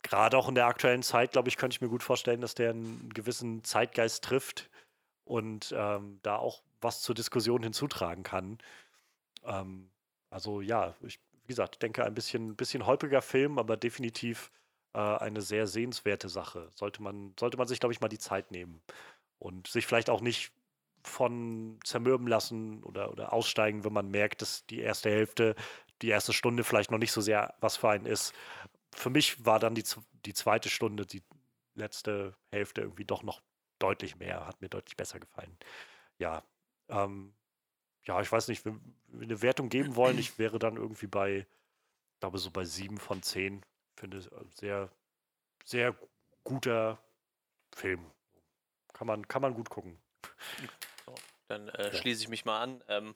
Gerade 0.03 0.37
auch 0.37 0.49
in 0.49 0.55
der 0.55 0.67
aktuellen 0.67 1.03
Zeit, 1.03 1.33
glaube 1.33 1.49
ich, 1.49 1.57
könnte 1.57 1.75
ich 1.75 1.81
mir 1.81 1.89
gut 1.89 2.03
vorstellen, 2.03 2.41
dass 2.41 2.55
der 2.55 2.71
einen 2.71 3.13
gewissen 3.13 3.65
Zeitgeist 3.65 4.25
trifft 4.25 4.71
und 5.25 5.75
ähm, 5.77 6.21
da 6.23 6.37
auch 6.37 6.63
was 6.81 7.03
zur 7.03 7.15
Diskussion 7.15 7.63
hinzutragen 7.63 8.23
kann. 8.23 8.59
Ähm, 9.45 9.91
also 10.31 10.61
ja, 10.61 10.95
ich, 11.03 11.19
wie 11.43 11.49
gesagt, 11.49 11.83
denke 11.83 12.05
ein 12.05 12.15
bisschen, 12.15 12.57
bisschen 12.57 12.87
holpriger 12.87 13.23
Film, 13.23 13.59
aber 13.59 13.77
definitiv 13.77 14.51
äh, 14.95 14.99
eine 14.99 15.43
sehr 15.43 15.67
sehenswerte 15.67 16.29
Sache. 16.29 16.71
Sollte 16.75 17.03
man, 17.03 17.35
sollte 17.39 17.57
man 17.57 17.69
sich, 17.69 17.81
glaube 17.81 17.93
ich, 17.93 18.01
mal 18.01 18.09
die 18.09 18.19
Zeit 18.19 18.51
nehmen 18.51 18.83
und 19.39 19.67
sich 19.67 19.87
vielleicht 19.87 20.11
auch 20.11 20.21
nicht 20.21 20.53
von 21.03 21.79
zermürben 21.85 22.27
lassen 22.27 22.83
oder, 22.85 23.11
oder 23.11 23.33
aussteigen, 23.33 23.85
wenn 23.85 23.93
man 23.93 24.11
merkt, 24.11 24.43
dass 24.43 24.67
die 24.67 24.81
erste 24.81 25.11
Hälfte, 25.11 25.55
die 26.03 26.09
erste 26.09 26.33
Stunde 26.33 26.65
vielleicht 26.65 26.91
noch 26.91 26.99
nicht 26.99 27.13
so 27.13 27.21
sehr 27.21 27.55
was 27.61 27.77
für 27.77 27.91
einen 27.91 28.07
ist. 28.07 28.35
Für 28.95 29.11
mich 29.11 29.45
war 29.45 29.59
dann 29.59 29.75
die, 29.75 29.85
die 30.25 30.35
zweite 30.35 30.69
Stunde, 30.69 31.07
die 31.07 31.23
letzte 31.75 32.37
Hälfte 32.51 32.83
irgendwie 32.83 33.05
doch 33.05 33.23
noch 33.23 33.41
deutlich 33.79 34.17
mehr, 34.17 34.47
hat 34.47 34.61
mir 34.61 34.69
deutlich 34.69 34.97
besser 34.97 35.21
gefallen. 35.21 35.57
Ja, 36.19 36.43
ähm, 36.89 37.35
ja, 38.05 38.21
ich 38.21 38.31
weiß 38.31 38.49
nicht, 38.49 38.65
wenn 38.65 38.81
wir 39.09 39.23
eine 39.23 39.43
Wertung 39.43 39.69
geben 39.69 39.95
wollen, 39.97 40.19
ich 40.19 40.39
wäre 40.39 40.59
dann 40.59 40.77
irgendwie 40.77 41.07
bei, 41.07 41.47
ich 42.15 42.21
glaube 42.21 42.39
so 42.39 42.51
bei 42.51 42.65
sieben 42.65 42.99
von 42.99 43.23
zehn 43.23 43.63
finde 43.99 44.19
es 44.19 44.31
sehr, 44.59 44.91
sehr 45.65 45.97
guter 46.45 47.03
Film. 47.75 48.11
Kann 48.93 49.07
man, 49.07 49.29
kann 49.29 49.43
man 49.43 49.55
gut 49.55 49.71
gucken. 49.71 49.99
So, 51.07 51.15
dann 51.49 51.69
äh, 51.69 51.85
ja. 51.89 51.95
schließe 51.95 52.23
ich 52.23 52.29
mich 52.29 52.45
mal 52.45 52.61
an. 52.61 52.85
Ähm, 52.89 53.15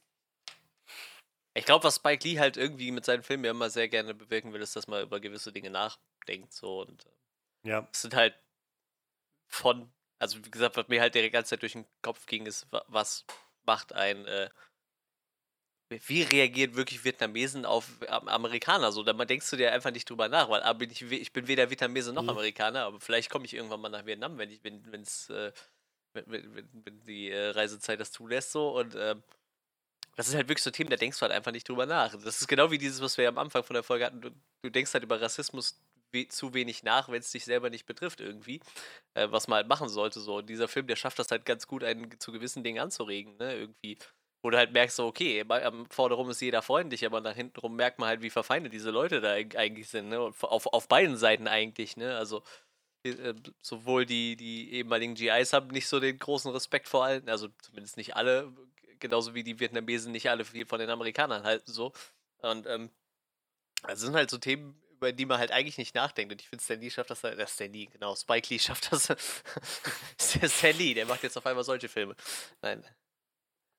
ich 1.54 1.64
glaube, 1.64 1.84
was 1.84 1.96
Spike 1.96 2.26
Lee 2.26 2.38
halt 2.38 2.56
irgendwie 2.56 2.90
mit 2.90 3.04
seinen 3.04 3.22
Filmen 3.22 3.44
ja 3.44 3.50
immer 3.50 3.70
sehr 3.70 3.88
gerne 3.88 4.14
bewirken 4.14 4.52
will, 4.52 4.62
ist, 4.62 4.76
dass 4.76 4.86
man 4.86 5.02
über 5.02 5.20
gewisse 5.20 5.52
Dinge 5.52 5.70
nachdenkt. 5.70 6.52
So 6.52 6.80
und 6.82 7.06
äh, 7.06 7.68
ja. 7.68 7.88
es 7.92 8.02
sind 8.02 8.14
halt 8.14 8.34
von, 9.48 9.92
also 10.18 10.44
wie 10.44 10.50
gesagt, 10.50 10.76
was 10.76 10.88
mir 10.88 11.00
halt 11.00 11.14
die 11.14 11.30
ganze 11.30 11.50
Zeit 11.50 11.62
durch 11.62 11.72
den 11.72 11.86
Kopf 12.00 12.26
ging, 12.26 12.46
ist, 12.46 12.66
was 12.70 13.26
macht 13.64 13.92
ein 13.92 14.24
äh, 14.26 14.50
wie 16.06 16.22
reagieren 16.22 16.76
wirklich 16.76 17.04
Vietnamesen 17.04 17.64
auf 17.64 17.86
Amerikaner? 18.08 18.92
So, 18.92 19.02
da 19.02 19.12
denkst 19.12 19.48
du 19.50 19.56
dir 19.56 19.72
einfach 19.72 19.90
nicht 19.90 20.08
drüber 20.08 20.28
nach, 20.28 20.48
weil 20.48 20.62
ah, 20.62 20.72
bin 20.72 20.90
ich, 20.90 21.02
ich 21.02 21.32
bin 21.32 21.48
weder 21.48 21.70
Vietnamese 21.70 22.12
noch 22.12 22.22
mhm. 22.22 22.30
Amerikaner, 22.30 22.84
aber 22.84 23.00
vielleicht 23.00 23.30
komme 23.30 23.44
ich 23.44 23.54
irgendwann 23.54 23.80
mal 23.80 23.88
nach 23.88 24.06
Vietnam, 24.06 24.38
wenn 24.38 24.50
ich, 24.50 24.60
wenn 24.62 25.02
es 25.02 25.30
äh, 25.30 25.52
wenn, 26.14 26.24
wenn, 26.30 26.68
wenn 26.84 27.00
die 27.04 27.30
äh, 27.30 27.50
Reisezeit 27.50 28.00
das 28.00 28.12
zulässt 28.12 28.52
so 28.52 28.78
und 28.78 28.94
ähm, 28.96 29.22
das 30.16 30.28
ist 30.28 30.34
halt 30.34 30.48
wirklich 30.48 30.62
so 30.62 30.70
ein 30.70 30.74
Thema, 30.74 30.90
da 30.90 30.96
denkst 30.96 31.18
du 31.18 31.22
halt 31.22 31.32
einfach 31.32 31.52
nicht 31.52 31.68
drüber 31.68 31.86
nach. 31.86 32.12
Das 32.22 32.40
ist 32.40 32.46
genau 32.46 32.70
wie 32.70 32.78
dieses, 32.78 33.00
was 33.00 33.16
wir 33.16 33.28
am 33.28 33.38
Anfang 33.38 33.62
von 33.62 33.74
der 33.74 33.82
Folge 33.82 34.04
hatten. 34.04 34.20
Du, 34.20 34.30
du 34.62 34.70
denkst 34.70 34.92
halt 34.92 35.04
über 35.04 35.20
Rassismus 35.20 35.80
we 36.12 36.28
zu 36.28 36.52
wenig 36.52 36.82
nach, 36.82 37.08
wenn 37.08 37.20
es 37.20 37.30
dich 37.30 37.44
selber 37.44 37.70
nicht 37.70 37.86
betrifft 37.86 38.20
irgendwie, 38.20 38.60
äh, 39.14 39.28
was 39.30 39.48
man 39.48 39.56
halt 39.56 39.68
machen 39.68 39.88
sollte. 39.88 40.20
So. 40.20 40.36
Und 40.36 40.48
dieser 40.50 40.68
Film, 40.68 40.86
der 40.86 40.96
schafft 40.96 41.18
das 41.18 41.30
halt 41.30 41.46
ganz 41.46 41.66
gut, 41.66 41.82
einen 41.82 42.18
zu 42.20 42.32
gewissen 42.32 42.62
Dingen 42.62 42.80
anzuregen, 42.80 43.36
ne, 43.38 43.56
irgendwie. 43.56 43.98
Wo 44.42 44.50
du 44.50 44.58
halt 44.58 44.72
merkst, 44.72 44.96
so, 44.96 45.06
okay, 45.06 45.44
am 45.48 45.88
Vorderrum 45.88 46.28
ist 46.30 46.40
jeder 46.40 46.62
freundlich, 46.62 47.06
aber 47.06 47.20
nach 47.20 47.34
hinten 47.34 47.60
rum 47.60 47.76
merkt 47.76 47.98
man 48.00 48.08
halt, 48.08 48.22
wie 48.22 48.30
verfeindet 48.30 48.72
diese 48.72 48.90
Leute 48.90 49.20
da 49.20 49.32
eigentlich 49.32 49.88
sind, 49.88 50.08
ne? 50.08 50.18
Auf, 50.18 50.66
auf 50.66 50.88
beiden 50.88 51.16
Seiten 51.16 51.46
eigentlich, 51.46 51.96
ne? 51.96 52.16
Also 52.16 52.42
äh, 53.04 53.34
sowohl 53.60 54.06
die, 54.06 54.36
die 54.36 54.74
ehemaligen 54.74 55.14
GIs 55.14 55.52
haben 55.52 55.68
nicht 55.68 55.88
so 55.88 56.00
den 56.00 56.18
großen 56.18 56.50
Respekt 56.52 56.88
vor 56.88 57.04
allen, 57.04 57.28
also 57.28 57.48
zumindest 57.60 57.96
nicht 57.96 58.16
alle, 58.16 58.52
genauso 59.00 59.34
wie 59.34 59.42
die 59.44 59.58
Vietnamesen 59.58 60.12
nicht 60.12 60.30
alle 60.30 60.44
viel 60.44 60.66
von 60.66 60.78
den 60.78 60.90
Amerikanern 60.90 61.44
halten, 61.44 61.72
so. 61.72 61.92
Und 62.42 62.66
ähm, 62.66 62.90
also 63.82 64.06
sind 64.06 64.14
halt 64.14 64.30
so 64.30 64.38
Themen, 64.38 64.80
über 64.92 65.12
die 65.12 65.26
man 65.26 65.38
halt 65.38 65.50
eigentlich 65.50 65.78
nicht 65.78 65.94
nachdenkt. 65.94 66.32
Und 66.32 66.40
ich 66.40 66.48
finde, 66.48 66.62
Stan 66.64 66.90
schafft 66.90 67.10
das 67.10 67.24
halt, 67.24 67.38
äh, 67.38 67.46
Stan 67.46 67.72
Lee, 67.72 67.86
genau, 67.86 68.14
Spike 68.14 68.48
Lee 68.50 68.58
schafft 68.60 68.92
das. 68.92 69.08
Stan 70.18 70.76
Lee, 70.76 70.94
der 70.94 71.06
macht 71.06 71.24
jetzt 71.24 71.36
auf 71.36 71.46
einmal 71.46 71.64
solche 71.64 71.88
Filme. 71.88 72.14
Nein. 72.60 72.84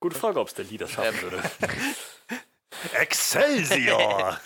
Gute 0.03 0.19
Frage, 0.19 0.37
ob 0.41 0.49
Stan 0.49 0.67
Lee 0.69 0.75
das 0.75 0.91
schaffen 0.91 1.21
würde. 1.21 1.41
Excelsior! 2.99 4.37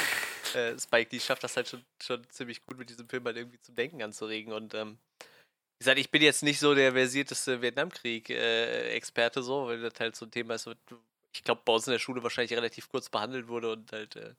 äh, 0.54 0.78
Spike 0.78 1.10
Lee 1.12 1.20
schafft 1.20 1.44
das 1.44 1.54
halt 1.54 1.68
schon, 1.68 1.84
schon 2.02 2.26
ziemlich 2.30 2.64
gut, 2.64 2.78
mit 2.78 2.88
diesem 2.88 3.06
Film 3.06 3.22
halt 3.26 3.36
irgendwie 3.36 3.60
zum 3.60 3.74
Denken 3.74 4.02
anzuregen. 4.02 4.54
Und 4.54 4.72
ähm, 4.72 4.96
wie 5.20 5.80
gesagt, 5.80 5.98
ich 5.98 6.10
bin 6.10 6.22
jetzt 6.22 6.42
nicht 6.42 6.58
so 6.58 6.74
der 6.74 6.92
versierteste 6.92 7.60
Vietnamkrieg-Experte, 7.60 9.40
äh, 9.40 9.42
so, 9.42 9.66
weil 9.66 9.82
das 9.82 10.00
halt 10.00 10.16
so 10.16 10.24
ein 10.24 10.30
Thema 10.30 10.54
ist, 10.54 10.66
ich 11.34 11.44
glaube, 11.44 11.60
bei 11.62 11.74
uns 11.74 11.86
in 11.86 11.92
der 11.92 11.98
Schule 11.98 12.22
wahrscheinlich 12.22 12.56
relativ 12.56 12.88
kurz 12.88 13.10
behandelt 13.10 13.48
wurde 13.48 13.72
und 13.72 13.92
halt 13.92 14.16
äh, 14.16 14.34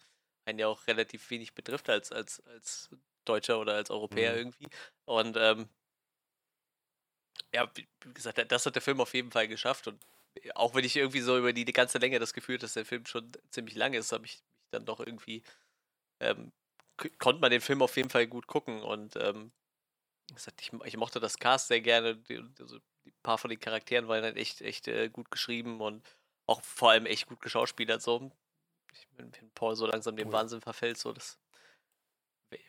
einen 0.46 0.58
ja 0.58 0.66
auch 0.70 0.88
relativ 0.88 1.30
wenig 1.30 1.54
betrifft 1.54 1.88
als, 1.88 2.12
als, 2.12 2.42
als 2.48 2.90
Deutscher 3.26 3.60
oder 3.60 3.76
als 3.76 3.92
Europäer 3.92 4.32
mhm. 4.32 4.38
irgendwie. 4.40 4.68
Und 5.06 5.38
ähm, 5.38 5.70
ja, 7.54 7.70
wie 7.76 7.88
gesagt, 8.16 8.44
das 8.52 8.66
hat 8.66 8.74
der 8.74 8.82
Film 8.82 9.02
auf 9.02 9.14
jeden 9.14 9.30
Fall 9.30 9.48
geschafft. 9.48 9.88
Und 9.88 10.04
auch 10.56 10.76
wenn 10.76 10.86
ich 10.86 10.96
irgendwie 10.96 11.22
so 11.22 11.38
über 11.38 11.54
die, 11.54 11.66
die 11.66 11.74
ganze 11.74 11.98
Länge 11.98 12.20
das 12.20 12.34
Gefühl, 12.34 12.58
dass 12.58 12.74
der 12.74 12.86
Film 12.86 13.06
schon 13.06 13.32
ziemlich 13.50 13.76
lang 13.76 13.94
ist, 13.94 14.12
habe 14.12 14.26
ich 14.26 14.34
mich 14.34 14.44
dann 14.72 14.86
doch 14.86 15.00
irgendwie, 15.00 15.44
ähm, 16.20 16.52
konnte 17.20 17.42
man 17.42 17.52
den 17.52 17.62
Film 17.62 17.82
auf 17.82 17.96
jeden 17.96 18.10
Fall 18.10 18.28
gut 18.28 18.48
gucken. 18.48 18.82
Und 18.82 19.16
ähm, 19.16 19.52
ich, 20.60 20.72
ich, 20.86 20.98
mochte 20.98 21.20
das 21.20 21.38
Cast 21.38 21.68
sehr 21.68 21.82
gerne. 21.82 22.18
Die, 22.18 22.44
also 22.60 22.78
ein 23.06 23.14
paar 23.22 23.38
von 23.38 23.50
den 23.50 23.60
Charakteren 23.60 24.08
waren 24.08 24.24
halt 24.24 24.38
echt, 24.38 24.62
echt 24.62 24.88
äh, 24.88 25.10
gut 25.10 25.30
geschrieben 25.32 25.82
und 25.82 26.04
auch 26.46 26.62
vor 26.62 26.92
allem 26.92 27.06
echt 27.06 27.28
gut 27.28 27.42
geschauspielert. 27.42 28.02
So 28.02 28.32
wenn, 29.18 29.34
wenn 29.34 29.52
Paul 29.52 29.76
so 29.76 29.86
langsam 29.86 30.16
dem 30.16 30.32
Wahnsinn 30.32 30.62
verfällt, 30.62 30.98
so 30.98 31.14
das. 31.14 31.40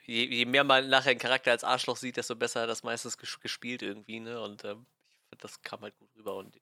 Je, 0.06 0.24
je, 0.24 0.46
mehr 0.46 0.64
man 0.64 0.88
nachher 0.88 1.10
einen 1.10 1.18
Charakter 1.18 1.50
als 1.50 1.64
Arschloch 1.64 1.96
sieht, 1.96 2.16
desto 2.16 2.34
besser 2.36 2.62
hat 2.62 2.70
das 2.70 2.82
meistens 2.82 3.18
gespielt 3.18 3.82
irgendwie, 3.82 4.18
ne? 4.18 4.40
Und 4.40 4.64
ähm, 4.64 4.86
ich 5.10 5.28
finde, 5.28 5.42
das 5.42 5.60
kam 5.60 5.82
halt 5.82 5.96
gut 5.98 6.08
rüber. 6.16 6.36
Und 6.36 6.58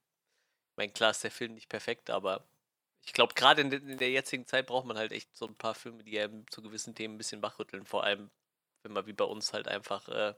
ich 0.73 0.77
meine, 0.77 0.91
klar 0.91 1.11
ist 1.11 1.23
der 1.23 1.29
Film 1.29 1.53
nicht 1.53 1.69
perfekt, 1.69 2.09
aber 2.09 2.43
ich 3.05 3.13
glaube, 3.13 3.35
gerade 3.35 3.61
in, 3.61 3.71
in, 3.71 3.97
der 3.99 4.09
jetzigen 4.09 4.47
Zeit 4.47 4.65
braucht 4.65 4.87
man 4.87 4.97
halt 4.97 5.11
echt 5.11 5.35
so 5.37 5.45
ein 5.45 5.53
paar 5.55 5.75
Filme, 5.75 6.03
die 6.03 6.19
einem 6.19 6.49
zu 6.49 6.63
gewissen 6.63 6.95
Themen 6.95 7.13
ein 7.13 7.17
bisschen 7.19 7.43
wachrütteln. 7.43 7.85
Vor 7.85 8.03
allem, 8.03 8.31
wenn 8.81 8.91
man 8.91 9.05
wie 9.05 9.13
bei 9.13 9.25
uns 9.25 9.53
halt 9.53 9.67
einfach 9.67 10.09
äh, 10.09 10.33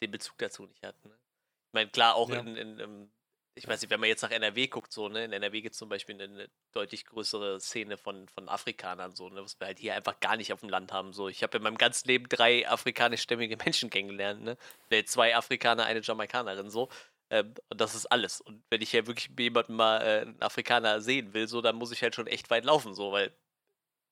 den 0.00 0.12
Bezug 0.12 0.38
dazu 0.38 0.66
nicht 0.66 0.84
hat. 0.84 1.04
Ne? 1.04 1.10
Ich 1.10 1.72
meine, 1.72 1.90
klar, 1.90 2.14
auch 2.14 2.30
ja. 2.30 2.38
in, 2.38 2.56
in, 2.56 2.78
in, 2.78 3.10
ich 3.56 3.66
weiß 3.66 3.80
nicht, 3.80 3.90
wenn 3.90 3.98
man 3.98 4.08
jetzt 4.08 4.22
nach 4.22 4.30
NRW 4.30 4.68
guckt, 4.68 4.92
so, 4.92 5.08
ne, 5.08 5.24
in 5.24 5.32
NRW 5.32 5.62
gibt 5.62 5.72
es 5.72 5.78
zum 5.78 5.88
Beispiel 5.88 6.14
eine, 6.14 6.24
eine, 6.24 6.50
deutlich 6.72 7.06
größere 7.06 7.58
Szene 7.58 7.96
von, 7.96 8.28
von 8.28 8.48
Afrikanern, 8.48 9.16
so, 9.16 9.28
ne, 9.30 9.42
was 9.42 9.58
wir 9.58 9.66
halt 9.66 9.80
hier 9.80 9.94
einfach 9.94 10.20
gar 10.20 10.36
nicht 10.36 10.52
auf 10.52 10.60
dem 10.60 10.68
Land 10.68 10.92
haben. 10.92 11.12
So. 11.12 11.28
Ich 11.28 11.42
habe 11.42 11.56
in 11.56 11.64
meinem 11.64 11.78
ganzen 11.78 12.06
Leben 12.06 12.28
drei 12.28 12.68
afrikanischstämmige 12.68 13.56
Menschen 13.64 13.90
kennengelernt, 13.90 14.44
ne? 14.44 14.58
Zwei 15.06 15.34
Afrikaner, 15.34 15.86
eine 15.86 16.02
Jamaikanerin, 16.02 16.70
so. 16.70 16.88
Ähm, 17.30 17.54
und 17.68 17.80
das 17.80 17.94
ist 17.94 18.06
alles. 18.06 18.40
Und 18.40 18.62
wenn 18.70 18.82
ich 18.82 18.92
ja 18.92 19.06
wirklich 19.06 19.30
jemanden 19.38 19.74
mal 19.74 20.00
äh, 20.00 20.20
einen 20.22 20.40
Afrikaner 20.42 21.00
sehen 21.00 21.34
will, 21.34 21.48
so, 21.48 21.60
dann 21.60 21.76
muss 21.76 21.92
ich 21.92 22.02
halt 22.02 22.14
schon 22.14 22.26
echt 22.26 22.50
weit 22.50 22.64
laufen, 22.64 22.94
so, 22.94 23.12
weil 23.12 23.32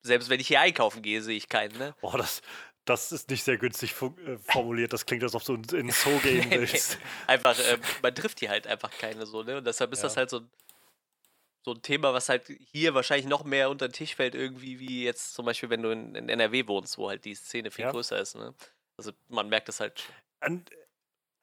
selbst 0.02 0.28
wenn 0.28 0.40
ich 0.40 0.48
hier 0.48 0.60
einkaufen 0.60 1.02
gehe, 1.02 1.22
sehe 1.22 1.36
ich 1.36 1.48
keinen, 1.48 1.76
ne? 1.78 1.94
Boah, 2.00 2.18
das, 2.18 2.42
das 2.84 3.12
ist 3.12 3.30
nicht 3.30 3.44
sehr 3.44 3.56
günstig 3.56 3.94
äh, 4.02 4.38
formuliert. 4.38 4.92
Das 4.92 5.06
klingt, 5.06 5.22
als 5.22 5.34
ob 5.34 5.44
du 5.44 5.54
in 5.54 5.62
den 5.62 5.90
Zoo 5.90 6.18
gehen 6.22 6.50
willst. 6.50 6.98
einfach, 7.26 7.58
äh, 7.70 7.78
man 8.02 8.14
trifft 8.14 8.40
hier 8.40 8.50
halt 8.50 8.66
einfach 8.66 8.90
keine 8.98 9.26
so, 9.26 9.42
ne? 9.42 9.58
Und 9.58 9.66
deshalb 9.66 9.92
ist 9.92 10.00
ja. 10.00 10.04
das 10.04 10.16
halt 10.16 10.30
so, 10.30 10.42
so 11.64 11.72
ein 11.72 11.82
Thema, 11.82 12.12
was 12.12 12.28
halt 12.28 12.46
hier 12.72 12.94
wahrscheinlich 12.94 13.26
noch 13.26 13.44
mehr 13.44 13.70
unter 13.70 13.88
den 13.88 13.94
Tisch 13.94 14.14
fällt, 14.14 14.34
irgendwie, 14.34 14.78
wie 14.78 15.04
jetzt 15.04 15.34
zum 15.34 15.46
Beispiel, 15.46 15.70
wenn 15.70 15.82
du 15.82 15.90
in, 15.90 16.14
in 16.14 16.28
NRW 16.28 16.66
wohnst, 16.66 16.98
wo 16.98 17.08
halt 17.08 17.24
die 17.24 17.34
Szene 17.34 17.70
viel 17.70 17.86
ja. 17.86 17.90
größer 17.90 18.18
ist, 18.20 18.34
ne? 18.34 18.54
Also 18.96 19.12
man 19.28 19.48
merkt 19.48 19.68
das 19.68 19.80
halt. 19.80 20.04
Und 20.46 20.70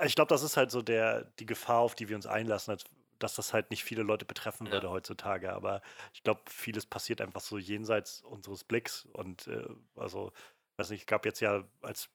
ich 0.05 0.15
glaube, 0.15 0.29
das 0.29 0.43
ist 0.43 0.57
halt 0.57 0.71
so 0.71 0.81
der, 0.81 1.25
die 1.39 1.45
Gefahr, 1.45 1.79
auf 1.79 1.95
die 1.95 2.09
wir 2.09 2.15
uns 2.15 2.25
einlassen, 2.25 2.77
dass 3.19 3.35
das 3.35 3.53
halt 3.53 3.69
nicht 3.69 3.83
viele 3.83 4.03
Leute 4.03 4.25
betreffen 4.25 4.71
würde 4.71 4.87
ja. 4.87 4.93
heutzutage. 4.93 5.53
Aber 5.53 5.81
ich 6.13 6.23
glaube, 6.23 6.41
vieles 6.49 6.85
passiert 6.85 7.21
einfach 7.21 7.41
so 7.41 7.57
jenseits 7.57 8.21
unseres 8.21 8.63
Blicks. 8.63 9.05
Und 9.13 9.47
äh, 9.47 9.67
also 9.95 10.31
weiß 10.77 10.89
nicht, 10.89 11.07
gab 11.07 11.25
jetzt 11.25 11.39
ja, 11.39 11.63
als 11.81 12.09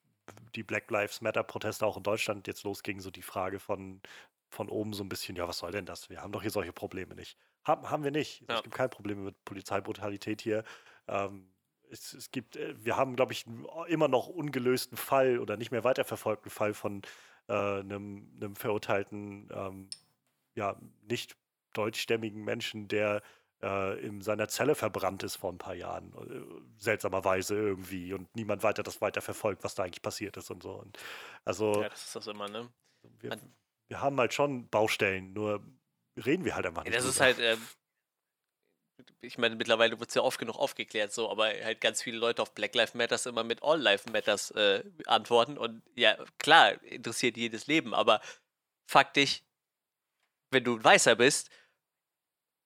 die 0.54 0.64
Black 0.64 0.90
Lives 0.90 1.20
Matter-Proteste 1.20 1.86
auch 1.86 1.96
in 1.96 2.02
Deutschland 2.02 2.46
jetzt 2.46 2.64
losgingen, 2.64 3.00
so 3.00 3.10
die 3.10 3.22
Frage 3.22 3.60
von, 3.60 4.00
von 4.50 4.68
oben 4.68 4.92
so 4.92 5.04
ein 5.04 5.08
bisschen, 5.08 5.36
ja, 5.36 5.46
was 5.46 5.58
soll 5.58 5.70
denn 5.70 5.86
das? 5.86 6.10
Wir 6.10 6.22
haben 6.22 6.32
doch 6.32 6.42
hier 6.42 6.50
solche 6.50 6.72
Probleme 6.72 7.14
nicht. 7.14 7.38
Haben, 7.64 7.88
haben 7.90 8.04
wir 8.04 8.10
nicht. 8.10 8.44
Ja. 8.48 8.56
Es 8.56 8.62
gibt 8.62 8.74
kein 8.74 8.90
Problem 8.90 9.24
mit 9.24 9.44
Polizeibrutalität 9.44 10.42
hier. 10.42 10.64
Ähm, 11.06 11.52
es, 11.90 12.12
es, 12.12 12.30
gibt, 12.32 12.56
äh, 12.56 12.74
wir 12.84 12.96
haben, 12.96 13.14
glaube 13.14 13.32
ich, 13.32 13.46
immer 13.86 14.08
noch 14.08 14.26
ungelösten 14.26 14.96
Fall 14.96 15.38
oder 15.38 15.56
nicht 15.56 15.70
mehr 15.70 15.84
weiterverfolgten 15.84 16.50
Fall 16.50 16.74
von 16.74 17.02
äh, 17.48 17.81
einem, 17.81 18.31
einem 18.36 18.56
verurteilten, 18.56 19.48
ähm, 19.52 19.89
ja, 20.55 20.77
nicht 21.09 21.36
deutschstämmigen 21.73 22.43
Menschen, 22.44 22.89
der 22.89 23.23
äh, 23.62 23.98
in 24.01 24.23
seiner 24.23 24.48
Zelle 24.48 24.74
verbrannt 24.74 25.23
ist 25.23 25.36
vor 25.36 25.52
ein 25.52 25.59
paar 25.59 25.74
Jahren. 25.74 26.12
Äh, 26.14 26.62
seltsamerweise 26.78 27.55
irgendwie. 27.55 28.12
Und 28.12 28.35
niemand 28.35 28.62
weiter 28.62 28.82
das 28.82 29.01
weiter 29.01 29.20
verfolgt, 29.20 29.64
was 29.64 29.74
da 29.74 29.85
eigentlich 29.85 30.02
passiert 30.02 30.36
ist 30.36 30.51
und 30.51 30.62
so. 30.62 30.73
Und 30.73 30.98
also. 31.44 31.82
Ja, 31.82 31.89
das 31.89 32.05
ist 32.06 32.16
das 32.16 32.27
immer, 32.27 32.48
ne? 32.48 32.68
Wir, 33.20 33.39
wir 33.89 34.01
haben 34.01 34.18
halt 34.18 34.35
schon 34.35 34.68
Baustellen, 34.68 35.32
nur 35.32 35.62
reden 36.16 36.44
wir 36.44 36.55
halt 36.55 36.66
einfach 36.66 36.85
nicht. 36.85 36.94
Ja, 36.94 37.01
das 37.01 37.16
drüber. 37.16 37.31
ist 37.31 37.39
halt. 37.39 37.39
Äh, 37.39 37.56
ich 39.20 39.39
meine, 39.39 39.56
mittlerweile 39.56 39.98
wird 39.98 40.09
es 40.10 40.14
ja 40.14 40.23
oft 40.23 40.39
genug 40.39 40.56
aufgeklärt, 40.56 41.12
so, 41.12 41.31
aber 41.31 41.47
halt 41.47 41.81
ganz 41.81 42.02
viele 42.02 42.18
Leute 42.18 42.43
auf 42.43 42.55
Black 42.55 42.74
Lives 42.74 42.94
Matters 42.94 43.27
immer 43.27 43.44
mit 43.44 43.62
All 43.62 43.81
Life 43.81 44.10
Matters 44.10 44.51
äh, 44.52 44.82
antworten. 45.06 45.59
Und 45.59 45.82
ja, 45.94 46.16
klar, 46.39 46.81
interessiert 46.82 47.36
jedes 47.36 47.66
Leben, 47.66 47.94
aber 47.94 48.20
faktisch, 48.86 49.43
wenn 50.51 50.64
du 50.64 50.77
ein 50.77 50.85
Weißer 50.85 51.16
bist, 51.16 51.51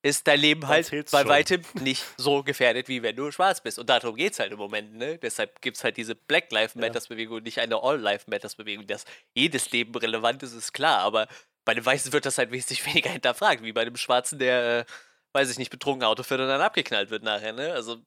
ist 0.02 0.26
dein 0.26 0.40
Leben 0.40 0.66
halt 0.66 0.90
bei 0.90 1.20
schon. 1.20 1.28
weitem 1.28 1.62
nicht 1.80 2.04
so 2.16 2.42
gefährdet, 2.42 2.88
wie 2.88 3.02
wenn 3.02 3.16
du 3.16 3.30
schwarz 3.30 3.60
bist. 3.60 3.78
Und 3.78 3.90
darum 3.90 4.16
geht 4.16 4.32
es 4.32 4.38
halt 4.38 4.52
im 4.52 4.58
Moment. 4.58 4.94
Ne? 4.94 5.18
Deshalb 5.18 5.60
gibt 5.60 5.76
es 5.76 5.84
halt 5.84 5.96
diese 5.96 6.14
Black 6.14 6.50
Lives 6.52 6.74
Matters 6.74 7.08
Bewegung 7.08 7.38
und 7.38 7.44
nicht 7.44 7.58
eine 7.58 7.82
All 7.82 7.98
Lives 7.98 8.26
Matters 8.26 8.54
Bewegung. 8.54 8.86
Dass 8.86 9.04
jedes 9.34 9.70
Leben 9.72 9.94
relevant 9.94 10.42
ist, 10.42 10.54
ist 10.54 10.72
klar. 10.72 11.00
Aber 11.00 11.28
bei 11.66 11.74
den 11.74 11.84
Weißen 11.84 12.12
wird 12.14 12.24
das 12.24 12.38
halt 12.38 12.50
wesentlich 12.50 12.86
weniger 12.86 13.10
hinterfragt, 13.10 13.62
wie 13.62 13.72
bei 13.72 13.84
dem 13.84 13.96
Schwarzen, 13.96 14.38
der, 14.38 14.78
äh, 14.80 14.84
weiß 15.32 15.50
ich 15.50 15.58
nicht, 15.58 15.70
betrunken 15.70 16.04
Auto 16.04 16.22
fährt 16.22 16.40
und 16.40 16.48
dann 16.48 16.60
abgeknallt 16.60 17.10
wird 17.10 17.22
nachher. 17.22 17.52
Ne? 17.52 17.72
Also 17.72 18.02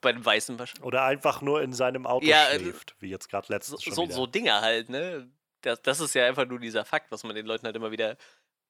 bei 0.00 0.12
dem 0.12 0.24
Weißen 0.24 0.58
wahrscheinlich. 0.58 0.84
Oder 0.84 1.04
einfach 1.04 1.42
nur 1.42 1.62
in 1.62 1.72
seinem 1.72 2.06
Auto 2.06 2.24
ja, 2.26 2.50
äh, 2.50 2.60
schläft, 2.60 2.94
wie 3.00 3.10
jetzt 3.10 3.28
gerade 3.28 3.52
letztens 3.52 3.82
so, 3.82 3.90
schon 3.90 4.10
so, 4.10 4.16
so 4.16 4.26
Dinger 4.26 4.60
halt, 4.60 4.88
ne? 4.88 5.28
Das, 5.62 5.80
das 5.82 6.00
ist 6.00 6.14
ja 6.14 6.26
einfach 6.26 6.46
nur 6.46 6.58
dieser 6.58 6.84
Fakt, 6.84 7.10
was 7.10 7.24
man 7.24 7.36
den 7.36 7.46
Leuten 7.46 7.66
halt 7.66 7.76
immer 7.76 7.92
wieder 7.92 8.16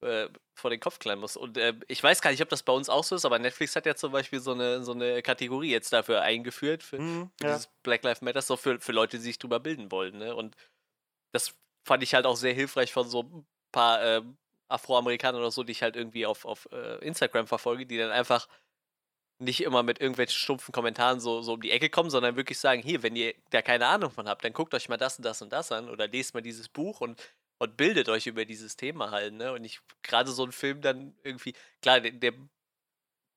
äh, 0.02 0.28
vor 0.54 0.70
den 0.70 0.80
Kopf 0.80 0.98
klemmen 0.98 1.20
muss. 1.20 1.36
Und 1.36 1.56
äh, 1.56 1.74
ich 1.88 2.02
weiß 2.02 2.20
gar 2.20 2.30
nicht, 2.30 2.42
ob 2.42 2.48
das 2.48 2.62
bei 2.62 2.72
uns 2.72 2.88
auch 2.88 3.04
so 3.04 3.14
ist, 3.14 3.24
aber 3.24 3.38
Netflix 3.38 3.76
hat 3.76 3.86
ja 3.86 3.94
zum 3.94 4.12
Beispiel 4.12 4.40
so 4.40 4.52
eine, 4.52 4.82
so 4.82 4.92
eine 4.92 5.22
Kategorie 5.22 5.70
jetzt 5.70 5.92
dafür 5.92 6.22
eingeführt, 6.22 6.82
für, 6.82 6.98
mm, 6.98 7.30
für 7.40 7.46
ja. 7.46 7.54
dieses 7.54 7.70
Black 7.82 8.02
Lives 8.02 8.20
Matter, 8.20 8.42
so 8.42 8.56
für, 8.56 8.80
für 8.80 8.92
Leute, 8.92 9.16
die 9.18 9.22
sich 9.22 9.38
drüber 9.38 9.60
bilden 9.60 9.90
wollen. 9.90 10.18
Ne? 10.18 10.34
Und 10.34 10.56
das 11.32 11.54
fand 11.86 12.02
ich 12.02 12.14
halt 12.14 12.26
auch 12.26 12.36
sehr 12.36 12.52
hilfreich 12.52 12.92
von 12.92 13.08
so 13.08 13.22
ein 13.22 13.46
paar 13.72 14.02
äh, 14.02 14.22
Afroamerikanern 14.72 15.40
oder 15.40 15.50
so, 15.50 15.62
die 15.62 15.72
ich 15.72 15.82
halt 15.82 15.96
irgendwie 15.96 16.26
auf, 16.26 16.44
auf 16.44 16.68
äh, 16.72 17.04
Instagram 17.04 17.46
verfolge, 17.46 17.86
die 17.86 17.98
dann 17.98 18.10
einfach 18.10 18.48
nicht 19.38 19.62
immer 19.62 19.82
mit 19.82 20.00
irgendwelchen 20.00 20.38
stumpfen 20.38 20.72
Kommentaren 20.72 21.20
so, 21.20 21.42
so 21.42 21.54
um 21.54 21.60
die 21.60 21.72
Ecke 21.72 21.90
kommen, 21.90 22.10
sondern 22.10 22.36
wirklich 22.36 22.58
sagen, 22.58 22.80
hier, 22.82 23.02
wenn 23.02 23.16
ihr 23.16 23.34
da 23.50 23.60
keine 23.60 23.86
Ahnung 23.86 24.10
von 24.10 24.28
habt, 24.28 24.44
dann 24.44 24.52
guckt 24.52 24.72
euch 24.74 24.88
mal 24.88 24.96
das 24.96 25.16
und 25.18 25.24
das 25.24 25.42
und 25.42 25.52
das 25.52 25.72
an 25.72 25.88
oder 25.88 26.06
lest 26.08 26.34
mal 26.34 26.42
dieses 26.42 26.68
Buch 26.68 27.00
und 27.00 27.20
und 27.62 27.76
bildet 27.76 28.08
euch 28.08 28.26
über 28.26 28.44
dieses 28.44 28.76
Thema 28.76 29.12
halt, 29.12 29.34
ne? 29.34 29.52
Und 29.52 29.62
ich 29.62 29.78
gerade 30.02 30.32
so 30.32 30.44
ein 30.44 30.50
Film 30.50 30.80
dann 30.80 31.14
irgendwie, 31.22 31.54
klar, 31.80 32.00
der, 32.00 32.10
der 32.10 32.32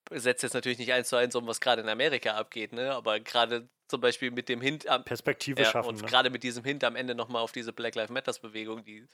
setzt 0.09 0.41
jetzt 0.41 0.53
natürlich 0.53 0.79
nicht 0.79 0.91
eins 0.93 1.09
zu 1.09 1.15
eins 1.15 1.35
um, 1.35 1.45
was 1.45 1.61
gerade 1.61 1.83
in 1.83 1.89
Amerika 1.89 2.31
abgeht, 2.31 2.73
ne? 2.73 2.91
Aber 2.93 3.19
gerade 3.19 3.69
zum 3.87 4.01
Beispiel 4.01 4.31
mit 4.31 4.49
dem 4.49 4.61
Hint 4.61 4.87
am 4.87 5.03
Perspektive 5.03 5.61
ja, 5.61 5.69
schaffen. 5.69 5.89
Und 5.89 6.01
ne? 6.01 6.07
gerade 6.07 6.31
mit 6.31 6.41
diesem 6.41 6.63
Hint 6.63 6.83
am 6.83 6.95
Ende 6.95 7.13
nochmal 7.13 7.43
auf 7.43 7.51
diese 7.51 7.71
Black 7.71 7.93
Lives 7.93 8.09
Matters 8.09 8.39
Bewegung, 8.39 8.83
die 8.83 9.07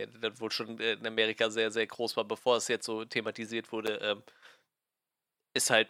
ja, 0.00 0.06
das 0.06 0.40
wohl 0.40 0.50
schon 0.50 0.78
in 0.78 1.06
Amerika 1.06 1.50
sehr, 1.50 1.70
sehr 1.70 1.86
groß 1.86 2.16
war, 2.16 2.24
bevor 2.24 2.56
es 2.56 2.68
jetzt 2.68 2.86
so 2.86 3.04
thematisiert 3.04 3.70
wurde, 3.72 3.96
ähm, 3.96 4.22
ist 5.54 5.70
halt 5.70 5.88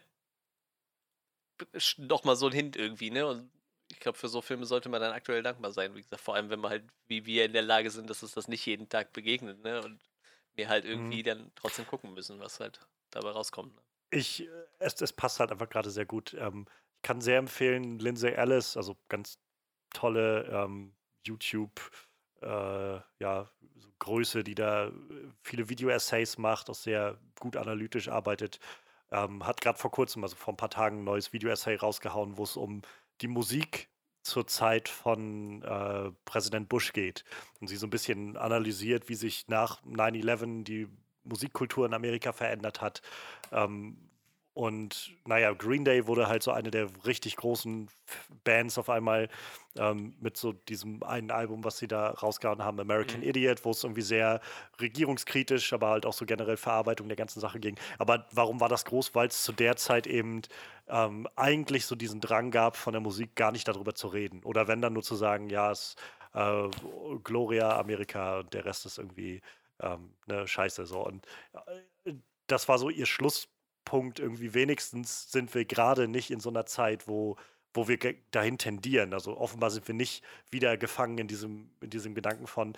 nochmal 1.99 2.37
so 2.37 2.47
ein 2.47 2.53
Hint 2.53 2.77
irgendwie, 2.77 3.11
ne? 3.11 3.27
Und 3.27 3.51
ich 3.91 4.01
glaube, 4.01 4.19
für 4.19 4.29
so 4.29 4.41
Filme 4.41 4.67
sollte 4.67 4.89
man 4.89 5.01
dann 5.01 5.13
aktuell 5.13 5.43
dankbar 5.43 5.73
sein. 5.73 5.95
Wie 5.95 6.03
gesagt, 6.03 6.23
vor 6.23 6.35
allem, 6.35 6.49
wenn 6.49 6.61
wir 6.61 6.71
halt, 6.71 6.85
wie 7.09 7.27
wir 7.27 7.45
in 7.45 7.53
der 7.53 7.63
Lage 7.63 7.91
sind, 7.91 8.09
dass 8.09 8.23
es 8.23 8.33
das 8.33 8.49
nicht 8.49 8.65
jeden 8.67 8.89
Tag 8.89 9.13
begegnet, 9.13 9.63
ne? 9.63 9.83
Und 9.83 10.01
wir 10.55 10.69
halt 10.69 10.85
irgendwie 10.85 11.21
mhm. 11.21 11.27
dann 11.27 11.53
trotzdem 11.55 11.87
gucken 11.87 12.15
müssen, 12.15 12.41
was 12.41 12.61
halt 12.61 12.81
dabei 13.11 13.31
rauskommt. 13.31 13.75
Ne? 13.75 13.83
Ich, 14.11 14.43
äh, 14.43 14.49
es, 14.79 15.01
es 15.01 15.13
passt 15.13 15.41
halt 15.41 15.53
einfach 15.53 15.69
gerade 15.69 15.91
sehr 15.91 16.07
gut. 16.07 16.35
Ähm, 16.35 16.67
ich 16.97 17.03
kann 17.03 17.21
sehr 17.21 17.39
empfehlen, 17.39 17.99
Lindsay 17.99 18.33
Ellis, 18.33 18.77
also 18.77 18.97
ganz 19.09 19.39
tolle 19.93 20.45
ähm, 20.53 20.95
YouTube, 21.27 21.91
ja, 22.47 23.51
so 23.77 23.89
Größe, 23.99 24.43
die 24.43 24.55
da 24.55 24.89
äh, 24.89 24.93
viele 25.43 25.69
Video-Essays 25.69 26.39
macht, 26.39 26.71
auch 26.71 26.75
sehr 26.75 27.19
gut 27.39 27.57
analytisch 27.57 28.09
arbeitet. 28.09 28.59
Ähm, 29.11 29.47
hat 29.47 29.61
gerade 29.61 29.79
vor 29.79 29.91
kurzem, 29.91 30.23
also 30.23 30.37
vor 30.37 30.55
ein 30.55 30.57
paar 30.57 30.71
Tagen, 30.71 31.01
ein 31.01 31.05
neues 31.05 31.33
Video-Essay 31.33 31.77
rausgehauen, 31.77 32.37
wo 32.37 32.45
es 32.45 32.57
um 32.57 32.83
die 33.21 33.29
Musik 33.29 33.89
zur 34.23 34.47
Zeit 34.47 34.89
von 34.89 35.63
äh, 35.63 36.13
Präsident 36.25 36.69
Bush 36.69 36.93
geht. 36.93 37.25
Und 37.61 37.69
sie 37.69 37.77
so 37.77 37.87
ein 37.87 37.91
bisschen 37.91 38.37
analysiert, 38.37 39.09
wie 39.09 39.15
sich 39.15 39.49
nach 39.49 39.83
9-11 39.85 40.65
die 40.65 40.89
Musikkultur 41.25 41.87
in 41.87 41.95
Amerika 41.95 42.33
verändert 42.33 42.81
hat. 42.81 43.03
Ähm, 43.53 44.10
und 44.53 45.13
naja, 45.27 45.53
Green 45.53 45.85
Day 45.85 46.07
wurde 46.07 46.29
halt 46.29 46.43
so 46.43 46.51
eine 46.51 46.71
der 46.71 46.89
richtig 47.07 47.37
großen 47.37 47.89
Bands 48.45 48.79
auf 48.79 48.91
einmal 48.91 49.29
ähm, 49.79 50.17
mit 50.21 50.37
so 50.37 50.53
diesem 50.53 51.03
einen 51.03 51.31
Album, 51.31 51.63
was 51.63 51.79
sie 51.79 51.87
da 51.87 52.11
rausgehauen 52.11 52.63
haben, 52.63 52.81
American 52.81 53.21
mhm. 53.21 53.29
Idiot, 53.29 53.65
wo 53.65 53.71
es 53.71 53.85
irgendwie 53.85 54.03
sehr 54.03 54.41
regierungskritisch, 54.81 55.73
aber 55.73 55.91
halt 55.91 56.05
auch 56.05 56.13
so 56.13 56.27
generell 56.27 56.57
Verarbeitung 56.57 57.09
der 57.09 57.17
ganzen 57.17 57.41
Sache 57.41 57.61
ging. 57.61 57.79
Aber 57.99 58.27
warum 58.33 58.61
war 58.61 58.69
das 58.69 58.85
groß? 58.85 59.15
Weil 59.15 59.29
es 59.29 59.45
zu 59.45 59.53
der 59.53 59.77
Zeit 59.77 60.07
eben 60.07 60.43
ähm, 60.89 61.29
eigentlich 61.37 61.87
so 61.87 61.95
diesen 61.95 62.21
Drang 62.21 62.51
gab, 62.51 62.77
von 62.77 62.93
der 62.93 63.01
Musik 63.01 63.37
gar 63.37 63.53
nicht 63.53 63.69
darüber 63.69 63.95
zu 63.95 64.09
reden. 64.09 64.43
Oder 64.43 64.67
wenn 64.67 64.83
dann 64.83 64.95
nur 64.95 65.05
zu 65.05 65.15
sagen, 65.15 65.49
ja, 65.49 65.71
es 65.71 65.95
äh, 66.35 66.69
Gloria, 67.25 67.79
Amerika, 67.79 68.43
der 68.45 68.65
Rest 68.65 68.87
ist 68.87 68.99
irgendwie 68.99 69.41
ähm, 69.81 70.15
eine 70.29 70.47
Scheiße. 70.47 70.87
So. 70.87 71.05
Und 71.05 71.27
äh, 72.05 72.15
das 72.47 72.69
war 72.69 72.79
so 72.79 72.91
ihr 72.91 73.07
Schluss. 73.07 73.49
Punkt 73.85 74.19
irgendwie 74.21 74.55
wenigstens 74.55 75.31
sind 75.33 75.55
wir 75.55 75.65
gerade 75.65 76.09
nicht 76.09 76.31
in 76.31 76.41
so 76.41 76.51
einer 76.51 76.67
Zeit, 76.67 77.09
wo, 77.09 77.37
wo 77.75 77.89
wir 77.89 77.99
dahin 78.31 78.59
tendieren. 78.59 79.13
Also 79.15 79.37
offenbar 79.37 79.71
sind 79.71 79.87
wir 79.89 79.95
nicht 79.95 80.25
wieder 80.51 80.77
gefangen 80.77 81.19
in 81.19 81.29
diesem, 81.29 81.71
in 81.81 81.91
diesem 81.91 82.15
Gedanken 82.15 82.47
von, 82.47 82.75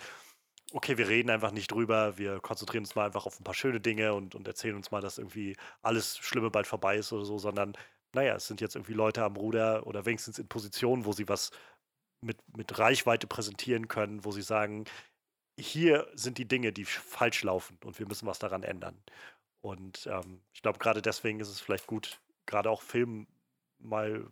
okay, 0.73 0.97
wir 0.97 1.07
reden 1.07 1.29
einfach 1.29 1.51
nicht 1.51 1.71
drüber, 1.71 2.17
wir 2.17 2.39
konzentrieren 2.39 2.83
uns 2.83 2.95
mal 2.95 3.05
einfach 3.05 3.25
auf 3.25 3.39
ein 3.39 3.43
paar 3.43 3.53
schöne 3.53 3.79
Dinge 3.79 4.13
und, 4.13 4.35
und 4.35 4.47
erzählen 4.47 4.75
uns 4.75 4.91
mal, 4.91 5.01
dass 5.01 5.17
irgendwie 5.17 5.55
alles 5.81 6.17
Schlimme 6.17 6.49
bald 6.49 6.67
vorbei 6.67 6.97
ist 6.97 7.13
oder 7.13 7.25
so, 7.25 7.37
sondern 7.37 7.73
naja, 8.13 8.35
es 8.35 8.47
sind 8.47 8.61
jetzt 8.61 8.75
irgendwie 8.75 8.93
Leute 8.93 9.23
am 9.23 9.35
Ruder 9.35 9.85
oder 9.87 10.05
wenigstens 10.05 10.39
in 10.39 10.47
Positionen, 10.47 11.05
wo 11.05 11.13
sie 11.13 11.27
was 11.27 11.51
mit, 12.21 12.37
mit 12.55 12.77
Reichweite 12.77 13.27
präsentieren 13.27 13.87
können, 13.87 14.23
wo 14.25 14.31
sie 14.31 14.41
sagen, 14.41 14.85
hier 15.59 16.07
sind 16.15 16.37
die 16.37 16.47
Dinge, 16.47 16.73
die 16.73 16.85
falsch 16.85 17.43
laufen 17.43 17.77
und 17.83 17.99
wir 17.99 18.07
müssen 18.07 18.27
was 18.27 18.39
daran 18.39 18.63
ändern. 18.63 18.97
Und 19.63 20.07
ähm, 20.07 20.41
ich 20.53 20.61
glaube, 20.61 20.77
gerade 20.77 21.01
deswegen 21.01 21.39
ist 21.39 21.47
es 21.47 21.61
vielleicht 21.61 21.87
gut, 21.87 22.19
gerade 22.45 22.69
auch 22.69 22.81
Filmen 22.81 23.27
mal 23.79 24.27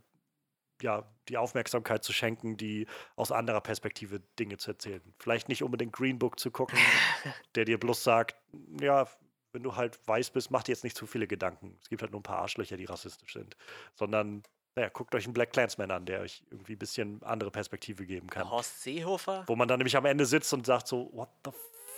ja, 0.82 1.10
die 1.30 1.38
Aufmerksamkeit 1.38 2.04
zu 2.04 2.12
schenken, 2.12 2.58
die 2.58 2.86
aus 3.16 3.32
anderer 3.32 3.62
Perspektive 3.62 4.20
Dinge 4.38 4.58
zu 4.58 4.72
erzählen. 4.72 5.02
Vielleicht 5.20 5.48
nicht 5.48 5.64
unbedingt 5.64 5.94
Green 5.94 6.20
Book 6.20 6.38
zu 6.38 6.52
gucken, 6.52 6.78
der 7.56 7.64
dir 7.64 7.80
bloß 7.80 8.04
sagt, 8.04 8.36
ja, 8.82 9.08
wenn 9.54 9.64
du 9.64 9.78
halt 9.78 10.06
weiß 10.06 10.32
bist, 10.32 10.52
mach 10.52 10.64
dir 10.64 10.74
jetzt 10.74 10.84
nicht 10.84 10.98
zu 10.98 11.08
viele 11.08 11.28
Gedanken. 11.28 11.78
Es 11.82 11.88
gibt 11.88 12.02
halt 12.02 12.12
nur 12.12 12.20
ein 12.20 12.24
paar 12.24 12.40
Arschlöcher, 12.40 12.76
die 12.76 12.86
rassistisch 12.86 13.32
sind. 13.32 13.56
Sondern, 13.94 14.44
naja, 14.76 14.90
guckt 14.90 15.16
euch 15.16 15.24
einen 15.24 15.34
Black 15.34 15.54
Clansman 15.54 15.92
an, 15.92 16.06
der 16.06 16.22
euch 16.22 16.44
irgendwie 16.52 16.74
ein 16.74 16.80
bisschen 16.80 17.24
andere 17.24 17.52
Perspektive 17.52 18.06
geben 18.06 18.30
kann. 18.30 18.50
Horst 18.50 18.82
Seehofer? 18.82 19.46
Wo 19.48 19.56
man 19.56 19.70
dann 19.70 19.80
nämlich 19.80 19.96
am 19.96 20.06
Ende 20.06 20.26
sitzt 20.26 20.54
und 20.54 20.66
sagt 20.66 20.88
so, 20.88 21.10
what 21.14 21.30
the 21.46 21.52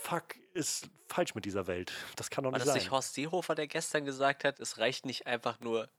fuck 0.03 0.35
ist 0.53 0.89
falsch 1.07 1.33
mit 1.35 1.45
dieser 1.45 1.67
Welt? 1.67 1.91
Das 2.15 2.29
kann 2.29 2.43
doch 2.43 2.51
nicht 2.51 2.59
sein. 2.59 2.67
War 2.67 2.75
das 2.75 2.83
nicht 2.83 2.91
Horst 2.91 3.13
Seehofer, 3.13 3.55
der 3.55 3.67
gestern 3.67 4.05
gesagt 4.05 4.43
hat, 4.43 4.59
es 4.59 4.77
reicht 4.77 5.05
nicht 5.05 5.25
einfach 5.25 5.59
nur 5.59 5.89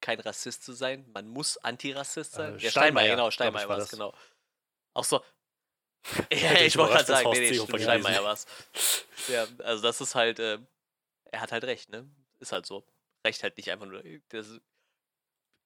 kein 0.00 0.20
Rassist 0.20 0.62
zu 0.62 0.72
sein, 0.72 1.10
man 1.12 1.28
muss 1.28 1.56
Antirassist 1.58 2.32
sein? 2.32 2.58
Äh, 2.58 2.62
ja, 2.62 2.70
Steinmeier, 2.70 3.16
genau, 3.16 3.30
Steinmeier 3.30 3.68
war 3.68 3.78
es, 3.78 3.90
genau. 3.90 4.14
Auch 4.94 5.04
so, 5.04 5.22
ja, 6.32 6.60
ich 6.60 6.76
wollte 6.76 6.94
gerade 6.94 7.06
sagen, 7.06 7.30
nee, 7.32 7.50
nee, 7.50 7.54
stimmt, 7.54 7.82
Steinmeier 7.82 8.22
war 8.22 8.34
es. 8.34 8.46
Ja, 9.28 9.46
also 9.64 9.82
das 9.82 10.00
ist 10.00 10.14
halt, 10.14 10.38
äh, 10.38 10.58
er 11.24 11.40
hat 11.40 11.52
halt 11.52 11.64
recht, 11.64 11.90
ne? 11.90 12.08
Ist 12.38 12.52
halt 12.52 12.66
so. 12.66 12.84
Recht 13.26 13.42
halt 13.42 13.56
nicht 13.56 13.70
einfach 13.70 13.86
nur. 13.86 14.02
Das, 14.28 14.46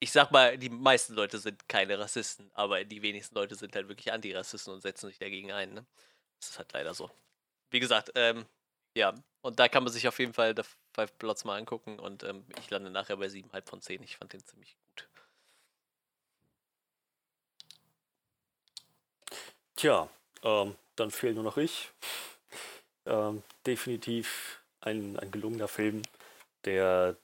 ich 0.00 0.10
sag 0.10 0.32
mal, 0.32 0.58
die 0.58 0.70
meisten 0.70 1.14
Leute 1.14 1.38
sind 1.38 1.68
keine 1.68 1.98
Rassisten, 1.98 2.50
aber 2.54 2.84
die 2.84 3.02
wenigsten 3.02 3.34
Leute 3.34 3.54
sind 3.54 3.76
halt 3.76 3.88
wirklich 3.88 4.10
Antirassisten 4.10 4.72
und 4.72 4.80
setzen 4.80 5.08
sich 5.08 5.18
dagegen 5.18 5.52
ein, 5.52 5.74
ne? 5.74 5.86
Das 6.40 6.50
ist 6.50 6.58
halt 6.58 6.72
leider 6.72 6.94
so 6.94 7.10
wie 7.72 7.80
gesagt, 7.80 8.12
ähm, 8.14 8.44
ja, 8.94 9.14
und 9.40 9.58
da 9.58 9.68
kann 9.68 9.82
man 9.82 9.92
sich 9.92 10.06
auf 10.06 10.18
jeden 10.18 10.32
Fall 10.32 10.54
The 10.56 10.62
Five 10.94 11.18
Plots 11.18 11.44
mal 11.44 11.58
angucken 11.58 11.98
und 11.98 12.22
ähm, 12.22 12.44
ich 12.58 12.70
lande 12.70 12.90
nachher 12.90 13.16
bei 13.16 13.26
7,5 13.26 13.68
von 13.68 13.80
10. 13.80 14.02
Ich 14.02 14.16
fand 14.16 14.32
den 14.32 14.44
ziemlich 14.44 14.76
gut. 14.76 15.08
Tja, 19.76 20.08
ähm, 20.42 20.76
dann 20.96 21.10
fehlt 21.10 21.34
nur 21.34 21.44
noch 21.44 21.56
ich. 21.56 21.90
Ähm, 23.06 23.42
definitiv 23.66 24.60
ein, 24.80 25.18
ein 25.18 25.30
gelungener 25.30 25.66
Film, 25.66 26.02
der 26.64 27.16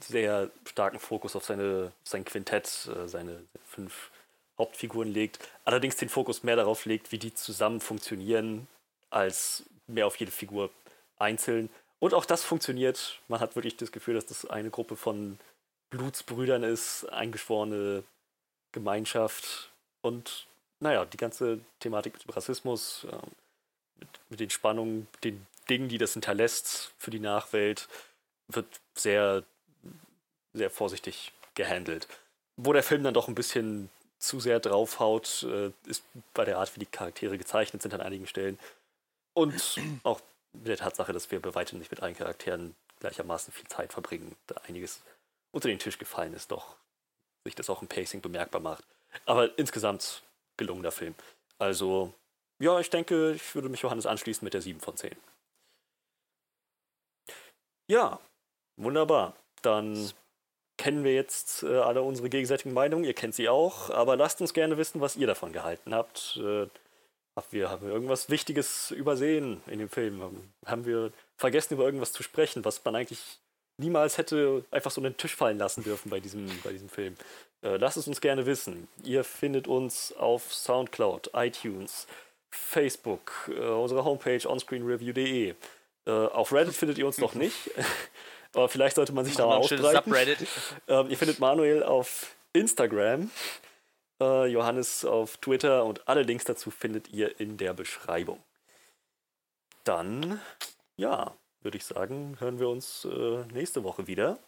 sehr 0.00 0.50
starken 0.64 0.98
Fokus 0.98 1.36
auf 1.36 1.44
seine, 1.44 1.92
sein 2.04 2.24
Quintett, 2.24 2.88
äh, 2.88 3.08
seine 3.08 3.42
fünf 3.66 4.10
Hauptfiguren 4.58 5.12
legt. 5.12 5.38
Allerdings 5.64 5.96
den 5.96 6.08
Fokus 6.08 6.42
mehr 6.42 6.56
darauf 6.56 6.86
legt, 6.86 7.12
wie 7.12 7.18
die 7.18 7.34
zusammen 7.34 7.80
funktionieren, 7.80 8.66
als 9.10 9.64
mehr 9.86 10.06
auf 10.06 10.16
jede 10.16 10.32
Figur 10.32 10.70
einzeln. 11.18 11.70
Und 11.98 12.14
auch 12.14 12.24
das 12.24 12.44
funktioniert. 12.44 13.20
Man 13.28 13.40
hat 13.40 13.56
wirklich 13.56 13.76
das 13.76 13.92
Gefühl, 13.92 14.14
dass 14.14 14.26
das 14.26 14.44
eine 14.44 14.70
Gruppe 14.70 14.96
von 14.96 15.38
Blutsbrüdern 15.90 16.62
ist, 16.62 17.04
eingeschworene 17.06 18.04
Gemeinschaft. 18.72 19.70
Und 20.02 20.46
naja, 20.80 21.04
die 21.04 21.16
ganze 21.16 21.60
Thematik 21.80 22.14
mit 22.14 22.24
dem 22.24 22.30
Rassismus, 22.30 23.06
äh, 23.10 23.16
mit, 23.98 24.08
mit, 24.28 24.40
den 24.40 24.50
Spannungen, 24.50 25.08
den 25.24 25.46
Dingen, 25.70 25.88
die 25.88 25.98
das 25.98 26.12
hinterlässt 26.12 26.92
für 26.98 27.10
die 27.10 27.20
Nachwelt, 27.20 27.88
wird 28.48 28.66
sehr, 28.94 29.42
sehr 30.52 30.70
vorsichtig 30.70 31.32
gehandelt. 31.54 32.06
Wo 32.56 32.72
der 32.72 32.82
Film 32.82 33.02
dann 33.04 33.14
doch 33.14 33.28
ein 33.28 33.34
bisschen 33.34 33.90
zu 34.18 34.40
sehr 34.40 34.60
draufhaut, 34.60 35.46
äh, 35.48 35.72
ist 35.88 36.02
bei 36.34 36.44
der 36.44 36.58
Art, 36.58 36.74
wie 36.76 36.80
die 36.80 36.86
Charaktere 36.86 37.38
gezeichnet 37.38 37.82
sind 37.82 37.94
an 37.94 38.00
einigen 38.00 38.26
Stellen. 38.26 38.58
Und 39.36 39.78
auch 40.02 40.22
mit 40.54 40.68
der 40.68 40.78
Tatsache, 40.78 41.12
dass 41.12 41.30
wir 41.30 41.40
bei 41.42 41.54
weitem 41.54 41.78
nicht 41.78 41.90
mit 41.90 42.02
allen 42.02 42.16
Charakteren 42.16 42.74
gleichermaßen 43.00 43.52
viel 43.52 43.68
Zeit 43.68 43.92
verbringen, 43.92 44.34
da 44.46 44.54
einiges 44.66 45.02
unter 45.52 45.68
den 45.68 45.78
Tisch 45.78 45.98
gefallen 45.98 46.32
ist, 46.32 46.50
doch 46.50 46.76
sich 47.44 47.54
das 47.54 47.68
auch 47.68 47.82
im 47.82 47.88
Pacing 47.88 48.22
bemerkbar 48.22 48.62
macht. 48.62 48.84
Aber 49.26 49.58
insgesamt 49.58 50.22
gelungener 50.56 50.90
Film. 50.90 51.14
Also, 51.58 52.14
ja, 52.58 52.80
ich 52.80 52.88
denke, 52.88 53.32
ich 53.32 53.54
würde 53.54 53.68
mich 53.68 53.82
Johannes 53.82 54.06
anschließen 54.06 54.44
mit 54.44 54.54
der 54.54 54.62
7 54.62 54.80
von 54.80 54.96
10. 54.96 55.14
Ja, 57.88 58.18
wunderbar. 58.76 59.34
Dann 59.60 60.12
kennen 60.78 61.04
wir 61.04 61.14
jetzt 61.14 61.62
äh, 61.62 61.76
alle 61.78 62.02
unsere 62.02 62.30
gegenseitigen 62.30 62.72
Meinungen. 62.72 63.04
Ihr 63.04 63.14
kennt 63.14 63.34
sie 63.34 63.50
auch, 63.50 63.90
aber 63.90 64.16
lasst 64.16 64.40
uns 64.40 64.54
gerne 64.54 64.78
wissen, 64.78 65.02
was 65.02 65.16
ihr 65.16 65.26
davon 65.26 65.52
gehalten 65.52 65.94
habt. 65.94 66.38
Äh, 66.42 66.68
Ach, 67.38 67.44
wir 67.50 67.68
haben 67.68 67.86
irgendwas 67.86 68.30
Wichtiges 68.30 68.90
übersehen 68.90 69.60
in 69.66 69.78
dem 69.78 69.90
Film. 69.90 70.22
Haben 70.64 70.86
wir 70.86 71.12
vergessen, 71.36 71.74
über 71.74 71.84
irgendwas 71.84 72.12
zu 72.12 72.22
sprechen, 72.22 72.64
was 72.64 72.82
man 72.82 72.96
eigentlich 72.96 73.38
niemals 73.76 74.16
hätte 74.16 74.64
einfach 74.70 74.90
so 74.90 75.02
einen 75.02 75.18
Tisch 75.18 75.36
fallen 75.36 75.58
lassen 75.58 75.84
dürfen 75.84 76.08
bei 76.08 76.18
diesem, 76.18 76.46
bei 76.64 76.72
diesem 76.72 76.88
Film. 76.88 77.14
Äh, 77.62 77.76
lasst 77.76 77.98
es 77.98 78.08
uns 78.08 78.22
gerne 78.22 78.46
wissen. 78.46 78.88
Ihr 79.04 79.22
findet 79.22 79.68
uns 79.68 80.14
auf 80.14 80.54
Soundcloud, 80.54 81.30
iTunes, 81.34 82.06
Facebook, 82.50 83.32
äh, 83.48 83.60
unsere 83.60 84.04
Homepage 84.04 84.48
onscreenreview.de. 84.48 85.54
Äh, 86.06 86.10
auf 86.10 86.54
Reddit 86.54 86.74
findet 86.74 86.96
ihr 86.96 87.06
uns 87.06 87.18
noch 87.18 87.34
nicht. 87.34 87.70
Aber 88.54 88.70
vielleicht 88.70 88.96
sollte 88.96 89.12
man 89.12 89.26
sich 89.26 89.36
da 89.36 89.46
mal 89.46 89.56
ausbreiten. 89.56 90.46
Ähm, 90.88 91.10
ihr 91.10 91.18
findet 91.18 91.40
Manuel 91.40 91.82
auf 91.82 92.34
Instagram 92.54 93.30
äh, 94.20 94.46
Johannes 94.46 95.04
auf 95.04 95.36
Twitter 95.38 95.84
und 95.84 96.08
alle 96.08 96.22
Links 96.22 96.44
dazu 96.44 96.70
findet 96.70 97.08
ihr 97.08 97.40
in 97.40 97.56
der 97.56 97.74
Beschreibung. 97.74 98.42
Dann, 99.84 100.40
ja, 100.96 101.36
würde 101.60 101.78
ich 101.78 101.84
sagen, 101.84 102.38
hören 102.40 102.58
wir 102.58 102.68
uns 102.68 103.04
äh, 103.04 103.44
nächste 103.52 103.84
Woche 103.84 104.06
wieder. 104.06 104.38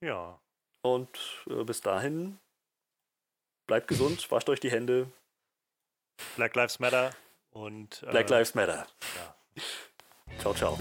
Ja. 0.00 0.40
Und 0.82 1.18
äh, 1.48 1.64
bis 1.64 1.80
dahin, 1.80 2.38
bleibt 3.66 3.88
gesund, 3.88 4.30
wascht 4.30 4.48
euch 4.48 4.60
die 4.60 4.70
Hände. 4.70 5.10
Black 6.36 6.54
Lives 6.54 6.78
Matter 6.78 7.12
Und, 7.50 8.04
Black 8.10 8.30
Lives 8.30 8.54
Matter. 8.54 8.86
Ja. 9.16 9.62
Ciao, 10.38 10.54
ciao. 10.54 10.78